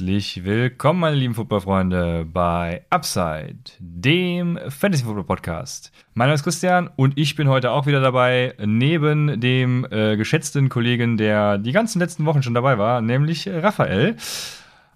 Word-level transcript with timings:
Herzlich 0.00 0.46
willkommen, 0.46 1.00
meine 1.00 1.16
lieben 1.16 1.34
Footballfreunde, 1.34 2.24
bei 2.24 2.86
Upside, 2.88 3.58
dem 3.78 4.58
Fantasy 4.70 5.04
Football 5.04 5.24
Podcast. 5.24 5.92
Mein 6.14 6.28
Name 6.28 6.36
ist 6.36 6.42
Christian 6.42 6.88
und 6.96 7.18
ich 7.18 7.36
bin 7.36 7.50
heute 7.50 7.70
auch 7.70 7.84
wieder 7.84 8.00
dabei, 8.00 8.54
neben 8.64 9.42
dem 9.42 9.86
äh, 9.90 10.16
geschätzten 10.16 10.70
Kollegen, 10.70 11.18
der 11.18 11.58
die 11.58 11.72
ganzen 11.72 11.98
letzten 11.98 12.24
Wochen 12.24 12.42
schon 12.42 12.54
dabei 12.54 12.78
war, 12.78 13.02
nämlich 13.02 13.46
Raphael. 13.46 14.16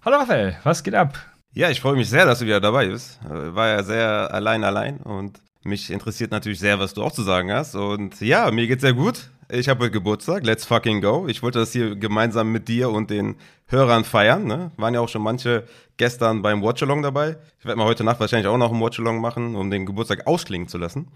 Hallo 0.03 0.17
Raphael, 0.17 0.57
was 0.63 0.83
geht 0.83 0.95
ab? 0.95 1.19
Ja, 1.53 1.69
ich 1.69 1.81
freue 1.81 1.95
mich 1.95 2.09
sehr, 2.09 2.25
dass 2.25 2.39
du 2.39 2.45
wieder 2.45 2.59
dabei 2.59 2.87
bist. 2.87 3.19
War 3.29 3.67
ja 3.67 3.83
sehr 3.83 4.33
allein, 4.33 4.63
allein 4.63 4.97
und 4.97 5.39
mich 5.65 5.91
interessiert 5.91 6.31
natürlich 6.31 6.59
sehr, 6.59 6.79
was 6.79 6.95
du 6.95 7.03
auch 7.03 7.11
zu 7.11 7.21
sagen 7.21 7.51
hast. 7.51 7.75
Und 7.75 8.21
ja, 8.21 8.49
mir 8.49 8.65
geht's 8.65 8.81
sehr 8.81 8.93
gut. 8.93 9.29
Ich 9.49 9.69
habe 9.69 9.91
Geburtstag, 9.91 10.43
let's 10.43 10.65
fucking 10.65 11.01
go. 11.01 11.27
Ich 11.27 11.43
wollte 11.43 11.59
das 11.59 11.71
hier 11.71 11.95
gemeinsam 11.95 12.51
mit 12.51 12.67
dir 12.67 12.89
und 12.89 13.11
den 13.11 13.35
Hörern 13.67 14.03
feiern. 14.03 14.45
Ne? 14.45 14.71
Waren 14.77 14.95
ja 14.95 15.01
auch 15.01 15.09
schon 15.09 15.21
manche 15.21 15.65
gestern 15.97 16.41
beim 16.41 16.63
Watchalong 16.63 17.03
dabei. 17.03 17.37
Ich 17.59 17.65
werde 17.65 17.77
mal 17.77 17.85
heute 17.85 18.03
Nacht 18.03 18.19
wahrscheinlich 18.19 18.47
auch 18.47 18.57
noch 18.57 18.71
einen 18.71 18.81
Watchalong 18.81 19.21
machen, 19.21 19.55
um 19.55 19.69
den 19.69 19.85
Geburtstag 19.85 20.25
ausklingen 20.25 20.67
zu 20.67 20.79
lassen. 20.79 21.09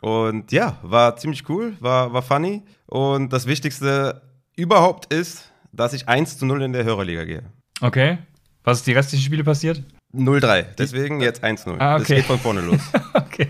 Und 0.00 0.52
ja, 0.52 0.78
war 0.82 1.16
ziemlich 1.16 1.48
cool, 1.48 1.76
war, 1.80 2.12
war 2.12 2.22
funny. 2.22 2.62
Und 2.86 3.32
das 3.32 3.46
Wichtigste 3.46 4.22
überhaupt 4.54 5.12
ist, 5.12 5.50
dass 5.72 5.92
ich 5.92 6.08
1 6.08 6.38
zu 6.38 6.46
0 6.46 6.62
in 6.62 6.72
der 6.72 6.84
Hörerliga 6.84 7.24
gehe. 7.24 7.42
Okay. 7.80 8.18
Was 8.62 8.78
ist 8.78 8.86
die 8.86 8.92
restlichen 8.92 9.24
Spiele 9.24 9.42
passiert? 9.42 9.82
0-3. 10.14 10.64
Deswegen 10.76 11.20
jetzt 11.20 11.42
1-0. 11.42 11.76
Ah, 11.78 11.94
okay. 11.94 11.98
Das 11.98 12.08
geht 12.08 12.24
von 12.26 12.38
vorne 12.38 12.60
los. 12.70 12.80
okay. 13.14 13.48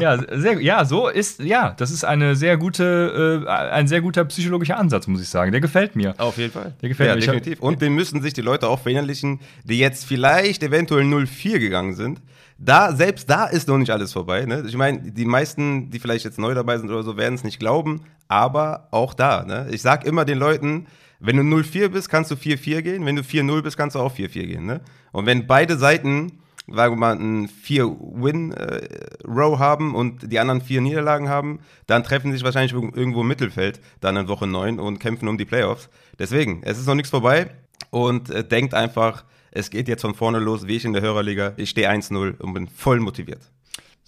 Ja, 0.00 0.18
sehr, 0.38 0.60
ja, 0.60 0.84
so 0.84 1.08
ist, 1.08 1.40
ja, 1.40 1.74
das 1.76 1.90
ist 1.90 2.04
eine 2.04 2.34
sehr 2.34 2.56
gute, 2.56 3.44
äh, 3.46 3.48
ein 3.48 3.88
sehr 3.88 4.00
guter 4.00 4.24
psychologischer 4.24 4.78
Ansatz, 4.78 5.06
muss 5.06 5.20
ich 5.20 5.28
sagen. 5.28 5.52
Der 5.52 5.60
gefällt 5.60 5.96
mir. 5.96 6.14
Auf 6.18 6.38
jeden 6.38 6.52
Fall. 6.52 6.74
Der 6.80 6.88
gefällt 6.88 7.10
ja, 7.10 7.14
mir. 7.14 7.20
definitiv. 7.20 7.60
Und 7.60 7.82
den 7.82 7.94
müssen 7.94 8.22
sich 8.22 8.32
die 8.32 8.40
Leute 8.40 8.68
auch 8.68 8.80
verinnerlichen, 8.80 9.40
die 9.64 9.78
jetzt 9.78 10.06
vielleicht 10.06 10.62
eventuell 10.62 11.04
0-4 11.04 11.58
gegangen 11.58 11.94
sind. 11.94 12.22
Da, 12.56 12.92
selbst 12.92 13.30
da 13.30 13.44
ist 13.46 13.68
noch 13.68 13.78
nicht 13.78 13.90
alles 13.90 14.12
vorbei. 14.12 14.44
Ne? 14.44 14.64
Ich 14.66 14.76
meine, 14.76 15.12
die 15.12 15.24
meisten, 15.26 15.90
die 15.90 16.00
vielleicht 16.00 16.24
jetzt 16.24 16.38
neu 16.38 16.54
dabei 16.54 16.78
sind 16.78 16.90
oder 16.90 17.02
so, 17.04 17.16
werden 17.16 17.34
es 17.34 17.44
nicht 17.44 17.60
glauben, 17.60 18.00
aber 18.26 18.88
auch 18.90 19.14
da. 19.14 19.44
Ne? 19.44 19.68
Ich 19.70 19.82
sag 19.82 20.04
immer 20.04 20.24
den 20.24 20.38
Leuten, 20.38 20.86
wenn 21.20 21.36
du 21.36 21.42
0-4 21.42 21.88
bist, 21.88 22.08
kannst 22.08 22.30
du 22.30 22.36
4-4 22.36 22.82
gehen. 22.82 23.04
Wenn 23.04 23.16
du 23.16 23.22
4-0 23.22 23.62
bist, 23.62 23.76
kannst 23.76 23.96
du 23.96 24.00
auch 24.00 24.14
4-4 24.14 24.46
gehen. 24.46 24.66
Ne? 24.66 24.80
Und 25.12 25.26
wenn 25.26 25.46
beide 25.46 25.76
Seiten, 25.76 26.40
sagen 26.66 26.94
wir 26.94 26.98
mal, 26.98 27.16
ein 27.16 27.48
4-Win-Row 27.48 29.54
äh, 29.54 29.58
haben 29.58 29.94
und 29.94 30.30
die 30.30 30.38
anderen 30.38 30.60
vier 30.60 30.80
Niederlagen 30.80 31.28
haben, 31.28 31.60
dann 31.86 32.04
treffen 32.04 32.30
sie 32.30 32.38
sich 32.38 32.44
wahrscheinlich 32.44 32.72
irgendwo 32.72 33.22
im 33.22 33.28
Mittelfeld, 33.28 33.80
dann 34.00 34.16
in 34.16 34.28
Woche 34.28 34.46
9 34.46 34.78
und 34.78 34.98
kämpfen 34.98 35.28
um 35.28 35.38
die 35.38 35.44
Playoffs. 35.44 35.88
Deswegen, 36.18 36.62
es 36.62 36.78
ist 36.78 36.86
noch 36.86 36.94
nichts 36.94 37.10
vorbei 37.10 37.50
und 37.90 38.30
äh, 38.30 38.44
denkt 38.44 38.74
einfach, 38.74 39.24
es 39.50 39.70
geht 39.70 39.88
jetzt 39.88 40.02
von 40.02 40.14
vorne 40.14 40.38
los, 40.38 40.66
wie 40.66 40.76
ich 40.76 40.84
in 40.84 40.92
der 40.92 41.02
Hörerliga. 41.02 41.54
Ich 41.56 41.70
stehe 41.70 41.90
1-0 41.90 42.38
und 42.38 42.54
bin 42.54 42.68
voll 42.68 43.00
motiviert. 43.00 43.50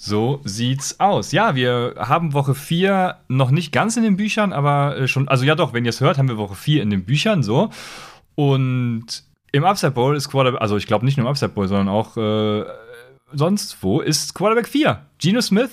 So 0.02 0.40
sieht's 0.44 0.98
aus. 0.98 1.30
Ja, 1.30 1.54
wir 1.54 1.94
haben 1.98 2.32
Woche 2.32 2.54
4 2.54 3.16
noch 3.28 3.50
nicht 3.50 3.70
ganz 3.70 3.98
in 3.98 4.02
den 4.02 4.16
Büchern, 4.16 4.54
aber 4.54 4.96
äh, 4.96 5.06
schon, 5.06 5.28
also 5.28 5.44
ja 5.44 5.54
doch, 5.54 5.74
wenn 5.74 5.84
ihr 5.84 5.90
es 5.90 6.00
hört, 6.00 6.16
haben 6.16 6.26
wir 6.26 6.38
Woche 6.38 6.54
4 6.54 6.82
in 6.82 6.88
den 6.88 7.04
Büchern 7.04 7.42
so. 7.42 7.68
Und 8.34 9.04
im 9.52 9.62
Upside 9.62 9.92
Bowl 9.92 10.16
ist 10.16 10.30
Quarterback, 10.30 10.62
also 10.62 10.78
ich 10.78 10.86
glaube 10.86 11.04
nicht 11.04 11.18
nur 11.18 11.26
im 11.26 11.30
Upside 11.30 11.50
Bowl, 11.50 11.68
sondern 11.68 11.90
auch 11.90 12.16
äh, 12.16 12.64
sonst 13.34 13.76
wo, 13.82 14.00
ist 14.00 14.34
Quarterback 14.34 14.68
4. 14.68 15.04
Geno 15.18 15.42
Smith, 15.42 15.70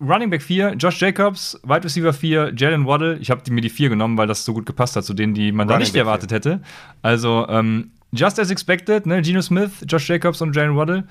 Running 0.00 0.30
Back 0.30 0.42
4, 0.42 0.74
Josh 0.74 1.00
Jacobs, 1.00 1.58
Wide 1.64 1.82
Receiver 1.82 2.12
4, 2.12 2.52
Jalen 2.56 2.86
Waddle. 2.86 3.18
Ich 3.18 3.32
habe 3.32 3.42
mir 3.50 3.60
die 3.60 3.70
4 3.70 3.88
genommen, 3.88 4.16
weil 4.16 4.28
das 4.28 4.44
so 4.44 4.54
gut 4.54 4.66
gepasst 4.66 4.94
hat 4.94 5.04
zu 5.04 5.14
denen, 5.14 5.34
die 5.34 5.50
man 5.50 5.66
Running 5.66 5.74
da 5.74 5.78
nicht 5.80 5.92
Back 5.94 5.98
erwartet 6.02 6.30
4. 6.30 6.36
hätte. 6.36 6.62
Also, 7.02 7.44
ähm, 7.48 7.90
just 8.12 8.38
as 8.38 8.52
expected, 8.52 9.04
ne? 9.04 9.20
Geno 9.20 9.42
Smith, 9.42 9.84
Josh 9.88 10.08
Jacobs 10.08 10.40
und 10.40 10.54
Jalen 10.54 10.76
Waddle 10.76 11.08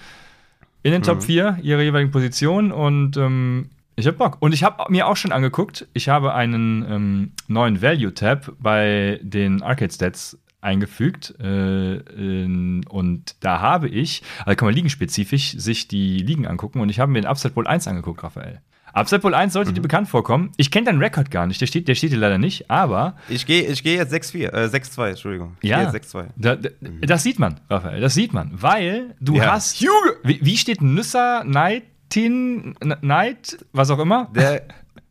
in 0.83 0.91
den 0.91 1.01
mhm. 1.01 1.05
Top 1.05 1.23
4 1.23 1.59
ihrer 1.61 1.81
jeweiligen 1.81 2.11
Positionen 2.11 2.71
und 2.71 3.17
ähm, 3.17 3.69
ich 3.95 4.07
hab 4.07 4.17
Bock. 4.17 4.37
Und 4.39 4.53
ich 4.53 4.63
habe 4.63 4.91
mir 4.91 5.07
auch 5.07 5.15
schon 5.15 5.31
angeguckt, 5.31 5.87
ich 5.93 6.09
habe 6.09 6.33
einen 6.33 6.85
ähm, 6.89 7.31
neuen 7.47 7.81
Value-Tab 7.81 8.53
bei 8.59 9.19
den 9.21 9.61
Arcade-Stats 9.61 10.39
eingefügt 10.61 11.35
äh, 11.39 11.97
in, 11.97 12.85
und 12.87 13.35
da 13.41 13.59
habe 13.59 13.89
ich, 13.89 14.23
also 14.45 14.55
kann 14.55 14.67
man 14.67 14.73
ligenspezifisch 14.75 15.51
sich 15.57 15.87
die 15.87 16.19
Ligen 16.19 16.47
angucken 16.47 16.79
und 16.79 16.89
ich 16.89 16.99
habe 16.99 17.11
mir 17.11 17.21
den 17.21 17.27
Upside 17.27 17.53
Bowl 17.53 17.67
1 17.67 17.87
angeguckt, 17.87 18.23
Raphael. 18.23 18.61
Bowl 18.93 19.33
1 19.33 19.53
sollte 19.53 19.71
mhm. 19.71 19.75
dir 19.75 19.81
bekannt 19.81 20.07
vorkommen. 20.07 20.51
Ich 20.57 20.71
kenne 20.71 20.85
deinen 20.85 21.01
Rekord 21.01 21.31
gar 21.31 21.47
nicht, 21.47 21.59
der 21.59 21.67
steht, 21.67 21.87
der 21.87 21.95
steht 21.95 22.11
hier 22.11 22.19
leider 22.19 22.37
nicht, 22.37 22.69
aber. 22.69 23.15
Ich 23.27 23.45
gehe 23.45 23.63
ich 23.63 23.83
geh 23.83 23.95
jetzt 23.95 24.13
6-4, 24.13 24.53
äh, 24.53 24.65
6-2, 24.65 25.09
Entschuldigung. 25.09 25.57
Ich 25.61 25.69
ja, 25.69 25.89
6-2. 25.89 26.25
Da, 26.35 26.55
da, 26.55 26.69
mhm. 26.79 27.01
Das 27.01 27.23
sieht 27.23 27.39
man, 27.39 27.59
Raphael, 27.69 27.99
das 27.99 28.13
sieht 28.13 28.33
man, 28.33 28.51
weil 28.53 29.15
du 29.19 29.35
ja. 29.35 29.51
hast. 29.51 29.81
Wie, 30.23 30.39
wie 30.41 30.57
steht 30.57 30.81
Nüsser, 30.81 31.43
Nightin, 31.43 32.75
Night, 33.01 33.57
was 33.71 33.89
auch 33.89 33.99
immer? 33.99 34.29
Der, 34.35 34.63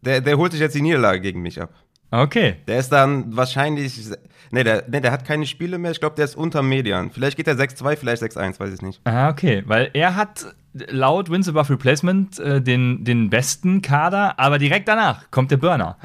der, 0.03 0.21
der 0.21 0.39
holt 0.39 0.53
sich 0.53 0.61
jetzt 0.61 0.75
die 0.75 0.83
Niederlage 0.83 1.21
gegen 1.21 1.43
mich 1.43 1.61
ab. 1.61 1.71
Okay. 2.13 2.57
Der 2.69 2.79
ist 2.79 2.91
dann 2.91 3.35
wahrscheinlich. 3.35 4.11
Ne, 4.51 4.65
der, 4.65 4.85
nee, 4.87 5.01
der 5.01 5.13
hat 5.13 5.25
keine 5.25 5.47
Spiele 5.47 5.79
mehr. 5.79 5.93
Ich 5.93 6.01
glaube, 6.01 6.15
der 6.15 6.27
ist 6.27 6.37
unter 6.37 6.63
Median. 6.63 7.11
Vielleicht 7.11 7.39
geht 7.39 7.49
er 7.49 7.55
6-2, 7.55 7.97
vielleicht 7.97 8.23
6-1, 8.23 8.61
weiß 8.61 8.75
ich 8.75 8.83
nicht. 8.83 9.01
Ah, 9.05 9.31
okay. 9.31 9.63
Weil 9.65 9.91
er 9.95 10.15
hat 10.15 10.55
laut 10.75 11.31
Wins 11.31 11.49
Above 11.49 11.71
Replacement 11.71 12.39
äh, 12.39 12.61
den, 12.61 13.05
den 13.05 13.31
besten 13.31 13.83
Kader, 13.83 14.39
aber 14.39 14.59
direkt 14.59 14.89
danach 14.89 15.31
kommt 15.31 15.51
der 15.51 15.59
Burner. 15.59 15.97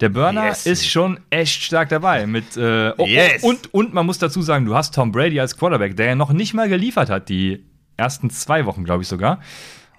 Der 0.00 0.08
Burner 0.08 0.46
yes. 0.46 0.66
ist 0.66 0.88
schon 0.88 1.20
echt 1.30 1.62
stark 1.62 1.88
dabei. 1.88 2.26
Mit, 2.26 2.56
äh, 2.56 2.92
oh, 2.96 3.06
yes. 3.06 3.42
und, 3.42 3.72
und 3.72 3.94
man 3.94 4.04
muss 4.04 4.18
dazu 4.18 4.42
sagen, 4.42 4.64
du 4.64 4.74
hast 4.74 4.94
Tom 4.94 5.12
Brady 5.12 5.38
als 5.38 5.56
Quarterback, 5.56 5.96
der 5.96 6.06
ja 6.06 6.14
noch 6.14 6.32
nicht 6.32 6.54
mal 6.54 6.68
geliefert 6.68 7.08
hat, 7.08 7.28
die 7.28 7.64
ersten 7.96 8.30
zwei 8.30 8.66
Wochen, 8.66 8.84
glaube 8.84 9.02
ich 9.02 9.08
sogar. 9.08 9.38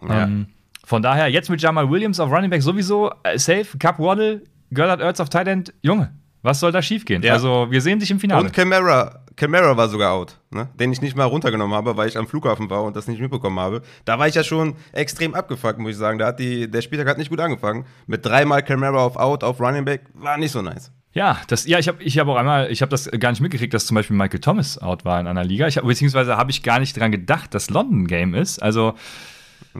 Ja. 0.07 0.23
Ähm, 0.23 0.47
von 0.83 1.01
daher, 1.01 1.29
jetzt 1.29 1.49
mit 1.49 1.61
Jamal 1.61 1.89
Williams 1.89 2.19
auf 2.19 2.29
Running 2.29 2.49
Back 2.49 2.61
sowieso 2.61 3.11
äh, 3.23 3.37
safe, 3.37 3.77
Cup 3.79 3.99
Waddle, 3.99 4.43
Göllert 4.73 4.99
Ertz 4.99 5.21
auf 5.21 5.29
Tight 5.29 5.47
End, 5.47 5.73
Junge, 5.81 6.13
was 6.43 6.59
soll 6.59 6.71
da 6.71 6.81
schiefgehen? 6.81 7.23
Ja. 7.23 7.33
Also, 7.33 7.67
wir 7.71 7.81
sehen 7.81 7.99
dich 7.99 8.11
im 8.11 8.19
Finale. 8.19 8.43
Und 8.43 8.53
Camara, 8.53 9.23
Camara 9.35 9.75
war 9.75 9.89
sogar 9.89 10.11
out, 10.11 10.37
ne? 10.51 10.69
den 10.79 10.91
ich 10.91 11.01
nicht 11.01 11.15
mal 11.15 11.23
runtergenommen 11.23 11.75
habe, 11.75 11.97
weil 11.97 12.07
ich 12.07 12.17
am 12.17 12.27
Flughafen 12.27 12.69
war 12.69 12.83
und 12.83 12.95
das 12.95 13.07
nicht 13.07 13.19
mitbekommen 13.19 13.59
habe. 13.59 13.81
Da 14.05 14.19
war 14.19 14.27
ich 14.27 14.35
ja 14.35 14.43
schon 14.43 14.75
extrem 14.91 15.33
abgefuckt, 15.33 15.79
muss 15.79 15.91
ich 15.91 15.97
sagen. 15.97 16.19
Da 16.19 16.27
hat 16.27 16.39
die, 16.39 16.69
der 16.69 16.81
Spieltag 16.81 17.07
hat 17.07 17.17
nicht 17.17 17.29
gut 17.29 17.39
angefangen. 17.39 17.85
Mit 18.05 18.25
dreimal 18.25 18.61
Camara 18.61 18.97
auf 18.97 19.15
Out, 19.15 19.43
auf 19.43 19.59
Running 19.59 19.85
Back, 19.85 20.01
war 20.13 20.37
nicht 20.37 20.51
so 20.51 20.61
nice. 20.61 20.91
Ja, 21.13 21.39
das, 21.47 21.65
ja, 21.67 21.77
ich 21.77 21.87
habe 21.87 22.01
ich 22.03 22.17
hab 22.17 22.27
auch 22.27 22.35
einmal, 22.35 22.71
ich 22.71 22.81
habe 22.81 22.89
das 22.89 23.09
gar 23.11 23.29
nicht 23.29 23.41
mitgekriegt, 23.41 23.73
dass 23.73 23.85
zum 23.85 23.95
Beispiel 23.95 24.17
Michael 24.17 24.39
Thomas 24.39 24.79
out 24.79 25.05
war 25.05 25.19
in 25.19 25.27
einer 25.27 25.43
Liga. 25.43 25.67
Ich 25.67 25.77
hab, 25.77 25.85
beziehungsweise 25.85 26.37
habe 26.37 26.51
ich 26.51 26.63
gar 26.63 26.79
nicht 26.79 26.99
dran 26.99 27.11
gedacht, 27.11 27.53
dass 27.53 27.69
London 27.69 28.07
Game 28.07 28.33
ist. 28.33 28.61
Also 28.61 28.95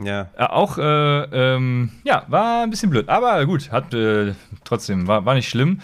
ja. 0.02 0.30
Äh, 0.36 0.44
auch, 0.44 0.78
äh, 0.78 1.54
ähm, 1.54 1.90
ja, 2.04 2.24
war 2.28 2.62
ein 2.62 2.70
bisschen 2.70 2.90
blöd. 2.90 3.08
Aber 3.08 3.44
gut, 3.46 3.70
hat 3.70 3.94
äh, 3.94 4.34
trotzdem, 4.64 5.06
war, 5.06 5.24
war 5.24 5.34
nicht 5.34 5.48
schlimm. 5.48 5.80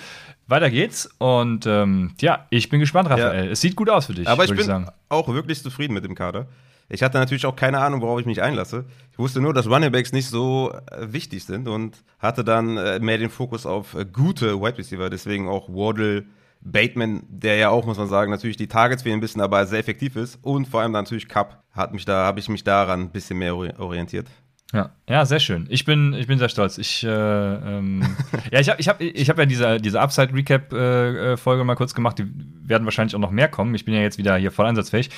Weiter 0.50 0.70
geht's 0.70 1.08
und 1.18 1.66
ähm, 1.66 2.14
ja, 2.20 2.46
ich 2.50 2.68
bin 2.68 2.80
gespannt, 2.80 3.08
Raphael. 3.08 3.46
Ja. 3.46 3.50
Es 3.50 3.60
sieht 3.60 3.76
gut 3.76 3.88
aus 3.88 4.06
für 4.06 4.14
dich. 4.14 4.28
Aber 4.28 4.44
ich 4.44 4.50
bin 4.50 4.60
ich 4.60 4.88
auch 5.08 5.28
wirklich 5.28 5.62
zufrieden 5.62 5.94
mit 5.94 6.04
dem 6.04 6.14
Kader. 6.14 6.46
Ich 6.92 7.04
hatte 7.04 7.18
natürlich 7.18 7.46
auch 7.46 7.54
keine 7.54 7.78
Ahnung, 7.78 8.02
worauf 8.02 8.18
ich 8.18 8.26
mich 8.26 8.42
einlasse. 8.42 8.84
Ich 9.12 9.18
wusste 9.18 9.40
nur, 9.40 9.54
dass 9.54 9.68
Runningbacks 9.68 10.12
nicht 10.12 10.28
so 10.28 10.72
äh, 10.90 11.12
wichtig 11.12 11.44
sind 11.44 11.68
und 11.68 12.02
hatte 12.18 12.42
dann 12.42 12.76
äh, 12.76 12.98
mehr 12.98 13.16
den 13.16 13.30
Fokus 13.30 13.64
auf 13.64 13.94
äh, 13.94 14.04
gute 14.04 14.60
Wide 14.60 14.76
Receiver, 14.76 15.08
deswegen 15.08 15.48
auch 15.48 15.68
Waddle, 15.68 16.24
Bateman, 16.62 17.22
der 17.28 17.56
ja 17.56 17.70
auch, 17.70 17.86
muss 17.86 17.96
man 17.96 18.08
sagen, 18.08 18.30
natürlich 18.30 18.56
die 18.56 18.66
Targets 18.66 19.04
fehlen 19.04 19.18
ein 19.18 19.20
bisschen, 19.20 19.40
aber 19.40 19.64
sehr 19.66 19.78
effektiv 19.78 20.16
ist 20.16 20.38
und 20.42 20.66
vor 20.66 20.80
allem 20.80 20.92
natürlich 20.92 21.28
Cup 21.28 21.62
hat 21.72 21.94
mich 21.94 22.04
da, 22.04 22.26
habe 22.26 22.40
ich 22.40 22.48
mich 22.48 22.64
daran 22.64 23.02
ein 23.02 23.10
bisschen 23.10 23.38
mehr 23.38 23.54
orientiert. 23.54 24.26
Ja, 24.72 24.90
ja, 25.08 25.26
sehr 25.26 25.40
schön. 25.40 25.66
Ich 25.68 25.84
bin, 25.84 26.14
ich 26.14 26.28
bin 26.28 26.38
sehr 26.38 26.48
stolz. 26.48 26.78
Ich, 26.78 27.02
äh, 27.02 27.08
ähm, 27.08 28.02
ja, 28.52 28.60
ich 28.60 28.68
habe, 28.68 28.80
ich 28.80 28.88
habe, 28.88 29.04
ich 29.04 29.28
habe 29.28 29.42
ja 29.42 29.46
diese, 29.46 29.78
diese 29.78 30.00
Upside 30.00 30.32
Recap 30.32 30.72
äh, 30.72 31.36
Folge 31.36 31.64
mal 31.64 31.74
kurz 31.74 31.94
gemacht. 31.94 32.18
Die 32.18 32.26
werden 32.62 32.84
wahrscheinlich 32.84 33.14
auch 33.16 33.20
noch 33.20 33.32
mehr 33.32 33.48
kommen. 33.48 33.74
Ich 33.74 33.84
bin 33.84 33.94
ja 33.94 34.00
jetzt 34.00 34.18
wieder 34.18 34.36
hier 34.36 34.52
voll 34.52 34.66
einsatzfähig. 34.66 35.10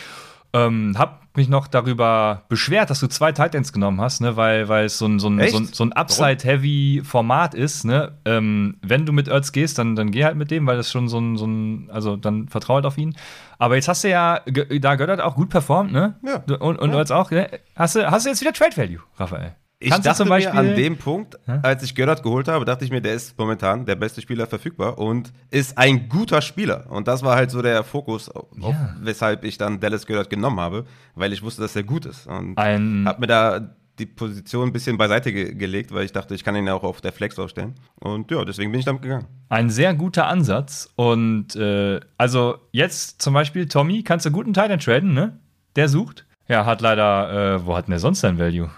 Ähm, 0.54 0.94
hab 0.98 1.22
mich 1.36 1.48
noch 1.48 1.66
darüber 1.66 2.42
beschwert, 2.48 2.90
dass 2.90 3.00
du 3.00 3.06
zwei 3.06 3.32
Titans 3.32 3.72
genommen 3.72 4.00
hast, 4.00 4.20
ne, 4.20 4.36
weil, 4.36 4.68
weil 4.68 4.84
es 4.84 4.98
so 4.98 5.06
ein, 5.06 5.18
so 5.18 5.28
ein, 5.28 5.48
so 5.48 5.56
ein, 5.56 5.66
so 5.66 5.84
ein 5.84 5.92
Upside-Heavy-Format 5.92 7.54
ist, 7.54 7.84
ne? 7.84 8.18
Ähm, 8.26 8.76
wenn 8.82 9.06
du 9.06 9.12
mit 9.12 9.28
Ertz 9.28 9.52
gehst, 9.52 9.78
dann, 9.78 9.96
dann 9.96 10.10
geh 10.10 10.24
halt 10.24 10.36
mit 10.36 10.50
dem, 10.50 10.66
weil 10.66 10.76
das 10.76 10.90
schon 10.90 11.08
so 11.08 11.18
ein, 11.18 11.36
so 11.38 11.46
ein, 11.46 11.88
also 11.90 12.16
dann 12.16 12.48
vertraue 12.48 12.76
halt 12.76 12.86
auf 12.86 12.98
ihn. 12.98 13.16
Aber 13.58 13.76
jetzt 13.76 13.88
hast 13.88 14.04
du 14.04 14.10
ja, 14.10 14.40
da 14.44 14.96
Göttert 14.96 15.20
auch 15.20 15.36
gut 15.36 15.48
performt, 15.48 15.92
ne? 15.92 16.16
Ja. 16.22 16.56
Und, 16.56 16.78
und 16.78 16.90
ja. 16.90 16.98
Ertz 16.98 17.10
auch, 17.10 17.30
ne? 17.30 17.48
Hast 17.76 17.96
du, 17.96 18.10
hast 18.10 18.26
du 18.26 18.30
jetzt 18.30 18.42
wieder 18.42 18.52
Trade 18.52 18.76
Value, 18.76 19.00
Raphael? 19.16 19.54
Ich 19.82 19.90
Kannst 19.90 20.06
dachte 20.06 20.24
mir 20.24 20.54
an 20.54 20.76
dem 20.76 20.96
Punkt, 20.96 21.38
als 21.62 21.82
ich 21.82 21.94
Göllert 21.94 22.22
geholt 22.22 22.46
habe, 22.46 22.64
dachte 22.64 22.84
ich 22.84 22.90
mir, 22.90 23.00
der 23.00 23.14
ist 23.14 23.36
momentan 23.36 23.84
der 23.84 23.96
beste 23.96 24.20
Spieler 24.20 24.46
verfügbar 24.46 24.96
und 24.96 25.32
ist 25.50 25.76
ein 25.76 26.08
guter 26.08 26.40
Spieler. 26.40 26.86
Und 26.88 27.08
das 27.08 27.24
war 27.24 27.34
halt 27.34 27.50
so 27.50 27.62
der 27.62 27.82
Fokus, 27.82 28.28
auf, 28.28 28.46
ja. 28.56 28.94
weshalb 29.00 29.42
ich 29.42 29.58
dann 29.58 29.80
Dallas 29.80 30.06
Göllert 30.06 30.30
genommen 30.30 30.60
habe, 30.60 30.84
weil 31.16 31.32
ich 31.32 31.42
wusste, 31.42 31.62
dass 31.62 31.74
er 31.74 31.82
gut 31.82 32.06
ist. 32.06 32.28
Und 32.28 32.56
habe 32.56 33.20
mir 33.20 33.26
da 33.26 33.74
die 33.98 34.06
Position 34.06 34.68
ein 34.68 34.72
bisschen 34.72 34.96
beiseite 34.96 35.32
ge 35.32 35.54
gelegt, 35.54 35.92
weil 35.92 36.04
ich 36.04 36.12
dachte, 36.12 36.34
ich 36.34 36.44
kann 36.44 36.56
ihn 36.56 36.66
ja 36.66 36.74
auch 36.74 36.84
auf 36.84 37.00
der 37.00 37.12
Flex 37.12 37.38
aufstellen. 37.38 37.74
Und 38.00 38.30
ja, 38.30 38.44
deswegen 38.44 38.70
bin 38.70 38.78
ich 38.78 38.86
damit 38.86 39.02
gegangen. 39.02 39.26
Ein 39.48 39.68
sehr 39.68 39.94
guter 39.94 40.28
Ansatz. 40.28 40.90
Und 40.94 41.56
äh, 41.56 42.00
also 42.16 42.56
jetzt 42.70 43.20
zum 43.20 43.34
Beispiel, 43.34 43.66
Tommy, 43.68 44.02
kannst 44.02 44.26
du 44.26 44.30
guten 44.30 44.54
Teil 44.54 44.76
traden, 44.78 45.12
ne? 45.12 45.38
Der 45.76 45.88
sucht. 45.88 46.24
Ja, 46.48 46.64
hat 46.66 46.80
leider, 46.80 47.56
äh, 47.56 47.66
wo 47.66 47.76
hat 47.76 47.86
denn 47.86 47.92
der 47.92 47.98
sonst 47.98 48.20
sein 48.20 48.38
Value? 48.38 48.70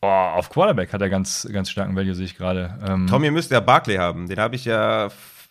Boah, 0.00 0.34
auf 0.34 0.48
Quarterback 0.48 0.92
hat 0.92 1.02
er 1.02 1.10
ganz, 1.10 1.46
ganz 1.52 1.70
starken 1.70 1.94
Value, 1.94 2.14
sehe 2.14 2.24
ich 2.24 2.36
gerade. 2.36 2.78
Ähm, 2.86 3.06
Tommy 3.06 3.30
müsste 3.30 3.54
ja 3.54 3.60
Barkley 3.60 3.96
haben. 3.96 4.28
Den 4.28 4.38
habe 4.38 4.56
ich 4.56 4.64
ja 4.64 5.08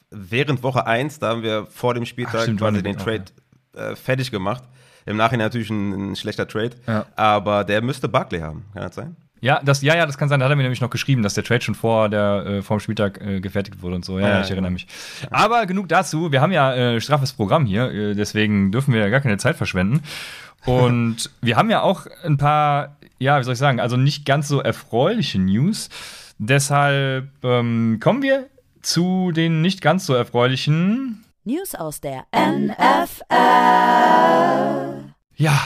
während 0.10 0.64
Woche 0.64 0.88
1, 0.88 1.20
da 1.20 1.30
haben 1.30 1.44
wir 1.44 1.68
vor 1.68 1.94
dem 1.94 2.06
Spieltag 2.06 2.36
Ach, 2.36 2.44
stimmt, 2.44 2.60
quasi 2.60 2.82
den 2.82 2.98
Trade 2.98 3.26
äh, 3.76 3.96
fertig 3.96 4.32
gemacht. 4.32 4.64
Im 5.06 5.18
Nachhinein 5.18 5.46
natürlich 5.46 5.70
ein, 5.70 6.12
ein 6.12 6.16
schlechter 6.16 6.48
Trade, 6.48 6.72
ja. 6.88 7.06
aber 7.16 7.64
der 7.64 7.82
müsste 7.82 8.10
Barkley 8.10 8.40
haben. 8.40 8.66
Kann 8.74 8.84
das 8.84 8.96
sein? 8.96 9.16
Ja, 9.42 9.62
das, 9.64 9.82
ja, 9.82 9.96
ja, 9.96 10.06
das 10.06 10.18
kann 10.18 10.30
sein. 10.30 10.40
Da 10.40 10.46
hat 10.46 10.52
er 10.52 10.56
mir 10.56 10.64
nämlich 10.64 10.82
noch 10.82 10.90
geschrieben, 10.90 11.24
dass 11.24 11.34
der 11.34 11.44
Trade 11.44 11.62
schon 11.62 11.76
vor, 11.76 12.10
der, 12.10 12.46
äh, 12.46 12.62
vor 12.62 12.78
dem 12.78 12.82
Spieltag 12.82 13.22
äh, 13.22 13.40
gefertigt 13.40 13.82
wurde 13.82 13.96
und 13.96 14.06
so. 14.06 14.20
Ja, 14.20 14.28
ja, 14.28 14.34
ja 14.36 14.42
ich 14.42 14.52
erinnere 14.52 14.72
mich. 14.72 14.88
Aber 15.32 15.66
genug 15.66 15.88
dazu. 15.88 16.32
Wir 16.32 16.42
haben 16.42 16.52
ja 16.52 16.74
äh, 16.74 17.02
straffes 17.02 17.34
Programm 17.34 17.66
hier, 17.66 17.92
äh, 17.92 18.16
deswegen 18.16 18.72
dürfen 18.72 18.94
wir 18.94 19.02
ja 19.02 19.10
gar 19.10 19.22
keine 19.22 19.38
Zeit 19.38 19.56
verschwenden. 19.56 20.02
Und 20.66 21.30
wir 21.42 21.56
haben 21.56 21.70
ja 21.70 21.82
auch 21.82 22.06
ein 22.24 22.38
paar, 22.38 22.98
ja, 23.20 23.40
wie 23.40 23.44
soll 23.44 23.54
ich 23.54 23.60
sagen, 23.60 23.80
also 23.80 23.98
nicht 23.98 24.26
ganz 24.26 24.48
so 24.48 24.62
erfreuliche 24.62 25.40
News. 25.40 25.90
Deshalb 26.38 27.30
ähm, 27.44 28.00
kommen 28.02 28.22
wir 28.22 28.48
zu 28.82 29.32
den 29.32 29.62
nicht 29.62 29.82
ganz 29.82 30.06
so 30.06 30.14
erfreulichen 30.14 31.26
News 31.44 31.76
aus 31.76 32.00
der 32.02 32.26
NFL. 32.34 33.36
Ja, 35.36 35.60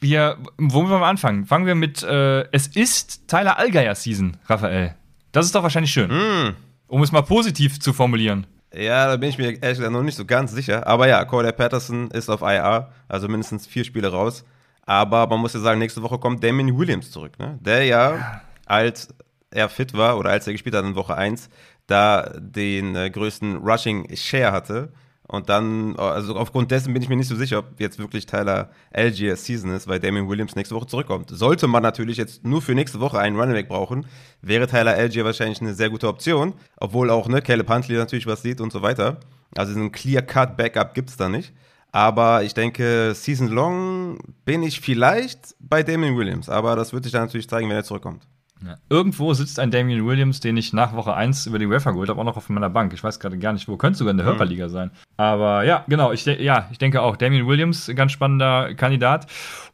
wir, 0.00 0.38
wo 0.58 0.88
wir 0.88 0.96
am 0.96 1.02
Anfang? 1.02 1.44
Fangen 1.44 1.66
wir 1.66 1.74
mit, 1.74 2.02
äh, 2.02 2.42
es 2.52 2.68
ist 2.68 3.28
Tyler 3.28 3.58
Allgeier 3.58 3.94
Season, 3.94 4.36
Raphael. 4.46 4.94
Das 5.32 5.46
ist 5.46 5.54
doch 5.54 5.62
wahrscheinlich 5.62 5.92
schön. 5.92 6.10
Mm. 6.10 6.56
Um 6.86 7.02
es 7.02 7.12
mal 7.12 7.22
positiv 7.22 7.80
zu 7.80 7.92
formulieren. 7.92 8.46
Ja, 8.72 9.06
da 9.06 9.16
bin 9.16 9.28
ich 9.28 9.38
mir 9.38 9.46
ehrlich 9.60 9.78
gesagt 9.78 9.92
noch 9.92 10.02
nicht 10.02 10.16
so 10.16 10.24
ganz 10.24 10.52
sicher. 10.52 10.86
Aber 10.86 11.08
ja, 11.08 11.24
Corey 11.24 11.52
Patterson 11.52 12.10
ist 12.10 12.28
auf 12.28 12.42
IR, 12.42 12.90
also 13.08 13.28
mindestens 13.28 13.66
vier 13.66 13.84
Spiele 13.84 14.08
raus. 14.08 14.44
Aber 14.88 15.26
man 15.26 15.40
muss 15.40 15.52
ja 15.52 15.60
sagen, 15.60 15.78
nächste 15.80 16.02
Woche 16.02 16.18
kommt 16.18 16.42
Damien 16.42 16.78
Williams 16.78 17.10
zurück, 17.10 17.38
ne? 17.38 17.58
Der 17.60 17.84
ja, 17.84 18.40
als 18.64 19.14
er 19.50 19.68
fit 19.68 19.92
war 19.92 20.16
oder 20.18 20.30
als 20.30 20.46
er 20.46 20.54
gespielt 20.54 20.74
hat 20.74 20.82
in 20.82 20.94
Woche 20.94 21.14
1, 21.14 21.50
da 21.86 22.32
den 22.38 22.96
äh, 22.96 23.10
größten 23.10 23.56
Rushing 23.56 24.08
Share 24.16 24.50
hatte. 24.50 24.90
Und 25.24 25.50
dann, 25.50 25.94
also 25.96 26.36
aufgrund 26.36 26.70
dessen 26.70 26.94
bin 26.94 27.02
ich 27.02 27.10
mir 27.10 27.16
nicht 27.16 27.28
so 27.28 27.36
sicher, 27.36 27.58
ob 27.58 27.78
jetzt 27.78 27.98
wirklich 27.98 28.24
Tyler 28.24 28.70
Algier 28.90 29.36
Season 29.36 29.70
ist, 29.72 29.88
weil 29.88 30.00
Damien 30.00 30.26
Williams 30.26 30.56
nächste 30.56 30.74
Woche 30.74 30.86
zurückkommt. 30.86 31.28
Sollte 31.28 31.66
man 31.66 31.82
natürlich 31.82 32.16
jetzt 32.16 32.46
nur 32.46 32.62
für 32.62 32.74
nächste 32.74 32.98
Woche 32.98 33.18
einen 33.18 33.36
Running 33.36 33.52
Back 33.56 33.68
brauchen, 33.68 34.06
wäre 34.40 34.66
Tyler 34.68 34.94
Algier 34.94 35.26
wahrscheinlich 35.26 35.60
eine 35.60 35.74
sehr 35.74 35.90
gute 35.90 36.08
Option. 36.08 36.54
Obwohl 36.78 37.10
auch, 37.10 37.28
ne, 37.28 37.42
Caleb 37.42 37.68
Huntley 37.68 37.98
natürlich 37.98 38.26
was 38.26 38.40
sieht 38.40 38.62
und 38.62 38.72
so 38.72 38.80
weiter. 38.80 39.20
Also 39.54 39.78
ein 39.78 39.92
Clear-Cut-Backup 39.92 40.94
gibt 40.94 41.10
es 41.10 41.18
da 41.18 41.28
nicht. 41.28 41.52
Aber 41.92 42.42
ich 42.42 42.54
denke, 42.54 43.12
Season 43.14 43.48
Long 43.48 44.18
bin 44.44 44.62
ich 44.62 44.80
vielleicht 44.80 45.54
bei 45.58 45.82
Damien 45.82 46.16
Williams. 46.16 46.48
Aber 46.48 46.76
das 46.76 46.92
wird 46.92 47.04
sich 47.04 47.12
dann 47.12 47.22
natürlich 47.22 47.48
zeigen, 47.48 47.68
wenn 47.68 47.76
er 47.76 47.84
zurückkommt. 47.84 48.22
Ja. 48.64 48.76
Irgendwo 48.90 49.32
sitzt 49.34 49.60
ein 49.60 49.70
Damien 49.70 50.04
Williams, 50.04 50.40
den 50.40 50.56
ich 50.56 50.72
nach 50.72 50.92
Woche 50.92 51.14
1 51.14 51.46
über 51.46 51.58
die 51.58 51.70
Wafer 51.70 51.92
geholt 51.92 52.08
habe, 52.08 52.20
auch 52.20 52.24
noch 52.24 52.36
auf 52.36 52.48
meiner 52.48 52.70
Bank. 52.70 52.92
Ich 52.92 53.04
weiß 53.04 53.20
gerade 53.20 53.38
gar 53.38 53.52
nicht, 53.52 53.68
wo. 53.68 53.76
Könnte 53.76 53.98
sogar 53.98 54.10
in 54.10 54.16
der 54.16 54.26
mhm. 54.26 54.30
Hörperliga 54.30 54.68
sein. 54.68 54.90
Aber 55.16 55.64
ja, 55.64 55.84
genau. 55.88 56.12
Ich, 56.12 56.24
ja, 56.26 56.68
ich 56.72 56.78
denke 56.78 57.02
auch. 57.02 57.16
Damien 57.16 57.46
Williams, 57.46 57.90
ganz 57.94 58.12
spannender 58.12 58.74
Kandidat. 58.74 59.26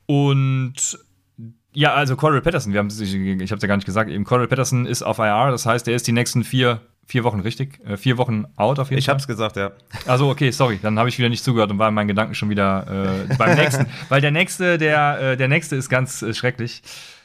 Und 0.07 0.99
ja, 1.75 1.93
also 1.95 2.15
Cordell 2.15 2.41
Patterson, 2.41 2.73
wir 2.73 2.79
haben 2.79 2.89
ich, 2.89 3.15
ich 3.15 3.51
habe 3.51 3.57
es 3.57 3.63
ja 3.63 3.69
gar 3.69 3.77
nicht 3.77 3.87
gesagt, 3.87 4.11
eben 4.11 4.25
Cordell 4.25 4.47
Patterson 4.47 4.87
ist 4.87 5.03
auf 5.03 5.19
IR, 5.19 5.51
das 5.51 5.67
heißt, 5.67 5.89
er 5.89 5.97
ist 5.97 6.07
die 6.07 6.13
nächsten 6.13 6.45
vier, 6.45 6.81
vier 7.06 7.25
Wochen 7.25 7.41
richtig, 7.41 7.81
äh, 7.87 7.97
vier 7.97 8.19
Wochen 8.19 8.47
out 8.56 8.79
auf 8.79 8.91
jeden 8.91 8.99
ich 8.99 9.06
Fall. 9.06 9.17
Ich 9.17 9.17
habe 9.17 9.21
es 9.21 9.27
gesagt, 9.27 9.56
ja. 9.56 9.73
Also 10.06 10.29
okay, 10.29 10.51
sorry, 10.51 10.79
dann 10.83 10.99
habe 10.99 11.09
ich 11.09 11.19
wieder 11.19 11.29
nicht 11.29 11.45
zugehört 11.45 11.71
und 11.71 11.79
war 11.79 11.89
in 11.89 11.95
meinen 11.95 12.09
Gedanken 12.09 12.35
schon 12.35 12.51
wieder 12.51 13.27
äh, 13.29 13.35
beim 13.37 13.56
nächsten, 13.56 13.87
weil 14.09 14.21
der 14.21 14.31
nächste, 14.31 14.79
der 14.79 15.21
äh, 15.21 15.37
der 15.37 15.49
nächste 15.49 15.77
ist 15.77 15.89
ganz 15.89 16.23
äh, 16.23 16.35
schrecklich. 16.35 16.83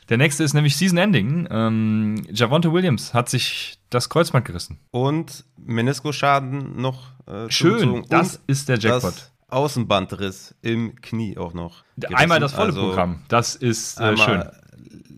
Der 0.10 0.18
nächste 0.18 0.44
ist 0.44 0.54
nämlich 0.54 0.76
Season 0.76 0.98
Ending. 0.98 1.48
Ähm, 1.52 2.24
Javonte 2.32 2.74
Williams 2.74 3.14
hat 3.14 3.30
sich 3.30 3.78
das 3.92 4.10
Kreuzband 4.10 4.44
gerissen. 4.44 4.80
Und 4.90 5.46
Meniskusschaden 5.58 6.82
noch. 6.82 7.12
Äh, 7.28 7.50
Schön, 7.50 8.06
das 8.10 8.42
ist 8.48 8.70
der 8.70 8.80
Jackpot. 8.80 9.30
Außenbandriss 9.50 10.56
im 10.62 10.96
Knie 10.96 11.38
auch 11.38 11.54
noch. 11.54 11.84
Gerissen. 11.98 12.16
Einmal 12.16 12.40
das 12.40 12.54
volle 12.54 12.68
also, 12.68 12.82
Programm. 12.82 13.22
Das 13.28 13.56
ist 13.56 14.00
äh, 14.00 14.18
schön 14.18 14.44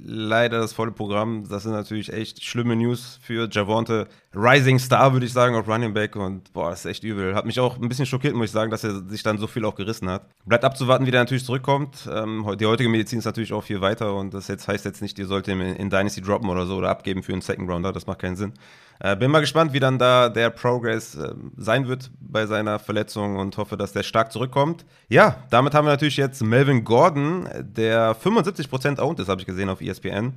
leider 0.03 0.59
das 0.59 0.73
volle 0.73 0.91
Programm. 0.91 1.47
Das 1.49 1.63
sind 1.63 1.71
natürlich 1.71 2.11
echt 2.11 2.43
schlimme 2.43 2.75
News 2.75 3.19
für 3.21 3.47
Javonte. 3.49 4.07
Rising 4.33 4.79
Star, 4.79 5.11
würde 5.11 5.25
ich 5.25 5.33
sagen, 5.33 5.55
auf 5.55 5.67
Running 5.67 5.93
Back. 5.93 6.15
Und 6.15 6.53
boah, 6.53 6.69
das 6.69 6.81
ist 6.81 6.85
echt 6.85 7.03
übel. 7.03 7.35
Hat 7.35 7.45
mich 7.45 7.59
auch 7.59 7.77
ein 7.77 7.89
bisschen 7.89 8.05
schockiert, 8.05 8.33
muss 8.33 8.45
ich 8.45 8.51
sagen, 8.51 8.71
dass 8.71 8.83
er 8.83 9.01
sich 9.09 9.23
dann 9.23 9.37
so 9.37 9.47
viel 9.47 9.65
auch 9.65 9.75
gerissen 9.75 10.09
hat. 10.09 10.25
Bleibt 10.45 10.63
abzuwarten, 10.63 11.05
wie 11.05 11.11
der 11.11 11.21
natürlich 11.21 11.43
zurückkommt. 11.43 12.09
Ähm, 12.11 12.45
die 12.59 12.65
heutige 12.65 12.89
Medizin 12.89 13.19
ist 13.19 13.25
natürlich 13.25 13.51
auch 13.51 13.63
viel 13.63 13.81
weiter. 13.81 14.15
Und 14.15 14.33
das 14.33 14.47
jetzt 14.47 14.67
heißt 14.67 14.85
jetzt 14.85 15.01
nicht, 15.01 15.19
ihr 15.19 15.27
sollt 15.27 15.47
ihn 15.49 15.59
in 15.59 15.89
Dynasty 15.89 16.21
droppen 16.21 16.49
oder 16.49 16.65
so 16.65 16.77
oder 16.77 16.89
abgeben 16.89 17.23
für 17.23 17.33
einen 17.33 17.41
Second 17.41 17.69
Rounder. 17.69 17.91
Das 17.91 18.07
macht 18.07 18.19
keinen 18.19 18.37
Sinn. 18.37 18.53
Äh, 18.99 19.17
bin 19.17 19.31
mal 19.31 19.41
gespannt, 19.41 19.73
wie 19.73 19.79
dann 19.79 19.97
da 19.97 20.29
der 20.29 20.49
Progress 20.49 21.15
äh, 21.15 21.33
sein 21.57 21.87
wird 21.87 22.11
bei 22.21 22.45
seiner 22.45 22.79
Verletzung 22.79 23.35
und 23.35 23.57
hoffe, 23.57 23.75
dass 23.75 23.91
der 23.91 24.03
stark 24.03 24.31
zurückkommt. 24.31 24.85
Ja, 25.09 25.43
damit 25.49 25.73
haben 25.73 25.85
wir 25.85 25.91
natürlich 25.91 26.17
jetzt 26.17 26.41
Melvin 26.41 26.83
Gordon, 26.85 27.49
der 27.59 28.15
75% 28.15 28.99
owned 28.99 29.19
ist, 29.19 29.27
habe 29.27 29.41
ich 29.41 29.47
gesehen 29.47 29.69
auf 29.69 29.81
ESPN. 29.81 30.33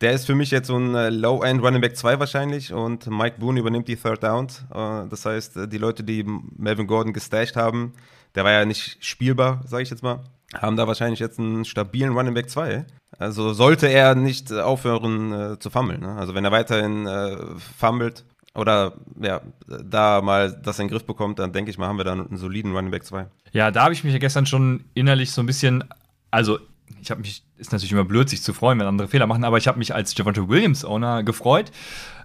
Der 0.00 0.12
ist 0.12 0.26
für 0.26 0.36
mich 0.36 0.52
jetzt 0.52 0.68
so 0.68 0.76
ein 0.76 0.94
äh, 0.94 1.10
Low-End 1.10 1.60
Running 1.60 1.80
Back 1.80 1.96
2 1.96 2.20
wahrscheinlich 2.20 2.72
und 2.72 3.08
Mike 3.08 3.40
Boone 3.40 3.58
übernimmt 3.58 3.88
die 3.88 3.96
Third 3.96 4.22
Downs. 4.22 4.64
Äh, 4.72 5.08
das 5.08 5.24
heißt, 5.24 5.56
äh, 5.56 5.68
die 5.68 5.78
Leute, 5.78 6.04
die 6.04 6.24
Melvin 6.56 6.86
Gordon 6.86 7.12
gestasht 7.12 7.56
haben, 7.56 7.94
der 8.36 8.44
war 8.44 8.52
ja 8.52 8.64
nicht 8.64 9.04
spielbar, 9.04 9.60
sage 9.66 9.82
ich 9.82 9.90
jetzt 9.90 10.04
mal, 10.04 10.20
haben 10.54 10.76
da 10.76 10.86
wahrscheinlich 10.86 11.18
jetzt 11.18 11.40
einen 11.40 11.64
stabilen 11.64 12.12
Running 12.12 12.34
Back 12.34 12.48
2. 12.48 12.86
Also 13.18 13.52
sollte 13.52 13.88
er 13.88 14.14
nicht 14.14 14.52
aufhören 14.52 15.32
äh, 15.32 15.58
zu 15.58 15.70
fummeln. 15.70 16.00
Ne? 16.02 16.14
Also 16.14 16.34
wenn 16.34 16.44
er 16.44 16.52
weiterhin 16.52 17.06
äh, 17.06 17.36
fummelt 17.76 18.24
oder 18.54 18.94
ja, 19.20 19.40
da 19.66 20.20
mal 20.22 20.52
das 20.62 20.78
in 20.78 20.86
den 20.86 20.92
Griff 20.92 21.04
bekommt, 21.04 21.40
dann 21.40 21.52
denke 21.52 21.72
ich 21.72 21.78
mal, 21.78 21.88
haben 21.88 21.98
wir 21.98 22.04
dann 22.04 22.28
einen 22.28 22.36
soliden 22.36 22.72
Running 22.72 22.92
Back 22.92 23.04
2. 23.04 23.26
Ja, 23.52 23.72
da 23.72 23.82
habe 23.82 23.94
ich 23.94 24.04
mich 24.04 24.12
ja 24.12 24.20
gestern 24.20 24.46
schon 24.46 24.84
innerlich 24.94 25.32
so 25.32 25.42
ein 25.42 25.46
bisschen, 25.46 25.82
also 26.30 26.60
ich 27.00 27.10
habe 27.10 27.20
mich, 27.20 27.42
ist 27.58 27.72
natürlich 27.72 27.92
immer 27.92 28.04
blöd, 28.04 28.28
sich 28.28 28.42
zu 28.42 28.52
freuen, 28.52 28.78
wenn 28.78 28.86
andere 28.86 29.08
Fehler 29.08 29.26
machen, 29.26 29.44
aber 29.44 29.58
ich 29.58 29.68
habe 29.68 29.78
mich 29.78 29.94
als 29.94 30.16
Javante 30.16 30.48
Williams 30.48 30.84
Owner 30.84 31.22
gefreut, 31.22 31.70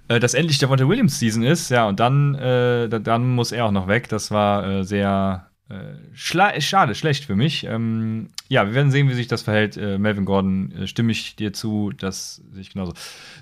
äh, 0.07 0.19
dass 0.19 0.33
endlich 0.33 0.59
Javante 0.61 0.87
Williams 0.87 1.19
Season 1.19 1.43
ist, 1.43 1.69
ja, 1.69 1.87
und 1.87 1.99
dann, 1.99 2.35
äh, 2.35 2.87
dann 2.87 3.35
muss 3.35 3.51
er 3.51 3.65
auch 3.65 3.71
noch 3.71 3.87
weg. 3.87 4.09
Das 4.09 4.31
war 4.31 4.67
äh, 4.67 4.83
sehr 4.83 5.47
äh, 5.69 5.95
schade, 6.13 6.95
schlecht 6.95 7.25
für 7.25 7.35
mich. 7.35 7.63
Ähm, 7.63 8.29
ja, 8.47 8.67
wir 8.67 8.73
werden 8.73 8.91
sehen, 8.91 9.09
wie 9.09 9.13
sich 9.13 9.27
das 9.27 9.41
verhält. 9.41 9.77
Äh, 9.77 9.97
Melvin 9.97 10.25
Gordon, 10.25 10.71
äh, 10.71 10.87
stimme 10.87 11.11
ich 11.11 11.35
dir 11.35 11.53
zu, 11.53 11.91
das 11.97 12.41
sehe 12.51 12.61
ich 12.61 12.73
genauso. 12.73 12.93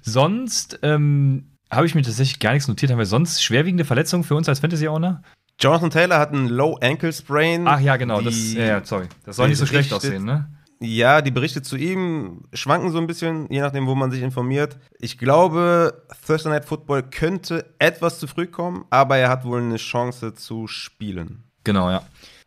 Sonst 0.01 0.79
ähm, 0.83 1.51
habe 1.69 1.85
ich 1.85 1.95
mir 1.95 2.03
tatsächlich 2.03 2.39
gar 2.39 2.53
nichts 2.53 2.67
notiert. 2.67 2.91
Haben 2.91 2.99
wir 2.99 3.05
sonst 3.05 3.43
schwerwiegende 3.43 3.85
Verletzungen 3.85 4.23
für 4.23 4.35
uns 4.35 4.47
als 4.47 4.59
Fantasy-Owner? 4.59 5.23
Jonathan 5.59 5.89
Taylor 5.89 6.19
hat 6.19 6.31
einen 6.31 6.47
Low 6.47 6.77
Ankle 6.81 7.13
Sprain. 7.13 7.67
Ach 7.67 7.79
ja, 7.79 7.97
genau. 7.97 8.21
Das, 8.21 8.53
ja, 8.53 8.83
sorry. 8.83 9.07
Das 9.25 9.35
soll 9.35 9.49
nicht 9.49 9.57
so 9.57 9.65
schlecht 9.65 9.93
aussehen, 9.93 10.23
ne? 10.23 10.47
Ja, 10.83 11.21
die 11.21 11.29
Berichte 11.29 11.61
zu 11.61 11.75
ihm 11.77 12.41
schwanken 12.53 12.91
so 12.91 12.97
ein 12.97 13.05
bisschen, 13.05 13.45
je 13.51 13.61
nachdem, 13.61 13.85
wo 13.85 13.93
man 13.93 14.09
sich 14.09 14.23
informiert. 14.23 14.77
Ich 14.99 15.19
glaube, 15.19 16.03
Thursday 16.25 16.51
Night 16.51 16.65
Football 16.65 17.03
könnte 17.03 17.65
etwas 17.77 18.17
zu 18.17 18.25
früh 18.25 18.47
kommen, 18.47 18.85
aber 18.89 19.17
er 19.17 19.29
hat 19.29 19.45
wohl 19.45 19.61
eine 19.61 19.77
Chance 19.77 20.33
zu 20.33 20.65
spielen. 20.65 21.43
Genau, 21.63 21.91
ja. 21.91 22.01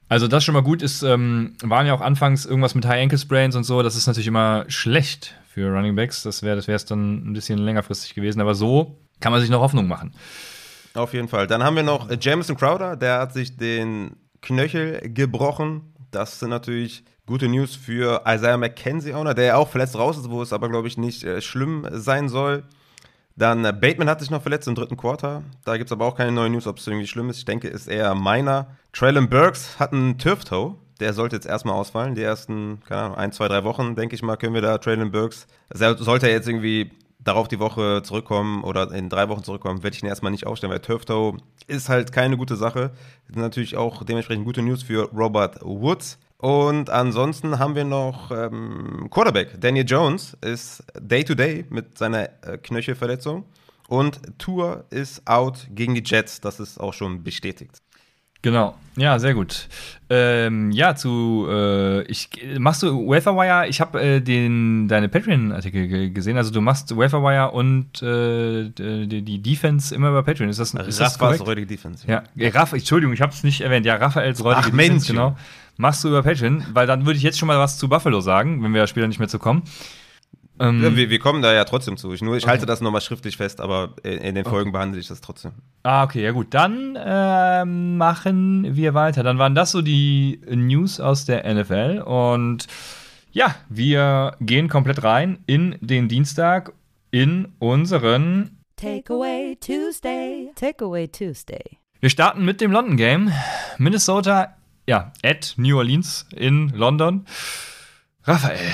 Also 0.08 0.26
das 0.26 0.42
schon 0.44 0.54
mal 0.54 0.64
gut 0.64 0.82
ist, 0.82 1.04
ähm, 1.04 1.56
waren 1.62 1.86
ja 1.86 1.94
auch 1.94 2.00
anfangs 2.00 2.44
irgendwas 2.44 2.74
mit 2.74 2.84
High 2.86 3.04
Ankle 3.04 3.18
Sprains 3.18 3.54
und 3.54 3.62
so, 3.62 3.82
das 3.82 3.94
ist 3.94 4.08
natürlich 4.08 4.26
immer 4.26 4.64
schlecht 4.66 5.36
für 5.48 5.72
Running 5.72 5.94
Backs. 5.94 6.24
Das 6.24 6.42
wäre 6.42 6.56
das 6.56 6.66
es 6.66 6.84
dann 6.84 7.30
ein 7.30 7.32
bisschen 7.34 7.60
längerfristig 7.60 8.14
gewesen, 8.14 8.40
aber 8.40 8.56
so 8.56 8.98
kann 9.20 9.30
man 9.30 9.40
sich 9.40 9.50
noch 9.50 9.60
Hoffnung 9.60 9.86
machen. 9.86 10.12
Auf 10.94 11.14
jeden 11.14 11.28
Fall. 11.28 11.46
Dann 11.46 11.62
haben 11.62 11.76
wir 11.76 11.84
noch 11.84 12.10
Jameson 12.20 12.56
Crowder, 12.56 12.96
der 12.96 13.20
hat 13.20 13.32
sich 13.32 13.56
den 13.56 14.16
Knöchel 14.42 15.00
gebrochen. 15.12 15.94
Das 16.10 16.40
sind 16.40 16.50
natürlich 16.50 17.04
gute 17.26 17.48
News 17.48 17.74
für 17.74 18.22
Isaiah 18.26 18.56
McKenzie 18.56 19.14
Owner, 19.14 19.34
der 19.34 19.44
ja 19.44 19.56
auch 19.56 19.68
verletzt 19.68 19.96
raus 19.96 20.18
ist, 20.18 20.30
wo 20.30 20.42
es 20.42 20.52
aber, 20.52 20.68
glaube 20.68 20.88
ich, 20.88 20.98
nicht 20.98 21.24
äh, 21.24 21.40
schlimm 21.40 21.86
sein 21.90 22.28
soll. 22.28 22.64
Dann 23.36 23.64
äh, 23.64 23.72
Bateman 23.72 24.08
hat 24.08 24.20
sich 24.20 24.30
noch 24.30 24.42
verletzt 24.42 24.68
im 24.68 24.74
dritten 24.74 24.96
Quarter. 24.96 25.42
Da 25.64 25.76
gibt 25.76 25.88
es 25.88 25.92
aber 25.92 26.04
auch 26.06 26.16
keine 26.16 26.32
neuen 26.32 26.52
News, 26.52 26.66
ob 26.66 26.78
es 26.78 26.86
irgendwie 26.86 27.06
schlimm 27.06 27.30
ist. 27.30 27.38
Ich 27.38 27.44
denke, 27.44 27.68
ist 27.68 27.88
eher 27.88 28.14
meiner. 28.14 28.66
Traylon 28.92 29.28
Burks 29.28 29.78
hat 29.78 29.92
einen 29.92 30.18
Turf-Toe. 30.18 30.76
Der 31.00 31.12
sollte 31.12 31.34
jetzt 31.34 31.46
erstmal 31.46 31.74
ausfallen. 31.74 32.14
Die 32.14 32.22
ersten, 32.22 32.80
keine 32.86 33.02
Ahnung, 33.02 33.16
ein, 33.16 33.32
zwei, 33.32 33.48
drei 33.48 33.64
Wochen, 33.64 33.96
denke 33.96 34.14
ich 34.14 34.22
mal, 34.22 34.36
können 34.36 34.54
wir 34.54 34.62
da 34.62 34.78
Traylon 34.78 35.10
Burks. 35.10 35.48
Sollte 35.72 36.28
er 36.28 36.32
jetzt 36.32 36.46
irgendwie 36.46 36.92
darauf 37.18 37.48
die 37.48 37.58
Woche 37.58 38.02
zurückkommen 38.04 38.62
oder 38.62 38.92
in 38.92 39.08
drei 39.08 39.28
Wochen 39.28 39.42
zurückkommen, 39.42 39.82
werde 39.82 39.96
ich 39.96 40.02
ihn 40.02 40.08
erstmal 40.08 40.30
nicht 40.30 40.46
aufstellen, 40.46 40.72
weil 40.72 40.80
Turf-Toe 40.80 41.38
ist 41.66 41.88
halt 41.88 42.12
keine 42.12 42.36
gute 42.36 42.54
Sache. 42.54 42.92
Sind 43.26 43.40
natürlich 43.40 43.76
auch 43.76 44.04
dementsprechend 44.04 44.44
gute 44.44 44.62
News 44.62 44.82
für 44.82 45.10
Robert 45.10 45.58
Woods. 45.62 46.18
Und 46.44 46.90
ansonsten 46.90 47.58
haben 47.58 47.74
wir 47.74 47.84
noch 47.84 48.30
ähm, 48.30 49.08
Quarterback. 49.10 49.58
Daniel 49.62 49.86
Jones 49.88 50.36
ist 50.42 50.84
Day-to-Day 51.00 51.64
mit 51.70 51.96
seiner 51.96 52.24
äh, 52.42 52.58
Knöchelverletzung. 52.62 53.46
Und 53.88 54.20
Tour 54.36 54.84
ist 54.90 55.26
out 55.26 55.66
gegen 55.70 55.94
die 55.94 56.02
Jets. 56.04 56.42
Das 56.42 56.60
ist 56.60 56.78
auch 56.78 56.92
schon 56.92 57.22
bestätigt. 57.24 57.80
Genau, 58.42 58.74
ja, 58.96 59.18
sehr 59.18 59.32
gut. 59.32 59.68
Ähm, 60.10 60.70
ja, 60.70 60.94
zu 60.94 61.46
äh, 61.48 62.02
ich 62.02 62.28
machst 62.58 62.82
du 62.82 63.08
Waferwire? 63.08 63.66
Ich 63.68 63.80
habe 63.80 64.02
äh, 64.02 64.20
den 64.20 64.86
deine 64.86 65.08
Patreon-Artikel 65.08 66.10
gesehen. 66.10 66.36
Also 66.36 66.50
du 66.50 66.60
machst 66.60 66.94
Waferwire 66.94 67.52
und 67.52 68.02
äh, 68.02 68.68
die, 68.68 69.22
die, 69.22 69.38
Defense 69.40 69.94
immer 69.94 70.10
über 70.10 70.22
Patreon. 70.22 70.50
Ist 70.50 70.60
das, 70.60 70.74
ist 70.74 71.00
das 71.00 71.18
korrekt? 71.18 71.70
Defense. 71.70 72.06
Ja, 72.06 72.22
ja 72.34 72.50
Raff, 72.50 72.74
Entschuldigung, 72.74 73.14
ich 73.14 73.22
habe 73.22 73.32
es 73.32 73.44
nicht 73.44 73.62
erwähnt. 73.62 73.86
Ja, 73.86 73.96
Raphaels 73.96 74.44
räudige 74.44 74.72
Defense, 74.72 74.92
Mensch. 74.92 75.06
genau. 75.06 75.38
Machst 75.76 76.04
du 76.04 76.08
über 76.08 76.22
Patreon, 76.22 76.64
weil 76.72 76.86
dann 76.86 77.04
würde 77.06 77.16
ich 77.16 77.22
jetzt 77.22 77.38
schon 77.38 77.48
mal 77.48 77.58
was 77.58 77.78
zu 77.78 77.88
Buffalo 77.88 78.20
sagen, 78.20 78.62
wenn 78.62 78.72
wir 78.72 78.86
später 78.86 79.08
nicht 79.08 79.18
mehr 79.18 79.28
zu 79.28 79.38
kommen. 79.38 79.64
Ähm, 80.60 80.82
ja, 80.82 80.96
wir, 80.96 81.10
wir, 81.10 81.18
kommen 81.18 81.42
da 81.42 81.52
ja 81.52 81.64
trotzdem 81.64 81.96
zu. 81.96 82.12
Ich, 82.12 82.22
nur, 82.22 82.36
ich 82.36 82.44
okay. 82.44 82.52
halte 82.52 82.66
das 82.66 82.80
nochmal 82.80 83.00
schriftlich 83.00 83.36
fest, 83.36 83.60
aber 83.60 83.94
in, 84.04 84.18
in 84.18 84.34
den 84.36 84.44
Folgen 84.44 84.68
okay. 84.68 84.78
behandle 84.78 85.00
ich 85.00 85.08
das 85.08 85.20
trotzdem. 85.20 85.52
Ah, 85.82 86.04
okay, 86.04 86.22
ja 86.22 86.30
gut. 86.30 86.54
Dann 86.54 86.94
äh, 86.94 87.64
machen 87.64 88.76
wir 88.76 88.94
weiter. 88.94 89.24
Dann 89.24 89.38
waren 89.38 89.56
das 89.56 89.72
so 89.72 89.82
die 89.82 90.40
News 90.48 91.00
aus 91.00 91.24
der 91.24 91.52
NFL. 91.52 92.04
Und 92.06 92.68
ja, 93.32 93.56
wir 93.68 94.36
gehen 94.40 94.68
komplett 94.68 95.02
rein 95.02 95.38
in 95.46 95.76
den 95.80 96.06
Dienstag 96.06 96.72
in 97.10 97.48
unseren 97.58 98.58
Takeaway 98.76 99.56
Tuesday. 99.56 100.52
Takeaway 100.54 101.08
Tuesday. 101.08 101.78
Wir 102.00 102.10
starten 102.10 102.44
mit 102.44 102.60
dem 102.60 102.70
London 102.70 102.96
Game. 102.96 103.32
Minnesota, 103.78 104.56
ja, 104.86 105.12
at 105.22 105.54
New 105.56 105.76
Orleans 105.76 106.26
in 106.34 106.70
London. 106.70 107.26
Raphael, 108.24 108.72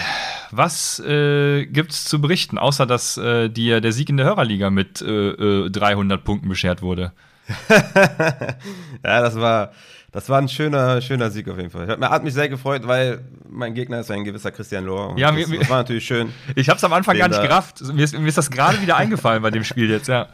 was 0.52 1.00
äh, 1.00 1.66
gibt's 1.66 2.04
zu 2.04 2.20
berichten, 2.20 2.58
außer 2.58 2.86
dass 2.86 3.16
äh, 3.16 3.48
dir 3.48 3.80
der 3.80 3.92
Sieg 3.92 4.08
in 4.08 4.16
der 4.16 4.26
Hörerliga 4.26 4.70
mit 4.70 5.02
äh, 5.02 5.68
300 5.68 6.20
äh, 6.20 6.22
Punkten 6.22 6.48
beschert 6.48 6.82
wurde? 6.82 7.12
ja, 7.68 9.20
das 9.20 9.34
war, 9.34 9.72
das 10.12 10.28
war 10.28 10.38
ein 10.38 10.48
schöner, 10.48 11.00
schöner 11.00 11.30
Sieg 11.30 11.48
auf 11.48 11.56
jeden 11.56 11.70
Fall. 11.70 11.88
Hat, 11.88 12.00
hat 12.00 12.22
mich 12.24 12.34
sehr 12.34 12.48
gefreut, 12.48 12.86
weil 12.86 13.24
mein 13.48 13.74
Gegner 13.74 14.00
ist 14.00 14.10
ein 14.10 14.24
gewisser 14.24 14.52
Christian 14.52 14.84
Lohr. 14.84 15.16
Ja, 15.18 15.32
das, 15.32 15.48
mir, 15.48 15.58
das 15.58 15.68
war 15.68 15.78
natürlich 15.78 16.04
schön. 16.04 16.32
Ich 16.54 16.68
habe 16.68 16.78
es 16.78 16.84
am 16.84 16.92
Anfang 16.92 17.18
gar 17.18 17.28
nicht 17.28 17.42
gerafft. 17.42 17.82
Mir 17.92 18.04
ist, 18.04 18.16
mir 18.16 18.28
ist 18.28 18.38
das 18.38 18.50
gerade 18.50 18.80
wieder 18.80 18.96
eingefallen 18.96 19.42
bei 19.42 19.50
dem 19.50 19.64
Spiel 19.64 19.90
jetzt, 19.90 20.08
ja. 20.08 20.28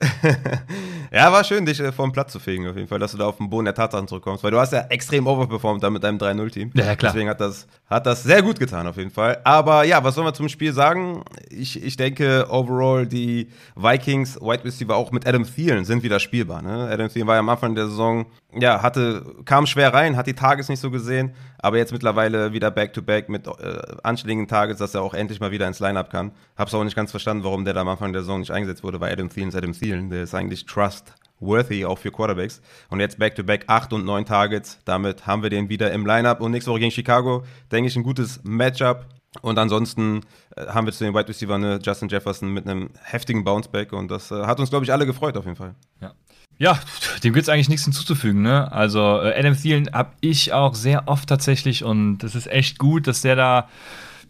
ja, 1.12 1.30
war 1.30 1.44
schön, 1.44 1.66
dich 1.66 1.78
äh, 1.78 1.92
vom 1.92 2.10
Platz 2.10 2.32
zu 2.32 2.38
fegen, 2.38 2.66
auf 2.66 2.76
jeden 2.76 2.88
Fall, 2.88 2.98
dass 2.98 3.12
du 3.12 3.18
da 3.18 3.26
auf 3.26 3.36
den 3.36 3.50
Boden 3.50 3.66
der 3.66 3.74
Tatsachen 3.74 4.08
zurückkommst, 4.08 4.42
weil 4.42 4.50
du 4.50 4.58
hast 4.58 4.72
ja 4.72 4.80
extrem 4.88 5.26
overperformed 5.26 5.82
da 5.82 5.90
mit 5.90 6.02
deinem 6.02 6.16
3-0-Team. 6.18 6.70
Ja, 6.74 6.96
klar. 6.96 7.12
Deswegen 7.12 7.28
hat 7.28 7.40
das, 7.40 7.66
hat 7.86 8.06
das 8.06 8.22
sehr 8.22 8.42
gut 8.42 8.58
getan, 8.58 8.86
auf 8.86 8.96
jeden 8.96 9.10
Fall. 9.10 9.38
Aber 9.44 9.84
ja, 9.84 10.02
was 10.02 10.14
soll 10.14 10.24
man 10.24 10.32
zum 10.32 10.48
Spiel 10.48 10.72
sagen? 10.72 11.22
Ich, 11.50 11.82
ich 11.82 11.98
denke, 11.98 12.46
overall, 12.48 13.06
die 13.06 13.48
Vikings, 13.76 14.40
Wide 14.40 14.64
Receiver 14.64 14.96
auch 14.96 15.12
mit 15.12 15.26
Adam 15.26 15.44
Thielen 15.44 15.84
sind 15.84 16.02
wieder 16.02 16.18
spielbar. 16.18 16.62
Ne? 16.62 16.88
Adam 16.90 17.08
Thielen 17.08 17.26
war 17.26 17.34
ja 17.34 17.40
am 17.40 17.48
Anfang 17.50 17.74
der 17.74 17.86
Saison, 17.86 18.24
ja, 18.58 18.82
hatte, 18.82 19.22
kam 19.44 19.66
schwer 19.66 19.92
rein, 19.92 20.16
hat 20.16 20.26
die 20.26 20.34
Tages 20.34 20.68
nicht 20.68 20.80
so 20.80 20.90
gesehen, 20.90 21.34
aber 21.58 21.76
jetzt 21.76 21.92
mittlerweile 21.92 22.52
wieder 22.52 22.70
Back-to-Back 22.70 23.26
-back 23.26 23.30
mit 23.30 23.46
äh, 23.46 23.96
anständigen 24.02 24.48
Tages, 24.48 24.78
dass 24.78 24.94
er 24.94 25.02
auch 25.02 25.14
endlich 25.14 25.40
mal 25.40 25.50
wieder 25.50 25.68
ins 25.68 25.78
Lineup 25.78 26.10
kann. 26.10 26.32
Hab's 26.56 26.72
auch 26.72 26.82
nicht 26.84 26.96
ganz 26.96 27.10
verstanden, 27.10 27.44
warum 27.44 27.64
der 27.64 27.74
da 27.74 27.82
am 27.82 27.88
Anfang 27.88 28.12
der 28.12 28.22
Saison 28.22 28.40
nicht 28.40 28.50
eingesetzt 28.50 28.82
wurde, 28.82 29.00
weil 29.00 29.12
Adam 29.12 29.28
Thielen 29.28 29.50
ist 29.50 29.54
Adam 29.54 29.72
Thielen. 29.72 29.89
Der 29.90 30.22
ist 30.22 30.34
eigentlich 30.34 30.66
trustworthy 30.66 31.84
auch 31.84 31.98
für 31.98 32.10
Quarterbacks. 32.10 32.60
Und 32.88 33.00
jetzt 33.00 33.18
Back-to-Back 33.18 33.64
-back 33.64 33.68
8 33.68 33.92
und 33.92 34.04
9 34.04 34.24
Targets. 34.24 34.78
Damit 34.84 35.26
haben 35.26 35.42
wir 35.42 35.50
den 35.50 35.68
wieder 35.68 35.92
im 35.92 36.06
Lineup. 36.06 36.40
Und 36.40 36.52
nächste 36.52 36.70
Woche 36.70 36.80
gegen 36.80 36.92
Chicago, 36.92 37.44
denke 37.70 37.88
ich, 37.88 37.96
ein 37.96 38.02
gutes 38.02 38.40
Matchup. 38.44 39.06
Und 39.42 39.58
ansonsten 39.58 40.22
äh, 40.56 40.66
haben 40.66 40.86
wir 40.86 40.92
zu 40.92 41.04
den 41.04 41.14
Wide 41.14 41.28
Receiver 41.28 41.56
ne, 41.56 41.78
Justin 41.82 42.08
Jefferson 42.08 42.52
mit 42.52 42.66
einem 42.66 42.90
heftigen 43.02 43.44
Bounceback 43.44 43.92
und 43.92 44.10
das 44.10 44.30
äh, 44.32 44.44
hat 44.44 44.58
uns, 44.58 44.70
glaube 44.70 44.84
ich, 44.84 44.92
alle 44.92 45.06
gefreut 45.06 45.36
auf 45.36 45.44
jeden 45.44 45.56
Fall. 45.56 45.74
Ja. 46.00 46.12
Ja, 46.58 46.78
dem 47.24 47.32
gibt 47.32 47.44
es 47.44 47.48
eigentlich 47.48 47.70
nichts 47.70 47.84
hinzuzufügen. 47.84 48.42
Ne? 48.42 48.70
Also 48.70 48.98
äh, 49.00 49.34
Adam 49.38 49.56
Thielen 49.56 49.88
habe 49.94 50.10
ich 50.20 50.52
auch 50.52 50.74
sehr 50.74 51.08
oft 51.08 51.26
tatsächlich 51.26 51.84
und 51.84 52.18
das 52.18 52.34
ist 52.34 52.48
echt 52.48 52.78
gut, 52.78 53.06
dass 53.06 53.22
der 53.22 53.34
da 53.34 53.68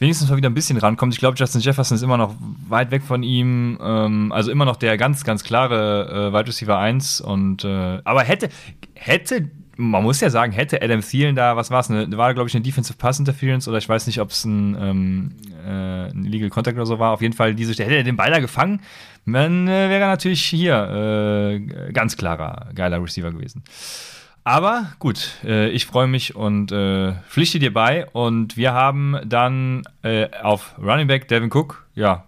wenigstens 0.00 0.28
mal 0.28 0.36
wieder 0.36 0.50
ein 0.50 0.54
bisschen 0.54 0.78
rankommt. 0.78 1.14
Ich 1.14 1.20
glaube, 1.20 1.36
Justin 1.38 1.60
Jefferson 1.60 1.94
ist 1.94 2.02
immer 2.02 2.16
noch 2.16 2.34
weit 2.68 2.90
weg 2.90 3.02
von 3.02 3.22
ihm. 3.22 3.78
Ähm, 3.80 4.32
also 4.32 4.50
immer 4.50 4.64
noch 4.64 4.76
der 4.76 4.96
ganz, 4.96 5.22
ganz 5.22 5.44
klare 5.44 6.30
äh, 6.30 6.32
Wide 6.32 6.48
Receiver 6.48 6.76
1. 6.76 7.20
Und, 7.20 7.64
äh, 7.64 8.00
aber 8.02 8.22
hätte, 8.22 8.48
hätte 8.94 9.48
man 9.76 10.02
muss 10.02 10.20
ja 10.20 10.28
sagen, 10.28 10.52
hätte 10.52 10.82
Adam 10.82 11.00
Thielen 11.00 11.36
da, 11.36 11.56
was 11.56 11.70
war 11.70 11.80
es, 11.80 11.88
ne, 11.88 12.06
war 12.12 12.34
glaube 12.34 12.48
ich 12.48 12.54
eine 12.54 12.62
Defensive 12.62 12.98
Pass 12.98 13.18
Interference 13.18 13.66
oder 13.66 13.78
ich 13.78 13.88
weiß 13.88 14.06
nicht, 14.06 14.20
ob 14.20 14.30
es 14.30 14.44
ein, 14.44 14.76
ähm, 14.78 15.32
äh, 15.64 16.10
ein 16.10 16.24
Illegal 16.26 16.50
Contact 16.50 16.76
oder 16.76 16.86
so 16.86 16.98
war. 16.98 17.12
Auf 17.12 17.22
jeden 17.22 17.34
Fall, 17.34 17.54
diese, 17.54 17.72
hätte 17.72 17.94
er 17.94 18.02
den 18.02 18.16
Ball 18.16 18.30
da 18.30 18.40
gefangen, 18.40 18.80
dann 19.26 19.66
äh, 19.68 19.88
wäre 19.88 20.02
er 20.02 20.08
natürlich 20.08 20.42
hier 20.42 20.74
äh, 21.56 21.92
ganz 21.92 22.16
klarer, 22.16 22.68
geiler 22.74 23.02
Receiver 23.02 23.30
gewesen. 23.30 23.62
Aber 24.44 24.92
gut, 24.98 25.30
äh, 25.44 25.68
ich 25.68 25.86
freue 25.86 26.06
mich 26.06 26.34
und 26.34 26.72
äh, 26.72 27.12
pflichte 27.28 27.58
dir 27.58 27.72
bei. 27.72 28.06
Und 28.10 28.56
wir 28.56 28.72
haben 28.72 29.16
dann 29.24 29.82
äh, 30.02 30.28
auf 30.42 30.74
Running 30.78 31.06
Back 31.06 31.28
Devin 31.28 31.50
Cook, 31.52 31.86
ja, 31.94 32.24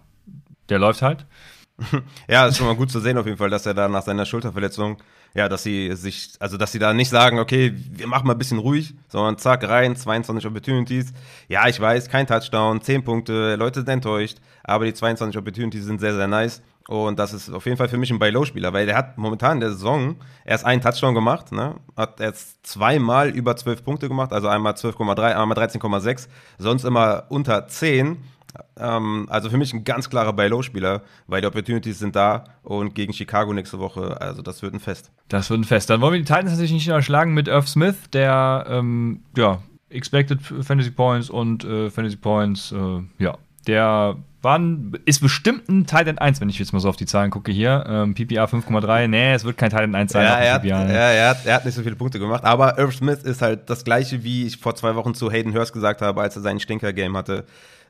der 0.69 0.79
läuft 0.79 1.01
halt. 1.01 1.25
Ja, 2.27 2.45
ist 2.45 2.57
schon 2.57 2.67
mal 2.67 2.75
gut 2.75 2.91
zu 2.91 2.99
sehen 2.99 3.17
auf 3.17 3.25
jeden 3.25 3.37
Fall, 3.37 3.49
dass 3.49 3.65
er 3.65 3.73
da 3.73 3.87
nach 3.87 4.03
seiner 4.03 4.25
Schulterverletzung 4.25 4.97
ja, 5.35 5.49
dass 5.49 5.63
sie 5.63 5.93
sich, 5.95 6.33
also 6.39 6.57
dass 6.57 6.71
sie 6.71 6.79
da 6.79 6.93
nicht 6.93 7.09
sagen, 7.09 7.39
okay, 7.39 7.73
wir 7.75 8.07
machen 8.07 8.27
mal 8.27 8.33
ein 8.33 8.37
bisschen 8.37 8.59
ruhig, 8.59 8.93
sondern 9.07 9.37
zack, 9.37 9.67
rein, 9.67 9.95
22 9.95 10.45
Opportunities. 10.45 11.13
Ja, 11.47 11.67
ich 11.67 11.79
weiß, 11.79 12.09
kein 12.09 12.27
Touchdown, 12.27 12.81
10 12.81 13.03
Punkte, 13.03 13.55
Leute 13.55 13.79
sind 13.79 13.89
enttäuscht, 13.89 14.37
aber 14.63 14.85
die 14.85 14.93
22 14.93 15.37
Opportunities 15.37 15.85
sind 15.85 15.99
sehr, 15.99 16.13
sehr 16.13 16.27
nice. 16.27 16.61
Und 16.87 17.17
das 17.17 17.33
ist 17.33 17.49
auf 17.49 17.65
jeden 17.65 17.77
Fall 17.77 17.87
für 17.87 17.97
mich 17.97 18.11
ein 18.11 18.19
Buy-Low-Spieler, 18.19 18.73
weil 18.73 18.85
der 18.85 18.97
hat 18.97 19.17
momentan 19.17 19.53
in 19.53 19.61
der 19.61 19.69
Saison 19.69 20.17
erst 20.43 20.65
einen 20.65 20.81
Touchdown 20.81 21.15
gemacht, 21.15 21.51
ne? 21.51 21.75
hat 21.95 22.19
erst 22.19 22.65
zweimal 22.67 23.29
über 23.29 23.55
12 23.55 23.83
Punkte 23.85 24.09
gemacht, 24.09 24.33
also 24.33 24.49
einmal 24.49 24.73
12,3, 24.73 25.33
einmal 25.33 25.57
13,6, 25.57 26.27
sonst 26.57 26.83
immer 26.83 27.23
unter 27.29 27.67
10. 27.67 28.17
Ähm, 28.77 29.27
also 29.29 29.49
für 29.49 29.57
mich 29.57 29.73
ein 29.73 29.83
ganz 29.83 30.09
klarer 30.09 30.33
Buy-Low-Spieler, 30.33 31.01
weil 31.27 31.41
die 31.41 31.47
Opportunities 31.47 31.99
sind 31.99 32.15
da 32.15 32.45
und 32.63 32.95
gegen 32.95 33.13
Chicago 33.13 33.53
nächste 33.53 33.79
Woche, 33.79 34.19
also 34.21 34.41
das 34.41 34.61
wird 34.61 34.73
ein 34.73 34.79
Fest. 34.79 35.11
Das 35.27 35.49
wird 35.49 35.61
ein 35.61 35.63
Fest. 35.63 35.89
Dann 35.89 36.01
wollen 36.01 36.13
wir 36.13 36.19
die 36.19 36.25
Titans 36.25 36.51
natürlich 36.51 36.73
nicht 36.73 36.87
überschlagen 36.87 37.33
mit 37.33 37.47
Irv 37.47 37.67
Smith, 37.67 37.95
der, 38.11 38.65
ähm, 38.69 39.23
ja, 39.35 39.61
Expected 39.89 40.41
Fantasy 40.41 40.91
Points 40.91 41.29
und 41.29 41.63
äh, 41.63 41.89
Fantasy 41.89 42.17
Points, 42.17 42.71
äh, 42.71 43.23
ja, 43.23 43.37
der 43.67 44.17
war 44.41 44.59
ein, 44.59 44.91
ist 45.05 45.21
bestimmt 45.21 45.69
ein 45.69 45.85
Titan 45.85 46.17
1, 46.17 46.41
wenn 46.41 46.49
ich 46.49 46.59
jetzt 46.59 46.73
mal 46.73 46.79
so 46.79 46.89
auf 46.89 46.97
die 46.97 47.05
Zahlen 47.05 47.31
gucke 47.31 47.51
hier. 47.51 47.85
Ähm, 47.87 48.13
PPR 48.13 48.45
5,3, 48.45 49.07
nee, 49.07 49.33
es 49.33 49.45
wird 49.45 49.57
kein 49.57 49.69
Titan 49.69 49.95
1 49.95 50.11
sein. 50.11 50.25
Ja, 50.25 50.35
er 50.35 50.53
hat, 50.55 50.65
ja, 50.65 50.81
er, 50.81 51.29
hat, 51.29 51.45
er 51.45 51.55
hat 51.55 51.65
nicht 51.65 51.75
so 51.75 51.81
viele 51.81 51.95
Punkte 51.95 52.19
gemacht, 52.19 52.43
aber 52.43 52.77
Irv 52.77 52.93
Smith 52.93 53.23
ist 53.23 53.41
halt 53.41 53.69
das 53.69 53.85
gleiche, 53.85 54.23
wie 54.23 54.45
ich 54.45 54.57
vor 54.57 54.75
zwei 54.75 54.95
Wochen 54.95 55.13
zu 55.13 55.31
Hayden 55.31 55.53
Hurst 55.53 55.71
gesagt 55.71 56.01
habe, 56.01 56.21
als 56.21 56.35
er 56.35 56.41
sein 56.41 56.59
Stinker-Game 56.59 57.15
hatte 57.15 57.45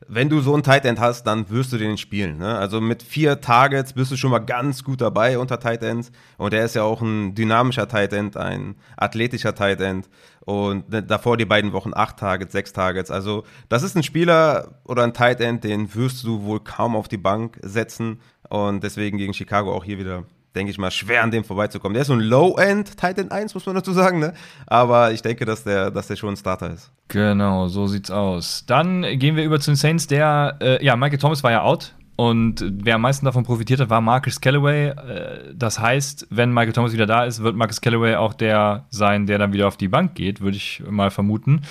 wenn 0.07 0.29
du 0.29 0.41
so 0.41 0.55
ein 0.55 0.63
Tight 0.63 0.85
End 0.85 0.99
hast, 0.99 1.23
dann 1.23 1.49
wirst 1.49 1.73
du 1.73 1.77
den 1.77 1.97
spielen. 1.97 2.37
Ne? 2.37 2.57
Also 2.57 2.81
mit 2.81 3.03
vier 3.03 3.41
Targets 3.41 3.93
bist 3.93 4.11
du 4.11 4.17
schon 4.17 4.31
mal 4.31 4.39
ganz 4.39 4.83
gut 4.83 5.01
dabei 5.01 5.37
unter 5.37 5.59
Tight 5.59 5.83
Ends. 5.83 6.11
Und 6.37 6.53
er 6.53 6.65
ist 6.65 6.75
ja 6.75 6.83
auch 6.83 7.01
ein 7.01 7.35
dynamischer 7.35 7.87
Tight 7.87 8.13
End, 8.13 8.37
ein 8.37 8.75
athletischer 8.97 9.55
Tight 9.55 9.81
End. 9.81 10.09
Und 10.41 10.85
davor 10.89 11.37
die 11.37 11.45
beiden 11.45 11.71
Wochen 11.73 11.91
acht 11.93 12.17
Targets, 12.17 12.51
sechs 12.51 12.73
Targets. 12.73 13.11
Also 13.11 13.43
das 13.69 13.83
ist 13.83 13.95
ein 13.95 14.03
Spieler 14.03 14.79
oder 14.83 15.03
ein 15.03 15.13
Tight 15.13 15.39
End, 15.39 15.63
den 15.63 15.93
wirst 15.95 16.23
du 16.23 16.43
wohl 16.43 16.59
kaum 16.59 16.95
auf 16.95 17.07
die 17.07 17.17
Bank 17.17 17.59
setzen. 17.61 18.19
Und 18.49 18.83
deswegen 18.83 19.17
gegen 19.17 19.33
Chicago 19.33 19.73
auch 19.73 19.83
hier 19.83 19.97
wieder 19.97 20.25
denke 20.55 20.71
ich 20.71 20.77
mal, 20.77 20.91
schwer 20.91 21.23
an 21.23 21.31
dem 21.31 21.43
vorbeizukommen. 21.43 21.93
Der 21.93 22.01
ist 22.01 22.07
so 22.07 22.13
ein 22.13 22.19
Low-End 22.19 22.97
Titan 22.97 23.31
1, 23.31 23.53
muss 23.53 23.65
man 23.65 23.75
dazu 23.75 23.91
sagen, 23.91 24.19
ne? 24.19 24.33
Aber 24.67 25.11
ich 25.11 25.21
denke, 25.21 25.45
dass 25.45 25.63
der, 25.63 25.91
dass 25.91 26.07
der 26.07 26.15
schon 26.15 26.33
ein 26.33 26.37
Starter 26.37 26.71
ist. 26.71 26.91
Genau, 27.07 27.67
so 27.67 27.87
sieht's 27.87 28.11
aus. 28.11 28.65
Dann 28.67 29.01
gehen 29.17 29.35
wir 29.35 29.43
über 29.43 29.59
zu 29.59 29.71
den 29.71 29.75
Saints. 29.75 30.07
Der, 30.07 30.57
äh, 30.61 30.83
ja, 30.85 30.95
Michael 30.95 31.19
Thomas 31.19 31.43
war 31.43 31.51
ja 31.51 31.63
out. 31.63 31.95
Und 32.15 32.63
wer 32.83 32.95
am 32.95 33.01
meisten 33.01 33.25
davon 33.25 33.43
profitiert 33.43 33.79
hat, 33.79 33.89
war 33.89 33.99
Marcus 33.99 34.39
Callaway. 34.39 34.89
Äh, 34.89 35.53
das 35.55 35.79
heißt, 35.79 36.27
wenn 36.29 36.53
Michael 36.53 36.73
Thomas 36.73 36.93
wieder 36.93 37.07
da 37.07 37.25
ist, 37.25 37.41
wird 37.41 37.55
Marcus 37.55 37.81
Callaway 37.81 38.15
auch 38.15 38.33
der 38.33 38.85
sein, 38.89 39.25
der 39.25 39.39
dann 39.39 39.53
wieder 39.53 39.67
auf 39.67 39.77
die 39.77 39.87
Bank 39.87 40.13
geht, 40.13 40.41
würde 40.41 40.57
ich 40.57 40.83
mal 40.87 41.09
vermuten. 41.09 41.61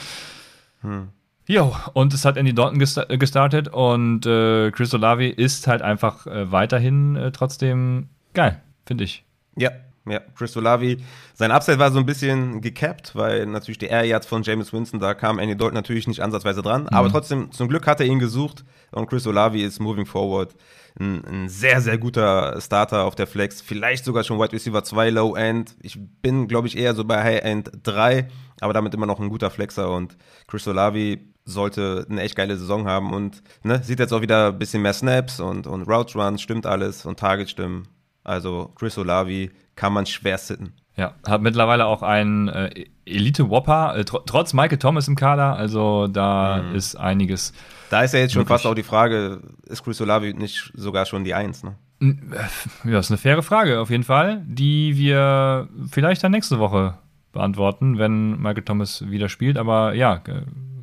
Hm. 0.80 1.08
Jo, 1.46 1.74
und 1.92 2.14
es 2.14 2.24
hat 2.24 2.36
Andy 2.36 2.54
Dalton 2.54 2.78
gestartet 2.78 3.68
und 3.68 4.26
äh, 4.26 4.70
Chris 4.70 4.94
Olavi 4.94 5.28
ist 5.28 5.66
halt 5.66 5.82
einfach 5.82 6.26
äh, 6.26 6.50
weiterhin 6.50 7.16
äh, 7.16 7.32
trotzdem 7.32 8.08
geil 8.32 8.60
finde 8.92 9.04
ich. 9.04 9.24
Ja, 9.56 9.70
Ja, 10.04 10.18
Chris 10.34 10.56
Olavi, 10.56 10.98
sein 11.32 11.52
Upside 11.52 11.78
war 11.78 11.92
so 11.92 12.00
ein 12.00 12.06
bisschen 12.06 12.60
gecapped, 12.60 13.14
weil 13.14 13.46
natürlich 13.46 13.78
die 13.78 13.86
Air 13.86 14.04
Yards 14.04 14.26
von 14.26 14.42
James 14.42 14.72
Winston, 14.72 14.98
da 14.98 15.14
kam 15.14 15.38
Andy 15.38 15.56
Dalton 15.56 15.74
natürlich 15.74 16.08
nicht 16.08 16.20
ansatzweise 16.20 16.60
dran. 16.60 16.82
Mhm. 16.82 16.88
Aber 16.88 17.08
trotzdem, 17.08 17.52
zum 17.52 17.68
Glück 17.68 17.86
hat 17.86 18.00
er 18.00 18.06
ihn 18.06 18.18
gesucht 18.18 18.64
und 18.90 19.08
Chris 19.08 19.26
Olavi 19.28 19.62
ist 19.62 19.78
moving 19.78 20.04
forward. 20.04 20.56
Ein, 20.98 21.24
ein, 21.24 21.48
sehr, 21.48 21.80
sehr 21.80 21.98
guter 21.98 22.60
Starter 22.60 23.04
auf 23.04 23.14
der 23.14 23.28
Flex. 23.28 23.62
Vielleicht 23.62 24.04
sogar 24.04 24.24
schon 24.24 24.40
Wide 24.40 24.52
Receiver 24.52 24.82
2 24.82 25.10
Low 25.10 25.36
End. 25.36 25.76
Ich 25.80 25.96
bin, 26.20 26.48
glaube 26.48 26.66
ich, 26.66 26.76
eher 26.76 26.94
so 26.94 27.04
bei 27.04 27.22
High 27.22 27.42
End 27.44 27.70
3, 27.84 28.28
aber 28.60 28.72
damit 28.72 28.92
immer 28.92 29.06
noch 29.06 29.20
ein 29.20 29.30
guter 29.30 29.50
Flexer 29.50 29.88
und 29.90 30.18
Chris 30.48 30.66
Olavi 30.66 31.32
sollte 31.44 32.06
eine 32.10 32.22
echt 32.22 32.36
geile 32.36 32.56
Saison 32.56 32.86
haben 32.86 33.12
und 33.12 33.42
ne, 33.62 33.80
sieht 33.82 34.00
jetzt 34.00 34.12
auch 34.12 34.20
wieder 34.20 34.48
ein 34.48 34.58
bisschen 34.58 34.82
mehr 34.82 34.92
Snaps 34.92 35.38
und, 35.38 35.66
und 35.66 35.88
Route 35.88 36.18
Runs, 36.18 36.42
stimmt 36.42 36.66
alles 36.66 37.06
und 37.06 37.18
Target 37.20 37.48
stimmen. 37.50 37.88
Also 38.24 38.72
Chris 38.76 38.98
Olavi 38.98 39.50
kann 39.76 39.92
man 39.92 40.06
schwer 40.06 40.38
sitten. 40.38 40.74
Ja, 40.96 41.14
hat 41.26 41.40
mittlerweile 41.40 41.86
auch 41.86 42.02
einen 42.02 42.48
äh, 42.48 42.84
Elite-Whopper, 43.06 43.96
äh, 43.96 44.04
tr 44.04 44.24
trotz 44.26 44.52
Michael 44.52 44.78
Thomas 44.78 45.08
im 45.08 45.16
Kader, 45.16 45.56
also 45.56 46.06
da 46.06 46.62
mhm. 46.62 46.74
ist 46.74 46.96
einiges. 46.96 47.54
Da 47.88 48.02
ist 48.02 48.12
ja 48.12 48.20
jetzt 48.20 48.34
schon 48.34 48.46
fast 48.46 48.66
auch 48.66 48.74
die 48.74 48.82
Frage, 48.82 49.40
ist 49.66 49.82
Chris 49.82 50.00
Olavi 50.02 50.34
nicht 50.34 50.70
sogar 50.74 51.06
schon 51.06 51.24
die 51.24 51.32
Eins, 51.32 51.64
ne? 51.64 51.76
Äh, 52.00 52.90
ja, 52.90 52.98
ist 52.98 53.10
eine 53.10 53.16
faire 53.16 53.42
Frage, 53.42 53.80
auf 53.80 53.88
jeden 53.88 54.04
Fall, 54.04 54.42
die 54.46 54.98
wir 54.98 55.68
vielleicht 55.90 56.22
dann 56.22 56.32
nächste 56.32 56.58
Woche 56.58 56.98
beantworten, 57.32 57.96
wenn 57.96 58.38
Michael 58.38 58.64
Thomas 58.64 59.08
wieder 59.08 59.30
spielt, 59.30 59.56
aber 59.56 59.94
ja, 59.94 60.20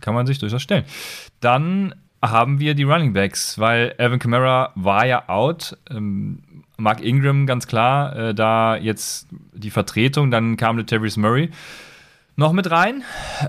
kann 0.01 0.15
man 0.15 0.25
sich 0.25 0.39
durchaus 0.39 0.63
stellen. 0.63 0.85
Dann 1.39 1.93
haben 2.21 2.59
wir 2.59 2.73
die 2.75 2.83
Running 2.83 3.13
Backs, 3.13 3.57
weil 3.59 3.95
Alvin 3.97 4.19
Kamara 4.19 4.71
war 4.75 5.05
ja 5.05 5.27
out. 5.29 5.77
Ähm, 5.89 6.63
Mark 6.77 7.01
Ingram 7.01 7.45
ganz 7.45 7.67
klar, 7.67 8.15
äh, 8.15 8.33
da 8.33 8.75
jetzt 8.75 9.27
die 9.53 9.69
Vertretung, 9.69 10.31
dann 10.31 10.57
kam 10.57 10.77
der 10.77 10.85
Terry 10.85 11.11
Murray 11.17 11.49
noch 12.35 12.53
mit 12.53 12.71
rein. 12.71 13.03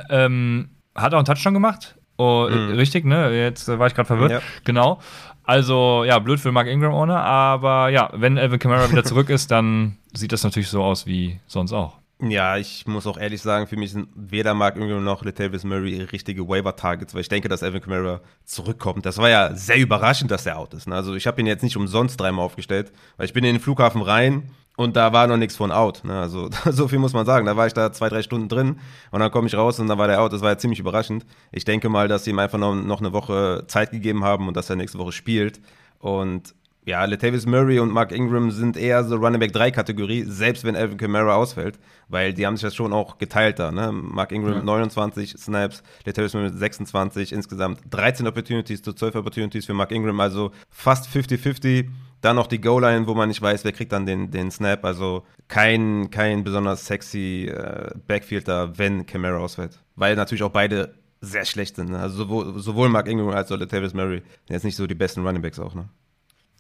Ähm, 0.09 0.71
hat 0.95 1.15
auch 1.15 1.19
einen 1.19 1.27
Touchdown 1.27 1.55
gemacht. 1.55 1.97
Oh, 2.17 2.49
mhm. 2.51 2.73
Richtig, 2.73 3.05
ne? 3.05 3.33
Jetzt 3.33 3.67
war 3.69 3.87
ich 3.87 3.95
gerade 3.95 4.07
verwirrt. 4.07 4.33
Ja. 4.33 4.41
Genau. 4.65 5.01
Also, 5.45 6.05
ja, 6.05 6.19
blöd 6.19 6.39
für 6.39 6.53
Mark 6.53 6.67
Ingram 6.67 6.93
ohne, 6.93 7.19
aber 7.19 7.89
ja, 7.89 8.11
wenn 8.13 8.37
Alvin 8.37 8.59
Kamara 8.59 8.91
wieder 8.91 9.05
zurück 9.05 9.31
ist, 9.31 9.51
dann 9.51 9.97
sieht 10.13 10.33
das 10.33 10.45
natürlich 10.45 10.69
so 10.69 10.83
aus 10.83 11.07
wie 11.07 11.41
sonst 11.47 11.73
auch. 11.73 12.00
Ja, 12.23 12.59
ich 12.59 12.87
muss 12.87 13.07
auch 13.07 13.17
ehrlich 13.17 13.41
sagen, 13.41 13.67
für 13.67 13.77
mich 13.77 13.93
sind 13.93 14.09
weder 14.15 14.53
Mark 14.53 14.77
Ingram 14.77 15.03
noch 15.03 15.25
Latavius 15.25 15.65
Murray 15.65 16.03
richtige 16.03 16.47
Waiver-Targets, 16.47 17.15
weil 17.15 17.23
ich 17.23 17.29
denke, 17.29 17.49
dass 17.49 17.63
Evan 17.63 17.81
Kamara 17.81 18.21
zurückkommt. 18.45 19.07
Das 19.07 19.17
war 19.17 19.31
ja 19.31 19.55
sehr 19.55 19.79
überraschend, 19.79 20.31
dass 20.31 20.45
er 20.45 20.59
out 20.59 20.75
ist. 20.75 20.87
Ne? 20.87 20.95
Also 20.95 21.15
ich 21.15 21.27
habe 21.27 21.41
ihn 21.41 21.47
jetzt 21.47 21.63
nicht 21.63 21.79
umsonst 21.79 22.21
dreimal 22.21 22.45
aufgestellt, 22.45 22.93
weil 23.17 23.27
ich 23.27 23.33
bin 23.33 23.45
in 23.45 23.55
den 23.55 23.61
Flughafen 23.61 24.03
rein 24.03 24.51
und 24.77 24.97
da 24.97 25.15
war 25.15 25.27
noch 25.27 25.39
nichts 25.39 25.57
von 25.57 25.73
out. 25.73 26.05
Ne? 26.05 26.19
Also 26.19 26.51
so 26.71 26.89
viel 26.89 26.99
muss 26.99 27.15
man 27.15 27.25
sagen. 27.25 27.47
Da 27.47 27.57
war 27.57 27.67
ich 27.67 27.73
da 27.73 27.91
zwei, 27.91 28.11
drei 28.11 28.23
Stunden 28.23 28.49
drin 28.49 28.81
und 29.11 29.21
dann 29.21 29.31
komme 29.31 29.47
ich 29.47 29.55
raus 29.55 29.81
und 29.81 29.87
dann 29.87 29.97
war 29.97 30.07
der 30.07 30.21
out. 30.21 30.33
Das 30.33 30.43
war 30.43 30.51
ja 30.51 30.59
ziemlich 30.59 30.81
überraschend. 30.81 31.25
Ich 31.53 31.65
denke 31.65 31.89
mal, 31.89 32.07
dass 32.07 32.25
sie 32.25 32.31
ihm 32.31 32.39
einfach 32.39 32.59
noch, 32.59 32.75
noch 32.75 33.01
eine 33.01 33.15
Woche 33.15 33.65
Zeit 33.67 33.93
gegeben 33.93 34.25
haben 34.25 34.47
und 34.47 34.57
dass 34.59 34.69
er 34.69 34.77
nächste 34.77 34.99
Woche 34.99 35.13
spielt. 35.13 35.61
Und 35.99 36.55
ja, 36.87 37.05
Latavius 37.05 37.45
Murray 37.45 37.79
und 37.79 37.93
Mark 37.93 38.11
Ingram 38.11 38.51
sind 38.51 38.77
eher 38.77 39.05
so 39.05 39.17
Running 39.17 39.39
Back 39.39 39.53
3 39.53 39.71
Kategorie, 39.71 40.25
selbst 40.25 40.65
wenn 40.65 40.77
Alvin 40.77 40.97
Kamara 40.97 41.35
ausfällt, 41.35 41.79
weil 42.09 42.33
die 42.33 42.47
haben 42.47 42.57
sich 42.57 42.63
das 42.63 42.75
schon 42.75 42.95
auch 42.95 43.19
geteilt 43.19 43.59
da, 43.59 43.71
ne? 43.71 43.93
Mark 43.93 44.33
Ingram 44.33 44.55
ja. 44.55 44.63
29 44.63 45.37
Snaps, 45.39 45.83
Latavius 46.07 46.33
Murray 46.33 46.51
26, 46.51 47.33
insgesamt 47.33 47.81
13 47.91 48.27
Opportunities 48.27 48.81
zu 48.81 48.95
12 48.95 49.15
Opportunities 49.17 49.67
für 49.67 49.75
Mark 49.75 49.93
Ingram, 49.93 50.19
also 50.21 50.53
fast 50.71 51.09
50-50. 51.15 51.89
Dann 52.23 52.37
noch 52.37 52.47
die 52.47 52.61
Goal-Line, 52.61 53.07
wo 53.07 53.15
man 53.15 53.29
nicht 53.29 53.41
weiß, 53.41 53.65
wer 53.65 53.73
kriegt 53.73 53.93
dann 53.93 54.05
den, 54.05 54.31
den 54.31 54.51
Snap, 54.51 54.85
also 54.85 55.25
kein, 55.49 56.11
kein 56.11 56.45
besonders 56.45 56.85
sexy 56.85 57.47
äh, 57.51 57.93
Backfield 58.07 58.47
da, 58.49 58.77
wenn 58.77 59.07
Kamara 59.07 59.39
ausfällt, 59.39 59.81
weil 59.97 60.17
natürlich 60.17 60.43
auch 60.43 60.51
beide 60.51 60.95
sehr 61.23 61.45
schlecht 61.45 61.77
sind, 61.77 61.91
ne? 61.91 61.99
also 61.99 62.17
sowohl, 62.17 62.59
sowohl 62.59 62.89
Mark 62.89 63.07
Ingram 63.07 63.29
als 63.31 63.53
auch 63.53 63.59
Latavius 63.59 63.93
Murray, 63.93 64.23
jetzt 64.49 64.65
nicht 64.65 64.77
so 64.77 64.87
die 64.87 64.95
besten 64.95 65.27
Running 65.27 65.43
Backs 65.43 65.59
auch, 65.59 65.75
ne? 65.75 65.89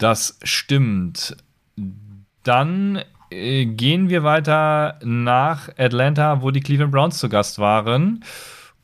Das 0.00 0.38
stimmt. 0.42 1.36
Dann 2.42 3.02
äh, 3.30 3.66
gehen 3.66 4.08
wir 4.08 4.24
weiter 4.24 4.98
nach 5.04 5.68
Atlanta, 5.76 6.40
wo 6.40 6.50
die 6.50 6.60
Cleveland 6.60 6.90
Browns 6.90 7.18
zu 7.18 7.28
Gast 7.28 7.58
waren. 7.58 8.24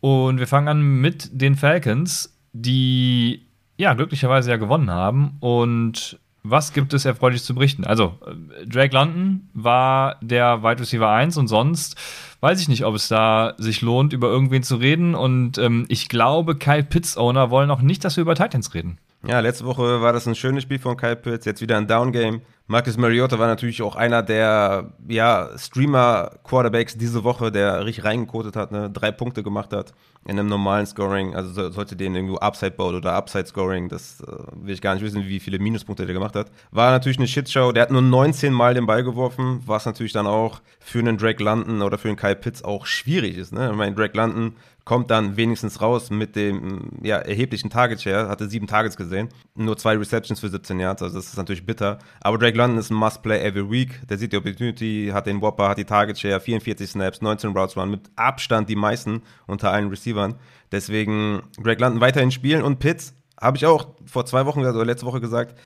Und 0.01 0.39
wir 0.39 0.47
fangen 0.47 0.69
an 0.69 0.83
mit 0.83 1.31
den 1.33 1.57
Falcons, 1.57 2.39
die 2.53 3.47
ja 3.79 3.95
glücklicherweise 3.95 4.51
ja 4.51 4.59
gewonnen 4.59 4.91
haben. 4.91 5.39
Und 5.41 6.21
was 6.43 6.75
gibt 6.75 6.93
es 6.93 7.07
erfreulich 7.07 7.43
zu 7.43 7.55
berichten? 7.55 7.85
Also, 7.85 8.19
äh, 8.27 8.67
Drake 8.67 8.95
London 8.95 9.49
war 9.55 10.17
der 10.21 10.63
Wide 10.63 10.81
Receiver 10.81 11.11
1 11.11 11.39
und 11.39 11.49
sonst 11.49 11.97
weiß 12.41 12.61
ich 12.61 12.69
nicht, 12.69 12.85
ob 12.85 12.95
es 12.95 13.09
da 13.09 13.55
sich 13.57 13.81
lohnt, 13.81 14.13
über 14.13 14.29
irgendwen 14.29 14.63
zu 14.63 14.77
reden. 14.77 15.15
Und 15.15 15.57
ähm, 15.57 15.87
ich 15.89 16.11
glaube, 16.11 16.57
Kyle 16.57 16.85
Pitts 16.85 17.17
Owner 17.17 17.49
wollen 17.51 17.71
auch 17.71 17.81
nicht, 17.81 18.05
dass 18.05 18.19
wir 18.19 18.23
über 18.23 18.35
Titans 18.35 18.75
reden. 18.75 18.99
Ja, 19.29 19.41
letzte 19.41 19.65
Woche 19.65 20.01
war 20.01 20.13
das 20.13 20.29
ein 20.29 20.35
schönes 20.35 20.63
Spiel 20.63 20.79
von 20.79 20.97
Kyle 20.97 21.17
Pitts, 21.17 21.47
jetzt 21.47 21.61
wieder 21.61 21.77
ein 21.77 21.87
Down-Game. 21.87 22.43
Marcus 22.69 22.97
Mariota 22.97 23.39
war 23.39 23.47
natürlich 23.47 23.83
auch 23.83 23.95
einer 23.95 24.23
der 24.23 24.93
ja, 25.09 25.51
Streamer-Quarterbacks 25.57 26.97
diese 26.97 27.23
Woche, 27.25 27.53
der 27.53 27.85
richtig 27.85 28.05
reingekotet 28.05 28.57
hat, 28.57 28.73
ne? 28.73 28.91
drei 28.91 29.13
Punkte 29.13 29.43
gemacht 29.43 29.73
hat 29.73 29.93
in 30.25 30.39
einem 30.39 30.49
normalen 30.49 30.87
Scoring. 30.87 31.35
Also 31.37 31.53
so, 31.53 31.71
sollte 31.71 31.95
den 31.95 32.15
irgendwo 32.15 32.37
Upside 32.37 32.73
Bowl 32.73 32.95
oder 32.95 33.15
Upside 33.15 33.47
Scoring, 33.47 33.89
das 33.89 34.21
äh, 34.21 34.27
will 34.55 34.75
ich 34.75 34.81
gar 34.81 34.95
nicht 34.95 35.05
wissen, 35.05 35.27
wie 35.27 35.39
viele 35.39 35.61
Minuspunkte 35.61 36.07
der 36.07 36.15
gemacht 36.15 36.35
hat. 36.35 36.51
War 36.73 36.91
natürlich 36.91 37.19
eine 37.19 37.29
Shitshow. 37.29 37.73
Der 37.73 37.83
hat 37.85 37.91
nur 37.91 38.03
19 38.03 38.53
Mal 38.53 38.75
den 38.75 38.87
Ball 38.87 39.05
geworfen, 39.05 39.63
was 39.65 39.87
natürlich 39.87 40.13
dann 40.13 40.27
auch 40.27 40.61
für 40.81 40.99
einen 40.99 41.19
Drake 41.19 41.43
London 41.43 41.83
oder 41.83 41.99
für 41.99 42.09
einen 42.09 42.17
Kyle 42.17 42.37
Pitts 42.37 42.65
auch 42.65 42.87
schwierig 42.87 43.39
ist. 43.39 43.53
Ne? 43.53 43.71
Ich 43.71 43.77
meine, 43.77 43.95
Drake 43.95 44.17
London 44.17 44.57
kommt 44.87 45.11
dann 45.11 45.37
wenigstens 45.37 45.83
raus 45.83 46.11
mit 46.11 46.37
dem 46.37 46.91
ja, 47.03 47.19
erheblichen 47.19 47.71
Target 47.71 48.01
Share, 48.01 48.29
hatte 48.29 48.49
sieben 48.49 48.69
Targets 48.69 48.97
gesehen, 48.97 49.29
nur 49.57 49.77
zwei 49.77 49.97
Receptions 49.97 50.39
für 50.39 50.49
17 50.49 50.79
Yards, 50.79 51.03
also 51.03 51.17
das 51.17 51.27
ist 51.27 51.37
natürlich 51.37 51.67
bitter. 51.67 51.99
Aber 52.21 52.39
Drake 52.39 52.57
London 52.57 52.79
ist 52.79 52.91
ein 52.91 52.95
Must-Play 52.95 53.43
every 53.43 53.69
week, 53.69 54.01
der 54.09 54.17
sieht 54.17 54.33
die 54.33 54.37
Opportunity, 54.37 55.11
hat 55.13 55.27
den 55.27 55.43
Whopper, 55.43 55.69
hat 55.69 55.79
die 55.79 55.85
Target 55.85 56.21
Share, 56.21 56.41
44 56.41 56.89
Snaps, 56.89 57.21
19 57.21 57.51
Routes 57.51 57.77
Run, 57.77 57.91
mit 57.91 58.03
Abstand 58.15 58.69
die 58.69 58.77
meisten 58.77 59.23
unter 59.49 59.73
allen 59.73 59.89
Receivern. 59.89 60.37
Deswegen 60.71 61.43
Drake 61.61 61.81
London 61.81 62.01
weiterhin 62.01 62.31
spielen 62.31 62.63
und 62.63 62.79
Pitts, 62.79 63.13
habe 63.41 63.57
ich 63.57 63.67
auch 63.67 63.89
vor 64.07 64.25
zwei 64.25 64.47
Wochen 64.47 64.61
oder 64.61 64.85
letzte 64.85 65.05
Woche 65.05 65.21
gesagt, 65.21 65.59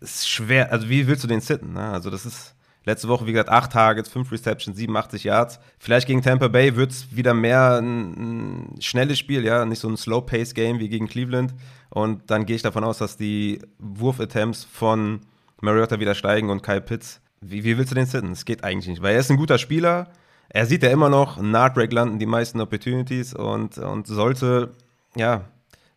ist 0.00 0.28
schwer, 0.28 0.72
also 0.72 0.88
wie 0.88 1.06
willst 1.06 1.22
du 1.22 1.28
den 1.28 1.40
sitten? 1.40 1.74
Ne? 1.74 1.90
Also 1.90 2.10
das 2.10 2.26
ist 2.26 2.56
Letzte 2.84 3.08
Woche, 3.08 3.26
wie 3.26 3.32
gesagt, 3.32 3.48
8 3.48 3.72
Targets, 3.72 4.08
5 4.08 4.32
Receptions, 4.32 4.76
87 4.76 5.24
Yards. 5.24 5.60
Vielleicht 5.78 6.08
gegen 6.08 6.22
Tampa 6.22 6.48
Bay 6.48 6.74
wird 6.74 6.90
es 6.90 7.14
wieder 7.14 7.32
mehr 7.32 7.78
ein, 7.80 8.76
schnelles 8.80 9.18
Spiel, 9.18 9.44
ja, 9.44 9.64
nicht 9.64 9.78
so 9.78 9.88
ein 9.88 9.96
Slow-Pace-Game 9.96 10.80
wie 10.80 10.88
gegen 10.88 11.06
Cleveland. 11.06 11.54
Und 11.90 12.30
dann 12.30 12.44
gehe 12.44 12.56
ich 12.56 12.62
davon 12.62 12.82
aus, 12.82 12.98
dass 12.98 13.16
die 13.16 13.60
Wurf-Attempts 13.78 14.64
von 14.64 15.20
Mariota 15.60 16.00
wieder 16.00 16.14
steigen 16.14 16.50
und 16.50 16.62
Kyle 16.62 16.80
Pitts. 16.80 17.20
Wie, 17.40 17.62
wie 17.64 17.78
willst 17.78 17.92
du 17.92 17.94
den 17.94 18.06
sitten? 18.06 18.32
Es 18.32 18.44
geht 18.44 18.64
eigentlich 18.64 18.88
nicht, 18.88 19.02
weil 19.02 19.14
er 19.14 19.20
ist 19.20 19.30
ein 19.30 19.36
guter 19.36 19.58
Spieler. 19.58 20.08
Er 20.48 20.66
sieht 20.66 20.82
ja 20.82 20.90
immer 20.90 21.08
noch 21.08 21.40
nach 21.40 21.72
Drake 21.72 21.94
landen 21.94 22.18
die 22.18 22.26
meisten 22.26 22.60
Opportunities 22.60 23.32
und, 23.32 23.78
und 23.78 24.06
sollte, 24.06 24.72
ja, 25.16 25.44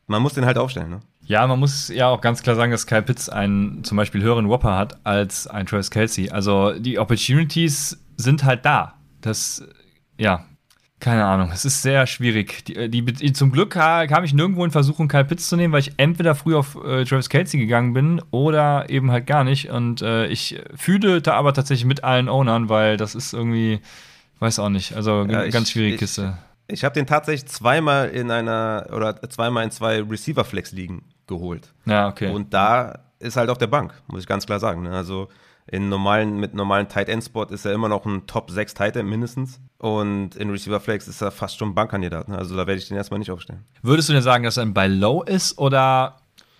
man 0.07 0.21
muss 0.21 0.33
den 0.33 0.45
halt 0.45 0.57
aufstellen, 0.57 0.89
ne? 0.89 0.99
Ja, 1.27 1.45
man 1.47 1.59
muss 1.59 1.89
ja 1.89 2.07
auch 2.07 2.21
ganz 2.21 2.43
klar 2.43 2.55
sagen, 2.55 2.71
dass 2.71 2.85
Kyle 2.85 3.01
Pitts 3.01 3.29
einen 3.29 3.83
zum 3.83 3.97
Beispiel 3.97 4.21
höheren 4.21 4.47
Whopper 4.47 4.77
hat 4.77 4.99
als 5.03 5.47
ein 5.47 5.65
Travis 5.65 5.89
Kelsey. 5.89 6.29
Also 6.29 6.77
die 6.77 6.99
Opportunities 6.99 7.99
sind 8.15 8.43
halt 8.43 8.63
da. 8.63 8.93
Das, 9.21 9.63
ja, 10.17 10.45
keine 10.99 11.25
Ahnung. 11.25 11.49
Es 11.51 11.65
ist 11.65 11.81
sehr 11.81 12.05
schwierig. 12.05 12.65
Die, 12.65 12.89
die, 12.89 13.03
die, 13.03 13.33
zum 13.33 13.51
Glück 13.51 13.71
kam 13.71 14.23
ich 14.23 14.33
nirgendwo 14.33 14.63
in 14.63 14.71
Versuchung, 14.71 15.07
Kyle 15.07 15.25
Pitts 15.25 15.49
zu 15.49 15.55
nehmen, 15.55 15.73
weil 15.73 15.81
ich 15.81 15.93
entweder 15.97 16.35
früh 16.35 16.55
auf 16.55 16.75
äh, 16.75 17.03
Travis 17.05 17.29
Kelsey 17.29 17.59
gegangen 17.59 17.93
bin 17.93 18.21
oder 18.29 18.89
eben 18.89 19.11
halt 19.11 19.25
gar 19.25 19.43
nicht. 19.43 19.69
Und 19.71 20.03
äh, 20.03 20.27
ich 20.27 20.61
fühle 20.75 21.21
da 21.21 21.33
aber 21.33 21.53
tatsächlich 21.53 21.85
mit 21.85 22.03
allen 22.03 22.29
Ownern, 22.29 22.69
weil 22.69 22.97
das 22.97 23.15
ist 23.15 23.33
irgendwie, 23.33 23.81
weiß 24.39 24.59
auch 24.59 24.69
nicht. 24.69 24.95
Also 24.95 25.25
ja, 25.25 25.47
ganz 25.47 25.71
schwierige 25.71 25.97
Kiste. 25.97 26.37
Ich 26.67 26.83
habe 26.83 26.93
den 26.93 27.07
tatsächlich 27.07 27.49
zweimal 27.49 28.09
in 28.09 28.29
einer 28.31 28.87
oder 28.91 29.21
zweimal 29.29 29.63
in 29.63 29.71
zwei 29.71 30.01
Receiver-Flex-Ligen 30.01 31.03
geholt. 31.27 31.73
Ja, 31.85 32.07
okay. 32.07 32.31
Und 32.31 32.53
da 32.53 32.99
ist 33.19 33.37
halt 33.37 33.49
auf 33.49 33.57
der 33.57 33.67
Bank, 33.67 33.93
muss 34.07 34.21
ich 34.21 34.27
ganz 34.27 34.45
klar 34.45 34.59
sagen. 34.59 34.83
Ne? 34.83 34.91
Also 34.91 35.29
in 35.67 35.89
normalen, 35.89 36.39
mit 36.39 36.53
normalen 36.53 36.87
Tight 36.87 37.09
End 37.09 37.23
Spot 37.23 37.45
ist 37.45 37.65
er 37.65 37.73
immer 37.73 37.89
noch 37.89 38.05
ein 38.05 38.27
Top 38.27 38.51
6 38.51 38.73
Tight 38.73 38.95
End 38.95 39.09
mindestens. 39.09 39.59
Und 39.77 40.35
in 40.35 40.49
Receiver 40.49 40.79
Flex 40.79 41.07
ist 41.07 41.21
er 41.21 41.31
fast 41.31 41.57
schon 41.57 41.73
Bankkandidat. 41.73 42.29
Ne? 42.29 42.37
Also 42.37 42.55
da 42.55 42.67
werde 42.67 42.79
ich 42.79 42.87
den 42.87 42.97
erstmal 42.97 43.19
nicht 43.19 43.31
aufstellen. 43.31 43.65
Würdest 43.81 44.09
du 44.09 44.13
denn 44.13 44.21
sagen, 44.21 44.43
dass 44.43 44.57
er 44.57 44.65
bei 44.67 44.87
Low 44.87 45.23
ist 45.23 45.57
oder 45.57 46.17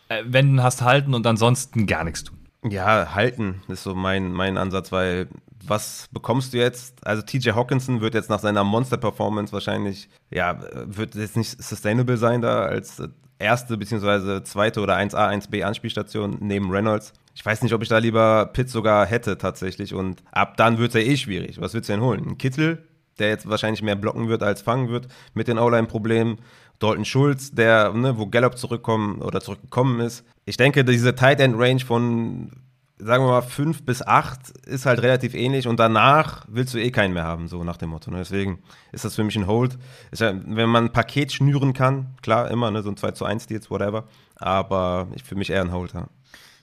äh, 0.09 0.23
wenn 0.25 0.57
du 0.57 0.63
hast 0.63 0.81
halten 0.81 1.13
und 1.13 1.25
ansonsten 1.27 1.85
gar 1.85 2.03
nichts 2.03 2.23
tun? 2.23 2.37
Ja, 2.67 3.13
halten 3.13 3.61
ist 3.67 3.83
so 3.83 3.93
mein, 3.93 4.31
mein 4.31 4.57
Ansatz, 4.57 4.91
weil 4.91 5.27
was 5.67 6.07
bekommst 6.11 6.53
du 6.53 6.57
jetzt? 6.57 7.05
Also 7.05 7.21
TJ 7.21 7.51
Hawkinson 7.51 8.01
wird 8.01 8.13
jetzt 8.13 8.29
nach 8.29 8.39
seiner 8.39 8.63
Monster-Performance 8.63 9.53
wahrscheinlich, 9.53 10.09
ja, 10.31 10.59
wird 10.85 11.15
jetzt 11.15 11.37
nicht 11.37 11.61
sustainable 11.61 12.17
sein 12.17 12.41
da 12.41 12.65
als 12.65 13.01
erste 13.39 13.77
beziehungsweise 13.77 14.43
zweite 14.43 14.81
oder 14.81 14.97
1A, 14.97 15.29
1B 15.29 15.63
Anspielstation 15.63 16.37
neben 16.39 16.71
Reynolds. 16.71 17.13
Ich 17.33 17.45
weiß 17.45 17.61
nicht, 17.63 17.73
ob 17.73 17.81
ich 17.81 17.89
da 17.89 17.97
lieber 17.97 18.47
Pitts 18.47 18.71
sogar 18.71 19.05
hätte 19.05 19.37
tatsächlich. 19.37 19.93
Und 19.93 20.23
ab 20.31 20.57
dann 20.57 20.77
wird 20.77 20.95
es 20.95 21.01
ja 21.03 21.11
eh 21.11 21.17
schwierig. 21.17 21.59
Was 21.59 21.73
willst 21.73 21.89
du 21.89 21.93
denn 21.93 22.01
holen? 22.01 22.25
Ein 22.25 22.37
Kittel, 22.37 22.87
der 23.19 23.29
jetzt 23.29 23.49
wahrscheinlich 23.49 23.81
mehr 23.81 23.95
blocken 23.95 24.29
wird 24.29 24.43
als 24.43 24.61
fangen 24.61 24.89
wird 24.89 25.07
mit 25.33 25.47
den 25.47 25.59
O-Line-Problemen. 25.59 26.37
Dalton 26.79 27.05
Schulz, 27.05 27.51
der, 27.51 27.93
ne, 27.93 28.17
wo 28.17 28.27
Gallup 28.27 28.57
zurückkommen 28.57 29.21
oder 29.21 29.39
zurückgekommen 29.39 30.01
ist. 30.01 30.25
Ich 30.45 30.57
denke, 30.57 30.83
diese 30.83 31.15
Tight 31.15 31.39
End 31.39 31.55
Range 31.57 31.79
von, 31.79 32.51
sagen 32.97 33.25
wir 33.25 33.29
mal, 33.29 33.41
5 33.41 33.83
bis 33.83 34.01
8 34.01 34.51
ist 34.67 34.85
halt 34.85 35.01
relativ 35.01 35.33
ähnlich 35.33 35.67
und 35.67 35.79
danach 35.79 36.45
willst 36.47 36.73
du 36.73 36.77
eh 36.77 36.91
keinen 36.91 37.13
mehr 37.13 37.25
haben, 37.25 37.47
so 37.47 37.63
nach 37.63 37.77
dem 37.77 37.89
Motto. 37.89 38.09
Ne? 38.09 38.17
Deswegen 38.17 38.59
ist 38.91 39.05
das 39.05 39.15
für 39.15 39.23
mich 39.23 39.35
ein 39.35 39.47
Hold. 39.47 39.77
Ja, 40.17 40.33
wenn 40.45 40.69
man 40.69 40.85
ein 40.85 40.93
Paket 40.93 41.33
schnüren 41.33 41.73
kann, 41.73 42.15
klar, 42.21 42.49
immer, 42.49 42.71
ne, 42.71 42.83
so 42.83 42.89
ein 42.89 42.97
2 42.97 43.11
zu 43.11 43.25
1 43.25 43.47
Deals, 43.47 43.69
whatever. 43.69 44.05
Aber 44.37 45.07
ich 45.15 45.23
für 45.23 45.35
mich 45.35 45.49
eher 45.49 45.61
ein 45.61 45.71
Hold, 45.71 45.93
ja. 45.93 46.07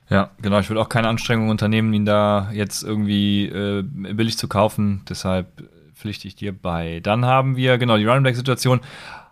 Ja, 0.09 0.31
genau. 0.43 0.59
Ich 0.59 0.69
würde 0.69 0.81
auch 0.81 0.89
keine 0.89 1.09
Anstrengungen 1.09 1.51
unternehmen, 1.51 1.93
ihn 1.95 2.05
da 2.05 2.51
jetzt 2.53 2.83
irgendwie 2.83 3.47
äh, 3.47 3.83
billig 3.83 4.37
zu 4.37 4.49
kaufen. 4.49 5.03
Deshalb 5.09 5.63
pflichte 5.95 6.29
ich 6.29 6.35
dir 6.35 6.53
bei. 6.53 7.01
Dann 7.01 7.25
haben 7.25 7.57
wir, 7.57 7.79
genau, 7.79 7.97
die 7.97 8.05
Running 8.05 8.25
Back-Situation. 8.25 8.81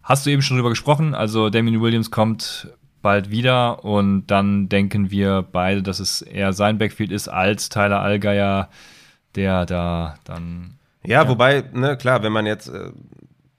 Hast 0.02 0.24
du 0.24 0.30
eben 0.30 0.42
schon 0.42 0.56
drüber 0.56 0.70
gesprochen. 0.70 1.14
Also 1.14 1.50
Damien 1.50 1.82
Williams 1.82 2.10
kommt 2.10 2.68
bald 3.02 3.30
wieder 3.30 3.84
und 3.84 4.26
dann 4.26 4.68
denken 4.68 5.10
wir 5.10 5.42
beide, 5.50 5.82
dass 5.82 6.00
es 6.00 6.22
eher 6.22 6.52
sein 6.52 6.78
Backfield 6.78 7.12
ist 7.12 7.28
als 7.28 7.68
Tyler 7.68 8.00
Allgeier, 8.00 8.68
der 9.34 9.66
da 9.66 10.16
dann. 10.24 10.78
Ja, 11.04 11.22
ja. 11.22 11.28
wobei, 11.28 11.64
ne, 11.72 11.96
klar, 11.96 12.22
wenn 12.22 12.32
man 12.32 12.46
jetzt 12.46 12.68
äh, 12.68 12.90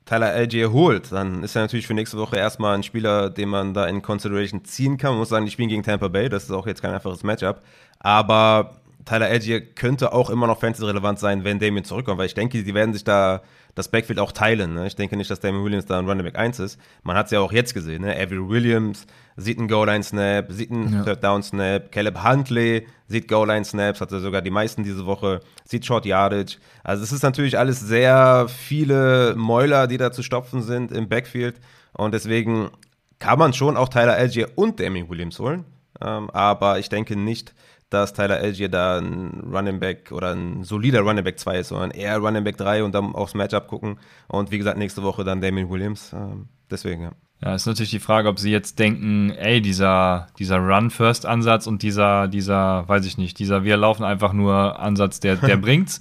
Tyler 0.06 0.27
Algier 0.27 0.71
holt, 0.71 1.12
dann 1.12 1.43
ist 1.43 1.56
er 1.56 1.62
natürlich 1.62 1.88
für 1.88 1.93
nächste 1.93 2.17
Woche 2.17 2.36
erstmal 2.36 2.75
ein 2.75 2.84
Spieler, 2.84 3.30
den 3.30 3.49
man 3.49 3.73
da 3.73 3.88
in 3.88 4.01
Consideration 4.01 4.65
ziehen 4.65 4.97
kann. 4.97 5.12
Man 5.12 5.19
muss 5.19 5.30
sagen, 5.30 5.45
die 5.45 5.51
spielen 5.51 5.69
gegen 5.69 5.84
Tampa 5.84 6.10
Bay, 6.10 6.30
das 6.30 6.43
ist 6.43 6.51
auch 6.51 6.67
jetzt 6.67 6.82
kein 6.82 6.93
einfaches 6.93 7.23
Matchup. 7.23 7.62
Aber 7.99 8.75
Tyler 9.06 9.27
Algier 9.27 9.62
könnte 9.62 10.13
auch 10.13 10.30
immer 10.30 10.47
noch 10.47 10.60
fantasy-relevant 10.60 11.19
sein, 11.19 11.43
wenn 11.43 11.60
Damien 11.60 11.86
zurückkommt, 11.86 12.17
weil 12.19 12.25
ich 12.25 12.34
denke, 12.34 12.63
die 12.63 12.73
werden 12.73 12.93
sich 12.93 13.04
da 13.04 13.41
das 13.75 13.89
Backfield 13.89 14.19
auch 14.19 14.31
teilen. 14.31 14.73
Ne? 14.73 14.88
Ich 14.88 14.95
denke 14.95 15.15
nicht, 15.17 15.31
dass 15.31 15.39
Damien 15.39 15.63
Williams 15.63 15.86
da 15.86 15.97
ein 15.97 16.07
Running 16.07 16.25
Back 16.25 16.38
1 16.38 16.60
ist. 16.60 16.79
Man 17.03 17.15
hat 17.15 17.27
es 17.27 17.31
ja 17.31 17.39
auch 17.39 17.51
jetzt 17.51 17.73
gesehen. 17.73 18.01
Ne? 18.01 18.15
Avery 18.15 18.47
Williams 18.47 19.05
sieht 19.38 19.60
einen 19.60 19.67
Goal-Line-Snap, 19.67 20.51
sieht 20.51 20.71
einen 20.71 20.93
ja. 20.93 21.03
Third-Down-Snap. 21.03 21.91
Caleb 21.91 22.23
Huntley 22.23 22.88
sieht 23.07 23.27
Goal-Line-Snaps, 23.27 24.01
hatte 24.01 24.19
sogar 24.19 24.41
die 24.41 24.51
meisten 24.51 24.84
diese 24.84 25.05
Woche, 25.05 25.39
sieht 25.63 25.86
Short 25.86 26.05
Yardage. 26.05 26.57
Also 26.84 27.03
es 27.03 27.12
ist 27.12 27.23
natürlich 27.23 27.57
alles 27.57 27.79
sehr 27.79 28.47
viele 28.49 29.36
Mäuler, 29.36 29.88
die 29.88 29.97
da 29.97 30.12
zu 30.12 30.23
stopfen 30.23 30.62
sind 30.62 30.91
im 30.91 31.07
Backfield. 31.07 31.55
Und 31.93 32.13
deswegen 32.13 32.71
kann 33.19 33.39
man 33.39 33.53
schon 33.53 33.77
auch 33.77 33.89
Tyler 33.89 34.13
Algier 34.13 34.49
und 34.55 34.79
Damien 34.79 35.10
Williams 35.10 35.39
holen. 35.39 35.65
Ähm, 36.01 36.29
aber 36.31 36.79
ich 36.79 36.89
denke 36.89 37.15
nicht, 37.15 37.53
dass 37.91 38.13
Tyler 38.13 38.38
Algier 38.38 38.69
da 38.69 38.97
ein 38.97 39.43
Running 39.51 39.80
Back 39.80 40.12
oder 40.12 40.34
ein 40.34 40.63
solider 40.63 41.01
Running 41.01 41.23
Back 41.23 41.38
2 41.38 41.60
ist, 41.60 41.67
sondern 41.67 41.91
eher 41.91 42.17
Running 42.17 42.43
Back 42.43 42.58
3 42.58 42.84
und 42.84 42.95
dann 42.95 43.13
aufs 43.13 43.34
Matchup 43.34 43.67
gucken. 43.67 43.99
Und 44.27 44.49
wie 44.49 44.58
gesagt, 44.58 44.77
nächste 44.77 45.04
Woche 45.04 45.23
dann 45.23 45.41
Damien 45.41 45.69
Williams. 45.69 46.13
Ähm, 46.13 46.47
deswegen, 46.69 47.04
ja. 47.04 47.12
Ja, 47.43 47.56
ist 47.56 47.65
natürlich 47.65 47.89
die 47.89 47.99
Frage, 47.99 48.30
ob 48.30 48.39
sie 48.39 48.51
jetzt 48.51 48.77
denken, 48.77 49.32
ey, 49.32 49.62
dieser, 49.62 50.27
dieser 50.38 50.58
Run-First-Ansatz 50.58 51.65
und 51.65 51.82
dieser, 51.82 52.27
dieser, 52.27 52.88
weiß 52.88 53.06
ich 53.06 53.17
nicht, 53.17 53.39
dieser 53.39 53.63
Wir 53.63 53.77
laufen 53.77 54.04
einfach 54.04 54.32
nur 54.32 54.80
Ansatz, 54.80 55.19
der, 55.19 55.36
der 55.38 55.58
bringt's. 55.58 55.99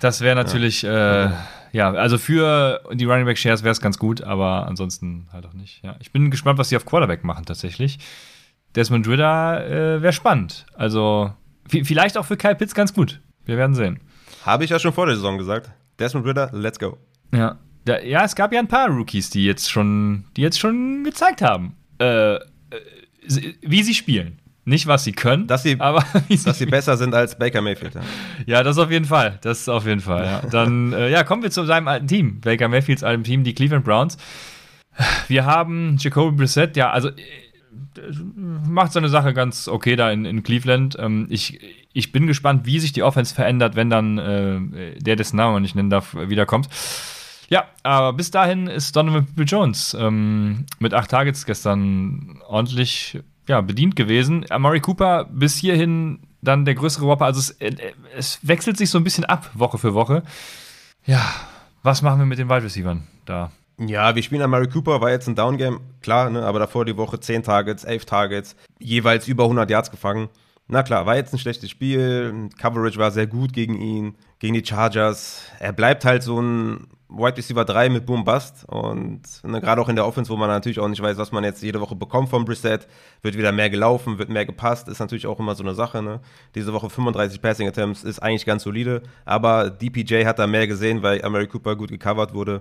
Das 0.00 0.22
wäre 0.22 0.34
natürlich, 0.34 0.82
ja. 0.82 1.26
Äh, 1.26 1.30
ja, 1.72 1.92
also 1.92 2.16
für 2.16 2.80
die 2.92 3.04
Running 3.04 3.26
Back 3.26 3.36
Shares 3.36 3.62
wäre 3.62 3.72
es 3.72 3.80
ganz 3.82 3.98
gut, 3.98 4.22
aber 4.22 4.66
ansonsten 4.66 5.28
halt 5.30 5.44
auch 5.44 5.52
nicht. 5.52 5.84
Ja. 5.84 5.96
Ich 6.00 6.10
bin 6.10 6.30
gespannt, 6.30 6.58
was 6.58 6.70
sie 6.70 6.76
auf 6.76 6.86
Quarterback 6.86 7.22
machen 7.22 7.44
tatsächlich. 7.44 7.98
Desmond 8.74 9.08
Ritter 9.08 9.66
äh, 9.66 10.02
wäre 10.02 10.12
spannend. 10.12 10.66
Also 10.74 11.32
vielleicht 11.68 12.16
auch 12.16 12.24
für 12.24 12.36
Kyle 12.36 12.54
Pitts 12.54 12.74
ganz 12.74 12.94
gut. 12.94 13.20
Wir 13.44 13.56
werden 13.56 13.74
sehen. 13.74 14.00
Habe 14.44 14.64
ich 14.64 14.70
ja 14.70 14.78
schon 14.78 14.92
vor 14.92 15.06
der 15.06 15.16
Saison 15.16 15.38
gesagt. 15.38 15.70
Desmond 15.98 16.26
Ritter, 16.26 16.50
let's 16.52 16.78
go. 16.78 16.98
Ja. 17.32 17.58
Da, 17.84 18.00
ja, 18.00 18.24
es 18.24 18.34
gab 18.34 18.52
ja 18.52 18.60
ein 18.60 18.68
paar 18.68 18.88
Rookies, 18.88 19.30
die 19.30 19.44
jetzt 19.44 19.70
schon, 19.70 20.24
die 20.36 20.42
jetzt 20.42 20.58
schon 20.58 21.04
gezeigt 21.04 21.42
haben, 21.42 21.76
äh, 22.00 22.34
äh 22.34 22.40
wie 23.62 23.82
sie 23.82 23.94
spielen. 23.94 24.38
Nicht, 24.64 24.86
was 24.86 25.04
sie 25.04 25.12
können, 25.12 25.46
dass 25.46 25.62
sie, 25.62 25.80
aber 25.80 26.04
dass 26.44 26.58
sie 26.58 26.66
besser 26.66 26.98
sind 26.98 27.14
als 27.14 27.38
Baker 27.38 27.62
Mayfield. 27.62 27.94
Ja. 27.94 28.02
ja, 28.44 28.62
das 28.62 28.76
auf 28.76 28.90
jeden 28.90 29.06
Fall. 29.06 29.38
Das 29.40 29.66
auf 29.66 29.86
jeden 29.86 30.00
Fall. 30.00 30.24
Ja. 30.24 30.42
Dann 30.50 30.92
äh, 30.92 31.10
ja, 31.10 31.24
kommen 31.24 31.42
wir 31.42 31.50
zu 31.50 31.64
seinem 31.64 31.88
alten 31.88 32.06
Team. 32.06 32.40
Baker 32.42 32.68
Mayfields 32.68 33.02
alten 33.02 33.24
Team, 33.24 33.44
die 33.44 33.54
Cleveland 33.54 33.86
Browns. 33.86 34.18
Wir 35.26 35.46
haben 35.46 35.96
Jacoby 35.98 36.36
Brissett, 36.36 36.76
ja, 36.76 36.90
also 36.90 37.10
macht 38.34 38.92
seine 38.92 39.08
Sache 39.08 39.34
ganz 39.34 39.68
okay 39.68 39.96
da 39.96 40.10
in, 40.10 40.24
in 40.24 40.42
Cleveland. 40.42 40.96
Ähm, 40.98 41.26
ich, 41.30 41.60
ich 41.92 42.12
bin 42.12 42.26
gespannt, 42.26 42.66
wie 42.66 42.78
sich 42.78 42.92
die 42.92 43.02
Offense 43.02 43.34
verändert, 43.34 43.76
wenn 43.76 43.90
dann 43.90 44.18
äh, 44.18 44.98
der, 44.98 45.16
dessen 45.16 45.36
Namen 45.36 45.62
nicht 45.62 45.74
nennen 45.74 45.90
darf, 45.90 46.14
wiederkommt. 46.14 46.68
Ja, 47.48 47.64
aber 47.82 48.12
bis 48.12 48.30
dahin 48.30 48.66
ist 48.66 48.94
Donovan 48.94 49.24
People 49.24 49.44
Jones 49.44 49.96
ähm, 49.98 50.66
mit 50.78 50.92
acht 50.92 51.10
Targets 51.10 51.46
gestern 51.46 52.40
ordentlich 52.46 53.18
ja, 53.48 53.60
bedient 53.62 53.96
gewesen. 53.96 54.44
Amari 54.50 54.80
Cooper 54.80 55.24
bis 55.24 55.56
hierhin 55.56 56.20
dann 56.42 56.64
der 56.64 56.74
größere 56.74 57.06
Whopper. 57.06 57.24
Also 57.24 57.40
es, 57.40 57.50
äh, 57.52 57.74
es 58.14 58.38
wechselt 58.46 58.76
sich 58.76 58.90
so 58.90 58.98
ein 58.98 59.04
bisschen 59.04 59.24
ab, 59.24 59.50
Woche 59.54 59.78
für 59.78 59.94
Woche. 59.94 60.22
Ja, 61.06 61.22
was 61.82 62.02
machen 62.02 62.18
wir 62.18 62.26
mit 62.26 62.38
den 62.38 62.48
Wide 62.50 62.64
Receivers 62.64 62.98
da? 63.24 63.50
Ja, 63.80 64.16
wir 64.16 64.24
spielen 64.24 64.42
an 64.42 64.50
Mary 64.50 64.68
Cooper, 64.68 65.00
war 65.00 65.10
jetzt 65.10 65.28
ein 65.28 65.36
Downgame, 65.36 65.78
klar, 66.02 66.30
ne, 66.30 66.42
aber 66.44 66.58
davor 66.58 66.84
die 66.84 66.96
Woche 66.96 67.20
10 67.20 67.44
Targets, 67.44 67.84
11 67.84 68.06
Targets, 68.06 68.56
jeweils 68.80 69.28
über 69.28 69.44
100 69.44 69.70
Yards 69.70 69.92
gefangen. 69.92 70.28
Na 70.66 70.82
klar, 70.82 71.06
war 71.06 71.14
jetzt 71.14 71.32
ein 71.32 71.38
schlechtes 71.38 71.70
Spiel, 71.70 72.50
Coverage 72.58 72.98
war 72.98 73.12
sehr 73.12 73.28
gut 73.28 73.52
gegen 73.52 73.80
ihn, 73.80 74.16
gegen 74.40 74.54
die 74.54 74.66
Chargers. 74.66 75.42
Er 75.60 75.72
bleibt 75.72 76.04
halt 76.04 76.24
so 76.24 76.40
ein 76.42 76.88
Wide 77.08 77.36
Receiver 77.36 77.64
3 77.64 77.88
mit 77.88 78.04
Boom 78.04 78.24
Bust 78.24 78.64
und 78.68 79.22
ne, 79.44 79.60
gerade 79.60 79.80
auch 79.80 79.88
in 79.88 79.94
der 79.94 80.06
Offense, 80.06 80.30
wo 80.30 80.36
man 80.36 80.48
natürlich 80.48 80.80
auch 80.80 80.88
nicht 80.88 81.00
weiß, 81.00 81.16
was 81.16 81.30
man 81.30 81.44
jetzt 81.44 81.62
jede 81.62 81.80
Woche 81.80 81.94
bekommt 81.94 82.30
vom 82.30 82.44
Brissett, 82.44 82.88
wird 83.22 83.38
wieder 83.38 83.52
mehr 83.52 83.70
gelaufen, 83.70 84.18
wird 84.18 84.28
mehr 84.28 84.44
gepasst, 84.44 84.88
ist 84.88 84.98
natürlich 84.98 85.28
auch 85.28 85.38
immer 85.38 85.54
so 85.54 85.62
eine 85.62 85.74
Sache. 85.74 86.02
Ne? 86.02 86.20
Diese 86.56 86.72
Woche 86.72 86.90
35 86.90 87.40
Passing 87.40 87.68
Attempts 87.68 88.02
ist 88.02 88.18
eigentlich 88.18 88.44
ganz 88.44 88.64
solide, 88.64 89.02
aber 89.24 89.70
DPJ 89.70 90.24
hat 90.26 90.40
da 90.40 90.48
mehr 90.48 90.66
gesehen, 90.66 91.02
weil 91.02 91.24
Amari 91.24 91.46
Cooper 91.46 91.76
gut 91.76 91.90
gecovert 91.90 92.34
wurde. 92.34 92.60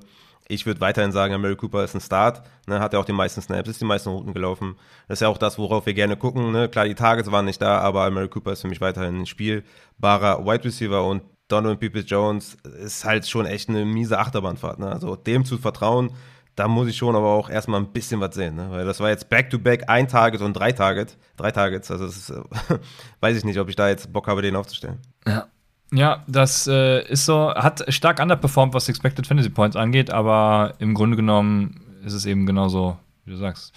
Ich 0.49 0.65
würde 0.65 0.81
weiterhin 0.81 1.11
sagen, 1.11 1.39
Mary 1.41 1.55
Cooper 1.55 1.83
ist 1.83 1.93
ein 1.93 2.01
Start. 2.01 2.41
Ne, 2.67 2.79
hat 2.79 2.93
ja 2.93 2.99
auch 2.99 3.05
die 3.05 3.13
meisten 3.13 3.41
Snaps, 3.41 3.69
ist 3.69 3.81
die 3.81 3.85
meisten 3.85 4.09
Routen 4.09 4.33
gelaufen. 4.33 4.75
Das 5.07 5.17
ist 5.17 5.21
ja 5.21 5.27
auch 5.27 5.37
das, 5.37 5.57
worauf 5.57 5.85
wir 5.85 5.93
gerne 5.93 6.15
gucken. 6.15 6.51
Ne? 6.51 6.69
Klar, 6.69 6.85
die 6.85 6.95
Targets 6.95 7.31
waren 7.31 7.45
nicht 7.45 7.61
da, 7.61 7.79
aber 7.79 8.09
Mary 8.09 8.29
Cooper 8.29 8.53
ist 8.53 8.61
für 8.61 8.67
mich 8.67 8.81
weiterhin 8.81 9.21
ein 9.21 9.25
spielbarer 9.25 10.45
Wide 10.45 10.63
Receiver 10.63 11.05
und 11.05 11.23
Donovan 11.47 11.79
Peoples-Jones 11.79 12.57
ist 12.83 13.05
halt 13.05 13.27
schon 13.27 13.45
echt 13.45 13.69
eine 13.69 13.85
miese 13.85 14.19
Achterbahnfahrt. 14.19 14.79
Ne? 14.79 14.91
Also 14.91 15.15
dem 15.15 15.45
zu 15.45 15.57
vertrauen, 15.57 16.11
da 16.55 16.67
muss 16.67 16.87
ich 16.87 16.97
schon 16.97 17.15
aber 17.15 17.27
auch 17.27 17.49
erstmal 17.49 17.79
ein 17.79 17.93
bisschen 17.93 18.19
was 18.19 18.35
sehen. 18.35 18.55
Ne? 18.55 18.69
Weil 18.71 18.85
das 18.85 18.99
war 18.99 19.09
jetzt 19.09 19.29
Back-to-Back 19.29 19.83
-back 19.83 19.89
ein 19.89 20.07
Target 20.07 20.41
und 20.41 20.53
drei 20.53 20.71
Target, 20.71 21.17
drei 21.37 21.51
Targets. 21.51 21.91
Also 21.91 22.05
ist, 22.05 22.33
weiß 23.21 23.37
ich 23.37 23.45
nicht, 23.45 23.59
ob 23.59 23.69
ich 23.69 23.75
da 23.75 23.87
jetzt 23.87 24.11
Bock 24.11 24.27
habe, 24.27 24.41
den 24.41 24.55
aufzustellen. 24.55 24.99
Ja, 25.25 25.47
ja, 25.91 26.23
das 26.27 26.67
äh, 26.67 27.07
ist 27.07 27.25
so, 27.25 27.53
hat 27.53 27.85
stark 27.93 28.19
underperformed, 28.19 28.73
was 28.73 28.89
Expected 28.89 29.25
Fantasy 29.25 29.49
Points 29.49 29.75
angeht, 29.75 30.11
aber 30.11 30.73
im 30.79 30.93
Grunde 30.93 31.15
genommen 31.15 31.79
ist 32.03 32.13
es 32.13 32.25
eben 32.25 32.45
genauso, 32.45 32.97
wie 33.25 33.31
du 33.31 33.37
sagst. 33.37 33.73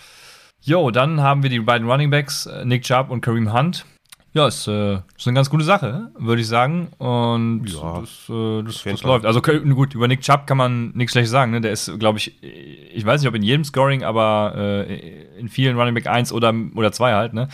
Jo, 0.62 0.90
dann 0.90 1.20
haben 1.20 1.42
wir 1.42 1.50
die 1.50 1.60
beiden 1.60 1.88
Running 1.88 2.10
Backs, 2.10 2.46
äh, 2.46 2.64
Nick 2.64 2.82
Chubb 2.82 3.10
und 3.10 3.20
Kareem 3.20 3.52
Hunt. 3.52 3.86
Ja, 4.32 4.46
ist, 4.46 4.68
äh, 4.68 4.94
ist 5.16 5.26
eine 5.26 5.34
ganz 5.34 5.50
gute 5.50 5.64
Sache, 5.64 6.12
würde 6.16 6.40
ich 6.40 6.46
sagen. 6.46 6.88
Und 6.98 7.66
ja, 7.66 8.00
das, 8.00 8.28
äh, 8.28 8.62
das, 8.62 8.84
das 8.84 9.02
läuft. 9.02 9.26
Also 9.26 9.42
gut, 9.42 9.94
über 9.94 10.06
Nick 10.06 10.20
Chubb 10.20 10.46
kann 10.46 10.56
man 10.56 10.90
nichts 10.90 11.12
schlecht 11.12 11.30
sagen. 11.30 11.50
Ne? 11.50 11.60
Der 11.60 11.72
ist, 11.72 11.98
glaube 11.98 12.18
ich, 12.18 12.40
ich 12.42 13.04
weiß 13.04 13.20
nicht, 13.20 13.28
ob 13.28 13.34
in 13.34 13.42
jedem 13.42 13.64
Scoring, 13.64 14.04
aber 14.04 14.54
äh, 14.56 15.38
in 15.38 15.48
vielen 15.48 15.76
Running 15.76 15.94
Back 15.94 16.06
1 16.06 16.32
oder, 16.32 16.54
oder 16.76 16.92
2 16.92 17.12
halt. 17.12 17.32
Ne? 17.32 17.48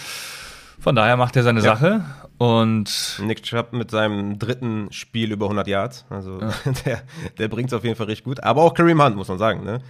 Von 0.78 0.94
daher 0.94 1.16
macht 1.16 1.34
er 1.36 1.44
seine 1.44 1.60
ja. 1.60 1.76
Sache. 1.76 2.04
Und 2.38 3.18
Nick 3.22 3.42
Chubb 3.42 3.72
mit 3.72 3.90
seinem 3.90 4.38
dritten 4.38 4.92
Spiel 4.92 5.32
über 5.32 5.46
100 5.46 5.66
Yards. 5.66 6.04
Also 6.10 6.38
ja. 6.40 6.52
der, 6.84 7.02
der 7.38 7.48
bringt 7.48 7.68
es 7.68 7.74
auf 7.74 7.82
jeden 7.82 7.96
Fall 7.96 8.06
richtig 8.06 8.24
gut. 8.24 8.42
Aber 8.42 8.62
auch 8.62 8.74
Kareem 8.74 9.02
Hunt, 9.02 9.16
muss 9.16 9.28
man 9.28 9.38
sagen. 9.38 9.64
Ne? 9.64 9.80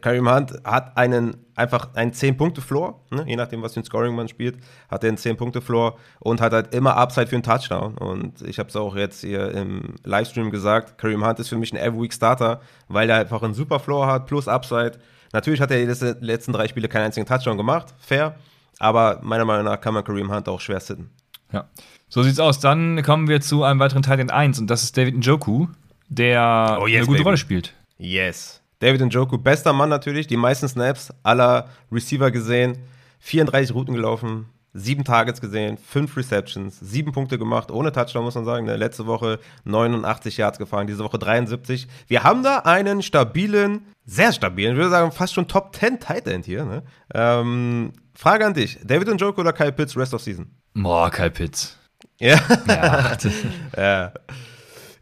Kareem 0.00 0.32
Hunt 0.32 0.52
hat 0.62 0.96
einen 0.96 1.36
einfach 1.56 1.94
einen 1.94 2.12
10-Punkte-Floor. 2.12 3.00
Ne? 3.10 3.24
Je 3.26 3.34
nachdem, 3.34 3.62
was 3.62 3.74
für 3.74 3.80
ein 3.80 3.84
Scoring 3.84 4.14
man 4.14 4.28
spielt, 4.28 4.58
hat 4.88 5.02
er 5.02 5.08
einen 5.08 5.18
10-Punkte-Floor 5.18 5.96
und 6.20 6.40
hat 6.40 6.52
halt 6.52 6.72
immer 6.72 6.96
Upside 6.96 7.26
für 7.26 7.36
einen 7.36 7.42
Touchdown. 7.42 7.98
Und 7.98 8.40
ich 8.42 8.60
habe 8.60 8.68
es 8.68 8.76
auch 8.76 8.94
jetzt 8.94 9.22
hier 9.22 9.50
im 9.50 9.94
Livestream 10.04 10.52
gesagt, 10.52 10.98
Kareem 10.98 11.26
Hunt 11.26 11.40
ist 11.40 11.48
für 11.48 11.56
mich 11.56 11.72
ein 11.72 11.78
Every-Week-Starter, 11.78 12.60
weil 12.86 13.10
er 13.10 13.16
einfach 13.16 13.42
einen 13.42 13.54
super 13.54 13.80
Floor 13.80 14.06
hat, 14.06 14.26
plus 14.26 14.46
Upside. 14.46 14.92
Natürlich 15.32 15.60
hat 15.60 15.72
er 15.72 15.78
die 15.84 16.24
letzten 16.24 16.52
drei 16.52 16.68
Spiele 16.68 16.88
keinen 16.88 17.06
einzigen 17.06 17.26
Touchdown 17.26 17.56
gemacht, 17.56 17.94
fair. 17.98 18.36
Aber 18.78 19.18
meiner 19.22 19.44
Meinung 19.44 19.64
nach 19.64 19.80
kann 19.80 19.94
man 19.94 20.04
Kareem 20.04 20.32
Hunt 20.32 20.48
auch 20.48 20.60
schwer 20.60 20.80
sitten. 20.80 21.10
Ja. 21.52 21.68
So 22.08 22.22
sieht's 22.22 22.40
aus. 22.40 22.60
Dann 22.60 23.02
kommen 23.02 23.28
wir 23.28 23.40
zu 23.40 23.62
einem 23.62 23.80
weiteren 23.80 24.02
Teil 24.02 24.20
in 24.20 24.30
1 24.30 24.58
und 24.58 24.68
das 24.68 24.82
ist 24.82 24.96
David 24.96 25.16
Njoku, 25.16 25.66
der 26.08 26.78
oh, 26.80 26.86
yes, 26.86 26.98
eine 26.98 27.06
gute 27.06 27.18
baby. 27.18 27.24
Rolle 27.24 27.36
spielt. 27.36 27.74
Yes. 27.98 28.62
David 28.78 29.00
Njoku, 29.00 29.38
bester 29.38 29.72
Mann 29.72 29.88
natürlich, 29.88 30.26
die 30.26 30.36
meisten 30.36 30.68
Snaps 30.68 31.12
aller 31.22 31.68
Receiver 31.90 32.30
gesehen, 32.30 32.76
34 33.20 33.74
Routen 33.74 33.94
gelaufen, 33.94 34.46
sieben 34.76 35.04
Targets 35.04 35.40
gesehen, 35.40 35.78
fünf 35.78 36.16
Receptions, 36.16 36.78
sieben 36.78 37.12
Punkte 37.12 37.38
gemacht, 37.38 37.70
ohne 37.70 37.90
Touchdown, 37.92 38.24
muss 38.24 38.34
man 38.34 38.44
sagen. 38.44 38.66
Ne? 38.66 38.76
Letzte 38.76 39.06
Woche 39.06 39.38
89 39.64 40.36
Yards 40.36 40.58
gefahren, 40.58 40.86
diese 40.86 41.02
Woche 41.02 41.18
73. 41.18 41.88
Wir 42.06 42.22
haben 42.22 42.42
da 42.42 42.58
einen 42.58 43.02
stabilen, 43.02 43.86
sehr 44.04 44.32
stabilen, 44.32 44.72
ich 44.72 44.78
würde 44.78 44.90
sagen, 44.90 45.12
fast 45.12 45.34
schon 45.34 45.48
Top 45.48 45.74
10 45.74 46.00
Tight 46.00 46.26
End 46.26 46.44
hier. 46.44 46.64
Ne? 46.64 46.82
Ähm, 47.14 47.92
Frage 48.14 48.46
an 48.46 48.54
dich: 48.54 48.78
David 48.84 49.08
Njoku 49.08 49.40
oder 49.40 49.52
Kyle 49.52 49.72
Pitts, 49.72 49.96
Rest 49.96 50.14
of 50.14 50.22
Season? 50.22 50.50
Boah, 50.76 51.10
Kyle 51.10 51.30
Pitts. 51.30 51.78
Ja. 52.18 52.38
Ja, 52.68 53.16
ja. 53.76 54.12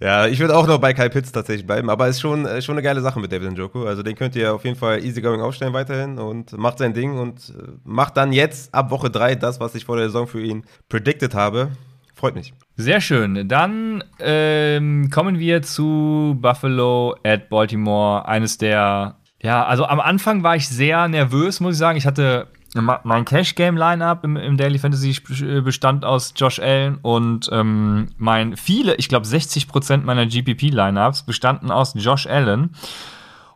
Ja, 0.01 0.27
ich 0.27 0.39
würde 0.39 0.57
auch 0.57 0.67
noch 0.67 0.79
bei 0.79 0.93
Kyle 0.93 1.11
Pitts 1.11 1.33
tatsächlich 1.33 1.67
bleiben, 1.67 1.89
aber 1.89 2.07
es 2.09 2.17
ist 2.17 2.21
schon, 2.21 2.47
äh, 2.47 2.63
schon 2.63 2.75
eine 2.75 2.83
geile 2.83 3.01
Sache 3.01 3.19
mit 3.19 3.33
David 3.33 3.53
Njoku. 3.53 3.85
Also 3.87 4.03
den 4.03 4.15
könnt 4.15 4.37
ihr 4.37 4.55
auf 4.55 4.65
jeden 4.65 4.77
Fall 4.77 5.03
easygoing 5.05 5.41
aufstellen 5.41 5.73
weiterhin 5.73 6.19
und 6.19 6.57
macht 6.57 6.79
sein 6.79 6.95
Ding 6.95 7.19
und 7.19 7.55
äh, 7.59 7.73
macht 7.85 8.17
dann 8.17 8.33
jetzt 8.33 8.73
ab 8.75 8.91
Woche 8.91 9.11
3 9.11 9.35
das, 9.37 9.61
was 9.61 9.75
ich 9.75 9.85
vor 9.85 9.97
der 9.97 10.07
Saison 10.07 10.27
für 10.27 10.43
ihn 10.43 10.65
predicted 10.89 11.35
habe. 11.35 11.71
Freut 12.15 12.35
mich. 12.35 12.55
Sehr 12.77 13.01
schön. 13.01 13.49
Dann 13.49 14.05
ähm, 14.21 15.11
kommen 15.11 15.39
wir 15.39 15.63
zu 15.63 16.37
Buffalo 16.41 17.17
at 17.25 17.49
Baltimore. 17.49 18.29
Eines 18.29 18.59
der, 18.59 19.17
ja, 19.43 19.65
also 19.65 19.87
am 19.87 20.01
Anfang 20.01 20.43
war 20.43 20.55
ich 20.55 20.69
sehr 20.69 21.09
nervös, 21.09 21.61
muss 21.61 21.75
ich 21.75 21.79
sagen. 21.79 21.99
Ich 21.99 22.07
hatte 22.07 22.47
mein 22.75 23.25
Cash-Game-Line-Up 23.25 24.25
im, 24.25 24.37
im, 24.37 24.57
Daily 24.57 24.79
Fantasy 24.79 25.17
bestand 25.63 26.05
aus 26.05 26.35
Josh 26.37 26.59
Allen 26.59 26.99
und 27.03 27.49
ähm, 27.53 28.09
mein 28.19 28.57
viele, 28.57 28.97
ich 28.97 29.09
glaube 29.09 29.27
60% 29.27 29.99
meiner 29.99 30.27
GPP-Lineups 30.27 31.23
bestanden 31.23 31.71
aus 31.71 31.95
Josh 31.97 32.27
Allen. 32.27 32.71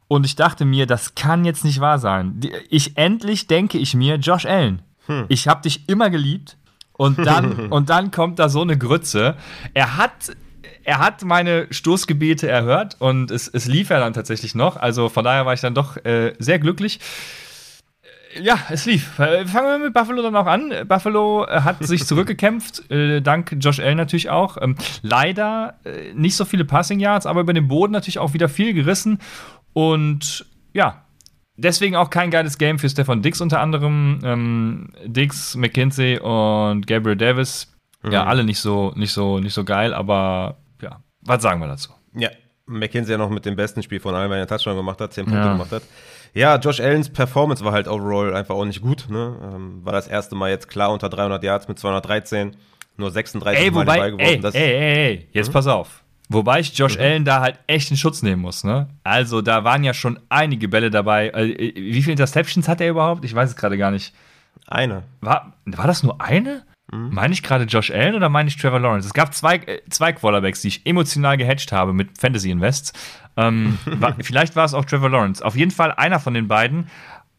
Und 0.06 0.24
ich 0.24 0.36
dachte 0.36 0.64
mir, 0.64 0.86
das 0.86 1.14
kann 1.14 1.44
jetzt 1.44 1.64
nicht 1.64 1.80
wahr 1.80 1.98
sein. 1.98 2.40
Ich 2.70 2.96
endlich 2.96 3.46
denke 3.46 3.76
ich 3.76 3.94
mir, 3.94 4.16
Josh 4.16 4.46
Allen, 4.46 4.82
hm. 5.06 5.26
ich 5.28 5.48
habe 5.48 5.62
dich 5.62 5.88
immer 5.88 6.10
geliebt. 6.10 6.56
Und 6.92 7.18
dann, 7.18 7.66
und 7.70 7.90
dann 7.90 8.10
kommt 8.10 8.38
da 8.38 8.48
so 8.48 8.62
eine 8.62 8.78
Grütze. 8.78 9.36
Er 9.74 9.96
hat 9.96 10.32
er 10.84 11.00
hat 11.00 11.22
meine 11.22 11.66
Stoßgebete 11.70 12.48
erhört 12.48 12.96
und 12.98 13.30
es, 13.30 13.46
es 13.46 13.66
lief 13.66 13.90
ja 13.90 13.98
dann 13.98 14.14
tatsächlich 14.14 14.54
noch. 14.54 14.76
Also 14.76 15.10
von 15.10 15.22
daher 15.22 15.44
war 15.44 15.52
ich 15.52 15.60
dann 15.60 15.74
doch 15.74 15.98
äh, 15.98 16.32
sehr 16.38 16.58
glücklich. 16.58 16.98
Ja, 18.40 18.58
es 18.70 18.84
lief. 18.86 19.18
Äh, 19.18 19.46
fangen 19.46 19.68
wir 19.68 19.78
mit 19.86 19.94
Buffalo 19.94 20.22
dann 20.22 20.36
auch 20.36 20.46
an. 20.46 20.72
Buffalo 20.86 21.46
äh, 21.46 21.60
hat 21.60 21.84
sich 21.84 22.04
zurückgekämpft, 22.06 22.90
äh, 22.90 23.20
dank 23.20 23.56
Josh 23.58 23.80
Allen 23.80 23.96
natürlich 23.96 24.30
auch. 24.30 24.56
Ähm, 24.60 24.76
leider 25.02 25.78
äh, 25.84 26.12
nicht 26.14 26.36
so 26.36 26.44
viele 26.44 26.64
Passing 26.64 27.00
Yards, 27.00 27.26
aber 27.26 27.40
über 27.40 27.52
den 27.52 27.68
Boden 27.68 27.92
natürlich 27.92 28.18
auch 28.18 28.34
wieder 28.34 28.48
viel 28.48 28.74
gerissen. 28.74 29.18
Und 29.72 30.46
ja, 30.74 31.04
deswegen 31.56 31.96
auch 31.96 32.10
kein 32.10 32.30
geiles 32.30 32.58
Game 32.58 32.78
für 32.78 32.88
Stefan 32.88 33.22
Dix 33.22 33.40
unter 33.40 33.60
anderem. 33.60 34.20
Ähm, 34.22 34.90
Dix, 35.04 35.56
McKinsey 35.56 36.18
und 36.18 36.86
Gabriel 36.86 37.16
Davis. 37.16 37.74
Mhm. 38.02 38.12
Ja, 38.12 38.24
alle 38.24 38.44
nicht 38.44 38.60
so, 38.60 38.92
nicht, 38.94 39.12
so, 39.12 39.38
nicht 39.38 39.54
so 39.54 39.64
geil, 39.64 39.94
aber 39.94 40.58
ja, 40.82 41.02
was 41.22 41.42
sagen 41.42 41.60
wir 41.60 41.66
dazu? 41.66 41.90
Ja, 42.14 42.30
McKinsey 42.66 43.12
ja 43.12 43.18
noch 43.18 43.30
mit 43.30 43.44
dem 43.44 43.56
besten 43.56 43.82
Spiel 43.82 44.00
von 44.00 44.14
allen, 44.14 44.30
weil 44.30 44.38
er 44.38 44.42
einen 44.42 44.48
Touchdown 44.48 44.76
gemacht 44.76 45.00
hat, 45.00 45.12
10 45.12 45.24
Punkte 45.24 45.40
ja. 45.40 45.52
gemacht 45.52 45.72
hat. 45.72 45.82
Ja, 46.34 46.56
Josh 46.56 46.80
Allens 46.80 47.10
Performance 47.10 47.64
war 47.64 47.72
halt 47.72 47.88
overall 47.88 48.34
einfach 48.34 48.54
auch 48.54 48.64
nicht 48.64 48.82
gut. 48.82 49.06
Ne? 49.08 49.36
Ähm, 49.42 49.84
war 49.84 49.92
das 49.92 50.08
erste 50.08 50.34
Mal 50.34 50.50
jetzt 50.50 50.68
klar 50.68 50.92
unter 50.92 51.08
300 51.08 51.42
Yards 51.42 51.68
mit 51.68 51.78
213, 51.78 52.56
nur 52.96 53.10
36 53.10 53.64
ey, 53.64 53.70
Mal 53.70 53.80
wobei, 53.80 53.98
Ball 53.98 54.10
geworfen. 54.12 54.44
Ey, 54.44 54.62
ey, 54.62 54.72
ey, 54.72 55.06
ey, 55.06 55.28
jetzt 55.32 55.48
mhm. 55.48 55.52
pass 55.52 55.66
auf. 55.66 56.02
Wobei 56.28 56.60
ich 56.60 56.76
Josh 56.76 56.96
mhm. 56.96 57.02
Allen 57.02 57.24
da 57.24 57.40
halt 57.40 57.58
echt 57.66 57.90
in 57.90 57.96
Schutz 57.96 58.22
nehmen 58.22 58.42
muss, 58.42 58.62
ne? 58.62 58.88
Also, 59.02 59.40
da 59.40 59.64
waren 59.64 59.82
ja 59.82 59.94
schon 59.94 60.20
einige 60.28 60.68
Bälle 60.68 60.90
dabei. 60.90 61.30
Äh, 61.30 61.72
wie 61.74 62.02
viele 62.02 62.12
Interceptions 62.12 62.68
hat 62.68 62.80
er 62.80 62.90
überhaupt? 62.90 63.24
Ich 63.24 63.34
weiß 63.34 63.50
es 63.50 63.56
gerade 63.56 63.78
gar 63.78 63.90
nicht. 63.90 64.14
Eine. 64.66 65.04
War, 65.20 65.54
war 65.64 65.86
das 65.86 66.02
nur 66.02 66.20
eine? 66.20 66.64
Mhm. 66.92 67.10
Meine 67.12 67.32
ich 67.32 67.42
gerade 67.42 67.64
Josh 67.64 67.90
Allen 67.90 68.14
oder 68.14 68.28
meine 68.28 68.48
ich 68.48 68.56
Trevor 68.56 68.80
Lawrence? 68.80 69.06
Es 69.06 69.14
gab 69.14 69.34
zwei, 69.34 69.56
äh, 69.56 69.80
zwei 69.88 70.12
Quarterbacks, 70.12 70.62
die 70.62 70.68
ich 70.68 70.86
emotional 70.86 71.36
gehatcht 71.36 71.72
habe 71.72 71.92
mit 71.94 72.18
Fantasy 72.18 72.50
Invests. 72.50 72.92
Ähm, 73.38 73.78
war, 73.86 74.16
vielleicht 74.20 74.56
war 74.56 74.64
es 74.64 74.74
auch 74.74 74.84
Trevor 74.84 75.10
Lawrence. 75.10 75.44
Auf 75.44 75.56
jeden 75.56 75.70
Fall 75.70 75.92
einer 75.92 76.18
von 76.18 76.34
den 76.34 76.48
beiden 76.48 76.88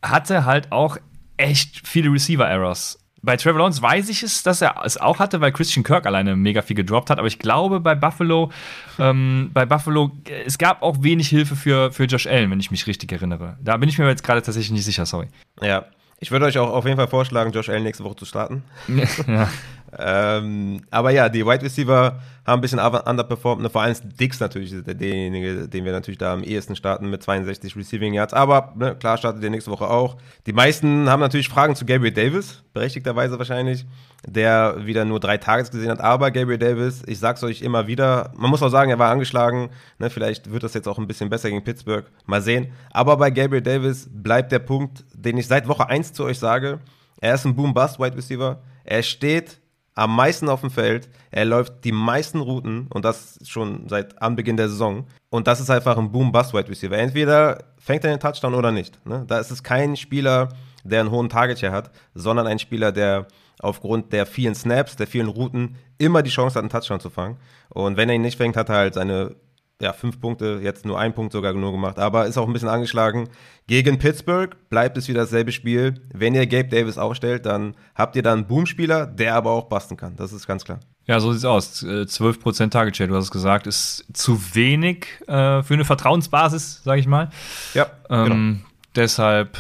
hatte 0.02 0.46
halt 0.46 0.72
auch 0.72 0.98
echt 1.36 1.86
viele 1.86 2.12
Receiver-Errors. 2.12 2.98
Bei 3.22 3.36
Trevor 3.36 3.60
Lawrence 3.60 3.82
weiß 3.82 4.08
ich 4.08 4.24
es, 4.24 4.44
dass 4.44 4.62
er 4.62 4.82
es 4.86 4.98
auch 4.98 5.20
hatte, 5.20 5.42
weil 5.42 5.52
Christian 5.52 5.84
Kirk 5.84 6.06
alleine 6.06 6.38
mega 6.38 6.62
viel 6.62 6.78
gedroppt 6.78 7.10
hat. 7.10 7.20
Aber 7.20 7.28
ich 7.28 7.38
glaube, 7.38 7.82
bei 7.82 7.94
Buffalo, 7.94 8.50
ähm, 8.98 9.52
bei 9.54 9.66
Buffalo, 9.66 10.12
es 10.46 10.58
gab 10.58 10.82
auch 10.82 11.04
wenig 11.04 11.28
Hilfe 11.28 11.58
für, 11.58 11.92
für 11.92 12.06
Josh 12.06 12.28
Allen, 12.28 12.50
wenn 12.50 12.62
ich 12.62 12.72
mich 12.72 12.88
richtig 12.88 13.12
erinnere. 13.12 13.58
Da 13.62 13.76
bin 13.76 13.90
ich 13.90 13.98
mir 13.98 14.08
jetzt 14.08 14.24
gerade 14.24 14.42
tatsächlich 14.42 14.72
nicht 14.72 14.86
sicher, 14.86 15.06
sorry. 15.06 15.28
Ja, 15.62 15.86
ich 16.22 16.32
würde 16.32 16.46
euch 16.46 16.58
auch 16.58 16.70
auf 16.70 16.86
jeden 16.86 16.96
Fall 16.96 17.10
vorschlagen, 17.10 17.52
Josh 17.52 17.68
Allen 17.68 17.84
nächste 17.84 18.06
Woche 18.06 18.16
zu 18.16 18.26
starten. 18.26 18.64
Ja. 18.88 19.50
ähm, 19.98 20.82
aber 20.92 21.12
ja, 21.12 21.30
die 21.30 21.46
Wide 21.46 21.64
Receiver 21.64 22.20
haben 22.46 22.60
ein 22.60 22.62
bisschen 22.62 22.80
underperformed. 22.80 23.72
Vor 23.72 23.82
allem 23.82 23.96
Dix 24.20 24.40
natürlich 24.40 24.72
ist 24.72 24.88
derjenige, 24.88 25.68
den 25.68 25.86
wir 25.86 25.92
natürlich 25.92 26.18
da 26.18 26.34
am 26.34 26.44
ehesten 26.44 26.76
starten 26.76 27.10
mit 27.10 27.24
62 27.24 27.76
Receiving 27.76 28.14
Yards. 28.14 28.34
Aber 28.34 28.74
ne, 28.76 28.96
klar 28.96 29.18
startet 29.18 29.42
der 29.42 29.50
nächste 29.50 29.72
Woche 29.72 29.90
auch. 29.90 30.18
Die 30.46 30.54
meisten 30.54 31.10
haben 31.10 31.20
natürlich 31.22 31.50
Fragen 31.50 31.76
zu 31.76 31.86
Gabriel 31.86 32.14
Davis, 32.14 32.64
berechtigterweise 32.74 33.38
wahrscheinlich, 33.38 33.86
der 34.28 34.86
wieder 34.86 35.06
nur 35.06 35.20
drei 35.20 35.38
Tages 35.38 35.72
gesehen 35.72 35.90
hat. 35.90 36.02
Aber 36.02 36.30
Gabriel 36.32 36.60
Davis, 36.60 37.02
ich 37.08 37.20
sag's 37.20 37.44
euch 37.44 37.62
immer 37.62 37.88
wieder, 37.88 38.32
man 38.36 38.50
muss 38.50 38.62
auch 38.62 38.70
sagen, 38.70 38.92
er 38.92 39.00
war 39.00 39.12
angeschlagen. 39.12 39.70
Ne, 39.98 40.10
vielleicht 40.10 40.52
wird 40.52 40.64
das 40.64 40.74
jetzt 40.76 40.88
auch 40.88 41.00
ein 41.00 41.08
bisschen 41.08 41.30
besser 41.30 41.50
gegen 41.50 41.64
Pittsburgh. 41.64 42.06
Mal 42.26 42.42
sehen. 42.42 42.68
Aber 42.92 43.18
bei 43.18 43.32
Gabriel 43.32 43.64
Davis 43.64 44.08
bleibt 44.12 44.52
der 44.52 44.60
Punkt, 44.60 45.04
den 45.14 45.38
ich 45.38 45.48
seit 45.48 45.68
Woche 45.68 45.88
1 45.90 46.14
zu 46.14 46.26
euch 46.26 46.38
sage. 46.38 46.80
Er 47.22 47.36
ist 47.36 47.46
ein 47.46 47.56
Boom-Bust-Wide 47.56 48.16
Receiver. 48.16 48.62
Er 48.84 49.04
steht 49.04 49.60
am 50.00 50.16
meisten 50.16 50.48
auf 50.48 50.62
dem 50.62 50.72
Feld. 50.72 51.10
Er 51.30 51.44
läuft 51.44 51.84
die 51.84 51.92
meisten 51.92 52.40
Routen 52.40 52.88
und 52.88 53.04
das 53.04 53.38
schon 53.44 53.90
seit 53.90 54.22
Anbeginn 54.22 54.56
der 54.56 54.70
Saison. 54.70 55.06
Und 55.30 55.46
das 55.46 55.60
ist 55.60 55.70
einfach 55.70 55.98
ein 55.98 56.12
Boom-Bust-Wide 56.12 56.70
Receiver. 56.70 56.98
Entweder 56.98 57.66
fängt 57.78 58.06
er 58.06 58.12
den 58.12 58.20
Touchdown 58.20 58.54
oder 58.54 58.72
nicht. 58.72 59.06
Ne? 59.06 59.26
Da 59.28 59.40
ist 59.40 59.52
es 59.52 59.62
kein 59.62 59.98
Spieler, 59.98 60.50
der 60.86 61.02
einen 61.02 61.12
hohen 61.12 61.28
Target 61.28 61.60
Share 61.60 61.74
hat, 61.74 61.92
sondern 62.14 62.48
ein 62.48 62.60
Spieler, 62.60 62.94
der 62.94 63.28
aufgrund 63.60 64.14
der 64.14 64.26
vielen 64.26 64.56
Snaps, 64.56 64.96
der 64.96 65.06
vielen 65.06 65.28
Routen 65.28 65.76
immer 65.98 66.24
die 66.24 66.30
Chance 66.30 66.56
hat, 66.56 66.62
einen 66.62 66.70
Touchdown 66.70 67.02
zu 67.02 67.10
fangen. 67.10 67.38
Und 67.68 67.98
wenn 67.98 68.08
er 68.08 68.16
ihn 68.16 68.22
nicht 68.22 68.38
fängt, 68.38 68.56
hat 68.56 68.70
er 68.70 68.76
halt 68.76 68.94
seine 68.94 69.36
ja, 69.82 69.94
fünf 69.94 70.20
Punkte, 70.20 70.60
jetzt 70.62 70.86
nur 70.86 71.00
ein 71.00 71.14
Punkt 71.14 71.32
sogar 71.32 71.54
nur 71.54 71.72
gemacht, 71.72 72.00
aber 72.00 72.26
ist 72.26 72.38
auch 72.38 72.48
ein 72.48 72.54
bisschen 72.54 72.68
angeschlagen. 72.68 73.30
Gegen 73.68 73.98
Pittsburgh 73.98 74.56
bleibt 74.70 74.98
es 74.98 75.08
wieder 75.08 75.22
dasselbe 75.22 75.52
Spiel. 75.52 76.02
Wenn 76.14 76.36
ihr 76.36 76.46
Gabe 76.48 76.68
Davis 76.68 76.98
aufstellt, 76.98 77.46
dann 77.46 77.76
habt 77.96 78.16
ihr 78.16 78.24
dann 78.24 78.40
einen 78.40 78.48
Boomspieler, 78.48 79.06
der 79.08 79.36
aber 79.36 79.52
auch 79.52 79.66
basten 79.66 79.96
kann. 79.96 80.16
Das 80.18 80.34
ist 80.34 80.48
ganz 80.48 80.66
klar. 80.66 80.80
Ja, 81.06 81.20
so 81.20 81.32
sieht's 81.32 81.46
aus. 81.46 81.84
12% 81.84 82.64
äh, 82.66 82.70
Target 82.70 82.98
Share, 82.98 83.08
du 83.08 83.16
hast 83.16 83.26
es 83.26 83.32
gesagt, 83.32 83.68
ist 83.68 84.06
zu 84.14 84.40
wenig 84.54 85.08
äh, 85.28 85.64
für 85.64 85.74
eine 85.74 85.86
Vertrauensbasis, 85.86 86.84
sage 86.84 87.00
ich 87.00 87.08
mal. 87.08 87.30
Ja, 87.74 87.88
ähm, 88.10 88.26
genau. 88.26 88.60
Deshalb, 88.96 89.58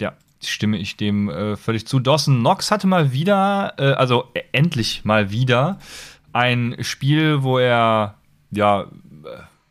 ja, 0.00 0.14
stimme 0.42 0.78
ich 0.78 0.96
dem 0.96 1.28
äh, 1.28 1.56
völlig 1.56 1.86
zu. 1.86 2.00
Dawson 2.00 2.38
Knox 2.38 2.70
hatte 2.70 2.86
mal 2.86 3.12
wieder, 3.12 3.74
äh, 3.76 3.92
also 3.92 4.24
äh, 4.34 4.40
endlich 4.52 5.04
mal 5.04 5.30
wieder, 5.30 5.78
ein 6.32 6.76
Spiel, 6.80 7.42
wo 7.42 7.58
er, 7.58 8.14
ja, 8.50 8.86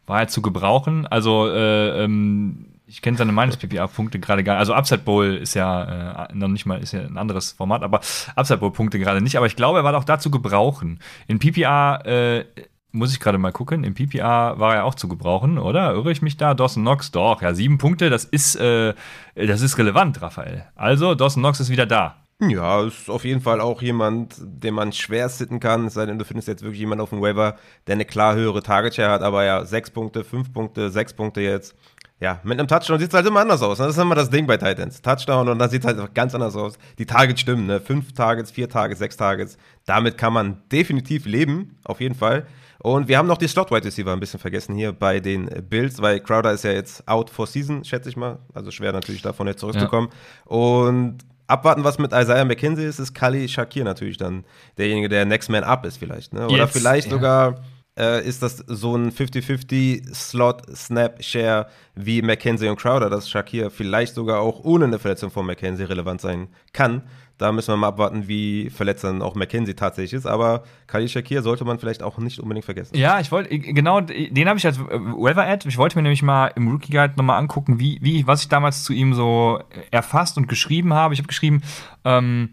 war 0.08 0.22
er 0.22 0.28
zu 0.28 0.42
gebrauchen. 0.42 1.06
Also, 1.06 1.48
äh, 1.48 2.04
ähm, 2.04 2.68
ich 2.88 3.02
kenne 3.02 3.18
seine 3.18 3.34
Minus-PPA-Punkte 3.34 4.20
gerade 4.20 4.44
gar 4.44 4.54
nicht. 4.54 4.60
Also 4.62 4.74
Upside 4.74 5.02
Bowl 5.02 5.36
ist 5.36 5.54
ja 5.54 6.26
äh, 6.26 6.34
noch 6.34 6.48
nicht 6.48 6.66
mal, 6.66 6.80
ist 6.82 6.94
ja 6.94 7.02
ein 7.02 7.18
anderes 7.18 7.52
Format, 7.52 7.84
aber 7.84 8.00
Upside 8.36 8.60
Bowl-Punkte 8.60 8.98
gerade 8.98 9.22
nicht. 9.22 9.36
Aber 9.36 9.46
ich 9.46 9.58
glaube, 9.58 9.80
er 9.80 9.84
war 9.84 9.96
auch 9.96 10.06
da 10.06 10.20
zu 10.20 10.32
gebrauchen. 10.32 11.00
In 11.28 11.40
PPA 11.40 11.98
äh, 11.98 12.46
muss 12.94 13.12
ich 13.12 13.20
gerade 13.20 13.38
mal 13.38 13.52
gucken. 13.52 13.84
Im 13.84 13.94
PPA 13.94 14.58
war 14.58 14.76
er 14.76 14.86
auch 14.86 14.96
zu 14.96 15.10
gebrauchen, 15.10 15.58
oder? 15.58 15.94
Irre 15.94 16.12
ich 16.12 16.22
mich 16.22 16.38
da? 16.38 16.54
Dawson 16.54 16.84
Knox, 16.84 17.12
doch, 17.12 17.42
ja, 17.42 17.54
sieben 17.54 17.78
Punkte, 17.78 18.10
das 18.10 18.24
ist, 18.24 18.56
äh, 18.56 18.94
das 19.36 19.62
ist 19.62 19.78
relevant, 19.78 20.22
Raphael. 20.22 20.66
Also, 20.76 21.14
Dawson 21.14 21.44
Knox 21.44 21.60
ist 21.60 21.70
wieder 21.70 21.86
da. 21.86 22.16
Ja, 22.40 22.84
ist 22.84 23.10
auf 23.10 23.26
jeden 23.26 23.42
Fall 23.42 23.60
auch 23.62 23.82
jemand, 23.82 24.36
den 24.40 24.76
man 24.76 24.94
schwer 24.94 25.28
sitten 25.28 25.60
kann, 25.60 25.88
es 25.88 25.96
sei 25.96 26.06
denn, 26.06 26.20
du 26.20 26.26
findest 26.26 26.48
jetzt 26.48 26.62
wirklich 26.62 26.80
jemanden 26.80 27.02
auf 27.02 27.10
dem 27.10 27.20
Waiver, 27.20 27.58
der 27.88 27.94
eine 27.94 28.06
klar 28.06 28.36
höhere 28.36 28.62
Target 28.62 28.94
Share 28.94 29.12
hat, 29.12 29.24
aber 29.24 29.44
ja, 29.44 29.66
sechs 29.66 29.90
Punkte, 29.90 30.24
fünf 30.24 30.54
Punkte, 30.54 30.92
sechs 30.92 31.14
Punkte 31.14 31.42
jetzt. 31.42 31.76
Ja, 32.20 32.40
mit 32.44 32.60
einem 32.60 32.68
Touchdown 32.68 33.00
sieht 33.00 33.10
es 33.10 33.14
halt 33.14 33.28
immer 33.28 33.42
anders 33.42 33.62
aus. 33.62 33.78
Ne? 33.80 33.86
Das 33.86 33.96
ist 33.96 34.02
immer 34.02 34.16
das 34.16 34.30
Ding 34.30 34.48
bei 34.48 34.58
Titans. 34.58 35.02
Touchdown 35.02 35.50
und 35.50 35.60
dann 35.60 35.70
sieht 35.70 35.84
es 35.84 35.88
halt 35.88 36.16
ganz 36.16 36.34
anders 36.34 36.56
aus. 36.56 36.78
Die 36.98 37.06
Targets 37.06 37.42
stimmen, 37.42 37.68
ne? 37.68 37.80
Fünf 37.80 38.14
Targets, 38.14 38.50
vier 38.50 38.68
Targets, 38.68 39.00
sechs 39.00 39.18
Targets. 39.18 39.58
Damit 39.86 40.18
kann 40.18 40.34
man 40.34 40.64
definitiv 40.72 41.26
leben, 41.26 41.78
auf 41.84 42.02
jeden 42.02 42.16
Fall. 42.16 42.48
Und 42.80 43.08
wir 43.08 43.20
haben 43.20 43.28
noch 43.28 43.38
die 43.38 43.48
Slot 43.48 43.70
Wide 43.70 43.86
Receiver 43.86 44.14
ein 44.14 44.20
bisschen 44.20 44.40
vergessen 44.40 44.76
hier 44.76 44.94
bei 44.94 45.20
den 45.20 45.48
Bills, 45.70 46.02
weil 46.02 46.20
Crowder 46.20 46.54
ist 46.54 46.64
ja 46.64 46.72
jetzt 46.72 47.08
out 47.08 47.30
for 47.30 47.46
season, 47.46 47.84
schätze 47.84 48.10
ich 48.10 48.18
mal. 48.18 48.40
Also 48.54 48.72
schwer 48.72 48.94
natürlich 48.94 49.22
davon 49.22 49.46
jetzt 49.46 49.60
zurückzukommen. 49.60 50.10
Ja. 50.10 50.56
Und 50.56 51.18
abwarten, 51.48 51.84
was 51.84 51.98
mit 51.98 52.12
Isaiah 52.14 52.46
McKenzie 52.46 52.86
ist, 52.86 53.00
ist 53.00 53.14
Kali 53.14 53.48
Shakir 53.48 53.84
natürlich 53.84 54.18
dann 54.18 54.46
derjenige, 54.78 55.10
der 55.10 55.26
Next 55.26 55.50
Man 55.50 55.64
Up 55.64 55.84
ist 55.86 55.98
vielleicht. 55.98 56.34
Ne? 56.34 56.48
Oder 56.48 56.66
Jetzt, 56.66 56.74
vielleicht 56.74 57.08
ja. 57.08 57.14
sogar 57.14 57.56
äh, 57.98 58.24
ist 58.26 58.42
das 58.44 58.64
so 58.68 58.96
ein 58.96 59.12
50-50-Slot-Snap-Share 59.12 61.68
wie 61.96 62.22
McKenzie 62.22 62.70
und 62.70 62.80
Crowder, 62.80 63.10
dass 63.10 63.28
Shakir 63.30 63.72
vielleicht 63.72 64.14
sogar 64.14 64.42
auch 64.42 64.64
ohne 64.64 64.86
eine 64.86 65.00
Verletzung 65.00 65.32
von 65.32 65.46
McKenzie 65.46 65.90
relevant 65.90 66.22
sein 66.22 66.48
kann. 66.74 67.02
Da 67.38 67.52
müssen 67.52 67.72
wir 67.72 67.78
mal 67.78 67.90
abwarten, 67.90 68.28
wie 68.28 68.70
verletzt 68.72 69.04
dann 69.04 69.22
auch 69.22 69.36
McKenzie 69.36 69.76
tatsächlich 69.76 70.14
ist. 70.14 70.26
Aber 70.26 70.64
Khalil 70.88 71.08
Shakir 71.08 71.44
sollte 71.44 71.66
man 71.66 71.78
vielleicht 71.78 72.02
auch 72.02 72.18
nicht 72.18 72.40
unbedingt 72.40 72.66
vergessen. 72.66 72.98
Ja, 72.98 73.20
ich 73.20 73.32
wollte, 73.32 73.58
genau, 73.60 74.02
den 74.02 74.50
habe 74.50 74.58
ich 74.58 74.66
als 74.66 74.80
Weather-Ad. 74.80 75.68
Ich 75.68 75.78
wollte 75.78 75.98
mir 75.98 76.04
nämlich 76.04 76.24
mal 76.24 76.48
im 76.56 76.68
Rookie 76.68 76.92
Guide 76.92 77.14
nochmal 77.16 77.38
angucken, 77.38 77.80
wie, 77.80 78.00
wie, 78.02 78.26
was 78.26 78.42
ich 78.42 78.50
damals 78.50 78.84
zu 78.84 78.94
ihm 78.94 79.14
so 79.14 79.60
erfasst 79.92 80.38
und 80.38 80.48
geschrieben 80.48 80.94
habe. 80.94 81.14
Ich 81.14 81.20
habe 81.20 81.28
geschrieben, 81.28 81.62
ähm, 82.06 82.50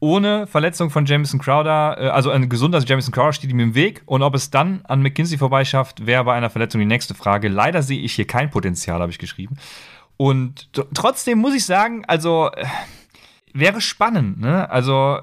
ohne 0.00 0.46
Verletzung 0.46 0.90
von 0.90 1.04
Jameson 1.04 1.40
Crowder, 1.40 1.96
äh, 1.98 2.08
also 2.08 2.30
ein 2.30 2.48
gesunder 2.48 2.78
Jameson 2.80 3.12
Crowder 3.12 3.32
steht 3.32 3.50
ihm 3.50 3.60
im 3.60 3.74
Weg. 3.74 4.02
Und 4.06 4.22
ob 4.22 4.34
es 4.34 4.50
dann 4.50 4.80
an 4.84 5.02
McKinsey 5.02 5.38
vorbeischafft, 5.38 6.06
wäre 6.06 6.24
bei 6.24 6.34
einer 6.34 6.50
Verletzung 6.50 6.78
die 6.78 6.86
nächste 6.86 7.14
Frage. 7.14 7.48
Leider 7.48 7.82
sehe 7.82 8.00
ich 8.00 8.14
hier 8.14 8.26
kein 8.26 8.50
Potenzial, 8.50 9.00
habe 9.00 9.12
ich 9.12 9.18
geschrieben. 9.18 9.56
Und 10.16 10.70
trotzdem 10.94 11.38
muss 11.38 11.54
ich 11.54 11.64
sagen, 11.64 12.04
also 12.06 12.50
äh, 12.52 12.64
wäre 13.54 13.80
spannend, 13.80 14.40
ne? 14.40 14.70
Also 14.70 15.18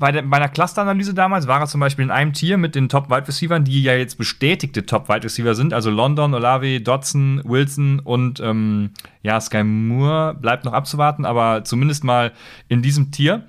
bei, 0.00 0.12
der, 0.12 0.22
bei 0.22 0.38
einer 0.38 0.48
Clusteranalyse 0.48 1.12
damals 1.12 1.46
war 1.46 1.60
er 1.60 1.66
zum 1.66 1.80
Beispiel 1.80 2.06
in 2.06 2.10
einem 2.10 2.32
Tier 2.32 2.56
mit 2.56 2.74
den 2.74 2.88
Top-Wide 2.88 3.28
Receivers, 3.28 3.64
die 3.64 3.82
ja 3.82 3.94
jetzt 3.94 4.16
bestätigte 4.16 4.86
Top-Wide 4.86 5.24
Receiver 5.24 5.54
sind, 5.54 5.74
also 5.74 5.90
London, 5.90 6.32
Olave, 6.32 6.80
Dodson, 6.80 7.42
Wilson 7.44 8.00
und 8.00 8.40
ähm, 8.40 8.92
ja, 9.22 9.38
Sky 9.38 9.62
Moore 9.62 10.34
bleibt 10.34 10.64
noch 10.64 10.72
abzuwarten, 10.72 11.26
aber 11.26 11.64
zumindest 11.64 12.02
mal 12.02 12.32
in 12.68 12.80
diesem 12.80 13.12
Tier. 13.12 13.46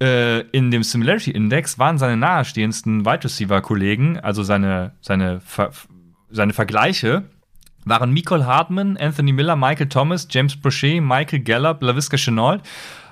Äh, 0.00 0.40
in 0.50 0.70
dem 0.70 0.84
Similarity 0.84 1.30
Index 1.30 1.78
waren 1.78 1.98
seine 1.98 2.18
nahestehendsten 2.18 3.04
Wide 3.04 3.24
Receiver-Kollegen, 3.24 4.20
also 4.20 4.42
seine, 4.42 4.92
seine, 5.00 5.40
Ver 5.40 5.70
seine 6.30 6.52
Vergleiche, 6.52 7.24
waren 7.88 8.12
Nicole 8.12 8.46
Hartman, 8.46 8.96
Anthony 8.96 9.32
Miller, 9.32 9.56
Michael 9.56 9.88
Thomas, 9.88 10.26
James 10.30 10.56
Brochet, 10.56 11.00
Michael 11.00 11.40
Gallup, 11.40 11.82
LaVisca 11.82 12.16
Chenault. 12.16 12.60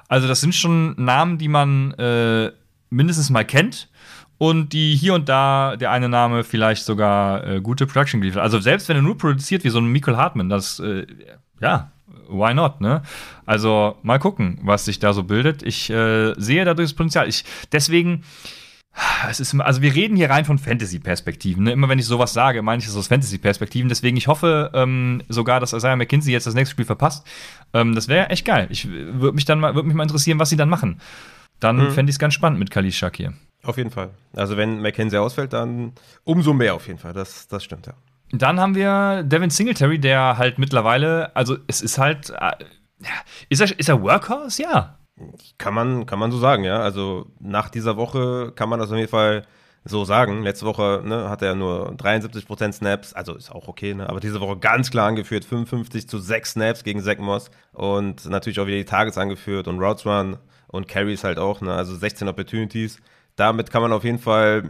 Also 0.08 0.28
das 0.28 0.40
sind 0.40 0.54
schon 0.54 0.94
Namen, 0.96 1.38
die 1.38 1.48
man 1.48 1.92
äh, 1.94 2.52
mindestens 2.90 3.30
mal 3.30 3.44
kennt 3.44 3.88
und 4.38 4.72
die 4.72 4.94
hier 4.94 5.14
und 5.14 5.28
da 5.28 5.76
der 5.76 5.90
eine 5.90 6.08
Name 6.08 6.44
vielleicht 6.44 6.84
sogar 6.84 7.46
äh, 7.46 7.60
gute 7.60 7.86
Production 7.86 8.20
geliefert. 8.20 8.42
Also 8.42 8.60
selbst 8.60 8.88
wenn 8.88 8.96
er 8.96 9.02
nur 9.02 9.18
produziert 9.18 9.64
wie 9.64 9.70
so 9.70 9.78
ein 9.78 9.86
Michael 9.86 10.16
Hartman, 10.16 10.48
das 10.48 10.78
äh, 10.78 11.06
ja, 11.60 11.90
why 12.28 12.54
not, 12.54 12.80
ne? 12.80 13.02
Also 13.46 13.96
mal 14.02 14.18
gucken, 14.18 14.58
was 14.62 14.84
sich 14.84 14.98
da 14.98 15.12
so 15.12 15.22
bildet. 15.22 15.62
Ich 15.62 15.90
äh, 15.90 16.34
sehe 16.36 16.64
dadurch 16.64 16.90
das 16.90 16.94
Potenzial. 16.94 17.28
Ich 17.28 17.44
deswegen 17.72 18.22
es 19.28 19.40
ist, 19.40 19.54
also 19.60 19.82
wir 19.82 19.94
reden 19.94 20.16
hier 20.16 20.30
rein 20.30 20.44
von 20.44 20.58
Fantasy-Perspektiven. 20.58 21.64
Ne? 21.64 21.72
Immer 21.72 21.88
wenn 21.88 21.98
ich 21.98 22.06
sowas 22.06 22.32
sage, 22.32 22.62
meine 22.62 22.80
ich 22.80 22.86
das 22.86 22.96
aus 22.96 23.08
Fantasy-Perspektiven. 23.08 23.88
Deswegen, 23.88 24.16
ich 24.16 24.28
hoffe 24.28 24.70
ähm, 24.74 25.22
sogar, 25.28 25.60
dass 25.60 25.72
Isaiah 25.72 25.96
McKinsey 25.96 26.32
jetzt 26.32 26.46
das 26.46 26.54
nächste 26.54 26.72
Spiel 26.72 26.84
verpasst. 26.84 27.26
Ähm, 27.72 27.94
das 27.94 28.08
wäre 28.08 28.30
echt 28.30 28.44
geil. 28.44 28.68
Ich 28.70 28.88
würde 28.88 29.32
mich 29.32 29.44
dann 29.44 29.60
mal, 29.60 29.74
würde 29.74 29.86
mich 29.86 29.96
mal 29.96 30.04
interessieren, 30.04 30.38
was 30.38 30.48
sie 30.48 30.56
dann 30.56 30.68
machen. 30.68 31.00
Dann 31.60 31.76
mhm. 31.76 31.90
fände 31.92 32.10
ich 32.10 32.14
es 32.14 32.18
ganz 32.18 32.34
spannend 32.34 32.58
mit 32.58 32.70
Khalil 32.70 32.92
Shakir. 32.92 33.32
Auf 33.62 33.76
jeden 33.76 33.90
Fall. 33.90 34.10
Also 34.34 34.56
wenn 34.56 34.80
McKenzie 34.80 35.18
ausfällt, 35.18 35.52
dann 35.52 35.92
umso 36.24 36.52
mehr 36.52 36.74
auf 36.74 36.86
jeden 36.86 36.98
Fall. 36.98 37.12
Das, 37.12 37.48
das 37.48 37.64
stimmt, 37.64 37.86
ja. 37.86 37.94
Dann 38.32 38.58
haben 38.58 38.74
wir 38.74 39.22
Devin 39.22 39.50
Singletary, 39.50 39.98
der 39.98 40.36
halt 40.38 40.58
mittlerweile, 40.58 41.34
also 41.36 41.56
es 41.66 41.80
ist 41.80 41.98
halt, 41.98 42.30
äh, 42.30 42.64
ist 43.48 43.60
er, 43.60 43.78
ist 43.78 43.88
er 43.88 44.02
Workhorse? 44.02 44.62
Ja. 44.62 44.98
Kann 45.58 45.72
man, 45.74 46.06
kann 46.06 46.18
man 46.18 46.30
so 46.30 46.38
sagen, 46.38 46.64
ja. 46.64 46.80
Also 46.80 47.26
nach 47.40 47.70
dieser 47.70 47.96
Woche 47.96 48.52
kann 48.54 48.68
man 48.68 48.78
das 48.78 48.90
auf 48.90 48.96
jeden 48.96 49.08
Fall 49.08 49.46
so 49.86 50.04
sagen. 50.04 50.42
Letzte 50.42 50.66
Woche 50.66 51.02
ne, 51.04 51.30
hat 51.30 51.42
er 51.42 51.54
nur 51.54 51.92
73% 51.92 52.72
Snaps, 52.72 53.12
also 53.14 53.34
ist 53.34 53.50
auch 53.50 53.68
okay, 53.68 53.94
ne? 53.94 54.08
aber 54.08 54.20
diese 54.20 54.40
Woche 54.40 54.58
ganz 54.58 54.90
klar 54.90 55.08
angeführt, 55.08 55.44
55 55.44 56.08
zu 56.08 56.18
6 56.18 56.50
Snaps 56.52 56.84
gegen 56.84 57.00
Zach 57.02 57.18
Moss 57.18 57.50
und 57.72 58.28
natürlich 58.28 58.60
auch 58.60 58.66
wieder 58.66 58.78
die 58.78 58.84
Targets 58.84 59.16
angeführt 59.16 59.68
und 59.68 59.78
Routes 59.78 60.04
Run 60.04 60.38
und 60.68 60.88
Carries 60.88 61.24
halt 61.24 61.38
auch, 61.38 61.60
ne? 61.60 61.72
also 61.72 61.94
16 61.94 62.28
Opportunities. 62.28 62.98
Damit 63.36 63.70
kann 63.70 63.82
man 63.82 63.92
auf 63.92 64.04
jeden 64.04 64.18
Fall, 64.18 64.64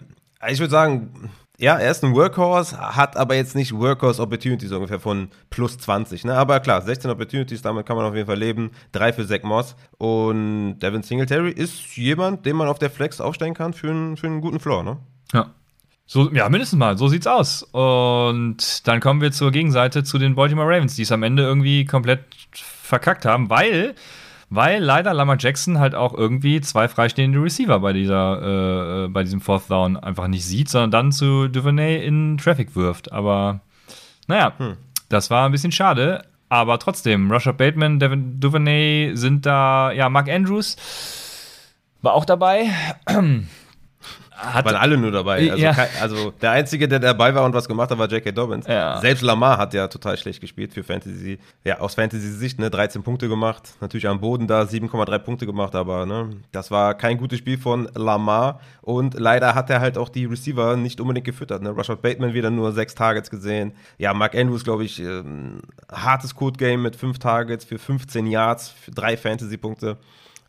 ich 0.49 0.59
würde 0.59 0.71
sagen, 0.71 1.31
ja, 1.59 1.79
er 1.79 1.91
ist 1.91 2.05
ein 2.05 2.15
Workhorse, 2.15 2.79
hat 2.79 3.17
aber 3.17 3.35
jetzt 3.35 3.55
nicht 3.55 3.73
Workhorse 3.73 4.21
Opportunities 4.21 4.73
ungefähr 4.73 5.01
von 5.01 5.29
plus 5.49 5.79
20. 5.79 6.25
Ne? 6.25 6.37
Aber 6.37 6.61
klar, 6.61 6.83
16 6.83 7.11
Opportunities, 7.11 7.63
damit 7.63 7.87
kann 7.87 7.97
man 7.97 8.05
auf 8.05 8.15
jeden 8.15 8.27
Fall 8.27 8.39
leben. 8.39 8.71
Drei 8.93 9.13
für 9.13 9.27
Zach 9.27 9.43
Moss. 9.43 9.75
Und 9.97 10.79
Devin 10.81 11.03
Singletary 11.03 11.51
ist 11.51 11.97
jemand, 11.97 12.45
den 12.45 12.57
man 12.57 12.69
auf 12.69 12.79
der 12.79 12.91
Flex 12.91 13.21
aufstellen 13.21 13.55
kann 13.55 13.73
für 13.73 13.91
einen, 13.91 14.17
für 14.17 14.27
einen 14.27 14.43
guten 14.43 14.61
Floor. 14.61 14.83
Ne? 14.83 14.99
Ja. 15.33 15.51
So, 16.09 16.31
ja, 16.33 16.49
mindestens 16.49 16.79
mal, 16.79 16.97
so 16.97 17.09
sieht's 17.09 17.27
aus. 17.27 17.65
Und 17.65 18.87
dann 18.87 19.01
kommen 19.01 19.21
wir 19.21 19.33
zur 19.33 19.51
Gegenseite 19.51 20.05
zu 20.05 20.19
den 20.19 20.37
Baltimore 20.37 20.69
Ravens, 20.69 20.95
die 20.95 21.03
es 21.03 21.11
am 21.11 21.23
Ende 21.23 21.43
irgendwie 21.43 21.85
komplett 21.85 22.21
verkackt 22.53 23.25
haben, 23.25 23.51
weil 23.51 23.95
weil 24.49 24.83
leider 24.83 25.13
Lamar 25.13 25.37
Jackson 25.39 25.79
halt 25.79 25.95
auch 25.95 26.15
irgendwie 26.15 26.61
zwei 26.61 26.89
freistehende 26.89 27.43
Receiver 27.43 27.81
bei 27.81 27.93
dieser, 27.93 28.43
äh, 28.43 29.05
äh, 29.05 29.09
bei 29.09 29.23
diesem 29.23 29.41
Fourth 29.41 29.71
Down 29.71 29.97
einfach 29.97 30.29
nicht 30.29 30.45
sieht, 30.45 30.69
sondern 30.69 30.91
dann 30.91 31.13
zu 31.13 31.49
Duvernay 31.49 32.05
in 32.07 32.39
Traffic 32.39 32.77
wirft. 32.77 33.13
Aber 33.13 33.61
naja, 34.29 34.53
hm. 34.59 34.77
das 35.09 35.31
war 35.31 35.47
ein 35.47 35.53
bisschen 35.53 35.73
schade. 35.73 36.23
Aber 36.49 36.79
trotzdem, 36.79 37.31
Rashad 37.31 37.59
Bateman, 37.59 37.99
Devin 37.99 38.39
Duvernay 38.39 39.13
sind 39.15 39.47
da, 39.47 39.91
ja, 39.91 40.09
Mark 40.09 40.29
Andrews 40.29 40.77
war 42.03 42.15
auch 42.15 42.25
dabei. 42.25 42.71
Hat, 44.37 44.67
Waren 44.67 44.77
alle 44.77 44.99
nur 44.99 45.11
dabei. 45.11 45.51
Also, 45.51 45.63
ja. 45.63 45.73
kein, 45.73 45.89
also, 46.01 46.31
der 46.31 46.51
Einzige, 46.51 46.87
der 46.87 46.99
dabei 46.99 47.35
war 47.35 47.45
und 47.45 47.55
was 47.55 47.67
gemacht 47.67 47.91
hat, 47.91 47.99
war 47.99 48.07
J.K. 48.07 48.33
Dobbins. 48.33 48.67
Ja. 48.67 49.01
Selbst 49.01 49.23
Lamar 49.23 49.57
hat 49.57 49.73
ja 49.73 49.89
total 49.89 50.19
schlecht 50.19 50.43
gespielt 50.43 50.75
für 50.75 50.85
Fantasy. 50.85 51.39
Ja, 51.65 51.81
aus 51.81 51.95
Fantasy-Sicht, 51.95 52.59
ne, 52.59 52.69
13 52.69 53.03
Punkte 53.03 53.29
gemacht. 53.29 53.75
Natürlich 53.81 54.07
am 54.07 54.21
Boden 54.21 54.47
da 54.47 54.63
7,3 54.63 55.19
Punkte 55.21 55.47
gemacht, 55.47 55.75
aber 55.75 56.05
ne, 56.05 56.31
das 56.53 56.71
war 56.71 56.95
kein 56.95 57.17
gutes 57.17 57.39
Spiel 57.39 57.57
von 57.57 57.89
Lamar. 57.95 58.61
Und 58.83 59.15
leider 59.19 59.55
hat 59.55 59.71
er 59.71 59.81
halt 59.81 59.97
auch 59.97 60.11
die 60.11 60.27
Receiver 60.27 60.77
nicht 60.77 61.01
unbedingt 61.01 61.27
gefüttert. 61.27 61.63
Ne? 61.63 61.75
Rashad 61.75 62.03
Bateman 62.03 62.35
wieder 62.35 62.51
nur 62.51 62.73
sechs 62.73 62.95
Targets 62.95 63.31
gesehen. 63.31 63.73
Ja, 63.97 64.13
Mark 64.13 64.35
Andrews, 64.35 64.65
glaube 64.65 64.85
ich, 64.85 65.01
ähm, 65.01 65.61
hartes 65.91 66.35
Code-Game 66.35 66.83
mit 66.83 66.95
fünf 66.95 67.19
Targets 67.19 67.65
für 67.65 67.79
15 67.79 68.27
Yards, 68.27 68.69
für 68.69 68.91
drei 68.91 69.17
Fantasy-Punkte. 69.17 69.97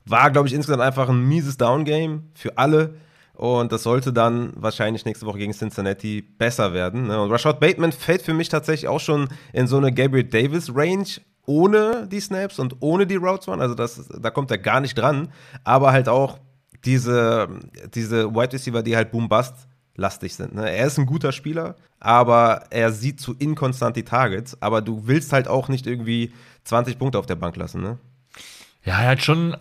War, 0.06 0.32
glaube 0.32 0.47
ich, 0.47 0.54
insgesamt 0.54 0.84
einfach 0.84 1.10
ein 1.10 1.28
mieses 1.28 1.58
Down-Game 1.58 2.30
für 2.34 2.58
alle. 2.58 2.95
Und 3.38 3.71
das 3.71 3.84
sollte 3.84 4.12
dann 4.12 4.52
wahrscheinlich 4.56 5.06
nächste 5.06 5.28
Woche 5.28 5.38
gegen 5.38 5.54
Cincinnati 5.54 6.23
besser 6.23 6.73
werden. 6.73 7.06
Ne? 7.06 7.21
Und 7.21 7.30
Rashad 7.30 7.60
Bateman 7.60 7.91
fällt 7.91 8.23
für 8.23 8.34
mich 8.34 8.50
tatsächlich 8.50 8.88
auch 8.88 9.00
schon 9.00 9.30
in 9.54 9.67
so 9.67 9.78
eine 9.78 9.93
Gabriel 9.93 10.23
Davis 10.23 10.73
Range 10.73 11.06
ohne 11.45 12.08
die 12.12 12.19
Snaps 12.19 12.58
und 12.58 12.78
ohne 12.80 13.06
die 13.06 13.15
Routes 13.15 13.47
One. 13.47 13.62
Also 13.62 13.76
das, 13.76 14.08
da 14.08 14.32
kommt 14.32 14.50
er 14.50 14.58
gar 14.58 14.82
nicht 14.82 14.97
dran. 14.97 15.30
Aber 15.63 15.91
halt 15.91 16.10
auch 16.10 16.39
diese, 16.84 17.47
diese 17.93 18.34
Wide 18.34 18.54
Receiver, 18.54 18.82
die 18.82 18.95
halt 18.95 19.12
Boom-Bust 19.12 19.54
lastig 19.95 20.34
sind. 20.34 20.56
Ne? 20.56 20.71
Er 20.71 20.88
ist 20.88 20.97
ein 20.97 21.06
guter 21.06 21.32
Spieler, 21.32 21.76
aber 22.00 22.63
er 22.71 22.91
sieht 22.91 23.21
zu 23.21 23.36
inkonstant 23.36 23.95
die 23.95 24.04
Targets. 24.04 24.60
Aber 24.63 24.82
du 24.82 25.06
willst 25.06 25.32
halt 25.32 25.47
auch 25.47 25.69
nicht 25.69 25.86
irgendwie 25.86 26.34
20 26.63 26.97
Punkte 26.97 27.19
auf 27.19 27.28
der 27.28 27.36
Bank 27.36 27.56
lassen. 27.56 27.84
Ne? 27.84 28.00
Ja, 28.84 29.00
er 29.00 29.10
hat 29.10 29.21
schon 29.21 29.56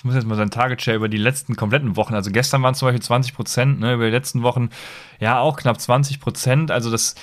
ich 0.00 0.04
muss 0.04 0.14
jetzt 0.14 0.26
mal 0.26 0.34
sein 0.34 0.50
Target 0.50 0.80
Share 0.80 0.96
über 0.96 1.10
die 1.10 1.18
letzten 1.18 1.56
kompletten 1.56 1.94
Wochen, 1.94 2.14
also 2.14 2.30
gestern 2.30 2.62
waren 2.62 2.72
es 2.72 2.78
zum 2.78 2.88
Beispiel 2.88 3.02
20 3.02 3.34
Prozent, 3.34 3.80
ne, 3.80 3.92
über 3.92 4.06
die 4.06 4.10
letzten 4.10 4.42
Wochen. 4.42 4.70
Ja 5.18 5.40
auch 5.40 5.58
knapp 5.58 5.78
20 5.78 6.20
Prozent, 6.20 6.70
also 6.70 6.90
das 6.90 7.16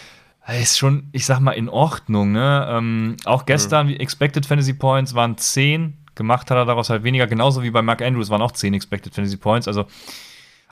ist 0.48 0.78
schon, 0.78 1.10
ich 1.12 1.26
sag 1.26 1.40
mal, 1.40 1.54
in 1.54 1.70
Ordnung, 1.70 2.34
ne, 2.34 2.68
ähm, 2.70 3.18
auch 3.26 3.48
gestern, 3.48 3.88
mhm. 3.88 3.94
Expected 3.94 4.46
Fantasy 4.46 4.74
Points 4.74 5.16
waren 5.16 5.40
10, 5.40 5.98
gemacht 6.14 6.52
hat 6.52 6.58
er 6.58 6.66
daraus 6.66 6.92
halt 6.92 7.02
weniger, 7.02 7.26
genauso 7.26 7.64
wie 7.64 7.72
bei 7.72 7.82
Mark 7.82 8.04
Andrews 8.04 8.30
waren 8.30 8.44
auch 8.44 8.52
10 8.52 8.76
Expected 8.76 9.16
Fantasy 9.16 9.38
Points, 9.38 9.68
also 9.68 9.88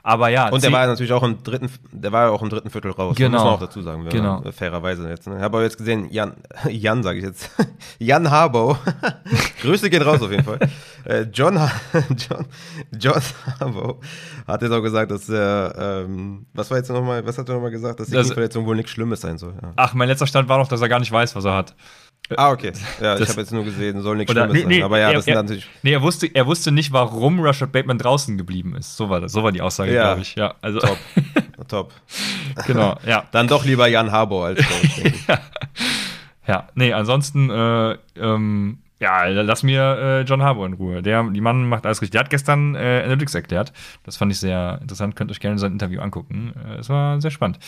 aber 0.05 0.29
ja. 0.29 0.49
Und 0.49 0.63
der 0.63 0.71
war 0.71 0.85
natürlich 0.85 1.11
auch 1.13 1.23
im 1.23 1.41
dritten, 1.41 1.67
der 1.91 2.11
war 2.11 2.27
ja 2.27 2.29
auch 2.29 2.43
im 2.43 2.49
dritten 2.49 2.69
Viertel 2.69 2.91
raus. 2.91 3.15
Genau. 3.15 3.39
Muss 3.39 3.43
man 3.43 3.53
auch 3.55 3.59
dazu 3.59 3.81
sagen. 3.81 4.07
Genau. 4.07 4.39
Man, 4.39 4.53
fairerweise 4.53 5.09
jetzt. 5.09 5.25
Ne? 5.25 5.37
Ich 5.37 5.41
habe 5.41 5.57
aber 5.57 5.63
jetzt 5.63 5.79
gesehen, 5.79 6.11
Jan, 6.11 6.35
Jan 6.69 7.01
sage 7.01 7.17
ich 7.17 7.25
jetzt. 7.25 7.49
Jan 7.97 8.29
Harbow. 8.29 8.77
Grüße 9.63 9.89
geht 9.89 10.05
raus 10.05 10.21
auf 10.21 10.29
jeden 10.29 10.43
Fall. 10.43 10.59
Äh, 11.05 11.21
John, 11.33 11.55
John, 12.17 12.45
John 12.99 13.21
Harbow 13.59 13.99
hat 14.45 14.61
jetzt 14.61 14.71
auch 14.71 14.83
gesagt, 14.83 15.09
dass 15.09 15.27
er, 15.27 16.03
ähm, 16.05 16.45
was 16.53 16.69
war 16.69 16.77
jetzt 16.77 16.91
nochmal, 16.91 17.25
was 17.25 17.39
hat 17.39 17.49
er 17.49 17.55
nochmal 17.55 17.71
gesagt, 17.71 17.99
dass 17.99 18.07
die 18.07 18.13
das, 18.13 18.31
Verletzung 18.31 18.67
wohl 18.67 18.75
nichts 18.75 18.91
Schlimmes 18.91 19.21
sein 19.21 19.39
soll. 19.39 19.55
Ja. 19.59 19.73
Ach, 19.75 19.95
mein 19.95 20.07
letzter 20.07 20.27
Stand 20.27 20.47
war 20.49 20.59
noch, 20.59 20.67
dass 20.67 20.81
er 20.81 20.87
gar 20.89 20.99
nicht 20.99 21.11
weiß, 21.11 21.35
was 21.35 21.45
er 21.45 21.55
hat. 21.55 21.75
Ah, 22.37 22.49
okay. 22.51 22.71
Ja, 22.99 23.13
das, 23.13 23.21
ich 23.21 23.29
habe 23.29 23.41
jetzt 23.41 23.51
nur 23.53 23.63
gesehen, 23.63 24.01
soll 24.01 24.17
nichts 24.17 24.31
Schlimmes 24.31 24.53
nee, 24.53 24.59
sein. 24.61 24.67
Nee, 24.69 24.81
aber 24.83 24.99
ja, 24.99 25.09
er, 25.09 25.13
das 25.15 25.25
sind 25.25 25.35
natürlich. 25.35 25.67
Nee, 25.83 25.91
er 25.93 26.01
wusste, 26.01 26.27
er 26.27 26.45
wusste 26.47 26.71
nicht, 26.71 26.91
warum 26.91 27.39
Rashad 27.39 27.71
Bateman 27.71 27.97
draußen 27.99 28.37
geblieben 28.37 28.75
ist. 28.75 28.97
So 28.97 29.09
war 29.09 29.21
das, 29.21 29.31
so 29.31 29.43
war 29.43 29.51
die 29.51 29.61
Aussage, 29.61 29.93
ja, 29.93 30.03
glaube 30.05 30.21
ich. 30.21 30.35
Ja, 30.35 30.55
also. 30.61 30.79
Top. 30.79 30.97
Top. 31.67 31.93
genau, 32.67 32.97
ja. 33.05 33.25
Dann 33.31 33.47
doch 33.47 33.63
lieber 33.65 33.87
Jan 33.87 34.11
Harbour 34.11 34.45
als 34.47 34.59
Coach, 34.67 35.01
ja. 35.27 35.39
ja, 36.47 36.67
nee, 36.75 36.93
ansonsten, 36.93 37.49
äh, 37.49 37.97
ähm, 38.17 38.79
Ja, 38.99 39.25
lass 39.25 39.63
mir 39.63 39.81
äh, 39.81 40.21
John 40.21 40.41
Harbour 40.43 40.65
in 40.65 40.73
Ruhe. 40.73 41.01
Der, 41.01 41.23
die 41.23 41.41
Mann 41.41 41.67
macht 41.67 41.85
alles 41.85 42.01
richtig. 42.01 42.11
Der 42.11 42.21
hat 42.21 42.29
gestern 42.29 42.75
äh, 42.75 43.01
Analytics 43.05 43.35
erklärt. 43.35 43.71
Das 44.03 44.17
fand 44.17 44.31
ich 44.31 44.39
sehr 44.39 44.79
interessant. 44.81 45.15
Könnt 45.15 45.31
euch 45.31 45.39
gerne 45.39 45.57
sein 45.59 45.73
Interview 45.73 46.01
angucken. 46.01 46.53
Äh, 46.67 46.75
Es 46.79 46.89
war 46.89 47.19
sehr 47.21 47.31
spannend. 47.31 47.59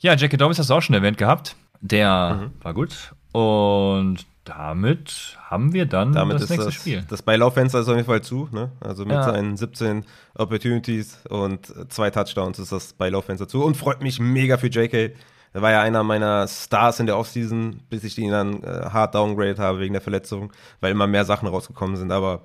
Ja, 0.00 0.14
Jackie 0.16 0.36
Dobbins 0.38 0.58
hast 0.58 0.70
du 0.70 0.74
auch 0.74 0.82
schon 0.82 0.94
erwähnt 0.94 1.18
gehabt. 1.18 1.56
Der 1.82 2.34
Mhm. 2.40 2.50
war 2.62 2.74
gut. 2.74 3.12
Und 3.32 4.26
damit 4.44 5.38
haben 5.44 5.72
wir 5.72 5.86
dann 5.86 6.12
Damit 6.12 6.40
das 6.40 6.48
nächste 6.48 6.66
das, 6.66 6.74
Spiel. 6.74 7.04
das 7.08 7.22
Beilaufenster 7.22 7.80
ist 7.80 7.88
auf 7.88 7.94
jeden 7.94 8.06
Fall 8.06 8.22
zu. 8.22 8.48
Ne? 8.52 8.72
Also 8.80 9.04
mit 9.04 9.12
Ja. 9.12 9.22
seinen 9.24 9.56
17 9.56 10.04
Opportunities 10.36 11.18
und 11.28 11.72
zwei 11.92 12.10
Touchdowns 12.10 12.58
ist 12.58 12.72
das 12.72 12.92
Beilaufenster 12.94 13.46
zu. 13.46 13.62
Und 13.64 13.76
freut 13.76 14.02
mich 14.02 14.18
mega 14.18 14.56
für 14.56 14.66
JK. 14.68 15.14
Er 15.52 15.62
war 15.62 15.70
ja 15.72 15.82
einer 15.82 16.02
meiner 16.04 16.46
Stars 16.48 17.00
in 17.00 17.06
der 17.06 17.18
Offseason, 17.18 17.80
bis 17.90 18.04
ich 18.04 18.16
ihn 18.18 18.30
dann 18.30 18.62
äh, 18.62 18.86
hart 18.92 19.14
downgrade 19.14 19.58
habe 19.58 19.80
wegen 19.80 19.92
der 19.94 20.02
Verletzung, 20.02 20.52
weil 20.80 20.92
immer 20.92 21.06
mehr 21.06 21.24
Sachen 21.24 21.48
rausgekommen 21.48 21.96
sind. 21.96 22.12
Aber 22.12 22.42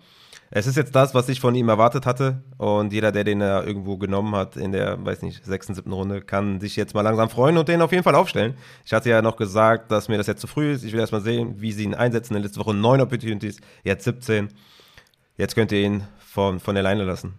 es 0.57 0.67
ist 0.67 0.77
jetzt 0.77 0.95
das, 0.95 1.13
was 1.13 1.27
ich 1.27 1.41
von 1.41 1.53
ihm 1.53 1.67
erwartet 1.67 2.05
hatte. 2.05 2.41
Und 2.57 2.93
jeder, 2.93 3.11
der 3.11 3.25
den 3.25 3.41
er 3.41 3.67
irgendwo 3.67 3.97
genommen 3.97 4.33
hat 4.37 4.55
in 4.55 4.71
der, 4.71 5.03
weiß 5.05 5.21
nicht, 5.21 5.43
sechsten, 5.43 5.75
siebten 5.75 5.91
Runde, 5.91 6.21
kann 6.21 6.61
sich 6.61 6.77
jetzt 6.77 6.93
mal 6.93 7.01
langsam 7.01 7.29
freuen 7.29 7.57
und 7.57 7.67
den 7.67 7.81
auf 7.81 7.91
jeden 7.91 8.05
Fall 8.05 8.15
aufstellen. 8.15 8.53
Ich 8.85 8.93
hatte 8.93 9.09
ja 9.09 9.21
noch 9.21 9.35
gesagt, 9.35 9.91
dass 9.91 10.07
mir 10.07 10.17
das 10.17 10.27
jetzt 10.27 10.39
zu 10.39 10.47
früh 10.47 10.71
ist. 10.71 10.85
Ich 10.85 10.93
will 10.93 11.01
erst 11.01 11.11
mal 11.11 11.19
sehen, 11.19 11.55
wie 11.59 11.73
sie 11.73 11.83
ihn 11.83 11.93
einsetzen. 11.93 12.35
In 12.35 12.41
der 12.41 12.47
letzten 12.47 12.61
Woche 12.61 12.73
neun 12.73 13.01
Opportunities, 13.01 13.59
jetzt 13.83 14.05
17. 14.05 14.47
Jetzt 15.35 15.55
könnt 15.55 15.73
ihr 15.73 15.81
ihn 15.81 16.03
von, 16.19 16.61
von 16.61 16.73
der 16.73 16.85
Leine 16.85 17.03
lassen. 17.03 17.37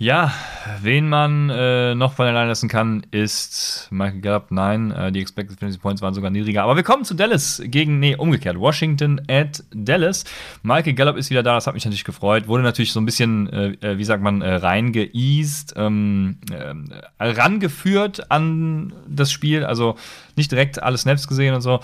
Ja, 0.00 0.32
wen 0.80 1.08
man 1.08 1.50
äh, 1.50 1.96
noch 1.96 2.12
von 2.12 2.26
allein 2.26 2.46
lassen 2.46 2.68
kann, 2.68 3.04
ist 3.10 3.88
Michael 3.90 4.20
Gallup. 4.20 4.52
Nein, 4.52 4.92
äh, 4.92 5.10
die 5.10 5.20
Expected 5.20 5.58
Fantasy 5.58 5.80
Points 5.80 6.00
waren 6.00 6.14
sogar 6.14 6.30
niedriger. 6.30 6.62
Aber 6.62 6.76
wir 6.76 6.84
kommen 6.84 7.04
zu 7.04 7.14
Dallas 7.14 7.60
gegen, 7.64 7.98
nee, 7.98 8.14
umgekehrt. 8.14 8.60
Washington 8.60 9.20
at 9.26 9.64
Dallas. 9.74 10.22
Michael 10.62 10.92
Gallup 10.92 11.16
ist 11.16 11.30
wieder 11.30 11.42
da, 11.42 11.56
das 11.56 11.66
hat 11.66 11.74
mich 11.74 11.84
natürlich 11.84 12.04
gefreut. 12.04 12.46
Wurde 12.46 12.62
natürlich 12.62 12.92
so 12.92 13.00
ein 13.00 13.06
bisschen, 13.06 13.52
äh, 13.52 13.70
äh, 13.80 13.98
wie 13.98 14.04
sagt 14.04 14.22
man, 14.22 14.40
äh, 14.40 14.54
reingeeased, 14.54 15.74
ähm, 15.76 16.38
äh, 16.52 17.24
rangeführt 17.24 18.30
an 18.30 18.92
das 19.08 19.32
Spiel. 19.32 19.64
Also 19.64 19.96
nicht 20.36 20.52
direkt 20.52 20.80
alle 20.80 20.96
Snaps 20.96 21.26
gesehen 21.26 21.56
und 21.56 21.60
so. 21.60 21.80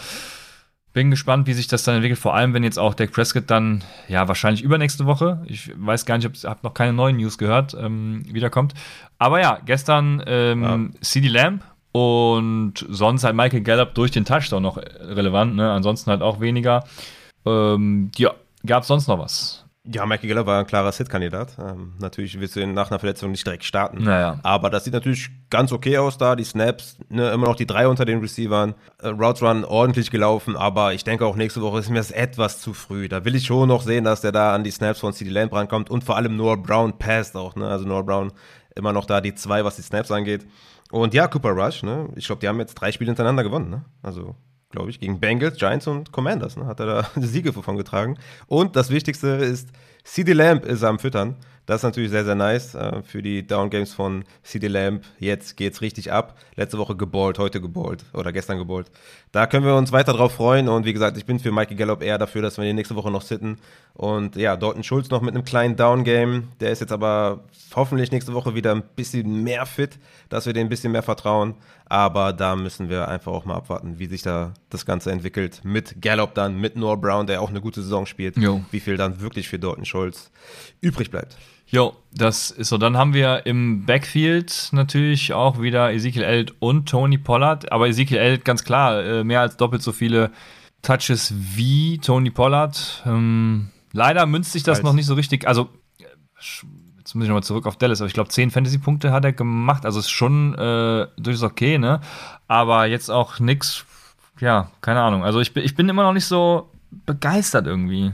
Bin 0.94 1.10
gespannt, 1.10 1.46
wie 1.46 1.52
sich 1.52 1.66
das 1.66 1.84
dann 1.84 1.96
entwickelt, 1.96 2.20
vor 2.20 2.34
allem 2.34 2.54
wenn 2.54 2.64
jetzt 2.64 2.78
auch 2.78 2.94
Dak 2.94 3.12
Prescott 3.12 3.50
dann, 3.50 3.84
ja, 4.08 4.28
wahrscheinlich 4.28 4.62
übernächste 4.62 5.04
Woche, 5.04 5.42
ich 5.44 5.70
weiß 5.76 6.06
gar 6.06 6.16
nicht, 6.16 6.30
ich 6.32 6.44
habe 6.44 6.60
noch 6.62 6.72
keine 6.72 6.92
neuen 6.92 7.16
News 7.16 7.36
gehört, 7.36 7.76
ähm, 7.78 8.22
wiederkommt. 8.32 8.74
Aber 9.18 9.40
ja, 9.40 9.58
gestern 9.66 10.22
ähm, 10.26 10.94
CD 11.00 11.28
Lamb 11.28 11.64
und 11.90 12.86
sonst 12.88 13.24
halt 13.24 13.34
Michael 13.36 13.62
Gallup 13.62 13.94
durch 13.94 14.12
den 14.12 14.24
Touchdown 14.24 14.62
noch 14.62 14.76
relevant, 14.76 15.56
ne? 15.56 15.70
ansonsten 15.70 16.10
halt 16.10 16.22
auch 16.22 16.40
weniger. 16.40 16.84
Ähm, 17.44 18.10
ja, 18.16 18.32
gab 18.64 18.84
sonst 18.84 19.08
noch 19.08 19.18
was? 19.18 19.63
Ja, 19.86 20.06
Michael 20.06 20.28
Geller 20.28 20.46
war 20.46 20.60
ein 20.60 20.66
klarer 20.66 20.92
Sit-Kandidat. 20.92 21.58
Ähm, 21.58 21.92
natürlich 21.98 22.40
willst 22.40 22.56
du 22.56 22.60
ihn 22.60 22.72
nach 22.72 22.90
einer 22.90 22.98
Verletzung 22.98 23.30
nicht 23.30 23.44
direkt 23.44 23.64
starten. 23.64 24.02
Naja. 24.02 24.40
Aber 24.42 24.70
das 24.70 24.84
sieht 24.84 24.94
natürlich 24.94 25.28
ganz 25.50 25.72
okay 25.72 25.98
aus 25.98 26.16
da. 26.16 26.36
Die 26.36 26.44
Snaps, 26.44 26.96
ne, 27.10 27.30
immer 27.32 27.48
noch 27.48 27.56
die 27.56 27.66
drei 27.66 27.86
unter 27.86 28.06
den 28.06 28.20
Receivern. 28.20 28.74
Äh, 29.02 29.08
Routes 29.08 29.42
Run 29.42 29.62
ordentlich 29.62 30.10
gelaufen, 30.10 30.56
aber 30.56 30.94
ich 30.94 31.04
denke 31.04 31.26
auch 31.26 31.36
nächste 31.36 31.60
Woche 31.60 31.80
ist 31.80 31.90
mir 31.90 31.98
das 31.98 32.12
etwas 32.12 32.60
zu 32.60 32.72
früh. 32.72 33.08
Da 33.08 33.26
will 33.26 33.34
ich 33.34 33.44
schon 33.44 33.68
noch 33.68 33.82
sehen, 33.82 34.04
dass 34.04 34.22
der 34.22 34.32
da 34.32 34.54
an 34.54 34.64
die 34.64 34.70
Snaps 34.70 35.00
von 35.00 35.12
CD 35.12 35.30
Lamb 35.30 35.52
rankommt 35.52 35.90
und 35.90 36.02
vor 36.02 36.16
allem 36.16 36.34
Noah 36.34 36.56
Brown 36.56 36.96
passt 36.96 37.36
auch. 37.36 37.54
Ne? 37.54 37.68
Also 37.68 37.86
Noah 37.86 38.04
Brown 38.04 38.32
immer 38.74 38.94
noch 38.94 39.04
da 39.04 39.20
die 39.20 39.34
zwei, 39.34 39.66
was 39.66 39.76
die 39.76 39.82
Snaps 39.82 40.10
angeht. 40.10 40.46
Und 40.92 41.12
ja, 41.12 41.28
Cooper 41.28 41.50
Rush, 41.50 41.82
ne? 41.82 42.08
ich 42.16 42.26
glaube, 42.26 42.40
die 42.40 42.48
haben 42.48 42.58
jetzt 42.58 42.74
drei 42.74 42.90
Spiele 42.90 43.10
hintereinander 43.10 43.42
gewonnen. 43.42 43.68
Ne? 43.68 43.84
Also 44.02 44.34
glaube 44.74 44.90
ich, 44.90 45.00
gegen 45.00 45.20
Bengals, 45.20 45.56
Giants 45.56 45.86
und 45.86 46.12
Commanders. 46.12 46.56
Ne? 46.56 46.66
Hat 46.66 46.80
er 46.80 46.86
da 46.86 47.06
die 47.16 47.26
Siege 47.26 47.52
davon 47.52 47.76
getragen. 47.76 48.18
Und 48.46 48.76
das 48.76 48.90
Wichtigste 48.90 49.28
ist, 49.28 49.68
CD 50.02 50.32
Lamb 50.32 50.64
ist 50.64 50.82
am 50.82 50.98
Füttern. 50.98 51.36
Das 51.66 51.76
ist 51.76 51.82
natürlich 51.84 52.10
sehr, 52.10 52.24
sehr 52.24 52.34
nice 52.34 52.74
äh, 52.74 53.02
für 53.02 53.22
die 53.22 53.46
Down-Games 53.46 53.94
von 53.94 54.24
CD 54.42 54.68
Lamb. 54.68 55.02
Jetzt 55.18 55.56
geht's 55.56 55.80
richtig 55.80 56.12
ab. 56.12 56.36
Letzte 56.56 56.78
Woche 56.78 56.94
geballt, 56.94 57.38
heute 57.38 57.60
geballt 57.60 58.04
oder 58.12 58.32
gestern 58.32 58.58
geballt. 58.58 58.90
Da 59.32 59.46
können 59.46 59.64
wir 59.64 59.74
uns 59.74 59.90
weiter 59.90 60.12
drauf 60.12 60.32
freuen. 60.32 60.68
Und 60.68 60.84
wie 60.84 60.92
gesagt, 60.92 61.16
ich 61.16 61.24
bin 61.24 61.38
für 61.38 61.52
Mikey 61.52 61.74
Gallup 61.74 62.02
eher 62.02 62.18
dafür, 62.18 62.42
dass 62.42 62.58
wir 62.58 62.64
die 62.64 62.74
nächste 62.74 62.96
Woche 62.96 63.10
noch 63.10 63.22
sitten. 63.22 63.58
Und 63.94 64.36
ja, 64.36 64.56
Dalton 64.56 64.82
Schulz 64.82 65.08
noch 65.08 65.22
mit 65.22 65.34
einem 65.34 65.44
kleinen 65.44 65.76
Down-Game. 65.76 66.48
Der 66.60 66.70
ist 66.70 66.80
jetzt 66.80 66.92
aber 66.92 67.44
hoffentlich 67.74 68.12
nächste 68.12 68.34
Woche 68.34 68.54
wieder 68.54 68.72
ein 68.72 68.82
bisschen 68.94 69.42
mehr 69.42 69.64
fit, 69.64 69.98
dass 70.28 70.44
wir 70.44 70.52
dem 70.52 70.66
ein 70.66 70.70
bisschen 70.70 70.92
mehr 70.92 71.02
vertrauen. 71.02 71.54
Aber 71.86 72.32
da 72.34 72.56
müssen 72.56 72.90
wir 72.90 73.08
einfach 73.08 73.32
auch 73.32 73.44
mal 73.46 73.56
abwarten, 73.56 73.98
wie 73.98 74.06
sich 74.06 74.22
da 74.22 74.52
das 74.68 74.84
Ganze 74.84 75.10
entwickelt. 75.12 75.62
Mit 75.64 76.02
Gallup 76.02 76.34
dann, 76.34 76.60
mit 76.60 76.76
Noah 76.76 77.00
Brown, 77.00 77.26
der 77.26 77.40
auch 77.40 77.50
eine 77.50 77.60
gute 77.62 77.82
Saison 77.82 78.04
spielt. 78.04 78.36
Jo. 78.36 78.62
Wie 78.70 78.80
viel 78.80 78.96
dann 78.96 79.20
wirklich 79.20 79.48
für 79.48 79.58
Dalton 79.58 79.84
Schulz 79.84 80.30
übrig 80.80 81.10
bleibt. 81.10 81.36
Jo, 81.66 81.96
das 82.12 82.50
ist 82.50 82.68
so. 82.68 82.78
Dann 82.78 82.96
haben 82.96 83.14
wir 83.14 83.46
im 83.46 83.84
Backfield 83.86 84.68
natürlich 84.72 85.32
auch 85.32 85.60
wieder 85.60 85.92
Ezekiel 85.92 86.22
Elliott 86.22 86.54
und 86.60 86.88
Tony 86.88 87.18
Pollard. 87.18 87.72
Aber 87.72 87.88
Ezekiel 87.88 88.18
Elliott, 88.18 88.44
ganz 88.44 88.64
klar, 88.64 89.02
äh, 89.02 89.24
mehr 89.24 89.40
als 89.40 89.56
doppelt 89.56 89.82
so 89.82 89.90
viele 89.92 90.30
Touches 90.82 91.34
wie 91.56 91.98
Tony 91.98 92.30
Pollard. 92.30 93.02
Ähm, 93.06 93.70
leider 93.92 94.26
münzt 94.26 94.52
sich 94.52 94.62
das 94.62 94.78
Als- 94.78 94.84
noch 94.84 94.92
nicht 94.92 95.06
so 95.06 95.14
richtig. 95.14 95.48
Also, 95.48 95.68
äh, 95.98 96.04
jetzt 96.98 97.14
muss 97.14 97.24
ich 97.24 97.28
nochmal 97.28 97.42
zurück 97.42 97.66
auf 97.66 97.76
Dallas, 97.76 98.00
aber 98.00 98.08
ich 98.08 98.14
glaube, 98.14 98.28
10 98.28 98.50
Fantasy-Punkte 98.50 99.10
hat 99.10 99.24
er 99.24 99.32
gemacht. 99.32 99.84
Also 99.86 99.98
ist 99.98 100.10
schon 100.10 100.54
äh, 100.54 101.06
durchaus 101.16 101.42
okay, 101.42 101.78
ne? 101.78 102.00
Aber 102.46 102.86
jetzt 102.86 103.10
auch 103.10 103.40
nix, 103.40 103.84
ja, 104.38 104.70
keine 104.82 105.00
Ahnung. 105.00 105.24
Also 105.24 105.40
ich 105.40 105.56
ich 105.56 105.74
bin 105.74 105.88
immer 105.88 106.02
noch 106.04 106.12
nicht 106.12 106.26
so 106.26 106.68
begeistert 107.06 107.66
irgendwie. 107.66 108.12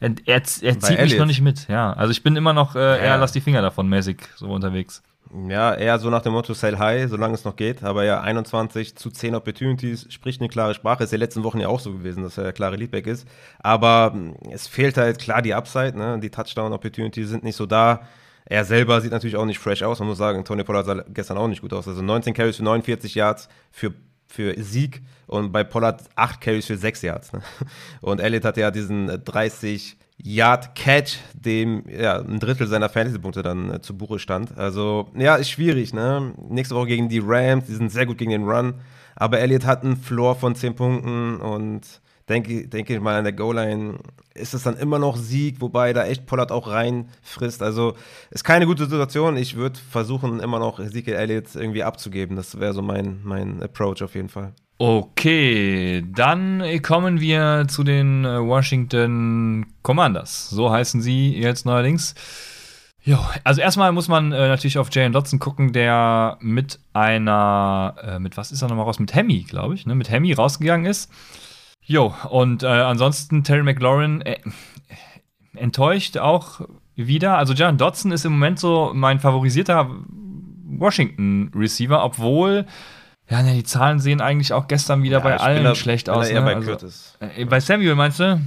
Er, 0.00 0.10
er, 0.26 0.36
er 0.36 0.44
zieht 0.44 1.00
mich 1.00 1.18
noch 1.18 1.26
nicht 1.26 1.40
mit, 1.40 1.68
ja. 1.68 1.92
Also 1.92 2.12
ich 2.12 2.22
bin 2.22 2.36
immer 2.36 2.52
noch 2.52 2.76
äh, 2.76 2.78
eher 2.98 3.04
Ja. 3.04 3.16
lass 3.16 3.32
die 3.32 3.40
Finger 3.40 3.62
davon 3.62 3.88
mäßig 3.88 4.18
so 4.36 4.48
unterwegs. 4.48 5.02
Ja, 5.48 5.74
eher 5.74 5.98
so 5.98 6.08
nach 6.08 6.22
dem 6.22 6.32
Motto 6.32 6.54
Sell 6.54 6.78
High, 6.78 7.10
solange 7.10 7.34
es 7.34 7.44
noch 7.44 7.56
geht. 7.56 7.82
Aber 7.82 8.02
ja, 8.04 8.22
21 8.22 8.96
zu 8.96 9.10
10 9.10 9.34
Opportunities 9.34 10.06
spricht 10.10 10.40
eine 10.40 10.48
klare 10.48 10.72
Sprache. 10.72 11.04
Ist 11.04 11.12
ja 11.12 11.18
letzten 11.18 11.42
Wochen 11.44 11.60
ja 11.60 11.68
auch 11.68 11.80
so 11.80 11.92
gewesen, 11.92 12.22
dass 12.22 12.38
er 12.38 12.44
der 12.44 12.54
klare 12.54 12.76
Leadback 12.76 13.06
ist. 13.06 13.28
Aber 13.58 14.12
mh, 14.14 14.36
es 14.52 14.66
fehlt 14.68 14.96
halt 14.96 15.18
klar 15.18 15.42
die 15.42 15.52
Upside. 15.52 15.98
Ne? 15.98 16.18
Die 16.20 16.30
Touchdown-Opportunities 16.30 17.28
sind 17.28 17.44
nicht 17.44 17.56
so 17.56 17.66
da. 17.66 18.02
Er 18.46 18.64
selber 18.64 19.02
sieht 19.02 19.12
natürlich 19.12 19.36
auch 19.36 19.44
nicht 19.44 19.58
fresh 19.58 19.82
aus. 19.82 19.98
Man 19.98 20.08
muss 20.08 20.16
sagen, 20.16 20.42
Tony 20.46 20.64
Pollard 20.64 20.86
sah 20.86 21.04
gestern 21.08 21.36
auch 21.36 21.48
nicht 21.48 21.60
gut 21.60 21.74
aus. 21.74 21.86
Also 21.86 22.00
19 22.00 22.32
Carries 22.32 22.56
für 22.56 22.64
49 22.64 23.14
Yards 23.14 23.50
für, 23.70 23.92
für 24.28 24.54
Sieg 24.62 25.02
und 25.26 25.52
bei 25.52 25.64
Pollard 25.64 26.04
8 26.14 26.40
Carries 26.40 26.66
für 26.66 26.76
6 26.76 27.02
Yards. 27.02 27.32
Ne? 27.32 27.40
Und 28.00 28.20
Elliott 28.20 28.44
hatte 28.44 28.60
ja 28.60 28.70
diesen 28.70 29.08
äh, 29.08 29.18
30 29.18 29.96
Yard 30.20 30.74
Catch, 30.74 31.18
dem 31.32 31.84
ja, 31.88 32.18
ein 32.18 32.40
Drittel 32.40 32.66
seiner 32.66 32.88
Fantasy-Punkte 32.88 33.42
dann 33.42 33.72
äh, 33.72 33.80
zu 33.80 33.96
Buche 33.96 34.18
stand. 34.18 34.56
Also, 34.58 35.08
ja, 35.16 35.36
ist 35.36 35.50
schwierig, 35.50 35.94
ne? 35.94 36.34
Nächste 36.48 36.74
Woche 36.74 36.88
gegen 36.88 37.08
die 37.08 37.22
Rams, 37.24 37.66
die 37.66 37.74
sind 37.74 37.92
sehr 37.92 38.04
gut 38.04 38.18
gegen 38.18 38.32
den 38.32 38.44
Run. 38.48 38.74
Aber 39.14 39.38
Elliott 39.38 39.64
hat 39.64 39.84
einen 39.84 39.96
Floor 39.96 40.34
von 40.34 40.54
10 40.54 40.74
Punkten 40.74 41.36
und 41.36 42.00
denke, 42.28 42.68
denke 42.68 42.94
ich 42.94 43.00
mal 43.00 43.16
an 43.16 43.24
der 43.24 43.32
Goal-Line 43.32 43.98
ist 44.34 44.54
es 44.54 44.62
dann 44.62 44.76
immer 44.76 44.98
noch 44.98 45.16
Sieg, 45.16 45.60
wobei 45.60 45.92
da 45.92 46.06
echt 46.06 46.26
Pollard 46.26 46.52
auch 46.52 46.68
reinfrisst. 46.68 47.62
Also, 47.62 47.94
ist 48.30 48.44
keine 48.44 48.66
gute 48.66 48.84
Situation. 48.84 49.36
Ich 49.36 49.56
würde 49.56 49.78
versuchen, 49.78 50.40
immer 50.40 50.58
noch 50.58 50.78
Ezekiel 50.78 51.14
Elliott 51.14 51.54
irgendwie 51.54 51.82
abzugeben. 51.82 52.36
Das 52.36 52.58
wäre 52.60 52.72
so 52.72 52.82
mein, 52.82 53.20
mein 53.24 53.62
Approach 53.62 54.02
auf 54.02 54.14
jeden 54.14 54.28
Fall. 54.28 54.52
Okay, 54.78 56.04
dann 56.14 56.62
kommen 56.82 57.20
wir 57.20 57.66
zu 57.68 57.82
den 57.82 58.24
äh, 58.24 58.40
Washington 58.40 59.66
Commanders. 59.82 60.50
So 60.50 60.70
heißen 60.70 61.02
sie 61.02 61.36
jetzt 61.36 61.66
neuerdings. 61.66 62.14
Jo, 63.02 63.18
also 63.42 63.60
erstmal 63.60 63.90
muss 63.90 64.06
man 64.06 64.30
äh, 64.30 64.48
natürlich 64.48 64.78
auf 64.78 64.88
Jalen 64.92 65.12
Dotson 65.12 65.40
gucken, 65.40 65.72
der 65.72 66.36
mit 66.40 66.78
einer, 66.92 67.96
äh, 68.02 68.18
mit 68.20 68.36
was 68.36 68.52
ist 68.52 68.62
er 68.62 68.68
nochmal 68.68 68.84
raus? 68.84 69.00
Mit 69.00 69.14
Hemi, 69.14 69.44
glaube 69.44 69.74
ich, 69.74 69.84
ne? 69.84 69.96
Mit 69.96 70.10
Hemi 70.10 70.32
rausgegangen 70.32 70.86
ist. 70.86 71.10
Jo, 71.90 72.14
und 72.28 72.62
äh, 72.62 72.66
ansonsten 72.66 73.44
Terry 73.44 73.62
McLaurin 73.62 74.20
äh, 74.20 74.36
enttäuscht 75.56 76.18
auch 76.18 76.60
wieder. 76.94 77.38
Also 77.38 77.54
Jalen 77.54 77.78
Dotson 77.78 78.12
ist 78.12 78.26
im 78.26 78.32
Moment 78.32 78.60
so 78.60 78.92
mein 78.94 79.20
favorisierter 79.20 79.88
Washington-Receiver, 80.66 82.04
obwohl 82.04 82.66
ja, 83.30 83.42
ne, 83.42 83.54
die 83.54 83.62
Zahlen 83.64 84.00
sehen 84.00 84.20
eigentlich 84.20 84.52
auch 84.52 84.68
gestern 84.68 85.02
wieder 85.02 85.20
bei 85.20 85.32
ich 85.32 85.38
bin 85.38 85.46
allen 85.46 85.64
da- 85.64 85.74
schlecht 85.74 86.10
aus. 86.10 86.28
eher 86.28 86.40
ne? 86.40 86.46
bei 86.46 86.54
also, 86.56 86.70
Curtis. 86.70 87.16
äh, 87.20 87.44
bei 87.46 87.58
Samuel 87.60 87.94
meinst 87.94 88.20
du? 88.20 88.38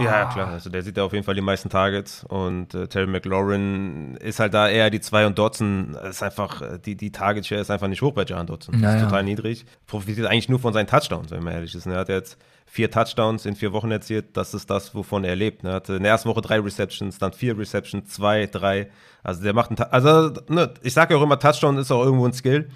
Ja, 0.00 0.24
klar. 0.26 0.48
Also 0.48 0.70
der 0.70 0.82
sieht 0.82 0.96
ja 0.96 1.04
auf 1.04 1.12
jeden 1.12 1.24
Fall 1.24 1.34
die 1.34 1.42
meisten 1.42 1.68
Targets 1.68 2.24
und 2.24 2.74
äh, 2.74 2.88
Terry 2.88 3.06
McLaurin 3.06 4.16
ist 4.16 4.40
halt 4.40 4.54
da 4.54 4.68
eher 4.68 4.88
die 4.88 5.00
zwei 5.00 5.26
und 5.26 5.38
Dotson 5.38 5.94
ist 6.08 6.22
einfach, 6.22 6.62
äh, 6.62 6.78
die, 6.78 6.96
die 6.96 7.12
Target-Share 7.12 7.60
ist 7.60 7.70
einfach 7.70 7.88
nicht 7.88 8.00
hoch 8.00 8.12
bei 8.12 8.22
John 8.22 8.46
Dotson. 8.46 8.80
Ja, 8.80 8.94
ist 8.94 9.04
total 9.04 9.24
niedrig. 9.24 9.66
Profitiert 9.86 10.26
eigentlich 10.26 10.48
nur 10.48 10.58
von 10.58 10.72
seinen 10.72 10.86
Touchdowns, 10.86 11.30
wenn 11.30 11.42
man 11.42 11.52
ehrlich 11.52 11.74
ist. 11.74 11.86
Er 11.86 11.98
hat 11.98 12.08
jetzt 12.08 12.38
vier 12.64 12.90
Touchdowns 12.90 13.44
in 13.44 13.56
vier 13.56 13.72
Wochen 13.72 13.90
erzielt. 13.90 14.36
Das 14.36 14.54
ist 14.54 14.70
das, 14.70 14.94
wovon 14.94 15.22
er 15.22 15.36
lebt. 15.36 15.64
Er 15.64 15.74
hatte 15.74 15.94
in 15.96 16.02
der 16.02 16.12
ersten 16.12 16.30
Woche 16.30 16.40
drei 16.40 16.60
Receptions, 16.60 17.18
dann 17.18 17.34
vier 17.34 17.58
Receptions, 17.58 18.08
zwei, 18.08 18.46
drei. 18.46 18.90
Also 19.22 19.42
der 19.42 19.52
macht 19.52 19.70
einen, 19.70 19.90
also 19.92 20.32
ne, 20.48 20.72
ich 20.82 20.94
sage 20.94 21.14
ja 21.14 21.20
auch 21.20 21.24
immer, 21.24 21.38
Touchdown 21.38 21.76
ist 21.76 21.92
auch 21.92 22.04
irgendwo 22.04 22.26
ein 22.26 22.32
Skill. 22.32 22.70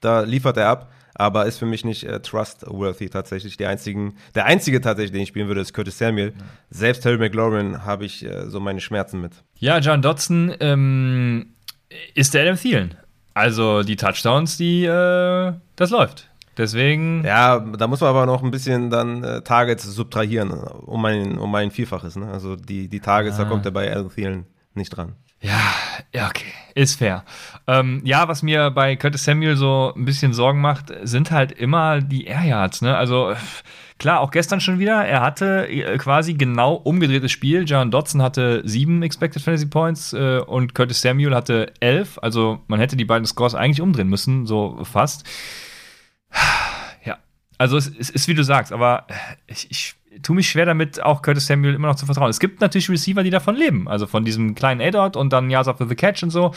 Da 0.00 0.20
liefert 0.20 0.56
er 0.56 0.68
ab. 0.68 0.90
Aber 1.18 1.46
ist 1.46 1.58
für 1.58 1.66
mich 1.66 1.84
nicht 1.84 2.04
äh, 2.04 2.20
trustworthy 2.20 3.08
tatsächlich. 3.08 3.56
Die 3.56 3.66
einzigen, 3.66 4.14
der 4.34 4.46
einzige 4.46 4.80
tatsächlich, 4.80 5.12
den 5.12 5.22
ich 5.22 5.28
spielen 5.28 5.48
würde, 5.48 5.60
ist 5.60 5.72
Curtis 5.72 5.98
Samuel. 5.98 6.32
Selbst 6.70 7.02
Terry 7.02 7.18
McLaurin 7.18 7.84
habe 7.84 8.04
ich 8.04 8.24
äh, 8.24 8.48
so 8.48 8.60
meine 8.60 8.80
Schmerzen 8.80 9.20
mit. 9.20 9.32
Ja, 9.58 9.78
John 9.78 10.02
Dodson 10.02 10.54
ähm, 10.60 11.54
ist 12.14 12.34
der 12.34 12.42
Adam 12.42 12.56
Thielen. 12.56 12.94
Also 13.34 13.82
die 13.82 13.96
Touchdowns, 13.96 14.56
die, 14.56 14.84
äh, 14.84 15.52
das 15.76 15.90
läuft. 15.90 16.30
Deswegen. 16.56 17.22
Ja, 17.22 17.58
da 17.60 17.86
muss 17.86 18.00
man 18.00 18.08
aber 18.10 18.24
noch 18.24 18.42
ein 18.42 18.50
bisschen 18.50 18.88
dann 18.88 19.22
äh, 19.22 19.42
Targets 19.42 19.84
subtrahieren, 19.84 20.52
um 20.52 21.04
ein, 21.04 21.36
um 21.36 21.54
ein 21.54 21.70
Vielfaches. 21.70 22.16
Ne? 22.16 22.28
Also 22.30 22.56
die, 22.56 22.88
die 22.88 23.00
Targets, 23.00 23.38
Ah. 23.38 23.42
da 23.44 23.48
kommt 23.50 23.66
er 23.66 23.72
bei 23.72 23.90
Adam 23.92 24.10
Thielen 24.10 24.46
nicht 24.74 24.88
dran. 24.90 25.16
Ja, 25.40 25.74
okay. 26.28 26.52
Ist 26.74 26.98
fair. 26.98 27.24
Ähm, 27.66 28.00
ja, 28.04 28.28
was 28.28 28.42
mir 28.42 28.70
bei 28.70 28.96
Curtis 28.96 29.24
Samuel 29.24 29.56
so 29.56 29.92
ein 29.94 30.04
bisschen 30.04 30.32
Sorgen 30.32 30.60
macht, 30.60 30.92
sind 31.02 31.30
halt 31.30 31.52
immer 31.52 32.00
die 32.00 32.24
Air 32.26 32.44
Yards, 32.44 32.82
ne? 32.82 32.96
Also, 32.96 33.34
klar, 33.98 34.20
auch 34.20 34.30
gestern 34.30 34.60
schon 34.60 34.78
wieder. 34.78 35.04
Er 35.04 35.20
hatte 35.20 35.68
äh, 35.68 35.96
quasi 35.98 36.34
genau 36.34 36.74
umgedrehtes 36.74 37.32
Spiel. 37.32 37.64
John 37.66 37.90
Dodson 37.90 38.22
hatte 38.22 38.62
sieben 38.66 39.02
Expected 39.02 39.42
Fantasy 39.42 39.66
Points 39.66 40.12
äh, 40.12 40.38
und 40.38 40.74
Curtis 40.74 41.00
Samuel 41.00 41.34
hatte 41.34 41.72
elf. 41.80 42.18
Also, 42.20 42.62
man 42.66 42.80
hätte 42.80 42.96
die 42.96 43.04
beiden 43.04 43.26
Scores 43.26 43.54
eigentlich 43.54 43.80
umdrehen 43.80 44.08
müssen, 44.08 44.46
so 44.46 44.84
fast. 44.84 45.24
Ja. 47.04 47.18
Also, 47.58 47.76
es, 47.76 47.88
es 47.88 48.10
ist 48.10 48.28
wie 48.28 48.34
du 48.34 48.42
sagst, 48.42 48.72
aber 48.72 49.06
ich, 49.46 49.70
ich 49.70 49.94
tue 50.22 50.36
mich 50.36 50.48
schwer 50.48 50.66
damit, 50.66 51.02
auch 51.02 51.22
Curtis 51.22 51.46
Samuel 51.46 51.74
immer 51.74 51.88
noch 51.88 51.96
zu 51.96 52.06
vertrauen. 52.06 52.30
Es 52.30 52.40
gibt 52.40 52.60
natürlich 52.60 52.88
Receiver, 52.88 53.22
die 53.22 53.30
davon 53.30 53.54
leben. 53.54 53.88
Also 53.88 54.06
von 54.06 54.24
diesem 54.24 54.54
kleinen 54.54 54.80
A-Dot 54.80 55.16
und 55.16 55.32
dann 55.32 55.50
Yards 55.50 55.68
after 55.68 55.86
the 55.86 55.94
Catch 55.94 56.22
und 56.22 56.30
so. 56.30 56.52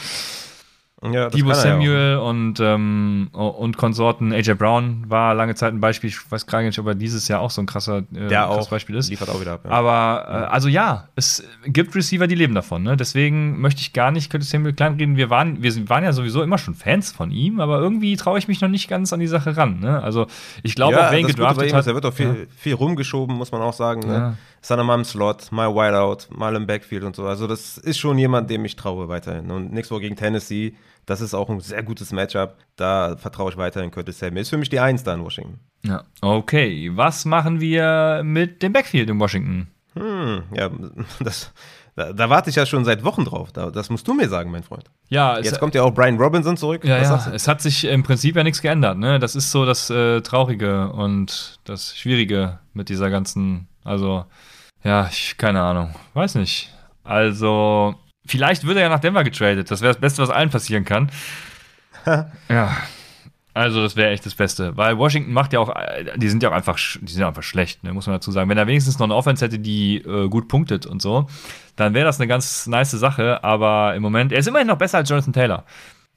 Ja, 1.02 1.30
Debo 1.30 1.48
er 1.50 1.56
ja. 1.56 1.62
Samuel 1.62 2.16
und, 2.18 2.60
ähm, 2.60 3.28
und 3.32 3.78
Konsorten. 3.78 4.32
AJ 4.34 4.54
Brown 4.54 5.04
war 5.08 5.34
lange 5.34 5.54
Zeit 5.54 5.72
ein 5.72 5.80
Beispiel. 5.80 6.10
Ich 6.10 6.30
weiß 6.30 6.46
gar 6.46 6.60
nicht, 6.60 6.78
ob 6.78 6.86
er 6.86 6.94
dieses 6.94 7.26
Jahr 7.26 7.40
auch 7.40 7.50
so 7.50 7.62
ein 7.62 7.66
krasser 7.66 7.98
äh, 7.98 8.28
Der 8.28 8.42
krasses 8.42 8.66
auch 8.66 8.70
Beispiel 8.70 8.96
ist. 8.96 9.08
liefert 9.08 9.30
auch 9.30 9.40
wieder 9.40 9.54
ab. 9.54 9.62
Ja. 9.64 9.70
Aber 9.70 10.26
äh, 10.28 10.52
also 10.52 10.68
ja, 10.68 11.08
es 11.16 11.42
gibt 11.64 11.94
Receiver, 11.94 12.26
die 12.26 12.34
leben 12.34 12.54
davon. 12.54 12.82
Ne? 12.82 12.98
Deswegen 12.98 13.60
möchte 13.62 13.80
ich 13.80 13.94
gar 13.94 14.10
nicht 14.10 14.30
Curtis 14.30 14.50
Samuel 14.50 14.74
kleinreden. 14.74 15.16
Wir 15.16 15.30
waren, 15.30 15.62
wir 15.62 15.88
waren 15.88 16.04
ja 16.04 16.12
sowieso 16.12 16.42
immer 16.42 16.58
schon 16.58 16.74
Fans 16.74 17.12
von 17.12 17.30
ihm, 17.30 17.60
aber 17.60 17.78
irgendwie 17.78 18.14
traue 18.16 18.38
ich 18.38 18.46
mich 18.46 18.60
noch 18.60 18.68
nicht 18.68 18.88
ganz 18.88 19.12
an 19.14 19.20
die 19.20 19.26
Sache 19.26 19.56
ran. 19.56 19.80
Ne? 19.80 20.02
Also 20.02 20.26
ich 20.62 20.74
glaube, 20.74 21.02
auch 21.02 21.12
wen 21.12 21.26
gedraftet 21.26 21.70
ihm 21.70 21.76
hat. 21.76 21.86
er 21.86 21.94
wird 21.94 22.04
auch 22.04 22.12
viel, 22.12 22.46
viel 22.54 22.74
rumgeschoben, 22.74 23.36
muss 23.36 23.52
man 23.52 23.62
auch 23.62 23.72
sagen. 23.72 24.00
Ne? 24.00 24.36
Dann 24.68 24.86
mal 24.86 24.94
im 24.94 25.04
Slot, 25.04 25.50
mal 25.52 25.74
Wideout, 25.74 26.28
mal 26.30 26.54
im 26.54 26.66
Backfield 26.66 27.02
und 27.04 27.16
so. 27.16 27.26
Also 27.26 27.46
das 27.46 27.78
ist 27.78 27.98
schon 27.98 28.18
jemand, 28.18 28.50
dem 28.50 28.64
ich 28.64 28.76
traue 28.76 29.08
weiterhin. 29.08 29.50
Und 29.50 29.72
nächste 29.72 29.94
Woche 29.94 30.02
gegen 30.02 30.16
Tennessee, 30.16 30.74
das 31.06 31.20
ist 31.20 31.34
auch 31.34 31.48
ein 31.48 31.60
sehr 31.60 31.82
gutes 31.82 32.12
Matchup. 32.12 32.56
Da 32.76 33.16
vertraue 33.16 33.50
ich 33.50 33.56
weiterhin 33.56 33.90
Curtis 33.90 34.18
Samuel. 34.18 34.42
Ist 34.42 34.50
für 34.50 34.58
mich 34.58 34.68
die 34.68 34.80
Eins 34.80 35.02
da 35.02 35.14
in 35.14 35.24
Washington. 35.24 35.58
Ja. 35.82 36.04
Okay, 36.20 36.90
was 36.94 37.24
machen 37.24 37.60
wir 37.60 38.22
mit 38.24 38.62
dem 38.62 38.72
Backfield 38.72 39.10
in 39.10 39.18
Washington? 39.18 39.68
Hm, 39.94 40.42
ja, 40.54 40.70
das, 41.20 41.52
da, 41.96 42.12
da 42.12 42.30
warte 42.30 42.50
ich 42.50 42.56
ja 42.56 42.66
schon 42.66 42.84
seit 42.84 43.02
Wochen 43.04 43.24
drauf. 43.24 43.52
Da, 43.52 43.70
das 43.70 43.90
musst 43.90 44.06
du 44.06 44.14
mir 44.14 44.28
sagen, 44.28 44.50
mein 44.50 44.62
Freund. 44.62 44.84
Ja, 45.08 45.38
es, 45.38 45.46
Jetzt 45.46 45.58
kommt 45.58 45.74
ja 45.74 45.82
auch 45.82 45.92
Brian 45.92 46.16
Robinson 46.16 46.56
zurück. 46.56 46.84
ja, 46.84 46.98
ja, 46.98 47.32
es 47.32 47.48
hat 47.48 47.60
sich 47.60 47.84
im 47.84 48.02
Prinzip 48.02 48.36
ja 48.36 48.44
nichts 48.44 48.62
geändert. 48.62 48.98
Ne? 48.98 49.18
Das 49.18 49.34
ist 49.34 49.50
so 49.50 49.66
das 49.66 49.90
äh, 49.90 50.20
Traurige 50.20 50.92
und 50.92 51.58
das 51.64 51.96
Schwierige 51.96 52.58
mit 52.72 52.88
dieser 52.88 53.10
ganzen, 53.10 53.68
also, 53.84 54.24
ja, 54.82 55.08
ich, 55.10 55.36
keine 55.36 55.60
Ahnung, 55.60 55.94
weiß 56.14 56.36
nicht. 56.36 56.72
Also, 57.04 57.94
vielleicht 58.24 58.66
wird 58.66 58.76
er 58.76 58.84
ja 58.84 58.88
nach 58.88 59.00
Denver 59.00 59.24
getradet. 59.24 59.70
Das 59.70 59.80
wäre 59.82 59.92
das 59.92 60.00
Beste, 60.00 60.22
was 60.22 60.30
allen 60.30 60.50
passieren 60.50 60.84
kann. 60.84 61.10
ja. 62.48 62.76
Also, 63.52 63.82
das 63.82 63.96
wäre 63.96 64.10
echt 64.10 64.24
das 64.24 64.34
Beste. 64.34 64.76
Weil 64.76 64.96
Washington 64.96 65.32
macht 65.32 65.52
ja 65.52 65.58
auch, 65.58 65.74
die 66.16 66.28
sind 66.28 66.42
ja 66.42 66.50
auch 66.50 66.54
einfach, 66.54 66.78
die 67.00 67.12
sind 67.12 67.22
einfach 67.24 67.42
schlecht, 67.42 67.82
ne, 67.82 67.92
muss 67.92 68.06
man 68.06 68.16
dazu 68.16 68.30
sagen. 68.30 68.48
Wenn 68.48 68.58
er 68.58 68.66
wenigstens 68.66 68.98
noch 68.98 69.06
eine 69.06 69.14
Offense 69.14 69.44
hätte, 69.44 69.58
die 69.58 69.96
äh, 69.96 70.28
gut 70.28 70.48
punktet 70.48 70.86
und 70.86 71.02
so, 71.02 71.26
dann 71.76 71.92
wäre 71.92 72.04
das 72.04 72.20
eine 72.20 72.28
ganz 72.28 72.66
nice 72.66 72.92
Sache. 72.92 73.42
Aber 73.44 73.94
im 73.94 74.02
Moment, 74.02 74.32
er 74.32 74.38
ist 74.38 74.46
immerhin 74.46 74.68
noch 74.68 74.78
besser 74.78 74.98
als 74.98 75.08
Jonathan 75.08 75.32
Taylor. 75.32 75.64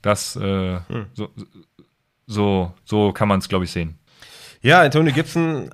Das, 0.02 0.36
äh, 0.36 0.80
so, 1.14 1.30
so, 2.28 2.74
so 2.86 3.12
kann 3.12 3.28
man 3.28 3.40
es, 3.40 3.50
glaube 3.50 3.66
ich, 3.66 3.72
sehen. 3.72 3.98
Ja, 4.62 4.82
Antonio 4.82 5.14
Gibson 5.14 5.70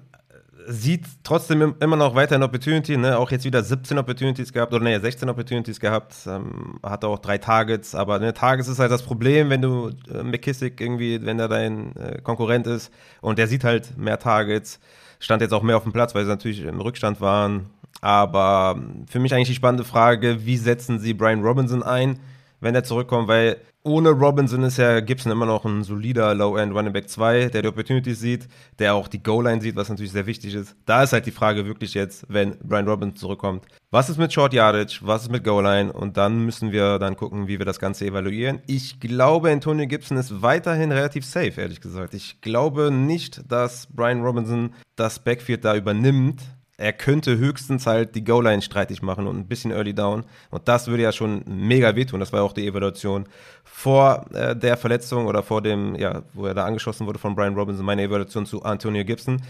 sieht 0.72 1.06
trotzdem 1.24 1.62
im- 1.64 1.76
immer 1.80 1.96
noch 1.96 2.14
weiterhin 2.14 2.44
Opportunity, 2.44 2.96
ne? 2.96 3.18
auch 3.18 3.32
jetzt 3.32 3.44
wieder 3.44 3.64
17 3.64 3.98
Opportunities 3.98 4.54
gehabt, 4.54 4.72
oder 4.72 4.84
ne, 4.84 5.00
16 5.00 5.28
Opportunities 5.28 5.80
gehabt, 5.80 6.14
ähm, 6.28 6.80
hat 6.84 7.04
auch 7.04 7.18
drei 7.20 7.40
Targets, 7.40 7.96
aber 7.96 8.20
ne, 8.20 8.34
Targets 8.36 8.70
ist 8.70 8.78
halt 8.78 8.92
das 8.92 9.02
Problem, 9.02 9.50
wenn 9.50 9.62
du 9.64 9.90
äh, 10.14 10.22
McKissick 10.22 10.80
irgendwie, 10.80 11.26
wenn 11.26 11.40
er 11.40 11.48
dein 11.48 11.96
äh, 11.96 12.22
Konkurrent 12.22 12.68
ist 12.68 12.92
und 13.22 13.40
der 13.40 13.48
sieht 13.48 13.64
halt 13.64 13.98
mehr 13.98 14.20
Targets, 14.20 14.80
stand 15.20 15.42
jetzt 15.42 15.54
auch 15.54 15.64
mehr 15.64 15.76
auf 15.76 15.84
dem 15.84 15.92
Platz, 15.92 16.14
weil 16.14 16.24
sie 16.24 16.30
natürlich 16.30 16.62
im 16.62 16.80
Rückstand 16.80 17.20
waren, 17.20 17.72
aber 18.02 18.76
ähm, 18.78 19.06
für 19.10 19.20
mich 19.20 19.34
eigentlich 19.34 19.50
die 19.50 19.56
spannende 19.56 19.84
Frage, 19.86 20.46
wie 20.46 20.58
setzen 20.58 21.00
sie 21.00 21.16
Brian 21.16 21.42
Robinson 21.42 21.82
ein, 21.82 22.20
wenn 22.60 22.76
er 22.76 22.84
zurückkommt, 22.84 23.28
weil 23.28 23.58
ohne 23.84 24.10
Robinson 24.10 24.64
ist 24.64 24.78
ja 24.78 25.00
Gibson 25.00 25.32
immer 25.32 25.46
noch 25.46 25.64
ein 25.64 25.84
solider 25.84 26.36
Low-End 26.36 26.74
Running 26.74 26.92
Back 26.92 27.10
2, 27.10 27.48
der 27.48 27.62
die 27.62 27.68
Opportunities 27.70 28.20
sieht, 28.20 28.48
der 28.78 28.94
auch 28.94 29.08
die 29.08 29.24
Goal-Line 29.24 29.62
sieht, 29.62 29.78
was 29.78 29.90
natürlich 29.90 30.12
sehr 30.12 30.26
wichtig 30.26 30.54
ist. 30.54 30.76
Da 30.86 31.04
ist 31.04 31.14
halt 31.14 31.26
die 31.26 31.32
Frage 31.32 31.66
wirklich 31.66 31.94
jetzt, 31.94 32.26
wenn 32.28 32.58
Brian 32.60 32.88
Robinson 32.88 33.16
zurückkommt, 33.16 33.66
was 33.90 34.10
ist 34.10 34.18
mit 34.18 34.34
Short 34.34 34.54
Yardage, 34.54 35.00
was 35.02 35.24
ist 35.24 35.32
mit 35.32 35.46
Goal-Line 35.46 35.94
und 35.94 36.18
dann 36.18 36.46
müssen 36.46 36.72
wir 36.74 37.00
dann 37.00 37.16
gucken, 37.16 37.48
wie 37.48 37.58
wir 37.58 37.66
das 37.66 37.80
Ganze 37.80 38.06
evaluieren. 38.06 38.60
Ich 38.68 39.00
glaube, 39.00 39.50
Antonio 39.50 39.88
Gibson 39.88 40.18
ist 40.18 40.42
weiterhin 40.42 40.92
relativ 40.92 41.26
safe, 41.26 41.60
ehrlich 41.62 41.80
gesagt. 41.80 42.14
Ich 42.14 42.42
glaube 42.42 42.92
nicht, 42.92 43.50
dass 43.50 43.88
Brian 43.88 44.22
Robinson 44.22 44.74
das 44.98 45.20
Backfield 45.20 45.64
da 45.64 45.76
übernimmt. 45.76 46.42
Er 46.80 46.94
könnte 46.94 47.38
höchstens 47.38 47.86
halt 47.86 48.16
die 48.16 48.24
Goal-Line 48.24 48.62
streitig 48.62 49.02
machen 49.02 49.28
und 49.28 49.38
ein 49.38 49.48
bisschen 49.48 49.72
Early 49.72 49.94
Down. 49.94 50.24
Und 50.50 50.70
das 50.70 50.88
würde 50.88 51.04
ja 51.04 51.12
schon 51.12 51.44
mega 51.46 51.94
wehtun. 51.94 52.22
Das 52.22 52.32
war 52.32 52.40
ja 52.40 52.46
auch 52.46 52.54
die 52.54 52.66
Evaluation 52.66 53.26
vor 53.66 54.26
äh, 54.34 54.56
der 54.56 54.78
Verletzung 54.78 55.26
oder 55.28 55.44
vor 55.44 55.62
dem, 55.62 55.96
ja, 55.96 56.24
wo 56.34 56.46
er 56.46 56.54
da 56.54 56.64
angeschossen 56.64 57.06
wurde 57.06 57.20
von 57.20 57.36
Brian 57.36 57.54
Robinson, 57.54 57.86
meine 57.86 58.04
Evaluation 58.04 58.46
zu 58.46 58.64
Antonio 58.64 59.04
Gibson. 59.04 59.42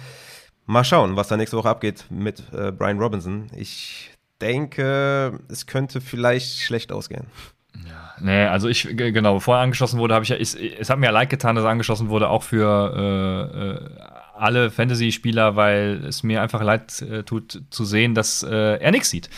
Mal 0.66 0.84
schauen, 0.84 1.16
was 1.16 1.28
da 1.28 1.38
nächste 1.38 1.56
Woche 1.56 1.70
abgeht 1.70 2.06
mit 2.10 2.42
äh, 2.52 2.72
Brian 2.72 2.98
Robinson. 2.98 3.46
Ich 3.56 4.10
denke, 4.42 5.40
es 5.50 5.68
könnte 5.68 6.02
vielleicht 6.02 6.62
schlecht 6.62 6.92
ausgehen. 6.92 7.28
Nee, 8.22 8.46
also 8.46 8.68
ich, 8.68 8.88
genau, 8.98 9.36
bevor 9.36 9.58
er 9.58 9.62
angeschossen 9.62 10.00
wurde, 10.00 10.16
habe 10.16 10.24
ich 10.24 10.30
ja, 10.30 10.36
ich, 10.36 10.80
es 10.80 10.90
hat 10.90 11.00
mir 11.00 11.06
ja 11.06 11.12
leid 11.12 11.30
getan, 11.30 11.56
dass 11.56 11.64
er 11.64 11.70
angeschossen 11.70 12.10
wurde, 12.10 12.30
auch 12.30 12.44
für 12.44 12.94
äh, 12.98 13.70
äh, 13.70 14.19
alle 14.40 14.72
Fantasy-Spieler, 14.72 15.56
weil 15.56 16.04
es 16.08 16.24
mir 16.24 16.42
einfach 16.42 16.62
leid 16.62 17.02
äh, 17.02 17.24
tut 17.24 17.62
zu 17.70 17.86
sehen, 17.86 18.16
dass 18.16 18.44
äh, 18.44 18.78
er 18.78 18.92
nichts 18.92 19.10
sieht. 19.10 19.30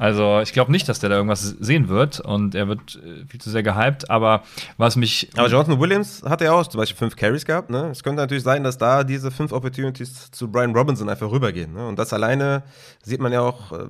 Also 0.00 0.40
ich 0.40 0.54
glaube 0.54 0.72
nicht, 0.72 0.88
dass 0.88 0.98
der 0.98 1.10
da 1.10 1.16
irgendwas 1.16 1.42
sehen 1.60 1.90
wird 1.90 2.20
und 2.20 2.54
er 2.54 2.68
wird 2.68 2.98
äh, 3.04 3.26
viel 3.28 3.38
zu 3.38 3.50
sehr 3.50 3.62
gehypt, 3.62 4.08
aber 4.08 4.44
was 4.78 4.96
mich 4.96 5.28
Aber 5.36 5.48
Jonathan 5.48 5.78
Williams 5.78 6.22
hat 6.24 6.40
ja 6.40 6.52
auch 6.52 6.66
zum 6.66 6.78
Beispiel 6.78 6.96
fünf 6.96 7.16
Carries 7.16 7.44
gehabt. 7.44 7.68
Ne? 7.68 7.90
Es 7.90 8.02
könnte 8.02 8.22
natürlich 8.22 8.42
sein, 8.42 8.64
dass 8.64 8.78
da 8.78 9.04
diese 9.04 9.30
fünf 9.30 9.52
Opportunities 9.52 10.30
zu 10.30 10.50
Brian 10.50 10.74
Robinson 10.74 11.10
einfach 11.10 11.30
rübergehen. 11.30 11.74
Ne? 11.74 11.86
Und 11.86 11.98
das 11.98 12.14
alleine 12.14 12.62
sieht 13.02 13.20
man 13.20 13.30
ja 13.30 13.42
auch, 13.42 13.72
äh, 13.72 13.88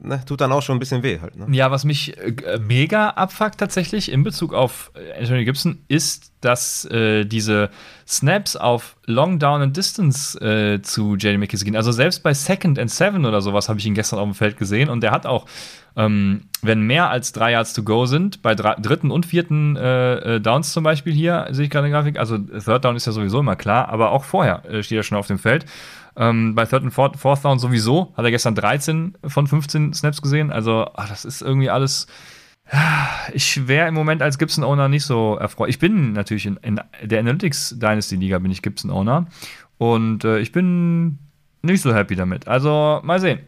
ne? 0.00 0.22
tut 0.24 0.40
dann 0.40 0.52
auch 0.52 0.62
schon 0.62 0.76
ein 0.76 0.78
bisschen 0.78 1.02
weh 1.02 1.18
halt. 1.20 1.34
Ne? 1.34 1.46
Ja, 1.50 1.72
was 1.72 1.84
mich 1.84 2.16
äh, 2.16 2.60
mega 2.60 3.08
abfuckt 3.08 3.58
tatsächlich 3.58 4.12
in 4.12 4.22
Bezug 4.22 4.54
auf 4.54 4.92
Anthony 5.18 5.44
Gibson 5.44 5.80
ist, 5.88 6.30
dass 6.40 6.84
äh, 6.84 7.24
diese 7.24 7.70
Snaps 8.06 8.56
auf 8.56 8.96
Long 9.06 9.38
Down 9.38 9.62
and 9.62 9.76
Distance 9.76 10.38
äh, 10.40 10.80
zu 10.82 11.16
JD 11.16 11.38
McKissick 11.38 11.66
gehen. 11.66 11.76
Also 11.76 11.92
selbst 11.92 12.22
bei 12.22 12.32
Second 12.32 12.78
and 12.78 12.90
Seven 12.90 13.26
oder 13.26 13.40
sowas 13.40 13.68
habe 13.68 13.78
ich 13.78 13.86
ihn 13.86 13.94
gestern 13.94 14.18
auf 14.18 14.24
dem 14.24 14.34
Feld 14.34 14.56
gesehen 14.56 14.88
und 14.88 15.02
der 15.02 15.10
hat 15.10 15.26
auch, 15.26 15.46
ähm, 15.96 16.42
wenn 16.62 16.82
mehr 16.82 17.10
als 17.10 17.32
drei 17.32 17.52
Yards 17.52 17.72
to 17.72 17.82
go 17.82 18.06
sind, 18.06 18.40
bei 18.40 18.54
drei, 18.54 18.76
dritten 18.76 19.10
und 19.10 19.26
vierten 19.26 19.76
äh, 19.76 20.36
äh, 20.36 20.40
Downs 20.40 20.72
zum 20.72 20.84
Beispiel 20.84 21.12
hier, 21.12 21.48
sehe 21.50 21.64
ich 21.64 21.70
gerade 21.70 21.86
in 21.86 21.92
der 21.92 22.00
Grafik, 22.00 22.18
also 22.18 22.38
Third 22.38 22.84
Down 22.84 22.96
ist 22.96 23.06
ja 23.06 23.12
sowieso 23.12 23.40
immer 23.40 23.56
klar, 23.56 23.88
aber 23.88 24.12
auch 24.12 24.24
vorher 24.24 24.64
äh, 24.64 24.82
steht 24.82 24.98
er 24.98 25.02
schon 25.02 25.18
auf 25.18 25.26
dem 25.26 25.38
Feld. 25.38 25.66
Ähm, 26.16 26.54
bei 26.54 26.66
Third 26.66 26.84
und 26.84 26.92
Fourth, 26.92 27.16
Fourth 27.16 27.44
Down 27.44 27.58
sowieso 27.58 28.12
hat 28.16 28.24
er 28.24 28.30
gestern 28.30 28.54
13 28.54 29.18
von 29.26 29.46
15 29.46 29.92
Snaps 29.92 30.22
gesehen. 30.22 30.50
Also, 30.50 30.86
ach, 30.94 31.08
das 31.08 31.24
ist 31.24 31.42
irgendwie 31.42 31.70
alles. 31.70 32.06
Ich 33.32 33.66
wäre 33.66 33.88
im 33.88 33.94
Moment 33.94 34.20
als 34.20 34.38
Gibson-Owner 34.38 34.88
nicht 34.88 35.04
so 35.04 35.36
erfreut. 35.36 35.70
Ich 35.70 35.78
bin 35.78 36.12
natürlich 36.12 36.44
in, 36.46 36.58
in 36.58 36.80
der 37.02 37.20
Analytics 37.20 37.78
Dynasty 37.78 38.16
Liga 38.16 38.38
bin 38.38 38.50
ich 38.50 38.62
Gibson-Owner 38.62 39.26
und 39.78 40.24
äh, 40.24 40.38
ich 40.40 40.52
bin 40.52 41.18
nicht 41.62 41.82
so 41.82 41.94
happy 41.94 42.14
damit. 42.14 42.46
Also 42.46 43.00
mal 43.02 43.20
sehen. 43.20 43.40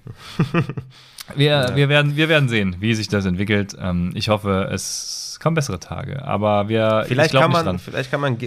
Wir, 1.36 1.72
wir, 1.74 1.88
werden, 1.88 2.16
wir 2.16 2.28
werden 2.28 2.48
sehen, 2.48 2.76
wie 2.80 2.94
sich 2.94 3.08
das 3.08 3.24
entwickelt. 3.24 3.76
Ähm, 3.80 4.10
ich 4.14 4.28
hoffe, 4.28 4.68
es 4.72 5.38
kommen 5.40 5.54
bessere 5.54 5.80
Tage. 5.80 6.24
Aber 6.24 6.68
wir, 6.68 7.04
Vielleicht, 7.06 7.32
kann 7.32 7.50
nicht 7.50 7.64
man, 7.64 7.78
vielleicht, 7.78 8.10
kann 8.10 8.20
man, 8.20 8.38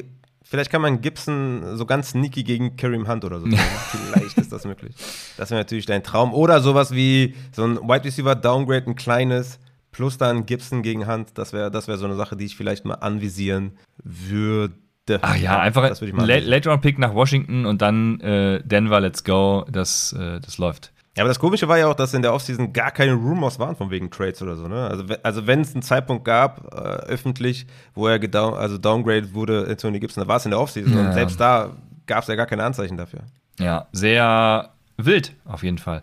vielleicht 0.43 0.71
kann 0.71 0.81
man 0.81 1.01
Gibson 1.01 1.75
so 1.75 1.85
ganz 1.85 2.11
sneaky 2.11 2.43
gegen 2.43 2.77
Kareem 2.77 3.07
Hunt 3.07 3.25
oder 3.25 3.39
so. 3.39 3.47
vielleicht 4.11 4.37
ist 4.37 4.51
das 4.51 4.65
möglich. 4.65 4.95
Das 5.35 5.49
wäre 5.51 5.59
natürlich 5.59 5.85
dein 5.85 6.03
Traum. 6.03 6.33
Oder 6.33 6.61
sowas 6.61 6.93
wie 6.93 7.35
so 7.51 7.65
ein 7.65 7.77
Wide 7.77 8.05
Receiver 8.05 8.35
Downgrade, 8.35 8.85
ein 8.87 8.95
kleines, 8.95 9.59
plus 9.91 10.17
dann 10.17 10.45
Gibson 10.45 10.83
gegen 10.83 11.07
Hunt. 11.07 11.37
Das 11.37 11.51
wäre 11.51 11.71
das 11.71 11.87
wär 11.87 11.97
so 11.97 12.05
eine 12.05 12.15
Sache, 12.15 12.37
die 12.37 12.45
ich 12.45 12.55
vielleicht 12.55 12.85
mal 12.85 12.95
anvisieren 12.95 13.77
würde. 14.03 14.73
Ach 15.21 15.35
ja, 15.35 15.59
einfach 15.59 15.83
ein 15.83 16.25
Late-Round-Pick 16.25 16.97
nach 16.97 17.13
Washington 17.13 17.65
und 17.65 17.81
dann 17.81 18.21
äh, 18.21 18.61
Denver, 18.63 19.01
let's 19.01 19.25
go. 19.25 19.65
Das, 19.69 20.13
äh, 20.13 20.39
das 20.39 20.59
läuft. 20.59 20.92
Ja, 21.15 21.23
aber 21.23 21.27
das 21.27 21.37
Komische 21.37 21.67
war 21.67 21.77
ja 21.77 21.87
auch, 21.87 21.93
dass 21.93 22.13
in 22.15 22.23
der 22.23 22.33
Offseason 22.33 22.73
gar 22.73 22.89
keine 22.89 23.13
Rumors 23.13 23.59
waren 23.59 23.75
von 23.75 23.91
wegen 23.91 24.09
Trades 24.09 24.41
oder 24.41 24.55
so. 24.55 24.67
Ne? 24.67 24.87
Also, 24.87 25.03
also 25.21 25.45
wenn 25.45 25.61
es 25.61 25.73
einen 25.73 25.83
Zeitpunkt 25.83 26.25
gab, 26.25 26.73
äh, 26.73 26.77
öffentlich, 27.11 27.67
wo 27.93 28.07
er 28.07 28.17
gedown, 28.17 28.55
also 28.55 28.79
downgraded 28.79 29.33
wurde, 29.33 29.67
Anthony 29.69 29.99
Gibson, 29.99 30.21
dann 30.21 30.27
war 30.27 30.37
es 30.37 30.45
in 30.45 30.51
der 30.51 30.59
Offseason. 30.59 30.93
Ja. 30.93 31.07
Und 31.07 31.13
selbst 31.13 31.39
da 31.39 31.71
gab 32.07 32.23
es 32.23 32.27
ja 32.27 32.35
gar 32.35 32.47
keine 32.47 32.63
Anzeichen 32.63 32.97
dafür. 32.97 33.19
Ja, 33.59 33.87
sehr 33.91 34.71
wild, 34.97 35.33
auf 35.45 35.61
jeden 35.61 35.77
Fall. 35.77 36.01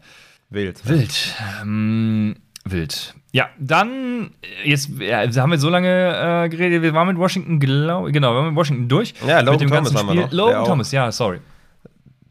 Wild. 0.48 0.88
Wild. 0.88 1.34
Ähm, 1.60 2.36
wild. 2.64 3.14
Ja, 3.32 3.48
dann, 3.58 4.30
äh, 4.64 4.70
jetzt 4.70 4.90
ja, 4.98 5.26
haben 5.36 5.50
wir 5.50 5.58
so 5.58 5.70
lange 5.70 6.44
äh, 6.44 6.48
geredet, 6.48 6.82
wir 6.82 6.94
waren 6.94 7.08
mit 7.08 7.18
Washington, 7.18 7.58
glaube 7.58 8.12
genau, 8.12 8.32
wir 8.32 8.36
waren 8.36 8.46
mit 8.48 8.56
Washington 8.56 8.88
durch. 8.88 9.14
Ja, 9.26 9.40
Logan 9.40 9.52
mit 9.52 9.60
dem 9.62 9.68
Thomas 9.70 9.92
ganzen 9.92 9.98
haben 9.98 10.16
wir 10.16 10.24
noch, 10.26 10.32
Logan 10.32 10.64
Thomas, 10.64 10.92
ja, 10.92 11.10
sorry. 11.10 11.40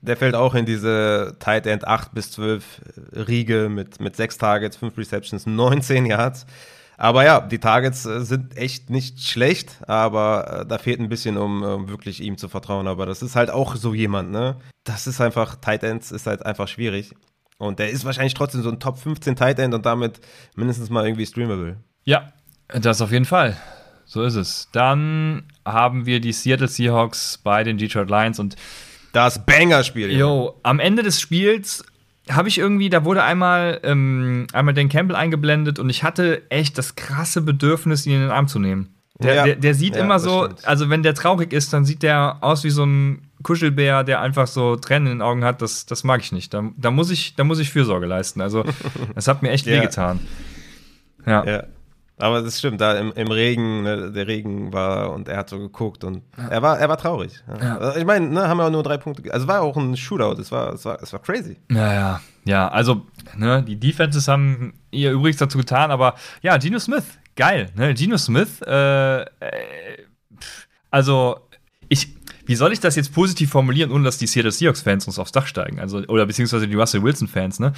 Der 0.01 0.17
fällt 0.17 0.35
auch 0.35 0.55
in 0.55 0.65
diese 0.65 1.35
Tight 1.39 1.67
End 1.67 1.85
8 1.85 2.13
bis 2.13 2.31
12 2.31 2.81
Riege 3.27 3.69
mit, 3.69 3.99
mit 3.99 4.15
6 4.15 4.37
Targets, 4.37 4.77
5 4.77 4.97
Receptions, 4.97 5.45
19 5.45 6.05
Yards. 6.05 6.45
Aber 6.99 7.23
ja, 7.23 7.39
die 7.39 7.59
Targets 7.59 8.05
äh, 8.05 8.25
sind 8.25 8.57
echt 8.57 8.89
nicht 8.89 9.21
schlecht, 9.21 9.77
aber 9.87 10.61
äh, 10.61 10.65
da 10.65 10.77
fehlt 10.77 10.99
ein 10.99 11.07
bisschen, 11.07 11.37
um, 11.37 11.63
um 11.63 11.87
wirklich 11.87 12.21
ihm 12.21 12.37
zu 12.37 12.49
vertrauen. 12.49 12.87
Aber 12.87 13.05
das 13.05 13.21
ist 13.21 13.37
halt 13.37 13.49
auch 13.49 13.77
so 13.77 13.93
jemand, 13.93 14.31
ne? 14.31 14.57
Das 14.83 15.07
ist 15.07 15.21
einfach, 15.21 15.55
Tight 15.55 15.83
Ends 15.83 16.11
ist 16.11 16.27
halt 16.27 16.45
einfach 16.45 16.67
schwierig. 16.67 17.15
Und 17.57 17.79
der 17.79 17.89
ist 17.89 18.03
wahrscheinlich 18.03 18.33
trotzdem 18.33 18.63
so 18.63 18.69
ein 18.69 18.81
Top 18.81 18.97
15 18.97 19.37
Tight 19.37 19.59
End 19.59 19.73
und 19.73 19.85
damit 19.85 20.19
mindestens 20.55 20.89
mal 20.89 21.05
irgendwie 21.05 21.25
streamable. 21.25 21.77
Ja, 22.03 22.33
das 22.67 23.01
auf 23.01 23.13
jeden 23.13 23.25
Fall. 23.25 23.55
So 24.03 24.23
ist 24.23 24.35
es. 24.35 24.67
Dann 24.73 25.43
haben 25.65 26.05
wir 26.05 26.19
die 26.19 26.33
Seattle 26.33 26.67
Seahawks 26.67 27.37
bei 27.37 27.63
den 27.63 27.77
Detroit 27.77 28.09
Lions 28.09 28.39
und 28.39 28.57
Das 29.13 29.45
Banger-Spiel. 29.45 30.11
Jo, 30.11 30.55
am 30.63 30.79
Ende 30.79 31.03
des 31.03 31.19
Spiels 31.19 31.83
habe 32.29 32.47
ich 32.47 32.57
irgendwie, 32.59 32.89
da 32.89 33.05
wurde 33.05 33.23
einmal, 33.23 33.79
ähm, 33.83 34.45
einmal 34.53 34.73
Dan 34.75 34.87
Campbell 34.89 35.15
eingeblendet 35.15 35.79
und 35.79 35.89
ich 35.89 36.03
hatte 36.03 36.43
echt 36.49 36.77
das 36.77 36.95
krasse 36.95 37.41
Bedürfnis, 37.41 38.05
ihn 38.05 38.13
in 38.13 38.21
den 38.21 38.29
Arm 38.31 38.47
zu 38.47 38.59
nehmen. 38.59 38.93
Der, 39.21 39.33
Ja. 39.33 39.43
der, 39.45 39.55
der 39.55 39.73
sieht 39.73 39.95
Ja, 39.95 40.03
immer 40.03 40.19
so, 40.19 40.45
stimmt. 40.45 40.67
also 40.67 40.89
wenn 40.89 41.03
der 41.03 41.13
traurig 41.15 41.51
ist, 41.53 41.73
dann 41.73 41.85
sieht 41.85 42.03
der 42.03 42.37
aus 42.41 42.63
wie 42.63 42.69
so 42.69 42.85
ein 42.85 43.23
Kuschelbär, 43.43 44.03
der 44.03 44.21
einfach 44.21 44.47
so 44.47 44.75
Tränen 44.75 45.07
in 45.07 45.13
den 45.17 45.21
Augen 45.21 45.43
hat. 45.43 45.61
Das, 45.61 45.85
das 45.85 46.03
mag 46.03 46.21
ich 46.21 46.31
nicht. 46.31 46.53
Da, 46.53 46.63
da, 46.77 46.91
muss 46.91 47.09
ich, 47.09 47.35
da 47.35 47.43
muss 47.43 47.59
ich 47.59 47.69
Fürsorge 47.71 48.05
leisten. 48.05 48.39
Also, 48.41 48.63
das 49.15 49.27
hat 49.27 49.41
mir 49.41 49.49
echt 49.49 49.65
Ja. 49.65 49.73
wehgetan. 49.77 50.19
Ja. 51.25 51.43
Ja. 51.45 51.63
Aber 52.19 52.41
das 52.41 52.59
stimmt, 52.59 52.81
da 52.81 52.97
im, 52.99 53.13
im 53.13 53.31
Regen, 53.31 53.83
ne, 53.83 54.11
der 54.11 54.27
Regen 54.27 54.73
war 54.73 55.13
und 55.13 55.29
er 55.29 55.37
hat 55.37 55.49
so 55.49 55.57
geguckt 55.57 56.03
und 56.03 56.21
er 56.49 56.61
war, 56.61 56.77
er 56.77 56.89
war 56.89 56.97
traurig. 56.97 57.41
Ja. 57.61 57.77
Also 57.77 57.97
Ich 57.97 58.05
meine, 58.05 58.27
ne, 58.27 58.47
haben 58.47 58.57
wir 58.57 58.65
auch 58.65 58.71
nur 58.71 58.83
drei 58.83 58.97
Punkte. 58.97 59.23
Also 59.33 59.45
es 59.45 59.47
war 59.47 59.61
auch 59.61 59.77
ein 59.77 59.95
Shootout, 59.95 60.39
es 60.41 60.51
war, 60.51 60.73
es 60.73 60.83
war, 60.83 61.01
es 61.01 61.13
war 61.13 61.21
crazy. 61.21 61.57
Ja, 61.71 61.93
ja, 61.93 62.21
ja. 62.43 62.67
Also, 62.67 63.05
ne, 63.37 63.63
die 63.63 63.79
Defenses 63.79 64.27
haben 64.27 64.73
ihr 64.91 65.11
Übriges 65.11 65.37
dazu 65.37 65.57
getan, 65.57 65.91
aber 65.91 66.15
ja, 66.41 66.57
Geno 66.57 66.77
Smith, 66.79 67.05
geil, 67.37 67.69
ne? 67.75 67.93
Geno 67.93 68.17
Smith, 68.17 68.61
äh, 68.67 69.21
äh, 69.21 69.25
also, 70.91 71.39
ich, 71.87 72.15
wie 72.45 72.55
soll 72.55 72.73
ich 72.73 72.81
das 72.81 72.97
jetzt 72.97 73.13
positiv 73.13 73.49
formulieren, 73.49 73.91
ohne 73.91 74.03
dass 74.03 74.17
die 74.17 74.27
Seattle 74.27 74.51
Seahawks-Fans 74.51 75.07
uns 75.07 75.19
aufs 75.19 75.31
Dach 75.31 75.47
steigen? 75.47 75.79
Also, 75.79 75.99
oder 75.99 76.25
beziehungsweise 76.25 76.67
die 76.67 76.75
Russell 76.75 77.01
Wilson-Fans, 77.01 77.59
ne? 77.59 77.71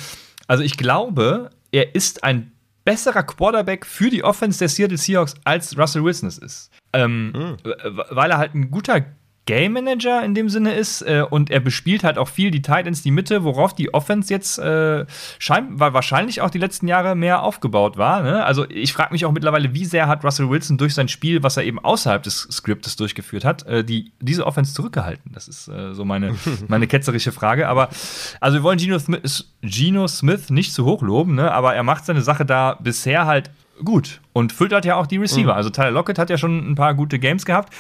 Also, 0.48 0.64
ich 0.64 0.78
glaube, 0.78 1.52
er 1.72 1.94
ist 1.94 2.24
ein 2.24 2.54
besserer 2.84 3.24
Quarterback 3.24 3.86
für 3.86 4.10
die 4.10 4.24
Offense 4.24 4.60
der 4.60 4.70
Seattle 4.70 4.98
Seahawks 4.98 5.36
als 5.44 5.78
Russell 5.78 6.04
Wilson 6.04 6.30
ist. 6.30 6.70
Ähm, 6.94 7.58
w- 7.64 7.74
Weil 8.10 8.32
er 8.32 8.38
halt 8.38 8.54
ein 8.56 8.70
guter 8.72 9.06
Game 9.46 9.74
Manager 9.74 10.24
in 10.24 10.36
dem 10.36 10.50
Sinne 10.50 10.74
ist 10.74 11.02
äh, 11.02 11.26
und 11.28 11.50
er 11.50 11.60
bespielt 11.60 12.04
halt 12.04 12.20
auch 12.20 12.28
viel 12.28 12.52
die 12.52 12.62
Titans 12.62 13.02
die 13.02 13.10
Mitte, 13.10 13.44
worauf 13.44 13.74
die 13.74 13.94
Offense 13.94 14.32
jetzt 14.32 14.60
äh, 14.60 15.06
scheinbar 15.40 15.94
wahrscheinlich 15.94 16.42
auch 16.42 16.52
die 16.52 16.60
letzten 16.60 16.88
Jahre 16.88 17.16
mehr 17.16 17.42
aufgebaut 17.42 17.98
war. 17.98 18.22
Ne? 18.22 18.46
Also 18.46 18.70
ich 18.70 18.94
frage 18.94 19.14
mich 19.14 19.26
auch 19.26 19.32
mittlerweile, 19.32 19.74
wie 19.74 19.86
sehr 19.86 20.08
hat 20.08 20.24
Russell 20.24 20.50
Wilson 20.50 20.78
durch 20.78 20.94
sein 20.94 21.08
Spiel, 21.08 21.42
was 21.42 21.58
er 21.58 21.64
eben 21.64 21.80
außerhalb 21.80 22.22
des 22.22 22.48
Skriptes 22.52 22.96
durchgeführt 22.98 23.44
hat, 23.44 23.66
äh, 23.66 23.84
die, 23.84 24.12
diese 24.20 24.46
Offense 24.46 24.76
zurückgehalten. 24.76 25.32
Das 25.34 25.48
ist 25.48 25.68
äh, 25.68 25.94
so 25.96 26.06
meine, 26.06 26.36
meine 26.68 26.86
ketzerische 26.86 27.32
Frage. 27.32 27.68
Aber 27.68 27.90
also 28.40 28.60
wir 28.60 28.64
wollen 28.64 28.78
Geno 28.78 29.00
Smith, 29.00 29.52
Geno 29.62 30.08
Smith 30.08 30.52
nicht 30.52 30.74
zu 30.74 30.86
hoch 30.86 31.02
loben, 31.02 31.34
ne? 31.34 31.52
aber 31.52 31.74
er 31.74 31.84
macht 31.84 32.06
seine 32.06 32.22
Sache 32.22 32.46
da 32.46 32.78
bisher 32.80 33.26
halt 33.26 33.50
gut 33.84 34.22
und 34.34 34.54
füllt 34.54 34.74
halt 34.74 34.86
ja 34.86 34.96
auch 34.96 35.08
die 35.08 35.18
Receiver. 35.18 35.56
Also 35.56 35.72
Tyler 35.72 35.92
Lockett 35.92 36.20
hat 36.20 36.30
ja 36.30 36.38
schon 36.38 36.72
ein 36.72 36.76
paar 36.76 36.94
gute 36.94 37.18
Games 37.18 37.46
gehabt. 37.46 37.74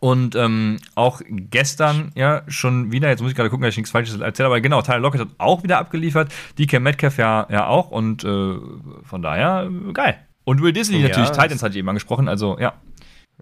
Und 0.00 0.34
ähm, 0.36 0.76
auch 0.94 1.20
gestern 1.28 2.12
ja 2.14 2.42
schon 2.46 2.92
wieder, 2.92 3.08
jetzt 3.08 3.20
muss 3.20 3.30
ich 3.30 3.36
gerade 3.36 3.50
gucken, 3.50 3.62
dass 3.64 3.72
ich 3.72 3.78
nichts 3.78 3.90
Falsches 3.90 4.20
erzähle, 4.20 4.46
aber 4.46 4.60
genau, 4.60 4.80
Tyler 4.82 4.98
Lockett 5.00 5.20
hat 5.22 5.28
auch 5.38 5.62
wieder 5.62 5.78
abgeliefert, 5.78 6.32
DK 6.58 6.80
Metcalf 6.80 7.18
ja, 7.18 7.46
ja 7.50 7.66
auch 7.66 7.90
und 7.90 8.22
äh, 8.24 8.54
von 9.02 9.22
daher 9.22 9.68
geil. 9.92 10.18
Und 10.44 10.62
Will 10.62 10.72
Disley 10.72 11.00
Ja, 11.00 11.08
natürlich, 11.08 11.30
Titans 11.30 11.62
hatte 11.62 11.72
ich 11.72 11.78
eben 11.78 11.88
angesprochen, 11.88 12.28
also 12.28 12.58
ja. 12.58 12.74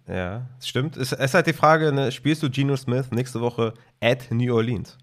Ja, 0.09 0.47
das 0.57 0.69
stimmt. 0.69 0.97
Es 0.97 1.13
ist 1.13 1.35
halt 1.35 1.47
die 1.47 1.53
Frage, 1.53 1.93
ne, 1.93 2.13
spielst 2.13 2.43
du 2.43 2.51
Geno 2.51 2.77
Smith 2.77 3.11
nächste 3.11 3.41
Woche 3.41 3.75
at 4.01 4.31
New 4.31 4.55
Orleans? 4.55 4.97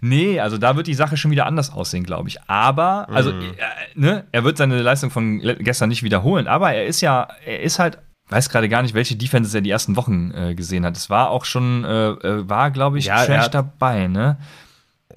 Nee, 0.00 0.40
also 0.40 0.56
da 0.56 0.76
wird 0.76 0.86
die 0.86 0.94
Sache 0.94 1.16
schon 1.16 1.30
wieder 1.30 1.46
anders 1.46 1.70
aussehen, 1.72 2.04
glaube 2.04 2.28
ich. 2.28 2.38
Aber, 2.46 3.08
also, 3.10 3.32
Mhm. 3.32 3.42
äh, 3.42 3.54
ne, 3.94 4.24
er 4.32 4.44
wird 4.44 4.56
seine 4.56 4.80
Leistung 4.80 5.10
von 5.10 5.40
gestern 5.40 5.88
nicht 5.90 6.02
wiederholen, 6.02 6.46
aber 6.46 6.72
er 6.72 6.86
ist 6.86 7.00
ja, 7.00 7.28
er 7.44 7.60
ist 7.60 7.78
halt, 7.78 7.98
weiß 8.28 8.48
gerade 8.50 8.68
gar 8.68 8.82
nicht, 8.82 8.94
welche 8.94 9.16
Defenses 9.16 9.54
er 9.54 9.60
die 9.60 9.70
ersten 9.70 9.96
Wochen 9.96 10.30
äh, 10.34 10.54
gesehen 10.54 10.84
hat. 10.84 10.96
Es 10.96 11.08
war 11.10 11.30
auch 11.30 11.44
schon, 11.44 11.84
äh, 11.84 12.08
äh, 12.10 12.48
war, 12.48 12.70
glaube 12.70 12.98
ich, 12.98 13.06
Ja, 13.06 13.24
Trash 13.24 13.44
hat- 13.46 13.54
dabei, 13.54 14.06
ne? 14.06 14.36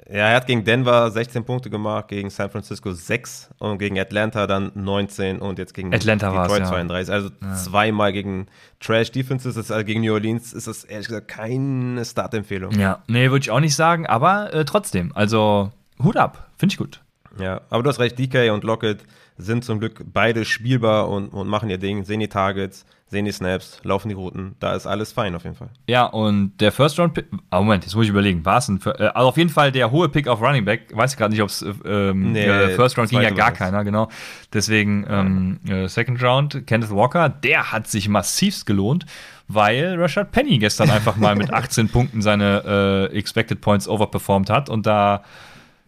Ja, 0.09 0.27
er 0.27 0.35
hat 0.35 0.47
gegen 0.47 0.65
Denver 0.65 1.09
16 1.09 1.45
Punkte 1.45 1.69
gemacht, 1.69 2.09
gegen 2.09 2.29
San 2.29 2.49
Francisco 2.49 2.91
6 2.91 3.49
und 3.59 3.77
gegen 3.77 3.97
Atlanta 3.97 4.45
dann 4.45 4.71
19 4.75 5.39
und 5.39 5.57
jetzt 5.57 5.73
gegen 5.73 5.93
Atlanta 5.93 6.29
Detroit 6.31 6.61
ja. 6.63 6.65
32. 6.67 7.13
Also 7.13 7.29
zweimal 7.55 8.11
gegen 8.11 8.47
Trash 8.81 9.11
Defenses, 9.11 9.55
also 9.71 9.85
gegen 9.85 10.01
New 10.01 10.13
Orleans 10.13 10.51
ist 10.51 10.67
das 10.67 10.83
ehrlich 10.83 11.07
gesagt 11.07 11.29
keine 11.29 12.03
Startempfehlung. 12.03 12.77
Ja, 12.77 12.99
nee, 13.07 13.29
würde 13.31 13.43
ich 13.43 13.51
auch 13.51 13.61
nicht 13.61 13.75
sagen, 13.75 14.05
aber 14.05 14.53
äh, 14.53 14.65
trotzdem, 14.65 15.11
also 15.15 15.71
Hut 16.03 16.17
ab, 16.17 16.49
finde 16.57 16.73
ich 16.73 16.77
gut. 16.77 16.99
Ja, 17.39 17.61
aber 17.69 17.81
du 17.83 17.89
hast 17.89 17.99
recht, 17.99 18.19
DK 18.19 18.51
und 18.51 18.65
Lockett 18.65 19.05
sind 19.41 19.65
zum 19.65 19.79
Glück 19.79 20.03
beide 20.11 20.45
spielbar 20.45 21.09
und, 21.09 21.29
und 21.29 21.47
machen 21.47 21.69
ihr 21.69 21.77
Ding, 21.77 22.03
sehen 22.03 22.19
die 22.19 22.27
Targets, 22.27 22.85
sehen 23.11 23.25
die 23.25 23.31
Snaps, 23.31 23.79
laufen 23.83 24.07
die 24.07 24.15
Routen. 24.15 24.55
Da 24.59 24.73
ist 24.73 24.87
alles 24.87 25.11
fein 25.11 25.35
auf 25.35 25.43
jeden 25.43 25.55
Fall. 25.55 25.69
Ja, 25.87 26.05
und 26.05 26.53
der 26.61 26.71
First 26.71 26.97
Round 26.97 27.13
Pick, 27.13 27.25
ah, 27.49 27.59
Moment, 27.59 27.83
jetzt 27.83 27.93
muss 27.93 28.05
ich 28.05 28.09
überlegen, 28.09 28.45
war 28.45 28.57
es 28.57 28.69
ein, 28.69 28.79
äh, 28.85 29.07
also 29.07 29.27
auf 29.27 29.37
jeden 29.37 29.49
Fall 29.49 29.71
der 29.71 29.91
hohe 29.91 30.07
Pick 30.07 30.27
auf 30.27 30.41
Running 30.41 30.63
Back, 30.63 30.95
weiß 30.95 31.11
ich 31.11 31.17
gerade 31.17 31.33
nicht, 31.33 31.41
ob 31.41 31.49
es, 31.49 31.61
äh, 31.61 31.73
ähm, 31.85 32.31
Nee, 32.31 32.45
äh, 32.45 32.75
First 32.75 32.97
Round 32.97 33.09
ging 33.09 33.21
ja 33.21 33.31
gar 33.31 33.51
keiner, 33.51 33.83
genau. 33.83 34.07
Deswegen, 34.53 35.05
ähm, 35.09 35.59
äh, 35.67 35.87
Second 35.89 36.23
Round, 36.23 36.65
Kenneth 36.65 36.89
Walker, 36.89 37.27
der 37.27 37.73
hat 37.73 37.87
sich 37.87 38.07
massivst 38.07 38.65
gelohnt, 38.65 39.05
weil 39.49 39.99
Rashad 39.99 40.31
Penny 40.31 40.57
gestern 40.57 40.89
einfach 40.91 41.17
mal 41.17 41.35
mit 41.35 41.51
18 41.51 41.89
Punkten 41.89 42.21
seine 42.21 43.09
äh, 43.11 43.17
Expected 43.17 43.59
Points 43.59 43.89
overperformed 43.89 44.49
hat 44.49 44.69
und 44.69 44.85
da, 44.85 45.23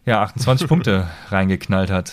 ja, 0.04 0.22
28 0.22 0.68
Punkte 0.68 1.08
reingeknallt 1.30 1.90
hat. 1.90 2.12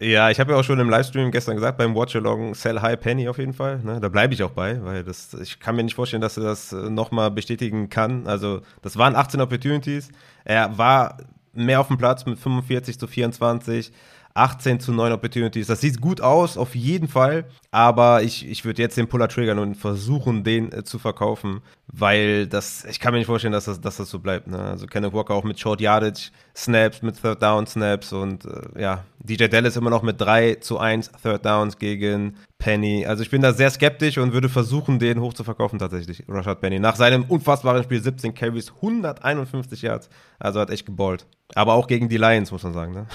Ja, 0.00 0.28
ich 0.28 0.40
habe 0.40 0.52
ja 0.52 0.58
auch 0.58 0.64
schon 0.64 0.80
im 0.80 0.90
Livestream 0.90 1.30
gestern 1.30 1.54
gesagt, 1.54 1.78
beim 1.78 1.94
Watch-Along 1.94 2.54
Sell 2.56 2.80
High 2.80 2.98
Penny 2.98 3.28
auf 3.28 3.38
jeden 3.38 3.52
Fall. 3.52 3.78
Ne? 3.78 4.00
Da 4.00 4.08
bleibe 4.08 4.34
ich 4.34 4.42
auch 4.42 4.50
bei, 4.50 4.82
weil 4.84 5.04
das, 5.04 5.34
ich 5.34 5.60
kann 5.60 5.76
mir 5.76 5.84
nicht 5.84 5.94
vorstellen, 5.94 6.20
dass 6.20 6.36
er 6.36 6.42
das 6.42 6.72
äh, 6.72 6.90
nochmal 6.90 7.30
bestätigen 7.30 7.88
kann. 7.90 8.26
Also, 8.26 8.60
das 8.82 8.96
waren 8.98 9.14
18 9.14 9.40
Opportunities. 9.40 10.08
Er 10.44 10.76
war 10.76 11.18
mehr 11.52 11.80
auf 11.80 11.86
dem 11.86 11.96
Platz 11.96 12.26
mit 12.26 12.40
45 12.40 12.98
zu 12.98 13.06
24. 13.06 13.92
18 14.34 14.80
zu 14.80 14.92
9 14.92 15.12
Opportunities. 15.12 15.68
Das 15.68 15.80
sieht 15.80 16.00
gut 16.00 16.20
aus, 16.20 16.56
auf 16.56 16.74
jeden 16.74 17.06
Fall. 17.06 17.44
Aber 17.70 18.22
ich, 18.22 18.48
ich 18.48 18.64
würde 18.64 18.82
jetzt 18.82 18.96
den 18.96 19.06
Puller 19.06 19.28
triggern 19.28 19.60
und 19.60 19.76
versuchen, 19.76 20.42
den 20.42 20.72
äh, 20.72 20.82
zu 20.82 20.98
verkaufen, 20.98 21.60
weil 21.86 22.48
das, 22.48 22.84
ich 22.84 22.98
kann 22.98 23.12
mir 23.12 23.18
nicht 23.18 23.28
vorstellen, 23.28 23.52
dass 23.52 23.66
das, 23.66 23.80
dass 23.80 23.96
das 23.96 24.10
so 24.10 24.18
bleibt. 24.18 24.48
Ne? 24.48 24.58
Also 24.58 24.86
Kenneth 24.86 25.12
Walker 25.12 25.34
auch 25.34 25.44
mit 25.44 25.60
Short 25.60 25.80
Yardage 25.80 26.30
Snaps, 26.56 27.00
mit 27.02 27.20
Third 27.22 27.40
Down 27.40 27.66
Snaps 27.68 28.12
und 28.12 28.44
äh, 28.44 28.82
ja, 28.82 29.04
DJ 29.20 29.46
Dallas 29.46 29.76
immer 29.76 29.90
noch 29.90 30.02
mit 30.02 30.20
3 30.20 30.56
zu 30.56 30.78
1 30.78 31.12
Third 31.22 31.46
Downs 31.46 31.78
gegen 31.78 32.36
Penny. 32.58 33.06
Also 33.06 33.22
ich 33.22 33.30
bin 33.30 33.40
da 33.40 33.52
sehr 33.52 33.70
skeptisch 33.70 34.18
und 34.18 34.32
würde 34.32 34.48
versuchen, 34.48 34.98
den 34.98 35.20
hoch 35.20 35.34
zu 35.34 35.44
verkaufen 35.44 35.78
tatsächlich, 35.78 36.24
Rashad 36.26 36.60
Penny. 36.60 36.80
Nach 36.80 36.96
seinem 36.96 37.22
unfassbaren 37.24 37.84
Spiel 37.84 38.02
17 38.02 38.34
Carries, 38.34 38.72
151 38.74 39.82
Yards. 39.82 40.08
Also 40.40 40.58
hat 40.58 40.70
echt 40.70 40.86
geballt. 40.86 41.24
Aber 41.54 41.74
auch 41.74 41.86
gegen 41.86 42.08
die 42.08 42.16
Lions, 42.16 42.50
muss 42.50 42.64
man 42.64 42.72
sagen. 42.72 42.94
Ne? 42.94 43.06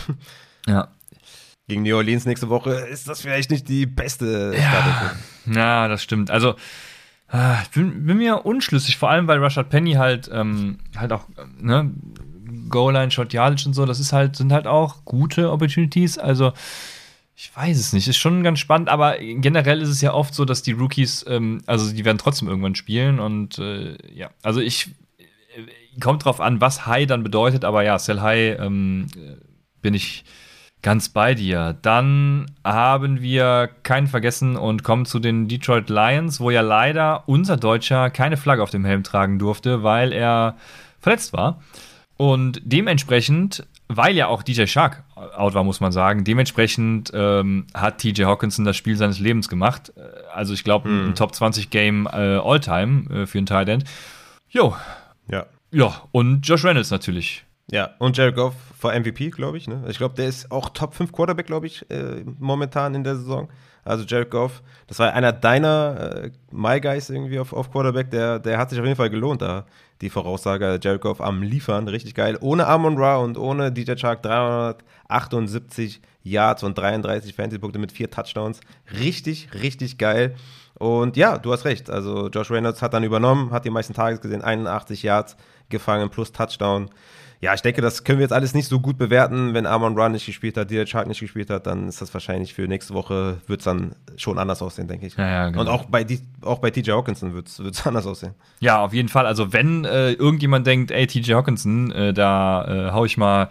Ja. 0.67 0.89
Gegen 1.69 1.83
New 1.83 1.95
Orleans 1.95 2.25
nächste 2.25 2.49
Woche 2.49 2.71
ist 2.71 3.07
das 3.07 3.21
vielleicht 3.21 3.49
nicht 3.51 3.69
die 3.69 3.85
beste 3.85 4.53
Startelf. 4.53 5.15
Ja, 5.55 5.87
das 5.87 6.03
stimmt. 6.03 6.29
Also, 6.31 6.55
äh, 7.31 7.61
ich 7.63 7.69
bin, 7.69 8.05
bin 8.05 8.17
mir 8.17 8.45
unschlüssig, 8.45 8.97
vor 8.97 9.09
allem 9.09 9.27
weil 9.27 9.39
Rashad 9.39 9.69
Penny 9.69 9.93
halt, 9.93 10.29
ähm, 10.33 10.79
halt 10.97 11.13
auch, 11.13 11.25
ähm, 11.37 11.55
ne, 11.61 11.91
Goal-Line, 12.69 13.11
Shot 13.11 13.31
Yardage 13.31 13.67
und 13.67 13.73
so, 13.73 13.85
das 13.85 13.99
ist 13.99 14.11
halt, 14.11 14.35
sind 14.35 14.51
halt 14.51 14.67
auch 14.67 15.05
gute 15.05 15.51
Opportunities. 15.51 16.17
Also, 16.17 16.51
Ich 17.35 17.55
weiß 17.55 17.79
es 17.79 17.93
nicht. 17.93 18.07
Ist 18.07 18.17
schon 18.17 18.43
ganz 18.43 18.59
spannend, 18.59 18.89
aber 18.89 19.17
generell 19.17 19.81
ist 19.81 19.87
es 19.87 20.01
ja 20.01 20.13
oft 20.13 20.33
so, 20.33 20.43
dass 20.43 20.61
die 20.61 20.73
Rookies, 20.73 21.23
ähm, 21.27 21.61
also 21.67 21.89
die 21.93 22.03
werden 22.03 22.17
trotzdem 22.17 22.49
irgendwann 22.49 22.75
spielen 22.75 23.19
und 23.19 23.57
äh, 23.59 23.95
ja, 24.13 24.29
also 24.43 24.59
ich 24.59 24.89
äh, 25.17 25.99
kommt 26.01 26.25
drauf 26.25 26.41
an, 26.41 26.59
was 26.59 26.85
High 26.85 27.07
dann 27.07 27.23
bedeutet, 27.23 27.63
aber 27.63 27.83
ja, 27.83 27.97
Sell 27.97 28.19
High 28.19 28.59
ähm, 28.59 29.07
bin 29.81 29.93
ich 29.93 30.25
ganz 30.81 31.09
bei 31.09 31.35
dir. 31.35 31.77
Dann 31.81 32.45
haben 32.63 33.21
wir 33.21 33.69
keinen 33.83 34.07
vergessen 34.07 34.55
und 34.55 34.83
kommen 34.83 35.05
zu 35.05 35.19
den 35.19 35.47
Detroit 35.47 35.89
Lions, 35.89 36.39
wo 36.39 36.51
ja 36.51 36.61
leider 36.61 37.27
unser 37.27 37.57
Deutscher 37.57 38.09
keine 38.09 38.37
Flagge 38.37 38.63
auf 38.63 38.69
dem 38.69 38.85
Helm 38.85 39.03
tragen 39.03 39.39
durfte, 39.39 39.83
weil 39.83 40.13
er 40.13 40.55
verletzt 40.99 41.33
war. 41.33 41.61
Und 42.17 42.61
dementsprechend 42.63 43.65
weil 43.89 44.15
ja 44.15 44.27
auch 44.27 44.43
DJ 44.43 44.67
Shark 44.67 45.03
out 45.15 45.55
war, 45.55 45.63
muss 45.63 45.79
man 45.79 45.91
sagen. 45.91 46.23
Dementsprechend 46.23 47.11
ähm, 47.13 47.65
hat 47.73 47.97
TJ 47.97 48.23
Hawkinson 48.23 48.63
das 48.63 48.77
Spiel 48.77 48.95
seines 48.95 49.19
Lebens 49.19 49.49
gemacht. 49.49 49.91
Äh, 49.97 50.01
also 50.31 50.53
ich 50.53 50.63
glaube, 50.63 50.87
hm. 50.87 51.07
ein 51.07 51.15
Top 51.15 51.33
20 51.33 51.71
Game 51.71 52.05
äh, 52.05 52.37
All-Time 52.37 53.09
äh, 53.09 53.25
für 53.25 53.39
einen 53.39 53.47
Tight 53.47 53.67
End. 53.67 53.83
Jo. 54.49 54.75
Ja. 55.29 55.47
Ja, 55.71 56.03
und 56.11 56.47
Josh 56.47 56.63
Reynolds 56.63 56.91
natürlich. 56.91 57.45
Ja, 57.71 57.91
und 57.99 58.17
Jared 58.17 58.35
Goff 58.35 58.55
vor 58.77 58.93
MVP, 58.93 59.29
glaube 59.29 59.57
ich. 59.57 59.67
Ne? 59.67 59.83
Ich 59.87 59.97
glaube, 59.97 60.15
der 60.15 60.27
ist 60.27 60.51
auch 60.51 60.69
Top 60.69 60.95
5 60.95 61.11
Quarterback, 61.11 61.45
glaube 61.45 61.67
ich, 61.67 61.89
äh, 61.91 62.23
momentan 62.39 62.95
in 62.95 63.03
der 63.03 63.15
Saison. 63.15 63.49
Also 63.85 64.03
Jared 64.05 64.29
Goff, 64.29 64.61
das 64.87 64.99
war 64.99 65.13
einer 65.13 65.31
deiner 65.31 66.23
äh, 66.25 66.31
My 66.51 66.79
Guys 66.79 67.09
irgendwie 67.09 67.39
auf, 67.39 67.53
auf 67.53 67.71
Quarterback, 67.71 68.11
der, 68.11 68.39
der 68.39 68.57
hat 68.57 68.69
sich 68.69 68.79
auf 68.79 68.85
jeden 68.85 68.97
Fall 68.97 69.09
gelohnt 69.09 69.41
da. 69.41 69.65
Die 70.01 70.09
Voraussage 70.09 70.79
Jared 70.81 71.01
Goff 71.01 71.21
am 71.21 71.41
Liefern, 71.41 71.87
richtig 71.87 72.15
geil. 72.15 72.37
Ohne 72.41 72.67
Amon 72.67 72.97
Ra 72.97 73.17
und 73.17 73.37
ohne 73.37 73.71
DJ 73.71 73.95
Chark 73.95 74.23
378 74.23 76.01
Yards 76.23 76.63
und 76.63 76.77
33 76.77 77.33
Fantasy-Punkte 77.33 77.79
mit 77.79 77.91
vier 77.91 78.09
Touchdowns. 78.09 78.59
Richtig, 78.99 79.49
richtig 79.53 79.97
geil. 79.97 80.35
Und 80.75 81.17
ja, 81.17 81.37
du 81.37 81.51
hast 81.51 81.65
recht. 81.65 81.89
Also 81.89 82.29
Josh 82.29 82.51
Reynolds 82.51 82.81
hat 82.81 82.93
dann 82.93 83.03
übernommen, 83.03 83.51
hat 83.51 83.65
die 83.65 83.69
meisten 83.69 83.93
Tages 83.93 84.21
gesehen, 84.21 84.41
81 84.41 85.03
Yards 85.03 85.35
gefangen 85.69 86.09
plus 86.09 86.31
Touchdown 86.31 86.89
ja, 87.41 87.53
ich 87.53 87.61
denke, 87.61 87.81
das 87.81 88.03
können 88.03 88.19
wir 88.19 88.23
jetzt 88.23 88.33
alles 88.33 88.53
nicht 88.53 88.67
so 88.67 88.79
gut 88.81 88.97
bewerten. 88.97 89.53
Wenn 89.53 89.65
Armon 89.65 89.97
Run 89.97 90.11
nicht 90.11 90.25
gespielt 90.25 90.57
hat, 90.57 90.69
DJ 90.69 90.83
Chark 90.83 91.07
nicht 91.07 91.21
gespielt 91.21 91.49
hat, 91.49 91.67
dann 91.67 91.87
ist 91.87 92.01
das 92.01 92.13
wahrscheinlich 92.13 92.53
für 92.53 92.67
nächste 92.67 92.93
Woche, 92.93 93.37
wird 93.47 93.61
es 93.61 93.63
dann 93.63 93.95
schon 94.17 94.37
anders 94.37 94.61
aussehen, 94.61 94.87
denke 94.87 95.07
ich. 95.07 95.15
Ja, 95.15 95.27
ja, 95.27 95.49
genau. 95.49 95.61
Und 95.61 95.69
auch 95.69 95.85
bei, 95.85 96.05
auch 96.41 96.59
bei 96.59 96.69
TJ 96.69 96.91
Hawkinson 96.91 97.33
wird 97.33 97.47
es 97.47 97.59
anders 97.87 98.05
aussehen. 98.05 98.33
Ja, 98.59 98.83
auf 98.83 98.93
jeden 98.93 99.07
Fall. 99.07 99.25
Also, 99.25 99.53
wenn 99.53 99.85
äh, 99.85 100.11
irgendjemand 100.11 100.67
denkt, 100.67 100.91
ey, 100.91 101.07
TJ 101.07 101.33
Hawkinson, 101.33 101.91
äh, 101.91 102.13
da 102.13 102.89
äh, 102.89 102.91
hau 102.91 103.05
ich 103.05 103.17
mal 103.17 103.49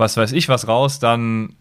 was 0.00 0.16
weiß 0.16 0.32
ich 0.32 0.48
was 0.48 0.66
raus, 0.66 0.98
dann 0.98 1.54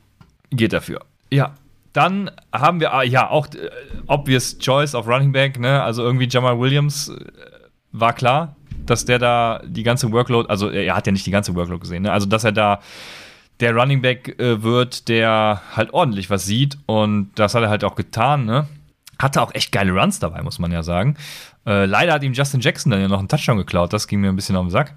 geht 0.49 0.73
dafür. 0.73 1.01
Ja, 1.29 1.55
dann 1.93 2.31
haben 2.53 2.79
wir, 2.79 2.93
ah, 2.93 3.03
ja, 3.03 3.29
auch 3.29 3.47
äh, 3.47 3.69
obvious 4.07 4.57
choice 4.57 4.95
of 4.95 5.07
Running 5.07 5.31
Back, 5.31 5.59
ne? 5.59 5.83
Also 5.83 6.03
irgendwie 6.03 6.27
Jamal 6.29 6.57
Williams 6.59 7.09
äh, 7.09 7.19
war 7.91 8.13
klar, 8.13 8.55
dass 8.89 9.05
der 9.05 9.19
da 9.19 9.61
die 9.65 9.83
ganze 9.83 10.11
Workload, 10.11 10.49
also 10.49 10.69
er 10.69 10.95
hat 10.95 11.05
ja 11.05 11.11
nicht 11.11 11.25
die 11.25 11.31
ganze 11.31 11.55
Workload 11.55 11.81
gesehen, 11.81 12.03
ne? 12.03 12.11
also 12.11 12.25
dass 12.25 12.43
er 12.43 12.51
da 12.51 12.79
der 13.59 13.75
Running 13.75 14.01
Back 14.01 14.39
äh, 14.39 14.63
wird, 14.63 15.09
der 15.09 15.61
halt 15.75 15.93
ordentlich 15.93 16.29
was 16.29 16.45
sieht 16.45 16.77
und 16.85 17.31
das 17.35 17.55
hat 17.55 17.63
er 17.63 17.69
halt 17.69 17.83
auch 17.83 17.95
getan, 17.95 18.45
ne? 18.45 18.67
Hatte 19.21 19.41
auch 19.41 19.53
echt 19.53 19.73
geile 19.73 19.91
Runs 19.91 20.19
dabei, 20.19 20.41
muss 20.43 20.59
man 20.59 20.71
ja 20.71 20.81
sagen. 20.81 21.17
Äh, 21.65 21.85
leider 21.85 22.13
hat 22.13 22.23
ihm 22.23 22.31
Justin 22.31 22.61
Jackson 22.61 22.89
dann 22.89 23.01
ja 23.01 23.09
noch 23.09 23.19
einen 23.19 23.27
Touchdown 23.27 23.57
geklaut, 23.57 23.91
das 23.91 24.07
ging 24.07 24.21
mir 24.21 24.29
ein 24.29 24.35
bisschen 24.37 24.55
auf 24.55 24.65
den 24.65 24.71
Sack. 24.71 24.95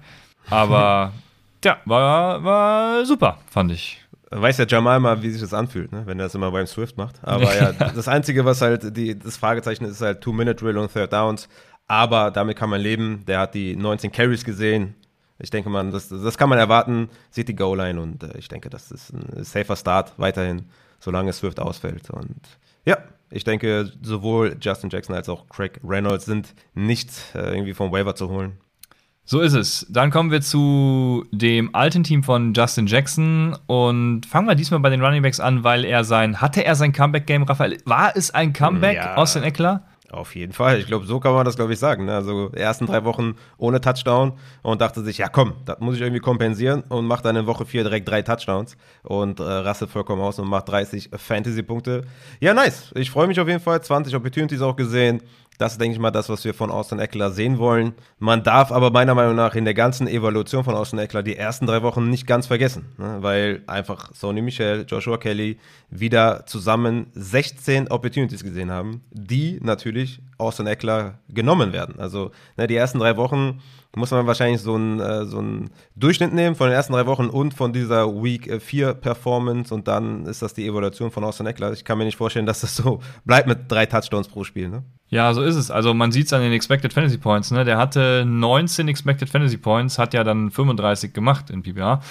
Aber 0.49 1.11
ja, 1.65 1.77
war, 1.85 2.41
war 2.43 3.05
super, 3.05 3.39
fand 3.49 3.73
ich 3.73 4.03
weiß 4.41 4.57
ja 4.57 4.65
Jamal 4.67 4.99
mal, 4.99 5.21
wie 5.21 5.29
sich 5.29 5.41
das 5.41 5.53
anfühlt, 5.53 5.91
ne? 5.91 6.03
wenn 6.05 6.19
er 6.19 6.25
das 6.25 6.35
immer 6.35 6.51
beim 6.51 6.65
Swift 6.65 6.97
macht. 6.97 7.19
Aber 7.23 7.55
ja, 7.59 7.71
das 7.71 8.07
Einzige, 8.07 8.45
was 8.45 8.61
halt 8.61 8.95
die, 8.95 9.17
das 9.17 9.37
Fragezeichen 9.37 9.85
ist, 9.85 9.91
ist 9.91 10.01
halt 10.01 10.21
Two-Minute-Drill 10.21 10.77
und 10.77 10.91
Third 10.91 11.13
Downs. 11.13 11.47
Aber 11.87 12.31
damit 12.31 12.57
kann 12.57 12.69
man 12.69 12.81
leben. 12.81 13.23
Der 13.27 13.39
hat 13.39 13.53
die 13.53 13.75
19 13.75 14.11
Carries 14.11 14.43
gesehen. 14.43 14.95
Ich 15.39 15.49
denke 15.49 15.69
mal, 15.69 15.89
das, 15.91 16.09
das 16.09 16.37
kann 16.37 16.49
man 16.49 16.57
erwarten. 16.57 17.09
Sieht 17.29 17.49
die 17.49 17.55
Goal-Line 17.55 17.99
und 17.99 18.23
äh, 18.23 18.37
ich 18.37 18.47
denke, 18.47 18.69
das 18.69 18.91
ist 18.91 19.11
ein 19.13 19.43
safer 19.43 19.75
Start 19.75 20.13
weiterhin, 20.17 20.65
solange 20.99 21.33
Swift 21.33 21.59
ausfällt. 21.59 22.09
Und 22.09 22.39
ja, 22.85 22.97
ich 23.29 23.43
denke, 23.43 23.91
sowohl 24.01 24.57
Justin 24.61 24.89
Jackson 24.89 25.15
als 25.15 25.27
auch 25.27 25.49
Craig 25.49 25.79
Reynolds 25.83 26.25
sind 26.25 26.53
nicht 26.75 27.11
äh, 27.35 27.53
irgendwie 27.53 27.73
vom 27.73 27.91
Waiver 27.91 28.15
zu 28.15 28.29
holen. 28.29 28.57
So 29.25 29.39
ist 29.39 29.53
es. 29.53 29.87
Dann 29.89 30.11
kommen 30.11 30.31
wir 30.31 30.41
zu 30.41 31.25
dem 31.31 31.73
alten 31.73 32.03
Team 32.03 32.23
von 32.23 32.53
Justin 32.53 32.87
Jackson 32.87 33.57
und 33.67 34.25
fangen 34.25 34.47
wir 34.47 34.55
diesmal 34.55 34.81
bei 34.81 34.89
den 34.89 35.01
Running 35.01 35.21
Backs 35.21 35.39
an, 35.39 35.63
weil 35.63 35.85
er 35.85 36.03
sein, 36.03 36.41
hatte 36.41 36.65
er 36.65 36.75
sein 36.75 36.91
Comeback-Game, 36.91 37.43
Raphael? 37.43 37.77
War 37.85 38.15
es 38.15 38.31
ein 38.31 38.51
Comeback 38.51 38.97
ja. 38.97 39.15
aus 39.15 39.33
den 39.33 39.43
Eckler? 39.43 39.85
Auf 40.13 40.35
jeden 40.35 40.53
Fall. 40.53 40.79
Ich 40.79 40.85
glaube, 40.85 41.07
so 41.07 41.19
kann 41.19 41.33
man 41.33 41.43
das, 41.43 41.55
glaube 41.55 41.73
ich, 41.73 41.79
sagen. 41.79 42.05
Ne? 42.05 42.13
Also 42.13 42.51
ersten 42.51 42.85
drei 42.85 43.03
Wochen 43.03 43.35
ohne 43.57 43.81
Touchdown 43.81 44.33
und 44.61 44.79
dachte 44.79 45.01
sich, 45.01 45.17
ja 45.17 45.27
komm, 45.27 45.53
das 45.65 45.79
muss 45.79 45.95
ich 45.95 46.01
irgendwie 46.01 46.19
kompensieren 46.19 46.83
und 46.89 47.07
macht 47.07 47.25
dann 47.25 47.35
in 47.35 47.47
Woche 47.47 47.65
vier 47.65 47.83
direkt 47.83 48.07
drei 48.07 48.21
Touchdowns 48.21 48.77
und 49.01 49.39
äh, 49.39 49.43
rastet 49.43 49.89
vollkommen 49.89 50.21
aus 50.21 50.37
und 50.37 50.47
macht 50.47 50.69
30 50.69 51.09
Fantasy-Punkte. 51.15 52.03
Ja, 52.39 52.53
nice. 52.53 52.91
Ich 52.93 53.09
freue 53.09 53.25
mich 53.25 53.39
auf 53.39 53.47
jeden 53.47 53.59
Fall. 53.59 53.81
20 53.81 54.15
Opportunities 54.15 54.61
auch 54.61 54.75
gesehen. 54.75 55.23
Das 55.63 55.71
ist, 55.71 55.79
denke 55.79 55.93
ich 55.93 55.99
mal, 56.01 56.11
das, 56.11 56.27
was 56.27 56.43
wir 56.43 56.53
von 56.53 56.71
Austin 56.71 56.99
Eckler 56.99 57.31
sehen 57.31 57.57
wollen. 57.57 57.93
Man 58.19 58.43
darf 58.43 58.69
aber 58.69 58.91
meiner 58.91 59.15
Meinung 59.15 59.35
nach 59.35 59.55
in 59.55 59.63
der 59.63 59.73
ganzen 59.73 60.09
Evaluation 60.09 60.65
von 60.65 60.75
Austin 60.75 60.99
Eckler 60.99 61.23
die 61.23 61.37
ersten 61.37 61.67
drei 61.67 61.81
Wochen 61.83 62.09
nicht 62.09 62.27
ganz 62.27 62.47
vergessen, 62.47 62.87
ne? 62.97 63.19
weil 63.21 63.63
einfach 63.65 64.13
Sony 64.13 64.41
Michel, 64.41 64.85
Joshua 64.85 65.17
Kelly 65.17 65.57
wieder 65.89 66.45
zusammen 66.47 67.07
16 67.13 67.87
Opportunities 67.87 68.43
gesehen 68.43 68.71
haben, 68.71 69.05
die 69.11 69.61
natürlich 69.63 70.21
Austin 70.37 70.67
Eckler 70.67 71.19
genommen 71.29 71.71
werden. 71.71 71.97
Also 71.97 72.31
ne, 72.57 72.67
die 72.67 72.75
ersten 72.75 72.99
drei 72.99 73.15
Wochen 73.15 73.61
muss 73.95 74.11
man 74.11 74.25
wahrscheinlich 74.25 74.61
so 74.61 74.75
einen, 74.75 74.99
äh, 74.99 75.25
so 75.25 75.39
einen 75.39 75.69
Durchschnitt 75.95 76.33
nehmen 76.33 76.55
von 76.55 76.67
den 76.67 76.75
ersten 76.75 76.93
drei 76.93 77.05
Wochen 77.05 77.27
und 77.27 77.53
von 77.53 77.73
dieser 77.73 78.07
Week 78.23 78.61
4 78.61 78.87
äh, 78.87 78.95
Performance 78.95 79.73
und 79.73 79.87
dann 79.87 80.25
ist 80.25 80.41
das 80.41 80.53
die 80.53 80.65
Evaluation 80.65 81.11
von 81.11 81.23
Austin 81.23 81.45
Eckler. 81.45 81.71
Ich 81.73 81.85
kann 81.85 81.97
mir 81.97 82.05
nicht 82.05 82.17
vorstellen, 82.17 82.45
dass 82.45 82.61
das 82.61 82.75
so 82.75 83.01
bleibt 83.25 83.47
mit 83.47 83.71
drei 83.71 83.85
Touchdowns 83.85 84.27
pro 84.27 84.43
Spiel. 84.43 84.69
Ne? 84.69 84.83
Ja, 85.09 85.33
so 85.33 85.43
ist 85.43 85.55
es. 85.55 85.69
Also 85.69 85.93
man 85.93 86.11
sieht 86.11 86.25
es 86.25 86.33
an 86.33 86.41
den 86.41 86.53
Expected 86.53 86.91
Fantasy 86.91 87.17
Points. 87.19 87.51
Ne? 87.51 87.65
Der 87.65 87.77
hatte 87.77 88.25
19 88.25 88.87
Expected 88.87 89.29
Fantasy 89.29 89.57
Points, 89.57 89.99
hat 89.99 90.13
ja 90.13 90.23
dann 90.23 90.49
35 90.49 91.13
gemacht 91.13 91.51
in 91.51 91.61
PPA. 91.61 92.01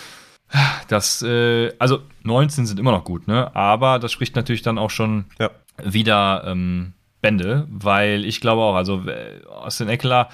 Das, 0.89 1.23
äh, 1.23 1.73
also 1.79 2.01
19 2.23 2.67
sind 2.67 2.79
immer 2.79 2.93
noch 2.93 3.05
gut, 3.05 3.27
ne? 3.27 3.55
Aber 3.57 3.99
das 3.99 4.13
spricht 4.13 4.37
natürlich 4.37 4.63
dann 4.63 4.77
auch 4.77 4.91
schon 4.91 5.25
ja. 5.41 5.51
wieder 5.83 6.45
ähm, 6.47 6.93
Bände, 7.23 7.67
weil 7.71 8.25
ich 8.25 8.41
glaube 8.41 8.61
auch, 8.61 8.75
also 8.75 9.03
äh, 9.09 9.41
Austin 9.47 9.89
Eckler 9.89 10.29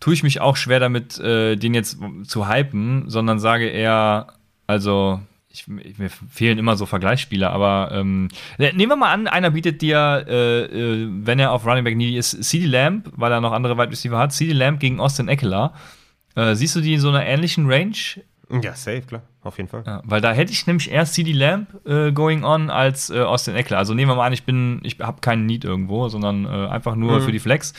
tue 0.00 0.14
ich 0.14 0.22
mich 0.22 0.40
auch 0.40 0.56
schwer 0.56 0.80
damit, 0.80 1.18
äh, 1.18 1.56
den 1.56 1.74
jetzt 1.74 1.98
zu 2.24 2.48
hypen, 2.48 3.08
sondern 3.08 3.38
sage 3.38 3.68
eher, 3.68 4.28
also 4.66 5.20
ich, 5.50 5.66
mir 5.66 6.10
fehlen 6.10 6.58
immer 6.58 6.76
so 6.76 6.86
Vergleichsspieler, 6.86 7.50
aber 7.50 7.90
ähm, 7.92 8.28
ne, 8.58 8.72
nehmen 8.74 8.92
wir 8.92 8.96
mal 8.96 9.12
an, 9.12 9.26
einer 9.26 9.50
bietet 9.50 9.82
dir, 9.82 10.24
äh, 10.28 10.64
äh, 10.64 11.08
wenn 11.10 11.38
er 11.38 11.52
auf 11.52 11.66
Running 11.66 11.84
Back 11.84 11.96
needy 11.96 12.16
ist, 12.16 12.42
CD 12.44 12.66
Lamb, 12.66 13.10
weil 13.16 13.32
er 13.32 13.40
noch 13.40 13.52
andere 13.52 13.76
Wide 13.76 13.90
Receiver 13.90 14.18
hat, 14.18 14.32
CD 14.32 14.52
Lamb 14.52 14.78
gegen 14.78 15.00
Austin 15.00 15.28
Eckler. 15.28 15.72
Äh, 16.36 16.54
siehst 16.54 16.76
du 16.76 16.80
die 16.80 16.94
in 16.94 17.00
so 17.00 17.08
einer 17.08 17.24
ähnlichen 17.24 17.70
Range? 17.70 17.96
Ja, 18.62 18.74
safe, 18.74 19.02
klar, 19.02 19.22
auf 19.42 19.56
jeden 19.56 19.68
Fall. 19.68 19.82
Ja, 19.86 20.02
weil 20.04 20.20
da 20.20 20.32
hätte 20.32 20.52
ich 20.52 20.66
nämlich 20.66 20.90
eher 20.90 21.04
CD 21.06 21.32
Lamb 21.32 21.68
äh, 21.86 22.12
going 22.12 22.44
on 22.44 22.70
als 22.70 23.10
äh, 23.10 23.20
Austin 23.20 23.54
Eckler. 23.56 23.78
Also 23.78 23.94
nehmen 23.94 24.10
wir 24.10 24.16
mal 24.16 24.26
an, 24.26 24.32
ich 24.32 24.44
bin, 24.44 24.80
ich 24.84 24.98
habe 25.00 25.20
keinen 25.20 25.46
Need 25.46 25.64
irgendwo, 25.64 26.08
sondern 26.08 26.44
äh, 26.44 26.68
einfach 26.68 26.94
nur 26.94 27.18
mhm. 27.18 27.24
für 27.24 27.32
die 27.32 27.40
Flex 27.40 27.74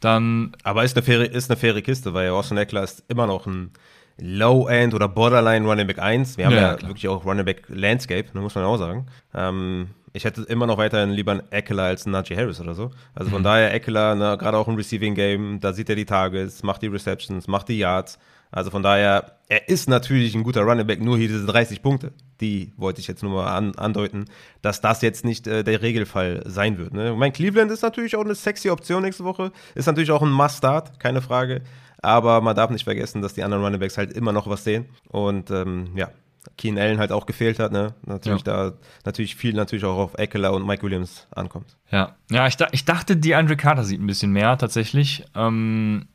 dann. 0.00 0.52
Aber 0.62 0.84
ist 0.84 0.96
eine 0.96 1.04
faire, 1.04 1.30
ist 1.30 1.50
eine 1.50 1.58
faire 1.58 1.82
Kiste, 1.82 2.14
weil 2.14 2.30
Austin 2.30 2.56
Eckler 2.56 2.84
ist 2.84 3.04
immer 3.08 3.26
noch 3.26 3.46
ein 3.46 3.72
Low-End 4.20 4.94
oder 4.94 5.08
Borderline 5.08 5.66
Running 5.66 5.86
Back 5.86 5.98
1. 5.98 6.38
Wir 6.38 6.46
haben 6.46 6.54
ja, 6.54 6.76
ja 6.76 6.82
wirklich 6.82 7.08
auch 7.08 7.24
Running 7.24 7.44
Back 7.44 7.62
Landscape, 7.68 8.26
ne, 8.34 8.40
muss 8.40 8.54
man 8.54 8.64
auch 8.64 8.76
sagen. 8.76 9.06
Ähm, 9.34 9.88
ich 10.12 10.24
hätte 10.24 10.42
immer 10.42 10.66
noch 10.66 10.78
weiterhin 10.78 11.10
lieber 11.10 11.32
einen 11.32 11.52
Eckler 11.52 11.84
als 11.84 12.06
einen 12.06 12.12
Najee 12.12 12.36
Harris 12.36 12.60
oder 12.60 12.74
so. 12.74 12.90
Also 13.14 13.30
von 13.30 13.42
mhm. 13.42 13.44
daher 13.44 13.72
Eckler, 13.72 14.14
ne, 14.14 14.36
gerade 14.38 14.56
auch 14.56 14.66
im 14.66 14.74
Receiving 14.74 15.14
Game, 15.14 15.60
da 15.60 15.72
sieht 15.72 15.88
er 15.88 15.96
die 15.96 16.04
Targets, 16.04 16.62
macht 16.62 16.82
die 16.82 16.88
Receptions, 16.88 17.46
macht 17.46 17.68
die 17.68 17.78
Yards. 17.78 18.18
Also 18.50 18.70
von 18.70 18.82
daher, 18.82 19.37
er 19.48 19.68
ist 19.68 19.88
natürlich 19.88 20.34
ein 20.34 20.42
guter 20.42 20.62
Running 20.62 20.86
Back, 20.86 21.00
nur 21.00 21.16
hier 21.16 21.28
diese 21.28 21.46
30 21.46 21.82
Punkte, 21.82 22.12
die 22.40 22.72
wollte 22.76 23.00
ich 23.00 23.06
jetzt 23.06 23.22
nur 23.22 23.32
mal 23.32 23.46
an, 23.46 23.74
andeuten, 23.76 24.26
dass 24.60 24.80
das 24.80 25.00
jetzt 25.00 25.24
nicht 25.24 25.46
äh, 25.46 25.64
der 25.64 25.80
Regelfall 25.80 26.42
sein 26.46 26.76
wird. 26.76 26.92
Ne? 26.92 27.14
Mein 27.16 27.32
Cleveland 27.32 27.70
ist 27.70 27.82
natürlich 27.82 28.14
auch 28.16 28.24
eine 28.24 28.34
sexy 28.34 28.68
Option 28.68 29.02
nächste 29.02 29.24
Woche, 29.24 29.50
ist 29.74 29.86
natürlich 29.86 30.10
auch 30.10 30.22
ein 30.22 30.30
Must-Start, 30.30 31.00
keine 31.00 31.22
Frage. 31.22 31.62
Aber 32.00 32.40
man 32.42 32.54
darf 32.54 32.70
nicht 32.70 32.84
vergessen, 32.84 33.22
dass 33.22 33.34
die 33.34 33.42
anderen 33.42 33.64
Running 33.64 33.80
Backs 33.80 33.98
halt 33.98 34.12
immer 34.12 34.32
noch 34.32 34.46
was 34.46 34.62
sehen. 34.64 34.84
Und 35.08 35.50
ähm, 35.50 35.88
ja, 35.96 36.10
Keen 36.56 36.78
Allen 36.78 36.98
halt 36.98 37.10
auch 37.10 37.26
gefehlt 37.26 37.58
hat, 37.58 37.72
ne? 37.72 37.94
Natürlich 38.06 38.44
ja. 38.46 38.70
da 38.70 38.76
natürlich 39.04 39.34
viel 39.34 39.54
natürlich 39.54 39.84
auch 39.84 39.98
auf 39.98 40.14
Eckler 40.14 40.52
und 40.52 40.64
Mike 40.64 40.82
Williams 40.82 41.26
ankommt. 41.34 41.76
Ja, 41.90 42.16
ja, 42.30 42.46
ich, 42.46 42.56
ich 42.70 42.84
dachte, 42.84 43.16
die 43.16 43.34
Andre 43.34 43.56
Carter 43.56 43.84
sieht 43.84 44.00
ein 44.00 44.06
bisschen 44.06 44.30
mehr 44.30 44.56
tatsächlich. 44.58 45.24
Ähm, 45.34 46.06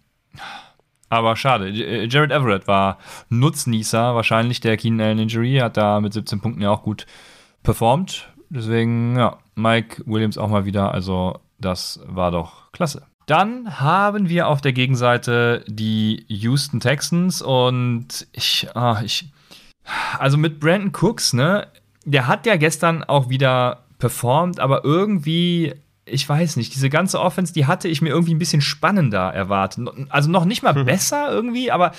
aber 1.09 1.35
schade. 1.35 1.69
Äh, 1.69 2.07
Jared 2.07 2.31
Everett 2.31 2.67
war 2.67 2.97
Nutznießer 3.29 4.15
wahrscheinlich 4.15 4.59
der 4.61 4.77
Keenan 4.77 5.01
Allen 5.01 5.19
Injury, 5.19 5.57
hat 5.57 5.77
da 5.77 5.99
mit 6.01 6.13
17 6.13 6.41
Punkten 6.41 6.61
ja 6.61 6.71
auch 6.71 6.83
gut 6.83 7.05
performt. 7.63 8.29
Deswegen, 8.49 9.17
ja, 9.17 9.37
Mike 9.55 10.03
Williams 10.05 10.37
auch 10.37 10.49
mal 10.49 10.65
wieder. 10.65 10.93
Also, 10.93 11.39
das 11.59 11.99
war 12.05 12.31
doch 12.31 12.71
klasse. 12.71 13.03
Dann 13.25 13.79
haben 13.79 14.27
wir 14.27 14.47
auf 14.47 14.61
der 14.61 14.73
Gegenseite 14.73 15.63
die 15.67 16.25
Houston 16.27 16.79
Texans 16.79 17.41
und 17.41 18.27
ich, 18.33 18.67
ah, 18.75 19.01
ich, 19.03 19.31
also 20.19 20.37
mit 20.37 20.59
Brandon 20.59 20.91
Cooks, 20.91 21.33
ne, 21.33 21.67
der 22.03 22.27
hat 22.27 22.45
ja 22.45 22.57
gestern 22.57 23.03
auch 23.03 23.29
wieder 23.29 23.83
performt, 23.97 24.59
aber 24.59 24.83
irgendwie, 24.83 25.73
ich 26.05 26.27
weiß 26.27 26.57
nicht, 26.57 26.73
diese 26.75 26.89
ganze 26.89 27.19
Offense, 27.21 27.53
die 27.53 27.65
hatte 27.65 27.87
ich 27.87 28.01
mir 28.01 28.09
irgendwie 28.09 28.33
ein 28.33 28.39
bisschen 28.39 28.61
spannender 28.61 29.33
erwartet. 29.33 29.87
Also 30.09 30.29
noch 30.29 30.45
nicht 30.45 30.61
mal 30.63 30.73
Mhm. 30.73 30.85
besser 30.85 31.31
irgendwie, 31.31 31.71
aber 31.71 31.93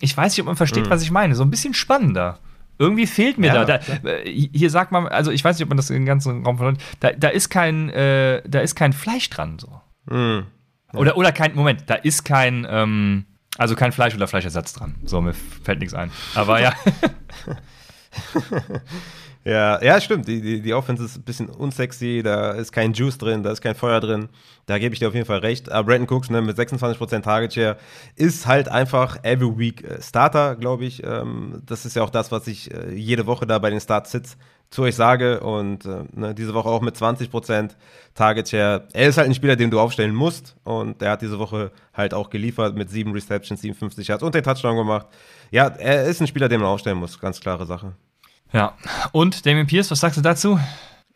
ich 0.00 0.16
weiß 0.16 0.32
nicht, 0.32 0.40
ob 0.40 0.46
man 0.46 0.56
versteht, 0.56 0.90
was 0.90 1.02
ich 1.02 1.10
meine. 1.10 1.34
So 1.34 1.42
ein 1.44 1.50
bisschen 1.50 1.74
spannender. 1.74 2.38
Irgendwie 2.80 3.06
fehlt 3.06 3.38
mir 3.38 3.48
Ja, 3.48 3.64
da. 3.64 3.78
da 3.78 4.08
äh, 4.08 4.48
hier 4.52 4.70
sagt 4.70 4.92
man, 4.92 5.06
also 5.08 5.30
ich 5.32 5.42
weiß 5.44 5.56
nicht, 5.56 5.64
ob 5.64 5.68
man 5.68 5.76
das 5.76 5.90
im 5.90 6.06
ganzen 6.06 6.44
Raum 6.44 6.58
versteht, 6.58 6.82
da, 7.00 7.10
da 7.12 7.28
ist 7.28 7.48
kein, 7.48 7.90
äh, 7.90 8.42
da 8.48 8.60
ist 8.60 8.74
kein 8.76 8.92
Fleisch 8.92 9.28
dran 9.30 9.58
so. 9.58 9.80
Mhm. 10.08 10.44
Oder, 10.92 11.16
oder 11.16 11.32
kein, 11.32 11.54
Moment, 11.54 11.84
da 11.86 11.94
ist 11.94 12.24
kein, 12.24 12.66
ähm, 12.68 13.24
also 13.56 13.74
kein 13.74 13.92
Fleisch 13.92 14.14
oder 14.14 14.26
Fleischersatz 14.28 14.72
dran. 14.72 14.94
So, 15.04 15.20
mir 15.20 15.34
fällt 15.34 15.80
nichts 15.80 15.94
ein. 15.94 16.10
Aber 16.34 16.60
ja. 16.60 16.72
Ja, 19.48 19.82
ja, 19.82 19.98
stimmt. 19.98 20.28
Die, 20.28 20.42
die, 20.42 20.60
die 20.60 20.74
Offense 20.74 21.02
ist 21.02 21.16
ein 21.16 21.22
bisschen 21.22 21.48
unsexy, 21.48 22.20
da 22.22 22.50
ist 22.50 22.70
kein 22.70 22.92
Juice 22.92 23.16
drin, 23.16 23.42
da 23.42 23.50
ist 23.50 23.62
kein 23.62 23.74
Feuer 23.74 23.98
drin. 23.98 24.28
Da 24.66 24.78
gebe 24.78 24.92
ich 24.92 24.98
dir 24.98 25.08
auf 25.08 25.14
jeden 25.14 25.24
Fall 25.24 25.38
recht. 25.38 25.72
Aber 25.72 25.86
Brandon 25.86 26.06
Cooks 26.06 26.28
ne, 26.28 26.42
mit 26.42 26.58
26% 26.58 27.22
Target 27.22 27.54
Share 27.54 27.78
ist 28.14 28.46
halt 28.46 28.68
einfach 28.68 29.24
every 29.24 29.56
week 29.58 29.82
äh, 29.84 30.02
Starter, 30.02 30.54
glaube 30.54 30.84
ich. 30.84 31.02
Ähm, 31.02 31.62
das 31.64 31.86
ist 31.86 31.96
ja 31.96 32.02
auch 32.02 32.10
das, 32.10 32.30
was 32.30 32.46
ich 32.46 32.70
äh, 32.74 32.92
jede 32.92 33.24
Woche 33.24 33.46
da 33.46 33.58
bei 33.58 33.70
den 33.70 33.80
Start-Sits 33.80 34.36
zu 34.68 34.82
euch 34.82 34.94
sage. 34.96 35.40
Und 35.40 35.86
äh, 35.86 36.04
ne, 36.12 36.34
diese 36.34 36.52
Woche 36.52 36.68
auch 36.68 36.82
mit 36.82 36.96
20% 36.96 37.70
Target 38.14 38.50
Share. 38.50 38.86
Er 38.92 39.08
ist 39.08 39.16
halt 39.16 39.28
ein 39.28 39.34
Spieler, 39.34 39.56
den 39.56 39.70
du 39.70 39.80
aufstellen 39.80 40.14
musst. 40.14 40.56
Und 40.64 41.00
er 41.00 41.12
hat 41.12 41.22
diese 41.22 41.38
Woche 41.38 41.72
halt 41.94 42.12
auch 42.12 42.28
geliefert 42.28 42.76
mit 42.76 42.90
7 42.90 43.12
Receptions, 43.12 43.62
57 43.62 44.08
Yards 44.08 44.22
und 44.22 44.34
den 44.34 44.44
Touchdown 44.44 44.76
gemacht. 44.76 45.06
Ja, 45.50 45.68
er 45.68 46.04
ist 46.04 46.20
ein 46.20 46.26
Spieler, 46.26 46.50
den 46.50 46.60
man 46.60 46.68
aufstellen 46.68 46.98
muss. 46.98 47.18
Ganz 47.18 47.40
klare 47.40 47.64
Sache. 47.64 47.94
Ja. 48.52 48.74
Und 49.12 49.46
Damien 49.46 49.66
Pierce, 49.66 49.90
was 49.90 50.00
sagst 50.00 50.16
du 50.16 50.22
dazu? 50.22 50.58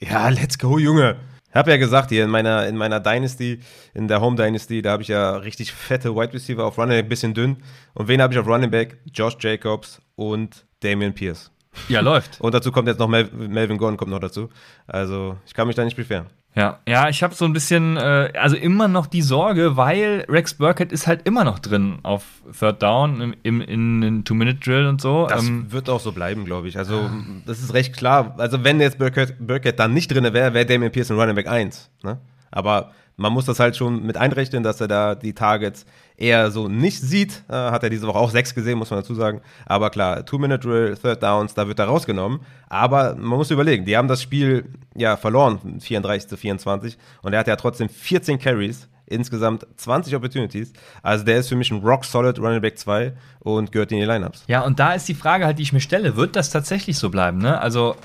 Ja, 0.01 0.29
let's 0.29 0.59
go, 0.59 0.79
Junge. 0.79 1.17
Ich 1.53 1.57
habe 1.57 1.71
ja 1.71 1.77
gesagt, 1.77 2.09
hier 2.09 2.25
in 2.25 2.31
meiner, 2.31 2.67
in 2.67 2.77
meiner 2.77 2.99
Dynasty, 2.99 3.61
in 3.93 4.09
der 4.09 4.23
Home 4.23 4.37
Dynasty, 4.37 4.81
da 4.81 4.93
habe 4.93 5.03
ich 5.03 5.09
ja 5.09 5.37
richtig 5.37 5.73
fette 5.73 6.17
Wide 6.17 6.33
Receiver 6.33 6.65
auf 6.65 6.79
Running 6.79 6.97
Back, 6.97 7.09
bisschen 7.11 7.35
dünn. 7.35 7.59
Und 7.93 8.09
wen 8.09 8.23
habe 8.23 8.33
ich 8.33 8.41
auf 8.41 8.47
Running 8.47 8.71
Back? 8.71 8.99
Josh 9.13 9.37
Jacobs 9.39 10.01
und 10.17 10.65
Damian 10.81 11.13
Pierce. 11.13 11.51
Ja, 11.89 12.01
läuft. 12.01 12.41
Und 12.41 12.55
dazu 12.55 12.73
kommt 12.73 12.89
jetzt 12.89 12.99
noch 12.99 13.09
Mel 13.09 13.31
Melvin 13.33 13.79
Gordon 13.79 13.97
kommt 13.97 14.11
noch 14.11 14.19
dazu. 14.19 14.49
Also 14.87 15.37
ich 15.47 15.55
kann 15.55 15.67
mich 15.67 15.77
da 15.77 15.85
nicht 15.85 15.97
beschweren. 15.97 16.27
Ja, 16.55 16.81
ja, 16.87 17.09
ich 17.09 17.23
habe 17.23 17.35
so 17.35 17.47
ein 17.47 17.55
bisschen, 17.55 17.97
äh, 17.97 18.31
also 18.39 18.57
immer 18.57 18.87
noch 18.87 19.07
die 19.07 19.23
Sorge, 19.23 19.77
weil 19.79 20.27
Rex 20.29 20.55
Burkett 20.55 20.93
ist 20.93 21.07
halt 21.07 21.27
immer 21.27 21.45
noch 21.45 21.59
drin 21.59 21.99
auf 22.03 22.25
Third 22.59 22.83
Down 22.83 23.23
im, 23.23 23.35
im, 23.43 23.61
in 23.63 24.01
den 24.03 24.25
Two-Minute-Drill 24.25 24.87
und 24.87 25.01
so. 25.01 25.27
Das 25.29 25.43
Ähm, 25.47 25.73
wird 25.73 25.89
auch 25.89 26.01
so 26.01 26.13
bleiben, 26.13 26.45
glaube 26.45 26.69
ich. 26.69 26.77
Also 26.77 27.09
das 27.47 27.61
ist 27.61 27.73
recht 27.73 27.97
klar. 27.97 28.35
Also 28.37 28.65
wenn 28.65 28.81
jetzt 28.81 28.99
Burkett, 28.99 29.37
Burkett 29.39 29.79
dann 29.79 29.95
nicht 29.95 30.13
drin 30.13 30.25
wäre, 30.25 30.53
wäre 30.53 30.67
Damian 30.67 30.93
Pierce 30.93 31.11
ein 31.11 31.19
Running 31.19 31.37
Back 31.37 31.49
1. 31.49 31.91
Ne? 32.03 32.19
Aber 32.51 32.93
man 33.17 33.33
muss 33.33 33.47
das 33.47 33.59
halt 33.59 33.75
schon 33.77 34.05
mit 34.05 34.19
einrechnen, 34.19 34.63
dass 34.63 34.81
er 34.81 34.89
da 34.89 35.15
die 35.15 35.33
Targets 35.33 35.87
eher 36.23 36.51
so 36.51 36.69
nicht 36.69 37.01
sieht. 37.01 37.43
Äh, 37.49 37.55
hat 37.55 37.83
er 37.83 37.91
diese 37.91 38.07
Woche 38.07 38.19
auch 38.19 38.31
sechs 38.31 38.55
gesehen, 38.55 38.79
muss 38.79 38.91
man 38.91 39.01
dazu 39.01 39.15
sagen. 39.15 39.41
Aber 39.67 39.91
klar, 39.91 40.25
Two-Minute-Drill, 40.25 40.97
Third 40.97 41.23
Downs, 41.23 41.55
da 41.55 41.67
wird 41.67 41.79
er 41.79 41.87
rausgenommen. 41.87 42.41
Aber 42.69 43.15
man 43.17 43.39
muss 43.39 43.51
überlegen, 43.51 43.85
die 43.85 43.97
haben 43.97 44.09
das 44.09 44.23
Spiel 44.23 44.65
ja 44.95 45.17
verloren, 45.17 45.81
34 45.81 46.29
zu 46.29 46.37
24. 46.37 46.97
Und 47.23 47.33
er 47.33 47.41
hat 47.41 47.49
ja 47.49 47.57
trotzdem 47.57 47.89
14 47.89 48.39
Carries, 48.39 48.89
insgesamt 49.07 49.67
20 49.77 50.15
Opportunities. 50.15 50.73
Also 51.03 51.25
der 51.25 51.39
ist 51.39 51.49
für 51.49 51.57
mich 51.57 51.71
ein 51.71 51.81
rock-solid 51.81 52.39
Running 52.39 52.61
Back 52.61 52.79
2 52.79 53.13
und 53.41 53.73
gehört 53.73 53.93
in 53.93 53.99
die 53.99 54.05
Lineups. 54.05 54.45
ja, 54.47 54.63
und 54.63 54.79
da 54.79 54.95
ist 54.95 55.09
die 55.09 55.15
Frage 55.15 55.45
halt, 55.45 55.59
die 55.59 55.63
ich 55.63 55.73
mir 55.73 55.81
stelle, 55.81 56.17
wird 56.17 56.37
das 56.37 56.51
tatsächlich 56.51 56.97
so 56.99 57.11
bleiben, 57.11 57.39
ne? 57.39 57.61
Also, 57.61 57.97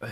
äh, 0.00 0.06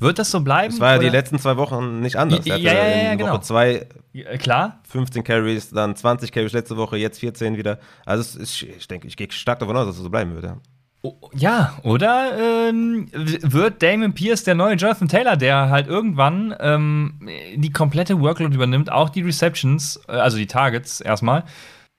wird 0.00 0.18
das 0.18 0.30
so 0.30 0.40
bleiben? 0.40 0.72
Das 0.72 0.80
war 0.80 0.92
ja 0.92 0.98
die 0.98 1.06
Oder- 1.06 1.12
letzten 1.18 1.38
zwei 1.38 1.56
Wochen 1.56 2.00
nicht 2.00 2.16
anders. 2.16 2.44
Ja, 2.46 2.56
ja, 2.56 2.72
ja, 2.72 3.02
ja, 3.04 3.14
genau. 3.14 3.32
Woche 3.34 3.40
2 3.42 3.86
Ja, 4.12 4.36
Klar, 4.36 4.80
15 4.88 5.22
Carries, 5.24 5.70
dann 5.70 5.94
20 5.96 6.32
Carries 6.32 6.52
letzte 6.52 6.76
Woche, 6.76 6.96
jetzt 6.96 7.20
14 7.20 7.56
wieder. 7.56 7.78
Also 8.06 8.20
es 8.22 8.34
ist, 8.36 8.62
ich 8.62 8.88
denke, 8.88 9.06
ich 9.08 9.16
gehe 9.16 9.30
stark 9.30 9.58
davon 9.58 9.76
aus, 9.76 9.86
dass 9.86 9.96
es 9.96 10.02
so 10.02 10.10
bleiben 10.10 10.34
wird. 10.34 10.44
Ja. 10.44 10.56
Oh, 11.02 11.14
Ja, 11.32 11.78
oder 11.84 12.32
ähm, 12.68 13.08
wird 13.12 13.82
Damon 13.82 14.14
Pierce 14.14 14.42
der 14.42 14.56
neue 14.56 14.74
Jonathan 14.74 15.06
Taylor, 15.08 15.36
der 15.36 15.70
halt 15.70 15.86
irgendwann 15.86 16.52
ähm, 16.58 17.20
die 17.54 17.70
komplette 17.70 18.18
Workload 18.20 18.52
übernimmt, 18.54 18.90
auch 18.90 19.08
die 19.08 19.22
Receptions, 19.22 20.00
äh, 20.08 20.12
also 20.12 20.36
die 20.38 20.46
Targets 20.48 21.00
erstmal. 21.00 21.44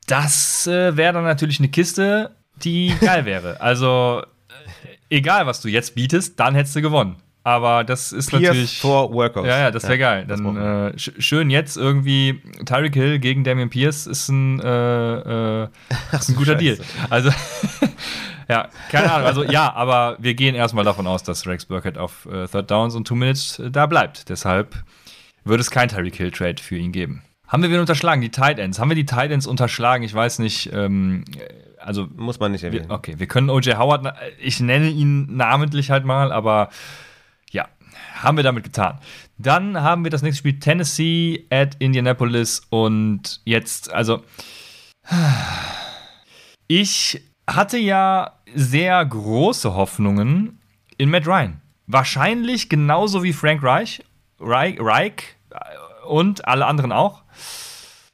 Das 0.07 0.67
äh, 0.67 0.97
wäre 0.97 1.13
dann 1.13 1.23
natürlich 1.23 1.59
eine 1.59 1.69
Kiste, 1.69 2.31
die 2.63 2.93
geil 2.99 3.23
wäre. 3.23 3.61
Also, 3.61 4.21
äh, 4.49 5.15
egal 5.15 5.45
was 5.45 5.61
du 5.61 5.69
jetzt 5.69 5.95
bietest, 5.95 6.37
dann 6.39 6.55
hättest 6.55 6.75
du 6.75 6.81
gewonnen. 6.81 7.15
Aber 7.43 7.83
das 7.83 8.11
ist 8.11 8.29
Pierce 8.29 8.43
natürlich. 8.43 8.79
for 8.79 9.13
Workouts. 9.13 9.47
Ja, 9.47 9.59
ja, 9.59 9.71
das 9.71 9.83
wäre 9.83 9.97
geil. 9.97 10.25
das 10.27 10.41
Dann 10.41 10.55
wir. 10.55 10.93
äh, 10.93 10.99
sch 10.99 11.11
schön 11.19 11.49
jetzt 11.49 11.77
irgendwie 11.77 12.41
Tyreek 12.65 12.93
Hill 12.93 13.19
gegen 13.19 13.43
Damian 13.43 13.69
Pierce 13.69 14.07
ist 14.07 14.29
ein, 14.29 14.59
äh, 14.59 15.63
äh, 15.63 15.67
ist 16.11 16.29
ein 16.29 16.35
guter 16.35 16.55
Deal. 16.55 16.77
Also, 17.09 17.29
ja, 18.49 18.67
keine 18.91 19.11
Ahnung. 19.11 19.27
Also, 19.27 19.43
ja, 19.43 19.73
aber 19.73 20.17
wir 20.19 20.33
gehen 20.33 20.53
erstmal 20.53 20.83
davon 20.83 21.07
aus, 21.07 21.23
dass 21.23 21.47
Rex 21.47 21.65
Burkett 21.65 21.97
auf 21.97 22.25
äh, 22.25 22.45
Third 22.47 22.69
Downs 22.69 22.95
und 22.95 23.07
Two 23.07 23.15
Minutes 23.15 23.57
äh, 23.59 23.71
da 23.71 23.85
bleibt. 23.85 24.29
Deshalb 24.29 24.75
wird 25.45 25.61
es 25.61 25.71
kein 25.71 25.87
Tyreek 25.87 26.15
Hill 26.15 26.31
Trade 26.31 26.61
für 26.61 26.75
ihn 26.75 26.91
geben. 26.91 27.23
Haben 27.47 27.63
wir 27.63 27.71
wen 27.71 27.79
unterschlagen? 27.79 28.21
Die 28.21 28.29
Tight 28.29 28.59
Ends. 28.59 28.79
Haben 28.79 28.89
wir 28.89 28.95
die 28.95 29.05
Tight 29.05 29.31
Ends 29.31 29.47
unterschlagen? 29.47 30.03
Ich 30.03 30.13
weiß 30.13 30.39
nicht. 30.39 30.71
Ähm, 30.73 31.23
äh, 31.37 31.45
also, 31.79 32.07
Muss 32.15 32.39
man 32.39 32.51
nicht 32.51 32.61
wir, 32.63 32.69
erwähnen. 32.71 32.91
okay, 32.91 33.15
wir 33.17 33.27
können 33.27 33.49
O.J. 33.49 33.77
Howard, 33.79 34.13
ich 34.39 34.59
nenne 34.59 34.89
ihn 34.89 35.35
namentlich 35.37 35.89
halt 35.89 36.03
mal, 36.03 36.31
aber 36.33 36.63
ja, 36.63 36.69
haben 38.23 38.37
wir 38.37 38.43
damit 38.43 38.63
getan. 38.63 38.99
Dann 39.37 39.81
haben 39.81 40.03
wir 40.03 40.11
das 40.11 40.21
nächste 40.21 40.39
Spiel 40.39 40.59
Tennessee 40.59 41.45
at 41.49 41.75
Indianapolis 41.79 42.61
und 42.69 43.41
jetzt, 43.45 43.91
also 43.93 44.23
ich 46.67 47.21
hatte 47.47 47.77
ja 47.77 48.33
sehr 48.53 49.03
große 49.05 49.73
Hoffnungen 49.73 50.59
in 50.97 51.09
Matt 51.09 51.27
Ryan. 51.27 51.61
Wahrscheinlich 51.87 52.69
genauso 52.69 53.23
wie 53.23 53.33
Frank 53.33 53.63
Reich, 53.63 54.03
Reich, 54.39 54.77
Reich 54.79 55.35
äh, 55.49 56.05
und 56.07 56.47
alle 56.47 56.65
anderen 56.65 56.91
auch 56.91 57.23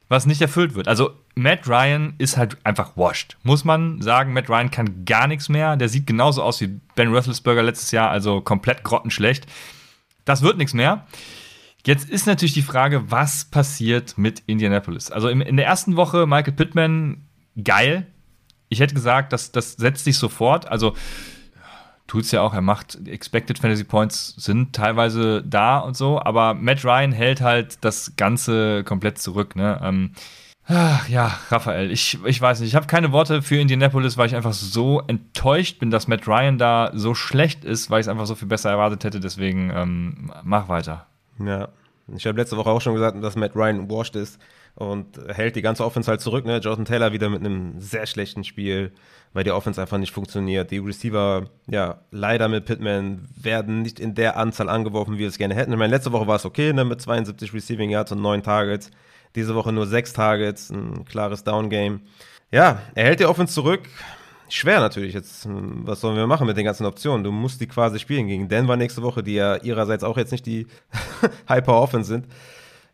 was 0.08 0.26
nicht 0.26 0.40
erfüllt 0.40 0.74
wird. 0.74 0.88
Also 0.88 1.12
Matt 1.34 1.68
Ryan 1.68 2.14
ist 2.18 2.36
halt 2.36 2.56
einfach 2.64 2.96
washed. 2.96 3.36
Muss 3.42 3.64
man 3.64 4.00
sagen, 4.00 4.32
Matt 4.32 4.48
Ryan 4.48 4.70
kann 4.70 5.04
gar 5.04 5.26
nichts 5.26 5.48
mehr. 5.48 5.76
Der 5.76 5.88
sieht 5.88 6.06
genauso 6.06 6.42
aus 6.42 6.60
wie 6.60 6.80
Ben 6.94 7.12
Roethlisberger 7.12 7.62
letztes 7.62 7.90
Jahr, 7.90 8.10
also 8.10 8.40
komplett 8.40 8.84
grottenschlecht. 8.84 9.46
Das 10.26 10.42
wird 10.42 10.58
nichts 10.58 10.74
mehr. 10.74 11.06
Jetzt 11.86 12.10
ist 12.10 12.26
natürlich 12.26 12.52
die 12.52 12.62
Frage, 12.62 13.10
was 13.10 13.46
passiert 13.46 14.18
mit 14.18 14.42
Indianapolis? 14.46 15.10
Also 15.10 15.28
im, 15.28 15.40
in 15.40 15.56
der 15.56 15.66
ersten 15.66 15.96
Woche 15.96 16.26
Michael 16.26 16.52
Pittman, 16.52 17.22
geil. 17.62 18.08
Ich 18.68 18.80
hätte 18.80 18.94
gesagt, 18.94 19.32
das, 19.32 19.52
das 19.52 19.74
setzt 19.74 20.04
sich 20.04 20.18
sofort. 20.18 20.68
Also 20.68 20.94
tut's 22.08 22.32
ja 22.32 22.42
auch, 22.42 22.54
er 22.54 22.60
macht 22.60 22.98
Expected 23.06 23.58
Fantasy 23.58 23.84
Points 23.84 24.34
sind 24.36 24.74
teilweise 24.74 25.42
da 25.44 25.78
und 25.78 25.96
so, 25.96 26.20
aber 26.20 26.54
Matt 26.54 26.84
Ryan 26.84 27.12
hält 27.12 27.40
halt 27.40 27.78
das 27.84 28.16
Ganze 28.16 28.84
komplett 28.84 29.18
zurück, 29.18 29.56
ne? 29.56 29.80
Ähm, 29.82 30.12
ach, 30.66 31.08
ja, 31.08 31.38
Raphael, 31.50 31.90
ich, 31.90 32.18
ich 32.24 32.40
weiß 32.40 32.60
nicht, 32.60 32.68
ich 32.68 32.74
habe 32.74 32.86
keine 32.86 33.12
Worte 33.12 33.42
für 33.42 33.56
Indianapolis, 33.56 34.16
weil 34.16 34.26
ich 34.26 34.36
einfach 34.36 34.52
so 34.52 35.00
enttäuscht 35.06 35.78
bin, 35.78 35.90
dass 35.90 36.08
Matt 36.08 36.26
Ryan 36.26 36.58
da 36.58 36.90
so 36.94 37.14
schlecht 37.14 37.64
ist, 37.64 37.90
weil 37.90 38.00
ich 38.00 38.06
es 38.06 38.08
einfach 38.08 38.26
so 38.26 38.34
viel 38.34 38.48
besser 38.48 38.70
erwartet 38.70 39.04
hätte, 39.04 39.20
deswegen 39.20 39.70
ähm, 39.74 40.32
mach 40.42 40.68
weiter. 40.68 41.06
Ja. 41.38 41.68
Ich 42.14 42.26
habe 42.26 42.38
letzte 42.38 42.56
Woche 42.56 42.70
auch 42.70 42.80
schon 42.80 42.94
gesagt, 42.94 43.22
dass 43.22 43.34
Matt 43.34 43.56
Ryan 43.56 43.90
washed 43.90 44.14
ist 44.14 44.38
und 44.76 45.18
hält 45.28 45.56
die 45.56 45.62
ganze 45.62 45.84
Offense 45.84 46.08
halt 46.08 46.20
zurück. 46.20 46.44
Ne? 46.44 46.58
Jonathan 46.58 46.84
Taylor 46.84 47.12
wieder 47.12 47.28
mit 47.28 47.40
einem 47.40 47.80
sehr 47.80 48.06
schlechten 48.06 48.44
Spiel, 48.44 48.92
weil 49.32 49.42
die 49.42 49.50
Offense 49.50 49.80
einfach 49.80 49.98
nicht 49.98 50.12
funktioniert. 50.12 50.70
Die 50.70 50.78
Receiver, 50.78 51.46
ja, 51.66 52.00
leider 52.10 52.48
mit 52.48 52.66
Pittman 52.66 53.26
werden 53.34 53.82
nicht 53.82 53.98
in 53.98 54.14
der 54.14 54.36
Anzahl 54.36 54.68
angeworfen, 54.68 55.14
wie 55.14 55.20
wir 55.20 55.28
es 55.28 55.38
gerne 55.38 55.54
hätten. 55.54 55.72
Ich 55.72 55.78
meine, 55.78 55.94
letzte 55.94 56.12
Woche 56.12 56.28
war 56.28 56.36
es 56.36 56.44
okay, 56.44 56.72
ne? 56.72 56.84
mit 56.84 57.00
72 57.00 57.52
Receiving 57.54 57.90
Yards 57.90 58.12
und 58.12 58.20
9 58.22 58.42
Targets. 58.42 58.90
Diese 59.36 59.54
Woche 59.54 59.72
nur 59.72 59.86
6 59.86 60.12
Targets, 60.14 60.70
ein 60.70 61.04
klares 61.04 61.44
Down-Game. 61.44 62.00
Ja, 62.50 62.80
er 62.94 63.04
hält 63.04 63.20
die 63.20 63.26
Offense 63.26 63.54
zurück. 63.54 63.82
Schwer 64.48 64.80
natürlich 64.80 65.14
jetzt. 65.14 65.46
Was 65.48 66.00
sollen 66.00 66.16
wir 66.16 66.26
machen 66.26 66.46
mit 66.46 66.56
den 66.56 66.64
ganzen 66.64 66.86
Optionen? 66.86 67.22
Du 67.22 67.32
musst 67.32 67.60
die 67.60 67.66
quasi 67.66 67.98
spielen 67.98 68.28
gegen 68.28 68.48
Denver 68.48 68.76
nächste 68.76 69.02
Woche, 69.02 69.22
die 69.22 69.34
ja 69.34 69.56
ihrerseits 69.56 70.04
auch 70.04 70.16
jetzt 70.16 70.32
nicht 70.32 70.46
die 70.46 70.66
High-Power-Offense 71.48 72.08
sind. 72.08 72.26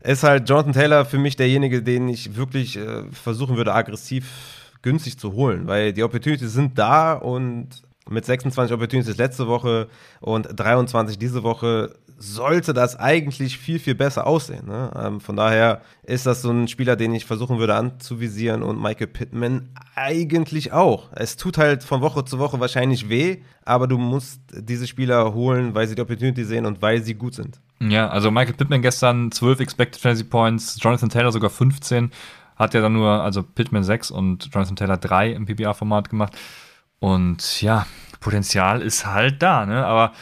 Ist 0.01 0.23
halt 0.23 0.49
Jonathan 0.49 0.73
Taylor 0.73 1.05
für 1.05 1.17
mich 1.17 1.35
derjenige, 1.35 1.81
den 1.81 2.09
ich 2.09 2.35
wirklich 2.35 2.77
äh, 2.77 3.03
versuchen 3.11 3.55
würde, 3.55 3.73
aggressiv 3.73 4.73
günstig 4.81 5.17
zu 5.17 5.33
holen, 5.33 5.65
weil 5.67 5.93
die 5.93 6.03
Opportunities 6.03 6.51
sind 6.51 6.77
da 6.77 7.13
und 7.13 7.69
mit 8.09 8.25
26 8.25 8.73
Opportunities 8.73 9.17
letzte 9.17 9.47
Woche 9.47 9.87
und 10.19 10.47
23 10.53 11.17
diese 11.17 11.43
Woche 11.43 11.95
sollte 12.23 12.73
das 12.73 12.95
eigentlich 12.95 13.57
viel, 13.57 13.79
viel 13.79 13.95
besser 13.95 14.25
aussehen. 14.25 14.65
Ne? 14.65 14.91
Ähm, 14.95 15.19
von 15.19 15.35
daher 15.35 15.81
ist 16.03 16.25
das 16.25 16.41
so 16.41 16.51
ein 16.51 16.67
Spieler, 16.67 16.95
den 16.95 17.13
ich 17.13 17.25
versuchen 17.25 17.59
würde 17.59 17.75
anzuvisieren 17.75 18.63
und 18.63 18.81
Michael 18.81 19.07
Pittman 19.07 19.69
eigentlich 19.95 20.71
auch. 20.71 21.09
Es 21.13 21.35
tut 21.35 21.57
halt 21.57 21.83
von 21.83 22.01
Woche 22.01 22.23
zu 22.23 22.39
Woche 22.39 22.59
wahrscheinlich 22.59 23.09
weh, 23.09 23.39
aber 23.65 23.87
du 23.87 23.97
musst 23.97 24.41
diese 24.51 24.87
Spieler 24.87 25.33
holen, 25.33 25.75
weil 25.75 25.87
sie 25.87 25.95
die 25.95 26.01
Opportunity 26.01 26.45
sehen 26.45 26.65
und 26.65 26.81
weil 26.81 27.03
sie 27.03 27.15
gut 27.15 27.35
sind. 27.35 27.59
Ja, 27.81 28.09
also 28.09 28.31
Michael 28.31 28.55
Pittman 28.55 28.81
gestern 28.81 29.31
12 29.31 29.59
Expected 29.59 30.01
Fantasy 30.01 30.23
Points, 30.23 30.77
Jonathan 30.81 31.09
Taylor 31.09 31.31
sogar 31.31 31.49
15, 31.49 32.11
hat 32.55 32.73
ja 32.73 32.81
dann 32.81 32.93
nur, 32.93 33.09
also 33.09 33.43
Pittman 33.43 33.83
6 33.83 34.11
und 34.11 34.49
Jonathan 34.53 34.77
Taylor 34.77 34.97
3 34.97 35.31
im 35.31 35.45
PPA-Format 35.45 36.09
gemacht. 36.09 36.37
Und 36.99 37.61
ja, 37.61 37.85
Potenzial 38.21 38.81
ist 38.81 39.05
halt 39.05 39.43
da, 39.43 39.65
ne? 39.65 39.85
Aber 39.85 40.13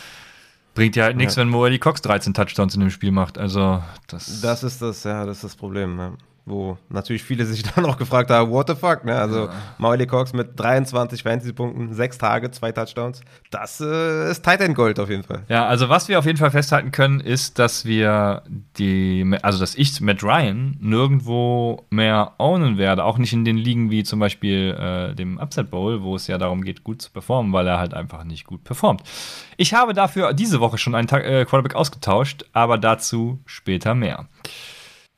bringt 0.73 0.95
ja 0.95 1.05
halt 1.05 1.17
nichts, 1.17 1.35
Ja. 1.35 1.41
wenn 1.41 1.49
Moeli 1.49 1.79
Cox 1.79 2.01
13 2.01 2.33
Touchdowns 2.33 2.75
in 2.75 2.81
dem 2.81 2.89
Spiel 2.89 3.11
macht. 3.11 3.37
Also, 3.37 3.81
das. 4.07 4.41
Das 4.41 4.63
ist 4.63 4.81
das, 4.81 5.03
ja, 5.03 5.25
das 5.25 5.37
ist 5.37 5.43
das 5.43 5.55
Problem. 5.55 5.95
Ne? 5.95 6.13
Wo 6.51 6.77
natürlich 6.89 7.23
viele 7.23 7.45
sich 7.45 7.63
dann 7.75 7.85
auch 7.85 7.97
gefragt 7.97 8.29
haben, 8.29 8.51
what 8.51 8.67
the 8.67 8.75
fuck, 8.75 9.05
ne? 9.05 9.15
Also 9.15 9.47
Mauli 9.77 10.05
Cox 10.05 10.33
mit 10.33 10.59
23 10.59 11.23
Fantasy-Punkten, 11.23 11.93
6 11.93 12.17
Tage, 12.17 12.51
2 12.51 12.71
Touchdowns. 12.73 13.21
Das 13.51 13.79
äh, 13.79 14.29
ist 14.29 14.43
Tight 14.43 14.59
End 14.59 14.75
Gold 14.75 14.99
auf 14.99 15.09
jeden 15.09 15.23
Fall. 15.23 15.43
Ja, 15.47 15.65
also 15.65 15.87
was 15.87 16.09
wir 16.09 16.19
auf 16.19 16.25
jeden 16.25 16.37
Fall 16.37 16.51
festhalten 16.51 16.91
können, 16.91 17.21
ist, 17.21 17.57
dass 17.57 17.85
wir 17.85 18.43
die, 18.77 19.25
also 19.41 19.59
dass 19.59 19.75
ich 19.75 20.01
Matt 20.01 20.23
Ryan 20.23 20.75
nirgendwo 20.81 21.85
mehr 21.89 22.33
ownen 22.37 22.77
werde, 22.77 23.05
auch 23.05 23.17
nicht 23.17 23.31
in 23.31 23.45
den 23.45 23.57
Ligen 23.57 23.89
wie 23.89 24.03
zum 24.03 24.19
Beispiel 24.19 24.75
äh, 24.77 25.15
dem 25.15 25.39
Upset 25.39 25.71
Bowl, 25.71 26.03
wo 26.03 26.17
es 26.17 26.27
ja 26.27 26.37
darum 26.37 26.63
geht, 26.63 26.83
gut 26.83 27.01
zu 27.01 27.11
performen, 27.11 27.53
weil 27.53 27.67
er 27.67 27.79
halt 27.79 27.93
einfach 27.93 28.25
nicht 28.25 28.45
gut 28.45 28.65
performt. 28.65 29.03
Ich 29.55 29.73
habe 29.73 29.93
dafür 29.93 30.33
diese 30.33 30.59
Woche 30.59 30.77
schon 30.77 30.95
einen 30.95 31.07
Ta 31.07 31.19
äh, 31.19 31.45
Quarterback 31.45 31.75
ausgetauscht, 31.75 32.43
aber 32.51 32.77
dazu 32.77 33.39
später 33.45 33.95
mehr. 33.95 34.27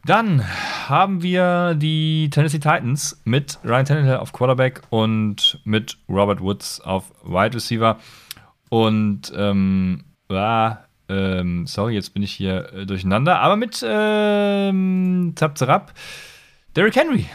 Dann 0.06 0.46
haben 0.90 1.24
wir 1.24 1.76
die 1.76 2.30
Tennessee 2.30 2.60
Titans 2.60 3.22
mit 3.24 3.58
Ryan 3.64 3.86
Tannehill 3.86 4.18
auf 4.18 4.34
Quarterback 4.34 4.82
und 4.90 5.62
mit 5.64 5.98
Robert 6.10 6.42
Woods 6.42 6.82
auf 6.82 7.14
Wide 7.24 7.56
Receiver. 7.56 7.98
Und 8.70 9.32
ähm, 9.34 10.04
ah, 10.28 10.80
ähm, 11.08 11.68
sorry, 11.68 11.94
jetzt 11.94 12.14
bin 12.14 12.22
ich 12.22 12.34
hier 12.34 12.74
äh, 12.74 12.86
durcheinander, 12.86 13.40
aber 13.40 13.56
mit 13.56 13.82
ähm, 13.88 15.34
Zap 15.38 15.58
Zap, 15.58 15.94
Derrick 16.76 16.98
Henry, 16.98 17.26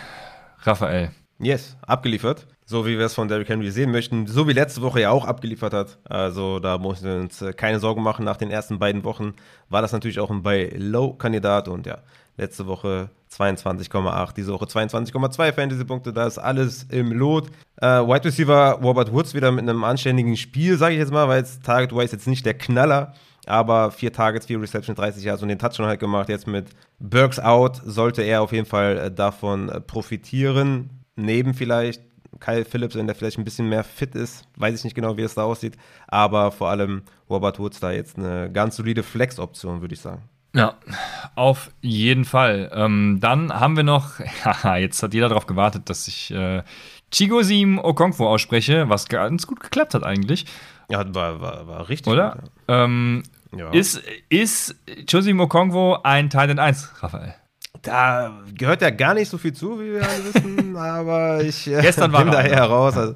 Raphael. 0.64 1.10
Yes, 1.38 1.76
abgeliefert. 1.86 2.46
So 2.66 2.84
wie 2.84 2.98
wir 2.98 3.06
es 3.06 3.14
von 3.14 3.28
Derrick 3.28 3.48
Henry 3.48 3.70
sehen 3.70 3.92
möchten. 3.92 4.26
So 4.26 4.46
wie 4.46 4.52
letzte 4.52 4.82
Woche 4.82 5.00
ja 5.00 5.10
auch 5.10 5.24
abgeliefert 5.24 5.72
hat. 5.72 5.96
Also 6.04 6.58
da 6.58 6.76
mussten 6.76 7.06
wir 7.06 7.16
uns 7.16 7.40
äh, 7.40 7.54
keine 7.54 7.80
Sorgen 7.80 8.02
machen. 8.02 8.26
Nach 8.26 8.36
den 8.36 8.50
ersten 8.50 8.78
beiden 8.78 9.04
Wochen 9.04 9.32
war 9.70 9.80
das 9.80 9.92
natürlich 9.92 10.20
auch 10.20 10.30
ein 10.30 10.42
Buy-Low-Kandidat. 10.42 11.68
Und 11.68 11.86
ja, 11.86 11.98
letzte 12.38 12.66
Woche 12.66 13.10
22,8, 13.30 14.34
diese 14.34 14.52
Woche 14.52 14.64
22,2 14.64 15.52
Fantasy-Punkte. 15.52 16.12
Da 16.12 16.26
ist 16.26 16.38
alles 16.38 16.84
im 16.84 17.12
Lot. 17.12 17.48
Äh, 17.76 17.86
Wide 17.86 18.24
Receiver 18.24 18.78
Robert 18.82 19.12
Woods 19.12 19.34
wieder 19.34 19.52
mit 19.52 19.68
einem 19.68 19.84
anständigen 19.84 20.36
Spiel, 20.36 20.78
sage 20.78 20.94
ich 20.94 21.00
jetzt 21.00 21.12
mal, 21.12 21.28
weil 21.28 21.40
jetzt 21.40 21.64
Target-wise 21.64 22.12
jetzt 22.12 22.26
nicht 22.26 22.46
der 22.46 22.54
Knaller. 22.54 23.14
Aber 23.46 23.90
vier 23.90 24.12
Targets, 24.12 24.46
vier 24.46 24.60
Reception, 24.60 24.94
30 24.94 25.24
Yards 25.24 25.42
und 25.42 25.48
den 25.48 25.58
Touchdown 25.58 25.86
halt 25.86 26.00
gemacht. 26.00 26.28
Jetzt 26.28 26.46
mit 26.46 26.68
Burks 26.98 27.38
out 27.38 27.80
sollte 27.84 28.22
er 28.22 28.42
auf 28.42 28.52
jeden 28.52 28.66
Fall 28.66 28.98
äh, 28.98 29.10
davon 29.10 29.68
äh, 29.68 29.80
profitieren. 29.80 30.90
Neben 31.16 31.54
vielleicht 31.54 32.02
Kyle 32.40 32.64
Phillips, 32.64 32.94
wenn 32.94 33.06
der 33.06 33.16
vielleicht 33.16 33.38
ein 33.38 33.44
bisschen 33.44 33.68
mehr 33.68 33.84
fit 33.84 34.14
ist. 34.14 34.44
Weiß 34.56 34.74
ich 34.74 34.84
nicht 34.84 34.94
genau, 34.94 35.16
wie 35.16 35.22
es 35.22 35.34
da 35.34 35.44
aussieht. 35.44 35.76
Aber 36.06 36.52
vor 36.52 36.68
allem 36.68 37.02
Robert 37.28 37.58
Woods 37.58 37.80
da 37.80 37.90
jetzt 37.90 38.18
eine 38.18 38.50
ganz 38.52 38.76
solide 38.76 39.02
Flex-Option, 39.02 39.80
würde 39.80 39.94
ich 39.94 40.00
sagen. 40.00 40.22
Ja, 40.54 40.74
auf 41.34 41.70
jeden 41.82 42.24
Fall. 42.24 42.70
Ähm, 42.74 43.18
dann 43.20 43.52
haben 43.52 43.76
wir 43.76 43.84
noch, 43.84 44.18
haha, 44.44 44.76
jetzt 44.76 45.02
hat 45.02 45.14
jeder 45.14 45.28
darauf 45.28 45.46
gewartet, 45.46 45.90
dass 45.90 46.08
ich 46.08 46.30
äh, 46.30 46.62
Chigosim 47.12 47.78
Okonkwo 47.78 48.26
ausspreche, 48.26 48.88
was 48.88 49.08
ganz 49.08 49.46
gut 49.46 49.60
geklappt 49.60 49.94
hat 49.94 50.04
eigentlich, 50.04 50.46
Ja, 50.90 51.04
war, 51.14 51.40
war, 51.40 51.66
war 51.66 51.88
richtig. 51.88 52.12
oder? 52.12 52.36
gut, 52.40 52.50
Ähm, 52.68 53.22
Ja. 53.56 53.70
Ist, 53.70 54.02
ist 54.28 54.74
Chigosim 55.06 55.40
Okonkwo 55.40 55.98
ein 56.02 56.28
Titan 56.30 56.58
1, 56.58 57.02
Raphael? 57.02 57.34
Da 57.82 58.32
gehört 58.56 58.82
ja 58.82 58.90
gar 58.90 59.14
nicht 59.14 59.28
so 59.28 59.38
viel 59.38 59.52
zu, 59.52 59.78
wie 59.80 59.92
wir 59.92 60.02
alle 60.08 60.24
wissen, 60.34 60.76
aber 60.76 61.42
ich 61.42 61.66
äh, 61.68 61.80
Gestern 61.80 62.12
war 62.12 62.24
bin 62.24 62.32
er 62.32 62.42
daher 62.42 62.62
einer. 62.64 62.66
raus. 62.66 62.96
Also, 62.96 63.14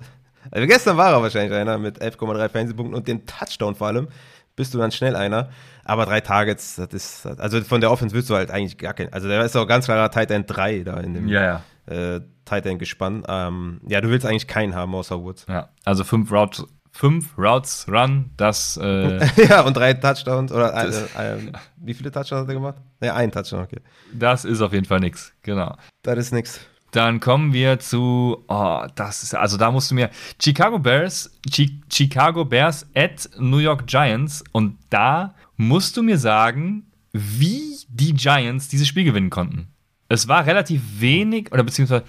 also 0.50 0.66
gestern 0.66 0.96
war 0.96 1.12
er 1.12 1.22
wahrscheinlich 1.22 1.52
einer 1.52 1.78
mit 1.78 2.00
11,3 2.00 2.48
Fantasy-Punkten 2.48 2.94
und 2.94 3.08
dem 3.08 3.26
Touchdown 3.26 3.74
vor 3.74 3.88
allem. 3.88 4.08
Bist 4.54 4.72
du 4.74 4.78
dann 4.78 4.92
schnell 4.92 5.16
einer. 5.16 5.48
Aber 5.84 6.06
drei 6.06 6.20
Targets, 6.20 6.76
das 6.76 6.92
ist, 6.92 7.26
also 7.26 7.60
von 7.62 7.80
der 7.80 7.90
Offense 7.90 8.14
willst 8.14 8.30
du 8.30 8.34
halt 8.34 8.50
eigentlich 8.50 8.78
gar 8.78 8.94
kein, 8.94 9.12
also 9.12 9.28
der 9.28 9.44
ist 9.44 9.56
auch 9.56 9.66
ganz 9.66 9.86
klarer 9.86 10.10
Tight 10.10 10.30
End 10.30 10.46
3 10.48 10.84
da 10.84 11.00
in 11.00 11.14
dem 11.14 11.28
ja. 11.28 11.62
äh, 11.86 12.20
Tight 12.44 12.66
End 12.66 12.78
gespannt. 12.78 13.26
Ähm, 13.28 13.80
ja, 13.86 14.00
du 14.00 14.08
willst 14.08 14.26
eigentlich 14.26 14.46
keinen 14.46 14.74
haben 14.74 14.94
außer 14.94 15.20
Woods. 15.20 15.46
Ja, 15.48 15.70
also 15.84 16.04
fünf 16.04 16.30
Routes, 16.30 16.64
fünf 16.92 17.36
Routes 17.36 17.86
Run, 17.88 18.30
das 18.36 18.78
äh, 18.80 19.18
ja, 19.48 19.62
und 19.62 19.76
drei 19.76 19.94
Touchdowns 19.94 20.52
oder 20.52 20.74
äh, 20.74 21.36
äh, 21.36 21.52
wie 21.76 21.94
viele 21.94 22.10
Touchdowns 22.10 22.42
hat 22.42 22.48
er 22.48 22.54
gemacht? 22.54 22.76
Ja, 23.02 23.14
ein 23.14 23.32
Touchdown, 23.32 23.62
okay. 23.62 23.80
Das 24.12 24.44
ist 24.44 24.60
auf 24.60 24.72
jeden 24.72 24.86
Fall 24.86 25.00
nix, 25.00 25.32
genau. 25.42 25.76
Das 26.02 26.18
ist 26.18 26.32
nix. 26.32 26.60
Dann 26.92 27.20
kommen 27.20 27.52
wir 27.52 27.80
zu, 27.80 28.44
oh, 28.48 28.86
das 28.94 29.22
ist, 29.22 29.34
also 29.34 29.56
da 29.56 29.70
musst 29.70 29.90
du 29.90 29.94
mir, 29.94 30.10
Chicago 30.40 30.78
Bears, 30.78 31.30
Chi 31.50 31.80
Chicago 31.90 32.44
Bears 32.44 32.86
at 32.94 33.28
New 33.38 33.58
York 33.58 33.86
Giants 33.86 34.44
und 34.52 34.76
da 34.90 35.34
musst 35.56 35.96
du 35.96 36.02
mir 36.02 36.18
sagen, 36.18 36.86
wie 37.12 37.76
die 37.88 38.14
Giants 38.14 38.68
dieses 38.68 38.86
Spiel 38.86 39.04
gewinnen 39.04 39.30
konnten. 39.30 39.68
Es 40.08 40.28
war 40.28 40.46
relativ 40.46 40.82
wenig, 41.00 41.50
oder 41.50 41.62
beziehungsweise 41.62 42.04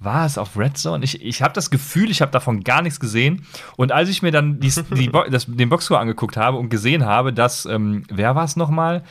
war 0.00 0.26
es 0.26 0.38
auf 0.38 0.58
Red 0.58 0.78
Zone? 0.78 1.04
Ich, 1.04 1.22
ich 1.22 1.42
habe 1.42 1.52
das 1.52 1.70
Gefühl, 1.70 2.10
ich 2.10 2.22
habe 2.22 2.32
davon 2.32 2.64
gar 2.64 2.82
nichts 2.82 2.98
gesehen. 2.98 3.46
Und 3.76 3.92
als 3.92 4.08
ich 4.08 4.22
mir 4.22 4.32
dann 4.32 4.58
die, 4.60 4.72
die 4.96 5.08
Bo 5.08 5.24
das, 5.24 5.46
den 5.46 5.68
Boxscore 5.68 6.00
angeguckt 6.00 6.36
habe 6.36 6.56
und 6.56 6.70
gesehen 6.70 7.04
habe, 7.04 7.32
dass, 7.32 7.66
ähm, 7.66 8.04
wer 8.10 8.34
war 8.34 8.44
es 8.44 8.56
nochmal? 8.56 9.04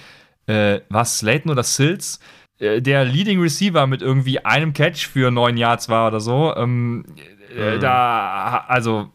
Äh, 0.47 0.81
war 0.89 1.03
es 1.03 1.19
Slayton 1.19 1.51
oder 1.51 1.63
Sills? 1.63 2.19
Äh, 2.61 2.81
der 2.81 3.03
Leading 3.03 3.41
Receiver 3.41 3.87
mit 3.87 4.01
irgendwie 4.01 4.39
einem 4.39 4.73
Catch 4.73 5.07
für 5.07 5.31
neun 5.31 5.57
Yards 5.57 5.89
war 5.89 6.07
oder 6.07 6.19
so. 6.19 6.55
Ähm, 6.55 7.05
äh, 7.55 7.79
Da, 7.79 8.65
also, 8.67 9.09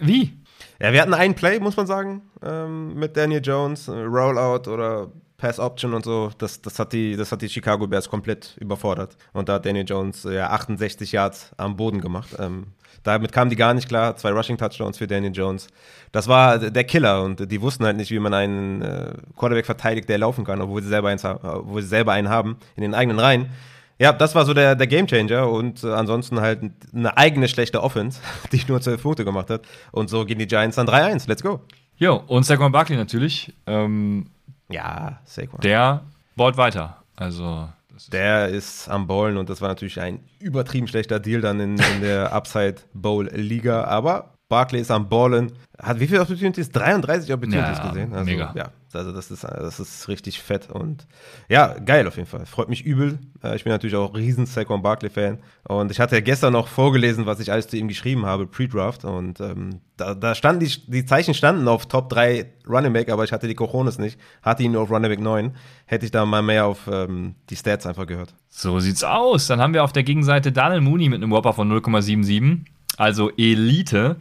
wie? 0.00 0.32
Ja, 0.80 0.92
wir 0.92 1.00
hatten 1.00 1.14
einen 1.14 1.34
Play, 1.34 1.60
muss 1.60 1.76
man 1.76 1.86
sagen, 1.86 2.22
ähm, 2.42 2.94
mit 2.94 3.16
Daniel 3.16 3.40
Jones, 3.42 3.88
äh, 3.88 3.92
Rollout 3.92 4.68
oder 4.68 5.10
Pass 5.36 5.58
Option 5.58 5.94
und 5.94 6.04
so. 6.04 6.30
Das, 6.36 6.60
das, 6.60 6.78
hat 6.78 6.92
die, 6.92 7.16
das 7.16 7.30
hat 7.30 7.42
die 7.42 7.48
Chicago 7.48 7.86
Bears 7.86 8.08
komplett 8.08 8.56
überfordert. 8.60 9.16
Und 9.32 9.48
da 9.48 9.54
hat 9.54 9.66
Daniel 9.66 9.84
Jones 9.86 10.24
ja 10.24 10.50
68 10.50 11.12
Yards 11.12 11.52
am 11.56 11.76
Boden 11.76 12.00
gemacht. 12.00 12.30
Ähm, 12.38 12.68
damit 13.02 13.32
kamen 13.32 13.50
die 13.50 13.56
gar 13.56 13.74
nicht 13.74 13.88
klar. 13.88 14.16
Zwei 14.16 14.30
Rushing 14.30 14.56
Touchdowns 14.56 14.98
für 14.98 15.06
Daniel 15.06 15.32
Jones. 15.34 15.66
Das 16.12 16.28
war 16.28 16.58
der 16.58 16.84
Killer 16.84 17.22
und 17.22 17.50
die 17.50 17.60
wussten 17.60 17.84
halt 17.84 17.96
nicht, 17.96 18.10
wie 18.10 18.18
man 18.20 18.32
einen 18.34 18.82
äh, 18.82 19.14
Quarterback 19.36 19.66
verteidigt, 19.66 20.08
der 20.08 20.18
laufen 20.18 20.44
kann, 20.44 20.60
obwohl 20.60 20.82
sie 20.82 20.88
selber, 20.88 21.08
eins, 21.08 21.24
obwohl 21.24 21.82
sie 21.82 21.88
selber 21.88 22.12
einen 22.12 22.28
haben 22.28 22.56
in 22.76 22.82
den 22.82 22.94
eigenen 22.94 23.18
Reihen. 23.18 23.50
Ja, 23.98 24.12
das 24.12 24.34
war 24.34 24.44
so 24.44 24.54
der, 24.54 24.74
der 24.74 24.86
Gamechanger 24.86 25.48
und 25.50 25.84
äh, 25.84 25.92
ansonsten 25.92 26.40
halt 26.40 26.60
eine 26.94 27.16
eigene 27.16 27.48
schlechte 27.48 27.82
Offense, 27.82 28.20
die 28.52 28.62
nur 28.68 28.80
12 28.80 29.02
Punkte 29.02 29.24
gemacht 29.24 29.50
hat. 29.50 29.62
Und 29.92 30.08
so 30.10 30.24
gehen 30.24 30.38
die 30.38 30.46
Giants 30.46 30.76
dann 30.76 30.88
3-1. 30.88 31.28
Let's 31.28 31.42
go. 31.42 31.60
Jo, 31.96 32.22
und 32.26 32.44
Saquon 32.44 32.72
Barkley 32.72 32.96
natürlich. 32.96 33.52
Ähm, 33.68 34.26
Ja, 34.68 35.20
Saquon. 35.24 35.60
der 35.60 36.02
baut 36.34 36.56
weiter. 36.56 36.96
Also, 37.16 37.68
ist 37.96 38.12
Der 38.12 38.48
ist 38.48 38.88
am 38.88 39.06
Ballen 39.06 39.36
und 39.36 39.48
das 39.48 39.60
war 39.60 39.68
natürlich 39.68 40.00
ein 40.00 40.20
übertrieben 40.40 40.86
schlechter 40.86 41.20
Deal 41.20 41.40
dann 41.40 41.60
in, 41.60 41.78
in 41.78 42.00
der 42.00 42.32
Upside 42.34 42.76
Bowl 42.92 43.28
Liga. 43.32 43.84
Aber 43.84 44.33
Barkley 44.54 44.80
ist 44.80 44.90
am 44.92 45.08
Ballen. 45.08 45.50
Hat 45.82 45.98
wie 45.98 46.06
viele 46.06 46.20
Opportunities? 46.20 46.70
33 46.70 47.32
Opportunities 47.34 47.78
Ja, 47.78 47.88
gesehen. 47.88 48.12
Also, 48.12 48.24
mega. 48.24 48.52
Ja, 48.54 48.70
also 48.92 49.10
das 49.10 49.32
ist, 49.32 49.42
das 49.42 49.80
ist 49.80 50.06
richtig 50.06 50.40
fett 50.40 50.70
und 50.70 51.08
ja, 51.48 51.74
geil 51.84 52.06
auf 52.06 52.14
jeden 52.16 52.28
Fall. 52.28 52.46
Freut 52.46 52.68
mich 52.68 52.84
übel. 52.84 53.18
Äh, 53.42 53.56
Ich 53.56 53.64
bin 53.64 53.72
natürlich 53.72 53.96
auch 53.96 54.14
riesen 54.14 54.46
Saquon 54.46 54.82
Barkley-Fan. 54.82 55.38
Und 55.66 55.90
ich 55.90 55.98
hatte 55.98 56.14
ja 56.14 56.20
gestern 56.20 56.52
noch 56.52 56.68
vorgelesen, 56.68 57.26
was 57.26 57.40
ich 57.40 57.50
alles 57.50 57.66
zu 57.66 57.76
ihm 57.76 57.88
geschrieben 57.88 58.24
habe, 58.24 58.46
Pre-Draft. 58.46 59.04
Und 59.04 59.40
ähm, 59.40 59.80
da, 59.96 60.14
da 60.14 60.36
standen 60.36 60.60
die, 60.64 60.72
die 60.88 61.04
Zeichen 61.04 61.34
standen 61.34 61.66
auf 61.66 61.86
Top 61.86 62.08
3 62.10 62.46
Running 62.68 62.92
Back, 62.92 63.08
aber 63.10 63.24
ich 63.24 63.32
hatte 63.32 63.48
die 63.48 63.56
Cojones 63.56 63.98
nicht. 63.98 64.16
Hatte 64.42 64.62
ihn 64.62 64.70
nur 64.70 64.82
auf 64.82 64.90
Running 64.92 65.10
Back 65.10 65.20
9. 65.20 65.56
Hätte 65.86 66.04
ich 66.04 66.12
da 66.12 66.24
mal 66.24 66.42
mehr 66.42 66.66
auf 66.66 66.86
ähm, 66.86 67.34
die 67.50 67.56
Stats 67.56 67.84
einfach 67.86 68.06
gehört. 68.06 68.32
So 68.48 68.78
sieht's 68.78 69.02
aus. 69.02 69.48
Dann 69.48 69.60
haben 69.60 69.74
wir 69.74 69.82
auf 69.82 69.92
der 69.92 70.04
Gegenseite 70.04 70.52
Daniel 70.52 70.82
Mooney 70.82 71.08
mit 71.08 71.20
einem 71.20 71.32
Whopper 71.32 71.52
von 71.52 71.68
0,77, 71.72 72.60
also 72.96 73.30
Elite. 73.36 74.18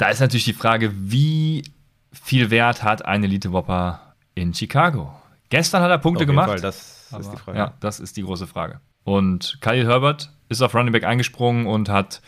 Da 0.00 0.08
ist 0.08 0.20
natürlich 0.20 0.46
die 0.46 0.54
Frage, 0.54 0.92
wie 0.94 1.62
viel 2.10 2.48
Wert 2.48 2.82
hat 2.82 3.04
ein 3.04 3.22
Elite 3.22 3.52
Whopper 3.52 4.14
in 4.34 4.54
Chicago? 4.54 5.12
Gestern 5.50 5.82
hat 5.82 5.90
er 5.90 5.98
Punkte 5.98 6.20
Auf 6.20 6.22
jeden 6.22 6.32
gemacht. 6.32 6.48
Fall, 6.48 6.60
das 6.62 7.08
aber, 7.10 7.20
ist 7.20 7.32
die 7.32 7.36
Frage. 7.36 7.58
Ja, 7.58 7.74
das 7.80 8.00
ist 8.00 8.16
die 8.16 8.22
große 8.22 8.46
Frage. 8.46 8.80
Und 9.04 9.58
Khalil 9.60 9.86
Herbert 9.86 10.32
ist 10.48 10.62
auf 10.62 10.74
Running 10.74 10.92
Back 10.92 11.04
eingesprungen 11.04 11.66
und 11.66 11.90
hat 11.90 12.22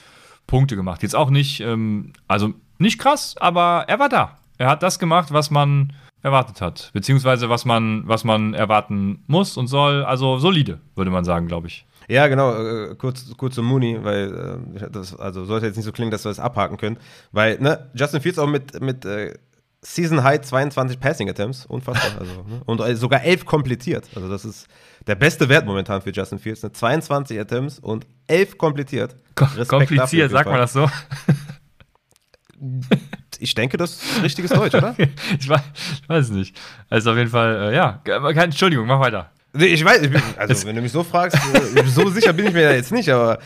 Punkte 0.46 0.76
gemacht. 0.76 1.02
Jetzt 1.02 1.16
auch 1.16 1.30
nicht, 1.30 1.60
ähm, 1.60 2.12
also 2.28 2.52
nicht 2.76 2.98
krass, 2.98 3.36
aber 3.38 3.86
er 3.88 3.98
war 3.98 4.10
da. 4.10 4.36
er 4.58 4.68
hat 4.68 4.82
das 4.82 4.98
gemacht, 4.98 5.32
was 5.32 5.50
man 5.50 5.94
erwartet 6.20 6.60
hat. 6.60 6.90
Beziehungsweise 6.92 7.48
was 7.48 7.64
man, 7.64 8.06
was 8.06 8.22
man 8.22 8.52
erwarten 8.52 9.24
muss 9.28 9.56
und 9.56 9.68
soll. 9.68 10.04
Also 10.04 10.36
solide, 10.36 10.82
würde 10.94 11.10
man 11.10 11.24
sagen, 11.24 11.48
glaube 11.48 11.68
ich. 11.68 11.86
Ja, 12.08 12.26
genau, 12.28 12.54
äh, 12.54 12.94
kurz, 12.96 13.26
kurz 13.36 13.54
zu 13.54 13.62
Mooney, 13.62 14.02
weil 14.02 14.60
äh, 14.76 14.90
das 14.90 15.14
also 15.18 15.44
sollte 15.44 15.66
jetzt 15.66 15.76
nicht 15.76 15.84
so 15.84 15.92
klingen, 15.92 16.10
dass 16.10 16.24
wir 16.24 16.30
das 16.30 16.38
abhaken 16.38 16.76
können. 16.76 16.98
Weil, 17.30 17.58
ne, 17.58 17.90
Justin 17.94 18.20
Fields 18.20 18.38
auch 18.38 18.48
mit, 18.48 18.80
mit 18.80 19.04
äh, 19.04 19.34
Season 19.82 20.22
High 20.22 20.40
22 20.40 21.00
Passing 21.00 21.28
Attempts, 21.28 21.66
unfassbar. 21.66 22.20
also, 22.20 22.32
ne? 22.44 22.62
Und 22.66 22.80
äh, 22.80 22.94
sogar 22.94 23.22
11 23.22 23.44
komplettiert. 23.44 24.08
Also, 24.14 24.28
das 24.28 24.44
ist 24.44 24.68
der 25.06 25.16
beste 25.16 25.48
Wert 25.48 25.66
momentan 25.66 26.02
für 26.02 26.10
Justin 26.10 26.38
Fields. 26.38 26.62
Ne? 26.62 26.72
22 26.72 27.38
Attempts 27.38 27.78
und 27.80 28.06
11 28.28 28.58
komplettiert. 28.58 29.16
Respekt 29.40 29.68
kompliziert, 29.68 30.30
sagt 30.30 30.48
man 30.48 30.58
das 30.58 30.72
so? 30.72 30.88
Ich 33.40 33.54
denke, 33.56 33.76
das 33.76 34.00
ist 34.00 34.22
richtiges 34.22 34.52
Deutsch, 34.52 34.74
oder? 34.74 34.94
ich, 35.38 35.48
weiß, 35.48 35.60
ich 36.02 36.08
weiß 36.08 36.26
es 36.26 36.30
nicht. 36.30 36.56
Also 36.88 37.10
auf 37.10 37.16
jeden 37.16 37.30
Fall, 37.30 37.72
äh, 37.72 37.74
ja. 37.74 38.00
Keine, 38.04 38.44
Entschuldigung, 38.44 38.86
mach 38.86 39.00
weiter. 39.00 39.32
Ich 39.54 39.84
weiß, 39.84 40.02
ich 40.02 40.10
bin, 40.10 40.22
also 40.36 40.66
wenn 40.66 40.76
du 40.76 40.82
mich 40.82 40.92
so 40.92 41.02
fragst, 41.02 41.36
äh, 41.36 41.84
so 41.86 42.08
sicher 42.10 42.32
bin 42.32 42.46
ich 42.46 42.52
mir 42.52 42.68
da 42.68 42.72
jetzt 42.72 42.92
nicht, 42.92 43.08
aber 43.10 43.38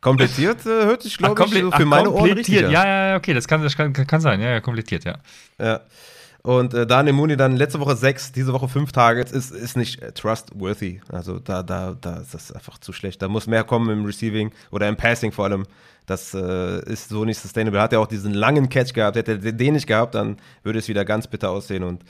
komplettiert 0.00 0.66
äh, 0.66 0.84
hört 0.84 1.02
sich, 1.02 1.16
glaube 1.16 1.44
ich, 1.44 1.50
so 1.52 1.70
für 1.70 1.72
ach, 1.72 1.84
meine 1.84 2.10
Ohren 2.10 2.32
richtig 2.32 2.64
an. 2.64 2.70
Ja, 2.70 2.86
ja, 2.86 3.16
okay, 3.16 3.34
das 3.34 3.46
kann, 3.46 3.62
das 3.62 3.76
kann, 3.76 3.92
kann 3.92 4.20
sein. 4.20 4.40
Ja, 4.40 4.50
ja, 4.50 4.60
komplettiert, 4.60 5.04
ja. 5.04 5.16
Ja. 5.58 5.80
Und 6.42 6.74
äh, 6.74 6.86
Daniel 6.86 7.14
Mooney 7.14 7.38
dann 7.38 7.56
letzte 7.56 7.80
Woche 7.80 7.96
sechs, 7.96 8.30
diese 8.30 8.52
Woche 8.52 8.68
fünf 8.68 8.92
Targets, 8.92 9.32
ist, 9.32 9.50
ist 9.50 9.78
nicht 9.78 10.02
äh, 10.02 10.12
trustworthy. 10.12 11.00
Also 11.08 11.38
da, 11.38 11.62
da, 11.62 11.96
da 11.98 12.18
ist 12.18 12.34
das 12.34 12.52
einfach 12.52 12.76
zu 12.76 12.92
schlecht. 12.92 13.22
Da 13.22 13.28
muss 13.28 13.46
mehr 13.46 13.64
kommen 13.64 13.88
im 13.88 14.04
Receiving 14.04 14.52
oder 14.70 14.86
im 14.86 14.96
Passing 14.96 15.32
vor 15.32 15.46
allem. 15.46 15.64
Das 16.04 16.34
äh, 16.34 16.84
ist 16.84 17.08
so 17.08 17.24
nicht 17.24 17.38
sustainable. 17.38 17.80
Hat 17.80 17.94
er 17.94 18.00
auch 18.00 18.06
diesen 18.06 18.34
langen 18.34 18.68
Catch 18.68 18.92
gehabt. 18.92 19.16
Hätte 19.16 19.40
er 19.42 19.52
den 19.52 19.72
nicht 19.72 19.86
gehabt, 19.86 20.14
dann 20.14 20.36
würde 20.62 20.80
es 20.80 20.88
wieder 20.88 21.06
ganz 21.06 21.28
bitter 21.28 21.48
aussehen. 21.48 21.82
Und 21.82 22.04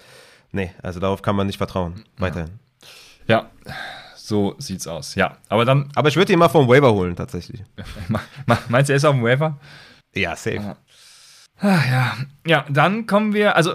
nee, 0.50 0.72
also 0.82 0.98
darauf 0.98 1.22
kann 1.22 1.36
man 1.36 1.46
nicht 1.46 1.58
vertrauen. 1.58 2.02
Weiterhin. 2.18 2.48
Ja, 2.48 2.63
so 4.24 4.54
sieht's 4.58 4.86
aus. 4.86 5.14
Ja, 5.14 5.36
aber 5.48 5.64
dann, 5.64 5.90
Aber 5.94 6.08
ich 6.08 6.16
würde 6.16 6.32
ihn 6.32 6.38
mal 6.38 6.48
vom 6.48 6.66
Waiver 6.66 6.92
holen, 6.92 7.14
tatsächlich. 7.14 7.62
meinst 8.68 8.88
du, 8.88 8.92
er 8.92 8.96
ist 8.96 9.04
auf 9.04 9.14
dem 9.14 9.22
Waiver? 9.22 9.58
Ja, 10.14 10.34
safe. 10.34 10.76
Ah, 11.60 11.80
ja, 11.88 12.16
ja, 12.46 12.64
dann 12.68 13.06
kommen 13.06 13.32
wir, 13.32 13.54
also 13.54 13.74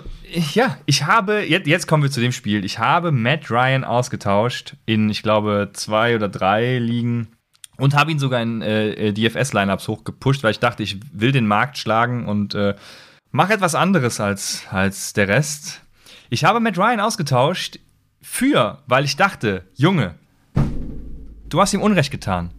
ja, 0.53 0.77
ich 0.85 1.05
habe, 1.05 1.45
jetzt, 1.47 1.65
jetzt 1.65 1.87
kommen 1.87 2.03
wir 2.03 2.11
zu 2.11 2.19
dem 2.19 2.31
Spiel. 2.31 2.65
Ich 2.65 2.77
habe 2.77 3.11
Matt 3.11 3.49
Ryan 3.49 3.83
ausgetauscht 3.83 4.75
in, 4.85 5.09
ich 5.09 5.23
glaube, 5.23 5.69
zwei 5.73 6.15
oder 6.15 6.27
drei 6.27 6.77
Ligen 6.77 7.29
und 7.77 7.95
habe 7.95 8.11
ihn 8.11 8.19
sogar 8.19 8.41
in 8.41 8.61
äh, 8.61 9.13
DFS-Lineups 9.13 9.87
hochgepusht, 9.87 10.43
weil 10.43 10.51
ich 10.51 10.59
dachte, 10.59 10.83
ich 10.83 10.99
will 11.13 11.31
den 11.31 11.47
Markt 11.47 11.77
schlagen 11.77 12.25
und 12.25 12.53
äh, 12.53 12.75
mache 13.31 13.53
etwas 13.53 13.75
anderes 13.75 14.19
als, 14.19 14.63
als 14.71 15.13
der 15.13 15.27
Rest. 15.27 15.81
Ich 16.29 16.43
habe 16.43 16.59
Matt 16.59 16.77
Ryan 16.77 16.99
ausgetauscht 16.99 17.79
für, 18.21 18.79
weil 18.87 19.05
ich 19.05 19.15
dachte, 19.15 19.65
Junge, 19.75 20.15
du 21.49 21.61
hast 21.61 21.73
ihm 21.73 21.81
Unrecht 21.81 22.11
getan. 22.11 22.51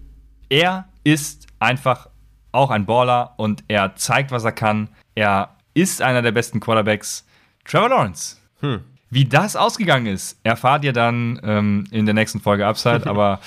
Er 0.49 0.89
ist 1.05 1.47
einfach 1.59 2.09
auch 2.53 2.71
ein 2.71 2.87
Baller 2.87 3.35
und 3.37 3.65
er 3.69 3.97
zeigt, 3.97 4.31
was 4.31 4.45
er 4.45 4.53
kann. 4.53 4.89
Er 5.15 5.57
ist 5.75 6.03
einer 6.03 6.23
der 6.23 6.33
besten 6.33 6.61
Quarterbacks. 6.61 7.27
Trevor 7.65 7.89
Lawrence. 7.89 8.37
Hm. 8.61 8.81
Wie 9.11 9.25
das 9.25 9.57
ausgegangen 9.57 10.07
ist, 10.07 10.39
erfahrt 10.43 10.85
ihr 10.85 10.93
dann 10.93 11.41
ähm, 11.43 11.85
in 11.91 12.07
der 12.07 12.15
nächsten 12.15 12.41
Folge 12.41 12.67
Upside. 12.67 13.07
Aber 13.09 13.41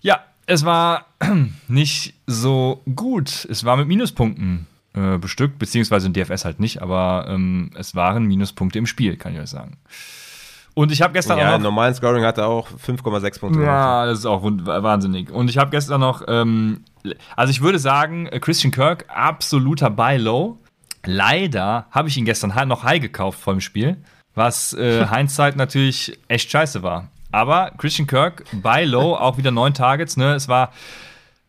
ja, 0.00 0.24
es 0.46 0.64
war 0.64 1.06
nicht 1.68 2.14
so 2.26 2.82
gut. 2.94 3.46
Es 3.50 3.64
war 3.64 3.76
mit 3.76 3.88
Minuspunkten 3.88 4.66
äh, 4.94 5.18
bestückt, 5.18 5.58
beziehungsweise 5.58 6.08
in 6.08 6.12
DFS 6.12 6.44
halt 6.44 6.58
nicht, 6.58 6.82
aber 6.82 7.26
ähm, 7.28 7.70
es 7.76 7.94
waren 7.94 8.24
Minuspunkte 8.24 8.78
im 8.78 8.86
Spiel, 8.86 9.16
kann 9.16 9.34
ich 9.34 9.40
euch 9.40 9.50
sagen. 9.50 9.76
Und 10.74 10.92
ich 10.92 11.02
habe 11.02 11.12
gestern 11.12 11.38
Ja, 11.38 11.48
auch 11.48 11.52
noch 11.58 11.64
normalen 11.64 11.94
Scoring 11.94 12.24
hat 12.24 12.38
er 12.38 12.46
auch 12.46 12.68
5,6 12.68 13.40
Punkte. 13.40 13.58
gemacht. 13.58 13.66
ja, 13.66 14.06
das 14.06 14.20
ist 14.20 14.26
auch 14.26 14.42
wahnsinnig. 14.42 15.30
Und 15.30 15.50
ich 15.50 15.58
habe 15.58 15.70
gestern 15.70 16.00
noch, 16.00 16.22
ähm, 16.28 16.84
also 17.36 17.50
ich 17.50 17.60
würde 17.60 17.78
sagen, 17.78 18.26
äh, 18.26 18.38
Christian 18.40 18.70
Kirk, 18.70 19.04
absoluter 19.08 19.90
Buy-Low. 19.90 20.58
Leider 21.04 21.86
habe 21.90 22.08
ich 22.08 22.16
ihn 22.16 22.24
gestern 22.24 22.52
noch 22.68 22.84
high 22.84 23.00
gekauft 23.00 23.40
vor 23.40 23.54
dem 23.54 23.60
Spiel, 23.60 23.96
was 24.34 24.72
äh, 24.74 25.06
Hindsight 25.12 25.56
natürlich 25.56 26.18
echt 26.28 26.50
scheiße 26.50 26.82
war. 26.82 27.08
Aber 27.32 27.72
Christian 27.78 28.06
Kirk, 28.06 28.44
Buy-Low, 28.52 29.14
auch 29.16 29.38
wieder 29.38 29.50
neun 29.50 29.72
Targets, 29.72 30.16
ne? 30.16 30.34
Es 30.34 30.48
war, 30.48 30.72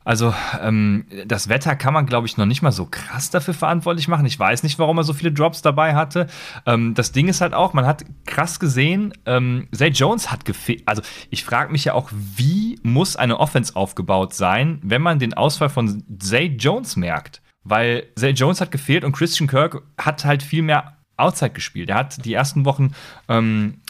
also 0.03 0.33
ähm, 0.59 1.05
das 1.25 1.47
Wetter 1.49 1.75
kann 1.75 1.93
man, 1.93 2.05
glaube 2.05 2.27
ich, 2.27 2.37
noch 2.37 2.45
nicht 2.45 2.61
mal 2.61 2.71
so 2.71 2.85
krass 2.85 3.29
dafür 3.29 3.53
verantwortlich 3.53 4.07
machen. 4.07 4.25
Ich 4.25 4.39
weiß 4.39 4.63
nicht, 4.63 4.79
warum 4.79 4.97
er 4.97 5.03
so 5.03 5.13
viele 5.13 5.31
Drops 5.31 5.61
dabei 5.61 5.95
hatte. 5.95 6.27
Ähm, 6.65 6.93
das 6.95 7.11
Ding 7.11 7.27
ist 7.27 7.41
halt 7.41 7.53
auch, 7.53 7.73
man 7.73 7.85
hat 7.85 8.05
krass 8.25 8.59
gesehen, 8.59 9.13
ähm, 9.25 9.67
Zay 9.71 9.89
Jones 9.89 10.31
hat 10.31 10.45
gefehlt. 10.45 10.83
Also 10.85 11.01
ich 11.29 11.43
frage 11.43 11.71
mich 11.71 11.85
ja 11.85 11.93
auch, 11.93 12.09
wie 12.11 12.79
muss 12.83 13.15
eine 13.15 13.39
Offense 13.39 13.75
aufgebaut 13.75 14.33
sein, 14.33 14.79
wenn 14.83 15.01
man 15.01 15.19
den 15.19 15.33
Ausfall 15.33 15.69
von 15.69 16.03
Zay 16.19 16.45
Jones 16.47 16.95
merkt? 16.95 17.41
Weil 17.63 18.07
Zay 18.15 18.31
Jones 18.31 18.59
hat 18.59 18.71
gefehlt 18.71 19.03
und 19.03 19.11
Christian 19.11 19.47
Kirk 19.47 19.83
hat 19.97 20.25
halt 20.25 20.41
viel 20.41 20.63
mehr 20.63 20.97
Outside 21.17 21.51
gespielt. 21.51 21.89
Er 21.89 21.97
hat 21.97 22.25
die 22.25 22.33
ersten 22.33 22.65
Wochen 22.65 22.93
ähm, 23.27 23.81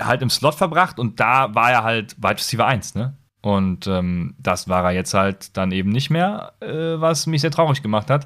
halt 0.00 0.22
im 0.22 0.30
Slot 0.30 0.56
verbracht 0.56 0.98
und 0.98 1.20
da 1.20 1.54
war 1.54 1.70
er 1.70 1.84
halt 1.84 2.16
Wide 2.18 2.38
Receiver 2.38 2.66
1, 2.66 2.96
ne? 2.96 3.16
Und 3.44 3.86
ähm, 3.86 4.34
das 4.38 4.70
war 4.70 4.84
er 4.84 4.92
jetzt 4.92 5.12
halt 5.12 5.54
dann 5.58 5.70
eben 5.70 5.90
nicht 5.90 6.08
mehr, 6.08 6.54
äh, 6.60 6.98
was 6.98 7.26
mich 7.26 7.42
sehr 7.42 7.50
traurig 7.50 7.82
gemacht 7.82 8.08
hat. 8.08 8.24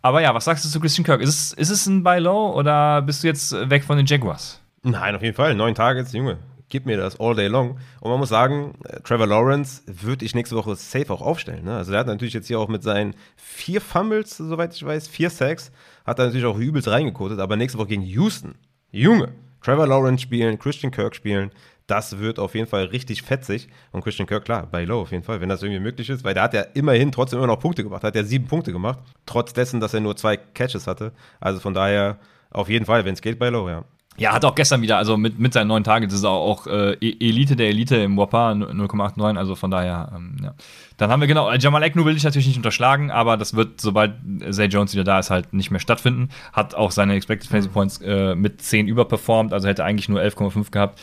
Aber 0.00 0.22
ja, 0.22 0.34
was 0.34 0.46
sagst 0.46 0.64
du 0.64 0.70
zu 0.70 0.80
Christian 0.80 1.04
Kirk? 1.04 1.20
Ist 1.20 1.28
es, 1.28 1.52
ist 1.52 1.68
es 1.68 1.86
ein 1.86 2.02
Buy 2.02 2.18
Low 2.18 2.54
oder 2.58 3.02
bist 3.02 3.22
du 3.22 3.26
jetzt 3.26 3.52
weg 3.68 3.84
von 3.84 3.98
den 3.98 4.06
Jaguars? 4.06 4.62
Nein, 4.82 5.14
auf 5.14 5.22
jeden 5.22 5.36
Fall. 5.36 5.54
Neun 5.54 5.74
Targets, 5.74 6.14
Junge. 6.14 6.38
Gib 6.70 6.86
mir 6.86 6.96
das 6.96 7.20
all 7.20 7.34
day 7.34 7.46
long. 7.46 7.78
Und 8.00 8.10
man 8.10 8.18
muss 8.18 8.30
sagen, 8.30 8.72
äh, 8.84 9.00
Trevor 9.00 9.26
Lawrence 9.26 9.82
würde 9.86 10.24
ich 10.24 10.34
nächste 10.34 10.56
Woche 10.56 10.76
safe 10.76 11.12
auch 11.12 11.20
aufstellen. 11.20 11.66
Ne? 11.66 11.76
Also 11.76 11.90
der 11.90 12.00
hat 12.00 12.06
natürlich 12.06 12.32
jetzt 12.32 12.46
hier 12.46 12.58
auch 12.58 12.68
mit 12.68 12.82
seinen 12.82 13.14
vier 13.36 13.82
Fumbles, 13.82 14.38
soweit 14.38 14.74
ich 14.74 14.82
weiß, 14.82 15.08
vier 15.08 15.28
Sacks, 15.28 15.72
hat 16.06 16.18
er 16.18 16.24
natürlich 16.24 16.46
auch 16.46 16.56
übelst 16.56 16.88
reingekotet. 16.88 17.38
Aber 17.38 17.56
nächste 17.56 17.78
Woche 17.78 17.88
gegen 17.88 18.02
Houston, 18.02 18.54
Junge, 18.90 19.28
Trevor 19.60 19.86
Lawrence 19.86 20.22
spielen, 20.22 20.58
Christian 20.58 20.90
Kirk 20.90 21.14
spielen, 21.14 21.50
das 21.86 22.18
wird 22.18 22.38
auf 22.38 22.54
jeden 22.54 22.66
Fall 22.66 22.84
richtig 22.84 23.22
fetzig. 23.22 23.68
Und 23.92 24.02
Christian 24.02 24.26
Kirk, 24.26 24.44
klar, 24.44 24.66
bei 24.70 24.84
Low 24.84 25.02
auf 25.02 25.12
jeden 25.12 25.22
Fall, 25.24 25.40
wenn 25.40 25.48
das 25.48 25.62
irgendwie 25.62 25.80
möglich 25.80 26.08
ist, 26.08 26.24
weil 26.24 26.34
der 26.34 26.44
hat 26.44 26.54
ja 26.54 26.62
immerhin 26.74 27.12
trotzdem 27.12 27.38
immer 27.38 27.48
noch 27.48 27.60
Punkte 27.60 27.82
gemacht. 27.82 28.02
Hat 28.04 28.16
ja 28.16 28.24
sieben 28.24 28.46
Punkte 28.46 28.72
gemacht, 28.72 28.98
trotz 29.26 29.52
dessen, 29.52 29.80
dass 29.80 29.92
er 29.94 30.00
nur 30.00 30.16
zwei 30.16 30.36
Catches 30.36 30.86
hatte. 30.86 31.12
Also 31.40 31.60
von 31.60 31.74
daher 31.74 32.18
auf 32.50 32.68
jeden 32.68 32.86
Fall, 32.86 33.04
wenn 33.04 33.14
es 33.14 33.20
geht, 33.20 33.38
bei 33.38 33.48
Low, 33.50 33.68
ja. 33.68 33.84
Ja, 34.16 34.32
hat 34.32 34.44
auch 34.44 34.54
gestern 34.54 34.80
wieder, 34.80 34.96
also 34.96 35.16
mit, 35.16 35.40
mit 35.40 35.52
seinen 35.52 35.66
neuen 35.66 35.82
Targets 35.82 36.14
ist 36.14 36.22
er 36.22 36.30
auch, 36.30 36.60
auch 36.60 36.66
äh, 36.68 36.92
E- 37.00 37.16
Elite 37.18 37.56
der 37.56 37.66
Elite 37.68 37.96
im 37.96 38.16
Whopper 38.16 38.50
0,89, 38.52 39.36
also 39.36 39.56
von 39.56 39.72
daher, 39.72 40.12
ähm, 40.14 40.36
ja. 40.40 40.54
Dann 40.98 41.10
haben 41.10 41.18
wir 41.18 41.26
genau, 41.26 41.50
äh, 41.50 41.58
Jamal 41.58 41.82
Agnew 41.82 42.04
will 42.04 42.16
ich 42.16 42.22
natürlich 42.22 42.46
nicht 42.46 42.56
unterschlagen, 42.56 43.10
aber 43.10 43.36
das 43.36 43.54
wird, 43.54 43.80
sobald 43.80 44.14
Zay 44.50 44.66
Jones 44.66 44.92
wieder 44.92 45.02
da 45.02 45.18
ist, 45.18 45.30
halt 45.30 45.52
nicht 45.52 45.72
mehr 45.72 45.80
stattfinden. 45.80 46.28
Hat 46.52 46.76
auch 46.76 46.92
seine 46.92 47.14
Expected 47.14 47.50
Fantasy 47.50 47.70
Points 47.70 48.00
äh, 48.02 48.36
mit 48.36 48.62
10 48.62 48.86
überperformt, 48.86 49.52
also 49.52 49.66
hätte 49.66 49.82
eigentlich 49.82 50.08
nur 50.08 50.20
11,5 50.20 50.70
gehabt. 50.70 51.00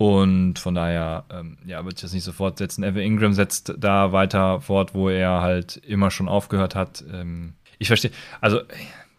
Und 0.00 0.58
von 0.58 0.74
daher, 0.74 1.24
ähm, 1.30 1.58
ja, 1.66 1.84
würde 1.84 1.94
ich 1.94 2.00
das 2.00 2.14
nicht 2.14 2.24
so 2.24 2.32
fortsetzen. 2.32 2.82
Evan 2.84 3.02
Ingram 3.02 3.34
setzt 3.34 3.74
da 3.76 4.12
weiter 4.12 4.62
fort, 4.62 4.94
wo 4.94 5.10
er 5.10 5.42
halt 5.42 5.76
immer 5.76 6.10
schon 6.10 6.26
aufgehört 6.26 6.74
hat. 6.74 7.04
Ähm, 7.12 7.52
ich 7.78 7.88
verstehe, 7.88 8.10
also 8.40 8.60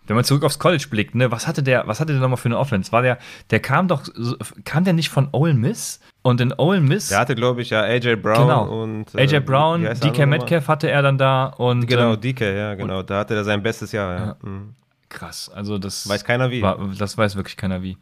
wenn 0.07 0.15
man 0.15 0.25
zurück 0.25 0.43
aufs 0.43 0.57
College 0.57 0.87
blickt, 0.89 1.13
ne, 1.13 1.29
was 1.29 1.45
hatte 1.47 1.61
der, 1.61 1.85
was 1.85 1.99
hatte 1.99 2.13
der 2.13 2.19
nochmal 2.21 2.37
für 2.37 2.47
eine 2.47 2.57
Offense? 2.57 2.91
War 2.91 3.03
der, 3.03 3.19
der 3.51 3.59
kam 3.59 3.87
doch, 3.87 4.05
kam 4.65 4.83
der 4.83 4.93
nicht 4.93 5.09
von 5.09 5.29
Ole 5.33 5.53
Miss? 5.53 5.99
Und 6.23 6.41
in 6.41 6.51
Ole 6.57 6.81
Miss, 6.81 7.09
Der 7.09 7.19
hatte, 7.19 7.35
glaube 7.35 7.61
ich, 7.61 7.69
ja 7.69 7.81
AJ 7.81 8.15
Brown 8.15 8.47
Genau. 8.47 8.81
und. 8.81 9.13
äh, 9.13 9.21
AJ 9.21 9.41
Brown, 9.41 9.83
DK 9.83 10.25
Metcalf 10.25 10.67
hatte 10.67 10.89
er 10.89 11.03
dann 11.03 11.19
da 11.19 11.45
und 11.45 11.85
Genau, 11.85 12.13
ähm, 12.15 12.21
DK, 12.21 12.41
ja, 12.41 12.73
genau. 12.73 13.03
Da 13.03 13.19
hatte 13.19 13.35
er 13.35 13.43
sein 13.43 13.61
bestes 13.61 13.91
Jahr, 13.91 14.17
ja. 14.19 14.35
Mhm. 14.41 14.73
krass, 15.09 15.51
also 15.53 15.77
das 15.77 16.09
Weiß 16.09 16.23
keiner 16.23 16.49
wie. 16.49 16.63
War, 16.63 16.79
das 16.97 17.19
weiß 17.19 17.35
wirklich 17.35 17.55
keiner 17.55 17.83
wie. 17.83 17.97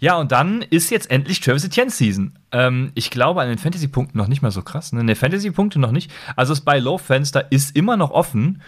Ja, 0.00 0.16
und 0.16 0.32
dann 0.32 0.62
ist 0.62 0.90
jetzt 0.90 1.10
endlich 1.10 1.40
Travis 1.40 1.64
Etienne 1.64 1.90
Season. 1.90 2.38
Ähm, 2.52 2.92
ich 2.94 3.10
glaube 3.10 3.40
an 3.42 3.48
den 3.48 3.58
Fantasy-Punkten 3.58 4.18
noch 4.18 4.28
nicht 4.28 4.42
mal 4.42 4.50
so 4.50 4.62
krass. 4.62 4.92
Ne, 4.92 5.04
Ne, 5.04 5.14
Fantasy-Punkte 5.14 5.78
noch 5.78 5.92
nicht. 5.92 6.10
Also 6.36 6.52
das 6.52 6.62
Buy-Low-Fenster 6.62 7.50
ist 7.50 7.76
immer 7.76 7.96
noch 7.96 8.10
offen 8.10 8.62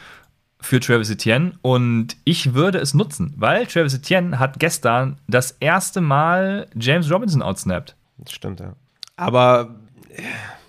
für 0.60 0.80
Travis 0.80 1.10
Etienne 1.10 1.52
und 1.62 2.16
ich 2.24 2.54
würde 2.54 2.78
es 2.78 2.94
nutzen, 2.94 3.34
weil 3.36 3.66
Travis 3.66 3.94
Etienne 3.94 4.38
hat 4.38 4.58
gestern 4.58 5.18
das 5.28 5.52
erste 5.60 6.00
Mal 6.00 6.66
James 6.74 7.10
Robinson 7.10 7.42
outsnapped. 7.42 7.94
Das 8.18 8.32
stimmt, 8.32 8.60
ja. 8.60 8.74
Aber, 9.16 9.76
äh, 10.08 10.22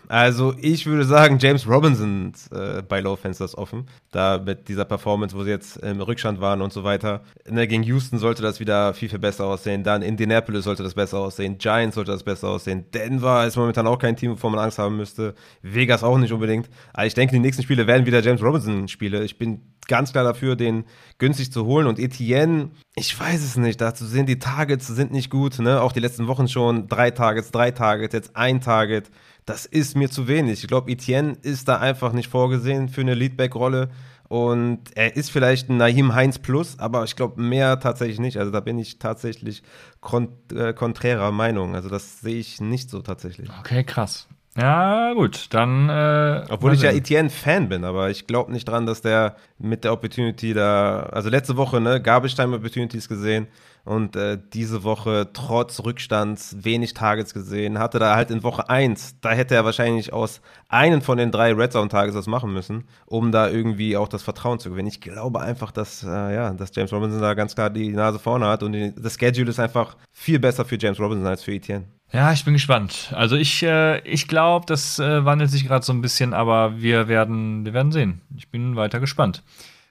also 0.07 0.53
ich 0.61 0.85
würde 0.85 1.05
sagen, 1.05 1.37
James 1.39 1.67
Robinson 1.67 2.33
äh, 2.51 2.81
bei 2.81 2.99
Low 2.99 3.15
Fenster 3.15 3.45
ist 3.45 3.55
offen. 3.55 3.87
Da 4.11 4.37
mit 4.37 4.67
dieser 4.67 4.85
Performance, 4.85 5.35
wo 5.35 5.43
sie 5.43 5.49
jetzt 5.49 5.77
im 5.77 6.01
Rückstand 6.01 6.39
waren 6.39 6.61
und 6.61 6.71
so 6.73 6.83
weiter. 6.83 7.21
Ne, 7.49 7.67
gegen 7.67 7.83
Houston 7.83 8.17
sollte 8.17 8.41
das 8.41 8.59
wieder 8.59 8.93
viel, 8.93 9.09
viel 9.09 9.19
besser 9.19 9.45
aussehen. 9.45 9.83
Dann 9.83 10.01
Indianapolis 10.01 10.63
sollte 10.63 10.83
das 10.83 10.93
besser 10.93 11.19
aussehen. 11.19 11.57
Giants 11.57 11.95
sollte 11.95 12.11
das 12.11 12.23
besser 12.23 12.49
aussehen. 12.49 12.85
Denver 12.93 13.45
ist 13.45 13.57
momentan 13.57 13.87
auch 13.87 13.99
kein 13.99 14.15
Team, 14.15 14.31
wovor 14.31 14.49
man 14.51 14.59
Angst 14.59 14.79
haben 14.79 14.97
müsste. 14.97 15.35
Vegas 15.61 16.03
auch 16.03 16.17
nicht 16.17 16.31
unbedingt. 16.31 16.69
Aber 16.93 17.05
ich 17.05 17.13
denke, 17.13 17.33
die 17.33 17.39
nächsten 17.39 17.63
Spiele 17.63 17.87
werden 17.87 18.05
wieder 18.05 18.21
James 18.21 18.41
Robinson 18.41 18.87
Spiele. 18.87 19.23
Ich 19.23 19.37
bin 19.37 19.61
ganz 19.87 20.11
klar 20.11 20.23
dafür, 20.23 20.55
den 20.55 20.85
günstig 21.17 21.51
zu 21.51 21.65
holen. 21.65 21.87
Und 21.87 21.99
Etienne, 21.99 22.71
Ich 22.95 23.17
weiß 23.19 23.43
es 23.43 23.57
nicht. 23.57 23.79
Dazu 23.79 24.05
sind 24.05 24.27
die 24.27 24.39
Targets 24.39 24.87
sind 24.87 25.11
nicht 25.11 25.29
gut. 25.29 25.59
Ne? 25.59 25.81
Auch 25.81 25.91
die 25.91 25.99
letzten 25.99 26.27
Wochen 26.27 26.47
schon 26.47 26.87
drei 26.87 27.11
Targets, 27.11 27.51
drei 27.51 27.71
Targets, 27.71 28.13
jetzt 28.13 28.35
ein 28.35 28.61
Target. 28.61 29.11
Das 29.47 29.65
ist 29.65 29.95
mir 29.95 30.11
zu 30.11 30.27
wenig. 30.27 30.61
Ich 30.61 30.67
glaube, 30.67 30.91
Etienne 30.91 31.37
ist 31.41 31.69
da 31.69 31.77
einfach 31.77 32.11
nicht 32.11 32.27
vorgesehen 32.27 32.89
für 32.89 32.99
eine 32.99 33.13
Leadback-Rolle. 33.13 33.89
Und 34.27 34.79
er 34.93 35.15
ist 35.15 35.31
vielleicht 35.31 35.69
ein 35.69 35.77
Naim 35.77 36.13
Heinz 36.13 36.37
Plus, 36.37 36.77
aber 36.79 37.05
ich 37.05 37.15
glaube 37.15 37.41
mehr 37.41 37.79
tatsächlich 37.79 38.19
nicht. 38.19 38.37
Also 38.37 38.51
da 38.51 38.59
bin 38.59 38.77
ich 38.77 38.99
tatsächlich 38.99 39.63
kont 40.01 40.31
äh, 40.51 40.73
konträrer 40.73 41.31
Meinung. 41.31 41.75
Also 41.75 41.87
das 41.87 42.19
sehe 42.19 42.35
ich 42.35 42.59
nicht 42.59 42.89
so 42.89 43.01
tatsächlich. 43.01 43.49
Okay, 43.61 43.85
krass. 43.85 44.27
Ja, 44.57 45.13
gut, 45.13 45.53
dann. 45.53 45.87
Äh, 45.87 46.43
Obwohl 46.49 46.73
ich 46.73 46.81
ja 46.81 46.91
Etienne-Fan 46.91 47.69
bin, 47.69 47.85
aber 47.85 48.09
ich 48.09 48.27
glaube 48.27 48.51
nicht 48.51 48.67
dran, 48.67 48.85
dass 48.85 49.01
der 49.01 49.37
mit 49.59 49.85
der 49.85 49.93
Opportunity 49.93 50.53
da. 50.53 51.03
Also 51.03 51.29
letzte 51.29 51.55
Woche, 51.55 51.79
ne, 51.79 52.03
Time 52.03 52.53
Opportunities 52.53 53.07
gesehen 53.07 53.47
und 53.87 54.15
äh, 54.15 54.37
diese 54.53 54.83
Woche 54.83 55.29
trotz 55.31 55.79
Rückstands 55.79 56.57
wenig 56.59 56.93
Targets 56.93 57.33
gesehen. 57.33 57.79
Hatte 57.79 57.99
da 57.99 58.15
halt 58.15 58.29
in 58.31 58.43
Woche 58.43 58.69
1, 58.69 59.21
da 59.21 59.31
hätte 59.31 59.55
er 59.55 59.63
wahrscheinlich 59.63 60.11
aus 60.11 60.41
einen 60.67 61.01
von 61.01 61.17
den 61.17 61.31
drei 61.31 61.53
Red 61.53 61.71
Zone 61.71 61.87
Targets 61.87 62.17
was 62.17 62.27
machen 62.27 62.51
müssen, 62.51 62.83
um 63.05 63.31
da 63.31 63.49
irgendwie 63.49 63.95
auch 63.95 64.09
das 64.09 64.23
Vertrauen 64.23 64.59
zu 64.59 64.69
gewinnen. 64.69 64.89
Ich 64.89 64.99
glaube 64.99 65.39
einfach, 65.39 65.71
dass, 65.71 66.03
äh, 66.03 66.07
ja, 66.07 66.51
dass 66.51 66.75
James 66.75 66.91
Robinson 66.91 67.21
da 67.21 67.33
ganz 67.33 67.55
klar 67.55 67.69
die 67.69 67.89
Nase 67.89 68.19
vorne 68.19 68.47
hat 68.47 68.61
und 68.61 68.73
die, 68.73 68.93
das 68.93 69.15
Schedule 69.15 69.49
ist 69.49 69.59
einfach 69.59 69.95
viel 70.11 70.39
besser 70.39 70.65
für 70.65 70.77
James 70.77 70.99
Robinson 70.99 71.25
als 71.25 71.43
für 71.43 71.53
Etienne. 71.53 71.85
Ja, 72.11 72.31
ich 72.31 72.45
bin 72.45 72.53
gespannt. 72.53 73.13
Also 73.15 73.35
ich, 73.35 73.63
äh, 73.63 73.99
ich 74.01 74.27
glaube, 74.27 74.65
das 74.65 74.99
äh, 74.99 75.25
wandelt 75.25 75.49
sich 75.49 75.65
gerade 75.65 75.85
so 75.85 75.93
ein 75.93 76.01
bisschen, 76.01 76.33
aber 76.33 76.79
wir 76.79 77.07
werden, 77.07 77.65
wir 77.65 77.73
werden 77.73 77.91
sehen. 77.91 78.21
Ich 78.35 78.49
bin 78.49 78.75
weiter 78.75 78.99
gespannt. 78.99 79.43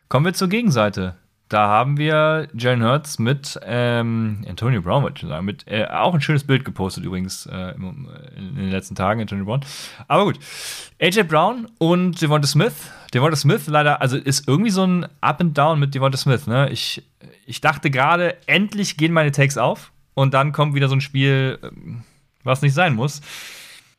Kommen 0.09 0.25
wir 0.25 0.35
zur 0.35 0.49
Gegenseite. 0.49 1.17
Da 1.49 1.69
haben 1.69 1.97
wir 1.97 2.49
Jalen 2.55 2.83
Hurts 2.83 3.21
mit 3.21 3.59
ähm, 3.65 4.45
Antonio 4.49 4.83
Brown, 4.83 5.05
wollte 5.05 5.25
ich 5.25 5.29
sagen, 5.29 5.45
mit 5.45 5.65
äh, 5.69 5.85
auch 5.85 6.13
ein 6.13 6.21
schönes 6.21 6.43
Bild 6.43 6.65
gepostet 6.65 7.05
übrigens 7.05 7.47
äh, 7.47 7.71
in, 7.77 8.09
in 8.37 8.57
den 8.57 8.71
letzten 8.71 8.97
Tagen, 8.97 9.21
Antonio 9.21 9.45
Brown. 9.45 9.61
Aber 10.09 10.25
gut. 10.25 10.41
AJ 11.01 11.23
Brown 11.25 11.69
und 11.79 12.21
Devonta 12.21 12.49
Smith. 12.49 12.91
Devonta 13.15 13.37
Smith 13.37 13.69
leider, 13.69 14.01
also 14.01 14.17
ist 14.17 14.49
irgendwie 14.49 14.71
so 14.71 14.85
ein 14.85 15.07
Up 15.21 15.41
and 15.41 15.57
Down 15.57 15.79
mit 15.79 15.95
Devonta 15.95 16.19
Smith. 16.19 16.49
Ne? 16.49 16.69
Ich, 16.71 17.05
ich 17.47 17.61
dachte 17.61 17.91
gerade, 17.91 18.37
endlich 18.47 18.97
gehen 18.97 19.13
meine 19.13 19.31
Takes 19.31 19.57
auf 19.57 19.93
und 20.15 20.35
dann 20.35 20.51
kommt 20.51 20.75
wieder 20.75 20.89
so 20.89 20.97
ein 20.97 21.01
Spiel, 21.01 21.61
ähm, 21.63 22.03
was 22.43 22.61
nicht 22.61 22.75
sein 22.75 22.97
muss, 22.97 23.21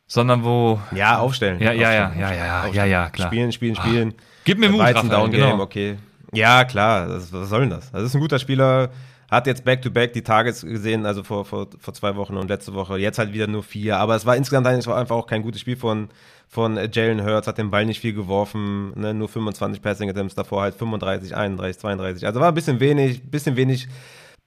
sondern 0.05 0.43
wo. 0.43 0.81
Ja, 0.93 1.19
aufstellen. 1.19 1.61
Ja, 1.61 1.71
ja, 1.71 1.93
ja, 1.93 2.07
aufstellen, 2.07 2.21
ja, 2.21 2.31
ja, 2.31 2.45
ja, 2.45 2.57
aufstellen. 2.63 2.75
ja, 2.75 2.85
ja, 3.03 3.09
klar. 3.09 3.27
Spielen, 3.29 3.51
spielen, 3.53 3.75
spielen. 3.75 4.13
Gib 4.43 4.59
mir 4.59 4.69
Mut, 4.69 4.81
Raphael, 4.81 5.09
Down 5.09 5.31
Game, 5.31 5.41
genau. 5.41 5.61
okay. 5.61 5.97
Ja, 6.33 6.65
klar, 6.65 7.07
das, 7.07 7.31
was 7.31 7.49
soll 7.49 7.61
denn 7.61 7.69
das? 7.69 7.91
Das 7.91 8.03
ist 8.03 8.15
ein 8.15 8.21
guter 8.21 8.39
Spieler, 8.39 8.89
hat 9.29 9.47
jetzt 9.47 9.63
Back-to-Back 9.65 10.13
die 10.13 10.21
Targets 10.21 10.61
gesehen, 10.61 11.05
also 11.05 11.23
vor, 11.23 11.45
vor, 11.45 11.67
vor 11.79 11.93
zwei 11.93 12.15
Wochen 12.15 12.37
und 12.37 12.47
letzte 12.47 12.73
Woche, 12.73 12.97
jetzt 12.97 13.19
halt 13.19 13.33
wieder 13.33 13.47
nur 13.47 13.63
vier, 13.63 13.97
aber 13.97 14.15
es 14.15 14.25
war 14.25 14.35
insgesamt 14.35 14.67
eigentlich 14.67 14.87
einfach 14.87 15.15
auch 15.15 15.27
kein 15.27 15.41
gutes 15.41 15.61
Spiel 15.61 15.75
von, 15.75 16.09
von 16.47 16.79
Jalen 16.91 17.25
Hurts, 17.25 17.47
hat 17.47 17.57
den 17.57 17.69
Ball 17.69 17.85
nicht 17.85 17.99
viel 17.99 18.13
geworfen, 18.13 18.93
ne? 18.95 19.13
nur 19.13 19.27
25 19.27 19.81
Passing 19.81 20.09
Attempts, 20.09 20.35
davor 20.35 20.61
halt 20.61 20.75
35, 20.75 21.35
31, 21.35 21.79
32, 21.79 22.25
also 22.25 22.39
war 22.39 22.49
ein 22.49 22.53
bisschen 22.53 22.79
wenig, 22.79 23.29
bisschen 23.29 23.57
wenig 23.57 23.87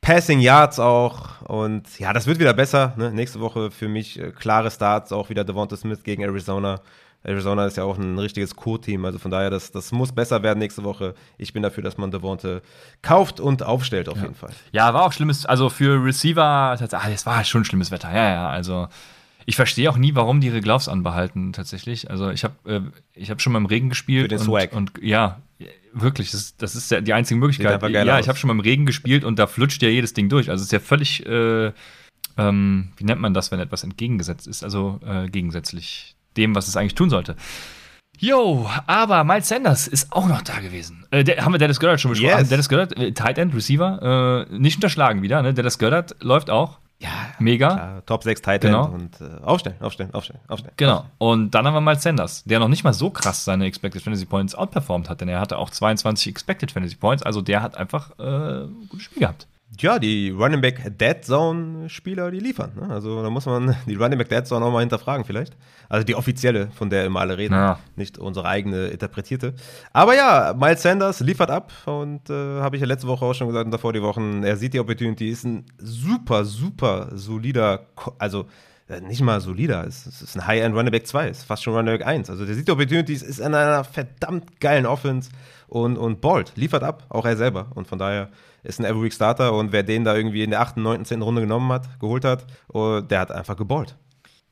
Passing 0.00 0.40
Yards 0.40 0.78
auch 0.78 1.42
und 1.42 1.98
ja, 1.98 2.14
das 2.14 2.26
wird 2.26 2.38
wieder 2.38 2.54
besser, 2.54 2.94
ne? 2.96 3.10
nächste 3.10 3.40
Woche 3.40 3.70
für 3.70 3.88
mich 3.88 4.18
äh, 4.18 4.30
klare 4.30 4.70
Starts, 4.70 5.12
auch 5.12 5.28
wieder 5.28 5.44
Devonta 5.44 5.76
Smith 5.76 6.02
gegen 6.02 6.22
Arizona, 6.22 6.80
Arizona 7.22 7.66
ist 7.66 7.76
ja 7.76 7.84
auch 7.84 7.98
ein 7.98 8.18
richtiges 8.18 8.56
Co-Team, 8.56 9.04
also 9.04 9.18
von 9.18 9.30
daher, 9.30 9.50
das, 9.50 9.72
das 9.72 9.92
muss 9.92 10.12
besser 10.12 10.42
werden 10.42 10.58
nächste 10.58 10.84
Woche. 10.84 11.14
Ich 11.36 11.52
bin 11.52 11.62
dafür, 11.62 11.82
dass 11.82 11.98
man 11.98 12.10
Devonte 12.10 12.62
kauft 13.02 13.40
und 13.40 13.62
aufstellt 13.62 14.08
auf 14.08 14.20
jeden 14.20 14.34
Fall. 14.34 14.50
Ja, 14.72 14.94
war 14.94 15.04
auch 15.04 15.12
schlimmes, 15.12 15.44
also 15.44 15.68
für 15.68 16.02
Receiver, 16.02 16.42
ah, 16.42 16.76
das 16.76 17.26
war 17.26 17.44
schon 17.44 17.64
schlimmes 17.64 17.90
Wetter, 17.90 18.10
ja, 18.14 18.30
ja, 18.30 18.48
also 18.48 18.88
ich 19.46 19.56
verstehe 19.56 19.90
auch 19.90 19.96
nie, 19.96 20.14
warum 20.14 20.40
die 20.40 20.46
ihre 20.48 20.60
Gloves 20.60 20.88
anbehalten, 20.88 21.52
tatsächlich. 21.52 22.10
Also 22.10 22.30
ich 22.30 22.44
habe 22.44 22.54
äh, 22.66 22.80
ich 23.14 23.30
hab 23.30 23.40
schon 23.40 23.52
mal 23.52 23.58
im 23.58 23.66
Regen 23.66 23.88
gespielt. 23.88 24.24
Für 24.24 24.28
den 24.28 24.38
und, 24.38 24.44
Swag. 24.44 24.72
Und 24.74 24.92
ja, 25.02 25.40
wirklich, 25.92 26.30
das, 26.30 26.40
ist- 26.40 26.62
das 26.62 26.76
ist 26.76 26.90
ja 26.90 27.00
die 27.00 27.12
einzige 27.14 27.40
Möglichkeit. 27.40 27.82
Ja, 27.90 28.14
aus. 28.14 28.20
ich 28.20 28.28
habe 28.28 28.38
schon 28.38 28.48
mal 28.48 28.54
im 28.54 28.60
Regen 28.60 28.86
gespielt 28.86 29.24
und 29.24 29.38
da 29.38 29.46
flutscht 29.46 29.82
ja 29.82 29.88
jedes 29.88 30.12
Ding 30.14 30.28
durch. 30.28 30.50
Also 30.50 30.60
es 30.62 30.66
ist 30.66 30.72
ja 30.72 30.78
völlig, 30.78 31.26
äh, 31.26 31.72
ähm, 32.36 32.92
wie 32.96 33.04
nennt 33.04 33.20
man 33.20 33.34
das, 33.34 33.50
wenn 33.50 33.60
etwas 33.60 33.82
entgegengesetzt 33.82 34.46
ist? 34.46 34.62
Also 34.62 35.00
äh, 35.04 35.28
gegensätzlich 35.28 36.14
dem, 36.36 36.54
was 36.54 36.68
es 36.68 36.76
eigentlich 36.76 36.94
tun 36.94 37.10
sollte. 37.10 37.36
Jo, 38.18 38.68
aber 38.86 39.24
Miles 39.24 39.48
Sanders 39.48 39.88
ist 39.88 40.12
auch 40.12 40.26
noch 40.26 40.42
da 40.42 40.58
gewesen. 40.60 41.06
Äh, 41.10 41.24
der, 41.24 41.42
haben 41.42 41.52
wir 41.52 41.58
Dennis 41.58 41.80
Goddard 41.80 42.00
schon 42.00 42.10
besprochen? 42.10 42.38
Yes. 42.38 42.48
Dennis 42.50 42.68
Goddard, 42.68 42.96
äh, 42.98 43.12
Tight 43.12 43.38
End, 43.38 43.54
Receiver, 43.54 44.46
äh, 44.50 44.58
nicht 44.58 44.76
unterschlagen 44.76 45.22
wieder. 45.22 45.40
Ne? 45.40 45.54
Dennis 45.54 45.78
Goddard 45.78 46.16
läuft 46.20 46.50
auch. 46.50 46.78
Ja, 46.98 47.08
Mega. 47.38 47.68
klar, 47.72 48.02
Top 48.04 48.22
6 48.24 48.42
Tight 48.42 48.62
End 48.62 48.74
Genau. 48.74 48.88
und 48.88 49.22
äh, 49.22 49.42
aufstellen, 49.42 49.76
aufstellen, 49.80 50.12
aufstellen, 50.12 50.40
aufstellen. 50.48 50.74
Genau. 50.76 51.06
Und 51.16 51.52
dann 51.52 51.66
haben 51.66 51.72
wir 51.72 51.80
mal 51.80 51.98
Sanders, 51.98 52.44
der 52.44 52.58
noch 52.58 52.68
nicht 52.68 52.84
mal 52.84 52.92
so 52.92 53.08
krass 53.08 53.42
seine 53.46 53.64
Expected 53.64 54.02
Fantasy 54.02 54.26
Points 54.26 54.54
outperformed 54.54 55.08
hat, 55.08 55.22
denn 55.22 55.28
er 55.30 55.40
hatte 55.40 55.56
auch 55.56 55.70
22 55.70 56.28
Expected 56.28 56.72
Fantasy 56.72 56.96
Points, 56.96 57.22
also 57.22 57.40
der 57.40 57.62
hat 57.62 57.78
einfach 57.78 58.10
äh, 58.18 58.64
ein 58.64 58.86
gutes 58.90 59.04
Spiel 59.04 59.20
gehabt. 59.20 59.46
Ja, 59.78 59.98
die 59.98 60.30
Running 60.30 60.60
Back 60.60 60.98
Dead 60.98 61.24
Zone 61.24 61.88
Spieler, 61.88 62.30
die 62.30 62.40
liefern. 62.40 62.72
Ne? 62.78 62.92
Also 62.92 63.22
da 63.22 63.30
muss 63.30 63.46
man 63.46 63.76
die 63.86 63.94
Running 63.94 64.18
Back 64.18 64.28
Dead 64.28 64.46
Zone 64.46 64.64
auch 64.64 64.72
mal 64.72 64.80
hinterfragen 64.80 65.24
vielleicht. 65.24 65.56
Also 65.88 66.04
die 66.04 66.14
offizielle, 66.16 66.68
von 66.72 66.90
der 66.90 67.06
immer 67.06 67.20
alle 67.20 67.38
reden, 67.38 67.54
Ja. 67.54 67.78
nicht 67.96 68.18
unsere 68.18 68.46
eigene 68.46 68.88
interpretierte. 68.88 69.54
Aber 69.92 70.14
ja, 70.16 70.54
Miles 70.58 70.82
Sanders 70.82 71.20
liefert 71.20 71.50
ab 71.50 71.72
und 71.86 72.28
äh, 72.30 72.60
habe 72.60 72.76
ich 72.76 72.80
ja 72.80 72.86
letzte 72.88 73.06
Woche 73.06 73.24
auch 73.24 73.32
schon 73.34 73.46
gesagt 73.46 73.64
und 73.64 73.70
davor 73.70 73.92
die 73.92 74.02
Wochen, 74.02 74.42
er 74.42 74.56
sieht 74.56 74.74
die 74.74 74.80
Opportunity, 74.80 75.28
ist 75.30 75.44
ein 75.44 75.64
super, 75.78 76.44
super 76.44 77.08
solider, 77.14 77.86
also 78.18 78.46
äh, 78.88 79.00
nicht 79.00 79.22
mal 79.22 79.40
solider, 79.40 79.86
es 79.86 80.04
ist 80.06 80.36
ein 80.36 80.46
High-End 80.46 80.74
Running 80.74 80.90
Back 80.92 81.06
2, 81.06 81.28
ist 81.28 81.44
fast 81.44 81.62
schon 81.62 81.74
Running 81.74 81.96
Back 81.98 82.06
1. 82.06 82.28
Also 82.28 82.44
der 82.44 82.54
sieht 82.56 82.66
die 82.66 82.72
Opportunities, 82.72 83.22
ist 83.22 83.38
in 83.38 83.54
einer 83.54 83.84
verdammt 83.84 84.60
geilen 84.60 84.84
Offense 84.84 85.30
und, 85.68 85.96
und 85.96 86.20
ballt, 86.20 86.52
liefert 86.56 86.82
ab, 86.82 87.04
auch 87.08 87.24
er 87.24 87.36
selber. 87.36 87.68
Und 87.74 87.86
von 87.86 87.98
daher 88.00 88.28
ist 88.62 88.78
ein 88.80 88.84
Every 88.84 89.04
Week 89.04 89.12
Starter 89.12 89.52
und 89.52 89.72
wer 89.72 89.82
den 89.82 90.04
da 90.04 90.14
irgendwie 90.14 90.42
in 90.42 90.50
der 90.50 90.60
8., 90.60 90.76
9., 90.76 91.04
10. 91.04 91.22
Runde 91.22 91.40
genommen 91.40 91.70
hat, 91.72 92.00
geholt 92.00 92.24
hat, 92.24 92.46
oh, 92.68 93.00
der 93.00 93.20
hat 93.20 93.30
einfach 93.32 93.56
geballt. 93.56 93.96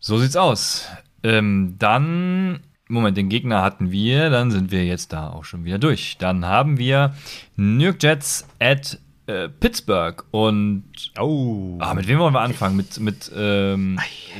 So 0.00 0.18
sieht's 0.18 0.36
aus. 0.36 0.86
Ähm, 1.22 1.74
dann, 1.78 2.60
Moment, 2.88 3.16
den 3.16 3.28
Gegner 3.28 3.62
hatten 3.62 3.90
wir, 3.90 4.30
dann 4.30 4.50
sind 4.50 4.70
wir 4.70 4.84
jetzt 4.84 5.12
da 5.12 5.30
auch 5.30 5.44
schon 5.44 5.64
wieder 5.64 5.78
durch. 5.78 6.16
Dann 6.18 6.44
haben 6.46 6.78
wir 6.78 7.14
New 7.56 7.84
York 7.84 8.02
Jets 8.02 8.46
at 8.60 8.98
äh, 9.26 9.48
Pittsburgh 9.48 10.24
und 10.30 10.84
Oh. 11.18 11.76
ah, 11.80 11.94
mit 11.94 12.06
wem 12.08 12.18
wollen 12.18 12.32
wir 12.34 12.40
anfangen? 12.40 12.76
Mit, 12.76 12.98
mit 13.00 13.30
ähm, 13.36 13.98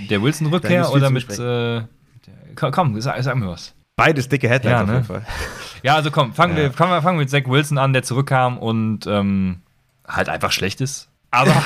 der 0.09 0.23
Wilson-Rückkehr 0.23 0.91
oder 0.93 1.11
mit, 1.11 1.25
äh, 1.39 1.81
mit 1.81 2.27
der, 2.27 2.35
komm, 2.55 2.71
komm, 2.73 3.01
sag, 3.01 3.23
sag 3.23 3.37
mir 3.37 3.49
was. 3.49 3.75
Beides 3.99 4.29
dicke 4.29 4.49
Headlines 4.49 4.77
Ja, 4.77 4.83
auf 4.83 4.87
ne? 4.89 4.95
jeden 4.95 5.05
Fall. 5.07 5.27
Ja, 5.83 5.95
also 5.97 6.11
komm, 6.11 6.33
fangen, 6.33 6.57
Ja. 6.57 6.63
Wir, 6.65 6.73
fangen, 6.73 6.93
wir, 6.93 7.03
fangen 7.03 7.19
wir 7.19 7.23
mit 7.25 7.31
Zach 7.31 7.43
Wilson 7.47 7.77
an, 7.79 7.93
der 7.93 8.03
zurückkam 8.03 8.57
und 8.59 9.07
ähm, 9.07 9.61
halt 10.07 10.29
einfach 10.31 10.53
schlecht 10.53 10.81
ist. 10.81 11.09
Aber, 11.31 11.53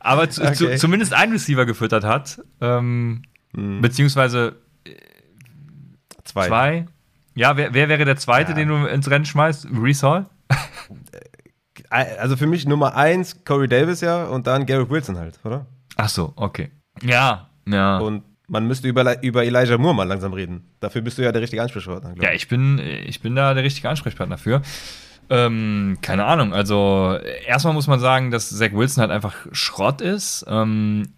aber 0.00 0.30
zu, 0.30 0.42
zu, 0.52 0.66
Okay. 0.66 0.76
zumindest 0.76 1.12
ein 1.12 1.30
Receiver 1.32 1.66
gefüttert 1.66 2.04
hat. 2.04 2.40
Ähm, 2.60 3.22
Mhm. 3.54 3.80
Beziehungsweise 3.80 4.56
Zwei. 6.24 6.48
zwei. 6.48 6.86
Ja, 7.34 7.56
wer, 7.56 7.72
wer 7.72 7.88
wäre 7.88 8.04
der 8.04 8.18
zweite, 8.18 8.50
Ja. 8.50 8.56
den 8.56 8.68
du 8.68 8.84
ins 8.86 9.08
Rennen 9.10 9.24
schmeißt? 9.24 9.68
Reese 9.72 10.06
Hall? 10.06 10.26
Also 11.88 12.36
für 12.36 12.46
mich 12.46 12.66
Nummer 12.66 12.94
eins 12.94 13.42
Corey 13.46 13.66
Davis 13.66 14.02
ja 14.02 14.24
und 14.24 14.46
dann 14.46 14.66
Garrett 14.66 14.90
Wilson 14.90 15.16
halt, 15.16 15.40
oder? 15.44 15.64
Ach 15.96 16.10
so, 16.10 16.34
okay. 16.36 16.70
Ja, 17.00 17.48
ja. 17.66 17.96
Und 17.98 18.22
man 18.48 18.66
müsste 18.66 18.88
über, 18.88 19.22
über 19.22 19.44
Elijah 19.44 19.78
Moore 19.78 19.94
mal 19.94 20.08
langsam 20.08 20.32
reden. 20.32 20.64
Dafür 20.80 21.02
bist 21.02 21.18
du 21.18 21.22
ja 21.22 21.32
der 21.32 21.42
richtige 21.42 21.62
Ansprechpartner, 21.62 22.14
glaub 22.14 22.24
Ja, 22.24 22.32
ich 22.32 22.48
bin, 22.48 22.78
ich 22.78 23.20
bin 23.20 23.36
da 23.36 23.54
der 23.54 23.62
richtige 23.62 23.88
Ansprechpartner 23.88 24.38
für. 24.38 24.62
Ähm, 25.30 25.98
keine 26.00 26.24
Ahnung. 26.24 26.54
Also, 26.54 27.18
erstmal 27.46 27.74
muss 27.74 27.86
man 27.86 28.00
sagen, 28.00 28.30
dass 28.30 28.48
Zach 28.48 28.72
Wilson 28.72 29.02
halt 29.02 29.10
einfach 29.10 29.34
Schrott 29.52 30.00
ist. 30.00 30.46
Ähm, 30.48 31.10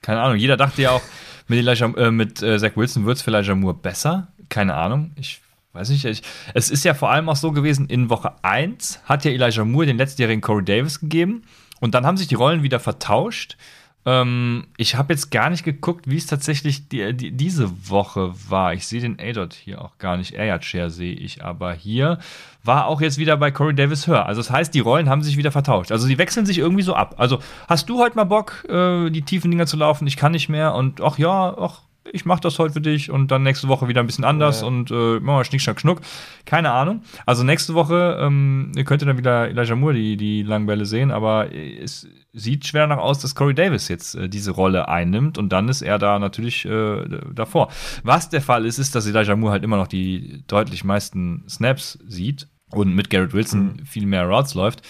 keine 0.00 0.20
Ahnung. 0.20 0.36
Jeder 0.36 0.56
dachte 0.56 0.82
ja 0.82 0.92
auch, 0.92 1.02
mit, 1.48 1.58
Elijah, 1.58 1.86
äh, 1.96 2.10
mit 2.10 2.42
äh, 2.42 2.58
Zach 2.58 2.76
Wilson 2.76 3.04
wird 3.04 3.16
es 3.16 3.22
für 3.22 3.32
Elijah 3.32 3.54
Moore 3.54 3.74
besser. 3.74 4.28
Keine 4.48 4.74
Ahnung. 4.74 5.10
Ich 5.16 5.40
weiß 5.72 5.90
nicht. 5.90 6.04
Ich, 6.04 6.22
es 6.54 6.70
ist 6.70 6.84
ja 6.84 6.94
vor 6.94 7.10
allem 7.10 7.28
auch 7.28 7.36
so 7.36 7.50
gewesen, 7.50 7.86
in 7.88 8.08
Woche 8.08 8.32
1 8.42 9.00
hat 9.06 9.24
ja 9.24 9.32
Elijah 9.32 9.64
Moore 9.64 9.86
den 9.86 9.98
letztjährigen 9.98 10.40
Corey 10.40 10.64
Davis 10.64 11.00
gegeben. 11.00 11.42
Und 11.80 11.96
dann 11.96 12.06
haben 12.06 12.16
sich 12.16 12.28
die 12.28 12.36
Rollen 12.36 12.62
wieder 12.62 12.78
vertauscht. 12.78 13.56
Ähm, 14.04 14.66
ich 14.76 14.96
habe 14.96 15.12
jetzt 15.12 15.30
gar 15.30 15.48
nicht 15.48 15.64
geguckt, 15.64 16.10
wie 16.10 16.16
es 16.16 16.26
tatsächlich 16.26 16.88
die, 16.88 17.14
die, 17.14 17.30
diese 17.30 17.88
Woche 17.88 18.32
war. 18.48 18.74
Ich 18.74 18.86
sehe 18.86 19.00
den 19.00 19.20
A-Dot 19.20 19.54
hier 19.54 19.80
auch 19.80 19.98
gar 19.98 20.16
nicht. 20.16 20.34
Air 20.34 20.60
Share 20.60 20.90
sehe 20.90 21.14
ich 21.14 21.44
aber 21.44 21.72
hier. 21.72 22.18
War 22.64 22.86
auch 22.86 23.00
jetzt 23.00 23.18
wieder 23.18 23.36
bei 23.36 23.50
Corey 23.50 23.74
Davis 23.74 24.06
höher. 24.06 24.26
Also 24.26 24.40
das 24.40 24.50
heißt, 24.50 24.74
die 24.74 24.80
Rollen 24.80 25.08
haben 25.08 25.22
sich 25.22 25.36
wieder 25.36 25.52
vertauscht. 25.52 25.92
Also 25.92 26.08
die 26.08 26.18
wechseln 26.18 26.46
sich 26.46 26.58
irgendwie 26.58 26.82
so 26.82 26.94
ab. 26.94 27.14
Also 27.18 27.38
hast 27.68 27.88
du 27.88 27.98
heute 27.98 28.16
mal 28.16 28.24
Bock, 28.24 28.64
äh, 28.68 29.10
die 29.10 29.22
tiefen 29.22 29.50
Dinger 29.50 29.66
zu 29.66 29.76
laufen? 29.76 30.06
Ich 30.06 30.16
kann 30.16 30.32
nicht 30.32 30.48
mehr. 30.48 30.74
Und 30.74 31.00
ach 31.00 31.18
ja, 31.18 31.56
ach, 31.56 31.82
ich 32.10 32.24
mache 32.24 32.40
das 32.40 32.58
heute 32.58 32.74
für 32.74 32.80
dich 32.80 33.10
und 33.10 33.30
dann 33.30 33.42
nächste 33.42 33.68
Woche 33.68 33.88
wieder 33.88 34.00
ein 34.00 34.06
bisschen 34.06 34.24
anders 34.24 34.62
Ja. 34.62 34.66
und 34.66 34.90
äh, 34.90 35.20
machen 35.20 35.38
wir 35.38 35.44
Schnick, 35.44 35.60
Schnack, 35.60 35.80
Schnuck. 35.80 36.00
Keine 36.44 36.70
Ahnung. 36.72 37.02
Also 37.26 37.44
nächste 37.44 37.74
Woche, 37.74 38.18
ähm, 38.20 38.72
ihr 38.76 38.84
könnt 38.84 39.02
dann 39.02 39.16
wieder 39.18 39.48
Elijah 39.48 39.76
Moore 39.76 39.94
die, 39.94 40.16
die 40.16 40.42
langen 40.42 40.66
Bälle 40.66 40.84
sehen, 40.86 41.10
aber 41.10 41.54
es 41.54 42.08
sieht 42.32 42.66
schwer 42.66 42.86
nach 42.86 42.98
aus, 42.98 43.18
dass 43.20 43.34
Corey 43.34 43.54
Davis 43.54 43.88
jetzt 43.88 44.14
äh, 44.14 44.28
diese 44.28 44.50
Rolle 44.52 44.88
einnimmt 44.88 45.38
und 45.38 45.50
dann 45.50 45.68
ist 45.68 45.82
er 45.82 45.98
da 45.98 46.18
natürlich 46.18 46.64
äh, 46.64 47.04
davor. 47.32 47.68
Was 48.02 48.28
der 48.30 48.40
Fall 48.42 48.64
ist, 48.66 48.78
ist, 48.78 48.94
dass 48.94 49.06
Elijah 49.06 49.36
Moore 49.36 49.52
halt 49.52 49.64
immer 49.64 49.76
noch 49.76 49.86
die 49.88 50.42
deutlich 50.46 50.82
meisten 50.84 51.44
Snaps 51.48 51.98
sieht 52.06 52.48
und 52.70 52.94
mit 52.94 53.10
Garrett 53.10 53.34
Wilson 53.34 53.82
viel 53.84 54.06
mehr 54.06 54.26
Routes 54.26 54.54
läuft. 54.54 54.82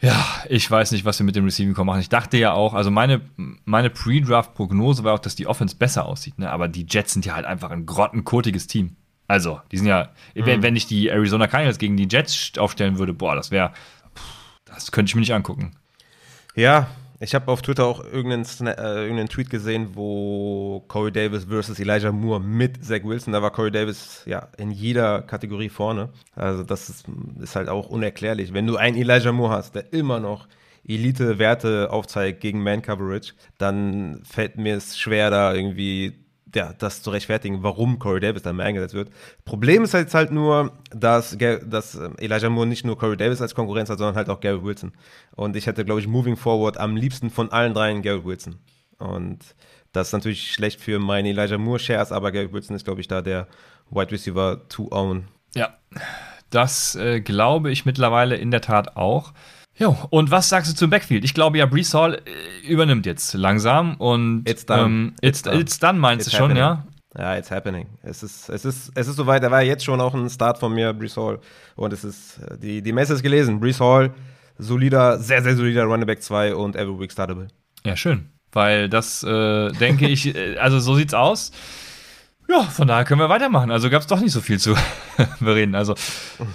Ja, 0.00 0.24
ich 0.48 0.70
weiß 0.70 0.92
nicht, 0.92 1.04
was 1.04 1.18
wir 1.18 1.26
mit 1.26 1.34
dem 1.34 1.44
Receiving 1.44 1.74
Core 1.74 1.86
machen. 1.86 2.00
Ich 2.00 2.08
dachte 2.08 2.36
ja 2.36 2.52
auch, 2.52 2.74
also 2.74 2.90
meine, 2.90 3.20
meine 3.64 3.90
Pre-Draft-Prognose 3.90 5.02
war 5.02 5.14
auch, 5.14 5.18
dass 5.18 5.34
die 5.34 5.46
Offense 5.46 5.74
besser 5.76 6.06
aussieht, 6.06 6.38
ne? 6.38 6.50
aber 6.50 6.68
die 6.68 6.86
Jets 6.88 7.14
sind 7.14 7.26
ja 7.26 7.34
halt 7.34 7.46
einfach 7.46 7.70
ein 7.70 7.84
grottenkotiges 7.84 8.68
Team. 8.68 8.96
Also, 9.26 9.60
die 9.72 9.76
sind 9.76 9.86
ja, 9.86 10.10
wenn, 10.34 10.62
wenn 10.62 10.74
ich 10.74 10.86
die 10.86 11.08
Arizona 11.08 11.48
Cardinals 11.48 11.78
gegen 11.78 11.96
die 11.96 12.08
Jets 12.10 12.52
aufstellen 12.56 12.98
würde, 12.98 13.12
boah, 13.12 13.34
das 13.34 13.50
wäre, 13.50 13.72
das 14.64 14.90
könnte 14.90 15.10
ich 15.10 15.14
mir 15.16 15.20
nicht 15.20 15.34
angucken. 15.34 15.72
Ja, 16.54 16.88
ich 17.20 17.34
habe 17.34 17.50
auf 17.50 17.62
Twitter 17.62 17.84
auch 17.84 18.04
irgendeinen, 18.04 18.44
äh, 18.66 19.02
irgendeinen 19.02 19.28
Tweet 19.28 19.50
gesehen, 19.50 19.90
wo 19.94 20.84
Corey 20.88 21.10
Davis 21.10 21.44
versus 21.44 21.80
Elijah 21.80 22.12
Moore 22.12 22.40
mit 22.40 22.84
Zach 22.84 23.02
Wilson, 23.02 23.32
da 23.32 23.42
war 23.42 23.50
Corey 23.50 23.70
Davis 23.70 24.22
ja 24.26 24.48
in 24.56 24.70
jeder 24.70 25.22
Kategorie 25.22 25.68
vorne. 25.68 26.10
Also 26.36 26.62
das 26.62 26.88
ist, 26.88 27.06
ist 27.40 27.56
halt 27.56 27.68
auch 27.68 27.88
unerklärlich. 27.88 28.54
Wenn 28.54 28.66
du 28.66 28.76
einen 28.76 28.96
Elijah 28.96 29.32
Moore 29.32 29.54
hast, 29.54 29.74
der 29.74 29.92
immer 29.92 30.20
noch 30.20 30.46
Elite-Werte 30.86 31.90
aufzeigt 31.90 32.40
gegen 32.40 32.62
Man-Coverage, 32.62 33.34
dann 33.58 34.22
fällt 34.24 34.56
mir 34.56 34.76
es 34.76 34.96
schwer, 34.96 35.30
da 35.30 35.52
irgendwie 35.52 36.27
ja, 36.54 36.72
das 36.78 37.02
zu 37.02 37.10
rechtfertigen, 37.10 37.62
warum 37.62 37.98
Corey 37.98 38.20
Davis 38.20 38.42
da 38.42 38.52
mehr 38.52 38.66
eingesetzt 38.66 38.94
wird. 38.94 39.10
Problem 39.44 39.84
ist 39.84 39.94
jetzt 39.94 40.14
halt 40.14 40.30
nur, 40.30 40.72
dass, 40.90 41.36
dass 41.38 41.94
ähm, 41.94 42.16
Elijah 42.18 42.48
Moore 42.48 42.66
nicht 42.66 42.84
nur 42.84 42.98
Corey 42.98 43.16
Davis 43.16 43.42
als 43.42 43.54
Konkurrenz 43.54 43.90
hat, 43.90 43.98
sondern 43.98 44.16
halt 44.16 44.28
auch 44.28 44.40
Garrett 44.40 44.64
Wilson. 44.64 44.92
Und 45.36 45.56
ich 45.56 45.66
hätte, 45.66 45.84
glaube 45.84 46.00
ich, 46.00 46.06
moving 46.06 46.36
forward 46.36 46.78
am 46.78 46.96
liebsten 46.96 47.30
von 47.30 47.50
allen 47.52 47.74
dreien 47.74 48.02
Garrett 48.02 48.24
Wilson. 48.24 48.56
Und 48.98 49.38
das 49.92 50.08
ist 50.08 50.12
natürlich 50.12 50.52
schlecht 50.52 50.80
für 50.80 50.98
meine 50.98 51.30
Elijah 51.30 51.58
Moore 51.58 51.78
Shares, 51.78 52.12
aber 52.12 52.32
Garrett 52.32 52.52
Wilson 52.52 52.76
ist, 52.76 52.84
glaube 52.84 53.00
ich, 53.00 53.08
da 53.08 53.22
der 53.22 53.46
Wide 53.90 54.10
Receiver 54.10 54.68
to 54.68 54.88
own. 54.90 55.28
Ja, 55.54 55.76
das 56.50 56.94
äh, 56.96 57.20
glaube 57.20 57.70
ich 57.70 57.84
mittlerweile 57.84 58.36
in 58.36 58.50
der 58.50 58.60
Tat 58.60 58.96
auch. 58.96 59.32
Jo, 59.78 59.96
und 60.10 60.30
was 60.30 60.48
sagst 60.48 60.72
du 60.72 60.76
zum 60.76 60.90
Backfield? 60.90 61.24
Ich 61.24 61.34
glaube 61.34 61.58
ja, 61.58 61.66
Brees 61.66 61.94
Hall 61.94 62.14
äh, 62.24 62.66
übernimmt 62.66 63.06
jetzt 63.06 63.34
langsam 63.34 63.94
und 63.96 64.48
It's 64.48 64.66
done. 64.66 64.82
Ähm, 64.82 65.12
it's, 65.20 65.38
It's 65.38 65.42
done. 65.42 65.60
it's 65.60 65.78
done, 65.78 65.98
meinst 65.98 66.26
It's 66.26 66.32
du 66.32 66.36
schon, 66.38 66.50
happening. 66.50 66.62
ja? 66.62 66.84
Ja, 67.16 67.36
it's 67.38 67.50
happening. 67.50 67.86
Es 68.02 68.22
ist, 68.22 68.48
es 68.48 68.64
ist, 68.64 68.92
es 68.94 69.08
ist 69.08 69.16
soweit. 69.16 69.42
Er 69.42 69.50
war 69.50 69.62
jetzt 69.62 69.84
schon 69.84 70.00
auch 70.00 70.14
ein 70.14 70.28
Start 70.28 70.58
von 70.58 70.74
mir, 70.74 70.92
Brees 70.92 71.16
Hall. 71.16 71.38
Und 71.74 71.92
es 71.92 72.04
ist, 72.04 72.40
die, 72.62 72.82
die 72.82 72.92
Messe 72.92 73.14
ist 73.14 73.22
gelesen. 73.22 73.60
Brees 73.60 73.80
Hall, 73.80 74.12
solider, 74.58 75.18
sehr, 75.18 75.42
sehr 75.42 75.56
solider 75.56 75.84
Running 75.84 76.06
Back 76.06 76.22
2 76.22 76.54
und 76.54 76.76
every 76.76 76.98
week 76.98 77.10
startable. 77.12 77.48
Ja, 77.84 77.96
schön. 77.96 78.28
Weil 78.52 78.88
das, 78.88 79.22
äh, 79.22 79.70
denke 79.72 80.08
ich, 80.08 80.34
äh, 80.34 80.56
also 80.58 80.80
so 80.80 80.94
sieht's 80.94 81.14
aus. 81.14 81.50
Ja, 82.50 82.62
von 82.62 82.88
daher 82.88 83.04
können 83.04 83.20
wir 83.20 83.28
weitermachen. 83.28 83.70
Also 83.70 83.90
gab 83.90 84.00
es 84.00 84.06
doch 84.06 84.20
nicht 84.20 84.32
so 84.32 84.40
viel 84.40 84.58
zu 84.58 84.74
bereden. 85.40 85.74
Also, 85.74 85.94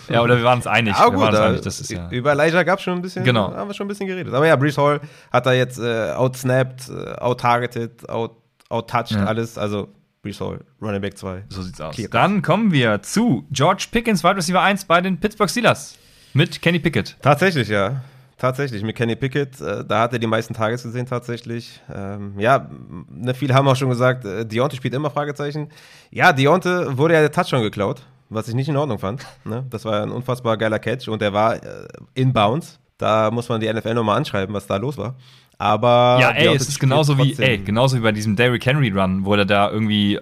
ja, 0.10 0.22
oder 0.22 0.38
wir 0.38 0.44
waren 0.44 0.58
uns 0.58 0.68
einig. 0.68 0.96
Wir 1.00 1.12
gut, 1.12 1.34
da, 1.34 1.48
einig, 1.50 1.62
das 1.62 1.80
ist 1.80 1.92
ja. 1.92 2.10
über 2.10 2.32
Elijah 2.32 2.64
gab 2.64 2.80
es 2.80 2.84
schon 2.86 2.94
ein 2.94 3.02
bisschen, 3.02 3.24
Genau. 3.24 3.54
haben 3.54 3.68
wir 3.70 3.74
schon 3.76 3.86
ein 3.86 3.90
bisschen 3.90 4.08
geredet. 4.08 4.34
Aber 4.34 4.48
ja, 4.48 4.56
Brees 4.56 4.78
Hall 4.78 5.02
hat 5.32 5.46
da 5.46 5.54
jetzt 5.54 5.78
äh, 5.80 6.12
outsnapped, 6.12 6.90
äh, 6.90 7.14
out-targeted, 7.20 8.10
out, 8.10 8.32
out-touched, 8.70 9.12
Ja. 9.12 9.26
alles. 9.26 9.58
Also 9.58 9.88
Brees 10.24 10.40
Hall, 10.42 10.62
Running 10.82 11.02
Back 11.02 11.18
2. 11.18 11.44
So 11.50 11.62
sieht's 11.62 11.80
aus. 11.80 11.94
Clear. 11.96 12.10
Dann 12.10 12.42
kommen 12.42 12.72
wir 12.72 13.02
zu 13.04 13.46
George 13.52 13.86
Pickens, 13.92 14.24
Wide 14.24 14.38
Receiver 14.38 14.62
1 14.62 14.86
bei 14.86 15.00
den 15.02 15.20
Pittsburgh 15.20 15.50
Steelers. 15.50 15.96
Mit 16.34 16.62
Kenny 16.62 16.80
Pickett. 16.80 17.18
Tatsächlich, 17.22 17.68
ja. 17.68 18.02
Tatsächlich, 18.44 18.84
mit 18.84 18.98
Kenny 18.98 19.16
Pickett, 19.16 19.62
äh, 19.62 19.86
da 19.86 20.02
hat 20.02 20.12
er 20.12 20.20
die 20.20 20.28
meisten 20.28 20.54
Tages 20.54 20.84
gesehen 20.84 21.06
tatsächlich. 21.06 21.80
Ähm, 21.90 22.38
ja, 22.38 22.68
ne, 23.10 23.34
viele 23.34 23.54
haben 23.54 23.70
auch 23.70 23.76
schon 23.78 23.88
gesagt, 23.88 24.26
äh, 24.26 24.46
Deontay 24.46 24.76
spielt 24.76 24.94
immer 24.94 25.10
Fragezeichen. 25.10 25.70
Ja, 26.12 26.34
Deontay 26.34 26.98
wurde 26.98 27.14
ja 27.14 27.22
der 27.22 27.32
Touchdown 27.32 27.62
geklaut, 27.62 28.02
was 28.28 28.50
ich 28.50 28.54
nicht 28.54 28.68
in 28.68 28.76
Ordnung 28.76 29.00
fand. 29.00 29.26
Ne? 29.46 29.66
Das 29.70 29.86
war 29.86 30.04
ein 30.04 30.12
unfassbar 30.12 30.58
geiler 30.58 30.80
Catch 30.80 31.08
und 31.08 31.22
der 31.22 31.32
war 31.32 31.56
äh, 31.56 31.88
in 32.16 32.34
Bounds. 32.34 32.82
Da 32.98 33.32
muss 33.32 33.48
man 33.48 33.62
die 33.62 33.72
NFL 33.72 33.94
nochmal 33.94 34.18
anschreiben, 34.18 34.54
was 34.54 34.68
da 34.68 34.76
los 34.76 34.98
war. 34.98 35.16
Aber 35.64 36.18
Ja, 36.20 36.32
ey, 36.32 36.54
es 36.56 36.68
ist 36.68 36.80
genauso 36.80 37.18
wie, 37.18 37.34
ey, 37.42 37.58
genauso 37.60 37.96
wie 37.98 38.02
bei 38.02 38.12
diesem 38.12 38.36
Derrick 38.36 38.66
Henry 38.66 38.90
Run, 38.90 39.26
wo 39.26 39.34
der 39.36 39.46
da 39.46 39.72
irgendwie 39.72 40.16
äh, 40.16 40.20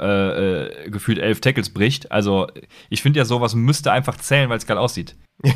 äh, 0.85 0.89
gefühlt 0.91 1.17
elf 1.17 1.41
Tackles 1.41 1.73
bricht. 1.73 2.11
Also, 2.11 2.47
ich 2.89 3.01
finde 3.01 3.17
ja, 3.19 3.25
sowas 3.25 3.55
müsste 3.55 3.91
einfach 3.91 4.17
zählen, 4.17 4.49
weil 4.49 4.57
es 4.57 4.67
geil 4.67 4.77
aussieht. 4.77 5.15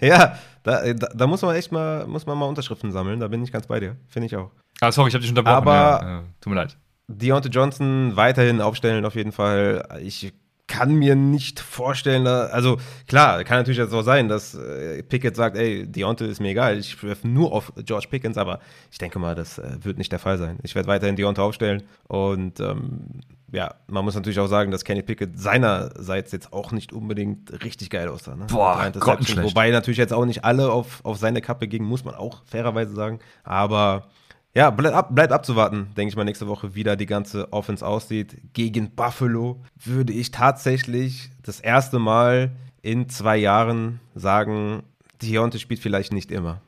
Ja, 0.00 0.36
da, 0.64 0.92
da, 0.92 1.08
da 1.14 1.26
muss 1.26 1.42
man 1.42 1.54
echt 1.54 1.70
mal, 1.72 2.06
muss 2.06 2.26
man 2.26 2.36
mal 2.36 2.46
Unterschriften 2.46 2.90
sammeln, 2.92 3.20
da 3.20 3.28
bin 3.28 3.42
ich 3.44 3.52
ganz 3.52 3.66
bei 3.68 3.78
dir. 3.80 3.96
Finde 4.08 4.26
ich 4.26 4.36
auch. 4.36 4.50
Ah, 4.80 4.90
sorry, 4.90 5.08
ich 5.08 5.14
habe 5.14 5.22
dich 5.22 5.30
unterbrochen. 5.30 5.56
Aber- 5.56 5.72
ja, 6.02 6.18
äh, 6.18 6.22
tut 6.40 6.50
mir 6.52 6.56
leid. 6.56 6.76
Deontay 7.08 7.48
Johnson 7.50 8.12
weiterhin 8.16 8.60
aufstellen 8.60 9.04
auf 9.04 9.14
jeden 9.14 9.32
Fall. 9.32 9.86
Ich 10.02 10.32
kann 10.70 10.94
mir 10.94 11.16
nicht 11.16 11.58
vorstellen, 11.60 12.24
da- 12.24 12.46
also 12.46 12.78
klar, 13.08 13.42
kann 13.44 13.58
natürlich 13.58 13.78
jetzt 13.78 13.90
so 13.90 14.02
sein, 14.02 14.28
dass 14.28 14.54
äh, 14.54 15.02
Pickett 15.02 15.34
sagt, 15.36 15.56
ey, 15.56 15.86
Deontay 15.86 16.28
ist 16.28 16.40
mir 16.40 16.50
egal, 16.50 16.78
ich 16.78 17.02
werfe 17.02 17.26
nur 17.28 17.52
auf 17.52 17.72
George 17.84 18.06
Pickens, 18.08 18.38
aber 18.38 18.60
ich 18.90 18.98
denke 18.98 19.18
mal, 19.18 19.34
das 19.34 19.58
äh, 19.58 19.76
wird 19.82 19.98
nicht 19.98 20.12
der 20.12 20.20
Fall 20.20 20.38
sein. 20.38 20.58
Ich 20.62 20.74
werde 20.74 20.88
weiterhin 20.88 21.16
Deontay 21.16 21.42
aufstellen 21.42 21.82
und 22.06 22.60
ähm, 22.60 23.20
ja, 23.52 23.74
man 23.88 24.04
muss 24.04 24.14
natürlich 24.14 24.38
auch 24.38 24.46
sagen, 24.46 24.70
dass 24.70 24.84
Kenny 24.84 25.02
Pickett 25.02 25.36
seinerseits 25.38 26.30
jetzt 26.30 26.52
auch 26.52 26.70
nicht 26.70 26.92
unbedingt 26.92 27.64
richtig 27.64 27.90
geil 27.90 28.06
aussah. 28.08 28.36
Ne? 28.36 28.46
Boah, 28.48 28.88
grottenschlecht. 28.92 29.42
Wobei 29.50 29.70
natürlich 29.70 29.98
jetzt 29.98 30.12
auch 30.12 30.24
nicht 30.24 30.44
alle 30.44 30.70
auf, 30.70 31.04
auf 31.04 31.18
seine 31.18 31.40
Kappe 31.42 31.66
gingen, 31.66 31.84
muss 31.86 32.04
man 32.04 32.14
auch 32.14 32.42
fairerweise 32.46 32.94
sagen. 32.94 33.18
Aber 33.42 34.06
ja, 34.54 34.70
bleibt, 34.70 34.94
ab, 34.94 35.14
bleibt 35.14 35.32
abzuwarten, 35.32 35.88
denke 35.96 36.10
ich 36.10 36.16
mal, 36.16 36.24
nächste 36.24 36.48
Woche, 36.48 36.74
wie 36.74 36.82
da 36.82 36.96
die 36.96 37.06
ganze 37.06 37.52
Offense 37.52 37.86
aussieht. 37.86 38.36
Gegen 38.52 38.90
Buffalo 38.90 39.62
würde 39.76 40.12
ich 40.12 40.32
tatsächlich 40.32 41.30
das 41.42 41.60
erste 41.60 41.98
Mal 41.98 42.50
in 42.82 43.08
zwei 43.08 43.36
Jahren 43.36 44.00
sagen, 44.14 44.82
Deontay 45.22 45.58
spielt 45.58 45.80
vielleicht 45.80 46.12
nicht 46.12 46.32
immer. 46.32 46.60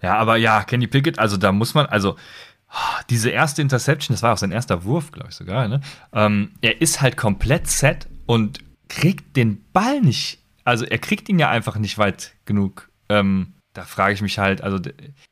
Ja, 0.00 0.16
aber 0.16 0.36
ja, 0.36 0.62
Kenny 0.62 0.86
Pickett, 0.86 1.18
also 1.18 1.36
da 1.36 1.50
muss 1.50 1.74
man, 1.74 1.86
also 1.86 2.16
diese 3.10 3.30
erste 3.30 3.62
Interception, 3.62 4.14
das 4.14 4.22
war 4.22 4.34
auch 4.34 4.38
sein 4.38 4.52
erster 4.52 4.84
Wurf, 4.84 5.12
glaube 5.12 5.30
ich 5.30 5.36
sogar, 5.36 5.66
ne? 5.66 5.80
Ähm, 6.12 6.52
er 6.60 6.80
ist 6.80 7.00
halt 7.00 7.16
komplett 7.16 7.68
set 7.68 8.06
und 8.26 8.60
kriegt 8.88 9.36
den 9.36 9.64
Ball 9.72 10.00
nicht. 10.00 10.40
Also 10.64 10.84
er 10.84 10.98
kriegt 10.98 11.28
ihn 11.28 11.38
ja 11.38 11.48
einfach 11.48 11.76
nicht 11.76 11.98
weit 11.98 12.34
genug. 12.44 12.90
Ähm, 13.08 13.53
da 13.74 13.82
frage 13.82 14.14
ich 14.14 14.22
mich 14.22 14.38
halt, 14.38 14.62
also 14.62 14.78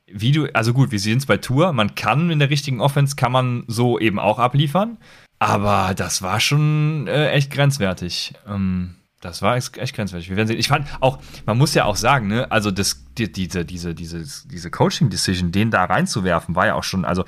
wie 0.06 0.32
du, 0.32 0.46
also 0.52 0.74
gut, 0.74 0.90
wir 0.90 1.00
sehen 1.00 1.18
es 1.18 1.26
bei 1.26 1.38
Tour, 1.38 1.72
man 1.72 1.94
kann 1.94 2.30
in 2.30 2.38
der 2.40 2.50
richtigen 2.50 2.80
Offense, 2.80 3.16
kann 3.16 3.32
man 3.32 3.64
so 3.68 3.98
eben 3.98 4.18
auch 4.18 4.38
abliefern, 4.38 4.98
aber 5.38 5.94
das 5.94 6.22
war 6.22 6.40
schon 6.40 7.06
äh, 7.06 7.30
echt 7.30 7.50
grenzwertig. 7.50 8.34
Ähm, 8.46 8.96
das 9.20 9.40
war 9.40 9.56
echt, 9.56 9.72
grenzwertig. 9.94 10.28
Wir 10.28 10.36
werden 10.36 10.48
sehen. 10.48 10.58
Ich 10.58 10.66
fand 10.66 10.88
auch, 11.00 11.20
man 11.46 11.56
muss 11.56 11.74
ja 11.74 11.84
auch 11.84 11.94
sagen, 11.94 12.26
ne, 12.26 12.50
also 12.50 12.72
das, 12.72 13.04
die, 13.16 13.30
diese, 13.30 13.64
diese, 13.64 13.94
diese, 13.94 14.24
diese 14.48 14.70
Coaching-Decision, 14.70 15.52
den 15.52 15.70
da 15.70 15.84
reinzuwerfen, 15.84 16.56
war 16.56 16.66
ja 16.66 16.74
auch 16.74 16.84
schon, 16.84 17.04
also 17.04 17.24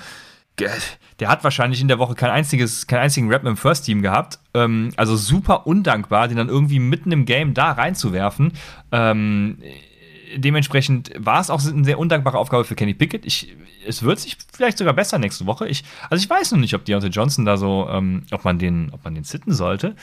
der 0.58 1.28
hat 1.28 1.42
wahrscheinlich 1.42 1.80
in 1.80 1.88
der 1.88 1.98
Woche 1.98 2.14
kein 2.14 2.30
einziges, 2.30 2.86
keinen 2.86 3.00
einzigen 3.00 3.28
Rap 3.28 3.44
im 3.44 3.56
First 3.56 3.86
Team 3.86 4.02
gehabt. 4.02 4.38
Ähm, 4.54 4.90
also 4.96 5.16
super 5.16 5.66
undankbar, 5.66 6.28
den 6.28 6.36
dann 6.36 6.48
irgendwie 6.48 6.78
mitten 6.78 7.10
im 7.12 7.24
Game 7.24 7.54
da 7.54 7.72
reinzuwerfen. 7.72 8.52
Ähm, 8.92 9.58
dementsprechend 10.36 11.10
war 11.16 11.40
es 11.40 11.50
auch 11.50 11.64
eine 11.64 11.84
sehr 11.84 11.98
undankbare 11.98 12.38
Aufgabe 12.38 12.64
für 12.64 12.74
Kenny 12.74 12.94
Pickett. 12.94 13.24
Ich, 13.24 13.56
es 13.86 14.02
wird 14.02 14.18
sich 14.18 14.36
vielleicht 14.52 14.78
sogar 14.78 14.94
besser 14.94 15.18
nächste 15.18 15.46
Woche. 15.46 15.68
Ich, 15.68 15.84
also 16.10 16.22
ich 16.22 16.28
weiß 16.28 16.52
noch 16.52 16.58
nicht, 16.58 16.74
ob 16.74 16.84
Deontay 16.84 17.08
Johnson 17.08 17.44
da 17.44 17.56
so, 17.56 17.88
ähm, 17.90 18.24
ob 18.30 18.44
man 18.44 18.58
den, 18.58 18.90
ob 18.92 19.04
man 19.04 19.14
den 19.14 19.24
sitten 19.24 19.52
sollte. 19.52 19.96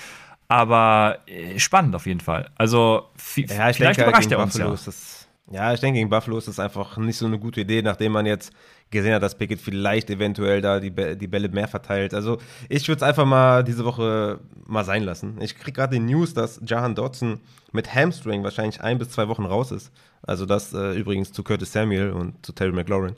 Aber 0.48 1.20
äh, 1.28 1.60
spannend 1.60 1.96
auf 1.96 2.06
jeden 2.06 2.20
Fall. 2.20 2.50
Also 2.56 3.10
Ja, 3.36 3.70
ich 3.70 3.78
vielleicht 3.78 3.80
denke, 3.80 4.02
überrascht 4.02 4.30
gegen 4.30 4.40
er 4.40 4.44
uns 4.44 4.54
Buffalo 4.54 4.70
ja. 4.70 4.74
ist 4.76 4.88
das, 4.88 5.28
ja, 5.50 5.74
ich 5.74 5.80
denke, 5.80 6.00
gegen 6.00 6.10
Buffalo 6.10 6.38
ist 6.38 6.48
das 6.48 6.60
einfach 6.60 6.98
nicht 6.98 7.18
so 7.18 7.26
eine 7.26 7.40
gute 7.40 7.62
Idee, 7.62 7.82
nachdem 7.82 8.12
man 8.12 8.26
jetzt 8.26 8.52
gesehen 8.92 9.14
hat, 9.14 9.24
dass 9.24 9.38
Pickett 9.38 9.62
vielleicht 9.62 10.10
eventuell 10.10 10.62
da 10.62 10.80
die, 10.80 10.92
die 10.92 11.28
Bälle 11.28 11.50
mehr 11.50 11.68
verteilt. 11.68 12.14
Also 12.14 12.38
ich 12.70 12.88
würde 12.88 12.98
es 12.98 13.04
einfach 13.04 13.26
mal 13.26 13.64
diese 13.64 13.86
Woche 13.86 14.40
mal 14.66 14.84
sein 14.84 15.04
lassen. 15.04 15.38
Ich 15.42 15.58
kriege 15.58 15.74
gerade 15.74 15.96
die 15.96 16.02
News, 16.04 16.34
dass 16.34 16.60
Jahan 16.66 16.96
Dodson 16.96 17.40
mit 17.72 17.96
Hamstring 17.96 18.44
wahrscheinlich 18.44 18.82
ein 18.82 18.98
bis 18.98 19.10
zwei 19.10 19.28
Wochen 19.30 19.46
raus 19.46 19.72
ist. 19.72 19.92
Also 20.24 20.46
das 20.46 20.74
äh, 20.74 20.94
übrigens 20.94 21.32
zu 21.32 21.44
Curtis 21.44 21.72
Samuel 21.74 22.12
und 22.12 22.46
zu 22.46 22.52
Terry 22.54 22.72
McLaurin. 22.72 23.16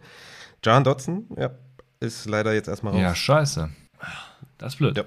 Jahan 0.63 0.83
Dodson, 0.83 1.27
ja, 1.37 1.51
ist 1.99 2.25
leider 2.25 2.53
jetzt 2.53 2.67
erstmal 2.67 2.93
raus. 2.93 3.01
Ja, 3.01 3.15
scheiße. 3.15 3.69
Das 4.57 4.73
ist 4.73 4.77
blöd. 4.77 4.97
Ja. 4.97 5.03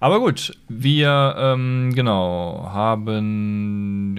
Aber 0.00 0.20
gut, 0.20 0.56
wir, 0.68 1.34
ähm, 1.38 1.92
genau, 1.94 2.68
haben 2.70 4.14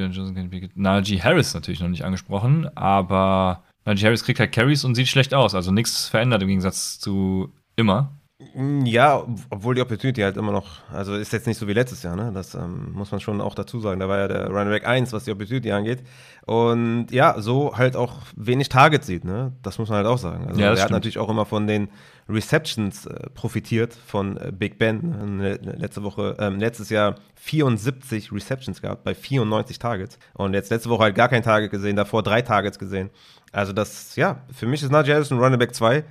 Najee 0.75 1.21
Harris 1.21 1.53
natürlich 1.53 1.79
noch 1.79 1.89
nicht 1.89 2.03
angesprochen, 2.03 2.69
aber 2.75 3.63
Najee 3.85 4.07
Harris 4.07 4.23
kriegt 4.23 4.39
halt 4.39 4.51
Carries 4.51 4.83
und 4.83 4.95
sieht 4.95 5.07
schlecht 5.07 5.33
aus. 5.33 5.53
Also 5.53 5.71
nichts 5.71 6.07
verändert 6.07 6.41
im 6.41 6.47
Gegensatz 6.47 6.99
zu 6.99 7.53
immer. 7.75 8.11
Mm, 8.53 8.85
Ja, 8.85 9.23
obwohl 9.49 9.75
die 9.75 9.81
Opportunity 9.81 10.21
halt 10.21 10.37
immer 10.37 10.51
noch, 10.51 10.81
also 10.91 11.15
ist 11.15 11.33
jetzt 11.33 11.47
nicht 11.47 11.57
so 11.57 11.67
wie 11.67 11.73
letztes 11.73 12.03
Jahr, 12.03 12.15
ne? 12.15 12.31
Das 12.33 12.53
ähm, 12.55 12.91
muss 12.93 13.11
man 13.11 13.19
schon 13.19 13.41
auch 13.41 13.55
dazu 13.55 13.79
sagen. 13.79 13.99
Da 13.99 14.07
war 14.09 14.17
ja 14.19 14.27
der 14.27 14.47
Running 14.49 14.69
Back 14.69 14.85
1, 14.87 15.11
was 15.13 15.23
die 15.25 15.31
Opportunity 15.31 15.71
angeht. 15.71 16.03
Und 16.45 17.07
ja, 17.11 17.39
so 17.41 17.75
halt 17.77 17.95
auch 17.95 18.17
wenig 18.35 18.69
Targets 18.69 19.07
sieht, 19.07 19.23
ne? 19.25 19.53
Das 19.63 19.79
muss 19.79 19.89
man 19.89 19.97
halt 19.97 20.07
auch 20.07 20.17
sagen. 20.17 20.47
Also 20.47 20.59
Ja, 20.59 20.67
er 20.67 20.71
hat 20.73 20.79
stimmt. 20.79 20.91
natürlich 20.91 21.17
auch 21.17 21.29
immer 21.29 21.45
von 21.45 21.65
den 21.67 21.89
Receptions 22.29 23.05
äh, 23.05 23.29
profitiert 23.33 23.93
von 23.93 24.37
äh, 24.37 24.51
Big 24.51 24.77
Ben. 24.79 25.39
Letzte 25.77 26.03
Woche, 26.03 26.35
ähm, 26.39 26.59
letztes 26.59 26.89
Jahr 26.89 27.15
74 27.35 28.31
Receptions 28.31 28.81
gehabt 28.81 29.03
bei 29.03 29.13
94 29.15 29.79
Targets. 29.79 30.17
Und 30.33 30.53
jetzt 30.53 30.69
letzte 30.71 30.89
Woche 30.89 31.03
halt 31.03 31.15
gar 31.15 31.29
kein 31.29 31.43
Target 31.43 31.71
gesehen, 31.71 31.95
davor 31.95 32.23
drei 32.23 32.41
Targets 32.41 32.79
gesehen. 32.79 33.09
Also 33.51 33.71
das, 33.73 34.15
ja, 34.15 34.39
für 34.53 34.65
mich 34.65 34.83
ist 34.83 34.91
Najee 34.91 35.13
Harris 35.13 35.31
ein 35.31 35.39
Running 35.39 35.59
Back 35.59 35.73
2 35.73 36.03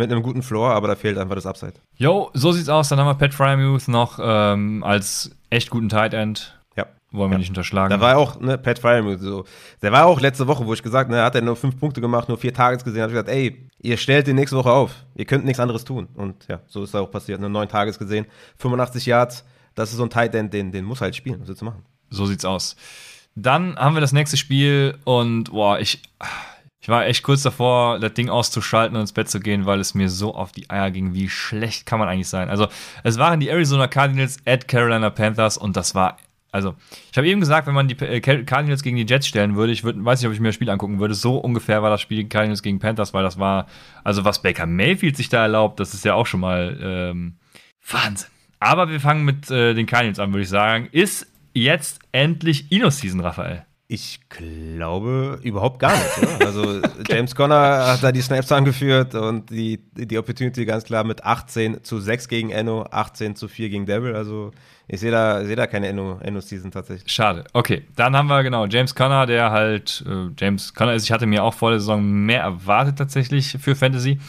mit 0.00 0.10
einem 0.10 0.22
guten 0.22 0.42
Floor, 0.42 0.70
aber 0.72 0.88
da 0.88 0.96
fehlt 0.96 1.16
einfach 1.18 1.34
das 1.36 1.46
Upside. 1.46 1.74
Jo, 1.96 2.30
so 2.34 2.52
sieht's 2.52 2.68
aus. 2.68 2.88
Dann 2.88 2.98
haben 2.98 3.06
wir 3.06 3.14
Pat 3.14 3.32
Frymuth 3.34 3.88
noch 3.88 4.18
ähm, 4.22 4.82
als 4.82 5.30
echt 5.50 5.70
guten 5.70 5.88
Tight 5.88 6.14
End. 6.14 6.58
Ja. 6.76 6.86
Wollen 7.12 7.30
wir 7.30 7.34
Ja. 7.34 7.38
nicht 7.38 7.48
unterschlagen. 7.50 7.90
Da 7.90 8.00
war 8.00 8.16
auch, 8.16 8.40
ne, 8.40 8.56
Pat 8.58 8.78
Fryermuth, 8.78 9.20
so. 9.20 9.44
Der 9.82 9.92
war 9.92 10.06
auch 10.06 10.20
letzte 10.20 10.46
Woche, 10.46 10.64
wo 10.66 10.72
ich 10.74 10.82
gesagt, 10.82 11.10
ne, 11.10 11.22
hat 11.22 11.34
er 11.34 11.42
nur 11.42 11.56
fünf 11.56 11.78
Punkte 11.78 12.00
gemacht, 12.00 12.28
nur 12.28 12.38
vier 12.38 12.54
Targets 12.54 12.84
gesehen, 12.84 13.02
habe 13.02 13.12
ich 13.12 13.14
gesagt, 13.14 13.28
ey, 13.30 13.68
ihr 13.82 13.96
stellt 13.96 14.26
den 14.26 14.36
nächste 14.36 14.56
Woche 14.56 14.70
auf. 14.72 14.94
Ihr 15.14 15.24
könnt 15.24 15.44
nichts 15.44 15.60
anderes 15.60 15.84
tun. 15.84 16.08
Und 16.14 16.46
ja, 16.48 16.60
so 16.66 16.82
ist 16.84 16.94
auch 16.94 17.10
passiert. 17.10 17.40
Nur 17.40 17.50
neun 17.50 17.68
Targets 17.68 17.98
gesehen, 17.98 18.26
85 18.58 19.06
Yards. 19.06 19.44
Das 19.74 19.90
ist 19.90 19.96
so 19.96 20.02
ein 20.04 20.10
Tight 20.10 20.34
End, 20.34 20.52
den, 20.54 20.72
den 20.72 20.84
muss 20.84 21.00
halt 21.00 21.14
spielen. 21.16 21.40
Was 21.40 21.48
willst 21.48 21.60
du 21.62 21.66
machen? 21.66 21.82
So 22.10 22.26
sieht's 22.26 22.44
aus. 22.44 22.76
Dann 23.36 23.76
haben 23.76 23.94
wir 23.94 24.00
das 24.00 24.12
nächste 24.12 24.36
Spiel 24.36 24.98
und 25.04 25.50
boah, 25.52 25.78
ich, 25.78 26.02
ich 26.80 26.88
war 26.88 27.06
echt 27.06 27.22
kurz 27.22 27.42
davor, 27.42 27.98
das 27.98 28.14
Ding 28.14 28.30
auszuschalten 28.30 28.96
und 28.96 29.02
ins 29.02 29.12
Bett 29.12 29.28
zu 29.28 29.38
gehen, 29.40 29.66
weil 29.66 29.80
es 29.80 29.94
mir 29.94 30.08
so 30.08 30.34
auf 30.34 30.52
die 30.52 30.70
Eier 30.70 30.90
ging, 30.90 31.12
wie 31.12 31.28
schlecht 31.28 31.84
kann 31.84 31.98
man 31.98 32.08
eigentlich 32.08 32.28
sein. 32.28 32.48
Also, 32.48 32.68
es 33.04 33.18
waren 33.18 33.38
die 33.38 33.48
Arizona 33.48 33.86
Cardinals 33.86 34.38
at 34.46 34.66
Carolina 34.66 35.10
Panthers 35.10 35.58
und 35.58 35.76
das 35.76 35.94
war, 35.94 36.16
also, 36.52 36.74
ich 37.12 37.18
habe 37.18 37.28
eben 37.28 37.40
gesagt, 37.40 37.66
wenn 37.66 37.74
man 37.74 37.86
die 37.86 37.98
äh, 37.98 38.20
Car- 38.20 38.42
Cardinals 38.44 38.82
gegen 38.82 38.96
die 38.96 39.06
Jets 39.06 39.26
stellen 39.26 39.56
würde, 39.56 39.72
ich 39.72 39.84
würd, 39.84 40.02
weiß 40.02 40.20
nicht, 40.20 40.26
ob 40.28 40.32
ich 40.32 40.40
mir 40.40 40.48
das 40.48 40.54
Spiel 40.54 40.70
angucken 40.70 40.98
würde, 40.98 41.14
so 41.14 41.36
ungefähr 41.36 41.82
war 41.82 41.90
das 41.90 42.00
Spiel 42.00 42.26
Cardinals 42.26 42.62
gegen 42.62 42.78
Panthers, 42.78 43.12
weil 43.12 43.22
das 43.22 43.38
war, 43.38 43.66
also 44.02 44.24
was 44.24 44.40
Baker 44.42 44.66
Mayfield 44.66 45.16
sich 45.16 45.28
da 45.28 45.42
erlaubt, 45.42 45.80
das 45.80 45.92
ist 45.92 46.04
ja 46.04 46.14
auch 46.14 46.26
schon 46.26 46.40
mal 46.40 46.78
ähm, 46.82 47.36
Wahnsinn. 47.88 48.30
Aber 48.58 48.88
wir 48.88 49.00
fangen 49.00 49.24
mit 49.24 49.50
äh, 49.50 49.74
den 49.74 49.86
Cardinals 49.86 50.18
an, 50.18 50.32
würde 50.32 50.42
ich 50.42 50.48
sagen. 50.48 50.88
Ist 50.92 51.26
jetzt 51.54 52.00
endlich 52.12 52.70
Inno-Season, 52.72 53.20
Raphael? 53.20 53.64
Ich 53.92 54.20
glaube 54.28 55.40
überhaupt 55.42 55.80
gar 55.80 55.90
nicht. 55.92 56.18
Oder? 56.18 56.30
Also 56.46 56.80
James 57.08 57.34
Conner 57.34 57.88
hat 57.88 58.04
da 58.04 58.12
die 58.12 58.20
Snaps 58.20 58.52
angeführt 58.52 59.16
und 59.16 59.50
die, 59.50 59.80
die 59.94 60.16
Opportunity 60.16 60.64
ganz 60.64 60.84
klar 60.84 61.02
mit 61.02 61.24
18 61.24 61.82
zu 61.82 61.98
6 61.98 62.28
gegen 62.28 62.50
Enno, 62.50 62.86
18 62.88 63.34
zu 63.34 63.48
4 63.48 63.68
gegen 63.68 63.86
Devil. 63.86 64.14
Also 64.14 64.52
ich 64.86 65.00
sehe 65.00 65.10
da, 65.10 65.44
sehe 65.44 65.56
da 65.56 65.66
keine 65.66 65.88
Enno- 65.88 66.20
Enno-Season 66.20 66.70
tatsächlich. 66.70 67.12
Schade. 67.12 67.42
Okay, 67.52 67.82
dann 67.96 68.16
haben 68.16 68.28
wir 68.28 68.44
genau 68.44 68.66
James 68.66 68.94
Conner, 68.94 69.26
der 69.26 69.50
halt 69.50 70.04
äh, 70.08 70.28
James 70.38 70.72
Conner 70.72 70.94
ist. 70.94 71.02
Ich 71.04 71.10
hatte 71.10 71.26
mir 71.26 71.42
auch 71.42 71.54
vor 71.54 71.70
der 71.70 71.80
Saison 71.80 72.00
mehr 72.04 72.42
erwartet 72.42 72.96
tatsächlich 72.96 73.56
für 73.60 73.74
Fantasy. 73.74 74.20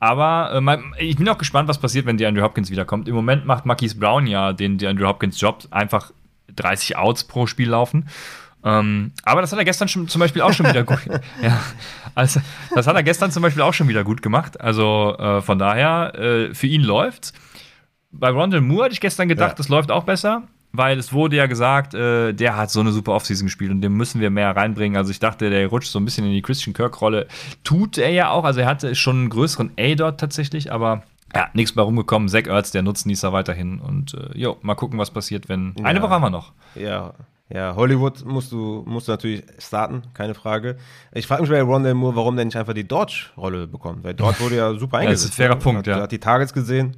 Aber 0.00 0.60
äh, 0.98 1.04
ich 1.04 1.16
bin 1.16 1.28
auch 1.28 1.38
gespannt, 1.38 1.68
was 1.68 1.78
passiert, 1.78 2.04
wenn 2.06 2.16
DeAndre 2.16 2.42
Hopkins 2.42 2.68
wiederkommt. 2.68 3.08
Im 3.08 3.14
Moment 3.14 3.46
macht 3.46 3.64
Marquise 3.64 3.96
Brown 3.96 4.26
ja 4.26 4.52
den 4.52 4.76
DeAndre 4.76 5.06
Hopkins 5.06 5.40
Job, 5.40 5.62
einfach 5.70 6.10
30 6.56 6.96
Outs 6.96 7.24
pro 7.24 7.46
Spiel 7.46 7.70
laufen. 7.70 8.06
Ähm, 8.64 9.12
aber 9.24 9.40
das 9.42 9.52
hat 9.52 9.58
er 9.58 9.64
gestern 9.64 9.88
schon, 9.88 10.08
zum 10.08 10.20
Beispiel 10.20 10.40
auch 10.42 10.52
schon 10.52 10.66
wieder 10.66 10.84
gut. 10.84 11.00
ja, 11.42 11.60
also, 12.14 12.40
das 12.74 12.86
hat 12.86 12.96
er 12.96 13.02
gestern 13.02 13.30
zum 13.30 13.42
Beispiel 13.42 13.62
auch 13.62 13.74
schon 13.74 13.88
wieder 13.88 14.04
gut 14.04 14.22
gemacht. 14.22 14.60
Also 14.60 15.16
äh, 15.18 15.42
von 15.42 15.58
daher, 15.58 16.14
äh, 16.18 16.54
für 16.54 16.66
ihn 16.66 16.82
läuft's. 16.82 17.32
Bei 18.10 18.30
Rondell 18.30 18.60
Moore 18.60 18.84
hätte 18.84 18.94
ich 18.94 19.00
gestern 19.00 19.28
gedacht, 19.28 19.50
Ja. 19.50 19.54
das 19.56 19.68
läuft 19.68 19.90
auch 19.90 20.04
besser, 20.04 20.44
weil 20.72 20.98
es 20.98 21.12
wurde 21.12 21.36
ja 21.36 21.46
gesagt, 21.46 21.94
äh, 21.94 22.32
der 22.32 22.56
hat 22.56 22.70
so 22.70 22.80
eine 22.80 22.92
super 22.92 23.12
Offseason 23.12 23.46
gespielt 23.46 23.70
und 23.70 23.80
dem 23.82 23.96
müssen 23.96 24.20
wir 24.20 24.30
mehr 24.30 24.54
reinbringen. 24.56 24.96
Also 24.96 25.10
ich 25.10 25.18
dachte, 25.18 25.50
der 25.50 25.66
rutscht 25.66 25.90
so 25.90 25.98
ein 25.98 26.04
bisschen 26.04 26.24
in 26.24 26.32
die 26.32 26.40
Christian 26.42 26.72
Kirk-Rolle. 26.74 27.26
Tut 27.64 27.98
er 27.98 28.10
ja 28.10 28.30
auch, 28.30 28.44
also 28.44 28.60
er 28.60 28.66
hatte 28.66 28.94
schon 28.94 29.16
einen 29.16 29.30
größeren 29.30 29.72
A 29.78 29.94
dort 29.96 30.20
tatsächlich, 30.20 30.72
aber 30.72 31.02
ja, 31.34 31.48
nichts 31.52 31.72
bei 31.72 31.82
rumgekommen. 31.82 32.28
Zach 32.28 32.46
Ertz, 32.46 32.70
der 32.70 32.82
Nutznießer 32.82 33.32
weiterhin 33.32 33.80
und 33.80 34.14
äh, 34.14 34.38
jo, 34.38 34.56
mal 34.62 34.76
gucken, 34.76 34.98
was 34.98 35.10
passiert, 35.10 35.48
wenn. 35.48 35.74
Eine 35.82 35.98
Ja. 35.98 36.02
Woche 36.04 36.12
haben 36.12 36.22
wir 36.22 36.30
noch. 36.30 36.52
Ja, 36.76 37.12
ja, 37.50 37.76
Hollywood 37.76 38.24
musst 38.24 38.52
du, 38.52 38.82
musst 38.86 39.08
du 39.08 39.12
natürlich 39.12 39.44
starten, 39.58 40.02
keine 40.14 40.34
Frage. 40.34 40.76
Ich 41.12 41.26
frage 41.26 41.42
mich 41.42 41.50
bei 41.50 41.62
Rondell 41.62 41.94
Moore, 41.94 42.16
warum 42.16 42.36
der 42.36 42.44
nicht 42.46 42.56
einfach 42.56 42.72
die 42.72 42.88
Dodge-Rolle 42.88 43.66
bekommt, 43.66 44.02
weil 44.02 44.14
dort 44.14 44.40
wurde 44.40 44.56
ja 44.56 44.72
super 44.74 45.02
Ja, 45.02 45.10
das 45.10 45.20
ist 45.20 45.26
eingesetzt. 45.26 45.32
ein 45.32 45.36
fairer? 45.36 45.56
Punkt, 45.56 45.78
hat, 45.80 45.86
ja. 45.86 46.02
hat 46.02 46.12
die 46.12 46.18
Targets 46.20 46.52
gesehen 46.52 46.96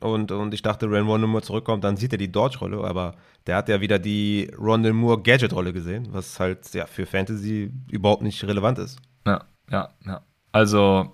und, 0.00 0.32
und 0.32 0.52
ich 0.54 0.62
dachte, 0.62 0.90
wenn 0.90 1.06
Rondell 1.06 1.28
Moore 1.28 1.42
zurückkommt, 1.42 1.84
dann 1.84 1.96
sieht 1.96 2.12
er 2.12 2.18
die 2.18 2.32
Dodge-Rolle, 2.32 2.82
aber 2.82 3.14
der 3.46 3.56
hat 3.56 3.68
ja 3.68 3.80
wieder 3.80 3.98
die 3.98 4.50
Rondell 4.58 4.92
Moore 4.92 5.22
Gadget-Rolle 5.22 5.72
gesehen, 5.72 6.08
was 6.10 6.40
halt 6.40 6.72
ja, 6.74 6.86
für 6.86 7.06
Fantasy 7.06 7.70
überhaupt 7.90 8.22
nicht 8.22 8.42
relevant 8.44 8.78
ist. 8.78 8.98
Ja, 9.26 9.44
ja, 9.70 9.90
ja. 10.04 10.22
Also, 10.52 11.12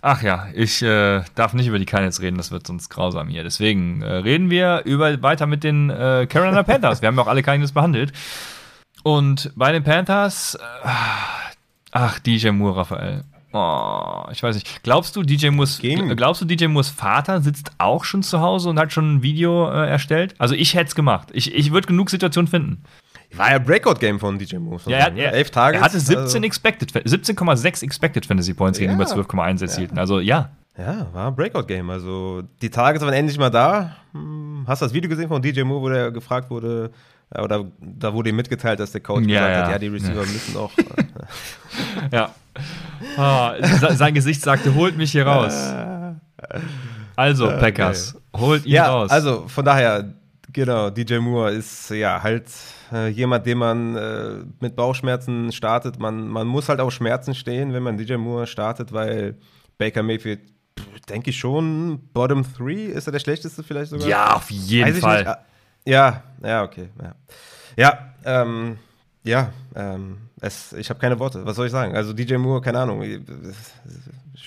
ach 0.00 0.22
ja, 0.22 0.48
ich 0.54 0.82
äh, 0.82 1.22
darf 1.34 1.54
nicht 1.54 1.66
über 1.66 1.78
die 1.78 1.86
Cardinals 1.86 2.20
reden, 2.20 2.36
das 2.36 2.50
wird 2.50 2.66
sonst 2.66 2.88
grausam 2.88 3.28
hier. 3.28 3.44
Deswegen 3.44 4.02
äh, 4.02 4.12
reden 4.14 4.50
wir 4.50 4.82
über, 4.84 5.22
weiter 5.22 5.46
mit 5.46 5.64
den 5.64 5.90
äh, 5.90 6.26
Carolina 6.28 6.62
Panthers. 6.62 7.02
wir 7.02 7.08
haben 7.08 7.16
ja 7.16 7.22
auch 7.22 7.28
alle 7.28 7.42
Cardinals 7.42 7.72
behandelt. 7.72 8.12
Und 9.02 9.52
bei 9.56 9.72
den 9.72 9.82
Panthers, 9.82 10.54
äh, 10.54 10.88
ach, 11.92 12.18
DJ 12.20 12.50
Moore, 12.50 12.76
Raphael. 12.76 13.24
Oh, 13.52 14.24
ich 14.32 14.42
weiß 14.42 14.54
nicht. 14.54 14.82
Glaubst 14.82 15.14
du, 15.14 15.22
DJ 15.22 15.50
Moores, 15.50 15.80
glaubst 16.16 16.40
du, 16.40 16.46
DJ 16.46 16.66
Moores 16.66 16.88
Vater 16.88 17.42
sitzt 17.42 17.72
auch 17.76 18.04
schon 18.04 18.22
zu 18.22 18.40
Hause 18.40 18.70
und 18.70 18.78
hat 18.78 18.92
schon 18.92 19.16
ein 19.16 19.22
Video 19.22 19.70
äh, 19.70 19.88
erstellt? 19.88 20.34
Also 20.38 20.54
ich 20.54 20.74
hätte 20.74 20.86
es 20.86 20.94
gemacht. 20.94 21.28
Ich, 21.32 21.54
ich 21.54 21.70
würde 21.70 21.86
genug 21.86 22.08
Situationen 22.08 22.48
finden. 22.48 22.82
War 23.36 23.50
ja 23.52 23.58
Breakout-Game 23.58 24.18
von 24.20 24.38
DJ 24.38 24.56
man 24.56 24.78
Ja, 24.86 24.96
er, 24.98 25.10
ne? 25.10 25.20
er, 25.22 25.32
Elf 25.32 25.50
Targets. 25.50 25.80
er 25.80 25.84
hatte 25.84 26.00
17 26.00 26.18
also, 26.18 26.38
expected, 26.38 26.92
17,6 26.92 27.82
expected 27.82 28.26
Fantasy 28.26 28.52
Points 28.54 28.78
gegenüber 28.78 29.04
Ja. 29.04 29.14
12,1 29.14 29.62
erzielten. 29.62 29.98
Also 29.98 30.20
ja. 30.20 30.50
Ja, 30.78 31.06
war 31.12 31.28
ein 31.28 31.34
Breakout-Game. 31.36 31.90
Also 31.90 32.42
die 32.62 32.70
Targets 32.70 33.04
waren 33.04 33.12
endlich 33.14 33.38
mal 33.38 33.50
da. 33.50 33.96
Hm, 34.12 34.64
Hast 34.66 34.80
du 34.80 34.86
das 34.86 34.94
Video 34.94 35.08
gesehen 35.10 35.28
von 35.28 35.42
DJ 35.42 35.62
Moore, 35.62 35.82
wo 35.82 35.88
der 35.90 36.10
gefragt 36.10 36.48
wurde, 36.50 36.90
äh, 37.30 37.40
oder 37.42 37.64
da 37.80 38.12
wurde 38.14 38.30
ihm 38.30 38.36
mitgeteilt, 38.36 38.80
dass 38.80 38.92
der 38.92 39.00
Coach 39.02 39.26
Ja, 39.26 39.40
gesagt 39.40 39.56
hat, 39.56 39.66
ja. 39.66 39.70
ja, 39.72 39.78
die 39.78 39.88
Receiver 39.88 40.20
müssen 40.20 40.56
auch. 40.56 40.70
äh, 42.10 42.16
Ja. 42.16 42.30
Se- 43.80 43.96
sein 43.96 44.14
Gesicht 44.14 44.40
sagte, 44.42 44.74
holt 44.74 44.96
mich 44.96 45.12
hier 45.12 45.26
raus. 45.26 45.54
Also, 47.16 47.48
Packers, 47.48 48.16
holt 48.36 48.64
ihn 48.64 48.72
ja, 48.72 48.88
raus. 48.90 49.10
also 49.10 49.46
von 49.48 49.64
daher, 49.64 50.14
genau, 50.52 50.90
DJ 50.90 51.18
Moore 51.18 51.52
ist 51.52 51.90
ja 51.90 52.22
halt 52.22 52.46
äh, 52.92 53.08
jemand, 53.08 53.46
den 53.46 53.58
man 53.58 53.96
äh, 53.96 54.44
mit 54.60 54.76
Bauchschmerzen 54.76 55.52
startet. 55.52 55.98
Man, 55.98 56.28
man 56.28 56.46
muss 56.46 56.68
halt 56.68 56.80
auf 56.80 56.92
Schmerzen 56.92 57.34
stehen, 57.34 57.72
wenn 57.72 57.82
man 57.82 57.96
DJ 57.96 58.14
Moore 58.14 58.46
startet, 58.46 58.92
weil 58.92 59.36
Baker 59.78 60.02
Mayfield, 60.02 60.40
denke 61.08 61.30
ich 61.30 61.38
schon, 61.38 62.00
Bottom 62.12 62.44
3 62.56 62.72
ist 62.72 63.06
er 63.06 63.12
der 63.12 63.20
schlechteste 63.20 63.62
vielleicht 63.62 63.90
sogar. 63.90 64.08
ja, 64.08 64.34
auf 64.34 64.50
jeden 64.50 64.94
Fall. 64.94 65.18
nicht. 65.18 65.28
Ah, 65.28 65.44
Ja, 65.84 66.22
ja, 66.42 66.62
okay. 66.62 66.88
Ja, 67.02 67.14
ja, 67.76 68.14
ähm, 68.24 68.78
ja 69.24 69.52
ähm, 69.74 70.18
es, 70.42 70.72
ich 70.74 70.90
habe 70.90 70.98
keine 71.00 71.18
Worte. 71.18 71.46
Was 71.46 71.56
soll 71.56 71.66
ich 71.66 71.72
sagen? 71.72 71.94
Also 71.96 72.12
DJ 72.12 72.34
Moore, 72.36 72.60
keine 72.60 72.80
Ahnung. 72.80 73.02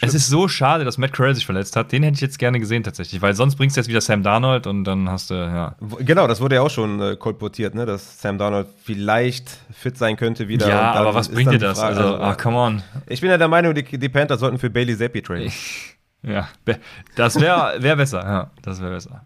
Es 0.02 0.14
ist 0.14 0.28
so 0.28 0.48
schade, 0.50 0.84
dass 0.84 0.98
Matt 0.98 1.14
Corral 1.14 1.34
sich 1.36 1.46
verletzt 1.46 1.76
hat. 1.78 1.92
Den 1.92 2.04
hätte 2.04 2.16
ich 2.16 2.22
jetzt 2.22 2.38
gerne 2.38 2.60
gesehen 2.60 2.84
tatsächlich, 2.84 3.22
weil 3.22 3.34
sonst 3.34 3.56
bringst 3.56 3.78
du 3.78 3.80
jetzt 3.80 3.88
wieder 3.88 4.02
Sam 4.02 4.22
Darnold 4.22 4.68
und 4.68 4.84
dann 4.84 5.10
hast 5.10 5.30
du, 5.30 5.36
ja. 5.36 5.76
Genau, 6.00 6.28
das 6.28 6.42
wurde 6.42 6.56
ja 6.56 6.62
auch 6.62 6.70
schon 6.70 7.02
äh, 7.02 7.16
kolportiert, 7.16 7.76
ne, 7.76 7.86
dass 7.86 8.22
Sam 8.22 8.38
Donald 8.38 8.68
vielleicht 8.84 9.50
fit 9.74 9.98
sein 9.98 10.18
könnte 10.18 10.48
wieder. 10.50 10.68
Ja, 10.68 10.92
aber 10.92 11.14
was 11.16 11.30
bringt 11.30 11.52
dir 11.54 11.60
das? 11.60 11.80
Frage- 11.80 11.98
Also, 11.98 12.16
ah, 12.18 12.36
come 12.36 12.58
on. 12.58 12.84
ich 13.08 13.22
bin 13.22 13.30
ja 13.30 13.38
der 13.38 13.48
Meinung, 13.48 13.74
die, 13.74 13.84
die 13.84 14.10
Panthers 14.10 14.42
sollten 14.42 14.60
für 14.60 14.70
Bailey 14.70 14.98
Zappi 14.98 15.22
traden. 15.22 15.52
Ja, 16.24 16.50
das 17.16 17.40
wäre 17.40 17.76
wär 17.80 17.96
besser, 17.96 18.22
ja, 18.24 18.52
das 18.64 18.82
wäre 18.82 18.92
besser. 18.92 19.26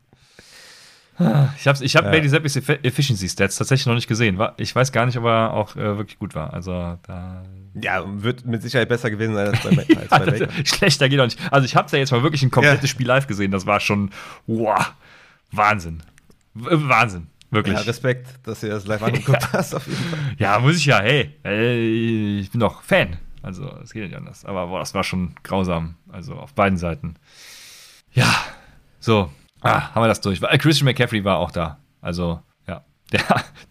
Ich 1.57 1.67
habe 1.67 1.83
ich 1.83 1.95
hab 1.95 2.05
Ja. 2.05 2.11
Bailey 2.11 2.29
Zappis 2.29 2.55
Efficiency 2.55 3.27
Stats 3.27 3.57
tatsächlich 3.57 3.85
noch 3.87 3.95
nicht 3.95 4.07
gesehen. 4.07 4.39
Ich 4.57 4.73
weiß 4.75 4.91
gar 4.91 5.05
nicht, 5.05 5.17
ob 5.17 5.25
er 5.25 5.53
auch 5.53 5.75
äh, 5.75 5.97
wirklich 5.97 6.17
gut 6.19 6.33
war. 6.35 6.53
Also 6.53 6.71
da 7.05 7.43
Ja, 7.81 8.03
wird 8.07 8.45
mit 8.45 8.61
Sicherheit 8.61 8.87
besser 8.89 9.09
gewesen 9.09 9.33
sein 9.35 9.47
als 9.49 9.59
bei, 9.61 9.69
als 9.97 10.09
bei 10.09 10.37
Ja, 10.37 10.45
Baker. 10.45 10.65
Schlechter 10.65 11.09
geht 11.09 11.19
auch 11.19 11.25
nicht. 11.25 11.39
Also 11.51 11.65
ich 11.65 11.75
habe 11.75 11.89
ja 11.91 11.97
jetzt 11.99 12.11
mal 12.11 12.23
wirklich 12.23 12.41
ein 12.43 12.51
komplettes 12.51 12.83
Ja. 12.83 12.87
Spiel 12.87 13.07
live 13.07 13.27
gesehen. 13.27 13.51
Das 13.51 13.65
war 13.65 13.79
schon 13.81 14.11
wow, 14.47 14.93
Wahnsinn, 15.51 16.01
W 16.53 16.67
Wahnsinn, 16.87 17.27
wirklich. 17.51 17.75
Ja, 17.75 17.81
Ja, 17.81 17.85
Respekt, 17.87 18.27
dass 18.47 18.63
ihr 18.63 18.69
das 18.69 18.87
live 18.87 19.03
angeguckt 19.03 19.51
hast, 19.53 19.75
auf 19.75 19.87
jeden 19.87 20.01
Fall. 20.37 20.61
muss 20.61 20.77
ich 20.77 20.85
ja. 20.85 20.99
Hey, 21.01 21.35
äh, 21.43 22.39
ich 22.39 22.49
bin 22.51 22.59
doch 22.61 22.81
Fan. 22.81 23.17
Also 23.41 23.69
es 23.83 23.91
geht 23.93 24.01
ja 24.03 24.07
nicht 24.07 24.17
anders. 24.17 24.45
Aber 24.45 24.67
boah, 24.67 24.79
das 24.79 24.93
war 24.93 25.03
schon 25.03 25.33
grausam. 25.43 25.95
Also 26.11 26.35
auf 26.35 26.53
beiden 26.53 26.77
Seiten. 26.77 27.15
Ja, 28.13 28.33
so 28.99 29.31
ah, 29.61 29.93
haben 29.93 30.03
wir 30.03 30.07
das 30.07 30.21
durch. 30.21 30.41
Weil 30.41 30.57
Christian 30.57 30.85
McCaffrey 30.85 31.23
war 31.23 31.37
auch 31.39 31.51
da. 31.51 31.79
Also 32.01 32.39
ja, 32.67 32.83
der, 33.11 33.21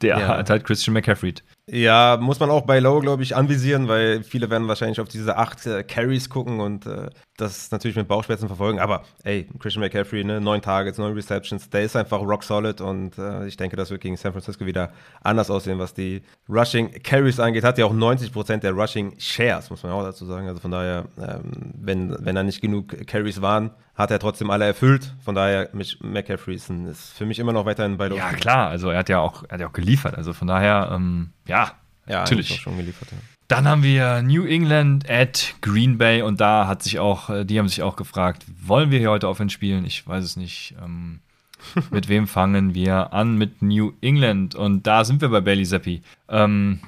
der 0.02 0.19
Ja. 0.19 0.28
hat 0.28 0.51
halt 0.51 0.65
Christian 0.65 0.94
McCaffrey. 0.94 1.35
Ja, 1.70 2.16
muss 2.20 2.40
man 2.40 2.51
auch 2.51 2.62
bei 2.62 2.78
Low, 2.78 3.01
glaube 3.01 3.23
ich, 3.23 3.36
anvisieren, 3.36 3.89
weil 3.89 4.23
viele 4.23 4.48
werden 4.51 4.69
wahrscheinlich 4.69 5.01
auf 5.01 5.09
diese 5.09 5.36
acht 5.36 5.66
äh, 5.66 5.82
Carries 5.82 6.31
gucken 6.31 6.60
und 6.60 6.86
äh, 6.86 7.10
das 7.40 7.70
natürlich 7.70 7.97
mit 7.97 8.09
Bauchschmerzen 8.09 8.48
verfolgen. 8.48 8.78
Aber 8.78 9.05
ey, 9.24 9.48
Christian 9.59 9.82
McCaffrey, 9.82 10.24
ne, 10.24 10.40
neun 10.40 10.60
Targets, 10.60 10.98
neun 10.98 11.15
Receptions, 11.15 11.70
der 11.70 11.82
ist 11.82 11.97
einfach 11.97 12.20
rock 12.20 12.44
solid 12.44 12.81
und 12.81 13.16
äh, 13.16 13.47
ich 13.47 13.56
denke, 13.56 13.77
das 13.77 13.90
wird 13.90 14.01
gegen 14.01 14.16
San 14.16 14.32
Francisco 14.32 14.66
wieder 14.66 14.93
anders 15.23 15.51
aussehen, 15.51 15.78
was 15.78 15.94
die 15.94 16.23
Rushing 16.48 17.02
Carries 17.02 17.40
angeht. 17.40 17.65
Hat 17.65 17.78
ja 17.78 17.86
auch 17.86 17.94
90% 17.94 18.59
der 18.59 18.73
Rushing 18.73 19.15
Shares, 19.19 19.70
muss 19.70 19.82
man 19.82 19.93
auch 19.93 20.02
dazu 20.02 20.27
sagen. 20.27 20.48
Also 20.48 20.60
von 20.60 20.70
daher, 20.70 21.06
ähm, 21.19 21.73
wenn, 21.81 22.16
wenn 22.24 22.35
da 22.35 22.43
nicht 22.43 22.60
genug 22.60 23.06
Carries 23.06 23.40
waren, 23.40 23.70
hat 23.94 24.10
er 24.10 24.19
trotzdem 24.19 24.51
alle 24.51 24.65
erfüllt. 24.65 25.15
Von 25.24 25.35
daher, 25.35 25.70
McCaffrey 26.01 26.55
ist, 26.55 26.70
für 27.16 27.27
mich 27.27 27.39
immer 27.39 27.52
noch 27.52 27.66
weiterhin 27.66 27.97
bei 27.97 28.09
Ja, 28.09 28.32
klar, 28.32 28.69
also 28.69 28.90
er 28.90 28.98
hat 28.98 29.09
ja 29.09 29.20
auch, 29.20 29.44
er 29.44 29.55
hat 29.55 29.60
ja 29.60 29.69
auch 29.69 29.73
geliefert. 29.73 30.16
Also 30.16 30.32
von 30.32 30.47
daher, 30.48 30.90
ähm, 30.93 31.31
ja, 31.47 31.73
ja, 32.06 32.20
natürlich. 32.20 32.60
Schon 32.60 32.77
geliefert, 32.77 33.10
ja. 33.10 33.19
Dann 33.49 33.66
haben 33.66 33.83
wir 33.83 34.20
New 34.20 34.45
England 34.45 35.09
at 35.09 35.55
Green 35.62 35.97
Bay 35.97 36.20
und 36.20 36.39
da 36.39 36.66
hat 36.66 36.83
sich 36.83 36.99
auch, 36.99 37.31
äh, 37.31 37.45
die 37.47 37.59
haben 37.59 37.69
sich 37.69 37.83
auch 37.83 37.97
gefragt, 37.97 38.45
wollen 38.62 38.91
wir 38.91 38.99
hier 38.99 39.11
heute 39.11 39.27
Offense 39.27 39.55
spielen? 39.55 39.87
Ich 39.87 40.07
weiß 40.07 40.23
es 40.23 40.37
nicht. 40.37 40.75
Ähm, 40.85 41.20
mit 41.91 42.09
wem 42.09 42.27
fangen 42.27 42.75
wir 42.75 43.15
an? 43.15 43.39
Mit 43.39 43.62
New 43.62 43.95
England 44.03 44.55
und 44.55 44.87
da 44.87 45.05
sind 45.05 45.23
wir 45.23 45.31
bei 45.31 45.41
Bailey 45.41 45.65
Zappi. 45.65 46.03
Ähm, 46.29 46.81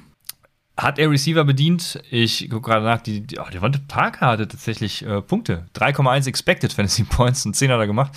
hat 0.77 0.99
er 0.99 1.09
Receiver 1.09 1.43
bedient? 1.43 1.99
Ich 2.11 2.47
gucke 2.49 2.69
gerade 2.69 2.85
nach, 2.85 3.01
die, 3.01 3.21
die, 3.21 3.39
oh, 3.39 3.69
Parker 3.87 4.27
hatte 4.27 4.47
tatsächlich 4.47 5.03
äh, 5.03 5.21
Punkte. 5.21 5.65
3,1 5.75 6.27
Expected 6.27 6.73
Fantasy 6.73 7.03
Points 7.03 7.45
und 7.45 7.55
10 7.55 7.71
hat 7.71 7.79
er 7.79 7.87
gemacht. 7.87 8.13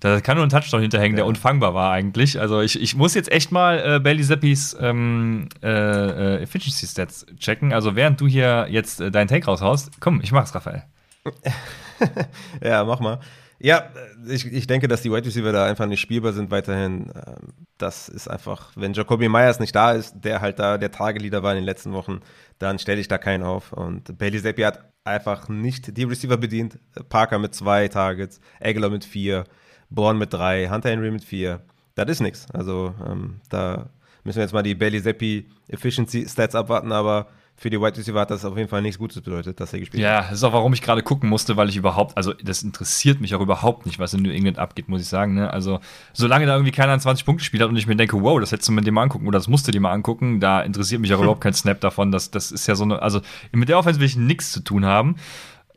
Da 0.00 0.20
kann 0.20 0.36
nur 0.36 0.46
ein 0.46 0.50
Touchdown 0.50 0.82
hinterhängen, 0.82 1.16
ja. 1.16 1.24
der 1.24 1.26
unfangbar 1.26 1.72
war 1.72 1.90
eigentlich. 1.90 2.38
Also 2.38 2.60
ich, 2.60 2.80
ich 2.80 2.94
muss 2.94 3.14
jetzt 3.14 3.32
echt 3.32 3.50
mal 3.50 3.96
äh, 3.96 3.98
Bailey 3.98 4.22
Zappis 4.22 4.76
ähm, 4.78 5.48
äh, 5.62 5.68
äh, 5.68 6.42
Efficiency 6.42 6.86
Stats 6.86 7.26
checken. 7.38 7.72
Also 7.72 7.96
während 7.96 8.20
du 8.20 8.26
hier 8.26 8.66
jetzt 8.70 9.00
äh, 9.00 9.10
deinen 9.10 9.28
Take 9.28 9.46
raushaust, 9.46 10.00
komm, 10.00 10.20
ich 10.22 10.32
mach's, 10.32 10.54
Raphael. 10.54 10.84
ja, 12.62 12.84
mach 12.84 13.00
mal. 13.00 13.20
Ja, 13.58 13.88
ich, 14.28 14.44
ich 14.52 14.66
denke, 14.66 14.86
dass 14.86 15.00
die 15.00 15.10
Wide 15.10 15.24
Receiver 15.24 15.50
da 15.50 15.64
einfach 15.64 15.86
nicht 15.86 16.00
spielbar 16.00 16.34
sind 16.34 16.50
weiterhin. 16.50 17.10
Ähm, 17.14 17.54
das 17.78 18.08
ist 18.08 18.28
einfach, 18.28 18.72
wenn 18.76 18.92
Jacoby 18.92 19.30
Myers 19.30 19.60
nicht 19.60 19.74
da 19.74 19.92
ist, 19.92 20.14
der 20.14 20.42
halt 20.42 20.58
da 20.58 20.76
der 20.76 20.90
Tageleader 20.90 21.42
war 21.42 21.52
in 21.52 21.56
den 21.56 21.64
letzten 21.64 21.92
Wochen, 21.92 22.20
dann 22.58 22.78
stelle 22.78 23.00
ich 23.00 23.08
da 23.08 23.16
keinen 23.16 23.42
auf. 23.42 23.72
Und 23.72 24.18
Bailey 24.18 24.42
Zappi 24.42 24.62
hat 24.62 24.84
einfach 25.04 25.48
nicht 25.48 25.96
die 25.96 26.04
Receiver 26.04 26.36
bedient. 26.36 26.78
Parker 27.08 27.38
mit 27.38 27.54
zwei 27.54 27.88
Targets, 27.88 28.40
Aguilar 28.60 28.90
mit 28.90 29.04
vier. 29.04 29.44
Born 29.90 30.18
mit 30.18 30.32
drei, 30.32 30.68
Hunter 30.68 30.90
Henry 30.90 31.10
mit 31.10 31.24
vier. 31.24 31.60
Das 31.94 32.08
ist 32.08 32.20
nichts. 32.20 32.46
Also 32.52 32.94
ähm, 33.08 33.40
da 33.48 33.88
müssen 34.24 34.36
wir 34.36 34.42
jetzt 34.42 34.52
mal 34.52 34.62
die 34.62 34.74
Bailey 34.74 35.02
Zappi 35.02 35.48
Efficiency 35.68 36.26
Stats 36.28 36.54
abwarten, 36.54 36.92
aber 36.92 37.28
für 37.58 37.70
die 37.70 37.80
Wide 37.80 37.96
Receiver 37.96 38.20
hat 38.20 38.30
das 38.30 38.44
auf 38.44 38.56
jeden 38.56 38.68
Fall 38.68 38.82
nichts 38.82 38.98
Gutes 38.98 39.22
bedeutet, 39.22 39.58
dass 39.58 39.72
er 39.72 39.80
gespielt 39.80 40.02
ja, 40.02 40.08
hat. 40.08 40.24
Ja, 40.24 40.30
das 40.30 40.38
ist 40.38 40.44
auch, 40.44 40.52
warum 40.52 40.74
ich 40.74 40.82
gerade 40.82 41.02
gucken 41.02 41.30
musste, 41.30 41.56
weil 41.56 41.70
ich 41.70 41.76
überhaupt, 41.76 42.14
also 42.16 42.34
das 42.34 42.62
interessiert 42.62 43.20
mich 43.20 43.34
auch 43.34 43.40
überhaupt 43.40 43.86
nicht, 43.86 43.98
was 43.98 44.12
in 44.12 44.22
New 44.22 44.30
England 44.30 44.58
abgeht, 44.58 44.88
muss 44.88 45.00
ich 45.00 45.08
sagen. 45.08 45.34
Ne? 45.34 45.50
Also, 45.50 45.80
solange 46.12 46.44
da 46.44 46.54
irgendwie 46.54 46.72
keiner 46.72 46.98
20 46.98 47.24
Punkte 47.24 47.40
gespielt 47.40 47.62
hat 47.62 47.70
und 47.70 47.76
ich 47.76 47.86
mir 47.86 47.96
denke, 47.96 48.20
wow, 48.20 48.38
das 48.38 48.52
hättest 48.52 48.68
du 48.68 48.72
mit 48.72 48.86
dem 48.86 48.92
mal 48.92 49.02
angucken 49.02 49.26
oder 49.26 49.38
das 49.38 49.48
musst 49.48 49.66
du 49.66 49.72
dir 49.72 49.80
mal 49.80 49.92
angucken, 49.92 50.38
da 50.38 50.60
interessiert 50.60 51.00
mich 51.00 51.14
auch 51.14 51.18
überhaupt 51.22 51.40
kein 51.40 51.54
Snap 51.54 51.80
davon. 51.80 52.12
Das, 52.12 52.30
das 52.30 52.52
ist 52.52 52.66
ja 52.66 52.74
so 52.74 52.84
eine, 52.84 53.00
also 53.00 53.22
mit 53.52 53.70
der 53.70 53.78
Offense 53.78 54.00
will 54.00 54.06
ich 54.06 54.16
nichts 54.16 54.52
zu 54.52 54.60
tun 54.60 54.84
haben. 54.84 55.16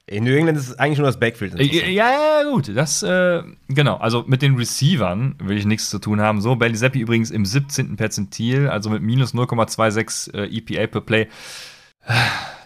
In 0.10 0.24
New 0.24 0.36
England 0.36 0.58
ist 0.58 0.70
es 0.70 0.80
eigentlich 0.80 0.98
nur 0.98 1.08
das 1.08 1.20
Backfield. 1.20 1.60
Äh, 1.60 1.90
ja, 1.92 2.10
ja, 2.10 2.50
gut. 2.50 2.76
Das, 2.76 3.04
äh, 3.04 3.44
genau. 3.68 3.98
Also 3.98 4.24
mit 4.28 4.42
den 4.42 4.56
Receivern 4.56 5.36
will 5.40 5.58
ich 5.58 5.66
nichts 5.66 5.90
zu 5.90 6.00
tun 6.00 6.20
haben. 6.20 6.42
So, 6.42 6.56
Zappi 6.56 7.00
übrigens 7.00 7.30
im 7.32 7.46
17. 7.46 7.96
Perzentil, 7.96 8.68
also 8.68 8.90
mit 8.90 9.04
minus 9.04 9.34
0,26 9.34 10.34
äh, 10.34 10.58
EPA 10.58 10.88
per 10.88 11.02
Play. 11.02 11.28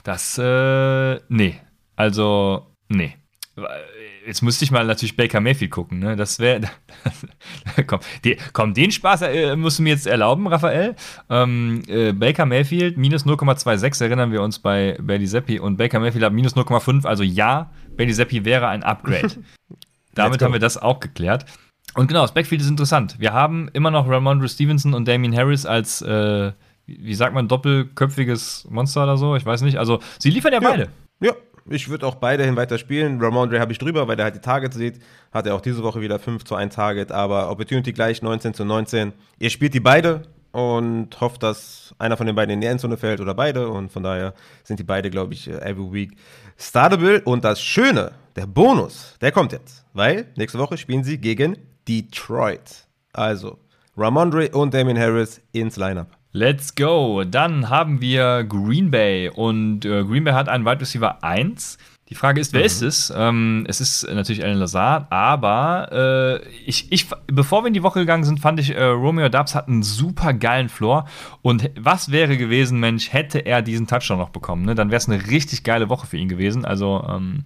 Das, 0.03 0.37
äh, 0.37 1.19
nee. 1.27 1.55
Also, 1.95 2.67
nee 2.87 3.15
jetzt 4.25 4.41
müsste 4.41 4.65
ich 4.65 4.71
mal 4.71 4.85
natürlich 4.85 5.15
Baker 5.15 5.39
Mayfield 5.39 5.71
gucken, 5.71 5.99
ne? 5.99 6.15
Das 6.15 6.39
wäre. 6.39 6.61
komm, 7.87 7.99
die, 8.23 8.37
komm, 8.53 8.73
den 8.73 8.91
Spaß 8.91 9.23
äh, 9.23 9.55
musst 9.55 9.79
du 9.79 9.83
mir 9.83 9.89
jetzt 9.89 10.07
erlauben, 10.07 10.47
Raphael. 10.47 10.95
Ähm, 11.29 11.81
äh, 11.87 12.11
Baker 12.13 12.45
Mayfield 12.45 12.97
minus 12.97 13.25
0,26 13.25 14.03
erinnern 14.03 14.31
wir 14.31 14.41
uns 14.41 14.59
bei 14.59 14.97
Bailey 15.01 15.27
Zappi 15.27 15.59
und 15.59 15.77
Baker 15.77 15.99
Mayfield 15.99 16.25
hat 16.25 16.33
minus 16.33 16.55
0,5. 16.55 17.05
Also 17.05 17.23
ja, 17.23 17.71
Bailey 17.97 18.13
Zappi 18.13 18.45
wäre 18.45 18.67
ein 18.67 18.83
Upgrade. 18.83 19.31
Damit 20.15 20.41
haben 20.41 20.53
wir 20.53 20.59
das 20.59 20.77
auch 20.77 20.99
geklärt. 20.99 21.45
Und 21.95 22.07
genau, 22.07 22.21
das 22.21 22.33
Backfield 22.33 22.61
ist 22.61 22.69
interessant. 22.69 23.15
Wir 23.19 23.33
haben 23.33 23.69
immer 23.73 23.91
noch 23.91 24.07
Ramondre 24.07 24.49
Stevenson 24.49 24.93
und 24.93 25.07
Damien 25.07 25.35
Harris 25.35 25.65
als, 25.65 26.01
äh, 26.01 26.51
wie 26.85 27.13
sagt 27.13 27.35
man, 27.35 27.47
doppelköpfiges 27.47 28.67
Monster 28.69 29.03
oder 29.03 29.17
so. 29.17 29.35
Ich 29.35 29.45
weiß 29.45 29.61
nicht. 29.61 29.77
Also, 29.77 29.99
sie 30.17 30.29
liefern 30.29 30.53
ja, 30.53 30.61
ja. 30.61 30.69
beide. 30.69 30.89
Ja, 31.19 31.33
ich 31.69 31.89
würde 31.89 32.05
auch 32.05 32.15
beide 32.15 32.55
weiter 32.55 32.77
spielen. 32.77 33.21
Ramondre 33.21 33.59
habe 33.59 33.71
ich 33.71 33.77
drüber, 33.77 34.07
weil 34.07 34.15
der 34.15 34.25
halt 34.25 34.35
die 34.35 34.41
Targets 34.41 34.75
sieht. 34.75 34.99
Hat 35.31 35.47
er 35.47 35.55
auch 35.55 35.61
diese 35.61 35.83
Woche 35.83 36.01
wieder 36.01 36.19
5 36.19 36.43
zu 36.43 36.55
1 36.55 36.75
Target, 36.75 37.11
aber 37.11 37.49
Opportunity 37.49 37.93
gleich 37.93 38.21
19 38.21 38.53
zu 38.53 38.65
19. 38.65 39.13
Ihr 39.39 39.49
spielt 39.49 39.73
die 39.73 39.79
beide 39.79 40.23
und 40.51 41.19
hofft, 41.19 41.41
dass 41.41 41.95
einer 41.97 42.15
von 42.15 42.27
den 42.27 42.35
beiden 42.35 42.53
in 42.53 42.61
die 42.61 42.67
Endzone 42.67 42.97
fällt 42.97 43.19
oder 43.21 43.33
beide. 43.33 43.69
Und 43.69 43.91
von 43.91 44.03
daher 44.03 44.33
sind 44.63 44.79
die 44.79 44.83
beide, 44.83 45.09
glaube 45.09 45.33
ich, 45.33 45.47
every 45.47 45.91
week 45.91 46.17
startable. 46.57 47.21
Und 47.21 47.43
das 47.43 47.61
Schöne, 47.61 48.11
der 48.35 48.45
Bonus, 48.45 49.15
der 49.21 49.31
kommt 49.31 49.51
jetzt. 49.51 49.83
Weil 49.93 50.27
nächste 50.35 50.59
Woche 50.59 50.77
spielen 50.77 51.03
sie 51.03 51.17
gegen 51.17 51.57
Detroit. 51.87 52.87
Also 53.13 53.57
Ramondre 53.97 54.49
und 54.49 54.73
Damien 54.73 54.97
Harris 54.97 55.41
ins 55.51 55.77
Lineup. 55.77 56.07
Let's 56.35 56.73
go. 56.73 57.23
Dann 57.23 57.69
haben 57.69 58.01
wir 58.01 58.43
Green 58.43 58.89
Bay 58.89 59.29
und 59.29 59.85
äh, 59.85 60.03
Green 60.03 60.23
Bay 60.23 60.33
hat 60.33 60.49
einen 60.49 60.65
Wide 60.65 60.81
Receiver 60.81 61.23
1. 61.23 61.77
Die 62.09 62.15
Frage 62.15 62.41
ist, 62.41 62.53
wer 62.53 62.61
mhm. 62.61 62.65
ist 62.65 62.81
es? 62.81 63.13
Ähm, 63.15 63.65
es 63.67 63.79
ist 63.79 64.07
natürlich 64.11 64.43
Alan 64.43 64.57
Lazard, 64.57 65.11
aber 65.11 66.41
äh, 66.41 66.47
ich, 66.65 66.91
ich, 66.91 67.07
bevor 67.27 67.63
wir 67.63 67.67
in 67.67 67.75
die 67.75 67.83
Woche 67.83 67.99
gegangen 67.99 68.23
sind, 68.23 68.39
fand 68.39 68.59
ich, 68.59 68.75
äh, 68.75 68.83
Romeo 68.83 69.29
Dubs 69.29 69.53
hat 69.53 69.67
einen 69.67 69.83
super 69.83 70.33
geilen 70.33 70.69
Floor. 70.69 71.05
Und 71.43 71.69
was 71.79 72.11
wäre 72.11 72.35
gewesen, 72.35 72.79
Mensch, 72.79 73.13
hätte 73.13 73.37
er 73.45 73.61
diesen 73.61 73.85
Touchdown 73.85 74.17
noch 74.17 74.29
bekommen? 74.29 74.65
Ne? 74.65 74.73
Dann 74.73 74.89
wäre 74.89 74.97
es 74.97 75.07
eine 75.07 75.27
richtig 75.27 75.63
geile 75.63 75.87
Woche 75.89 76.07
für 76.07 76.17
ihn 76.17 76.29
gewesen. 76.29 76.65
Also 76.65 77.05
ähm, 77.07 77.45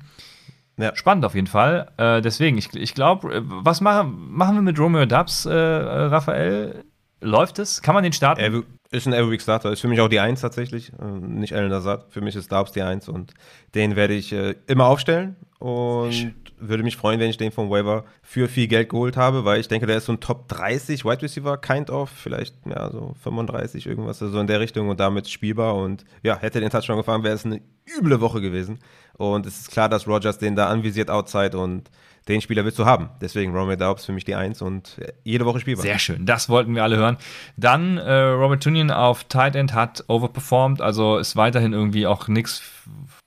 ja. 0.77 0.95
spannend 0.95 1.26
auf 1.26 1.35
jeden 1.35 1.47
Fall. 1.47 1.91
Äh, 1.97 2.22
deswegen, 2.22 2.57
ich, 2.57 2.73
ich 2.73 2.93
glaube, 2.93 3.35
äh, 3.35 3.41
was 3.43 3.81
machen, 3.81 4.31
machen 4.31 4.55
wir 4.55 4.61
mit 4.61 4.80
Romeo 4.80 5.05
Dubs, 5.05 5.45
äh, 5.45 5.53
Raphael? 5.53 6.85
Läuft 7.19 7.60
es? 7.60 7.81
Kann 7.81 7.95
man 7.95 8.03
den 8.03 8.14
starten? 8.14 8.39
Er, 8.41 8.64
ist 8.91 9.07
ein 9.07 9.14
Every 9.14 9.31
Week 9.31 9.41
Starter. 9.41 9.72
Ist 9.72 9.81
für 9.81 9.88
mich 9.88 9.99
auch 9.99 10.07
die 10.07 10.19
Eins 10.19 10.41
tatsächlich. 10.41 10.91
Äh, 10.94 11.06
nicht 11.06 11.53
Alan 11.53 11.69
Lazard. 11.69 12.06
Für 12.11 12.22
mich 12.22 12.35
ist 12.35 12.52
Darbs 12.52 12.72
die 12.72 12.81
Eins 12.81 13.10
und 13.10 13.34
den 13.76 13.95
werde 13.95 14.14
ich 14.14 14.31
äh, 14.34 14.56
immer 14.68 14.85
aufstellen. 14.85 15.35
Und 15.60 16.35
würde 16.60 16.84
mich 16.84 16.98
freuen, 16.98 17.19
wenn 17.19 17.30
ich 17.30 17.38
den 17.38 17.52
vom 17.52 17.69
Waiver 17.69 18.06
für 18.22 18.48
viel 18.48 18.68
Geld 18.68 18.89
geholt 18.89 19.18
habe, 19.18 19.45
weil 19.45 19.60
ich 19.60 19.68
denke, 19.68 19.85
der 19.85 19.98
ist 19.98 20.06
so 20.06 20.14
ein 20.14 20.19
Top 20.19 20.48
30 20.48 21.06
Wide 21.06 21.22
Receiver, 21.22 21.57
kind 21.57 21.89
of, 21.89 22.10
vielleicht 22.10 22.56
ja, 22.65 22.89
so 22.89 23.15
35, 23.23 23.85
irgendwas, 23.85 24.19
so 24.19 24.26
also 24.26 24.39
in 24.39 24.48
der 24.48 24.60
Richtung 24.60 24.89
und 24.89 24.99
damit 24.99 25.30
spielbar. 25.30 25.76
Und 25.76 26.06
ja, 26.23 26.38
hätte 26.38 26.60
den 26.60 26.69
Touchdown 26.69 26.98
gefahren, 26.98 27.23
wäre 27.23 27.35
es 27.35 27.45
eine 27.45 27.61
üble 27.98 28.22
Woche 28.22 28.41
gewesen. 28.41 28.80
Und 29.18 29.45
es 29.45 29.61
ist 29.61 29.72
klar, 29.72 29.89
dass 29.89 30.07
Rogers 30.07 30.38
den 30.38 30.56
da 30.56 30.68
anvisiert 30.68 31.10
outside 31.10 31.57
und 31.57 31.89
den 32.27 32.41
Spieler 32.41 32.65
willst 32.65 32.79
du 32.79 32.85
haben. 32.85 33.09
Deswegen 33.21 33.55
Romeo 33.55 33.75
Daubs 33.75 34.05
für 34.05 34.11
mich 34.11 34.25
die 34.25 34.35
Eins 34.35 34.61
und 34.61 34.99
jede 35.23 35.45
Woche 35.45 35.59
spielbar. 35.59 35.83
Sehr 35.83 35.99
schön, 35.99 36.25
das 36.25 36.49
wollten 36.49 36.75
wir 36.75 36.83
alle 36.83 36.97
hören. 36.97 37.17
Dann 37.55 37.97
äh, 37.97 38.13
Robert 38.13 38.63
Tunian 38.63 38.91
auf 38.91 39.23
Tight 39.25 39.55
End 39.55 39.73
hat 39.73 40.03
overperformed, 40.07 40.81
also 40.81 41.17
ist 41.17 41.35
weiterhin 41.35 41.73
irgendwie 41.73 42.07
auch 42.07 42.27
nichts, 42.27 42.61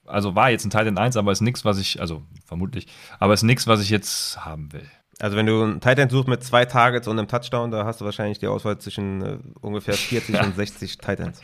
also 0.06 0.34
war 0.34 0.50
jetzt 0.50 0.64
ein 0.64 0.70
Tight 0.70 0.86
End 0.86 0.98
1, 0.98 1.16
aber 1.16 1.32
ist 1.32 1.40
nichts, 1.40 1.64
was 1.64 1.78
ich, 1.78 2.00
also 2.00 2.22
vermutlich, 2.44 2.86
aber 3.18 3.34
ist 3.34 3.42
nichts, 3.42 3.66
was 3.66 3.80
ich 3.80 3.90
jetzt 3.90 4.44
haben 4.44 4.72
will. 4.72 4.88
Also 5.20 5.36
wenn 5.36 5.46
du 5.46 5.62
einen 5.62 5.80
Tight 5.80 5.98
End 5.98 6.10
suchst 6.10 6.28
mit 6.28 6.42
zwei 6.42 6.64
Targets 6.64 7.06
und 7.06 7.18
einem 7.18 7.28
Touchdown, 7.28 7.70
da 7.70 7.84
hast 7.84 8.00
du 8.00 8.06
wahrscheinlich 8.06 8.38
die 8.38 8.46
Auswahl 8.46 8.78
zwischen 8.78 9.22
äh, 9.22 9.38
ungefähr 9.60 9.94
40 9.94 10.40
und 10.42 10.56
60 10.56 10.98
Tight 10.98 11.20
Ends. 11.20 11.40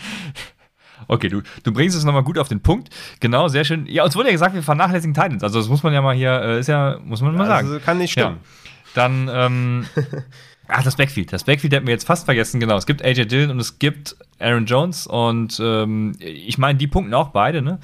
Okay, 1.08 1.28
du, 1.28 1.42
du 1.62 1.72
bringst 1.72 1.96
es 1.96 2.04
nochmal 2.04 2.22
gut 2.22 2.38
auf 2.38 2.48
den 2.48 2.60
Punkt. 2.60 2.90
Genau, 3.20 3.48
sehr 3.48 3.64
schön. 3.64 3.86
Ja, 3.86 4.04
uns 4.04 4.16
wurde 4.16 4.28
ja 4.28 4.32
gesagt, 4.32 4.54
wir 4.54 4.62
vernachlässigen 4.62 5.14
Titans. 5.14 5.42
Also 5.42 5.58
das 5.58 5.68
muss 5.68 5.82
man 5.82 5.92
ja 5.92 6.02
mal 6.02 6.14
hier, 6.14 6.40
äh, 6.40 6.60
ist 6.60 6.68
ja, 6.68 6.98
muss 7.04 7.20
man 7.20 7.34
mal 7.34 7.46
sagen. 7.46 7.68
Also 7.68 7.80
kann 7.80 7.98
nicht 7.98 8.12
stimmen. 8.12 8.38
Ja. 8.42 8.70
Dann, 8.94 9.30
ähm, 9.32 9.86
ach, 10.68 10.82
das 10.82 10.96
Backfield. 10.96 11.32
Das 11.32 11.44
Backfield 11.44 11.74
hätten 11.74 11.86
wir 11.86 11.94
jetzt 11.94 12.06
fast 12.06 12.24
vergessen, 12.24 12.60
genau. 12.60 12.76
Es 12.76 12.86
gibt 12.86 13.04
AJ 13.04 13.26
Dillon 13.26 13.50
und 13.50 13.60
es 13.60 13.78
gibt 13.78 14.16
Aaron 14.38 14.66
Jones 14.66 15.06
und 15.06 15.60
ähm, 15.62 16.12
ich 16.18 16.58
meine, 16.58 16.78
die 16.78 16.86
punkten 16.86 17.14
auch 17.14 17.28
beide, 17.28 17.62
ne? 17.62 17.78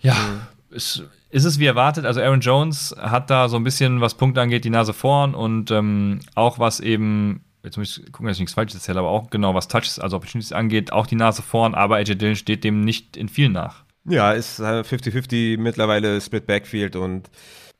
Ja, 0.00 0.14
mhm. 0.14 0.76
es, 0.76 1.02
ist 1.30 1.44
es 1.44 1.58
wie 1.58 1.66
erwartet. 1.66 2.06
Also 2.06 2.20
Aaron 2.20 2.40
Jones 2.40 2.94
hat 2.98 3.30
da 3.30 3.48
so 3.48 3.56
ein 3.56 3.64
bisschen, 3.64 4.00
was 4.00 4.14
Punkte 4.14 4.40
angeht, 4.40 4.64
die 4.64 4.70
Nase 4.70 4.92
vorn 4.92 5.34
und 5.34 5.70
ähm, 5.70 6.20
auch 6.34 6.58
was 6.58 6.80
eben 6.80 7.42
jetzt 7.66 7.76
muss 7.76 7.98
ich 7.98 8.12
gucken, 8.12 8.26
dass 8.26 8.36
ich 8.36 8.40
nichts 8.40 8.54
Falsches 8.54 8.76
erzähle, 8.76 9.00
aber 9.00 9.10
auch 9.10 9.28
genau 9.28 9.54
was 9.54 9.68
Touches, 9.68 9.98
also 9.98 10.16
Opportunities 10.16 10.52
angeht, 10.52 10.92
auch 10.92 11.06
die 11.06 11.16
Nase 11.16 11.42
vorn, 11.42 11.74
aber 11.74 11.96
AJ 11.96 12.14
Dillon 12.14 12.36
steht 12.36 12.64
dem 12.64 12.80
nicht 12.80 13.16
in 13.16 13.28
viel 13.28 13.48
nach. 13.48 13.84
Ja, 14.08 14.32
ist 14.32 14.60
50-50 14.60 15.58
mittlerweile 15.58 16.20
Split 16.20 16.46
Backfield 16.46 16.96
und 16.96 17.28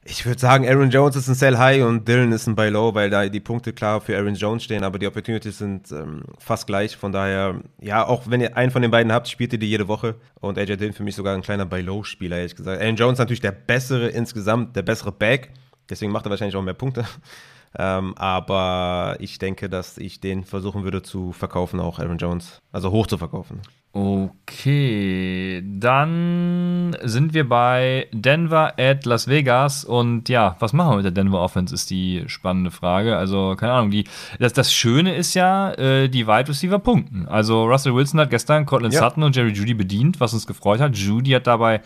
Ich 0.09 0.25
würde 0.25 0.41
sagen, 0.41 0.69
Aaron 0.69 0.91
Jones 0.91 1.17
ist 1.17 1.29
ein 1.29 1.35
Sell 1.35 1.59
High 1.59 1.85
und 1.85 2.07
Dylan 2.07 2.31
ist 2.31 2.47
ein 2.47 2.55
Buy 2.55 2.69
Low, 2.69 2.95
weil 2.95 3.11
da 3.11 3.29
die 3.29 3.41
Punkte 3.41 3.73
klar 3.73 4.01
für 4.01 4.17
Aaron 4.17 4.35
Jones 4.35 4.63
stehen, 4.63 4.85
aber 4.85 5.01
die 5.01 5.07
Opportunities 5.07 5.59
sind 5.59 5.91
ähm, 5.91 6.23
fast 6.39 6.69
gleich. 6.69 6.97
Von 6.97 7.11
daher, 7.11 7.61
ja, 7.81 8.07
auch 8.07 8.23
wenn 8.27 8.41
ihr 8.41 8.57
einen 8.57 8.71
von 8.71 8.83
den 8.83 8.93
beiden 8.93 9.13
habt, 9.13 9.29
spielt 9.29 9.53
ihr 9.53 9.59
die 9.59 9.69
jede 9.69 9.89
Woche. 9.89 10.15
Und 10.41 10.59
AJ 10.59 10.77
Dillon 10.77 10.93
für 10.93 11.03
mich 11.03 11.17
sogar 11.17 11.35
ein 11.35 11.43
kleiner 11.43 11.67
Buy 11.67 11.83
Low 11.83 12.05
Spieler, 12.05 12.37
ehrlich 12.37 12.55
gesagt. 12.55 12.81
Aaron 12.81 12.97
Jones 12.97 13.19
natürlich 13.19 13.41
der 13.41 13.53
bessere 13.53 14.09
insgesamt, 14.09 14.77
der 14.77 14.83
bessere 14.83 15.11
Back. 15.11 15.51
Deswegen 15.91 16.13
macht 16.13 16.27
er 16.27 16.31
wahrscheinlich 16.31 16.57
auch 16.57 16.63
mehr 16.63 16.75
Punkte. 16.75 17.05
Ähm, 17.79 18.15
aber 18.17 19.17
ich 19.21 19.39
denke, 19.39 19.69
dass 19.69 19.99
ich 19.99 20.21
den 20.21 20.45
versuchen 20.45 20.85
würde 20.85 21.03
zu 21.03 21.33
verkaufen, 21.33 21.81
auch 21.81 21.99
Aaron 21.99 22.19
Jones, 22.19 22.61
also 22.73 22.91
hoch 22.91 23.07
zu 23.07 23.19
verkaufen. 23.19 23.61
Okay, 23.93 25.63
dann 25.65 26.95
sind 27.03 27.33
wir 27.33 27.49
bei 27.49 28.09
Denver 28.13 28.75
at 28.79 29.07
Las 29.07 29.27
Vegas 29.27 29.85
und 29.87 30.29
ja, 30.29 30.55
was 30.59 30.75
machen 30.75 30.91
wir 30.91 30.97
mit 30.97 31.05
der 31.07 31.13
Denver 31.13 31.41
Offense, 31.41 31.75
ist 31.75 31.89
die 31.89 32.25
spannende 32.27 32.71
Frage. 32.71 33.17
Also, 33.17 33.55
keine 33.57 33.73
Ahnung, 33.73 33.91
die, 33.91 34.05
das, 34.39 34.53
das 34.53 34.71
Schöne 34.71 35.15
ist 35.15 35.33
ja, 35.33 35.73
äh, 35.73 36.09
die 36.09 36.27
Wide 36.27 36.49
Receiver 36.49 36.79
punkten. 36.79 37.27
Also, 37.27 37.65
Russell 37.65 37.95
Wilson 37.95 38.21
hat 38.21 38.29
gestern 38.29 38.67
Cortland 38.67 38.93
Ja. 38.93 39.01
Sutton 39.01 39.23
und 39.23 39.35
Jerry 39.35 39.53
Judy 39.53 39.73
bedient, 39.73 40.21
was 40.21 40.35
uns 40.35 40.47
gefreut 40.47 40.81
hat. 40.81 40.95
Judy 40.95 41.31
hat 41.31 41.47
dabei 41.47 41.81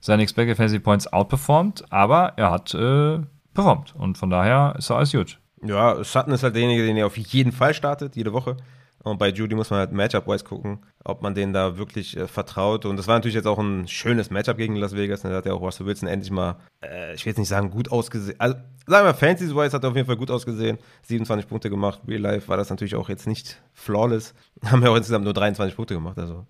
seine 0.00 0.22
Expected 0.22 0.56
Fantasy 0.56 0.78
Points 0.78 1.12
outperformed, 1.12 1.84
aber 1.90 2.32
er 2.38 2.50
hat 2.52 2.72
äh, 2.72 3.18
performt 3.62 3.94
und 3.96 4.18
von 4.18 4.30
daher 4.30 4.74
ist 4.78 4.90
er 4.90 4.96
alles 4.96 5.12
gut. 5.12 5.38
Ja, 5.62 6.02
Sutton 6.02 6.32
ist 6.32 6.42
halt 6.42 6.54
derjenige, 6.54 6.84
den 6.84 6.96
ihr 6.96 7.06
auf 7.06 7.16
jeden 7.16 7.52
Fall 7.52 7.74
startet, 7.74 8.16
jede 8.16 8.32
Woche. 8.32 8.56
Und 9.02 9.18
bei 9.18 9.30
Judy 9.30 9.54
muss 9.54 9.70
man 9.70 9.78
halt 9.78 9.92
Matchup-wise 9.92 10.44
gucken, 10.44 10.80
ob 11.04 11.22
man 11.22 11.34
denen 11.34 11.54
da 11.54 11.78
wirklich 11.78 12.16
äh, 12.18 12.26
vertraut. 12.26 12.84
Und 12.84 12.98
das 12.98 13.06
war 13.06 13.16
natürlich 13.16 13.34
jetzt 13.34 13.46
auch 13.46 13.58
ein 13.58 13.88
schönes 13.88 14.30
Matchup 14.30 14.58
gegen 14.58 14.76
Las 14.76 14.94
Vegas. 14.94 15.22
Da 15.22 15.30
hat 15.30 15.46
ja 15.46 15.54
auch 15.54 15.62
Russell 15.62 15.86
Wilson 15.86 16.06
endlich 16.06 16.30
mal, 16.30 16.56
äh, 16.84 17.14
ich 17.14 17.24
will 17.24 17.30
jetzt 17.30 17.38
nicht 17.38 17.48
sagen, 17.48 17.70
gut 17.70 17.90
ausgesehen. 17.90 18.38
Also, 18.38 18.56
sagen 18.86 19.06
wir, 19.06 19.14
Fantasy-wise 19.14 19.74
hat 19.74 19.84
er 19.84 19.90
auf 19.90 19.96
jeden 19.96 20.06
Fall 20.06 20.18
gut 20.18 20.30
ausgesehen. 20.30 20.76
27 21.02 21.48
Punkte 21.48 21.70
gemacht. 21.70 22.00
Real 22.06 22.20
Life 22.20 22.48
war 22.48 22.58
das 22.58 22.68
natürlich 22.68 22.94
auch 22.94 23.08
jetzt 23.08 23.26
nicht 23.26 23.62
flawless. 23.72 24.34
Haben 24.66 24.82
ja 24.82 24.90
auch 24.90 24.96
insgesamt 24.96 25.24
nur 25.24 25.32
23 25.32 25.76
Punkte 25.76 25.94
gemacht. 25.94 26.18
Also, 26.18 26.46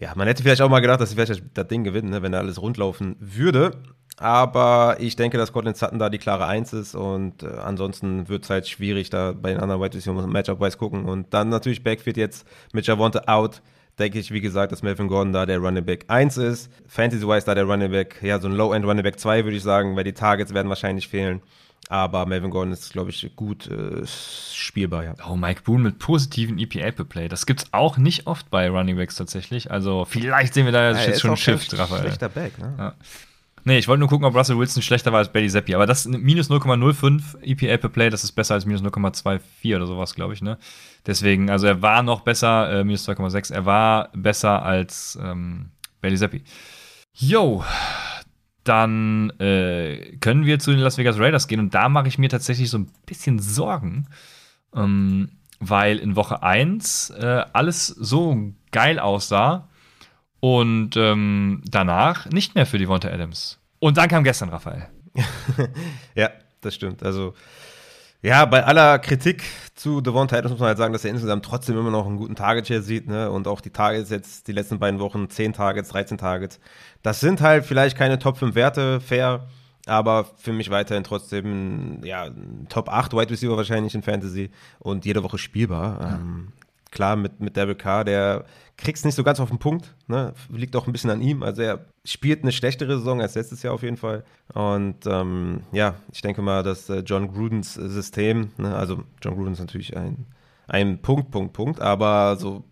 ja, 0.00 0.12
man 0.16 0.26
hätte 0.26 0.42
vielleicht 0.42 0.62
auch 0.62 0.68
mal 0.68 0.80
gedacht, 0.80 1.00
dass 1.00 1.10
sie 1.10 1.14
vielleicht 1.14 1.44
das 1.54 1.68
Ding 1.68 1.84
gewinnen, 1.84 2.10
ne, 2.10 2.22
wenn 2.22 2.32
da 2.32 2.38
alles 2.38 2.60
rundlaufen 2.60 3.14
würde. 3.20 3.70
Aber 4.16 4.96
ich 5.00 5.16
denke, 5.16 5.38
dass 5.38 5.52
Cortland 5.52 5.76
Sutton 5.76 5.98
da 5.98 6.08
die 6.08 6.18
klare 6.18 6.46
Eins 6.46 6.72
ist 6.72 6.94
und 6.94 7.42
äh, 7.42 7.48
ansonsten 7.48 8.28
wird 8.28 8.44
es 8.44 8.50
halt 8.50 8.68
schwierig, 8.68 9.10
da 9.10 9.32
bei 9.32 9.50
den 9.50 9.60
anderen 9.60 9.82
Wide 9.82 9.96
Receivers 9.96 10.26
Matchup-wise 10.26 10.78
gucken. 10.78 11.04
Und 11.04 11.34
dann 11.34 11.48
natürlich 11.48 11.82
Backfield 11.82 12.16
jetzt 12.16 12.46
mit 12.72 12.86
Javonte 12.86 13.26
out. 13.28 13.60
Denke 13.98 14.18
ich, 14.18 14.32
wie 14.32 14.40
gesagt, 14.40 14.72
dass 14.72 14.82
Melvin 14.82 15.06
Gordon 15.06 15.32
da 15.32 15.46
der 15.46 15.58
Running 15.58 15.84
Back 15.84 16.06
1 16.08 16.36
ist. 16.38 16.70
Fantasy-wise 16.88 17.46
da 17.46 17.54
der 17.54 17.64
Running 17.64 17.92
Back, 17.92 18.20
ja, 18.22 18.40
so 18.40 18.48
ein 18.48 18.54
Low-End 18.54 18.84
Running 18.84 19.04
Back 19.04 19.20
2 19.20 19.44
würde 19.44 19.56
ich 19.56 19.62
sagen, 19.62 19.94
weil 19.94 20.02
die 20.04 20.12
Targets 20.12 20.52
werden 20.52 20.68
wahrscheinlich 20.68 21.06
fehlen. 21.06 21.42
Aber 21.88 22.26
Melvin 22.26 22.50
Gordon 22.50 22.72
ist, 22.72 22.92
glaube 22.92 23.10
ich, 23.10 23.30
gut 23.36 23.68
äh, 23.70 24.06
spielbar, 24.06 25.04
ja. 25.04 25.14
Oh, 25.28 25.36
Mike 25.36 25.62
Boone 25.62 25.82
mit 25.82 25.98
positiven 25.98 26.58
EPA 26.58 26.90
per 26.92 27.04
Play. 27.04 27.28
Das 27.28 27.46
gibt's 27.46 27.66
auch 27.72 27.98
nicht 27.98 28.26
oft 28.26 28.50
bei 28.50 28.68
Running 28.68 28.96
Backs 28.96 29.16
tatsächlich. 29.16 29.70
Also 29.70 30.04
vielleicht 30.04 30.54
sehen 30.54 30.64
wir 30.64 30.72
da 30.72 30.92
Ja, 30.92 30.98
jetzt 30.98 31.20
schon 31.20 31.30
auch 31.30 31.34
ein 31.34 31.38
Shift, 31.38 31.76
Raphael. 31.78 32.00
Schlechter 32.00 32.28
Back, 32.28 32.58
ne? 32.58 32.74
Ja. 32.78 32.94
Nee, 33.66 33.78
ich 33.78 33.88
wollte 33.88 34.00
nur 34.00 34.10
gucken, 34.10 34.26
ob 34.26 34.34
Russell 34.34 34.58
Wilson 34.58 34.82
schlechter 34.82 35.10
war 35.10 35.20
als 35.20 35.32
Bailey 35.32 35.48
Zappi. 35.48 35.74
Aber 35.74 35.86
das 35.86 36.06
minus 36.06 36.50
0,05 36.50 37.40
EPA 37.42 37.78
per 37.78 37.88
Play, 37.88 38.10
das 38.10 38.22
ist 38.22 38.32
besser 38.32 38.54
als 38.54 38.66
minus 38.66 38.82
0,24 38.82 39.74
oder 39.74 39.86
sowas, 39.86 40.14
glaube 40.14 40.34
ich. 40.34 40.42
Ne? 40.42 40.58
Deswegen, 41.06 41.48
also 41.48 41.66
er 41.66 41.80
war 41.80 42.02
noch 42.02 42.20
besser, 42.20 42.70
äh, 42.70 42.84
minus 42.84 43.08
2,6. 43.08 43.54
Er 43.54 43.64
war 43.64 44.10
besser 44.14 44.62
als 44.62 45.18
ähm, 45.22 45.70
Bailey 46.02 46.18
Zappi. 46.18 46.42
Yo, 47.14 47.64
dann 48.64 49.30
äh, 49.40 50.16
können 50.18 50.44
wir 50.44 50.58
zu 50.58 50.70
den 50.70 50.80
Las 50.80 50.98
Vegas 50.98 51.18
Raiders 51.18 51.48
gehen. 51.48 51.60
Und 51.60 51.74
da 51.74 51.88
mache 51.88 52.08
ich 52.08 52.18
mir 52.18 52.28
tatsächlich 52.28 52.68
so 52.68 52.78
ein 52.78 52.90
bisschen 53.06 53.38
Sorgen. 53.38 54.08
Ähm, 54.74 55.30
weil 55.60 55.98
in 55.98 56.16
Woche 56.16 56.42
1 56.42 57.10
äh, 57.10 57.44
alles 57.54 57.86
so 57.86 58.52
geil 58.72 58.98
aussah 58.98 59.68
und 60.44 60.94
ähm, 60.98 61.62
danach 61.64 62.26
nicht 62.26 62.54
mehr 62.54 62.66
für 62.66 62.76
Devonta 62.76 63.08
Adams. 63.08 63.58
Und 63.78 63.96
dann 63.96 64.10
kam 64.10 64.24
gestern 64.24 64.50
Raphael. 64.50 64.88
Ja, 66.14 66.28
das 66.60 66.74
stimmt. 66.74 67.02
Also, 67.02 67.32
ja, 68.20 68.44
bei 68.44 68.62
aller 68.62 68.98
Kritik 68.98 69.42
zu 69.74 70.02
Devonta 70.02 70.36
Adams 70.36 70.50
muss 70.50 70.60
man 70.60 70.68
halt 70.68 70.76
sagen, 70.76 70.92
dass 70.92 71.02
er 71.02 71.12
insgesamt 71.12 71.46
trotzdem 71.46 71.78
immer 71.78 71.90
noch 71.90 72.06
einen 72.06 72.18
guten 72.18 72.34
Target-Share 72.34 72.82
sieht, 72.82 73.08
ne? 73.08 73.30
Und 73.30 73.48
auch 73.48 73.62
die 73.62 73.70
Targets 73.70 74.10
jetzt, 74.10 74.46
die 74.46 74.52
letzten 74.52 74.78
beiden 74.78 75.00
Wochen, 75.00 75.30
10 75.30 75.54
Targets, 75.54 75.88
13 75.88 76.18
Targets. 76.18 76.60
Das 77.00 77.20
sind 77.20 77.40
halt 77.40 77.64
vielleicht 77.64 77.96
keine 77.96 78.18
Top 78.18 78.36
5 78.36 78.54
Werte, 78.54 79.00
fair, 79.00 79.48
aber 79.86 80.26
für 80.36 80.52
mich 80.52 80.68
weiterhin 80.68 81.04
trotzdem, 81.04 82.04
ja, 82.04 82.28
Top 82.68 82.90
8 82.90 83.14
Wide 83.14 83.30
Receiver 83.30 83.56
wahrscheinlich 83.56 83.94
in 83.94 84.02
Fantasy 84.02 84.50
und 84.78 85.06
jede 85.06 85.22
Woche 85.22 85.38
spielbar. 85.38 86.18
Ähm, 86.20 86.52
klar, 86.94 87.16
mit, 87.16 87.40
mit 87.40 87.56
Derek 87.56 87.80
Carr, 87.80 88.04
der 88.04 88.46
kriegt 88.76 88.98
es 88.98 89.04
nicht 89.04 89.14
so 89.14 89.22
ganz 89.22 89.38
auf 89.40 89.50
den 89.50 89.58
Punkt, 89.58 89.94
ne? 90.06 90.32
liegt 90.48 90.74
auch 90.74 90.86
ein 90.86 90.92
bisschen 90.92 91.10
an 91.10 91.20
ihm. 91.20 91.42
Also 91.42 91.62
er 91.62 91.84
spielt 92.04 92.42
eine 92.42 92.52
schlechtere 92.52 92.98
Saison 92.98 93.20
als 93.20 93.34
letztes 93.34 93.62
Jahr 93.62 93.74
auf 93.74 93.82
jeden 93.82 93.96
Fall. 93.96 94.24
Und 94.52 95.06
ähm, 95.06 95.60
ja, 95.72 95.96
ich 96.12 96.22
denke 96.22 96.42
mal, 96.42 96.62
dass 96.62 96.88
äh, 96.88 97.00
John 97.00 97.32
Grudens 97.32 97.74
System, 97.74 98.50
ne? 98.56 98.74
also 98.74 99.04
John 99.20 99.34
Gruden 99.34 99.52
ist 99.52 99.60
natürlich 99.60 99.96
ein, 99.96 100.26
ein 100.66 101.02
Punkt, 101.02 101.30
Punkt, 101.30 101.52
Punkt, 101.52 101.80
aber 101.80 102.36
so 102.36 102.64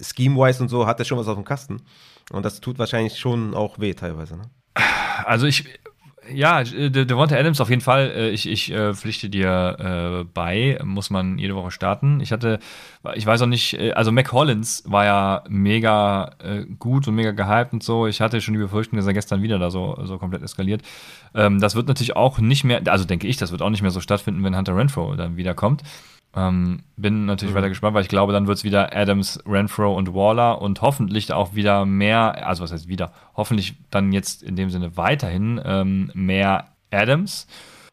scheme-wise 0.00 0.62
und 0.62 0.68
so 0.68 0.86
hat 0.86 0.98
er 0.98 1.04
schon 1.04 1.18
was 1.18 1.28
auf 1.28 1.36
dem 1.36 1.44
Kasten. 1.44 1.82
Und 2.30 2.44
das 2.44 2.60
tut 2.60 2.78
wahrscheinlich 2.78 3.18
schon 3.18 3.54
auch 3.54 3.78
weh 3.78 3.94
teilweise. 3.94 4.36
Ne? 4.36 4.44
Also 5.24 5.46
ich, 5.46 5.64
ja, 6.32 6.60
äh, 6.60 6.90
De- 6.90 7.04
Devonta 7.04 7.36
Adams 7.36 7.60
auf 7.60 7.70
jeden 7.70 7.82
Fall. 7.82 8.10
äh, 8.14 8.30
Ich, 8.30 8.48
ich 8.48 8.70
äh, 8.72 8.94
pflichte 8.94 9.28
dir 9.28 10.22
äh, 10.22 10.24
bei, 10.32 10.78
muss 10.84 11.10
man 11.10 11.38
jede 11.38 11.54
Woche 11.54 11.70
starten. 11.70 12.20
Ich 12.20 12.32
hatte, 12.32 12.58
ich 13.14 13.26
weiß 13.26 13.42
auch 13.42 13.46
nicht, 13.46 13.74
äh, 13.74 13.92
also 13.92 14.12
Mac 14.12 14.32
Hollins 14.32 14.82
war 14.86 15.04
ja 15.04 15.44
mega 15.48 16.30
äh, 16.42 16.64
gut 16.78 17.08
und 17.08 17.14
mega 17.14 17.32
gehypt 17.32 17.72
und 17.72 17.82
so. 17.82 18.06
Ich 18.06 18.20
hatte 18.20 18.40
schon 18.40 18.54
die 18.54 18.60
Befürchtung, 18.60 18.96
dass 18.96 19.06
er 19.06 19.14
gestern 19.14 19.42
wieder 19.42 19.58
da 19.58 19.70
so, 19.70 19.98
so 20.04 20.18
komplett 20.18 20.42
eskaliert. 20.42 20.82
Ähm, 21.34 21.60
das 21.60 21.74
wird 21.74 21.88
natürlich 21.88 22.16
auch 22.16 22.38
nicht 22.38 22.64
mehr, 22.64 22.80
also 22.86 23.04
denke 23.04 23.26
ich, 23.26 23.36
das 23.36 23.50
wird 23.52 23.62
auch 23.62 23.70
nicht 23.70 23.82
mehr 23.82 23.90
so 23.90 24.00
stattfinden, 24.00 24.42
wenn 24.44 24.56
Hunter 24.56 24.76
Renfro 24.76 25.14
dann 25.16 25.36
wiederkommt. 25.36 25.82
Ähm, 26.36 26.80
bin 26.96 27.26
natürlich 27.26 27.54
weiter 27.54 27.68
gespannt, 27.68 27.94
weil 27.94 28.02
ich 28.02 28.08
glaube, 28.08 28.32
dann 28.32 28.46
wird 28.46 28.58
es 28.58 28.64
wieder 28.64 28.94
Adams, 28.96 29.38
Renfro 29.46 29.94
und 29.94 30.14
Waller 30.14 30.60
und 30.60 30.82
hoffentlich 30.82 31.32
auch 31.32 31.54
wieder 31.54 31.84
mehr, 31.86 32.46
also 32.46 32.62
was 32.62 32.72
heißt 32.72 32.88
wieder, 32.88 33.12
hoffentlich 33.36 33.74
dann 33.90 34.12
jetzt 34.12 34.42
in 34.42 34.56
dem 34.56 34.70
Sinne 34.70 34.96
weiterhin 34.96 35.60
ähm, 35.64 36.10
mehr 36.14 36.68
Adams. 36.90 37.46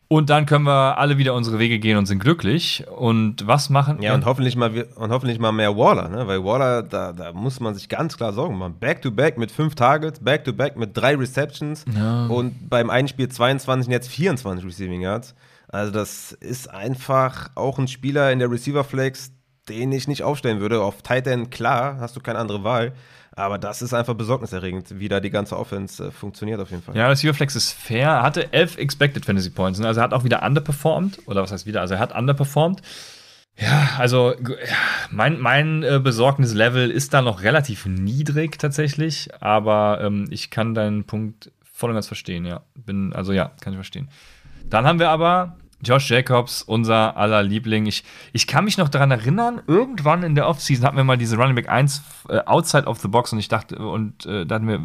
Und 0.08 0.30
dann 0.30 0.46
können 0.46 0.66
wir 0.66 0.98
alle 0.98 1.18
wieder 1.18 1.34
unsere 1.36 1.58
Wege 1.58 1.80
gehen 1.80 1.98
und 1.98 2.06
sind 2.06 2.20
glücklich. 2.20 2.84
Und 2.98 3.48
was 3.48 3.70
machen 3.70 4.02
Ja, 4.02 4.14
und 4.14 4.26
hoffentlich 4.26 4.58
mal, 4.58 4.74
wir- 4.74 4.88
und 4.98 5.10
hoffentlich 5.10 5.40
mal 5.40 5.54
mehr 5.54 5.78
Waller, 5.78 6.10
ne? 6.10 6.28
weil 6.28 6.44
Waller, 6.44 6.84
da, 6.84 7.14
da 7.14 7.32
muss 7.32 7.62
man 7.62 7.76
sich 7.76 7.88
ganz 7.88 8.18
klar 8.18 8.34
Sorgen 8.34 8.58
machen. 8.58 8.76
Back-to-back 8.78 9.38
mit 9.38 9.52
fünf 9.52 9.74
Targets, 9.76 10.20
Back-to-back 10.20 10.76
mit 10.76 10.98
drei 10.98 11.16
Receptions 11.16 11.86
Ja. 11.96 12.26
und 12.26 12.70
beim 12.70 12.90
einen 12.90 13.08
Spiel 13.08 13.30
22 13.30 13.88
und 13.88 13.94
jetzt 13.94 14.10
24 14.10 14.66
Receiving 14.66 15.00
Yards. 15.00 15.34
Also 15.72 15.92
das 15.92 16.34
ist 16.34 16.70
einfach 16.70 17.50
auch 17.56 17.80
ein 17.80 17.88
Spieler 17.88 18.32
in 18.32 18.40
der 18.40 18.52
Receiver-Flex, 18.52 19.32
den 19.70 19.92
ich 19.92 20.08
nicht 20.08 20.24
aufstellen 20.24 20.60
würde. 20.60 20.82
Auf 20.82 21.02
Tight 21.02 21.28
End, 21.28 21.52
klar, 21.52 21.98
hast 22.00 22.16
du 22.16 22.20
keine 22.20 22.40
andere 22.40 22.64
Wahl. 22.64 22.94
Aber 23.34 23.58
das 23.58 23.82
ist 23.82 23.94
einfach 23.94 24.16
besorgniserregend, 24.16 25.00
wie 25.00 25.08
da 25.08 25.22
die 25.22 25.30
ganze 25.30 25.58
Offense 25.58 26.08
äh, 26.08 26.12
funktioniert 26.12 26.60
auf 26.60 26.70
jeden 26.70 26.84
Fall. 26.84 26.96
Ja, 26.98 27.08
Receiver 27.08 27.34
Flex 27.34 27.56
ist 27.56 27.72
fair. 27.72 28.10
Er 28.10 28.24
hatte 28.24 28.52
11 28.52 28.78
Expected 28.78 29.26
Fantasy 29.26 29.50
Points. 29.50 29.80
ne? 29.80 29.88
Also 29.88 30.02
er 30.02 30.04
hat 30.04 30.14
auch 30.14 30.26
wieder 30.26 30.44
underperformed. 30.44 31.28
Oder 31.28 31.42
was 31.42 31.52
heißt 31.52 31.66
wieder? 31.66 31.80
Also 31.80 31.94
er 31.94 32.00
hat 32.02 32.14
underperformed. 32.14 32.82
Ja, 33.58 33.92
also 33.98 34.34
mein, 35.12 35.40
mein 35.40 35.84
äh, 35.84 36.00
Besorgnislevel 36.04 36.90
ist 36.92 37.14
da 37.14 37.22
noch 37.22 37.42
relativ 37.42 37.86
niedrig 37.86 38.60
tatsächlich. 38.60 39.30
Aber 39.40 40.02
ähm, 40.02 40.28
ich 40.30 40.50
kann 40.50 40.74
deinen 40.74 41.06
Punkt 41.06 41.52
voll 41.64 41.90
und 41.92 41.96
ganz 41.96 42.08
verstehen, 42.08 42.46
ja. 42.46 42.64
Bin, 42.76 43.14
also 43.14 43.32
ja, 43.32 43.52
kann 43.62 43.72
ich 43.72 43.78
verstehen. 43.78 44.10
Dann 44.70 44.86
haben 44.86 45.00
wir 45.00 45.10
aber 45.10 45.58
Josh 45.84 46.10
Jacobs, 46.10 46.62
unser 46.62 47.18
aller 47.18 47.44
Liebling. 47.44 47.86
Ich, 47.86 48.04
ich 48.34 48.48
kann 48.48 48.66
mich 48.66 48.78
noch 48.78 48.90
daran 48.90 49.12
erinnern, 49.12 49.62
irgendwann 49.68 50.24
in 50.24 50.36
der 50.36 50.48
Offseason 50.48 50.86
hatten 50.86 50.98
wir 50.98 51.04
mal 51.04 51.18
diese 51.18 51.38
Running 51.38 51.56
Back 51.56 51.70
1 51.70 52.04
äh, 52.30 52.40
outside 52.46 52.86
of 52.86 53.00
the 53.00 53.08
box 53.08 53.34
und 53.34 53.40
ich 53.40 53.48
dachte, 53.48 53.78
und 53.78 54.26
äh, 54.26 54.46
da 54.46 54.56
hatten 54.56 54.68
wir, 54.68 54.80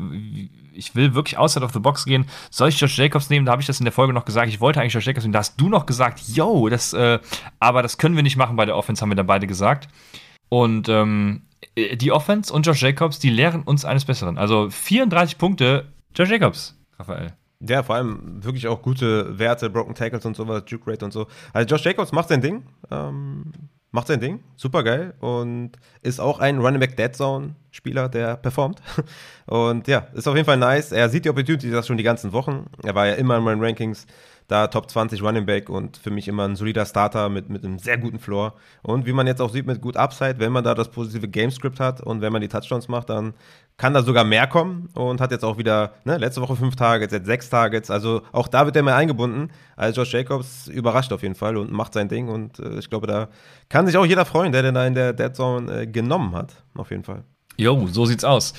ich 0.73 0.95
will 0.95 1.15
wirklich 1.15 1.39
outside 1.39 1.65
of 1.65 1.73
the 1.73 1.79
box 1.79 2.05
gehen. 2.05 2.27
Soll 2.51 2.69
ich 2.69 2.81
Josh 2.81 2.99
Jacobs 2.99 3.31
nehmen? 3.31 3.47
Da 3.47 3.53
habe 3.53 3.63
ich 3.63 3.67
das 3.67 3.81
in 3.81 3.85
der 3.85 3.93
Folge 3.93 4.13
noch 4.13 4.25
gesagt. 4.25 4.49
Ich 4.49 4.61
wollte 4.61 4.81
eigentlich 4.81 4.95
Josh 4.95 5.07
Jacobs 5.07 5.25
nehmen. 5.25 5.33
Da 5.33 5.41
hast 5.41 5.61
du 5.61 5.69
noch 5.69 5.87
gesagt, 5.87 6.21
yo, 6.29 6.69
das, 6.69 6.93
äh, 6.93 7.19
aber 7.61 7.83
das 7.83 7.99
können 7.99 8.17
wir 8.17 8.23
nicht 8.23 8.37
machen 8.37 8.57
bei 8.57 8.67
der 8.67 8.77
Offense, 8.77 9.03
haben 9.03 9.11
wir 9.11 9.17
dann 9.17 9.27
beide 9.27 9.47
gesagt. 9.47 9.89
Und 10.49 10.89
ähm, 10.89 11.43
äh, 11.75 11.97
die 11.97 12.13
Offense 12.13 12.53
und 12.53 12.67
Josh 12.67 12.83
Jacobs, 12.83 13.19
die 13.19 13.31
lehren 13.31 13.63
uns 13.63 13.85
eines 13.85 14.05
Besseren. 14.05 14.39
Also 14.39 14.71
34 14.71 15.39
Punkte, 15.39 15.87
Josh 16.15 16.31
Jacobs, 16.31 16.79
Raphael. 16.99 17.35
Ja, 17.61 17.83
vor 17.83 17.97
allem 17.97 18.45
wirklich 18.45 18.69
auch 18.69 18.83
gute 18.83 19.39
Werte, 19.39 19.71
Broken 19.71 19.95
Tackles 19.95 20.27
und 20.27 20.37
sowas, 20.37 20.65
Juke 20.67 20.91
Rate 20.91 21.05
und 21.05 21.13
so. 21.13 21.27
Also 21.53 21.67
Josh 21.67 21.85
Jacobs 21.85 22.13
macht 22.13 22.29
sein 22.29 22.41
Ding, 22.43 22.65
ähm, 22.91 23.53
macht 23.93 24.09
sein 24.09 24.21
Ding, 24.21 24.41
super 24.57 24.83
geil 24.83 25.15
und 25.21 25.73
ist 26.03 26.21
auch 26.21 26.39
ein 26.39 26.59
Running 26.59 26.81
Back 26.81 26.97
Dead 26.97 27.15
Zone 27.17 27.55
Spieler, 27.71 28.09
der 28.09 28.37
performt. 28.37 28.81
Und 29.47 29.87
ja, 29.87 30.07
ist 30.15 30.27
auf 30.27 30.35
jeden 30.35 30.47
Fall 30.47 30.57
nice. 30.57 30.93
Er 30.93 31.09
sieht 31.09 31.25
die 31.27 31.31
Opportunity 31.31 31.71
das 31.71 31.87
schon 31.87 31.99
die 31.99 32.03
ganzen 32.03 32.33
Wochen. 32.33 32.67
Er 32.83 32.95
war 32.95 33.07
ja 33.07 33.15
immer 33.15 33.37
in 33.37 33.45
meinen 33.45 33.63
Rankings 33.63 34.07
da 34.49 34.69
Top 34.69 34.91
20 34.91 35.23
Running 35.23 35.47
Back 35.47 35.69
und 35.69 35.97
für 35.97 36.11
mich 36.11 36.29
immer 36.29 36.45
ein 36.45 36.57
solider 36.57 36.87
Starter 36.87 37.29
mit, 37.29 37.49
mit 37.49 37.65
einem 37.65 37.79
sehr 37.79 37.99
guten 37.99 38.19
Floor. 38.19 38.55
Und 38.83 39.07
wie 39.07 39.13
man 39.13 39.27
jetzt 39.27 39.41
auch 39.41 39.51
sieht, 39.51 39.67
mit 39.67 39.81
gut 39.81 39.97
Upside, 39.97 40.39
wenn 40.39 40.53
man 40.53 40.65
da 40.65 40.75
das 40.75 40.91
positive 40.91 41.29
Gamescript 41.29 41.81
hat 41.81 42.01
und 42.01 42.21
wenn 42.21 42.33
man 42.33 42.41
die 42.41 42.49
Touchdowns 42.49 42.89
macht, 42.89 43.11
dann 43.11 43.35
kann 43.77 43.93
da 43.93 44.03
sogar 44.03 44.25
mehr 44.25 44.47
kommen 44.47 44.89
und 44.95 45.21
hat 45.21 45.33
jetzt 45.33 45.45
auch 45.45 45.59
wieder, 45.59 45.93
ne, 46.05 46.17
letzte 46.17 46.41
Woche 46.41 46.57
fünf 46.57 46.77
Targets, 46.77 47.13
jetzt 47.13 47.27
sechs 47.27 47.51
Targets. 47.51 47.91
Also 47.91 48.23
auch 48.33 48.49
da 48.49 48.65
wird 48.65 48.77
er 48.77 48.83
mehr 48.83 48.97
eingebunden. 48.97 49.51
Also 49.77 50.01
Josh 50.01 50.15
Jacobs 50.15 50.69
überrascht 50.69 51.13
auf 51.13 51.23
jeden 51.23 51.35
Fall 51.35 51.57
und 51.57 51.73
macht 51.73 51.93
sein 51.93 52.09
Ding. 52.09 52.29
Und 52.29 52.59
äh, 52.59 52.79
ich 52.79 52.89
glaube, 52.89 53.07
da 53.07 53.29
kann 53.69 53.87
sich 53.87 53.97
auch 53.97 54.07
jeder 54.07 54.25
freuen, 54.25 54.53
der 54.53 54.63
den 54.63 54.75
da 54.75 54.87
in 54.87 54.95
der 54.95 55.13
Dead 55.13 55.35
Zone 55.35 55.83
äh, 55.83 55.87
genommen 55.87 56.35
hat. 56.35 56.55
Auf 56.75 56.91
jeden 56.91 57.05
Fall. 57.05 57.25
Jo, 57.59 57.87
so 57.87 58.07
sieht's 58.07 58.25
aus. 58.25 58.55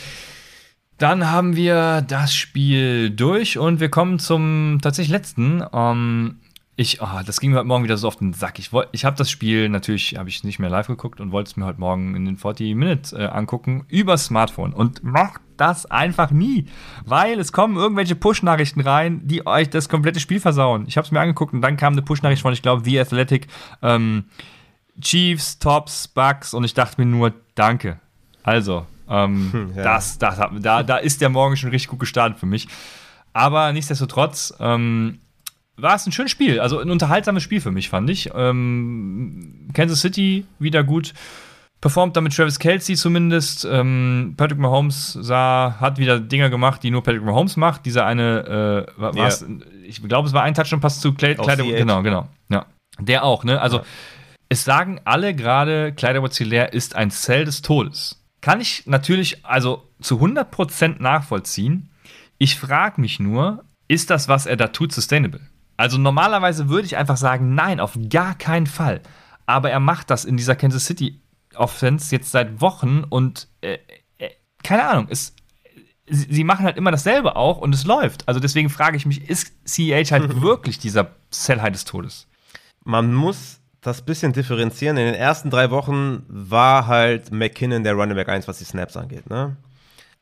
Dann 0.97 1.29
haben 1.29 1.55
wir 1.55 2.01
das 2.01 2.33
Spiel 2.33 3.11
durch 3.11 3.59
und 3.59 3.79
wir 3.79 3.89
kommen 3.89 4.17
zum 4.17 4.79
tatsächlich 4.81 5.11
letzten. 5.11 5.63
Ähm, 5.71 6.39
ich, 6.75 7.01
oh, 7.01 7.21
das 7.25 7.39
ging 7.39 7.51
mir 7.51 7.57
heute 7.57 7.67
Morgen 7.67 7.83
wieder 7.83 7.97
so 7.97 8.07
auf 8.07 8.17
den 8.17 8.33
Sack. 8.33 8.57
Ich, 8.57 8.71
ich 8.91 9.05
habe 9.05 9.15
das 9.15 9.29
Spiel 9.29 9.69
natürlich, 9.69 10.15
habe 10.17 10.29
ich 10.29 10.43
nicht 10.43 10.57
mehr 10.57 10.69
live 10.69 10.87
geguckt 10.87 11.19
und 11.19 11.31
wollte 11.31 11.49
es 11.49 11.57
mir 11.57 11.65
heute 11.65 11.79
Morgen 11.79 12.15
in 12.15 12.25
den 12.25 12.37
40 12.37 12.75
Minutes 12.75 13.13
äh, 13.13 13.25
angucken 13.25 13.85
über 13.89 14.17
Smartphone 14.17 14.73
und 14.73 15.03
macht 15.03 15.41
das 15.57 15.85
einfach 15.87 16.31
nie, 16.31 16.67
weil 17.05 17.39
es 17.39 17.51
kommen 17.51 17.77
irgendwelche 17.77 18.15
Push-Nachrichten 18.15 18.81
rein, 18.81 19.21
die 19.23 19.45
euch 19.45 19.69
das 19.69 19.89
komplette 19.89 20.19
Spiel 20.19 20.39
versauen. 20.39 20.85
Ich 20.87 20.97
habe 20.97 21.05
es 21.05 21.11
mir 21.11 21.19
angeguckt 21.19 21.53
und 21.53 21.61
dann 21.61 21.77
kam 21.77 21.93
eine 21.93 22.03
Push-Nachricht 22.03 22.43
von, 22.43 22.53
ich 22.53 22.61
glaube, 22.61 22.83
The 22.85 22.99
Athletic, 22.99 23.47
ähm, 23.81 24.25
Chiefs, 25.01 25.59
Tops, 25.59 26.07
Bucks 26.07 26.53
und 26.53 26.63
ich 26.63 26.73
dachte 26.73 27.01
mir 27.01 27.07
nur, 27.07 27.33
danke. 27.55 27.99
Also, 28.43 28.85
ähm, 29.09 29.49
hm, 29.51 29.71
ja. 29.75 29.83
das, 29.83 30.17
das, 30.17 30.39
da, 30.59 30.83
da 30.83 30.97
ist 30.97 31.21
der 31.21 31.29
Morgen 31.29 31.57
schon 31.57 31.69
richtig 31.69 31.89
gut 31.89 31.99
gestartet 31.99 32.39
für 32.39 32.45
mich. 32.45 32.67
Aber 33.33 33.71
nichtsdestotrotz 33.71 34.53
ähm, 34.59 35.19
war 35.75 35.95
es 35.95 36.05
ein 36.05 36.11
schönes 36.11 36.31
Spiel. 36.31 36.59
Also 36.59 36.79
ein 36.79 36.89
unterhaltsames 36.89 37.43
Spiel 37.43 37.61
für 37.61 37.71
mich, 37.71 37.89
fand 37.89 38.09
ich. 38.09 38.31
Ähm, 38.33 39.69
Kansas 39.73 40.01
City 40.01 40.45
wieder 40.59 40.83
gut 40.83 41.13
performt 41.81 42.17
damit 42.17 42.35
Travis 42.35 42.59
Kelsey 42.59 42.95
zumindest. 42.95 43.65
Ähm, 43.65 44.33
Patrick 44.37 44.59
Mahomes 44.59 45.13
sah, 45.13 45.77
hat 45.79 45.97
wieder 45.97 46.19
Dinger 46.19 46.49
gemacht, 46.49 46.83
die 46.83 46.91
nur 46.91 47.03
Patrick 47.03 47.23
Mahomes 47.23 47.57
macht. 47.57 47.85
Dieser 47.85 48.05
eine, 48.05 48.87
äh, 48.97 49.17
ja. 49.17 49.29
ich 49.83 50.01
glaube, 50.01 50.27
es 50.27 50.33
war 50.33 50.43
ein 50.43 50.53
Touchdown-Pass 50.53 50.99
zu 50.99 51.13
Clay, 51.13 51.35
Kleider. 51.35 51.63
Genau, 51.63 52.01
genau. 52.01 52.27
Ja. 52.49 52.65
Der 52.99 53.23
auch, 53.23 53.43
ne? 53.43 53.61
Also, 53.61 53.77
ja. 53.77 53.83
es 54.49 54.63
sagen 54.63 54.99
alle 55.05 55.35
gerade, 55.35 55.93
Kleider 55.93 56.23
ist 56.73 56.95
ein 56.95 57.11
Zell 57.11 57.45
des 57.45 57.61
Todes. 57.61 58.23
Kann 58.47 58.61
ich 58.61 58.87
natürlich 58.87 59.45
also 59.45 59.89
zu 59.99 60.21
100% 60.21 61.01
nachvollziehen. 61.01 61.89
Ich 62.37 62.57
frage 62.57 63.01
mich 63.01 63.19
nur, 63.19 63.65
ist 63.89 64.09
das, 64.09 64.29
was 64.29 64.45
er 64.45 64.55
da 64.55 64.67
tut, 64.67 64.93
sustainable? 64.93 65.41
Also 65.75 65.97
normalerweise 65.97 66.69
würde 66.69 66.85
ich 66.85 66.95
einfach 66.95 67.17
sagen, 67.17 67.55
nein, 67.55 67.81
auf 67.81 67.99
gar 68.07 68.35
keinen 68.35 68.65
Fall. 68.65 69.01
Aber 69.45 69.69
er 69.69 69.81
macht 69.81 70.09
das 70.09 70.23
in 70.23 70.37
dieser 70.37 70.55
Kansas 70.55 70.85
City 70.85 71.19
Offense 71.55 72.15
jetzt 72.15 72.31
seit 72.31 72.61
Wochen 72.61 73.03
und 73.03 73.49
äh, 73.59 73.79
äh, 74.17 74.29
keine 74.63 74.87
Ahnung, 74.87 75.07
es, 75.09 75.35
sie, 76.05 76.27
sie, 76.33 76.43
machen 76.45 76.63
halt 76.63 76.77
immer 76.77 76.91
dasselbe 76.91 77.35
auch 77.35 77.57
und 77.57 77.75
es 77.75 77.83
läuft. 77.83 78.29
Also 78.29 78.39
deswegen 78.39 78.69
frage 78.69 78.95
ich 78.95 79.05
mich, 79.05 79.29
ist 79.29 79.51
CEH 79.65 80.11
halt 80.11 80.41
wirklich 80.41 80.79
dieser 80.79 81.17
Sell 81.31 81.61
High 81.61 81.73
des 81.73 81.83
Todes? 81.83 82.29
Man 82.85 83.13
muss 83.13 83.56
das 83.87 84.01
bisschen 84.01 84.33
differenzieren. 84.33 84.97
In 84.97 85.05
den 85.05 85.15
ersten 85.15 85.49
drei 85.49 85.71
Wochen 85.71 86.23
war 86.27 86.87
halt 86.87 87.31
McKinnon 87.31 87.83
der 87.83 87.93
Running 87.93 88.15
Back 88.15 88.27
1, 88.27 88.47
was 88.47 88.57
die 88.59 88.65
Snaps 88.65 88.97
angeht. 88.97 89.29
Ne? 89.29 89.55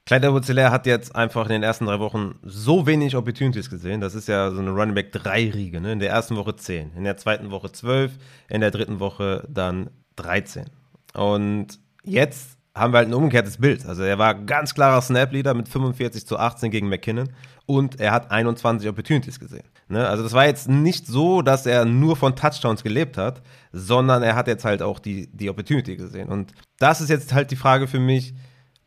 Clyde 0.06 0.28
edwards 0.28 0.50
hat 0.50 0.86
jetzt 0.86 1.16
einfach 1.16 1.46
in 1.48 1.54
den 1.54 1.64
ersten 1.64 1.88
drei 1.88 2.00
Wochen 2.00 2.36
so 2.44 2.86
wenig 2.86 3.16
Opportunities 3.16 3.72
gesehen. 3.72 4.02
Das 4.02 4.14
ist 4.14 4.28
ja 4.28 4.52
so 4.52 4.60
eine 4.60 4.70
Running 4.70 4.94
Back 4.94 5.12
3 5.12 5.50
Riege. 5.50 5.82
Ne? 5.82 5.94
In 5.94 6.00
der 6.00 6.12
ersten 6.12 6.36
Woche 6.36 6.56
10, 6.56 6.92
in 6.96 7.04
der 7.04 7.18
zweiten 7.18 7.50
Woche 7.50 7.72
12, 7.72 8.12
in 8.50 8.62
der 8.62 8.70
dritten 8.70 9.00
Woche 9.00 9.48
dann 9.50 9.90
13. 10.18 10.66
Und 11.14 11.80
jetzt 12.04 12.58
haben 12.76 12.94
wir 12.94 13.00
halt 13.00 13.08
ein 13.08 13.16
umgekehrtes 13.16 13.58
Bild. 13.58 13.84
Also 13.88 14.04
er 14.04 14.20
war 14.20 14.36
ganz 14.36 14.76
klarer 14.76 15.02
Snap-Leader 15.02 15.56
mit 15.56 15.70
45 15.70 16.28
zu 16.28 16.38
18 16.38 16.70
gegen 16.70 16.88
McKinnon 16.88 17.30
und 17.66 18.00
er 18.00 18.12
hat 18.12 18.30
21 18.30 18.88
Opportunities 18.88 19.40
gesehen. 19.40 19.66
Ne? 19.88 20.08
Also 20.08 20.24
das 20.24 20.34
war 20.34 20.46
jetzt 20.46 20.68
nicht 20.68 21.06
so, 21.08 21.42
dass 21.42 21.66
er 21.66 21.86
nur 21.86 22.16
von 22.16 22.36
Touchdowns 22.36 22.84
gelebt 22.84 23.18
hat, 23.18 23.42
sondern 23.72 24.24
er 24.24 24.36
hat 24.36 24.48
jetzt 24.48 24.66
halt 24.66 24.82
auch 24.82 25.00
die, 25.00 25.28
die 25.32 25.50
Opportunity 25.50 25.96
gesehen. 25.96 26.30
Und 26.30 26.54
das 26.80 27.02
ist 27.02 27.10
jetzt 27.10 27.34
halt 27.34 27.52
die 27.52 27.56
Frage 27.56 27.88
für 27.88 28.00
mich, 28.00 28.34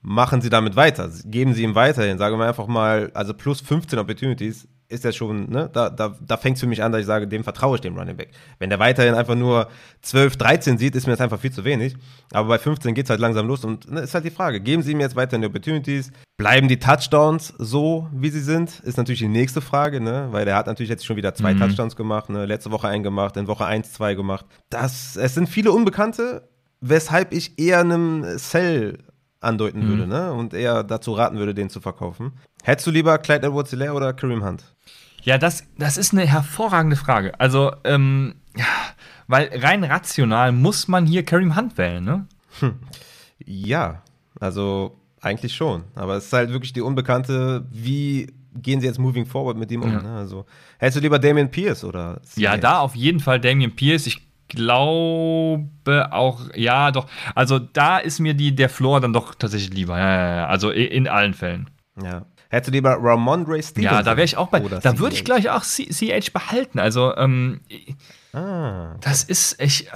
machen 0.01 0.41
Sie 0.41 0.51
damit 0.51 0.77
weiter? 0.77 1.11
Geben 1.25 1.55
Sie 1.55 1.63
ihm 1.63 1.75
weiterhin, 1.75 2.19
sagen 2.19 2.39
wir 2.39 2.47
einfach 2.47 2.67
mal, 2.67 3.11
also 3.15 3.35
plus 3.35 3.61
15 3.61 3.99
Opportunities 3.99 4.69
ist 4.89 5.05
er 5.05 5.13
schon, 5.13 5.51
ne, 5.51 5.69
da, 5.73 5.91
da, 5.91 6.17
da 6.21 6.37
fängt 6.37 6.57
es 6.57 6.61
für 6.61 6.67
mich 6.67 6.83
an, 6.83 6.93
dass 6.93 7.03
ich 7.03 7.07
sage, 7.07 7.29
dem 7.29 7.45
vertraue 7.45 7.77
ich 7.77 7.81
dem 7.83 7.97
Running 7.97 8.17
Back. 8.17 8.31
Wenn 8.59 8.71
der 8.71 8.79
weiterhin 8.79 9.15
einfach 9.15 9.35
nur 9.35 9.69
12, 10.03 10.37
13 10.37 10.79
sieht, 10.79 10.97
ist 10.97 11.07
mir 11.07 11.13
das 11.13 11.21
einfach 11.21 11.39
viel 11.39 11.53
zu 11.53 11.65
wenig. 11.65 11.95
Aber 12.33 12.49
bei 12.49 12.59
15 12.59 12.95
geht 12.95 13.05
es 13.05 13.11
halt 13.11 13.21
langsam 13.21 13.47
los 13.47 13.65
und 13.65 13.91
ne, 13.91 14.01
ist 14.01 14.15
halt 14.15 14.25
die 14.25 14.31
Frage, 14.31 14.61
geben 14.61 14.83
sie 14.83 14.93
ihm 14.93 15.01
jetzt 15.01 15.15
weiterhin 15.15 15.43
die 15.43 15.49
Opportunities? 15.49 16.11
Bleiben 16.39 16.69
die 16.69 16.79
Touchdowns 16.79 17.53
so, 17.59 18.09
wie 18.13 18.31
sie 18.31 18.41
sind? 18.41 18.81
Ist 18.81 18.97
natürlich 18.97 19.21
die 19.21 19.29
nächste 19.29 19.61
Frage, 19.61 20.01
ne, 20.01 20.29
weil 20.31 20.47
der 20.47 20.57
hat 20.57 20.67
natürlich 20.67 20.91
jetzt 20.91 21.05
schon 21.05 21.17
wieder 21.17 21.35
zwei 21.35 21.53
mhm. 21.53 21.61
Touchdowns 21.61 21.95
gemacht, 21.95 22.31
ne, 22.31 22.47
letzte 22.47 22.71
Woche 22.71 22.89
einen 22.89 23.03
gemacht, 23.03 23.37
in 23.37 23.47
Woche 23.47 23.67
1 23.67 23.93
zwei 23.93 24.15
gemacht. 24.15 24.47
Das, 24.71 25.17
es 25.17 25.35
sind 25.35 25.49
viele 25.49 25.73
Unbekannte, 25.73 26.49
weshalb 26.81 27.33
ich 27.33 27.59
eher 27.59 27.81
einem 27.81 28.39
Sell 28.39 28.99
andeuten 29.41 29.85
mhm. 29.85 29.89
würde, 29.89 30.07
ne, 30.07 30.33
und 30.33 30.55
eher 30.55 30.83
dazu 30.83 31.13
raten 31.13 31.39
würde, 31.39 31.55
den 31.55 31.71
zu 31.71 31.81
verkaufen. 31.81 32.33
Hättest 32.63 32.87
du 32.87 32.91
lieber 32.91 33.19
Clyde 33.19 33.47
Edwards-Helaire 33.47 33.95
oder 33.95 34.13
Kareem 34.13 34.45
Hunt? 34.45 34.65
Ja, 35.23 35.39
das, 35.39 35.65
das 35.77 35.97
ist 35.97 36.13
eine 36.13 36.27
hervorragende 36.27 36.97
Frage. 36.97 37.39
Also, 37.39 37.73
ähm, 37.85 38.35
ja, 38.57 38.65
weil 39.27 39.51
rein 39.53 39.85
rational 39.85 40.53
muss 40.53 40.89
man 40.89 41.07
hier 41.07 41.25
Kareem 41.25 41.57
Hunt 41.57 41.77
wählen, 41.79 42.05
ne? 42.05 42.27
Hm. 42.61 42.79
Ja, 43.45 44.03
also 44.41 44.97
eigentlich 45.21 45.55
schon. 45.55 45.85
Aber 45.95 46.17
es 46.17 46.27
ist 46.27 46.33
halt 46.33 46.51
wirklich 46.51 46.73
die 46.73 46.81
Unbekannte, 46.81 47.67
wie 47.71 48.33
gehen 48.55 48.81
sie 48.81 48.87
jetzt 48.87 48.99
moving 48.99 49.27
forward 49.27 49.57
mit 49.57 49.71
ihm 49.71 49.83
um. 49.83 49.93
Ja. 49.93 50.03
Ne? 50.03 50.17
Also, 50.17 50.47
hättest 50.79 50.99
du 50.99 51.01
lieber 51.01 51.19
Damian 51.19 51.51
Pierce 51.51 51.85
oder? 51.85 52.21
Ja, 52.37 52.57
da 52.57 52.81
auf 52.81 52.95
jeden 52.95 53.21
Fall 53.21 53.41
Damian 53.41 53.75
Pierce. 53.75 54.07
Ich 54.07 54.29
glaube 54.49 56.09
auch, 56.11 56.41
ja, 56.55 56.91
doch. 56.91 57.07
Also 57.35 57.59
da 57.59 57.99
ist 57.99 58.19
mir 58.19 58.35
die, 58.35 58.55
der 58.55 58.69
Floor 58.69 59.01
dann 59.01 59.13
doch 59.13 59.35
tatsächlich 59.35 59.75
lieber. 59.75 59.99
Ja, 59.99 60.09
ja, 60.09 60.37
ja. 60.37 60.47
Also 60.47 60.71
in 60.71 61.07
allen 61.07 61.35
Fällen. 61.35 61.71
Ja. 62.03 62.25
Hättest 62.51 62.69
du 62.69 62.73
lieber 62.73 62.97
Ramondre 62.99 63.63
Stevenson? 63.63 63.83
Ja, 63.83 64.03
da 64.03 64.17
wäre 64.17 64.25
ich 64.25 64.37
auch 64.39 64.49
bei. 64.49 64.61
Da 64.61 64.99
würde 64.99 65.15
ich 65.15 65.25
gleich 65.25 65.51
auch 65.51 65.63
CH 65.63 66.33
behalten. 66.33 66.79
Also, 66.79 67.15
ähm, 67.17 67.61
ah. 68.33 68.97
das 69.01 69.23
ist 69.25 69.61
echt. 69.61 69.89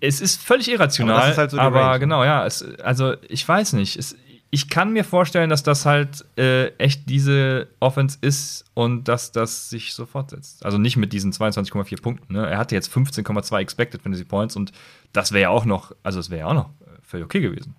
Es 0.00 0.20
ist 0.20 0.42
völlig 0.42 0.68
irrational. 0.70 1.20
Aber, 1.20 1.30
ist 1.30 1.38
halt 1.38 1.50
so 1.52 1.58
aber 1.58 1.80
Range. 1.80 2.00
genau, 2.00 2.24
ja. 2.24 2.44
Es, 2.44 2.64
also, 2.80 3.14
ich 3.28 3.46
weiß 3.46 3.74
nicht. 3.74 3.96
Es, 3.96 4.16
ich 4.50 4.68
kann 4.70 4.92
mir 4.92 5.04
vorstellen, 5.04 5.50
dass 5.50 5.62
das 5.62 5.84
halt 5.84 6.24
äh, 6.36 6.68
echt 6.78 7.08
diese 7.08 7.68
Offense 7.80 8.18
ist 8.22 8.64
und 8.74 9.06
dass 9.06 9.30
das 9.30 9.68
sich 9.68 9.92
so 9.92 10.06
fortsetzt. 10.06 10.64
Also 10.64 10.78
nicht 10.78 10.96
mit 10.96 11.12
diesen 11.12 11.32
22,4 11.32 12.00
Punkten. 12.00 12.32
Ne? 12.32 12.46
Er 12.46 12.56
hatte 12.56 12.74
jetzt 12.74 12.90
15,2 12.90 13.58
Expected 13.58 14.02
Fantasy 14.02 14.24
Points 14.24 14.56
und 14.56 14.72
das 15.12 15.32
wäre 15.32 15.42
ja 15.42 15.48
auch 15.50 15.66
noch, 15.66 15.92
also 16.02 16.18
es 16.18 16.30
wäre 16.30 16.40
ja 16.40 16.46
auch 16.46 16.54
noch 16.54 16.70
völlig 17.02 17.26
okay 17.26 17.40
gewesen. 17.40 17.76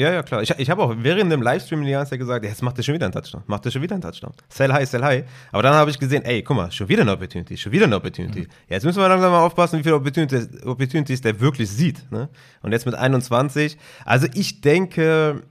Ja, 0.00 0.10
ja, 0.14 0.22
klar. 0.22 0.40
Ich, 0.40 0.50
ich 0.50 0.70
habe 0.70 0.82
auch 0.82 0.94
während 0.96 1.30
dem 1.30 1.42
Livestream 1.42 1.84
die 1.84 1.90
ganze 1.90 2.10
Zeit 2.10 2.20
gesagt, 2.20 2.42
jetzt 2.42 2.62
macht 2.62 2.78
er 2.78 2.82
schon 2.82 2.94
wieder 2.94 3.04
einen 3.04 3.12
Touchdown. 3.12 3.42
Macht 3.46 3.66
er 3.66 3.70
schon 3.70 3.82
wieder 3.82 3.96
einen 3.96 4.00
Touchdown. 4.00 4.32
Sell 4.48 4.72
high, 4.72 4.88
sell 4.88 5.02
high. 5.02 5.24
Aber 5.52 5.62
dann 5.62 5.74
habe 5.74 5.90
ich 5.90 5.98
gesehen, 5.98 6.24
ey, 6.24 6.42
guck 6.42 6.56
mal, 6.56 6.72
schon 6.72 6.88
wieder 6.88 7.02
eine 7.02 7.12
Opportunity, 7.12 7.54
schon 7.58 7.70
wieder 7.70 7.84
eine 7.84 7.96
Opportunity. 7.96 8.40
Mhm. 8.40 8.46
Jetzt 8.66 8.86
müssen 8.86 8.98
wir 8.98 9.06
langsam 9.10 9.30
mal 9.30 9.44
aufpassen, 9.44 9.78
wie 9.78 9.82
viele 9.82 9.96
Opportunities, 9.96 10.64
Opportunities 10.64 11.20
der 11.20 11.38
wirklich 11.38 11.68
sieht. 11.68 12.10
Ne? 12.10 12.30
Und 12.62 12.72
jetzt 12.72 12.86
mit 12.86 12.94
21. 12.94 13.76
Also 14.06 14.26
ich 14.32 14.62
denke, 14.62 15.42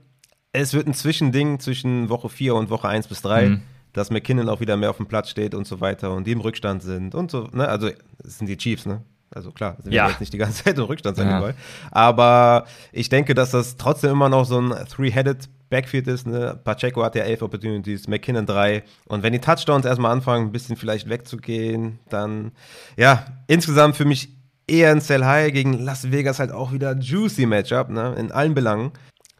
es 0.52 0.74
wird 0.74 0.88
ein 0.88 0.94
Zwischending 0.94 1.60
zwischen 1.60 2.08
Woche 2.08 2.28
4 2.28 2.56
und 2.56 2.70
Woche 2.70 2.88
1 2.88 3.06
bis 3.06 3.22
3. 3.22 3.48
Mhm 3.48 3.62
dass 3.92 4.12
McKinnon 4.12 4.48
auch 4.48 4.60
wieder 4.60 4.76
mehr 4.76 4.90
auf 4.90 4.98
dem 4.98 5.06
Platz 5.06 5.30
steht 5.30 5.52
und 5.52 5.66
so 5.66 5.80
weiter 5.80 6.14
und 6.14 6.24
die 6.24 6.30
im 6.30 6.40
Rückstand 6.40 6.80
sind 6.80 7.12
und 7.16 7.28
so, 7.28 7.48
ne? 7.50 7.68
Also, 7.68 7.90
es 8.22 8.38
sind 8.38 8.46
die 8.46 8.56
Chiefs, 8.56 8.86
ne? 8.86 9.02
Also 9.32 9.52
klar, 9.52 9.76
sind 9.80 9.92
ja. 9.92 10.04
wir 10.04 10.10
jetzt 10.10 10.20
nicht 10.20 10.32
die 10.32 10.38
ganze 10.38 10.64
Zeit 10.64 10.76
im 10.76 10.84
Rückstand 10.84 11.16
sein 11.16 11.28
ja. 11.28 11.52
Aber 11.92 12.64
ich 12.92 13.08
denke, 13.08 13.34
dass 13.34 13.52
das 13.52 13.76
trotzdem 13.76 14.10
immer 14.10 14.28
noch 14.28 14.44
so 14.44 14.60
ein 14.60 14.74
Three-Headed 14.88 15.48
Backfield 15.70 16.08
ist. 16.08 16.26
Ne? 16.26 16.58
Pacheco 16.64 17.02
hat 17.02 17.14
ja 17.14 17.22
elf 17.22 17.40
Opportunities, 17.40 18.08
McKinnon 18.08 18.44
drei. 18.44 18.82
Und 19.06 19.22
wenn 19.22 19.32
die 19.32 19.38
Touchdowns 19.38 19.86
erstmal 19.86 20.10
anfangen, 20.10 20.48
ein 20.48 20.52
bisschen 20.52 20.76
vielleicht 20.76 21.08
wegzugehen, 21.08 22.00
dann 22.08 22.50
ja, 22.96 23.24
insgesamt 23.46 23.96
für 23.96 24.04
mich 24.04 24.30
eher 24.66 24.90
ein 24.90 25.00
Sell 25.00 25.24
High 25.24 25.52
gegen 25.52 25.74
Las 25.74 26.10
Vegas 26.10 26.40
halt 26.40 26.50
auch 26.52 26.72
wieder 26.72 26.96
juicy 26.96 27.46
Matchup, 27.46 27.88
ne? 27.88 28.14
In 28.18 28.32
allen 28.32 28.54
Belangen. 28.54 28.92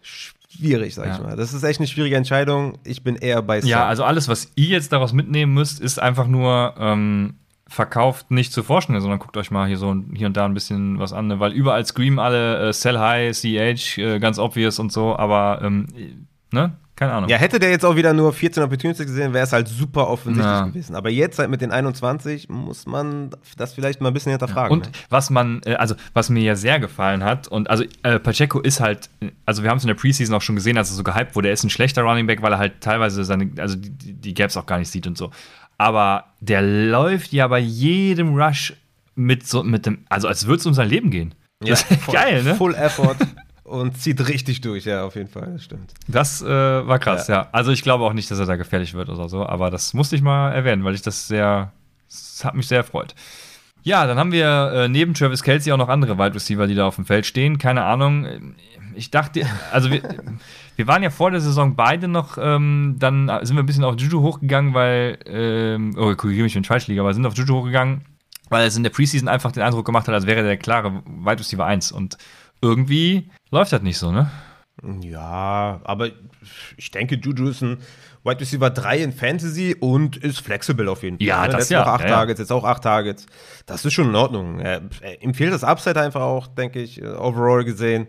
Schwierig, 0.03 0.95
sag 0.95 1.07
ja. 1.07 1.15
ich 1.15 1.21
mal. 1.21 1.37
Das 1.37 1.53
ist 1.53 1.63
echt 1.63 1.81
eine 1.81 1.89
schwierige 1.89 2.17
Entscheidung. 2.17 2.79
Ich 2.85 3.03
bin 3.03 3.17
eher 3.17 3.43
bei 3.43 3.61
Sell. 3.61 3.71
Ja, 3.71 3.87
also 3.87 4.05
alles, 4.05 4.29
was 4.29 4.53
ihr 4.55 4.69
jetzt 4.69 4.93
daraus 4.93 5.13
mitnehmen 5.13 5.53
müsst, 5.53 5.81
ist 5.81 6.01
einfach 6.01 6.27
nur, 6.27 6.75
ähm, 6.79 7.35
verkauft 7.71 8.33
nicht 8.33 8.53
zu 8.53 8.65
forschen, 8.65 9.01
sondern 9.01 9.21
guckt 9.21 9.37
euch 9.37 9.53
mal 9.53 9.69
hier 9.69 9.79
so 9.79 9.95
hier 10.13 10.27
und 10.27 10.37
da 10.37 10.45
ein 10.45 10.55
bisschen 10.55 10.99
was 10.99 11.13
an, 11.13 11.29
ne? 11.29 11.39
weil 11.39 11.53
überall 11.53 11.87
screamen 11.87 12.19
alle 12.19 12.69
äh, 12.69 12.73
Sell 12.73 12.99
High, 12.99 13.35
CH, 13.35 13.97
äh, 13.99 14.19
ganz 14.19 14.39
obvious 14.41 14.81
und 14.81 14.93
so, 14.93 15.17
aber 15.17 15.61
ähm, 15.63 15.87
ne? 16.53 16.73
Keine 16.97 17.13
Ahnung. 17.15 17.31
Ja, 17.31 17.39
hätte 17.39 17.59
der 17.59 17.71
jetzt 17.71 17.83
auch 17.87 17.97
wieder 17.97 18.13
nur 18.13 18.31
14 18.31 18.63
Opportunities 18.63 19.07
gesehen, 19.07 19.33
wäre 19.33 19.45
es 19.45 19.55
halt 19.55 19.69
super 19.69 20.09
offensichtlich 20.09 20.45
Ja. 20.45 20.67
gewesen. 20.67 20.95
Aber 20.95 21.09
jetzt 21.09 21.39
halt 21.39 21.49
mit 21.49 21.63
den 21.63 21.71
21 21.71 22.51
muss 22.51 22.85
man 22.85 23.31
das 23.57 23.73
vielleicht 23.73 24.03
mal 24.03 24.09
ein 24.09 24.13
bisschen 24.13 24.33
hinterfragen. 24.33 24.71
Und 24.71 24.85
ne? 24.85 24.93
was 25.09 25.31
man, 25.31 25.63
äh, 25.65 25.77
also 25.77 25.95
was 26.13 26.29
mir 26.29 26.43
ja 26.43 26.57
sehr 26.57 26.79
gefallen 26.79 27.25
hat, 27.25 27.49
und 27.49 27.71
also 27.71 27.85
äh, 28.03 28.19
Pacheco 28.19 28.61
ist 28.61 28.81
halt, 28.81 29.09
also 29.47 29.63
wir 29.63 29.71
haben 29.71 29.79
es 29.79 29.85
in 29.85 29.89
der 29.89 29.95
Preseason 29.95 30.35
auch 30.37 30.43
schon 30.43 30.57
gesehen, 30.57 30.77
als 30.77 30.91
er 30.91 30.97
so 30.97 31.03
gehypt 31.03 31.35
wurde, 31.37 31.49
er 31.49 31.55
ist 31.55 31.65
ein 31.65 31.71
schlechter 31.71 32.03
Running 32.03 32.27
Back, 32.27 32.43
weil 32.43 32.53
er 32.53 32.59
halt 32.59 32.83
teilweise 32.83 33.25
seine, 33.25 33.51
also 33.57 33.77
die 33.77 34.13
die 34.13 34.35
Gaps 34.35 34.59
auch 34.59 34.67
gar 34.67 34.79
nicht 34.79 34.91
sieht 34.91 35.07
und 35.07 35.17
so. 35.17 35.31
Aber 35.81 36.25
der 36.41 36.61
läuft 36.61 37.33
ja 37.33 37.49
bei 37.49 37.59
jedem 37.59 38.35
Rush 38.35 38.75
mit 39.15 39.47
so, 39.47 39.63
mit 39.63 39.87
dem, 39.87 40.05
also 40.11 40.29
als 40.29 40.47
würde 40.47 40.61
es 40.61 40.67
um 40.67 40.75
sein 40.75 40.91
Leben 40.91 41.11
gehen. 41.11 41.35
Ist 41.65 41.87
voll- 41.87 42.15
geil, 42.15 42.43
ne? 42.43 42.55
Full 42.55 42.75
Effort 42.75 43.17
und 43.65 43.97
zieht 43.97 44.29
richtig 44.29 44.61
durch, 44.61 44.85
ja, 44.85 45.05
auf 45.05 45.15
jeden 45.15 45.31
Fall, 45.31 45.49
das 45.55 45.65
stimmt. 45.65 45.95
Das 46.07 46.43
äh, 46.43 46.47
war 46.47 46.99
krass, 46.99 47.29
ja. 47.29 47.35
Ja. 47.35 47.49
Also 47.53 47.73
ich 47.73 47.83
glaube 47.83 48.05
auch 48.05 48.13
nicht, 48.13 48.31
dass 48.31 48.39
er 48.39 48.45
da 48.45 48.57
gefährlich 48.57 48.93
wird 48.93 49.09
oder 49.09 49.31
so, 49.31 49.47
aber 49.47 49.71
das 49.71 49.95
musste 49.95 50.17
ich 50.17 50.21
mal 50.23 50.53
erwähnen, 50.53 50.85
weil 50.85 50.95
ich 50.95 51.01
das 51.01 51.29
sehr, 51.29 51.73
das 52.11 52.45
hat 52.45 52.55
mich 52.55 52.69
sehr 52.69 52.79
erfreut. 52.79 53.15
Ja, 53.83 54.07
dann 54.07 54.19
haben 54.19 54.33
wir 54.33 54.73
äh, 54.75 54.89
neben 54.89 55.15
Travis 55.15 55.43
Kelsey 55.43 55.73
auch 55.73 55.79
noch 55.79 55.89
andere 55.89 56.19
Wide 56.19 56.35
Receiver, 56.35 56.67
die 56.67 56.75
da 56.75 56.87
auf 56.89 56.97
dem 56.97 57.07
Feld 57.07 57.25
stehen. 57.25 57.57
Keine 57.57 57.85
Ahnung. 57.85 58.55
Ich 58.95 59.11
dachte, 59.11 59.47
also 59.73 59.91
wir, 59.91 60.03
wir 60.81 60.87
waren 60.87 61.03
ja 61.03 61.11
vor 61.11 61.31
der 61.31 61.43
Saison 61.43 61.77
beide 61.77 62.09
noch, 62.09 62.39
ähm, 62.41 62.97
dann 62.99 63.31
sind 63.43 63.55
wir 63.55 63.63
ein 63.63 63.67
bisschen 63.67 63.85
auf 63.85 64.01
Juju 64.01 64.23
hochgegangen, 64.23 64.73
weil, 64.73 65.19
ähm, 65.27 65.95
oh, 65.95 66.15
korrigiere 66.15 66.45
mich, 66.45 66.55
wenn 66.55 66.63
ich 66.63 66.69
falsch 66.69 66.87
liege, 66.87 67.03
aber 67.03 67.13
sind 67.13 67.27
auf 67.27 67.35
Juju 67.35 67.57
hochgegangen, 67.57 68.07
weil 68.49 68.67
es 68.67 68.79
in 68.79 68.83
der 68.83 68.89
Preseason 68.89 69.29
einfach 69.29 69.53
den 69.53 69.63
Eindruck 69.63 69.85
gemacht 69.85 70.09
hat, 70.09 70.15
als 70.15 70.25
wäre 70.25 70.43
der 70.43 70.57
klare 70.57 71.03
Wide 71.05 71.39
Receiver 71.39 71.67
1. 71.67 71.93
Und 71.93 72.17
irgendwie 72.63 73.31
läuft 73.51 73.75
das 73.75 73.83
nicht 73.83 73.99
so, 73.99 74.11
ne? 74.11 74.31
Ja, 75.03 75.83
aber 75.85 76.09
ich 76.79 76.91
denke, 76.91 77.17
Juju 77.17 77.51
ist 77.51 77.61
ein 77.61 77.77
Wide 78.25 78.41
Receiver 78.41 78.71
3 78.71 79.03
in 79.03 79.13
Fantasy 79.13 79.77
und 79.79 80.17
ist 80.17 80.41
flexibel 80.41 80.89
auf 80.89 81.03
jeden 81.03 81.19
Fall. 81.19 81.27
Ja, 81.27 81.43
ne? 81.43 81.49
das 81.49 81.57
Letzte 81.59 81.75
ja, 81.75 81.81
Woche 81.83 81.91
8 81.91 82.01
ja, 82.01 82.09
ja. 82.09 82.15
Targets, 82.15 82.41
jetzt 82.41 82.53
auch 82.53 82.65
8 82.65 82.83
Targets. 82.83 83.27
Das 83.67 83.85
ist 83.85 83.93
schon 83.93 84.09
in 84.09 84.15
Ordnung. 84.15 84.61
Er, 84.61 84.81
er, 85.03 85.23
ihm 85.23 85.35
fehlt 85.35 85.53
das 85.53 85.63
Upside 85.63 86.01
einfach 86.01 86.23
auch, 86.23 86.47
denke 86.47 86.81
ich, 86.81 87.03
äh, 87.03 87.07
overall 87.07 87.65
gesehen. 87.65 88.09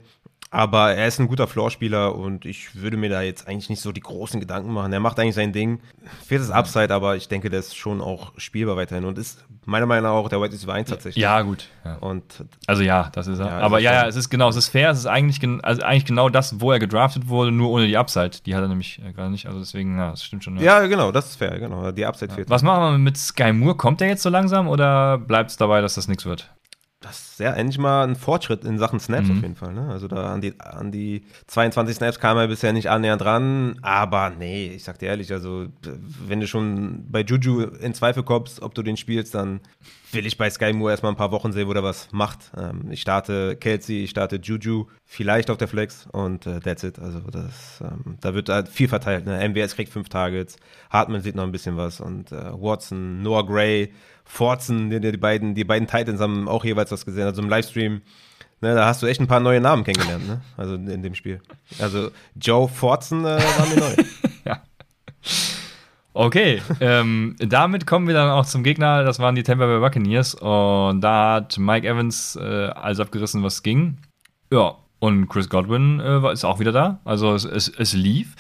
Aber 0.54 0.94
er 0.94 1.08
ist 1.08 1.18
ein 1.18 1.30
guter 1.30 1.48
Floorspieler 1.48 2.14
und 2.14 2.46
ich 2.46 2.76
würde 2.76 2.98
mir 2.98 3.10
da 3.10 3.22
jetzt 3.22 3.48
eigentlich 3.48 3.70
nicht 3.70 3.82
so 3.82 3.94
die 3.94 4.02
großen 4.02 4.38
Gedanken 4.42 4.74
machen. 4.74 4.92
Er 4.92 5.00
macht 5.00 5.18
eigentlich 5.18 5.36
sein 5.36 5.54
Ding. 5.54 5.80
Fehlt 6.28 6.42
das 6.42 6.52
Upside, 6.52 6.94
aber 6.94 7.16
ich 7.16 7.30
denke, 7.30 7.50
der 7.50 7.60
ist 7.62 7.78
schon 7.78 8.02
auch 8.02 8.34
spielbar 8.36 8.76
weiterhin 8.76 9.06
und 9.06 9.18
ist 9.18 9.46
meiner 9.64 9.86
Meinung 9.86 10.04
nach 10.12 10.18
auch 10.18 10.28
der 10.28 10.42
Wide 10.42 10.52
Receiver 10.52 10.74
1 10.74 10.90
tatsächlich. 10.90 11.22
Ja, 11.22 11.42
gut. 11.42 11.70
Ja. 11.86 11.96
Und 12.00 12.44
Also 12.68 12.84
ja, 12.84 13.10
das 13.14 13.28
ist 13.28 13.40
er. 13.40 13.46
Ja, 13.48 13.60
Aber 13.60 13.80
ja, 13.80 13.94
ja, 13.94 14.08
es 14.08 14.18
ist 14.18 14.30
genau, 14.30 14.50
es 14.50 14.58
ist 14.58 14.68
fair, 14.68 14.90
es 14.90 14.98
ist 15.00 15.06
eigentlich, 15.06 15.40
gen- 15.40 15.62
also 15.64 15.84
eigentlich 15.84 16.04
genau 16.04 16.28
das, 16.28 16.60
wo 16.60 16.74
er 16.74 16.80
gedraftet 16.80 17.30
wurde, 17.30 17.54
nur 17.54 17.70
ohne 17.70 17.88
die 17.88 17.96
Upside. 17.96 18.32
Die 18.46 18.54
hat 18.54 18.62
er 18.62 18.68
nämlich 18.68 19.02
äh, 19.08 19.14
gerade 19.14 19.30
nicht, 19.32 19.46
also 19.46 19.60
deswegen, 19.60 19.98
ja, 19.98 20.12
das 20.12 20.22
stimmt 20.26 20.44
schon. 20.44 20.58
Ja. 20.58 20.82
ja, 20.82 20.88
genau, 20.88 21.14
das 21.14 21.28
ist 21.30 21.36
fair, 21.38 21.58
genau. 21.60 21.92
Die 21.94 22.06
Upside 22.06 22.34
fehlt. 22.34 22.50
Was 22.50 22.62
machen 22.62 22.92
wir 22.94 22.98
mit 22.98 23.16
Sky 23.18 23.54
Moore? 23.54 23.76
Kommt 23.78 24.02
der 24.02 24.10
jetzt 24.10 24.24
so 24.24 24.30
langsam 24.30 24.68
oder 24.68 25.18
bleibt 25.18 25.52
es 25.52 25.56
dabei, 25.56 25.80
dass 25.80 25.94
das 25.96 26.10
nichts 26.10 26.26
wird? 26.26 26.52
Das 27.02 27.32
ist 27.32 27.40
ja 27.40 27.54
endlich 27.54 27.80
mal 27.80 28.04
ein 28.08 28.16
Fortschritt 28.16 28.64
in 28.64 28.78
Sachen 28.78 29.00
Snaps 29.00 29.28
Mhm. 29.28 29.36
auf 29.38 29.42
jeden 29.42 29.56
Fall. 29.56 29.74
Ne? 29.74 29.90
Also 29.90 30.08
da 30.08 30.32
an 30.34 30.40
die, 30.42 30.54
an 30.60 30.92
die 30.92 31.24
22 31.48 31.96
Snaps 31.96 32.20
kam 32.20 32.38
er 32.38 32.48
bisher 32.48 32.74
nicht 32.74 32.90
annähernd 32.92 33.26
ran. 33.26 33.80
Aber 33.82 34.30
nee, 34.30 34.68
ich 34.76 34.84
sag 34.84 35.00
dir 35.00 35.08
ehrlich, 35.08 35.32
also 35.32 35.66
wenn 36.28 36.40
du 36.40 36.48
schon 36.48 37.06
bei 37.10 37.22
Juju 37.22 37.62
in 37.64 37.96
Zweifel 37.96 38.22
kommst, 38.22 38.62
ob 38.62 38.76
du 38.76 38.84
den 38.84 38.98
spielst, 38.98 39.34
dann 39.34 39.62
will 40.12 40.28
ich 40.28 40.38
bei 40.38 40.50
Sky 40.50 40.74
Moore 40.74 40.92
erstmal 40.92 41.12
ein 41.12 41.18
paar 41.18 41.32
Wochen 41.32 41.52
sehen, 41.54 41.68
wo 41.68 41.74
der 41.74 41.84
was 41.84 42.10
macht. 42.12 42.52
Ähm, 42.56 42.92
ich 42.92 43.02
starte 43.02 43.56
Kelsey, 43.56 44.04
ich 44.04 44.12
starte 44.12 44.36
Juju, 44.36 44.86
vielleicht 45.06 45.50
auf 45.50 45.58
der 45.58 45.70
Flex 45.70 46.06
und 46.12 46.46
äh, 46.46 46.60
that's 46.60 46.84
it. 46.84 47.00
Also 47.00 47.20
das, 47.32 47.82
ähm, 47.82 48.18
da 48.22 48.36
wird 48.36 48.50
halt 48.50 48.68
viel 48.70 48.88
verteilt. 48.90 49.26
Ne? 49.26 49.40
MWS 49.50 49.76
kriegt 49.76 49.92
fünf 49.92 50.10
Targets, 50.10 50.58
Hartman 50.92 51.22
sieht 51.22 51.34
noch 51.36 51.44
ein 51.46 51.52
bisschen 51.52 51.78
was 51.78 52.00
und 52.00 52.32
äh, 52.32 52.52
Watson, 52.54 53.24
Noah 53.24 53.46
Gray, 53.48 53.92
Forzen, 54.32 54.90
die, 54.90 55.02
die, 55.02 55.18
beiden, 55.18 55.56
die 55.56 55.66
beiden 55.66 55.90
Titans 55.90 56.22
haben 56.22 56.48
auch 56.48 56.64
jeweils 56.64 56.90
was 56.90 57.06
gesehen. 57.06 57.26
Also 57.26 57.42
im 57.42 57.50
Livestream, 57.50 58.02
ne, 58.62 58.76
da 58.76 58.86
hast 58.86 59.04
du 59.04 59.08
echt 59.08 59.20
ein 59.20 59.28
paar 59.28 59.42
neue 59.42 59.60
Namen 59.60 59.84
kennengelernt, 59.84 60.26
ne? 60.26 60.40
Also 60.56 60.76
in 60.76 61.04
dem 61.04 61.16
Spiel. 61.16 61.42
Also 61.80 62.12
Joe 62.40 62.70
Forzen 62.70 63.26
äh, 63.26 63.40
war 63.40 63.66
mir 63.68 63.76
neu. 63.76 64.04
Okay, 66.14 66.62
ähm, 66.82 67.38
damit 67.40 67.88
kommen 67.88 68.06
wir 68.06 68.14
dann 68.14 68.30
auch 68.32 68.46
zum 68.46 68.64
Gegner. 68.64 69.06
Das 69.06 69.20
waren 69.20 69.34
die 69.34 69.44
Tampa 69.44 69.66
Bay 69.66 69.80
Buccaneers. 69.80 70.36
Und 70.36 71.00
da 71.00 71.36
hat 71.36 71.58
Mike 71.58 71.88
Evans 71.88 72.36
äh, 72.36 72.68
alles 72.68 73.00
abgerissen, 73.00 73.44
was 73.44 73.64
ging. 73.64 73.98
Ja, 74.52 74.76
und 75.00 75.30
Chris 75.30 75.48
Godwin 75.48 76.02
äh, 76.02 76.34
ist 76.34 76.44
auch 76.44 76.60
wieder 76.60 76.74
da. 76.74 77.00
Also 77.06 77.34
es, 77.34 77.46
es, 77.46 77.70
es 77.70 77.94
lief. 77.94 78.36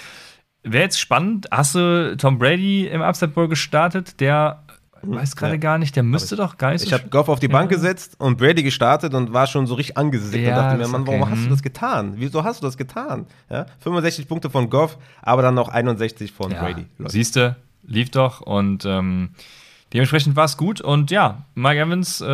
Wäre 0.63 0.84
jetzt 0.84 0.99
spannend. 0.99 1.47
Hast 1.49 1.76
du 1.76 2.18
Tom 2.18 2.38
Brady 2.39 2.88
im 2.88 3.01
Upset 3.01 3.34
Bowl 3.34 3.47
gestartet? 3.47 4.19
Der 4.19 4.63
weiß 5.03 5.36
gerade 5.36 5.53
Ja. 5.53 5.60
gar 5.60 5.78
nicht, 5.78 5.95
der 5.95 6.03
müsste 6.03 6.36
doch 6.36 6.57
gar 6.57 6.72
nicht 6.72 6.84
Ich 6.84 6.90
so 6.90 6.95
habe 6.98 7.10
Goff 7.10 7.30
auf 7.30 7.40
die 7.40 7.48
Bank 7.48 7.69
gesetzt 7.69 8.15
und 8.19 8.38
Brady 8.38 8.64
gestartet 8.64 9.14
und 9.14 9.34
war 9.34 9.48
schon 9.48 9.68
so 9.68 9.76
richtig 9.76 9.98
angesickt 9.98 10.45
Ja, 10.45 10.57
und 10.57 10.64
dachte 10.64 10.78
mir, 10.78 10.88
Mann, 10.88 11.07
warum 11.07 11.22
okay, 11.22 11.32
hast 11.32 11.40
hm. 11.40 11.45
du 11.45 11.49
das 11.52 11.61
getan? 11.64 12.14
Wieso 12.18 12.44
hast 12.44 12.61
du 12.61 12.65
das 12.68 12.78
getan? 12.78 13.26
Ja? 13.49 13.65
65 13.80 14.28
Punkte 14.28 14.49
von 14.49 14.69
Goff, 14.69 14.98
aber 15.22 15.41
dann 15.41 15.56
noch 15.56 15.69
61 15.69 16.32
von 16.32 16.52
Ja, 16.52 16.61
Brady. 16.61 16.86
Siehst 17.06 17.36
du, 17.36 17.56
lief 17.84 18.10
doch 18.11 18.41
und 18.41 18.86
ähm, 18.86 19.30
dementsprechend 19.94 20.36
war 20.36 20.45
es 20.45 20.57
gut. 20.57 20.82
Und 20.82 21.11
ja, 21.11 21.45
Mike 21.56 21.80
Evans 21.80 22.22
äh, 22.22 22.26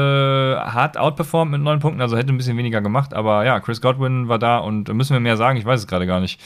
hat 0.57 0.98
outperformed 0.98 1.52
mit 1.53 1.61
neun 1.61 1.80
Punkten, 1.80 2.02
also 2.02 2.18
hätte 2.18 2.34
ein 2.34 2.38
bisschen 2.38 2.57
weniger 2.57 2.81
gemacht. 2.81 3.14
Aber 3.14 3.45
ja, 3.45 3.60
Chris 3.60 3.81
Godwin 3.81 4.27
war 4.27 4.39
da 4.39 4.57
und 4.60 4.94
müssen 4.94 5.14
wir 5.14 5.19
mehr 5.19 5.38
sagen? 5.38 5.57
Ich 5.57 5.65
weiß 5.65 5.80
es 5.80 5.88
gerade 5.88 6.06
gar 6.06 6.19
nicht. 6.19 6.39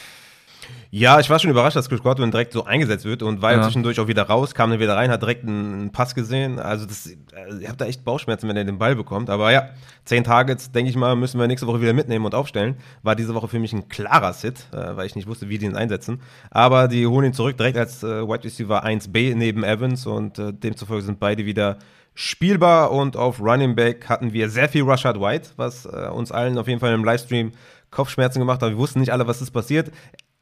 Ja, 0.94 1.22
ich 1.22 1.30
war 1.30 1.40
schon 1.40 1.50
überrascht, 1.50 1.78
dass 1.78 1.88
Chris 1.88 2.04
Godwin 2.04 2.32
direkt 2.32 2.52
so 2.52 2.66
eingesetzt 2.66 3.06
wird 3.06 3.24
und 3.24 3.42
war 3.42 3.54
ja 3.54 3.64
zwischendurch 3.64 3.98
auch 4.02 4.10
wieder 4.10 4.24
raus, 4.24 4.54
kam 4.54 4.72
dann 4.72 4.82
wieder 4.82 4.98
rein, 4.98 5.10
hat 5.10 5.22
direkt 5.22 5.48
einen, 5.48 5.74
einen 5.74 5.92
Pass 5.94 6.14
gesehen. 6.14 6.60
Also 6.60 6.86
das, 6.86 7.10
also 7.34 7.60
ihr 7.60 7.70
habt 7.70 7.80
da 7.80 7.86
echt 7.86 8.04
Bauchschmerzen, 8.04 8.50
wenn 8.50 8.58
er 8.58 8.66
den 8.66 8.78
Ball 8.78 8.94
bekommt. 8.98 9.30
Aber 9.30 9.54
ja, 9.54 9.70
10 10.04 10.26
Targets, 10.26 10.74
denke 10.74 10.90
ich 10.90 10.98
mal, 10.98 11.16
müssen 11.16 11.40
wir 11.40 11.48
nächste 11.48 11.66
Woche 11.66 11.80
wieder 11.80 11.94
mitnehmen 11.94 12.26
und 12.26 12.36
aufstellen. 12.36 12.76
War 13.04 13.16
diese 13.16 13.34
Woche 13.34 13.48
für 13.48 13.58
mich 13.58 13.72
ein 13.72 13.88
klarer 13.88 14.34
Sit, 14.34 14.68
äh, 14.74 14.98
weil 14.98 15.06
ich 15.06 15.16
nicht 15.16 15.30
wusste, 15.30 15.48
wie 15.48 15.58
die 15.58 15.66
ihn 15.66 15.78
einsetzen. 15.78 16.22
Aber 16.50 16.90
die 16.90 17.08
holen 17.08 17.28
ihn 17.28 17.34
zurück 17.34 17.56
direkt 17.56 17.78
als 17.78 18.04
äh, 18.04 18.28
Wide 18.28 18.44
Receiver 18.44 18.84
1B 18.84 19.34
neben 19.34 19.64
Evans 19.64 20.06
und 20.06 20.40
äh, 20.40 20.52
demzufolge 20.52 21.04
sind 21.04 21.22
beide 21.22 21.46
wieder 21.46 21.78
spielbar 22.16 22.92
und 22.92 23.16
auf 23.16 23.40
Running 23.40 23.76
Back 23.76 24.10
hatten 24.10 24.34
wir 24.34 24.50
sehr 24.50 24.68
viel 24.68 24.84
Rashad 24.84 25.22
White, 25.22 25.52
was 25.56 25.86
äh, 25.86 26.10
uns 26.10 26.34
allen 26.34 26.58
auf 26.58 26.68
jeden 26.68 26.82
Fall 26.82 26.94
im 26.94 27.06
Livestream 27.06 27.54
Kopfschmerzen 27.92 28.40
gemacht 28.40 28.62
hat. 28.62 28.72
Wir 28.72 28.78
wussten 28.78 29.00
nicht 29.00 29.14
alle, 29.14 29.28
was 29.28 29.42
ist 29.42 29.52
passiert. 29.52 29.90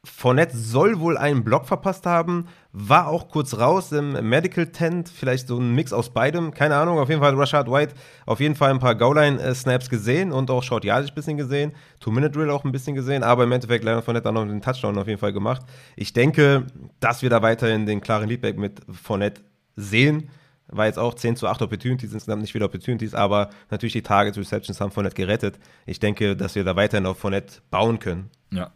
Fournette 0.02 0.56
soll 0.56 0.98
wohl 0.98 1.18
einen 1.18 1.44
Block 1.44 1.66
verpasst 1.66 2.06
haben, 2.06 2.46
war 2.72 3.08
auch 3.08 3.28
kurz 3.28 3.58
raus 3.58 3.92
im 3.92 4.12
Medical 4.26 4.66
Tent, 4.68 5.10
vielleicht 5.10 5.48
so 5.48 5.58
ein 5.58 5.74
Mix 5.74 5.92
aus 5.92 6.08
beidem, 6.10 6.54
keine 6.54 6.76
Ahnung. 6.76 6.98
Auf 6.98 7.10
jeden 7.10 7.20
Fall 7.20 7.32
hat 7.32 7.38
Rashad 7.38 7.70
White 7.70 7.94
auf 8.24 8.40
jeden 8.40 8.54
Fall 8.54 8.70
ein 8.70 8.78
paar 8.78 8.94
Goal-Line-Snaps 8.94 9.90
gesehen 9.90 10.32
und 10.32 10.50
auch 10.50 10.62
Short 10.62 10.86
Yardage 10.86 11.12
ein 11.12 11.14
bisschen 11.14 11.36
gesehen, 11.36 11.72
Two-Minute-Drill 12.00 12.48
auch 12.50 12.64
ein 12.64 12.72
bisschen 12.72 12.94
gesehen, 12.94 13.22
aber 13.22 13.44
im 13.44 13.52
Endeffekt 13.52 13.84
Leonard 13.84 14.04
Fournette 14.04 14.28
hat 14.28 14.34
noch 14.34 14.46
den 14.46 14.62
Touchdown 14.62 14.96
auf 14.96 15.06
jeden 15.06 15.20
Fall 15.20 15.34
gemacht. 15.34 15.62
Ich 15.96 16.14
denke, 16.14 16.66
dass 17.00 17.20
wir 17.20 17.28
da 17.28 17.42
weiterhin 17.42 17.84
den 17.84 18.00
klaren 18.00 18.28
Leadback 18.28 18.56
mit 18.56 18.80
Fournette 18.90 19.42
sehen. 19.76 20.30
War 20.68 20.86
jetzt 20.86 20.98
auch 20.98 21.14
10 21.14 21.36
zu 21.36 21.46
8 21.46 21.60
Opportunities, 21.62 22.12
insgesamt 22.14 22.40
nicht 22.40 22.52
viele 22.52 22.64
Opportunities, 22.64 23.12
aber 23.12 23.50
natürlich 23.70 23.92
die 23.92 24.02
Targets, 24.02 24.38
Receptions 24.38 24.80
haben 24.80 24.92
Fournette 24.92 25.16
gerettet. 25.16 25.58
Ich 25.84 25.98
denke, 25.98 26.36
dass 26.36 26.54
wir 26.54 26.64
da 26.64 26.74
weiterhin 26.76 27.06
auf 27.06 27.18
Fournette 27.18 27.56
bauen 27.70 27.98
können. 27.98 28.30
Ja. 28.50 28.70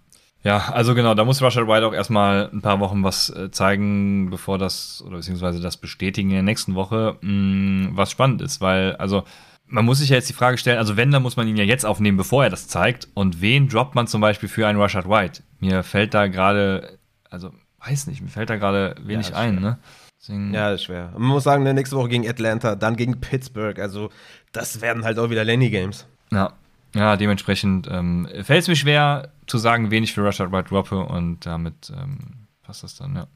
Ja, 0.45 0.69
also 0.69 0.95
genau, 0.95 1.15
da 1.15 1.25
muss 1.25 1.41
Rashad 1.41 1.67
White 1.67 1.87
auch 1.87 1.95
erstmal 1.95 2.51
ein 2.53 2.61
paar 2.61 2.79
Wochen 2.79 3.03
was 3.03 3.31
äh, 3.31 3.51
zeigen, 3.51 4.29
bevor 4.29 4.59
das, 4.59 5.03
oder 5.07 5.17
beziehungsweise 5.17 5.59
das 5.61 5.79
bestätigen 5.79 6.29
in 6.29 6.35
der 6.35 6.43
nächsten 6.43 6.75
Woche, 6.75 7.17
mh, 7.23 7.89
was 7.93 8.11
spannend 8.11 8.43
ist, 8.43 8.61
weil, 8.61 8.95
also, 8.97 9.25
man 9.67 9.87
muss 9.87 9.99
sich 9.99 10.11
ja 10.11 10.17
jetzt 10.17 10.29
die 10.29 10.35
Frage 10.35 10.59
stellen, 10.59 10.77
also 10.77 10.99
wenn, 10.99 11.11
dann 11.11 11.23
muss 11.23 11.39
man 11.39 11.49
ihn 11.49 11.57
ja 11.57 11.65
jetzt 11.65 11.87
aufnehmen, 11.87 12.19
bevor 12.19 12.45
er 12.45 12.51
das 12.51 12.69
zeigt. 12.69 13.09
Und 13.15 13.41
wen 13.41 13.69
droppt 13.69 13.95
man 13.95 14.07
zum 14.07 14.21
Beispiel 14.21 14.51
für 14.51 14.67
einen 14.69 14.79
Rashad 14.79 15.09
White? 15.09 15.43
Mir 15.61 15.83
fällt 15.83 16.13
da 16.13 16.27
gerade, 16.27 16.99
also, 17.31 17.51
weiß 17.83 18.07
nicht, 18.09 18.21
mir 18.21 18.29
fällt 18.29 18.51
da 18.51 18.57
gerade 18.57 18.97
wenig 19.03 19.29
ist 19.31 19.35
ein, 19.35 19.55
ne? 19.61 19.79
Deswegen, 20.21 20.53
Ja, 20.53 20.71
das 20.71 20.81
ist 20.81 20.85
schwer. 20.85 21.11
Man 21.15 21.29
muss 21.29 21.45
sagen, 21.45 21.63
nächste 21.63 21.97
Woche 21.97 22.11
gegen 22.11 22.29
Atlanta, 22.29 22.77
dann 22.77 22.97
gegen 22.97 23.19
Pittsburgh. 23.19 23.79
Also, 23.79 24.11
das 24.53 24.83
werden 24.83 25.05
halt 25.05 25.19
auch 25.19 25.31
wieder 25.31 25.45
Lenny-Games. 25.45 26.07
Ja, 26.31 26.53
ja 26.95 27.17
dementsprechend 27.17 27.89
ähm, 27.91 28.29
fällt 28.43 28.63
es 28.63 28.69
mir 28.69 28.77
schwer 28.77 29.33
zu 29.47 29.59
sagen, 29.59 29.91
wen 29.91 30.05
ich 30.05 30.13
für 30.13 30.25
Rashad 30.25 30.53
White 30.53 30.69
droppe 30.69 30.99
und 31.01 31.45
damit 31.45 31.93
ähm, 31.95 32.47
passt 32.63 32.83
das 32.83 32.97
dann, 32.97 33.15
ja. 33.15 33.27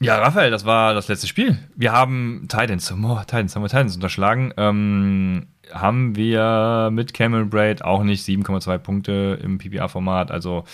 Ja, 0.00 0.18
Raphael, 0.18 0.50
das 0.50 0.64
war 0.64 0.92
das 0.92 1.06
letzte 1.06 1.28
Spiel. 1.28 1.56
Wir 1.76 1.92
haben 1.92 2.46
Titans, 2.48 2.92
oh, 2.92 3.20
Titans, 3.20 3.54
haben 3.54 3.62
wir 3.62 3.68
Titans 3.68 3.94
unterschlagen. 3.94 4.52
Ähm, 4.56 5.46
haben 5.72 6.16
wir 6.16 6.90
mit 6.92 7.14
Camel 7.14 7.46
Braid 7.46 7.84
auch 7.84 8.02
nicht 8.02 8.26
7,2 8.26 8.78
Punkte 8.78 9.38
im 9.40 9.58
PPA-Format, 9.58 10.32
also 10.32 10.64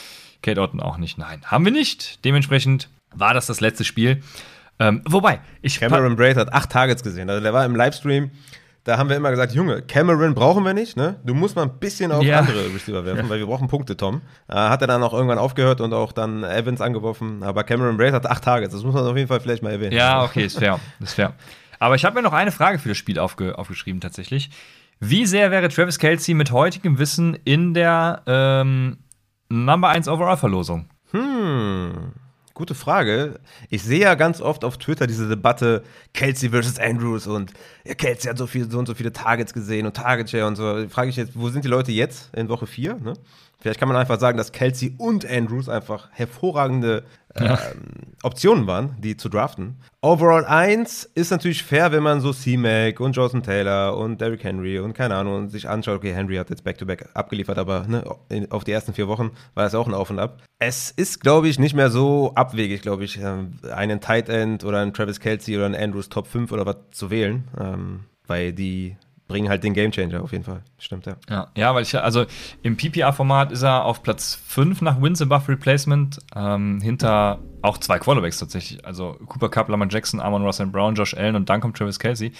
Kate 0.42 0.60
Otten 0.60 0.80
auch 0.80 0.96
nicht. 0.96 1.18
Nein, 1.18 1.42
haben 1.44 1.66
wir 1.66 1.72
nicht. 1.72 2.24
Dementsprechend 2.24 2.88
war 3.14 3.34
das 3.34 3.46
das 3.46 3.60
letzte 3.60 3.84
Spiel. 3.84 4.22
Ähm, 4.78 5.02
wobei, 5.04 5.40
ich 5.60 5.78
Cameron 5.78 6.16
Braid 6.16 6.38
hat 6.38 6.54
acht 6.54 6.70
Targets 6.70 7.02
gesehen. 7.02 7.28
Also, 7.28 7.42
der 7.42 7.52
war 7.52 7.66
im 7.66 7.76
Livestream 7.76 8.30
Da 8.84 8.96
haben 8.96 9.10
wir 9.10 9.16
immer 9.16 9.30
gesagt, 9.30 9.52
Junge, 9.52 9.82
Cameron 9.82 10.34
brauchen 10.34 10.64
wir 10.64 10.72
nicht, 10.72 10.96
ne? 10.96 11.20
Du 11.24 11.34
musst 11.34 11.54
mal 11.54 11.62
ein 11.64 11.78
bisschen 11.78 12.12
auf 12.12 12.22
Ja. 12.22 12.38
andere 12.40 12.64
Receiver 12.74 13.04
werfen, 13.04 13.28
weil 13.28 13.38
wir 13.38 13.46
brauchen 13.46 13.68
Punkte, 13.68 13.94
Tom. 13.96 14.22
Äh, 14.48 14.54
hat 14.54 14.80
er 14.80 14.86
dann 14.86 15.02
auch 15.02 15.12
irgendwann 15.12 15.38
aufgehört 15.38 15.80
und 15.82 15.92
auch 15.92 16.12
dann 16.12 16.44
Evans 16.44 16.80
angeworfen. 16.80 17.42
Aber 17.42 17.62
Cameron 17.64 17.98
Brace 17.98 18.12
hat 18.14 18.26
acht 18.26 18.42
Targets. 18.42 18.72
Das 18.72 18.82
muss 18.82 18.94
man 18.94 19.04
auf 19.06 19.16
jeden 19.16 19.28
Fall 19.28 19.40
vielleicht 19.40 19.62
mal 19.62 19.70
erwähnen. 19.72 19.92
Ja, 19.92 20.24
okay, 20.24 20.44
ist 20.44 20.58
fair. 20.58 20.80
Ist 21.00 21.12
fair. 21.14 21.34
Aber 21.78 21.94
ich 21.94 22.04
habe 22.06 22.14
mir 22.16 22.22
noch 22.22 22.32
eine 22.32 22.52
Frage 22.52 22.78
für 22.78 22.88
das 22.88 22.96
Spiel 22.98 23.18
aufge 23.18 23.58
aufgeschrieben, 23.58 24.00
tatsächlich. 24.00 24.50
Wie 24.98 25.24
sehr 25.26 25.50
wäre 25.50 25.68
Travis 25.68 25.98
Kelsey 25.98 26.34
mit 26.34 26.50
heutigem 26.50 26.98
Wissen 26.98 27.34
in 27.44 27.74
der 27.74 28.22
ähm, 28.26 28.98
Number 29.50 29.88
1 29.88 30.08
Overall-Verlosung? 30.08 30.88
Hm, 31.12 32.12
gute 32.60 32.74
Frage. 32.74 33.40
Ich 33.70 33.82
sehe 33.82 34.00
ja 34.00 34.14
ganz 34.14 34.40
oft 34.40 34.64
auf 34.64 34.78
Twitter 34.78 35.06
diese 35.06 35.28
Debatte 35.28 35.82
Kelsey 36.12 36.50
versus 36.50 36.78
Andrews 36.78 37.26
und 37.26 37.52
ja, 37.84 37.94
Kelsey 37.94 38.30
hat 38.30 38.38
so, 38.38 38.46
viel, 38.46 38.70
so 38.70 38.78
und 38.78 38.86
so 38.86 38.94
viele 38.94 39.12
Targets 39.12 39.52
gesehen 39.52 39.86
und 39.86 39.96
Target 39.96 40.30
Share 40.30 40.46
und 40.46 40.56
so. 40.56 40.86
Frage 40.88 41.10
ich 41.10 41.16
jetzt, 41.16 41.32
wo 41.34 41.48
sind 41.48 41.64
die 41.64 41.68
Leute 41.68 41.90
jetzt 41.90 42.32
in 42.34 42.48
Woche 42.48 42.66
4? 42.66 42.94
Ne? 42.96 43.14
Vielleicht 43.60 43.78
kann 43.78 43.88
man 43.88 43.96
einfach 43.96 44.18
sagen, 44.18 44.38
dass 44.38 44.52
Kelsey 44.52 44.94
und 44.96 45.28
Andrews 45.28 45.68
einfach 45.68 46.08
hervorragende 46.12 47.04
ähm, 47.36 47.56
Optionen 48.22 48.66
waren, 48.66 48.96
die 49.00 49.16
zu 49.16 49.28
draften. 49.28 49.76
Overall 50.00 50.44
1 50.46 51.10
ist 51.14 51.30
natürlich 51.30 51.62
fair, 51.62 51.92
wenn 51.92 52.02
man 52.02 52.20
so 52.20 52.32
C-Mac 52.32 53.00
und 53.00 53.12
Jonathan 53.12 53.42
Taylor 53.42 53.96
und 53.96 54.20
Derrick 54.20 54.44
Henry 54.44 54.78
und 54.78 54.94
keine 54.94 55.14
Ahnung 55.14 55.36
und 55.36 55.48
sich 55.50 55.68
anschaut, 55.68 55.98
okay, 55.98 56.14
Henry 56.14 56.36
hat 56.36 56.48
jetzt 56.50 56.64
Back-to-Back 56.64 57.10
abgeliefert, 57.14 57.58
aber 57.58 57.86
ne, 57.86 58.02
auf 58.48 58.64
die 58.64 58.72
ersten 58.72 58.94
vier 58.94 59.08
Wochen 59.08 59.30
war 59.54 59.64
das 59.64 59.74
auch 59.74 59.86
ein 59.86 59.94
Auf 59.94 60.10
und 60.10 60.18
Ab. 60.18 60.42
Es 60.58 60.90
ist, 60.90 61.20
glaube 61.20 61.48
ich, 61.48 61.58
nicht 61.58 61.74
mehr 61.74 61.90
so 61.90 62.32
abwegig, 62.34 62.82
glaube 62.82 63.04
ich, 63.04 63.18
ähm, 63.18 63.58
einen 63.72 64.00
Tight 64.00 64.28
End 64.28 64.64
oder 64.64 64.80
einen 64.80 64.94
Travis 64.94 65.20
Kelsey 65.20 65.56
oder 65.56 65.66
einen 65.66 65.74
Andrews 65.76 66.08
Top 66.08 66.26
5 66.26 66.50
oder 66.52 66.66
was 66.66 66.76
zu 66.92 67.10
wählen, 67.10 67.44
ähm, 67.58 68.00
weil 68.26 68.52
die 68.52 68.96
bringen 69.30 69.48
halt 69.48 69.62
den 69.62 69.74
Gamechanger 69.74 70.22
auf 70.22 70.32
jeden 70.32 70.44
Fall. 70.44 70.62
Stimmt, 70.78 71.06
ja. 71.06 71.16
Ja, 71.28 71.48
ja 71.56 71.74
weil 71.74 71.84
ich, 71.84 71.96
also 71.96 72.26
im 72.62 72.76
PPR-Format 72.76 73.52
ist 73.52 73.62
er 73.62 73.84
auf 73.84 74.02
Platz 74.02 74.34
5 74.46 74.82
nach 74.82 75.00
Wins 75.00 75.22
above 75.22 75.48
Replacement, 75.48 76.18
ähm, 76.34 76.80
hinter 76.80 77.38
auch 77.62 77.78
zwei 77.78 77.98
Quarterbacks 77.98 78.38
tatsächlich. 78.38 78.84
Also 78.84 79.16
Cooper 79.26 79.48
Cup, 79.48 79.68
Lamar 79.68 79.88
Jackson, 79.88 80.20
Amon 80.20 80.44
Russell 80.44 80.66
Brown, 80.66 80.94
Josh 80.94 81.14
Allen 81.14 81.36
und 81.36 81.48
dann 81.48 81.60
kommt 81.60 81.76
Travis 81.76 81.98
Kelsey. 81.98 82.32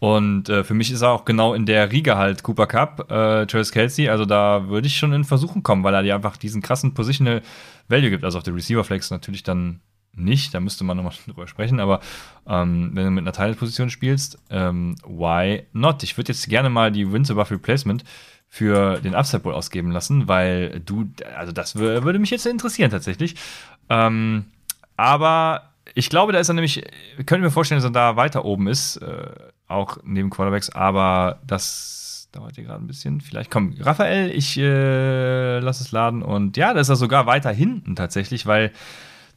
Und 0.00 0.48
äh, 0.48 0.64
für 0.64 0.74
mich 0.74 0.90
ist 0.90 1.02
er 1.02 1.10
auch 1.10 1.24
genau 1.24 1.54
in 1.54 1.64
der 1.64 1.92
Riege 1.92 2.16
halt 2.16 2.42
Cooper 2.42 2.66
Cup, 2.66 3.08
äh, 3.08 3.46
Travis 3.46 3.70
Kelsey. 3.70 4.08
Also 4.08 4.24
da 4.24 4.68
würde 4.68 4.88
ich 4.88 4.96
schon 4.96 5.12
in 5.12 5.22
Versuchen 5.22 5.62
kommen, 5.62 5.84
weil 5.84 5.94
er 5.94 6.02
dir 6.02 6.16
einfach 6.16 6.36
diesen 6.36 6.60
krassen 6.60 6.92
Positional 6.92 7.40
Value 7.86 8.10
gibt. 8.10 8.24
Also 8.24 8.38
auf 8.38 8.44
der 8.44 8.52
Receiver 8.52 8.82
Flex 8.82 9.12
natürlich 9.12 9.44
dann 9.44 9.80
nicht, 10.14 10.52
da 10.54 10.60
müsste 10.60 10.84
man 10.84 10.96
nochmal 10.96 11.14
drüber 11.26 11.46
sprechen, 11.46 11.80
aber 11.80 12.00
ähm, 12.46 12.90
wenn 12.94 13.04
du 13.04 13.10
mit 13.10 13.22
einer 13.24 13.32
Teilposition 13.32 13.90
spielst, 13.90 14.38
ähm, 14.50 14.96
why 15.06 15.64
not? 15.72 16.02
Ich 16.02 16.16
würde 16.16 16.32
jetzt 16.32 16.48
gerne 16.48 16.70
mal 16.70 16.92
die 16.92 17.10
Wins 17.12 17.30
above 17.30 17.50
Replacement 17.52 18.04
für 18.48 19.00
den 19.00 19.14
Upside 19.14 19.40
Bowl 19.42 19.54
ausgeben 19.54 19.90
lassen, 19.90 20.28
weil 20.28 20.80
du, 20.80 21.10
also 21.36 21.52
das 21.52 21.74
wür- 21.76 22.02
würde 22.04 22.18
mich 22.18 22.30
jetzt 22.30 22.44
interessieren 22.46 22.90
tatsächlich. 22.90 23.34
Ähm, 23.88 24.44
aber 24.96 25.70
ich 25.94 26.10
glaube, 26.10 26.32
da 26.32 26.38
ist 26.38 26.48
er 26.48 26.54
nämlich, 26.54 26.84
könnte 27.26 27.38
mir 27.38 27.50
vorstellen, 27.50 27.80
dass 27.80 27.88
er 27.90 27.92
da 27.92 28.16
weiter 28.16 28.44
oben 28.44 28.68
ist, 28.68 28.96
äh, 28.98 29.30
auch 29.68 29.96
neben 30.04 30.28
Quarterbacks, 30.28 30.68
aber 30.70 31.40
das 31.46 32.28
dauert 32.32 32.54
hier 32.56 32.64
gerade 32.64 32.82
ein 32.84 32.86
bisschen. 32.86 33.20
Vielleicht 33.22 33.50
komm, 33.50 33.74
Raphael, 33.80 34.30
ich 34.30 34.58
äh, 34.58 35.58
lass 35.60 35.80
es 35.80 35.92
laden 35.92 36.22
und 36.22 36.56
ja, 36.58 36.74
da 36.74 36.80
ist 36.80 36.88
er 36.90 36.96
sogar 36.96 37.26
weiter 37.26 37.50
hinten 37.50 37.96
tatsächlich, 37.96 38.46
weil 38.46 38.70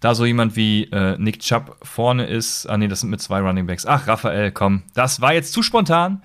da 0.05 0.13
so 0.13 0.23
jemand 0.23 0.55
wie 0.55 0.83
äh, 0.91 1.17
Nick 1.17 1.39
Chubb 1.39 1.77
vorne 1.81 2.27
ist. 2.27 2.67
Ah, 2.67 2.77
nee, 2.77 2.87
das 2.87 2.99
sind 2.99 3.09
mit 3.09 3.21
zwei 3.21 3.39
Running 3.39 3.65
Backs. 3.65 3.87
Ach, 3.87 4.07
Raphael, 4.07 4.51
komm. 4.51 4.83
Das 4.93 5.19
war 5.19 5.33
jetzt 5.33 5.51
zu 5.51 5.63
spontan. 5.63 6.21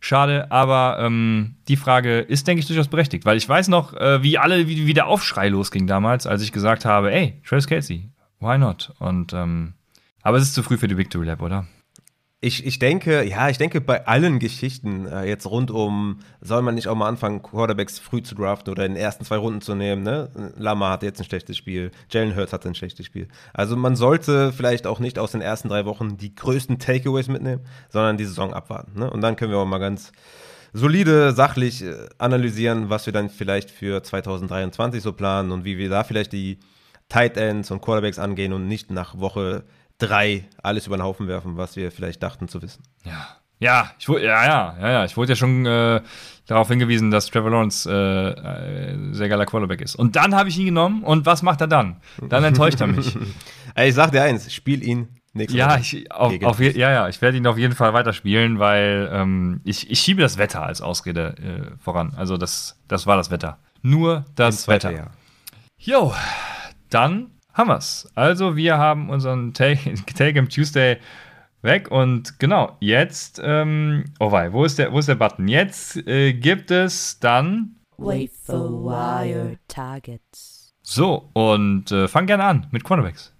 Schade, 0.00 0.50
aber 0.50 0.98
ähm, 0.98 1.54
die 1.68 1.76
Frage 1.76 2.20
ist, 2.20 2.48
denke 2.48 2.60
ich, 2.60 2.66
durchaus 2.66 2.88
berechtigt, 2.88 3.24
weil 3.26 3.36
ich 3.36 3.48
weiß 3.48 3.68
noch, 3.68 3.94
äh, 3.94 4.22
wie 4.24 4.36
alle, 4.36 4.66
wie, 4.66 4.84
wie 4.86 4.94
der 4.94 5.06
Aufschrei 5.06 5.48
losging 5.48 5.86
damals, 5.86 6.26
als 6.26 6.42
ich 6.42 6.50
gesagt 6.50 6.84
habe, 6.84 7.12
ey, 7.12 7.40
Travis 7.46 7.68
Kelsey, 7.68 8.10
why 8.40 8.58
not? 8.58 8.92
Und 8.98 9.32
ähm, 9.32 9.74
aber 10.22 10.38
es 10.38 10.44
ist 10.44 10.54
zu 10.54 10.64
früh 10.64 10.76
für 10.76 10.88
die 10.88 10.96
Victory 10.96 11.26
Lab, 11.26 11.40
oder? 11.40 11.66
Ich, 12.42 12.64
ich 12.64 12.78
denke, 12.78 13.22
ja, 13.24 13.50
ich 13.50 13.58
denke 13.58 13.82
bei 13.82 14.06
allen 14.06 14.38
Geschichten 14.38 15.06
äh, 15.06 15.24
jetzt 15.24 15.46
rund 15.46 15.70
um, 15.70 16.20
soll 16.40 16.62
man 16.62 16.74
nicht 16.74 16.88
auch 16.88 16.94
mal 16.94 17.06
anfangen, 17.06 17.42
Quarterbacks 17.42 17.98
früh 17.98 18.22
zu 18.22 18.34
draften 18.34 18.72
oder 18.72 18.86
in 18.86 18.94
den 18.94 19.02
ersten 19.02 19.26
zwei 19.26 19.36
Runden 19.36 19.60
zu 19.60 19.74
nehmen, 19.74 20.02
ne? 20.02 20.30
Lamar 20.56 20.92
hatte 20.92 21.04
jetzt 21.04 21.20
ein 21.20 21.26
schlechtes 21.26 21.58
Spiel, 21.58 21.90
Jalen 22.08 22.34
Hurts 22.34 22.54
hatte 22.54 22.68
ein 22.68 22.74
schlechtes 22.74 23.04
Spiel. 23.04 23.28
Also 23.52 23.76
man 23.76 23.94
sollte 23.94 24.54
vielleicht 24.54 24.86
auch 24.86 25.00
nicht 25.00 25.18
aus 25.18 25.32
den 25.32 25.42
ersten 25.42 25.68
drei 25.68 25.84
Wochen 25.84 26.16
die 26.16 26.34
größten 26.34 26.78
Takeaways 26.78 27.28
mitnehmen, 27.28 27.60
sondern 27.90 28.16
die 28.16 28.24
Saison 28.24 28.54
abwarten, 28.54 28.98
ne? 28.98 29.10
Und 29.10 29.20
dann 29.20 29.36
können 29.36 29.50
wir 29.50 29.58
auch 29.58 29.66
mal 29.66 29.76
ganz 29.76 30.10
solide, 30.72 31.32
sachlich 31.32 31.82
äh, 31.82 31.94
analysieren, 32.16 32.88
was 32.88 33.04
wir 33.04 33.12
dann 33.12 33.28
vielleicht 33.28 33.70
für 33.70 34.02
2023 34.02 35.02
so 35.02 35.12
planen 35.12 35.52
und 35.52 35.66
wie 35.66 35.76
wir 35.76 35.90
da 35.90 36.04
vielleicht 36.04 36.32
die 36.32 36.58
Tight 37.10 37.36
Ends 37.36 37.70
und 37.70 37.82
Quarterbacks 37.82 38.18
angehen 38.18 38.54
und 38.54 38.66
nicht 38.66 38.90
nach 38.90 39.18
Woche 39.18 39.64
drei 40.02 40.44
alles 40.62 40.86
über 40.86 40.96
den 40.96 41.02
Haufen 41.02 41.28
werfen, 41.28 41.56
was 41.56 41.76
wir 41.76 41.90
vielleicht 41.92 42.22
dachten 42.22 42.48
zu 42.48 42.60
wissen. 42.62 42.82
Ja. 43.04 43.28
Ja, 43.62 43.90
ich 43.98 44.08
wurde, 44.08 44.24
ja, 44.24 44.42
ja, 44.46 44.76
ja, 44.80 44.90
ja. 44.90 45.04
Ich 45.04 45.18
wurde 45.18 45.32
ja 45.32 45.36
schon 45.36 45.66
äh, 45.66 46.00
darauf 46.46 46.68
hingewiesen, 46.68 47.10
dass 47.10 47.26
Trevor 47.26 47.50
Lawrence 47.50 47.90
äh, 47.92 48.30
äh, 48.94 49.12
sehr 49.12 49.28
geiler 49.28 49.44
Quarterback 49.44 49.82
ist. 49.82 49.96
Und 49.96 50.16
dann 50.16 50.34
habe 50.34 50.48
ich 50.48 50.58
ihn 50.58 50.64
genommen 50.64 51.02
und 51.04 51.26
was 51.26 51.42
macht 51.42 51.60
er 51.60 51.66
dann? 51.66 52.00
Dann 52.26 52.42
enttäuscht 52.42 52.80
er 52.80 52.86
mich. 52.86 53.16
Ich 53.76 53.94
sag 53.94 54.10
dir 54.10 54.22
eins, 54.22 54.52
spiel 54.52 54.82
ihn 54.82 55.20
nächste 55.32 55.56
Ja, 55.56 55.70
Woche. 55.70 55.80
ich, 55.80 56.10
auf, 56.10 56.42
auf, 56.42 56.58
ja, 56.60 56.90
ja, 56.90 57.08
ich 57.08 57.22
werde 57.22 57.36
ihn 57.36 57.46
auf 57.46 57.56
jeden 57.56 57.74
Fall 57.76 57.94
weiterspielen, 57.94 58.58
weil 58.58 59.08
ähm, 59.12 59.60
ich, 59.64 59.88
ich 59.90 60.00
schiebe 60.00 60.20
das 60.20 60.38
Wetter 60.38 60.64
als 60.64 60.80
Ausrede 60.80 61.36
äh, 61.38 61.78
voran. 61.78 62.12
Also 62.16 62.36
das, 62.36 62.80
das 62.88 63.06
war 63.06 63.16
das 63.16 63.30
Wetter. 63.30 63.58
Nur 63.82 64.24
das 64.34 64.66
Wetter. 64.66 65.12
Jo, 65.78 66.12
dann 66.90 67.30
haben 67.54 67.68
wir's. 67.68 68.08
Also 68.14 68.56
wir 68.56 68.78
haben 68.78 69.10
unseren 69.10 69.54
Take, 69.54 69.94
Take 70.16 70.38
im 70.38 70.48
Tuesday 70.48 70.98
weg 71.62 71.90
und 71.90 72.38
genau, 72.38 72.76
jetzt, 72.80 73.40
ähm, 73.44 74.04
oh 74.18 74.32
wei, 74.32 74.52
wo 74.52 74.64
ist 74.64 74.78
der, 74.78 74.92
wo 74.92 74.98
ist 74.98 75.08
der 75.08 75.14
Button? 75.14 75.48
Jetzt 75.48 75.96
äh, 76.06 76.32
gibt 76.32 76.70
es 76.70 77.18
dann 77.20 77.76
Wait 77.98 78.32
for 78.32 78.84
wire 78.84 79.58
targets. 79.68 80.74
so 80.82 81.30
und 81.34 81.92
äh, 81.92 82.08
fang 82.08 82.26
gerne 82.26 82.44
an 82.44 82.66
mit 82.70 82.84
Quarterbacks. 82.84 83.34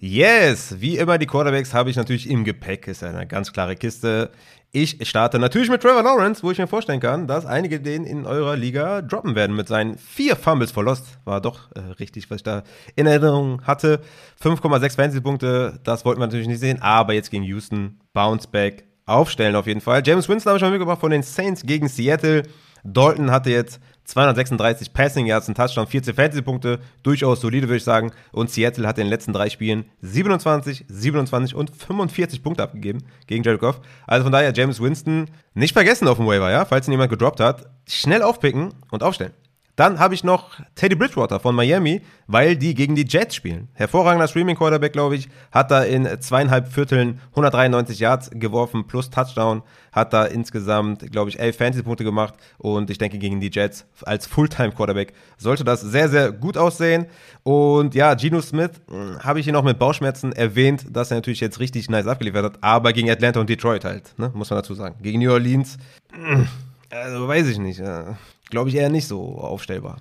Yes, 0.00 0.76
wie 0.80 0.96
immer 0.96 1.18
die 1.18 1.26
Quarterbacks 1.26 1.74
habe 1.74 1.90
ich 1.90 1.96
natürlich 1.96 2.30
im 2.30 2.44
Gepäck, 2.44 2.86
ist 2.86 3.02
eine 3.02 3.26
ganz 3.26 3.52
klare 3.52 3.74
Kiste. 3.74 4.30
Ich 4.70 4.98
starte 5.08 5.38
natürlich 5.38 5.70
mit 5.70 5.80
Trevor 5.80 6.02
Lawrence, 6.02 6.42
wo 6.42 6.50
ich 6.50 6.58
mir 6.58 6.66
vorstellen 6.66 7.00
kann, 7.00 7.26
dass 7.26 7.46
einige 7.46 7.80
den 7.80 8.04
in 8.04 8.26
eurer 8.26 8.54
Liga 8.54 9.00
droppen 9.00 9.34
werden 9.34 9.56
mit 9.56 9.66
seinen 9.66 9.96
vier 9.96 10.36
Fumbles 10.36 10.72
for 10.72 10.84
Lost. 10.84 11.18
War 11.24 11.40
doch 11.40 11.70
äh, 11.74 11.80
richtig, 11.98 12.30
was 12.30 12.36
ich 12.36 12.42
da 12.42 12.62
in 12.94 13.06
Erinnerung 13.06 13.62
hatte. 13.64 14.02
5,6 14.42 14.94
Fantasy-Punkte, 14.94 15.80
das 15.84 16.04
wollten 16.04 16.20
wir 16.20 16.26
natürlich 16.26 16.48
nicht 16.48 16.60
sehen, 16.60 16.82
aber 16.82 17.14
jetzt 17.14 17.30
gegen 17.30 17.44
Houston, 17.44 17.98
Bounce 18.12 18.46
Back, 18.46 18.84
aufstellen 19.06 19.56
auf 19.56 19.66
jeden 19.66 19.80
Fall. 19.80 20.02
James 20.04 20.28
Winston 20.28 20.50
habe 20.50 20.58
ich 20.58 20.62
mal 20.62 20.70
mitgebracht 20.70 21.00
von 21.00 21.12
den 21.12 21.22
Saints 21.22 21.62
gegen 21.62 21.88
Seattle. 21.88 22.42
Dalton 22.84 23.30
hatte 23.30 23.48
jetzt 23.48 23.80
236 24.08 24.94
Passing 24.94 25.26
Yards, 25.26 25.48
ein 25.48 25.54
Touchdown, 25.54 25.86
14 25.86 26.14
Fantasy-Punkte, 26.14 26.80
durchaus 27.02 27.42
solide, 27.42 27.68
würde 27.68 27.76
ich 27.76 27.84
sagen. 27.84 28.10
Und 28.32 28.50
Seattle 28.50 28.88
hat 28.88 28.96
in 28.96 29.04
den 29.04 29.10
letzten 29.10 29.34
drei 29.34 29.50
Spielen 29.50 29.84
27, 30.00 30.86
27 30.88 31.54
und 31.54 31.70
45 31.76 32.42
Punkte 32.42 32.62
abgegeben 32.62 33.04
gegen 33.26 33.44
Jared 33.44 33.60
Goff. 33.60 33.80
Also 34.06 34.24
von 34.24 34.32
daher 34.32 34.52
James 34.54 34.80
Winston 34.80 35.26
nicht 35.52 35.74
vergessen 35.74 36.08
auf 36.08 36.16
dem 36.16 36.26
Waiver, 36.26 36.50
ja, 36.50 36.64
falls 36.64 36.88
ihn 36.88 36.92
jemand 36.92 37.10
gedroppt 37.10 37.40
hat. 37.40 37.66
Schnell 37.86 38.22
aufpicken 38.22 38.72
und 38.90 39.02
aufstellen. 39.02 39.32
Dann 39.78 40.00
habe 40.00 40.12
ich 40.12 40.24
noch 40.24 40.58
Teddy 40.74 40.96
Bridgewater 40.96 41.38
von 41.38 41.54
Miami, 41.54 42.02
weil 42.26 42.56
die 42.56 42.74
gegen 42.74 42.96
die 42.96 43.06
Jets 43.06 43.36
spielen. 43.36 43.68
Hervorragender 43.74 44.26
Streaming-Quarterback, 44.26 44.92
glaube 44.92 45.14
ich. 45.14 45.28
Hat 45.52 45.70
da 45.70 45.84
in 45.84 46.20
zweieinhalb 46.20 46.66
Vierteln 46.66 47.20
193 47.30 48.00
Yards 48.00 48.30
geworfen 48.32 48.88
plus 48.88 49.08
Touchdown. 49.08 49.62
Hat 49.92 50.12
da 50.12 50.24
insgesamt, 50.24 51.12
glaube 51.12 51.30
ich, 51.30 51.38
elf 51.38 51.58
Fantasy-Punkte 51.58 52.02
gemacht. 52.02 52.34
Und 52.56 52.90
ich 52.90 52.98
denke, 52.98 53.18
gegen 53.18 53.40
die 53.40 53.52
Jets 53.52 53.86
als 54.02 54.26
Fulltime-Quarterback 54.26 55.12
sollte 55.36 55.62
das 55.62 55.80
sehr, 55.82 56.08
sehr 56.08 56.32
gut 56.32 56.58
aussehen. 56.58 57.06
Und 57.44 57.94
ja, 57.94 58.14
Geno 58.14 58.40
Smith 58.40 58.72
mh, 58.88 59.20
habe 59.22 59.38
ich 59.38 59.44
hier 59.44 59.52
noch 59.52 59.62
mit 59.62 59.78
Bauchschmerzen 59.78 60.32
erwähnt, 60.32 60.86
dass 60.90 61.12
er 61.12 61.18
natürlich 61.18 61.38
jetzt 61.38 61.60
richtig 61.60 61.88
nice 61.88 62.08
abgeliefert 62.08 62.44
hat. 62.44 62.58
Aber 62.62 62.92
gegen 62.92 63.08
Atlanta 63.08 63.38
und 63.38 63.48
Detroit 63.48 63.84
halt, 63.84 64.18
ne? 64.18 64.32
muss 64.34 64.50
man 64.50 64.58
dazu 64.58 64.74
sagen. 64.74 64.96
Gegen 65.00 65.20
New 65.20 65.30
Orleans, 65.30 65.78
mh, 66.12 66.48
also 66.90 67.28
weiß 67.28 67.46
ich 67.46 67.58
nicht. 67.58 67.78
Äh, 67.78 68.14
glaube 68.50 68.70
ich 68.70 68.76
eher 68.76 68.90
nicht 68.90 69.06
so 69.06 69.38
aufstellbar. 69.38 69.98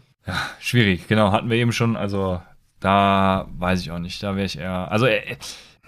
Schwierig, 0.59 1.07
genau, 1.07 1.31
hatten 1.31 1.49
wir 1.49 1.57
eben 1.57 1.71
schon. 1.71 1.95
Also 1.95 2.41
da 2.79 3.47
weiß 3.57 3.81
ich 3.81 3.91
auch 3.91 3.99
nicht. 3.99 4.21
Da 4.21 4.35
wäre 4.35 4.45
ich 4.45 4.57
eher. 4.57 4.91
Also 4.91 5.05
er, 5.05 5.21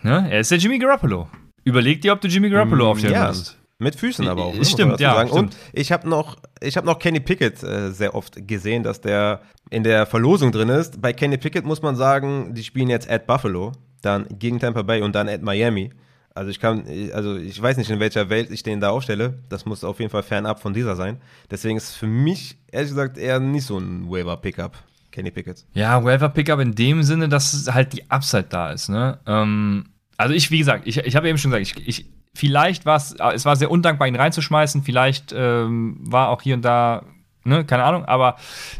ne, 0.02 0.28
er 0.32 0.40
ist 0.40 0.52
der 0.52 0.58
Jimmy 0.58 0.80
Garoppolo. 0.80 1.28
Überleg 1.64 2.02
dir, 2.02 2.14
ob 2.14 2.22
du 2.22 2.28
Jimmy 2.28 2.50
Garoppolo 2.50 2.92
aufstellen 2.92 3.14
Mm, 3.14 3.18
ja, 3.18 3.26
würdest. 3.28 3.58
mit 3.80 3.96
Füßen 3.96 4.28
aber 4.28 4.46
auch. 4.46 4.54
ne, 4.56 4.64
Stimmt, 4.66 5.00
ja, 5.00 5.14
stimmt. 5.28 5.32
Und 5.34 5.58
ich 5.74 5.92
habe 5.92 6.08
noch, 6.08 6.38
ich 6.62 6.78
habe 6.78 6.88
noch 6.88 7.00
Kenny 7.00 7.20
Pickett 7.20 7.62
äh, 7.64 7.92
sehr 7.92 8.16
oft 8.16 8.48
gesehen, 8.48 8.84
dass 8.84 9.02
der 9.02 9.42
in 9.70 9.84
der 9.84 10.06
Verlosung 10.06 10.52
drin 10.52 10.70
ist. 10.70 11.02
Bei 11.02 11.12
Kenny 11.14 11.38
Pickett 11.38 11.66
muss 11.66 11.82
man 11.82 11.96
sagen, 11.96 12.54
die 12.56 12.64
spielen 12.64 12.90
jetzt 12.90 13.10
at 13.10 13.28
Buffalo, 13.28 13.74
dann 14.02 14.26
gegen 14.40 14.60
Tampa 14.60 14.82
Bay 14.84 15.02
und 15.02 15.14
dann 15.16 15.28
at 15.28 15.42
Miami. 15.42 15.92
Also 16.36 16.52
ich 16.52 16.60
kann, 16.60 16.86
also 17.14 17.36
ich 17.36 17.62
weiß 17.62 17.78
nicht, 17.78 17.90
in 17.90 18.00
welcher 18.00 18.30
Welt 18.30 18.52
ich 18.52 18.64
den 18.64 18.80
da 18.80 18.90
aufstelle. 18.92 19.40
Das 19.50 19.66
muss 19.66 19.84
auf 19.84 20.00
jeden 20.00 20.12
Fall 20.12 20.24
fernab 20.24 20.62
von 20.62 20.74
dieser 20.74 20.96
sein. 20.96 21.20
Deswegen 21.50 21.78
ist 21.78 21.96
für 21.96 22.08
mich, 22.08 22.58
ehrlich 22.72 22.92
gesagt, 22.92 23.18
eher 23.18 23.40
nicht 23.40 23.66
so 23.66 23.78
ein 23.78 24.10
Waiver-Pickup. 24.10 24.78
Kenny 25.12 25.32
Pickett. 25.32 25.66
Ja, 25.74 26.04
Waiver-Pickup 26.04 26.60
in 26.60 26.76
dem 26.76 27.04
Sinne, 27.04 27.30
dass 27.30 27.68
halt 27.74 27.94
die 27.94 28.10
Upside 28.12 28.46
da 28.50 28.72
ist, 28.72 28.90
ne? 28.90 29.20
Ähm, 29.26 29.90
also 30.18 30.34
ich, 30.34 30.52
wie 30.52 30.60
gesagt, 30.60 30.86
ich, 30.86 30.98
ich 30.98 31.16
habe 31.16 31.28
eben 31.30 31.38
schon 31.38 31.52
gesagt, 31.52 31.80
ich, 31.80 31.88
ich, 31.88 32.10
vielleicht 32.34 32.86
war 32.86 32.98
es, 32.98 33.16
es 33.34 33.46
war 33.46 33.56
sehr 33.56 33.72
undankbar, 33.72 34.08
ihn 34.08 34.16
reinzuschmeißen. 34.16 34.84
Vielleicht 34.84 35.34
ähm, 35.36 35.98
war 36.02 36.30
auch 36.30 36.42
hier 36.42 36.56
und 36.56 36.64
da, 36.64 37.06
ne, 37.44 37.66
keine 37.66 37.84
Ahnung, 37.84 38.06
aber 38.06 38.36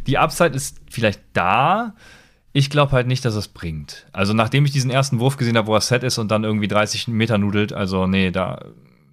die 0.06 0.18
Upside 0.18 0.56
ist 0.56 0.82
vielleicht 0.90 1.22
da. 1.34 1.96
Ich 2.52 2.70
glaube 2.70 2.94
halt 2.94 3.08
nicht, 3.08 3.24
dass 3.26 3.36
es 3.36 3.48
bringt. 3.48 4.08
Also, 4.12 4.34
nachdem 4.34 4.66
ich 4.66 4.72
diesen 4.72 4.90
ersten 4.90 5.20
Wurf 5.20 5.38
gesehen 5.38 5.58
habe, 5.58 5.68
wo 5.68 5.76
er 5.76 5.82
set 5.82 6.04
ist 6.04 6.18
und 6.18 6.30
dann 6.32 6.44
irgendwie 6.44 6.68
30 6.68 7.08
Meter 7.08 7.38
nudelt, 7.38 7.74
also, 7.74 8.08
nee, 8.08 8.32
da 8.32 8.66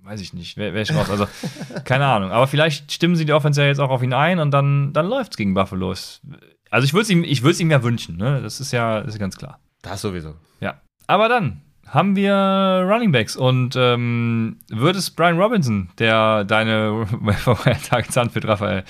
weiß 0.04 0.20
ich 0.20 0.32
nicht, 0.32 0.56
wäre 0.56 0.72
wär 0.72 0.82
ich 0.82 0.94
raus. 0.94 1.10
Also, 1.10 1.26
keine 1.84 2.06
Ahnung. 2.06 2.30
Aber 2.30 2.46
vielleicht 2.46 2.92
stimmen 2.92 3.16
sie 3.16 3.24
die 3.24 3.32
Offense 3.32 3.60
ja 3.60 3.66
jetzt 3.66 3.80
auch 3.80 3.90
auf 3.90 4.02
ihn 4.02 4.14
ein 4.14 4.38
und 4.38 4.52
dann, 4.52 4.92
dann 4.92 5.06
läuft 5.06 5.32
es 5.32 5.36
gegen 5.36 5.54
Buffalo. 5.54 5.90
Also, 5.90 6.84
ich 6.84 6.94
würde 6.94 7.02
es 7.02 7.10
ihm, 7.10 7.24
ihm 7.24 7.70
ja 7.70 7.82
wünschen, 7.82 8.16
ne? 8.16 8.40
Das 8.42 8.60
ist 8.60 8.72
ja, 8.72 9.00
das 9.00 9.14
ist 9.14 9.20
ganz 9.20 9.36
klar. 9.36 9.60
Das 9.82 10.00
sowieso. 10.00 10.34
Ja. 10.60 10.80
Aber 11.06 11.28
dann 11.28 11.60
haben 11.86 12.16
wir 12.16 12.34
Running 12.34 13.12
Backs 13.12 13.36
und 13.36 13.76
ähm, 13.76 14.58
wird 14.68 14.96
es 14.96 15.10
Brian 15.10 15.38
Robinson, 15.38 15.90
der 15.98 16.44
deine 16.44 17.06
Targets 17.88 18.16
anführt, 18.16 18.46
Raphael? 18.46 18.84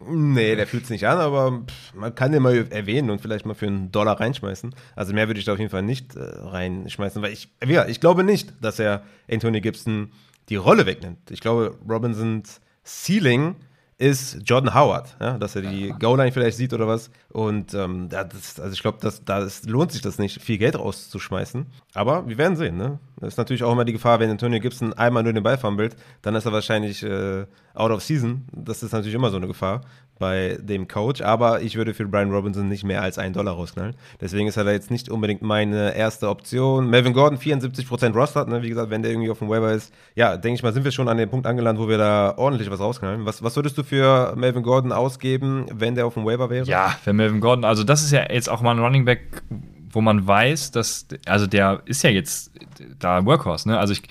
Nee, 0.00 0.56
der 0.56 0.66
fühlt 0.66 0.84
es 0.84 0.90
nicht 0.90 1.06
an, 1.06 1.18
aber 1.18 1.62
man 1.94 2.14
kann 2.14 2.32
den 2.32 2.42
mal 2.42 2.66
erwähnen 2.70 3.10
und 3.10 3.20
vielleicht 3.20 3.46
mal 3.46 3.54
für 3.54 3.66
einen 3.66 3.92
Dollar 3.92 4.18
reinschmeißen. 4.20 4.74
Also 4.96 5.14
mehr 5.14 5.28
würde 5.28 5.38
ich 5.38 5.46
da 5.46 5.52
auf 5.52 5.58
jeden 5.58 5.70
Fall 5.70 5.82
nicht 5.82 6.16
äh, 6.16 6.20
reinschmeißen, 6.20 7.22
weil 7.22 7.32
ich, 7.32 7.48
ja, 7.64 7.86
ich 7.86 8.00
glaube 8.00 8.24
nicht, 8.24 8.52
dass 8.60 8.78
er 8.78 9.04
Anthony 9.30 9.60
Gibson 9.60 10.12
die 10.48 10.56
Rolle 10.56 10.84
wegnimmt. 10.86 11.30
Ich 11.30 11.40
glaube, 11.40 11.78
Robinsons 11.88 12.60
Ceiling 12.84 13.56
ist 13.96 14.38
Jordan 14.44 14.74
Howard, 14.74 15.16
ja, 15.20 15.38
dass 15.38 15.54
er 15.54 15.62
die 15.62 15.94
Goal-Line 15.98 16.32
vielleicht 16.32 16.56
sieht 16.56 16.72
oder 16.72 16.88
was. 16.88 17.10
Und 17.30 17.72
ähm, 17.74 18.08
das, 18.08 18.58
also 18.58 18.72
ich 18.72 18.82
glaube, 18.82 18.98
da 19.24 19.48
lohnt 19.66 19.92
sich 19.92 20.02
das 20.02 20.18
nicht, 20.18 20.42
viel 20.42 20.58
Geld 20.58 20.76
rauszuschmeißen. 20.76 21.66
Aber 21.94 22.28
wir 22.28 22.36
werden 22.36 22.56
sehen. 22.56 22.76
Ne? 22.76 22.98
Das 23.20 23.34
ist 23.34 23.36
natürlich 23.38 23.62
auch 23.62 23.72
immer 23.72 23.84
die 23.84 23.92
Gefahr, 23.92 24.18
wenn 24.18 24.30
Antonio 24.30 24.60
Gibson 24.60 24.92
einmal 24.92 25.22
nur 25.22 25.32
den 25.32 25.44
Ball 25.44 25.56
fummelt, 25.56 25.96
dann 26.22 26.34
ist 26.34 26.44
er 26.44 26.52
wahrscheinlich 26.52 27.04
äh, 27.04 27.46
out 27.74 27.90
of 27.90 28.02
season. 28.02 28.44
Das 28.52 28.82
ist 28.82 28.92
natürlich 28.92 29.14
immer 29.14 29.30
so 29.30 29.36
eine 29.36 29.46
Gefahr 29.46 29.82
bei 30.18 30.58
dem 30.60 30.86
Coach, 30.86 31.20
aber 31.22 31.62
ich 31.62 31.76
würde 31.76 31.92
für 31.92 32.06
Brian 32.06 32.30
Robinson 32.30 32.68
nicht 32.68 32.84
mehr 32.84 33.02
als 33.02 33.18
einen 33.18 33.34
Dollar 33.34 33.54
rausknallen. 33.54 33.96
Deswegen 34.20 34.46
ist 34.46 34.56
er 34.56 34.64
da 34.64 34.70
jetzt 34.70 34.90
nicht 34.90 35.08
unbedingt 35.08 35.42
meine 35.42 35.96
erste 35.96 36.28
Option. 36.28 36.88
Melvin 36.88 37.12
Gordon, 37.12 37.38
74% 37.38 38.12
Roster, 38.14 38.46
ne? 38.46 38.62
wie 38.62 38.68
gesagt, 38.68 38.90
wenn 38.90 39.02
der 39.02 39.10
irgendwie 39.10 39.30
auf 39.30 39.40
dem 39.40 39.48
Waiver 39.48 39.72
ist, 39.72 39.92
ja, 40.14 40.36
denke 40.36 40.56
ich 40.56 40.62
mal, 40.62 40.72
sind 40.72 40.84
wir 40.84 40.92
schon 40.92 41.08
an 41.08 41.16
dem 41.16 41.30
Punkt 41.30 41.46
angelangt, 41.46 41.78
wo 41.78 41.88
wir 41.88 41.98
da 41.98 42.34
ordentlich 42.36 42.70
was 42.70 42.80
rausknallen. 42.80 43.26
Was, 43.26 43.42
was 43.42 43.56
würdest 43.56 43.76
du 43.76 43.82
für 43.82 44.34
Melvin 44.36 44.62
Gordon 44.62 44.92
ausgeben, 44.92 45.66
wenn 45.72 45.94
der 45.94 46.06
auf 46.06 46.14
dem 46.14 46.24
Waiver 46.24 46.48
wäre? 46.48 46.66
Ja, 46.66 46.96
für 47.02 47.12
Melvin 47.12 47.40
Gordon, 47.40 47.64
also 47.64 47.82
das 47.82 48.02
ist 48.04 48.12
ja 48.12 48.30
jetzt 48.30 48.48
auch 48.48 48.60
mal 48.60 48.70
ein 48.70 48.78
Running 48.78 49.04
Back, 49.04 49.42
wo 49.90 50.00
man 50.00 50.26
weiß, 50.26 50.70
dass, 50.70 51.06
also 51.26 51.46
der 51.46 51.82
ist 51.86 52.02
ja 52.02 52.10
jetzt 52.10 52.52
da 52.98 53.24
Workhorse, 53.24 53.68
ne? 53.68 53.78
Also 53.78 53.92
ich 53.92 54.02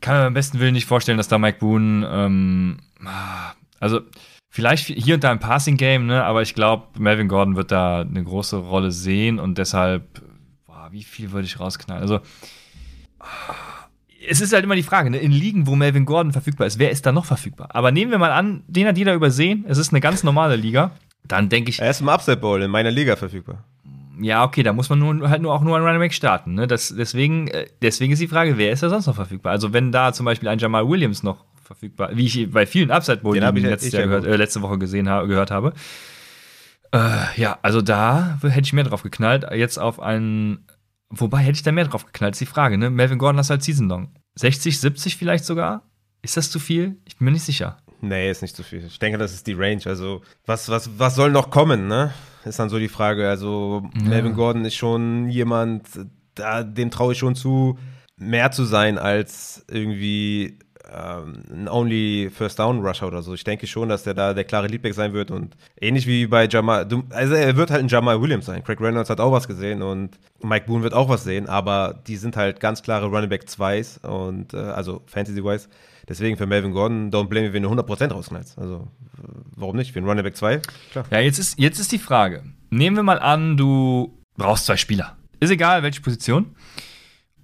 kann 0.00 0.16
mir 0.16 0.26
am 0.26 0.34
besten 0.34 0.60
Willen 0.60 0.74
nicht 0.74 0.86
vorstellen, 0.86 1.18
dass 1.18 1.28
da 1.28 1.38
Mike 1.38 1.58
Boone, 1.58 2.08
ähm, 2.10 2.78
also 3.78 4.00
Vielleicht 4.52 4.86
hier 4.86 5.14
und 5.14 5.22
da 5.22 5.30
im 5.30 5.38
Passing-Game, 5.38 6.06
ne? 6.06 6.24
aber 6.24 6.42
ich 6.42 6.54
glaube, 6.54 6.98
Melvin 6.98 7.28
Gordon 7.28 7.54
wird 7.54 7.70
da 7.70 8.00
eine 8.00 8.24
große 8.24 8.56
Rolle 8.56 8.90
sehen 8.90 9.38
und 9.38 9.58
deshalb, 9.58 10.20
boah, 10.66 10.88
wie 10.90 11.04
viel 11.04 11.30
würde 11.30 11.46
ich 11.46 11.60
rausknallen? 11.60 12.02
Also, 12.02 12.18
es 14.28 14.40
ist 14.40 14.52
halt 14.52 14.64
immer 14.64 14.74
die 14.74 14.82
Frage, 14.82 15.08
ne? 15.08 15.18
in 15.18 15.30
Ligen, 15.30 15.68
wo 15.68 15.76
Melvin 15.76 16.04
Gordon 16.04 16.32
verfügbar 16.32 16.66
ist, 16.66 16.80
wer 16.80 16.90
ist 16.90 17.06
da 17.06 17.12
noch 17.12 17.26
verfügbar? 17.26 17.68
Aber 17.74 17.92
nehmen 17.92 18.10
wir 18.10 18.18
mal 18.18 18.32
an, 18.32 18.64
den 18.66 18.88
hat 18.88 18.98
jeder 18.98 19.14
übersehen, 19.14 19.64
es 19.68 19.78
ist 19.78 19.92
eine 19.92 20.00
ganz 20.00 20.24
normale 20.24 20.56
Liga, 20.56 20.90
dann 21.22 21.48
denke 21.48 21.70
ich. 21.70 21.78
Er 21.78 21.90
ist 21.90 22.00
im 22.00 22.08
Upset 22.08 22.40
Bowl 22.40 22.60
in 22.60 22.72
meiner 22.72 22.90
Liga 22.90 23.14
verfügbar. 23.14 23.62
Ja, 24.20 24.44
okay, 24.44 24.62
da 24.62 24.72
muss 24.72 24.88
man 24.88 24.98
nur, 24.98 25.28
halt 25.28 25.42
nur 25.42 25.54
auch 25.54 25.62
nur 25.62 25.76
ein 25.76 25.82
Running 25.82 26.00
Back 26.00 26.12
starten. 26.12 26.54
Ne? 26.54 26.66
Das, 26.66 26.94
deswegen, 26.96 27.48
äh, 27.48 27.66
deswegen 27.80 28.12
ist 28.12 28.20
die 28.20 28.28
Frage, 28.28 28.58
wer 28.58 28.72
ist 28.72 28.82
da 28.82 28.88
sonst 28.88 29.06
noch 29.06 29.14
verfügbar? 29.14 29.52
Also, 29.52 29.72
wenn 29.72 29.92
da 29.92 30.12
zum 30.12 30.26
Beispiel 30.26 30.48
ein 30.48 30.58
Jamal 30.58 30.88
Williams 30.88 31.22
noch 31.22 31.44
verfügbar, 31.62 32.10
wie 32.14 32.26
ich 32.26 32.50
bei 32.50 32.66
vielen 32.66 32.90
Upside 32.90 33.18
Bowl 33.18 33.36
letztes 33.36 33.92
Jahr 33.92 34.04
gehört, 34.04 34.24
äh, 34.24 34.36
letzte 34.36 34.62
Woche 34.62 34.78
gesehen 34.78 35.08
habe, 35.08 35.28
gehört 35.28 35.50
habe. 35.50 35.72
Äh, 36.92 37.40
ja, 37.40 37.58
also 37.62 37.80
da 37.80 38.38
hätte 38.42 38.66
ich 38.66 38.72
mehr 38.72 38.84
drauf 38.84 39.02
geknallt. 39.02 39.46
Jetzt 39.52 39.78
auf 39.78 40.00
einen, 40.00 40.66
wobei 41.08 41.38
hätte 41.38 41.56
ich 41.56 41.62
da 41.62 41.72
mehr 41.72 41.84
drauf 41.84 42.04
geknallt, 42.04 42.34
ist 42.34 42.40
die 42.40 42.46
Frage, 42.46 42.76
ne? 42.76 42.90
Melvin 42.90 43.18
Gordon 43.18 43.38
hast 43.38 43.50
halt 43.50 43.62
Season 43.62 43.88
Long. 43.88 44.12
60, 44.34 44.80
70 44.80 45.16
vielleicht 45.16 45.44
sogar? 45.44 45.82
Ist 46.22 46.36
das 46.36 46.50
zu 46.50 46.58
viel? 46.58 46.96
Ich 47.04 47.16
bin 47.16 47.26
mir 47.26 47.32
nicht 47.32 47.44
sicher. 47.44 47.78
Nee, 48.00 48.30
ist 48.30 48.42
nicht 48.42 48.56
zu 48.56 48.62
viel. 48.62 48.84
Ich 48.86 48.98
denke, 48.98 49.18
das 49.18 49.32
ist 49.32 49.46
die 49.46 49.52
Range. 49.52 49.82
Also, 49.84 50.22
was, 50.46 50.68
was, 50.68 50.98
was 50.98 51.14
soll 51.14 51.30
noch 51.30 51.50
kommen, 51.50 51.86
ne? 51.86 52.12
Ist 52.44 52.58
dann 52.58 52.68
so 52.68 52.78
die 52.78 52.88
Frage. 52.88 53.28
Also, 53.28 53.82
ja. 53.94 54.02
Melvin 54.02 54.34
Gordon 54.34 54.64
ist 54.64 54.74
schon 54.74 55.28
jemand, 55.28 55.88
da, 56.34 56.62
dem 56.62 56.90
traue 56.90 57.12
ich 57.12 57.18
schon 57.18 57.34
zu, 57.34 57.78
mehr 58.16 58.50
zu 58.50 58.64
sein 58.64 58.98
als 58.98 59.64
irgendwie 59.70 60.58
ähm, 60.92 61.42
ein 61.50 61.68
Only 61.68 62.30
First 62.30 62.58
Down 62.58 62.84
Rusher 62.84 63.06
oder 63.06 63.22
so. 63.22 63.34
Ich 63.34 63.44
denke 63.44 63.66
schon, 63.66 63.88
dass 63.88 64.02
der 64.02 64.14
da 64.14 64.34
der 64.34 64.44
klare 64.44 64.66
Leadback 64.66 64.94
sein 64.94 65.12
wird 65.12 65.30
und 65.30 65.56
ähnlich 65.80 66.06
wie 66.06 66.26
bei 66.26 66.48
Jamal, 66.48 66.86
also 67.10 67.34
er 67.34 67.56
wird 67.56 67.70
halt 67.70 67.82
ein 67.82 67.88
Jamal 67.88 68.20
Williams 68.20 68.46
sein. 68.46 68.64
Craig 68.64 68.80
Reynolds 68.80 69.10
hat 69.10 69.20
auch 69.20 69.32
was 69.32 69.46
gesehen 69.46 69.82
und 69.82 70.18
Mike 70.42 70.66
Boone 70.66 70.82
wird 70.82 70.94
auch 70.94 71.08
was 71.08 71.24
sehen, 71.24 71.48
aber 71.48 72.00
die 72.06 72.16
sind 72.16 72.36
halt 72.36 72.60
ganz 72.60 72.82
klare 72.82 73.06
Running 73.06 73.28
Back 73.28 73.44
2s 73.44 74.04
und 74.06 74.54
äh, 74.54 74.58
also 74.58 75.02
Fantasy-wise. 75.06 75.68
Deswegen 76.10 76.36
für 76.36 76.46
Melvin 76.46 76.72
Gordon, 76.72 77.12
don't 77.12 77.28
blame 77.28 77.46
me, 77.46 77.52
wenn 77.52 77.62
du 77.62 77.70
100% 77.70 78.10
rausknallst. 78.10 78.58
Also, 78.58 78.88
warum 79.54 79.76
nicht? 79.76 79.92
Für 79.92 80.00
einen 80.00 80.08
Running 80.08 80.24
Back 80.24 80.36
2, 80.36 80.60
klar. 80.90 81.04
Ja, 81.08 81.20
jetzt 81.20 81.38
ist, 81.38 81.56
jetzt 81.56 81.78
ist 81.78 81.92
die 81.92 82.00
Frage. 82.00 82.42
Nehmen 82.68 82.96
wir 82.96 83.04
mal 83.04 83.20
an, 83.20 83.56
du 83.56 84.18
brauchst 84.36 84.66
zwei 84.66 84.76
Spieler. 84.76 85.16
Ist 85.38 85.50
egal, 85.50 85.84
welche 85.84 86.00
Position. 86.00 86.56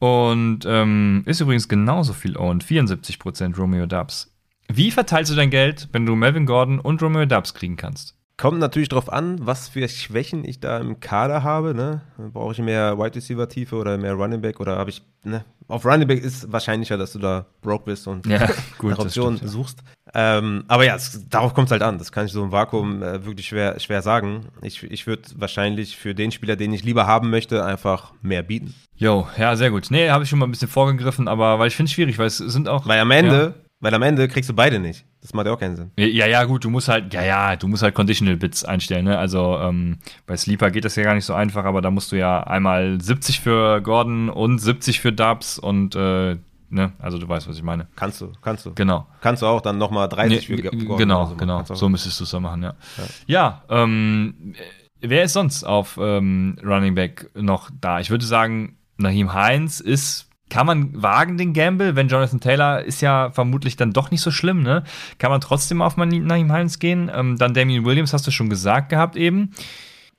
Und 0.01 0.65
ähm, 0.67 1.23
ist 1.27 1.41
übrigens 1.41 1.69
genauso 1.69 2.13
viel 2.13 2.37
owned, 2.37 2.65
74% 2.65 3.57
Romeo 3.57 3.87
Dubs. 3.87 4.35
Wie 4.67 4.91
verteilst 4.91 5.31
du 5.31 5.37
dein 5.37 5.51
Geld, 5.51 5.89
wenn 5.93 6.05
du 6.05 6.17
Melvin 6.17 6.45
Gordon 6.45 6.81
und 6.81 7.01
Romeo 7.01 7.25
Dubs 7.25 7.55
kriegen 7.55 7.77
kannst? 7.77 8.17
Kommt 8.37 8.59
natürlich 8.59 8.89
darauf 8.89 9.13
an, 9.13 9.47
was 9.47 9.69
für 9.69 9.89
Schwächen 9.89 10.45
ich 10.45 10.59
da 10.59 10.79
im 10.79 10.99
Kader 10.99 11.45
habe. 11.45 11.73
Ne? 11.73 12.03
Brauche 12.33 12.53
ich 12.53 12.59
mehr 12.59 12.99
Wide 12.99 13.15
Receiver 13.15 13.49
Tiefe 13.49 13.77
oder 13.77 13.97
mehr 13.97 14.15
Running 14.15 14.41
Back 14.41 14.59
oder 14.59 14.77
habe 14.77 14.91
ich, 14.91 15.03
ne? 15.23 15.45
Auf 15.69 15.85
Running 15.85 16.07
Back 16.07 16.23
ist 16.23 16.51
wahrscheinlicher, 16.53 16.97
dass 16.97 17.13
du 17.13 17.19
da 17.19 17.47
broke 17.61 17.85
bist 17.85 18.07
und 18.07 18.27
ja, 18.27 18.49
gut, 18.79 18.91
nach 18.91 18.99
Optionen 18.99 19.41
suchst. 19.47 19.81
Ähm, 20.15 20.65
aber 20.69 20.85
ja, 20.85 20.95
es, 20.95 21.29
darauf 21.29 21.55
kommt 21.55 21.67
es 21.67 21.73
halt 21.73 21.83
an. 21.83 21.99
Das 21.99 22.13
kann 22.13 22.27
ich 22.27 22.33
so 22.33 22.45
im 22.45 22.53
Vakuum 22.53 23.03
äh, 23.03 23.25
wirklich 23.25 23.49
schwer, 23.49 23.79
schwer 23.81 24.03
sagen. 24.03 24.47
Ich, 24.63 24.83
ich 24.83 25.07
würde 25.07 25.23
wahrscheinlich 25.37 25.97
für 25.97 26.15
den 26.15 26.31
Spieler, 26.31 26.57
den 26.57 26.73
ich 26.73 26.85
lieber 26.85 27.07
haben 27.07 27.31
möchte, 27.31 27.65
einfach 27.65 28.13
mehr 28.23 28.43
bieten. 28.43 28.75
Jo, 28.97 29.27
ja, 29.37 29.57
sehr 29.57 29.71
gut. 29.71 29.91
Nee, 29.91 30.11
habe 30.11 30.25
ich 30.25 30.31
schon 30.31 30.39
mal 30.39 30.47
ein 30.47 30.53
bisschen 30.53 30.69
vorgegriffen, 30.69 31.29
aber 31.29 31.59
weil 31.59 31.69
ich 31.69 31.77
finde 31.77 31.89
es 31.89 31.95
schwierig, 31.95 32.19
weil 32.19 32.27
es 32.27 32.39
sind 32.39 32.69
auch. 32.69 32.87
Weil 32.87 33.01
am 33.01 33.11
Ende, 33.11 33.55
ja. 33.57 33.65
weil 33.81 33.95
am 33.95 34.03
Ende 34.03 34.29
kriegst 34.29 34.49
du 34.49 34.55
beide 34.55 34.79
nicht. 34.79 35.05
Das 35.27 35.35
macht 35.35 35.47
ja 35.47 35.55
auch 35.55 35.59
keinen 35.59 35.75
Sinn. 35.75 35.91
Ja, 35.99 36.29
ja, 36.29 36.45
gut, 36.45 36.65
du 36.65 36.71
musst 36.71 36.87
halt, 36.87 37.13
ja, 37.13 37.25
ja, 37.25 37.57
du 37.57 37.67
musst 37.67 37.83
halt 37.83 37.97
Conditional 37.97 38.37
Bits 38.37 38.65
einstellen, 38.65 39.07
ne? 39.07 39.19
Also 39.19 39.59
ähm, 39.59 39.99
bei 40.25 40.37
Sleeper 40.37 40.71
geht 40.71 40.85
das 40.85 40.95
ja 40.95 41.03
gar 41.03 41.17
nicht 41.17 41.25
so 41.25 41.35
einfach, 41.35 41.65
aber 41.65 41.83
da 41.83 41.91
musst 41.91 42.13
du 42.13 42.17
ja 42.17 42.45
einmal 42.45 43.01
70 43.01 43.41
für 43.41 43.81
Gordon 43.81 44.29
und 44.29 44.61
70 44.61 45.01
für 45.01 45.13
Dubs 45.13 45.59
und 45.59 45.97
äh, 45.97 46.37
ne, 46.71 46.93
also 47.01 47.19
du 47.19 47.29
weißt, 47.29 47.49
was 47.49 47.57
ich 47.57 47.65
meine. 47.65 47.89
Kannst 47.97 48.21
du, 48.21 48.31
kannst 48.41 48.67
du. 48.67 48.75
Genau. 48.75 49.09
Kannst 49.21 49.43
du 49.43 49.47
auch 49.47 49.61
dann 49.61 49.79
nochmal 49.79 50.09
30 50.09 50.49
nee, 50.49 50.57
für 50.57 50.63
Gordon. 50.63 50.97
Genau, 50.97 51.27
so 51.27 51.35
genau. 51.35 51.65
So 51.65 51.89
müsstest 51.89 52.21
du 52.21 52.25
es 52.25 52.31
dann 52.31 52.45
machen, 52.45 52.63
ja. 52.63 52.75
Ja, 52.97 53.05
ja 53.27 53.83
ähm, 53.83 54.55
wer 55.01 55.25
ist 55.25 55.33
sonst 55.33 55.65
auf 55.65 55.99
ähm, 56.01 56.57
Running 56.63 56.95
Back 56.95 57.31
noch 57.35 57.69
da? 57.81 57.99
Ich 57.99 58.11
würde 58.11 58.25
sagen, 58.25 58.77
Naheem 58.97 59.35
Heinz 59.35 59.81
ist, 59.81 60.29
kann 60.49 60.67
man 60.67 61.03
wagen 61.03 61.39
den 61.39 61.53
Gamble, 61.53 61.97
wenn 61.97 62.09
Jonathan 62.09 62.41
Taylor 62.41 62.83
ist 62.83 63.01
ja 63.01 63.31
vermutlich 63.31 63.77
dann 63.77 63.93
doch 63.93 64.11
nicht 64.11 64.21
so 64.21 64.31
schlimm, 64.31 64.63
ne? 64.63 64.85
Kann 65.19 65.31
man 65.31 65.41
trotzdem 65.41 65.83
auf 65.83 65.97
Naheem 65.97 66.53
Heinz 66.53 66.79
gehen? 66.79 67.11
Ähm, 67.13 67.37
dann 67.37 67.55
Damien 67.55 67.85
Williams 67.85 68.13
hast 68.13 68.27
du 68.27 68.31
schon 68.31 68.49
gesagt 68.49 68.89
gehabt 68.91 69.17
eben. 69.17 69.53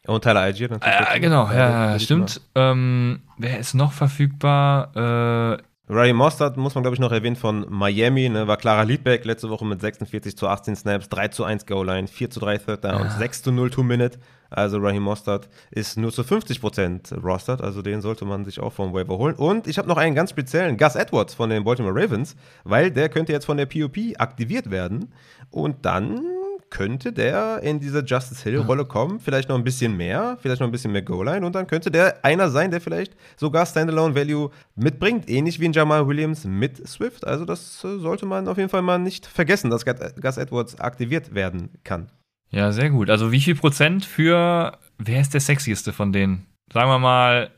Und 0.05 0.23
Tyler 0.23 0.41
Algier 0.41 0.69
natürlich. 0.69 1.09
Äh, 1.15 1.19
genau, 1.19 1.47
ja, 1.49 1.91
ja 1.91 1.99
stimmt. 1.99 2.41
Ähm, 2.55 3.19
wer 3.37 3.59
ist 3.59 3.73
noch 3.73 3.91
verfügbar? 3.91 5.57
Äh, 5.59 5.63
Ray 5.89 6.11
Mostert 6.11 6.57
muss 6.57 6.75
man, 6.75 6.83
glaube 6.83 6.95
ich, 6.95 6.99
noch 6.99 7.13
erwähnen 7.13 7.37
von 7.37 7.65
Miami, 7.69 8.27
ne, 8.27 8.45
war 8.45 8.57
klarer 8.57 8.83
Leadback 8.83 9.23
letzte 9.23 9.49
Woche 9.49 9.65
mit 9.65 9.79
46 9.79 10.35
zu 10.35 10.47
18 10.47 10.75
Snaps, 10.75 11.07
3 11.07 11.29
zu 11.29 11.45
1 11.45 11.65
Goal-Line, 11.65 12.09
4 12.09 12.29
zu 12.29 12.41
3 12.41 12.57
Third 12.57 12.83
Down, 12.83 13.03
ja. 13.03 13.09
6 13.09 13.43
zu 13.43 13.51
0 13.53 13.69
Two-Minute. 13.69 14.19
Also 14.49 14.79
Raheem 14.79 15.03
Mostert 15.03 15.49
ist 15.71 15.97
nur 15.97 16.11
zu 16.11 16.23
50% 16.23 17.21
rostert, 17.21 17.61
also 17.61 17.81
den 17.81 18.01
sollte 18.01 18.25
man 18.25 18.43
sich 18.43 18.59
auch 18.59 18.73
vom 18.73 18.93
Waiver 18.93 19.17
holen. 19.17 19.35
Und 19.35 19.67
ich 19.67 19.77
habe 19.77 19.87
noch 19.87 19.97
einen 19.97 20.15
ganz 20.15 20.31
speziellen, 20.31 20.77
Gus 20.77 20.95
Edwards 20.95 21.33
von 21.33 21.49
den 21.49 21.63
Baltimore 21.63 21.95
Ravens, 21.95 22.35
weil 22.65 22.91
der 22.91 23.07
könnte 23.07 23.31
jetzt 23.31 23.45
von 23.45 23.57
der 23.57 23.65
POP 23.65 23.97
aktiviert 24.17 24.69
werden 24.69 25.13
und 25.51 25.85
dann 25.85 26.21
könnte 26.69 27.13
der 27.13 27.61
in 27.63 27.79
diese 27.79 27.99
Justice 28.03 28.43
Hill-Rolle 28.43 28.85
kommen. 28.85 29.19
Vielleicht 29.19 29.49
noch 29.49 29.55
ein 29.55 29.63
bisschen 29.63 29.95
mehr, 29.95 30.37
vielleicht 30.41 30.61
noch 30.61 30.67
ein 30.67 30.71
bisschen 30.71 30.91
mehr 30.91 31.01
Goal-Line 31.01 31.45
und 31.45 31.55
dann 31.55 31.67
könnte 31.67 31.91
der 31.91 32.23
einer 32.25 32.49
sein, 32.49 32.71
der 32.71 32.81
vielleicht 32.81 33.15
sogar 33.35 33.65
Standalone-Value 33.65 34.49
mitbringt. 34.75 35.29
Ähnlich 35.29 35.59
wie 35.59 35.65
ein 35.65 35.73
Jamal 35.73 36.07
Williams 36.07 36.45
mit 36.45 36.87
Swift. 36.87 37.25
Also, 37.25 37.45
das 37.45 37.83
äh, 37.83 37.99
sollte 37.99 38.25
man 38.25 38.47
auf 38.47 38.57
jeden 38.57 38.69
Fall 38.69 38.81
mal 38.81 38.99
nicht 38.99 39.25
vergessen, 39.25 39.69
dass 39.69 39.85
Gus 39.85 40.37
Edwards 40.37 40.79
aktiviert 40.79 41.33
werden 41.33 41.69
kann. 41.83 42.11
Ja, 42.49 42.71
sehr 42.71 42.89
gut. 42.89 43.09
Also, 43.09 43.31
wie 43.31 43.41
viel 43.41 43.55
Prozent 43.55 44.05
für. 44.05 44.77
Wer 44.97 45.21
ist 45.21 45.33
der 45.33 45.41
sexieste 45.41 45.93
von 45.93 46.11
denen? 46.11 46.45
Sagen 46.73 46.89
wir 46.89 46.99
mal. 46.99 47.51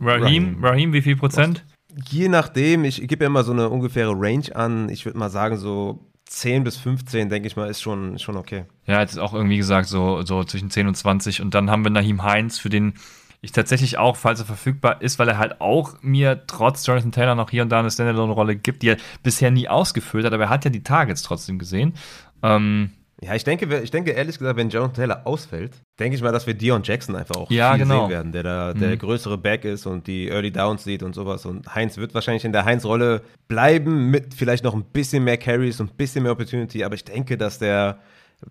Raheem, 0.00 0.64
Raheem, 0.64 0.92
wie 0.92 1.02
viel 1.02 1.16
Prozent? 1.16 1.64
Je 2.08 2.28
nachdem, 2.28 2.84
ich 2.84 3.06
gebe 3.08 3.24
ja 3.24 3.26
immer 3.26 3.42
so 3.42 3.52
eine 3.52 3.68
ungefähre 3.68 4.12
Range 4.16 4.54
an. 4.54 4.88
Ich 4.88 5.04
würde 5.04 5.18
mal 5.18 5.30
sagen, 5.30 5.56
so 5.56 6.09
10 6.30 6.62
bis 6.62 6.76
15, 6.76 7.28
denke 7.28 7.48
ich 7.48 7.56
mal, 7.56 7.68
ist 7.68 7.80
schon, 7.80 8.18
schon 8.20 8.36
okay. 8.36 8.64
Ja, 8.86 9.00
jetzt 9.00 9.12
ist 9.12 9.18
auch 9.18 9.34
irgendwie 9.34 9.56
gesagt, 9.56 9.88
so, 9.88 10.22
so 10.22 10.44
zwischen 10.44 10.70
10 10.70 10.86
und 10.86 10.94
20. 10.94 11.42
Und 11.42 11.54
dann 11.54 11.70
haben 11.70 11.82
wir 11.82 11.90
Nahim 11.90 12.22
Heinz, 12.22 12.58
für 12.58 12.70
den 12.70 12.94
ich 13.42 13.50
tatsächlich 13.50 13.98
auch, 13.98 14.16
falls 14.16 14.38
er 14.38 14.46
verfügbar 14.46 15.02
ist, 15.02 15.18
weil 15.18 15.28
er 15.28 15.38
halt 15.38 15.60
auch 15.60 15.94
mir 16.02 16.46
trotz 16.46 16.86
Jonathan 16.86 17.10
Taylor 17.10 17.34
noch 17.34 17.50
hier 17.50 17.62
und 17.62 17.70
da 17.70 17.80
eine 17.80 17.90
Standalone-Rolle 17.90 18.54
gibt, 18.54 18.82
die 18.82 18.90
er 18.90 18.96
bisher 19.24 19.50
nie 19.50 19.68
ausgefüllt 19.68 20.24
hat, 20.24 20.32
aber 20.32 20.44
er 20.44 20.50
hat 20.50 20.64
ja 20.64 20.70
die 20.70 20.84
Targets 20.84 21.22
trotzdem 21.22 21.58
gesehen. 21.58 21.94
Ähm, 22.44 22.90
ja, 23.22 23.34
ich 23.34 23.44
denke, 23.44 23.80
ich 23.82 23.90
denke 23.90 24.12
ehrlich 24.12 24.38
gesagt, 24.38 24.56
wenn 24.56 24.70
Jonathan 24.70 24.94
Taylor 24.94 25.26
ausfällt, 25.26 25.72
denke 25.98 26.16
ich 26.16 26.22
mal, 26.22 26.32
dass 26.32 26.46
wir 26.46 26.54
Dion 26.54 26.82
Jackson 26.82 27.14
einfach 27.14 27.36
auch 27.36 27.50
ja, 27.50 27.74
viel 27.74 27.82
genau. 27.82 28.02
sehen 28.02 28.10
werden, 28.10 28.32
der 28.32 28.42
da 28.42 28.72
der 28.72 28.90
mhm. 28.90 28.98
größere 28.98 29.36
Back 29.36 29.66
ist 29.66 29.84
und 29.86 30.06
die 30.06 30.28
Early 30.28 30.50
Downs 30.50 30.84
sieht 30.84 31.02
und 31.02 31.14
sowas. 31.14 31.44
Und 31.44 31.74
Heinz 31.74 31.98
wird 31.98 32.14
wahrscheinlich 32.14 32.46
in 32.46 32.52
der 32.52 32.64
Heinz-Rolle 32.64 33.20
bleiben 33.46 34.10
mit 34.10 34.32
vielleicht 34.34 34.64
noch 34.64 34.74
ein 34.74 34.84
bisschen 34.84 35.24
mehr 35.24 35.36
Carries 35.36 35.80
und 35.80 35.92
ein 35.92 35.96
bisschen 35.96 36.22
mehr 36.22 36.32
Opportunity, 36.32 36.82
aber 36.82 36.94
ich 36.94 37.04
denke, 37.04 37.36
dass 37.36 37.58
der 37.58 37.98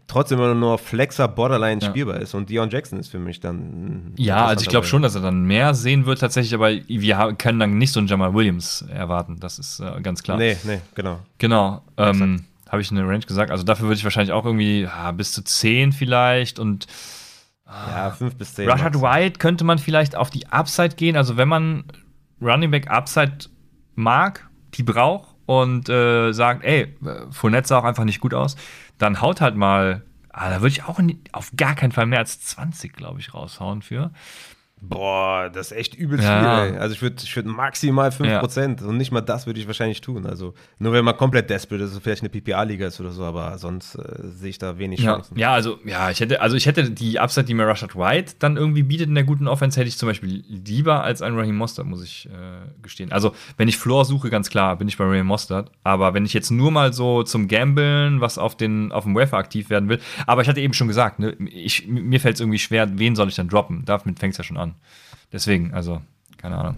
trotzdem 0.06 0.38
immer 0.38 0.54
nur 0.54 0.78
Flexer 0.78 1.28
Borderline 1.28 1.82
ja. 1.82 1.90
spielbar 1.90 2.18
ist. 2.18 2.36
Und 2.36 2.50
Dion 2.52 2.70
Jackson 2.70 3.00
ist 3.00 3.10
für 3.10 3.18
mich 3.18 3.40
dann. 3.40 4.14
Ja, 4.18 4.46
also 4.46 4.62
ich 4.62 4.70
glaube 4.70 4.86
schon, 4.86 5.02
dass 5.02 5.16
er 5.16 5.22
dann 5.22 5.46
mehr 5.46 5.74
sehen 5.74 6.06
wird 6.06 6.20
tatsächlich, 6.20 6.54
aber 6.54 6.70
wir 6.72 7.36
können 7.40 7.60
dann 7.60 7.78
nicht 7.80 7.91
so 7.91 8.00
einen 8.00 8.08
Jamal 8.08 8.36
Williams 8.36 8.86
erwarten. 8.94 9.38
Das 9.40 9.58
ist 9.58 9.80
äh, 9.80 10.00
ganz 10.02 10.22
klar. 10.22 10.38
Nee, 10.38 10.58
nee, 10.64 10.82
genau. 10.94 11.20
Genau. 11.40 11.82
Ähm, 11.98 12.46
habe 12.70 12.82
ich 12.82 12.91
eine 12.91 13.08
Range 13.08 13.20
gesagt. 13.20 13.52
Also 13.52 13.64
dafür 13.64 13.88
würde 13.88 13.98
ich 13.98 14.04
wahrscheinlich 14.04 14.32
auch 14.32 14.46
irgendwie 14.46 14.82
ja, 14.82 15.12
bis 15.12 15.32
zu 15.34 15.44
10 15.44 15.91
vielleicht 15.91 16.60
und 16.60 16.88
ja, 17.66 18.12
5 18.12 18.36
bis 18.36 18.56
10. 18.56 18.70
Rashad 18.70 19.02
White 19.02 19.40
könnte 19.40 19.64
man 19.64 19.78
vielleicht 19.78 20.16
auf 20.16 20.30
die 20.30 20.48
Upside 20.48 20.96
gehen. 20.96 21.16
Also 21.16 21.38
wenn 21.38 21.48
man 21.48 21.84
Running 22.41 22.72
Back 22.72 22.90
Upside 22.90 23.50
mag, 23.96 24.50
die 24.74 24.84
braucht 24.84 25.36
und 25.46 25.90
äh, 25.90 26.32
sagt, 26.32 26.64
ey, 26.64 26.96
Fournette 27.32 27.68
sah 27.68 27.80
auch 27.80 27.84
einfach 27.84 28.06
nicht 28.06 28.22
gut 28.22 28.34
aus, 28.34 28.56
dann 28.98 29.22
haut 29.22 29.41
halt 29.41 29.56
mal, 29.56 30.04
ah, 30.30 30.50
da 30.50 30.62
würde 30.62 30.70
ich 30.70 30.84
auch 30.84 31.00
auf 31.32 31.52
gar 31.58 31.76
keinen 31.76 31.91
Fall 31.91 32.06
mehr 32.06 32.20
als 32.20 32.41
20, 32.41 32.94
glaube 32.94 33.20
ich, 33.20 33.34
raushauen 33.34 33.82
für. 33.82 34.12
Boah, 34.81 35.49
das 35.49 35.72
ist 35.72 35.77
echt 35.77 35.95
übelst 35.95 36.23
ja. 36.23 36.64
viel. 36.64 36.73
Ey. 36.73 36.80
Also 36.80 36.95
ich 36.95 37.01
würde 37.01 37.18
ich 37.22 37.35
würd 37.35 37.45
maximal 37.45 38.10
5% 38.10 38.81
ja. 38.81 38.88
und 38.88 38.97
nicht 38.97 39.11
mal 39.11 39.22
das 39.22 39.45
würde 39.45 39.60
ich 39.60 39.68
wahrscheinlich 39.68 39.99
tun. 40.01 40.26
Also 40.26 40.53
nur 40.77 40.93
wenn 40.93 41.03
man 41.03 41.18
komplett 41.18 41.49
desperate 41.49 41.84
ist, 41.84 41.99
vielleicht 42.01 42.22
eine 42.22 42.30
PPA-Liga 42.30 42.88
ist 42.88 42.99
oder 42.99 43.11
so, 43.11 43.23
aber 43.23 43.57
sonst 43.57 43.95
äh, 43.95 44.01
sehe 44.22 44.49
ich 44.51 44.57
da 44.57 44.77
wenig 44.77 45.01
ja. 45.01 45.14
Chancen. 45.14 45.38
Ja, 45.38 45.53
also 45.53 45.80
ja, 45.85 46.10
ich 46.10 46.22
hätte, 46.22 46.41
also 46.41 46.56
ich 46.56 46.65
hätte 46.65 46.89
die 46.91 47.19
Upside, 47.19 47.45
die 47.45 47.53
mir 47.53 47.68
Rashad 47.68 47.95
White 47.95 48.35
dann 48.39 48.56
irgendwie 48.56 48.84
bietet 48.84 49.07
in 49.07 49.15
der 49.15 49.26
guten 49.26 49.47
Offense, 49.47 49.80
hätte 49.80 49.89
ich 49.89 49.97
zum 49.97 50.07
Beispiel 50.07 50.43
lieber 50.47 51.03
als 51.03 51.22
ein 51.22 51.35
Raheem 51.35 51.57
Mostert, 51.57 51.85
muss 51.85 52.03
ich 52.03 52.27
äh, 52.27 52.81
gestehen. 52.81 53.11
Also 53.11 53.34
wenn 53.57 53.68
ich 53.68 53.77
Floor 53.77 54.06
suche, 54.06 54.30
ganz 54.30 54.49
klar, 54.49 54.77
bin 54.77 54.88
ich 54.88 54.97
bei 54.97 55.03
Raheem 55.03 55.27
Mostert. 55.27 55.72
Aber 55.84 56.14
wenn 56.14 56.26
ich 56.26 56.34
jetzt 56.34 56.51
nur 56.51 56.72
mal 56.72 56.93
so 56.93 57.23
zum 57.23 57.49
Gambeln, 57.49 58.22
was 58.22 58.38
auf, 58.38 58.56
den, 58.56 58.91
auf 58.93 59.03
dem 59.03 59.15
Wafer 59.15 59.38
aktiv 59.38 59.69
werden 59.69 59.89
will, 59.89 59.99
aber 60.26 60.41
ich 60.41 60.47
hatte 60.47 60.61
eben 60.61 60.73
schon 60.73 60.88
gesagt, 60.88 61.19
ne, 61.19 61.35
ich, 61.51 61.88
mir 61.88 62.19
fällt 62.22 62.35
es 62.35 62.41
irgendwie 62.41 62.60
schwer, 62.60 62.97
wen 62.97 63.15
soll 63.15 63.27
ich 63.27 63.35
dann 63.35 63.49
droppen? 63.49 63.84
Damit 63.85 64.19
fängt 64.19 64.34
es 64.34 64.38
ja 64.38 64.43
schon 64.43 64.57
an. 64.57 64.69
Deswegen, 65.32 65.74
also, 65.74 66.02
keine 66.38 66.58
Ahnung. 66.58 66.78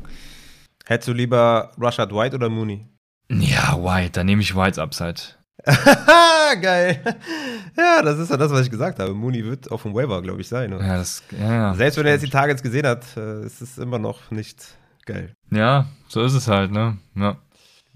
Hättest 0.85 1.07
du 1.07 1.13
lieber 1.13 1.71
Rashad 1.77 2.13
White 2.13 2.35
oder 2.35 2.49
Mooney? 2.49 2.85
Ja, 3.29 3.81
White, 3.81 4.11
dann 4.11 4.25
nehme 4.25 4.41
ich 4.41 4.55
Whites 4.55 4.77
Upside. 4.77 5.21
Geil. 6.61 6.99
Ja, 7.77 8.01
das 8.01 8.19
ist 8.19 8.31
ja 8.31 8.37
das, 8.37 8.51
was 8.51 8.65
ich 8.65 8.71
gesagt 8.71 8.99
habe. 8.99 9.13
Mooney 9.13 9.45
wird 9.45 9.71
auf 9.71 9.83
dem 9.83 9.93
Waiver, 9.93 10.21
glaube 10.21 10.41
ich, 10.41 10.47
sein. 10.47 10.71
Ja, 10.71 10.97
das, 10.97 11.23
ja, 11.39 11.73
Selbst 11.75 11.97
wenn 11.97 12.05
er 12.07 12.13
jetzt 12.13 12.25
die 12.25 12.29
Targets 12.29 12.63
gesehen 12.63 12.85
hat, 12.85 13.05
äh, 13.15 13.45
ist 13.45 13.61
es 13.61 13.77
immer 13.77 13.99
noch 13.99 14.31
nicht 14.31 14.75
geil. 15.05 15.33
Ja, 15.51 15.85
so 16.07 16.23
ist 16.23 16.33
es 16.33 16.47
halt, 16.47 16.71
ne? 16.71 16.97
Ja. 17.15 17.37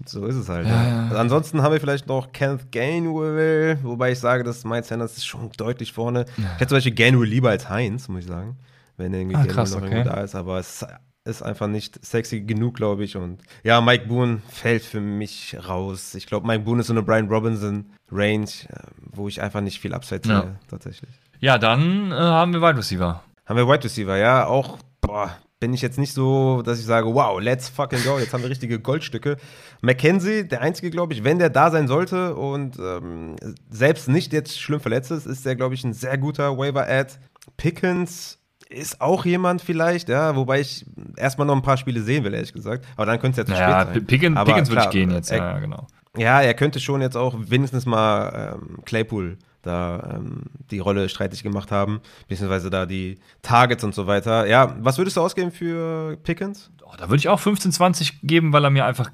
So 0.04 0.26
ist 0.26 0.36
es 0.36 0.48
halt. 0.48 0.66
Ja, 0.66 0.88
ja. 0.88 1.02
Also 1.04 1.16
ansonsten 1.16 1.62
haben 1.62 1.72
wir 1.72 1.80
vielleicht 1.80 2.06
noch 2.06 2.32
Kenneth 2.32 2.70
Gainwell, 2.70 3.78
wobei 3.82 4.12
ich 4.12 4.20
sage, 4.20 4.44
dass 4.44 4.64
Miles 4.64 4.88
Sanders 4.88 5.16
ist 5.16 5.26
schon 5.26 5.50
deutlich 5.56 5.92
vorne. 5.92 6.26
Ich 6.36 6.44
hätte 6.44 6.68
zum 6.68 6.76
Beispiel 6.76 6.94
Gainwell 6.94 7.28
lieber 7.28 7.50
als 7.50 7.68
Heinz, 7.68 8.08
muss 8.08 8.20
ich 8.20 8.26
sagen 8.26 8.56
wenn 8.96 9.12
irgendwie 9.14 9.36
ah, 9.36 9.46
krass, 9.46 9.74
noch 9.74 9.82
okay. 9.82 10.04
da 10.04 10.20
ist, 10.20 10.34
aber 10.34 10.58
es 10.58 10.84
ist 11.26 11.42
einfach 11.42 11.66
nicht 11.66 12.04
sexy 12.04 12.40
genug, 12.40 12.74
glaube 12.74 13.04
ich. 13.04 13.16
Und 13.16 13.42
ja, 13.64 13.80
Mike 13.80 14.06
Boone 14.06 14.42
fällt 14.48 14.82
für 14.82 15.00
mich 15.00 15.56
raus. 15.68 16.14
Ich 16.14 16.26
glaube, 16.26 16.46
Mike 16.46 16.64
Boone 16.64 16.80
ist 16.80 16.86
so 16.86 16.92
eine 16.92 17.02
Brian 17.02 17.28
Robinson 17.28 17.86
Range, 18.10 18.44
äh, 18.44 18.78
wo 19.12 19.28
ich 19.28 19.42
einfach 19.42 19.60
nicht 19.60 19.80
viel 19.80 19.92
Upside 19.92 20.22
sehe, 20.24 20.34
ja. 20.34 20.54
tatsächlich. 20.68 21.10
Ja, 21.40 21.58
dann 21.58 22.12
äh, 22.12 22.14
haben 22.14 22.52
wir 22.52 22.62
Wide 22.62 22.78
Receiver. 22.78 23.22
Haben 23.44 23.56
wir 23.56 23.68
Wide 23.68 23.84
Receiver, 23.84 24.16
ja. 24.16 24.46
Auch, 24.46 24.78
boah, 25.00 25.36
bin 25.58 25.74
ich 25.74 25.82
jetzt 25.82 25.98
nicht 25.98 26.12
so, 26.12 26.62
dass 26.62 26.78
ich 26.78 26.84
sage, 26.84 27.12
wow, 27.12 27.40
let's 27.40 27.68
fucking 27.68 28.02
go, 28.04 28.18
jetzt 28.18 28.32
haben 28.32 28.42
wir 28.42 28.50
richtige 28.50 28.78
Goldstücke. 28.78 29.36
McKenzie, 29.80 30.44
der 30.46 30.60
einzige, 30.60 30.90
glaube 30.90 31.14
ich, 31.14 31.24
wenn 31.24 31.38
der 31.38 31.50
da 31.50 31.70
sein 31.70 31.88
sollte 31.88 32.34
und 32.34 32.78
ähm, 32.78 33.36
selbst 33.70 34.08
nicht 34.08 34.32
jetzt 34.32 34.60
schlimm 34.60 34.80
verletzt 34.80 35.10
ist, 35.10 35.26
ist 35.26 35.46
der, 35.46 35.56
glaube 35.56 35.74
ich, 35.74 35.84
ein 35.84 35.92
sehr 35.92 36.18
guter 36.18 36.56
Waiver-Ad. 36.56 37.14
Pickens 37.56 38.38
ist 38.68 39.00
auch 39.00 39.24
jemand 39.24 39.62
vielleicht, 39.62 40.08
ja, 40.08 40.34
wobei 40.36 40.60
ich 40.60 40.84
erstmal 41.16 41.46
noch 41.46 41.54
ein 41.54 41.62
paar 41.62 41.76
Spiele 41.76 42.02
sehen 42.02 42.24
will, 42.24 42.34
ehrlich 42.34 42.52
gesagt. 42.52 42.84
Aber 42.96 43.06
dann 43.06 43.20
könnte 43.20 43.40
es 43.40 43.48
ja 43.48 43.54
zu 43.54 43.60
naja, 43.60 43.82
spät 43.82 43.94
sein. 43.94 44.06
Pickens, 44.06 44.36
Aber 44.36 44.52
Pickens 44.52 44.68
würde 44.68 44.82
ich 44.82 44.90
gehen 44.90 45.10
jetzt, 45.10 45.30
er, 45.30 45.38
ja, 45.38 45.58
genau. 45.58 45.86
Ja, 46.16 46.40
er 46.40 46.54
könnte 46.54 46.80
schon 46.80 47.02
jetzt 47.02 47.16
auch 47.16 47.34
wenigstens 47.38 47.86
mal 47.86 48.54
ähm, 48.54 48.78
Claypool 48.84 49.36
da 49.66 50.14
ähm, 50.14 50.42
die 50.70 50.78
Rolle 50.78 51.08
streitig 51.08 51.42
gemacht 51.42 51.70
haben, 51.70 52.00
beziehungsweise 52.28 52.70
da 52.70 52.86
die 52.86 53.18
Targets 53.42 53.84
und 53.84 53.94
so 53.94 54.06
weiter. 54.06 54.46
Ja, 54.46 54.76
was 54.80 54.96
würdest 54.96 55.16
du 55.16 55.20
ausgeben 55.20 55.50
für 55.50 56.16
Pickens? 56.22 56.70
Oh, 56.84 56.92
da 56.96 57.08
würde 57.08 57.16
ich 57.16 57.28
auch 57.28 57.40
15, 57.40 57.72
20 57.72 58.20
geben, 58.22 58.52
weil 58.52 58.64
er 58.64 58.70
mir 58.70 58.86
einfach, 58.86 59.10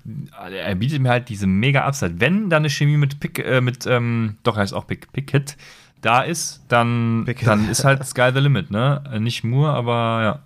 er 0.50 0.74
bietet 0.74 1.00
mir 1.00 1.08
halt 1.08 1.30
diese 1.30 1.46
mega 1.46 1.84
Upside. 1.84 2.20
Wenn 2.20 2.50
da 2.50 2.58
eine 2.58 2.68
Chemie 2.68 2.98
mit 2.98 3.18
Pick, 3.18 3.38
äh, 3.38 3.62
mit, 3.62 3.86
ähm, 3.86 4.36
doch 4.42 4.56
heißt 4.56 4.74
auch 4.74 4.86
Pick, 4.86 5.10
Pickett, 5.12 5.56
da 6.02 6.22
ist, 6.22 6.64
dann, 6.68 7.24
dann 7.44 7.68
ist 7.70 7.84
halt 7.84 8.04
Sky 8.04 8.30
the 8.34 8.40
Limit, 8.40 8.70
ne? 8.70 9.02
Nicht 9.18 9.44
Moore, 9.44 9.72
aber 9.72 10.22
ja. 10.22 10.42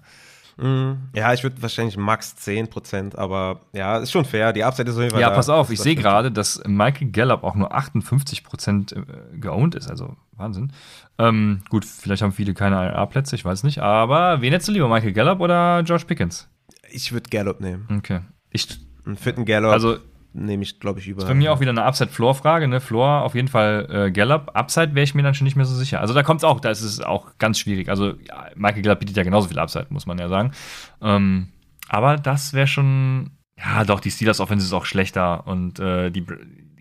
Mm, 0.59 1.09
ja, 1.15 1.35
ich 1.35 1.43
würde 1.43 1.61
wahrscheinlich 1.61 1.97
max 1.99 2.35
10%, 2.39 3.16
aber 3.16 3.61
ja, 3.73 3.99
ist 3.99 4.11
schon 4.11 4.24
fair. 4.24 4.53
Die 4.53 4.65
Upside 4.65 4.89
ist 4.89 4.97
auf 4.97 5.03
jeden 5.03 5.12
Fall. 5.12 5.20
Ja, 5.20 5.31
da. 5.31 5.37
pass 5.37 5.49
auf, 5.49 5.70
ich 5.70 5.81
sehe 5.81 5.95
gerade, 5.97 6.31
dass 6.33 6.62
Michael 6.66 7.11
Gallup 7.11 7.45
auch 7.45 7.55
nur 7.55 7.77
58% 7.77 8.95
äh, 8.95 9.39
geowned 9.39 9.74
ist, 9.74 9.91
also 9.91 10.16
Wahnsinn. 10.33 10.73
Ähm, 11.19 11.61
gut, 11.69 11.85
vielleicht 11.85 12.23
haben 12.23 12.33
viele 12.33 12.55
keine 12.55 12.77
IR-Plätze, 12.77 13.37
ich 13.37 13.45
weiß 13.45 13.65
nicht, 13.65 13.81
aber 13.81 14.41
wen 14.41 14.53
hättest 14.53 14.69
du 14.69 14.73
lieber, 14.73 14.89
Michael 14.89 15.12
Gallup 15.12 15.41
oder 15.41 15.81
Josh 15.81 16.05
Pickens? 16.05 16.49
Ich 16.91 17.12
würde 17.12 17.28
Gallup 17.28 17.61
nehmen. 17.61 17.87
Okay. 17.99 18.20
Ich, 18.51 18.78
einen 19.05 19.16
fitten 19.16 19.45
Gallup. 19.45 19.73
Also, 19.73 19.99
nehme 20.37 20.63
ich, 20.63 20.79
glaube 20.81 21.01
ich, 21.01 21.09
über. 21.09 21.21
Das 21.21 21.25
ist 21.25 21.31
bei 21.31 21.35
mir 21.35 21.53
auch 21.53 21.61
wieder 21.61 21.71
eine 21.71 21.85
Upside-Floor-Frage. 21.85 22.69
Ne? 22.69 22.81
Floor 22.81 23.23
auf 23.23 23.35
jeden 23.35 23.49
Fall 23.49 23.89
äh, 23.91 24.11
Gallup. 24.11 24.51
Upside 24.55 24.95
wäre 24.95 25.05
ich 25.05 25.15
mir 25.15 25.23
dann 25.23 25.35
schon 25.35 25.45
nicht 25.45 25.57
mehr 25.57 25.65
so 25.65 25.75
sicher. 25.75 26.01
Also 26.01 26.15
da 26.15 26.23
kommt 26.23 26.41
es 26.41 26.45
auch, 26.45 26.61
da 26.61 26.71
ist 26.71 26.83
es 26.83 27.01
auch 27.01 27.39
ganz 27.39 27.59
schwierig. 27.59 27.89
Also 27.89 28.15
ja, 28.29 28.47
Michael 28.55 28.83
Gallup 28.83 29.01
bietet 29.01 29.17
ja 29.17 29.23
genauso 29.23 29.49
viel 29.49 29.59
Upside, 29.59 29.87
muss 29.91 30.07
man 30.07 30.19
ja 30.19 30.29
sagen. 30.29 30.53
Ähm, 31.01 31.49
aber 31.89 32.17
das 32.17 32.53
wäre 32.53 32.67
schon, 32.67 33.31
ja 33.59 33.85
doch, 33.85 34.01
die 34.01 34.11
Steelers 34.11 34.41
Offense 34.41 34.67
ist 34.67 34.73
auch 34.73 34.85
schlechter 34.85 35.47
und 35.47 35.79
äh, 35.79 36.11
die 36.11 36.25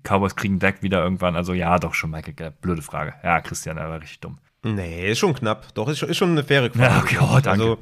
Cowboys 0.04 0.36
kriegen 0.36 0.60
Deck 0.60 0.84
wieder 0.84 1.04
irgendwann. 1.04 1.36
Also 1.36 1.54
ja, 1.54 1.80
doch 1.80 1.94
schon 1.94 2.12
Michael 2.12 2.34
Gallup. 2.34 2.62
Blöde 2.62 2.82
Frage. 2.82 3.14
Ja, 3.24 3.42
Christian, 3.42 3.78
er 3.78 3.90
war 3.90 4.02
richtig 4.02 4.20
dumm. 4.20 4.38
Nee, 4.66 5.12
ist 5.12 5.20
schon 5.20 5.36
knapp. 5.36 5.76
Doch, 5.76 5.88
ist 5.88 6.00
schon, 6.00 6.10
ist 6.10 6.18
schon 6.18 6.32
eine 6.32 6.44
faire 6.44 6.72
Frage. 6.72 6.82
Ja, 6.82 7.00
okay, 7.00 7.18
oh. 7.22 7.50
Also, 7.50 7.78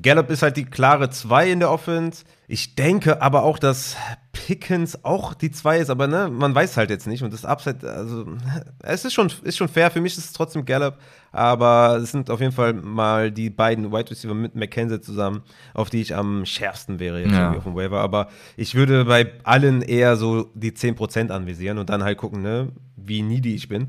Gallup 0.00 0.30
ist 0.30 0.42
halt 0.42 0.56
die 0.56 0.66
klare 0.66 1.10
2 1.10 1.50
in 1.50 1.58
der 1.58 1.68
Offense. 1.68 2.24
Ich 2.46 2.76
denke 2.76 3.20
aber 3.20 3.42
auch, 3.42 3.58
dass 3.58 3.96
Pickens 4.30 5.04
auch 5.04 5.34
die 5.34 5.50
2 5.50 5.78
ist, 5.78 5.90
aber 5.90 6.06
ne, 6.06 6.30
man 6.32 6.54
weiß 6.54 6.76
halt 6.76 6.90
jetzt 6.90 7.08
nicht. 7.08 7.24
Und 7.24 7.32
das 7.32 7.44
Upside, 7.44 7.90
also, 7.90 8.24
es 8.84 9.04
ist 9.04 9.14
schon, 9.14 9.32
ist 9.42 9.56
schon 9.56 9.68
fair. 9.68 9.90
Für 9.90 10.00
mich 10.00 10.16
ist 10.16 10.26
es 10.26 10.32
trotzdem 10.32 10.64
Gallup. 10.64 10.98
Aber 11.32 11.98
es 12.00 12.12
sind 12.12 12.30
auf 12.30 12.40
jeden 12.40 12.52
Fall 12.52 12.72
mal 12.72 13.32
die 13.32 13.50
beiden 13.50 13.90
Wide 13.90 14.08
Receiver 14.08 14.32
mit 14.32 14.54
McKenzie 14.54 15.00
zusammen, 15.00 15.42
auf 15.74 15.90
die 15.90 16.00
ich 16.00 16.14
am 16.14 16.46
schärfsten 16.46 17.00
wäre 17.00 17.20
jetzt 17.20 17.32
ja. 17.32 17.50
auf 17.50 17.64
dem 17.64 17.74
Waiver. 17.74 18.00
Aber 18.00 18.28
ich 18.56 18.76
würde 18.76 19.06
bei 19.06 19.32
allen 19.42 19.82
eher 19.82 20.14
so 20.16 20.52
die 20.54 20.70
10% 20.70 21.30
anvisieren 21.30 21.78
und 21.78 21.90
dann 21.90 22.04
halt 22.04 22.16
gucken, 22.16 22.42
ne, 22.42 22.68
wie 22.96 23.22
needy 23.22 23.56
ich 23.56 23.68
bin. 23.68 23.88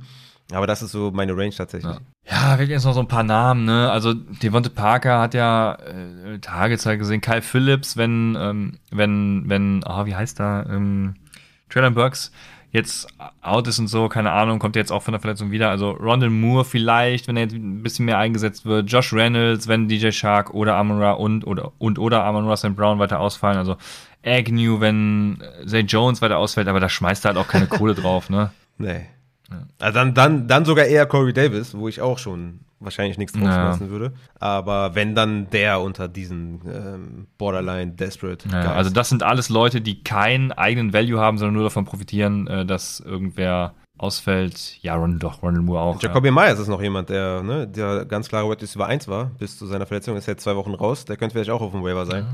Aber 0.52 0.66
das 0.66 0.82
ist 0.82 0.92
so 0.92 1.12
meine 1.12 1.38
Range 1.38 1.52
tatsächlich. 1.52 1.96
Ja, 2.26 2.58
ja 2.58 2.64
jetzt 2.64 2.86
noch 2.86 2.94
so 2.94 3.00
ein 3.00 3.08
paar 3.08 3.24
Namen, 3.24 3.66
ne? 3.66 3.92
Also 3.92 4.14
Devonte 4.14 4.70
Parker 4.70 5.20
hat 5.20 5.34
ja 5.34 5.76
äh, 5.76 6.40
Tagezeit 6.40 6.98
gesehen, 6.98 7.22
Kyle 7.22 7.42
Phillips, 7.42 7.98
wenn, 7.98 8.36
ähm, 8.40 8.80
wenn, 8.92 9.44
wenn, 9.48 9.84
ah, 9.86 10.02
oh, 10.02 10.06
wie 10.06 10.16
heißt 10.16 10.40
da, 10.40 10.66
ähm, 10.68 11.16
Traylon 11.70 11.94
Burks 11.94 12.32
jetzt 12.72 13.08
out 13.42 13.68
ist 13.68 13.80
und 13.80 13.88
so, 13.88 14.10
keine 14.10 14.32
Ahnung, 14.32 14.60
kommt 14.60 14.76
jetzt 14.76 14.92
auch 14.92 15.02
von 15.02 15.12
der 15.12 15.22
Verletzung 15.22 15.52
wieder. 15.52 15.70
Also 15.70 15.92
Rondell 15.92 16.30
Moore 16.30 16.66
vielleicht, 16.66 17.28
wenn 17.28 17.36
er 17.36 17.44
jetzt 17.44 17.56
ein 17.56 17.82
bisschen 17.82 18.06
mehr 18.06 18.18
eingesetzt 18.20 18.66
wird. 18.66 18.92
Josh 18.92 19.12
Reynolds, 19.12 19.68
wenn 19.68 19.88
DJ 19.88 20.12
Shark 20.12 20.54
oder 20.54 20.76
Amon 20.76 21.02
und 21.02 21.48
oder, 21.48 21.72
und 21.80 21.98
oder 21.98 22.24
Amon 22.24 22.48
Ross 22.48 22.64
und 22.64 22.76
Brown 22.76 23.00
weiter 23.00 23.20
ausfallen. 23.20 23.58
Also 23.58 23.78
Agnew, 24.24 24.80
wenn 24.80 25.42
Zay 25.66 25.82
Jones 25.82 26.22
weiter 26.22 26.38
ausfällt, 26.38 26.68
aber 26.68 26.80
da 26.80 26.90
schmeißt 26.90 27.26
er 27.26 27.30
halt 27.30 27.38
auch 27.38 27.48
keine 27.48 27.68
Kohle 27.68 27.96
drauf, 27.96 28.30
ne? 28.30 28.52
Nee. 28.78 29.06
Also 29.80 29.94
dann, 29.94 30.14
dann, 30.14 30.48
dann 30.48 30.66
sogar 30.66 30.86
eher 30.86 31.06
Corey 31.06 31.34
Davis, 31.34 31.76
wo 31.76 31.88
ich 31.88 32.02
auch 32.02 32.18
schon 32.20 32.60
wahrscheinlich 32.80 33.18
nichts 33.18 33.34
drauf 33.34 33.44
Ja. 33.44 33.80
würde. 33.82 34.14
Aber 34.40 34.96
wenn 34.96 35.16
dann 35.16 35.50
der 35.50 35.82
unter 35.82 36.08
diesen 36.08 36.62
ähm, 36.66 37.28
Borderline 37.38 37.92
Desperate. 37.94 38.48
Ja, 38.50 38.74
also 38.74 38.90
das 38.90 39.10
sind 39.10 39.24
alles 39.24 39.50
Leute, 39.50 39.82
die 39.82 40.04
keinen 40.04 40.52
eigenen 40.52 40.94
Value 40.94 41.20
haben, 41.20 41.38
sondern 41.38 41.56
nur 41.56 41.64
davon 41.64 41.86
profitieren, 41.86 42.48
äh, 42.48 42.66
dass 42.66 43.00
irgendwer 43.02 43.74
ausfällt. 43.98 44.78
Ja, 44.82 44.96
Ron, 44.96 45.20
doch, 45.20 45.44
Ronald 45.44 45.64
Moore 45.66 45.82
auch. 45.82 46.02
Jacoby 46.02 46.32
Myers 46.32 46.58
ist 46.58 46.70
noch 46.70 46.82
jemand, 46.82 47.10
der, 47.10 47.44
ne, 47.44 47.68
der 47.68 48.06
ganz 48.06 48.30
klare 48.30 48.50
Wide 48.50 48.62
Receiver 48.62 48.86
1 48.88 49.08
war, 49.10 49.26
bis 49.38 49.58
zu 49.58 49.66
seiner 49.66 49.86
Verletzung, 49.86 50.16
ist 50.16 50.26
jetzt 50.26 50.44
zwei 50.44 50.56
Wochen 50.56 50.74
raus. 50.74 51.04
Der 51.06 51.18
könnte 51.18 51.34
vielleicht 51.34 51.50
auch 51.50 51.62
auf 51.62 51.72
dem 51.72 51.84
Waiver 51.84 52.06
sein. 52.06 52.26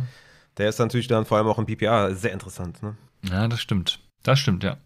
Der 0.57 0.69
ist 0.69 0.77
natürlich 0.79 1.07
dann 1.07 1.25
vor 1.25 1.37
allem 1.37 1.47
auch 1.47 1.57
im 1.57 1.65
PPA 1.65 2.11
sehr 2.13 2.31
interessant. 2.33 2.81
Ne? 2.83 2.95
Ja. 3.23 3.41
ja, 3.41 3.47
das 3.47 3.61
stimmt. 3.61 3.99
Das 4.23 4.39
stimmt, 4.39 4.63
ja. 4.63 4.77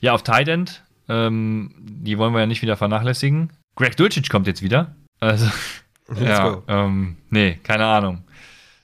Ja, 0.00 0.12
auf 0.14 0.22
Tight 0.22 0.48
End, 0.48 0.82
ähm, 1.08 1.74
die 1.78 2.18
wollen 2.18 2.32
wir 2.32 2.40
ja 2.40 2.46
nicht 2.46 2.62
wieder 2.62 2.76
vernachlässigen. 2.76 3.52
Greg 3.76 3.96
Dulcich 3.96 4.28
kommt 4.28 4.46
jetzt 4.46 4.62
wieder. 4.62 4.94
Also, 5.20 5.46
Let's 6.08 6.20
ja, 6.20 6.48
go. 6.48 6.62
ähm, 6.68 7.16
nee, 7.30 7.58
keine 7.62 7.84
Ahnung. 7.86 8.24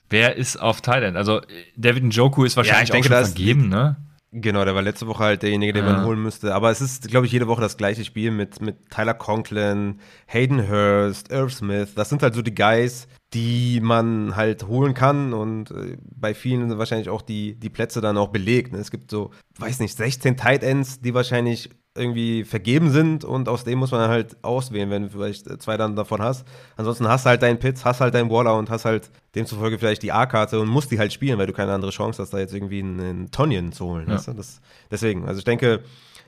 Wer 0.09 0.35
ist 0.35 0.57
auf 0.57 0.85
End? 0.87 1.17
Also, 1.17 1.41
David 1.75 2.03
Njoku 2.03 2.43
ist 2.43 2.55
wahrscheinlich 2.57 2.89
ich 2.89 2.91
denke, 2.91 3.09
auch 3.09 3.19
schon 3.25 3.25
vergeben, 3.33 3.69
ne? 3.69 3.95
Genau, 4.35 4.65
der 4.65 4.73
war 4.73 4.81
letzte 4.81 5.05
Woche 5.05 5.23
halt 5.23 5.43
derjenige, 5.43 5.73
den 5.73 5.85
Ja. 5.85 5.93
man 5.93 6.05
holen 6.05 6.21
müsste. 6.21 6.55
Aber 6.55 6.71
es 6.71 6.81
ist, 6.81 7.07
glaube 7.07 7.27
ich, 7.27 7.31
jede 7.31 7.47
Woche 7.47 7.61
das 7.61 7.77
gleiche 7.77 8.03
Spiel 8.03 8.31
mit, 8.31 8.61
mit 8.61 8.89
Tyler 8.89 9.13
Conklin, 9.13 9.99
Hayden 10.25 10.67
Hurst, 10.67 11.31
Irv 11.31 11.53
Smith. 11.53 11.93
Das 11.93 12.09
sind 12.09 12.23
halt 12.23 12.33
so 12.33 12.41
die 12.41 12.55
Guys, 12.55 13.07
die 13.35 13.79
man 13.79 14.35
halt 14.35 14.63
holen 14.67 14.95
kann 14.95 15.33
und 15.33 15.69
äh, 15.69 15.97
bei 16.15 16.33
vielen 16.33 16.67
sind 16.67 16.79
wahrscheinlich 16.79 17.09
auch 17.09 17.21
die, 17.21 17.59
die 17.59 17.69
Plätze 17.69 18.01
dann 18.01 18.17
auch 18.17 18.29
belegt. 18.29 18.73
Ne? 18.73 18.79
Es 18.79 18.89
gibt 18.89 19.11
so, 19.11 19.29
weiß 19.59 19.79
nicht, 19.79 19.95
16 19.95 20.35
Tight 20.35 20.63
Ends, 20.63 20.99
die 20.99 21.13
wahrscheinlich 21.13 21.69
irgendwie 21.95 22.43
vergeben 22.43 22.89
sind 22.89 23.23
und 23.23 23.47
aus 23.47 23.63
dem 23.63 23.77
muss 23.79 23.91
man 23.91 24.09
halt 24.09 24.37
auswählen, 24.43 24.89
wenn 24.89 25.03
du 25.03 25.09
vielleicht 25.09 25.47
äh, 25.47 25.59
zwei 25.59 25.77
dann 25.77 25.95
davon 25.95 26.21
hast. 26.21 26.45
Ansonsten 26.75 27.07
hast 27.07 27.25
du 27.25 27.29
halt 27.29 27.41
deinen 27.43 27.59
Pitts, 27.59 27.85
hast 27.85 28.01
halt 28.01 28.15
deinen 28.15 28.31
Waller 28.31 28.57
und 28.57 28.69
hast 28.69 28.85
halt 28.85 29.11
demzufolge 29.35 29.77
vielleicht 29.77 30.01
die 30.01 30.11
A-Karte 30.11 30.59
und 30.59 30.67
musst 30.67 30.91
die 30.91 30.97
halt 30.97 31.13
spielen, 31.13 31.37
weil 31.37 31.47
du 31.47 31.53
keine 31.53 31.71
andere 31.71 31.91
Chance 31.91 32.21
hast, 32.21 32.33
da 32.33 32.39
jetzt 32.39 32.53
irgendwie 32.53 32.79
einen, 32.79 32.99
einen 32.99 33.31
Tonyan 33.31 33.71
zu 33.71 33.85
holen. 33.85 34.07
Ja. 34.07 34.15
Weißt 34.15 34.29
du? 34.29 34.33
das, 34.33 34.59
deswegen, 34.89 35.27
also 35.27 35.37
ich 35.37 35.45
denke, 35.45 35.83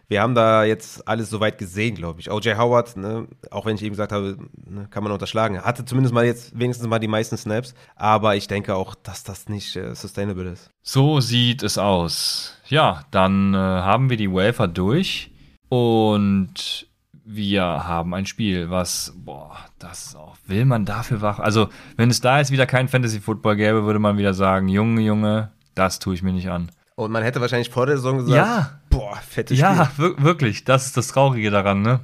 wir 0.07 0.21
haben 0.21 0.35
da 0.35 0.63
jetzt 0.63 1.07
alles 1.07 1.31
soweit 1.31 1.57
gesehen, 1.57 1.95
glaube 1.95 2.19
ich. 2.19 2.29
OJ 2.29 2.55
Howard, 2.57 2.95
ne, 2.95 3.27
auch 3.49 3.65
wenn 3.65 3.75
ich 3.75 3.81
eben 3.81 3.93
gesagt 3.93 4.11
habe, 4.11 4.37
ne, 4.69 4.87
kann 4.91 5.03
man 5.03 5.11
unterschlagen. 5.11 5.59
Hatte 5.59 5.83
zumindest 5.83 6.13
mal 6.13 6.25
jetzt 6.25 6.57
wenigstens 6.57 6.87
mal 6.87 6.99
die 6.99 7.07
meisten 7.07 7.37
Snaps, 7.37 7.73
aber 7.95 8.35
ich 8.35 8.47
denke 8.47 8.75
auch, 8.75 8.93
dass 8.93 9.23
das 9.23 9.49
nicht 9.49 9.75
äh, 9.75 9.95
sustainable 9.95 10.51
ist. 10.51 10.69
So 10.83 11.21
sieht 11.21 11.63
es 11.63 11.79
aus. 11.79 12.53
Ja, 12.67 13.03
dann 13.09 13.55
äh, 13.55 13.57
haben 13.57 14.11
wir 14.11 14.17
die 14.17 14.31
Wafer 14.31 14.67
durch 14.67 15.31
und 15.69 16.87
wir 17.27 17.63
haben 17.63 18.13
ein 18.13 18.25
Spiel, 18.25 18.69
was, 18.69 19.13
boah, 19.15 19.55
das 19.79 20.07
ist 20.07 20.15
auch, 20.15 20.35
will 20.45 20.65
man 20.65 20.85
dafür 20.85 21.21
wach? 21.21 21.39
Also, 21.39 21.69
wenn 21.97 22.09
es 22.09 22.21
da 22.21 22.37
jetzt 22.37 22.51
wieder 22.51 22.67
kein 22.67 22.87
Fantasy 22.87 23.19
Football 23.19 23.55
gäbe, 23.55 23.83
würde 23.85 23.99
man 23.99 24.17
wieder 24.17 24.33
sagen, 24.33 24.67
Junge, 24.67 25.01
Junge, 25.01 25.51
das 25.73 25.99
tue 25.99 26.13
ich 26.13 26.21
mir 26.23 26.33
nicht 26.33 26.49
an. 26.49 26.69
Und 26.95 27.11
man 27.11 27.23
hätte 27.23 27.41
wahrscheinlich 27.41 27.69
vor 27.71 27.85
der 27.87 27.97
Saison 27.97 28.17
gesagt, 28.19 28.35
Ja. 28.35 28.79
boah, 28.89 29.15
fettes 29.17 29.57
Ja, 29.57 29.85
Spiel. 29.85 30.15
wir 30.17 30.23
wirklich, 30.23 30.63
das 30.65 30.85
ist 30.85 30.97
das 30.97 31.07
Traurige 31.09 31.49
daran, 31.51 31.81
ne? 31.81 32.01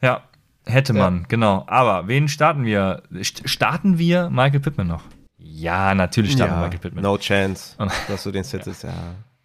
Ja, 0.00 0.22
hätte 0.64 0.92
man, 0.92 1.26
genau. 1.28 1.64
Aber 1.68 2.08
wen 2.08 2.26
starten 2.28 2.64
wir? 2.64 3.02
St- 3.12 3.46
Starten 3.46 3.98
wir 3.98 4.30
Michael 4.30 4.60
Pittman 4.60 4.86
noch? 4.88 5.02
Ja, 5.36 5.94
natürlich 5.94 6.32
starten 6.32 6.52
wir 6.54 6.56
Ja, 6.58 6.62
Michael 6.64 6.80
Pittman. 6.80 7.04
no 7.04 7.16
chance, 7.18 7.76
dass 8.08 8.22
du 8.24 8.30
den 8.32 8.44
sittest, 8.44 8.82
ja. 8.84 8.92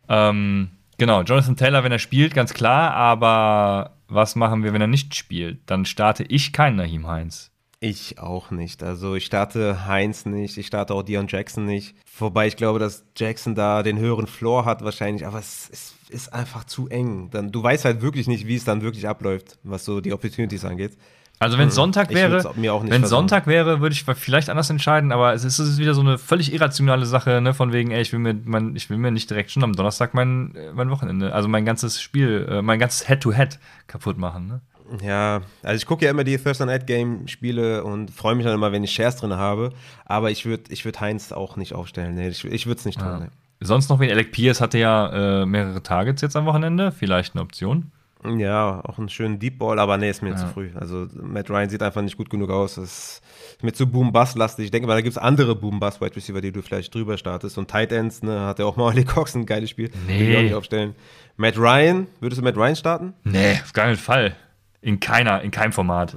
Ähm, 0.07 0.69
genau, 0.97 1.21
Jonathan 1.21 1.55
Taylor, 1.55 1.83
wenn 1.83 1.91
er 1.91 1.99
spielt, 1.99 2.33
ganz 2.33 2.53
klar, 2.53 2.93
aber 2.93 3.97
was 4.07 4.35
machen 4.35 4.63
wir, 4.63 4.73
wenn 4.73 4.81
er 4.81 4.87
nicht 4.87 5.15
spielt? 5.15 5.59
Dann 5.65 5.85
starte 5.85 6.23
ich 6.23 6.53
keinen 6.53 6.77
Naheem 6.77 7.07
Heinz. 7.07 7.51
Ich 7.79 8.17
auch 8.17 8.49
nicht. 8.49 8.81
Also 8.81 9.15
ich 9.15 9.25
starte 9.25 9.85
Heinz 9.85 10.25
nicht, 10.25 10.57
ich 10.57 10.67
starte 10.67 10.93
auch 10.93 11.03
Dion 11.03 11.27
Jackson 11.27 11.65
nicht. 11.65 11.95
Wobei 12.17 12.47
ich 12.47 12.55
glaube, 12.55 12.79
dass 12.79 13.05
Jackson 13.17 13.55
da 13.55 13.83
den 13.83 13.99
höheren 13.99 14.27
Floor 14.27 14.63
hat 14.63 14.85
wahrscheinlich, 14.85 15.27
aber 15.27 15.39
es 15.39 15.67
ist, 15.67 15.95
ist 16.09 16.33
einfach 16.33 16.63
zu 16.63 16.87
eng. 16.87 17.29
Dann, 17.31 17.51
du 17.51 17.61
weißt 17.61 17.83
halt 17.83 18.01
wirklich 18.01 18.27
nicht, 18.27 18.47
wie 18.47 18.55
es 18.55 18.63
dann 18.63 18.83
wirklich 18.83 19.05
abläuft, 19.05 19.59
was 19.63 19.83
so 19.83 19.99
die 19.99 20.13
Opportunities 20.13 20.63
angeht. 20.63 20.97
Also 21.39 21.57
wenn 21.57 21.71
Sonntag 21.71 22.09
Ich 22.09 22.15
wäre, 22.15 22.43
wenn. 22.55 23.05
Sonntag 23.05 23.47
wäre, 23.47 23.81
würde 23.81 23.93
ich 23.93 24.03
vielleicht 24.03 24.49
anders 24.49 24.69
entscheiden, 24.69 25.11
aber 25.11 25.33
es 25.33 25.43
ist, 25.43 25.59
es 25.59 25.67
ist 25.67 25.77
wieder 25.77 25.93
so 25.93 25.99
eine 25.99 26.17
völlig 26.17 26.53
irrationale 26.53 27.05
Sache, 27.05 27.41
ne, 27.41 27.53
von 27.53 27.73
wegen, 27.73 27.91
ey, 27.91 28.01
ich 28.01 28.13
will 28.13 28.19
mir, 28.19 28.33
mein, 28.45 28.75
ich 28.77 28.89
will 28.89 28.97
mir 28.97 29.11
nicht 29.11 29.29
direkt 29.29 29.51
schon 29.51 29.63
am 29.63 29.73
Donnerstag 29.73 30.13
mein, 30.13 30.55
äh, 30.55 30.71
mein 30.73 30.89
Wochenende, 30.89 31.33
also 31.33 31.49
mein 31.49 31.65
ganzes 31.65 32.01
Spiel, 32.01 32.47
äh, 32.49 32.61
mein 32.61 32.79
ganzes 32.79 33.07
Head-to-Head 33.07 33.59
kaputt 33.87 34.17
machen, 34.17 34.47
ne? 34.47 34.61
Ja, 35.01 35.41
also 35.63 35.75
ich 35.75 35.85
gucke 35.85 36.05
ja 36.05 36.11
immer 36.11 36.23
die 36.23 36.37
Thursday 36.37 36.67
Night 36.67 36.87
Game 36.87 37.27
Spiele 37.27 37.83
und 37.83 38.11
freue 38.11 38.35
mich 38.35 38.45
dann 38.45 38.53
immer, 38.53 38.71
wenn 38.71 38.83
ich 38.83 38.91
Shares 38.91 39.15
drin 39.15 39.33
habe. 39.33 39.71
Aber 40.05 40.29
ich 40.29 40.45
würde 40.45 40.63
ich 40.69 40.85
würd 40.85 40.99
Heinz 41.01 41.31
auch 41.31 41.55
nicht 41.55 41.73
aufstellen. 41.73 42.15
Nee, 42.15 42.27
ich, 42.27 42.43
ich 42.45 42.65
würde 42.67 42.79
es 42.79 42.85
nicht 42.85 42.99
tun. 42.99 43.07
Ja. 43.07 43.19
Nee. 43.19 43.29
Sonst 43.61 43.89
noch 43.89 43.99
wen? 43.99 44.11
Alec 44.11 44.31
Pierce 44.31 44.61
hatte 44.61 44.77
ja 44.77 45.41
äh, 45.41 45.45
mehrere 45.45 45.81
Targets 45.81 46.21
jetzt 46.21 46.35
am 46.35 46.45
Wochenende, 46.45 46.91
vielleicht 46.91 47.33
eine 47.33 47.41
Option. 47.41 47.91
Ja, 48.25 48.81
auch 48.85 48.97
einen 48.99 49.09
schönen 49.09 49.39
Deep 49.39 49.59
Ball, 49.59 49.79
aber 49.79 49.97
nee, 49.97 50.09
ist 50.09 50.21
mir 50.21 50.29
Ja. 50.31 50.35
zu 50.37 50.47
früh. 50.47 50.69
Also 50.75 51.07
Matt 51.21 51.49
Ryan 51.49 51.69
sieht 51.69 51.83
einfach 51.83 52.01
nicht 52.01 52.15
gut 52.17 52.29
genug 52.29 52.49
aus. 52.51 52.75
Das 52.75 53.21
ist 53.55 53.63
mir 53.63 53.73
zu 53.73 53.85
Boom-Bust-lastig. 53.87 54.65
Ich 54.65 54.71
denke 54.71 54.87
mal, 54.87 54.95
da 54.95 55.01
gibt 55.01 55.11
es 55.11 55.17
andere 55.17 55.55
Boom-Bust-Wide-Receiver, 55.55 56.39
die 56.41 56.51
du 56.51 56.61
vielleicht 56.61 56.93
drüber 56.95 57.17
startest. 57.17 57.57
Und 57.57 57.69
Tight 57.69 57.91
Ends, 57.91 58.23
ne, 58.23 58.41
hat 58.45 58.59
ja 58.59 58.65
auch 58.65 58.75
mal 58.77 58.85
Ollie 58.93 59.03
Cox 59.05 59.35
ein 59.35 59.45
geiles 59.45 59.69
Spiel. 59.69 59.91
Nee. 60.07 60.19
Will 60.19 60.29
ich 60.29 60.37
auch 60.37 60.41
nicht 60.41 60.53
aufstellen. 60.55 60.95
Matt 61.35 61.57
Ryan, 61.57 62.07
würdest 62.21 62.39
du 62.39 62.43
Matt 62.45 62.55
Ryan 62.55 62.75
starten? 62.75 63.13
Nee, 63.23 63.59
auf 63.63 63.73
keinen 63.73 63.97
Fall. 63.97 64.35
In 64.81 64.99
keiner, 64.99 65.41
in 65.41 65.51
keinem 65.51 65.71
Format. 65.73 66.15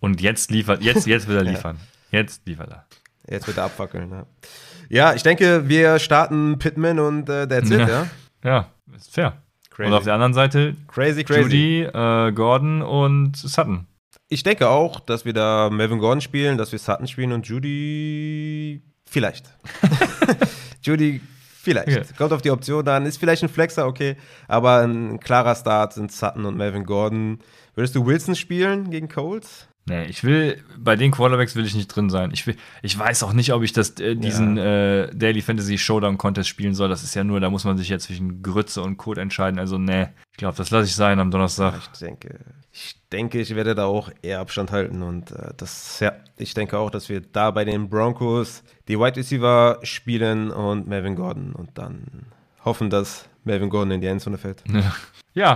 Und 0.00 0.20
jetzt 0.20 0.50
liefert, 0.50 0.82
jetzt, 0.82 1.06
jetzt 1.06 1.28
will 1.28 1.36
er 1.36 1.42
liefern. 1.52 1.78
Jetzt 2.10 2.46
liefert 2.46 2.70
er. 2.70 2.84
Jetzt 3.28 3.46
wird 3.46 3.56
er 3.58 3.64
abfackeln. 3.64 4.10
Ja. 4.10 4.26
ja, 4.88 5.14
ich 5.14 5.22
denke, 5.22 5.68
wir 5.68 5.98
starten 5.98 6.58
Pittman 6.58 6.98
und 6.98 7.28
äh, 7.28 7.46
that's 7.48 7.70
it, 7.70 7.80
ja? 7.88 8.06
Ja, 8.44 8.68
ist 8.94 9.12
fair. 9.14 9.38
Crazy. 9.74 9.88
Und 9.88 9.94
auf 9.94 10.04
der 10.04 10.14
anderen 10.14 10.34
Seite 10.34 10.76
Crazy, 10.86 11.24
crazy. 11.24 11.42
Judy, 11.42 11.82
äh, 11.82 12.32
Gordon 12.32 12.82
und 12.82 13.36
Sutton. 13.36 13.86
Ich 14.28 14.44
denke 14.44 14.68
auch, 14.68 15.00
dass 15.00 15.24
wir 15.24 15.32
da 15.32 15.68
Melvin 15.70 15.98
Gordon 15.98 16.20
spielen, 16.20 16.56
dass 16.56 16.70
wir 16.70 16.78
Sutton 16.78 17.08
spielen 17.08 17.32
und 17.32 17.46
Judy 17.46 18.82
vielleicht. 19.04 19.52
Judy 20.82 21.20
vielleicht. 21.60 21.88
Okay. 21.88 22.02
Kommt 22.16 22.32
auf 22.32 22.42
die 22.42 22.50
Option 22.50 22.86
an. 22.86 23.04
Ist 23.04 23.18
vielleicht 23.18 23.42
ein 23.42 23.48
Flexer, 23.48 23.86
okay. 23.86 24.16
Aber 24.46 24.78
ein 24.80 25.18
klarer 25.18 25.56
Start 25.56 25.92
sind 25.94 26.12
Sutton 26.12 26.44
und 26.44 26.56
Melvin 26.56 26.84
Gordon. 26.84 27.40
Würdest 27.74 27.96
du 27.96 28.06
Wilson 28.06 28.36
spielen 28.36 28.90
gegen 28.90 29.08
Colts? 29.08 29.66
Nee, 29.86 30.06
ich 30.06 30.24
will, 30.24 30.62
bei 30.78 30.96
den 30.96 31.10
Quarterbacks 31.10 31.56
will 31.56 31.66
ich 31.66 31.74
nicht 31.74 31.88
drin 31.88 32.08
sein. 32.08 32.30
Ich, 32.32 32.46
will, 32.46 32.56
ich 32.80 32.98
weiß 32.98 33.22
auch 33.22 33.34
nicht, 33.34 33.52
ob 33.52 33.62
ich 33.62 33.72
das, 33.72 33.90
äh, 34.00 34.16
diesen 34.16 34.56
äh, 34.56 35.14
Daily 35.14 35.42
Fantasy 35.42 35.76
Showdown 35.76 36.16
Contest 36.16 36.48
spielen 36.48 36.74
soll. 36.74 36.88
Das 36.88 37.02
ist 37.02 37.14
ja 37.14 37.22
nur, 37.22 37.38
da 37.40 37.50
muss 37.50 37.64
man 37.64 37.76
sich 37.76 37.90
jetzt 37.90 38.04
zwischen 38.04 38.42
Grütze 38.42 38.80
und 38.80 38.96
Code 38.96 39.20
entscheiden. 39.20 39.58
Also, 39.58 39.76
nee, 39.76 40.06
ich 40.32 40.38
glaube, 40.38 40.56
das 40.56 40.70
lasse 40.70 40.86
ich 40.86 40.94
sein 40.94 41.20
am 41.20 41.30
Donnerstag. 41.30 41.74
Ich 41.92 41.98
denke, 41.98 42.40
ich 42.72 42.96
denke, 43.12 43.40
ich 43.40 43.54
werde 43.54 43.74
da 43.74 43.84
auch 43.84 44.10
eher 44.22 44.40
Abstand 44.40 44.72
halten 44.72 45.02
und 45.02 45.32
äh, 45.32 45.52
das, 45.56 46.00
ja, 46.00 46.12
ich 46.38 46.54
denke 46.54 46.78
auch, 46.78 46.90
dass 46.90 47.10
wir 47.10 47.20
da 47.20 47.50
bei 47.50 47.64
den 47.64 47.90
Broncos 47.90 48.62
die 48.88 48.98
Wide 48.98 49.16
Receiver 49.16 49.78
spielen 49.82 50.50
und 50.50 50.88
Melvin 50.88 51.14
Gordon 51.14 51.52
und 51.52 51.76
dann 51.78 52.26
hoffen, 52.64 52.88
dass 52.90 53.28
Melvin 53.44 53.68
Gordon 53.68 53.92
in 53.92 54.00
die 54.00 54.06
Endzone 54.06 54.38
fällt. 54.38 54.64
Ja, 54.66 54.94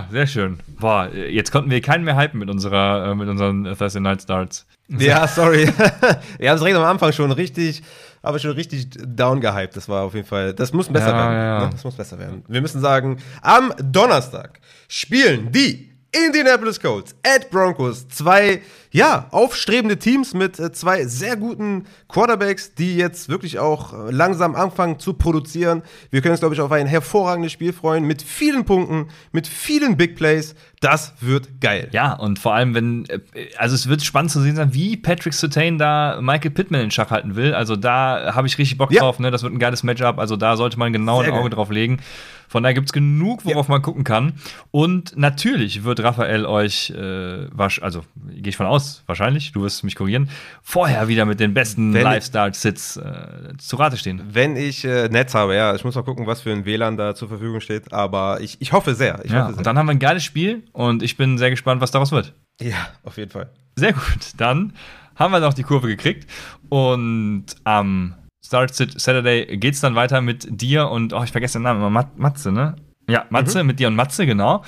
sehr 0.09 0.27
schön. 0.27 0.59
Boah, 0.79 1.09
jetzt 1.13 1.51
konnten 1.51 1.69
wir 1.69 1.79
keinen 1.81 2.03
mehr 2.03 2.17
hypen 2.17 2.39
mit 2.39 2.49
unserer, 2.49 3.11
äh, 3.11 3.15
mit 3.15 3.29
unseren 3.29 3.63
Thursday 3.77 4.01
Night 4.01 4.21
Starts. 4.21 4.65
Ja, 4.89 5.25
sorry. 5.27 5.67
wir 6.37 6.49
haben 6.49 6.55
es 6.55 6.61
direkt 6.61 6.77
am 6.77 6.83
Anfang 6.83 7.13
schon 7.13 7.31
richtig, 7.31 7.81
aber 8.21 8.39
schon 8.39 8.51
richtig 8.51 8.89
down 8.91 9.39
gehypt. 9.39 9.77
Das 9.77 9.87
war 9.87 10.03
auf 10.03 10.15
jeden 10.15 10.27
Fall, 10.27 10.53
das 10.53 10.73
muss 10.73 10.89
besser 10.89 11.11
Ja, 11.11 11.17
werden. 11.17 11.33
ja, 11.33 11.45
ja. 11.59 11.65
Ne? 11.65 11.69
Das 11.71 11.83
muss 11.83 11.95
besser 11.95 12.19
werden. 12.19 12.43
Wir 12.47 12.61
müssen 12.61 12.81
sagen, 12.81 13.19
am 13.41 13.73
Donnerstag 13.81 14.59
spielen 14.89 15.51
die 15.51 15.89
Indianapolis 16.11 16.79
Colts 16.79 17.15
at 17.23 17.49
Broncos. 17.49 18.07
Zwei, 18.09 18.61
ja, 18.91 19.27
aufstrebende 19.31 19.97
Teams 19.97 20.33
mit 20.33 20.57
äh, 20.59 20.71
zwei 20.71 21.05
sehr 21.05 21.35
guten 21.35 21.85
Quarterbacks, 22.07 22.73
die 22.73 22.95
jetzt 22.97 23.29
wirklich 23.29 23.59
auch 23.59 23.93
äh, 23.93 24.11
langsam 24.11 24.55
anfangen 24.55 24.99
zu 24.99 25.13
produzieren. 25.13 25.83
Wir 26.09 26.21
können 26.21 26.31
uns, 26.31 26.39
glaube 26.39 26.55
ich, 26.55 26.61
auf 26.61 26.71
ein 26.71 26.87
hervorragendes 26.87 27.51
Spiel 27.51 27.71
freuen 27.73 28.05
mit 28.05 28.21
vielen 28.21 28.65
Punkten, 28.65 29.07
mit 29.31 29.47
vielen 29.47 29.95
Big 29.97 30.15
Plays. 30.15 30.55
Das 30.81 31.13
wird 31.19 31.61
geil. 31.61 31.89
Ja, 31.91 32.13
und 32.13 32.39
vor 32.39 32.55
allem, 32.55 32.73
wenn, 32.73 33.05
äh, 33.09 33.19
also 33.57 33.75
es 33.75 33.87
wird 33.89 34.01
spannend 34.01 34.31
zu 34.31 34.41
sehen 34.41 34.55
sein, 34.55 34.73
wie 34.73 34.97
Patrick 34.97 35.33
Sertain 35.33 35.77
da 35.77 36.19
Michael 36.21 36.51
Pittman 36.51 36.81
in 36.81 36.91
Schach 36.91 37.11
halten 37.11 37.35
will. 37.35 37.53
Also 37.53 37.75
da 37.75 38.33
habe 38.33 38.47
ich 38.47 38.57
richtig 38.57 38.77
Bock 38.77 38.91
Ja. 38.91 39.01
drauf, 39.01 39.19
ne? 39.19 39.29
Das 39.29 39.43
wird 39.43 39.53
ein 39.53 39.59
geiles 39.59 39.83
Matchup. 39.83 40.17
Also 40.17 40.35
da 40.35 40.57
sollte 40.57 40.79
man 40.79 40.93
genau 40.93 41.19
Sehr 41.21 41.27
ein 41.31 41.33
Auge 41.39 41.49
geil. 41.49 41.55
drauf 41.55 41.69
legen. 41.69 41.99
Von 42.47 42.63
daher 42.63 42.73
gibt 42.73 42.87
es 42.87 42.93
genug, 42.93 43.45
worauf 43.45 43.67
man 43.67 43.83
gucken 43.83 44.03
kann. 44.03 44.33
Und 44.71 45.15
natürlich 45.15 45.83
wird 45.83 45.99
Raphael 45.99 46.47
euch, 46.47 46.89
äh, 46.89 47.45
wasch, 47.55 47.79
also 47.83 48.03
gehe 48.27 48.49
ich 48.49 48.57
von 48.57 48.65
aus, 48.65 48.78
wahrscheinlich, 49.05 49.51
du 49.51 49.61
wirst 49.61 49.83
mich 49.83 49.95
korrigieren, 49.95 50.29
vorher 50.61 51.07
wieder 51.07 51.25
mit 51.25 51.39
den 51.39 51.53
besten 51.53 51.93
Lifestyle-Sits 51.93 52.97
äh, 52.97 53.57
zu 53.57 53.75
Rate 53.77 53.97
stehen. 53.97 54.21
Wenn 54.31 54.55
ich 54.55 54.83
äh, 54.85 55.09
Netz 55.09 55.33
habe, 55.35 55.55
ja, 55.55 55.75
ich 55.75 55.83
muss 55.83 55.95
mal 55.95 56.03
gucken, 56.03 56.27
was 56.27 56.41
für 56.41 56.51
ein 56.51 56.65
WLAN 56.65 56.97
da 56.97 57.15
zur 57.15 57.27
Verfügung 57.27 57.59
steht, 57.61 57.91
aber 57.93 58.41
ich, 58.41 58.57
ich 58.61 58.71
hoffe 58.73 58.95
sehr. 58.95 59.19
Ich 59.23 59.31
Ja, 59.31 59.41
hoffe 59.43 59.51
sehr. 59.53 59.57
und 59.59 59.65
dann 59.65 59.77
haben 59.77 59.87
wir 59.87 59.91
ein 59.91 59.99
geiles 59.99 60.23
Spiel 60.23 60.63
und 60.73 61.03
ich 61.03 61.17
bin 61.17 61.37
sehr 61.37 61.49
gespannt, 61.49 61.81
was 61.81 61.91
daraus 61.91 62.11
wird. 62.11 62.33
ja, 62.61 62.87
auf 63.03 63.17
jeden 63.17 63.31
Fall. 63.31 63.49
Sehr 63.75 63.93
gut. 63.93 64.33
Dann 64.37 64.73
haben 65.15 65.31
wir 65.31 65.39
noch 65.39 65.53
die 65.53 65.63
Kurve 65.63 65.87
gekriegt. 65.87 66.29
Und 66.69 67.45
am 67.63 68.15
Start 68.45 68.73
Sit 68.73 68.99
Saturday 68.99 69.57
geht 69.57 69.73
es 69.73 69.81
dann 69.81 69.95
weiter 69.95 70.21
mit 70.21 70.47
dir 70.49 70.89
und, 70.89 71.13
oh, 71.13 71.23
ich 71.23 71.31
vergesse 71.31 71.57
den 71.59 71.63
Namen 71.63 71.91
Mat 71.91 72.17
Matze, 72.17 72.51
ne? 72.51 72.75
Ja, 73.09 73.25
Matze, 73.29 73.63
mit 73.63 73.79
dir 73.79 73.87
und 73.87 73.95
Matze, 73.95 74.25
genau. 74.25 74.63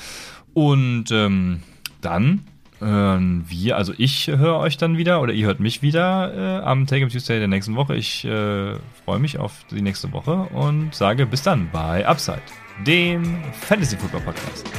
Und 0.53 1.05
ähm, 1.11 1.61
dann 2.01 2.41
hören 2.81 3.45
wir, 3.47 3.77
also 3.77 3.93
ich 3.97 4.27
höre 4.27 4.57
euch 4.57 4.77
dann 4.77 4.97
wieder 4.97 5.21
oder 5.21 5.33
ihr 5.33 5.47
hört 5.47 5.59
mich 5.59 5.81
wieder 5.81 6.33
äh, 6.33 6.63
am 6.63 6.87
Take 6.87 7.05
Up 7.05 7.11
Tuesday 7.11 7.39
der 7.39 7.47
nächsten 7.47 7.75
Woche. 7.75 7.95
Ich 7.95 8.25
äh, 8.25 8.75
freue 9.05 9.19
mich 9.19 9.39
auf 9.39 9.65
die 9.71 9.81
nächste 9.81 10.11
Woche 10.11 10.33
und 10.53 10.93
sage 10.93 11.25
bis 11.25 11.43
dann 11.43 11.69
bei 11.71 12.05
Upside, 12.05 12.41
dem 12.85 13.43
Fantasy 13.53 13.95
Football 13.97 14.21
Podcast. 14.21 14.69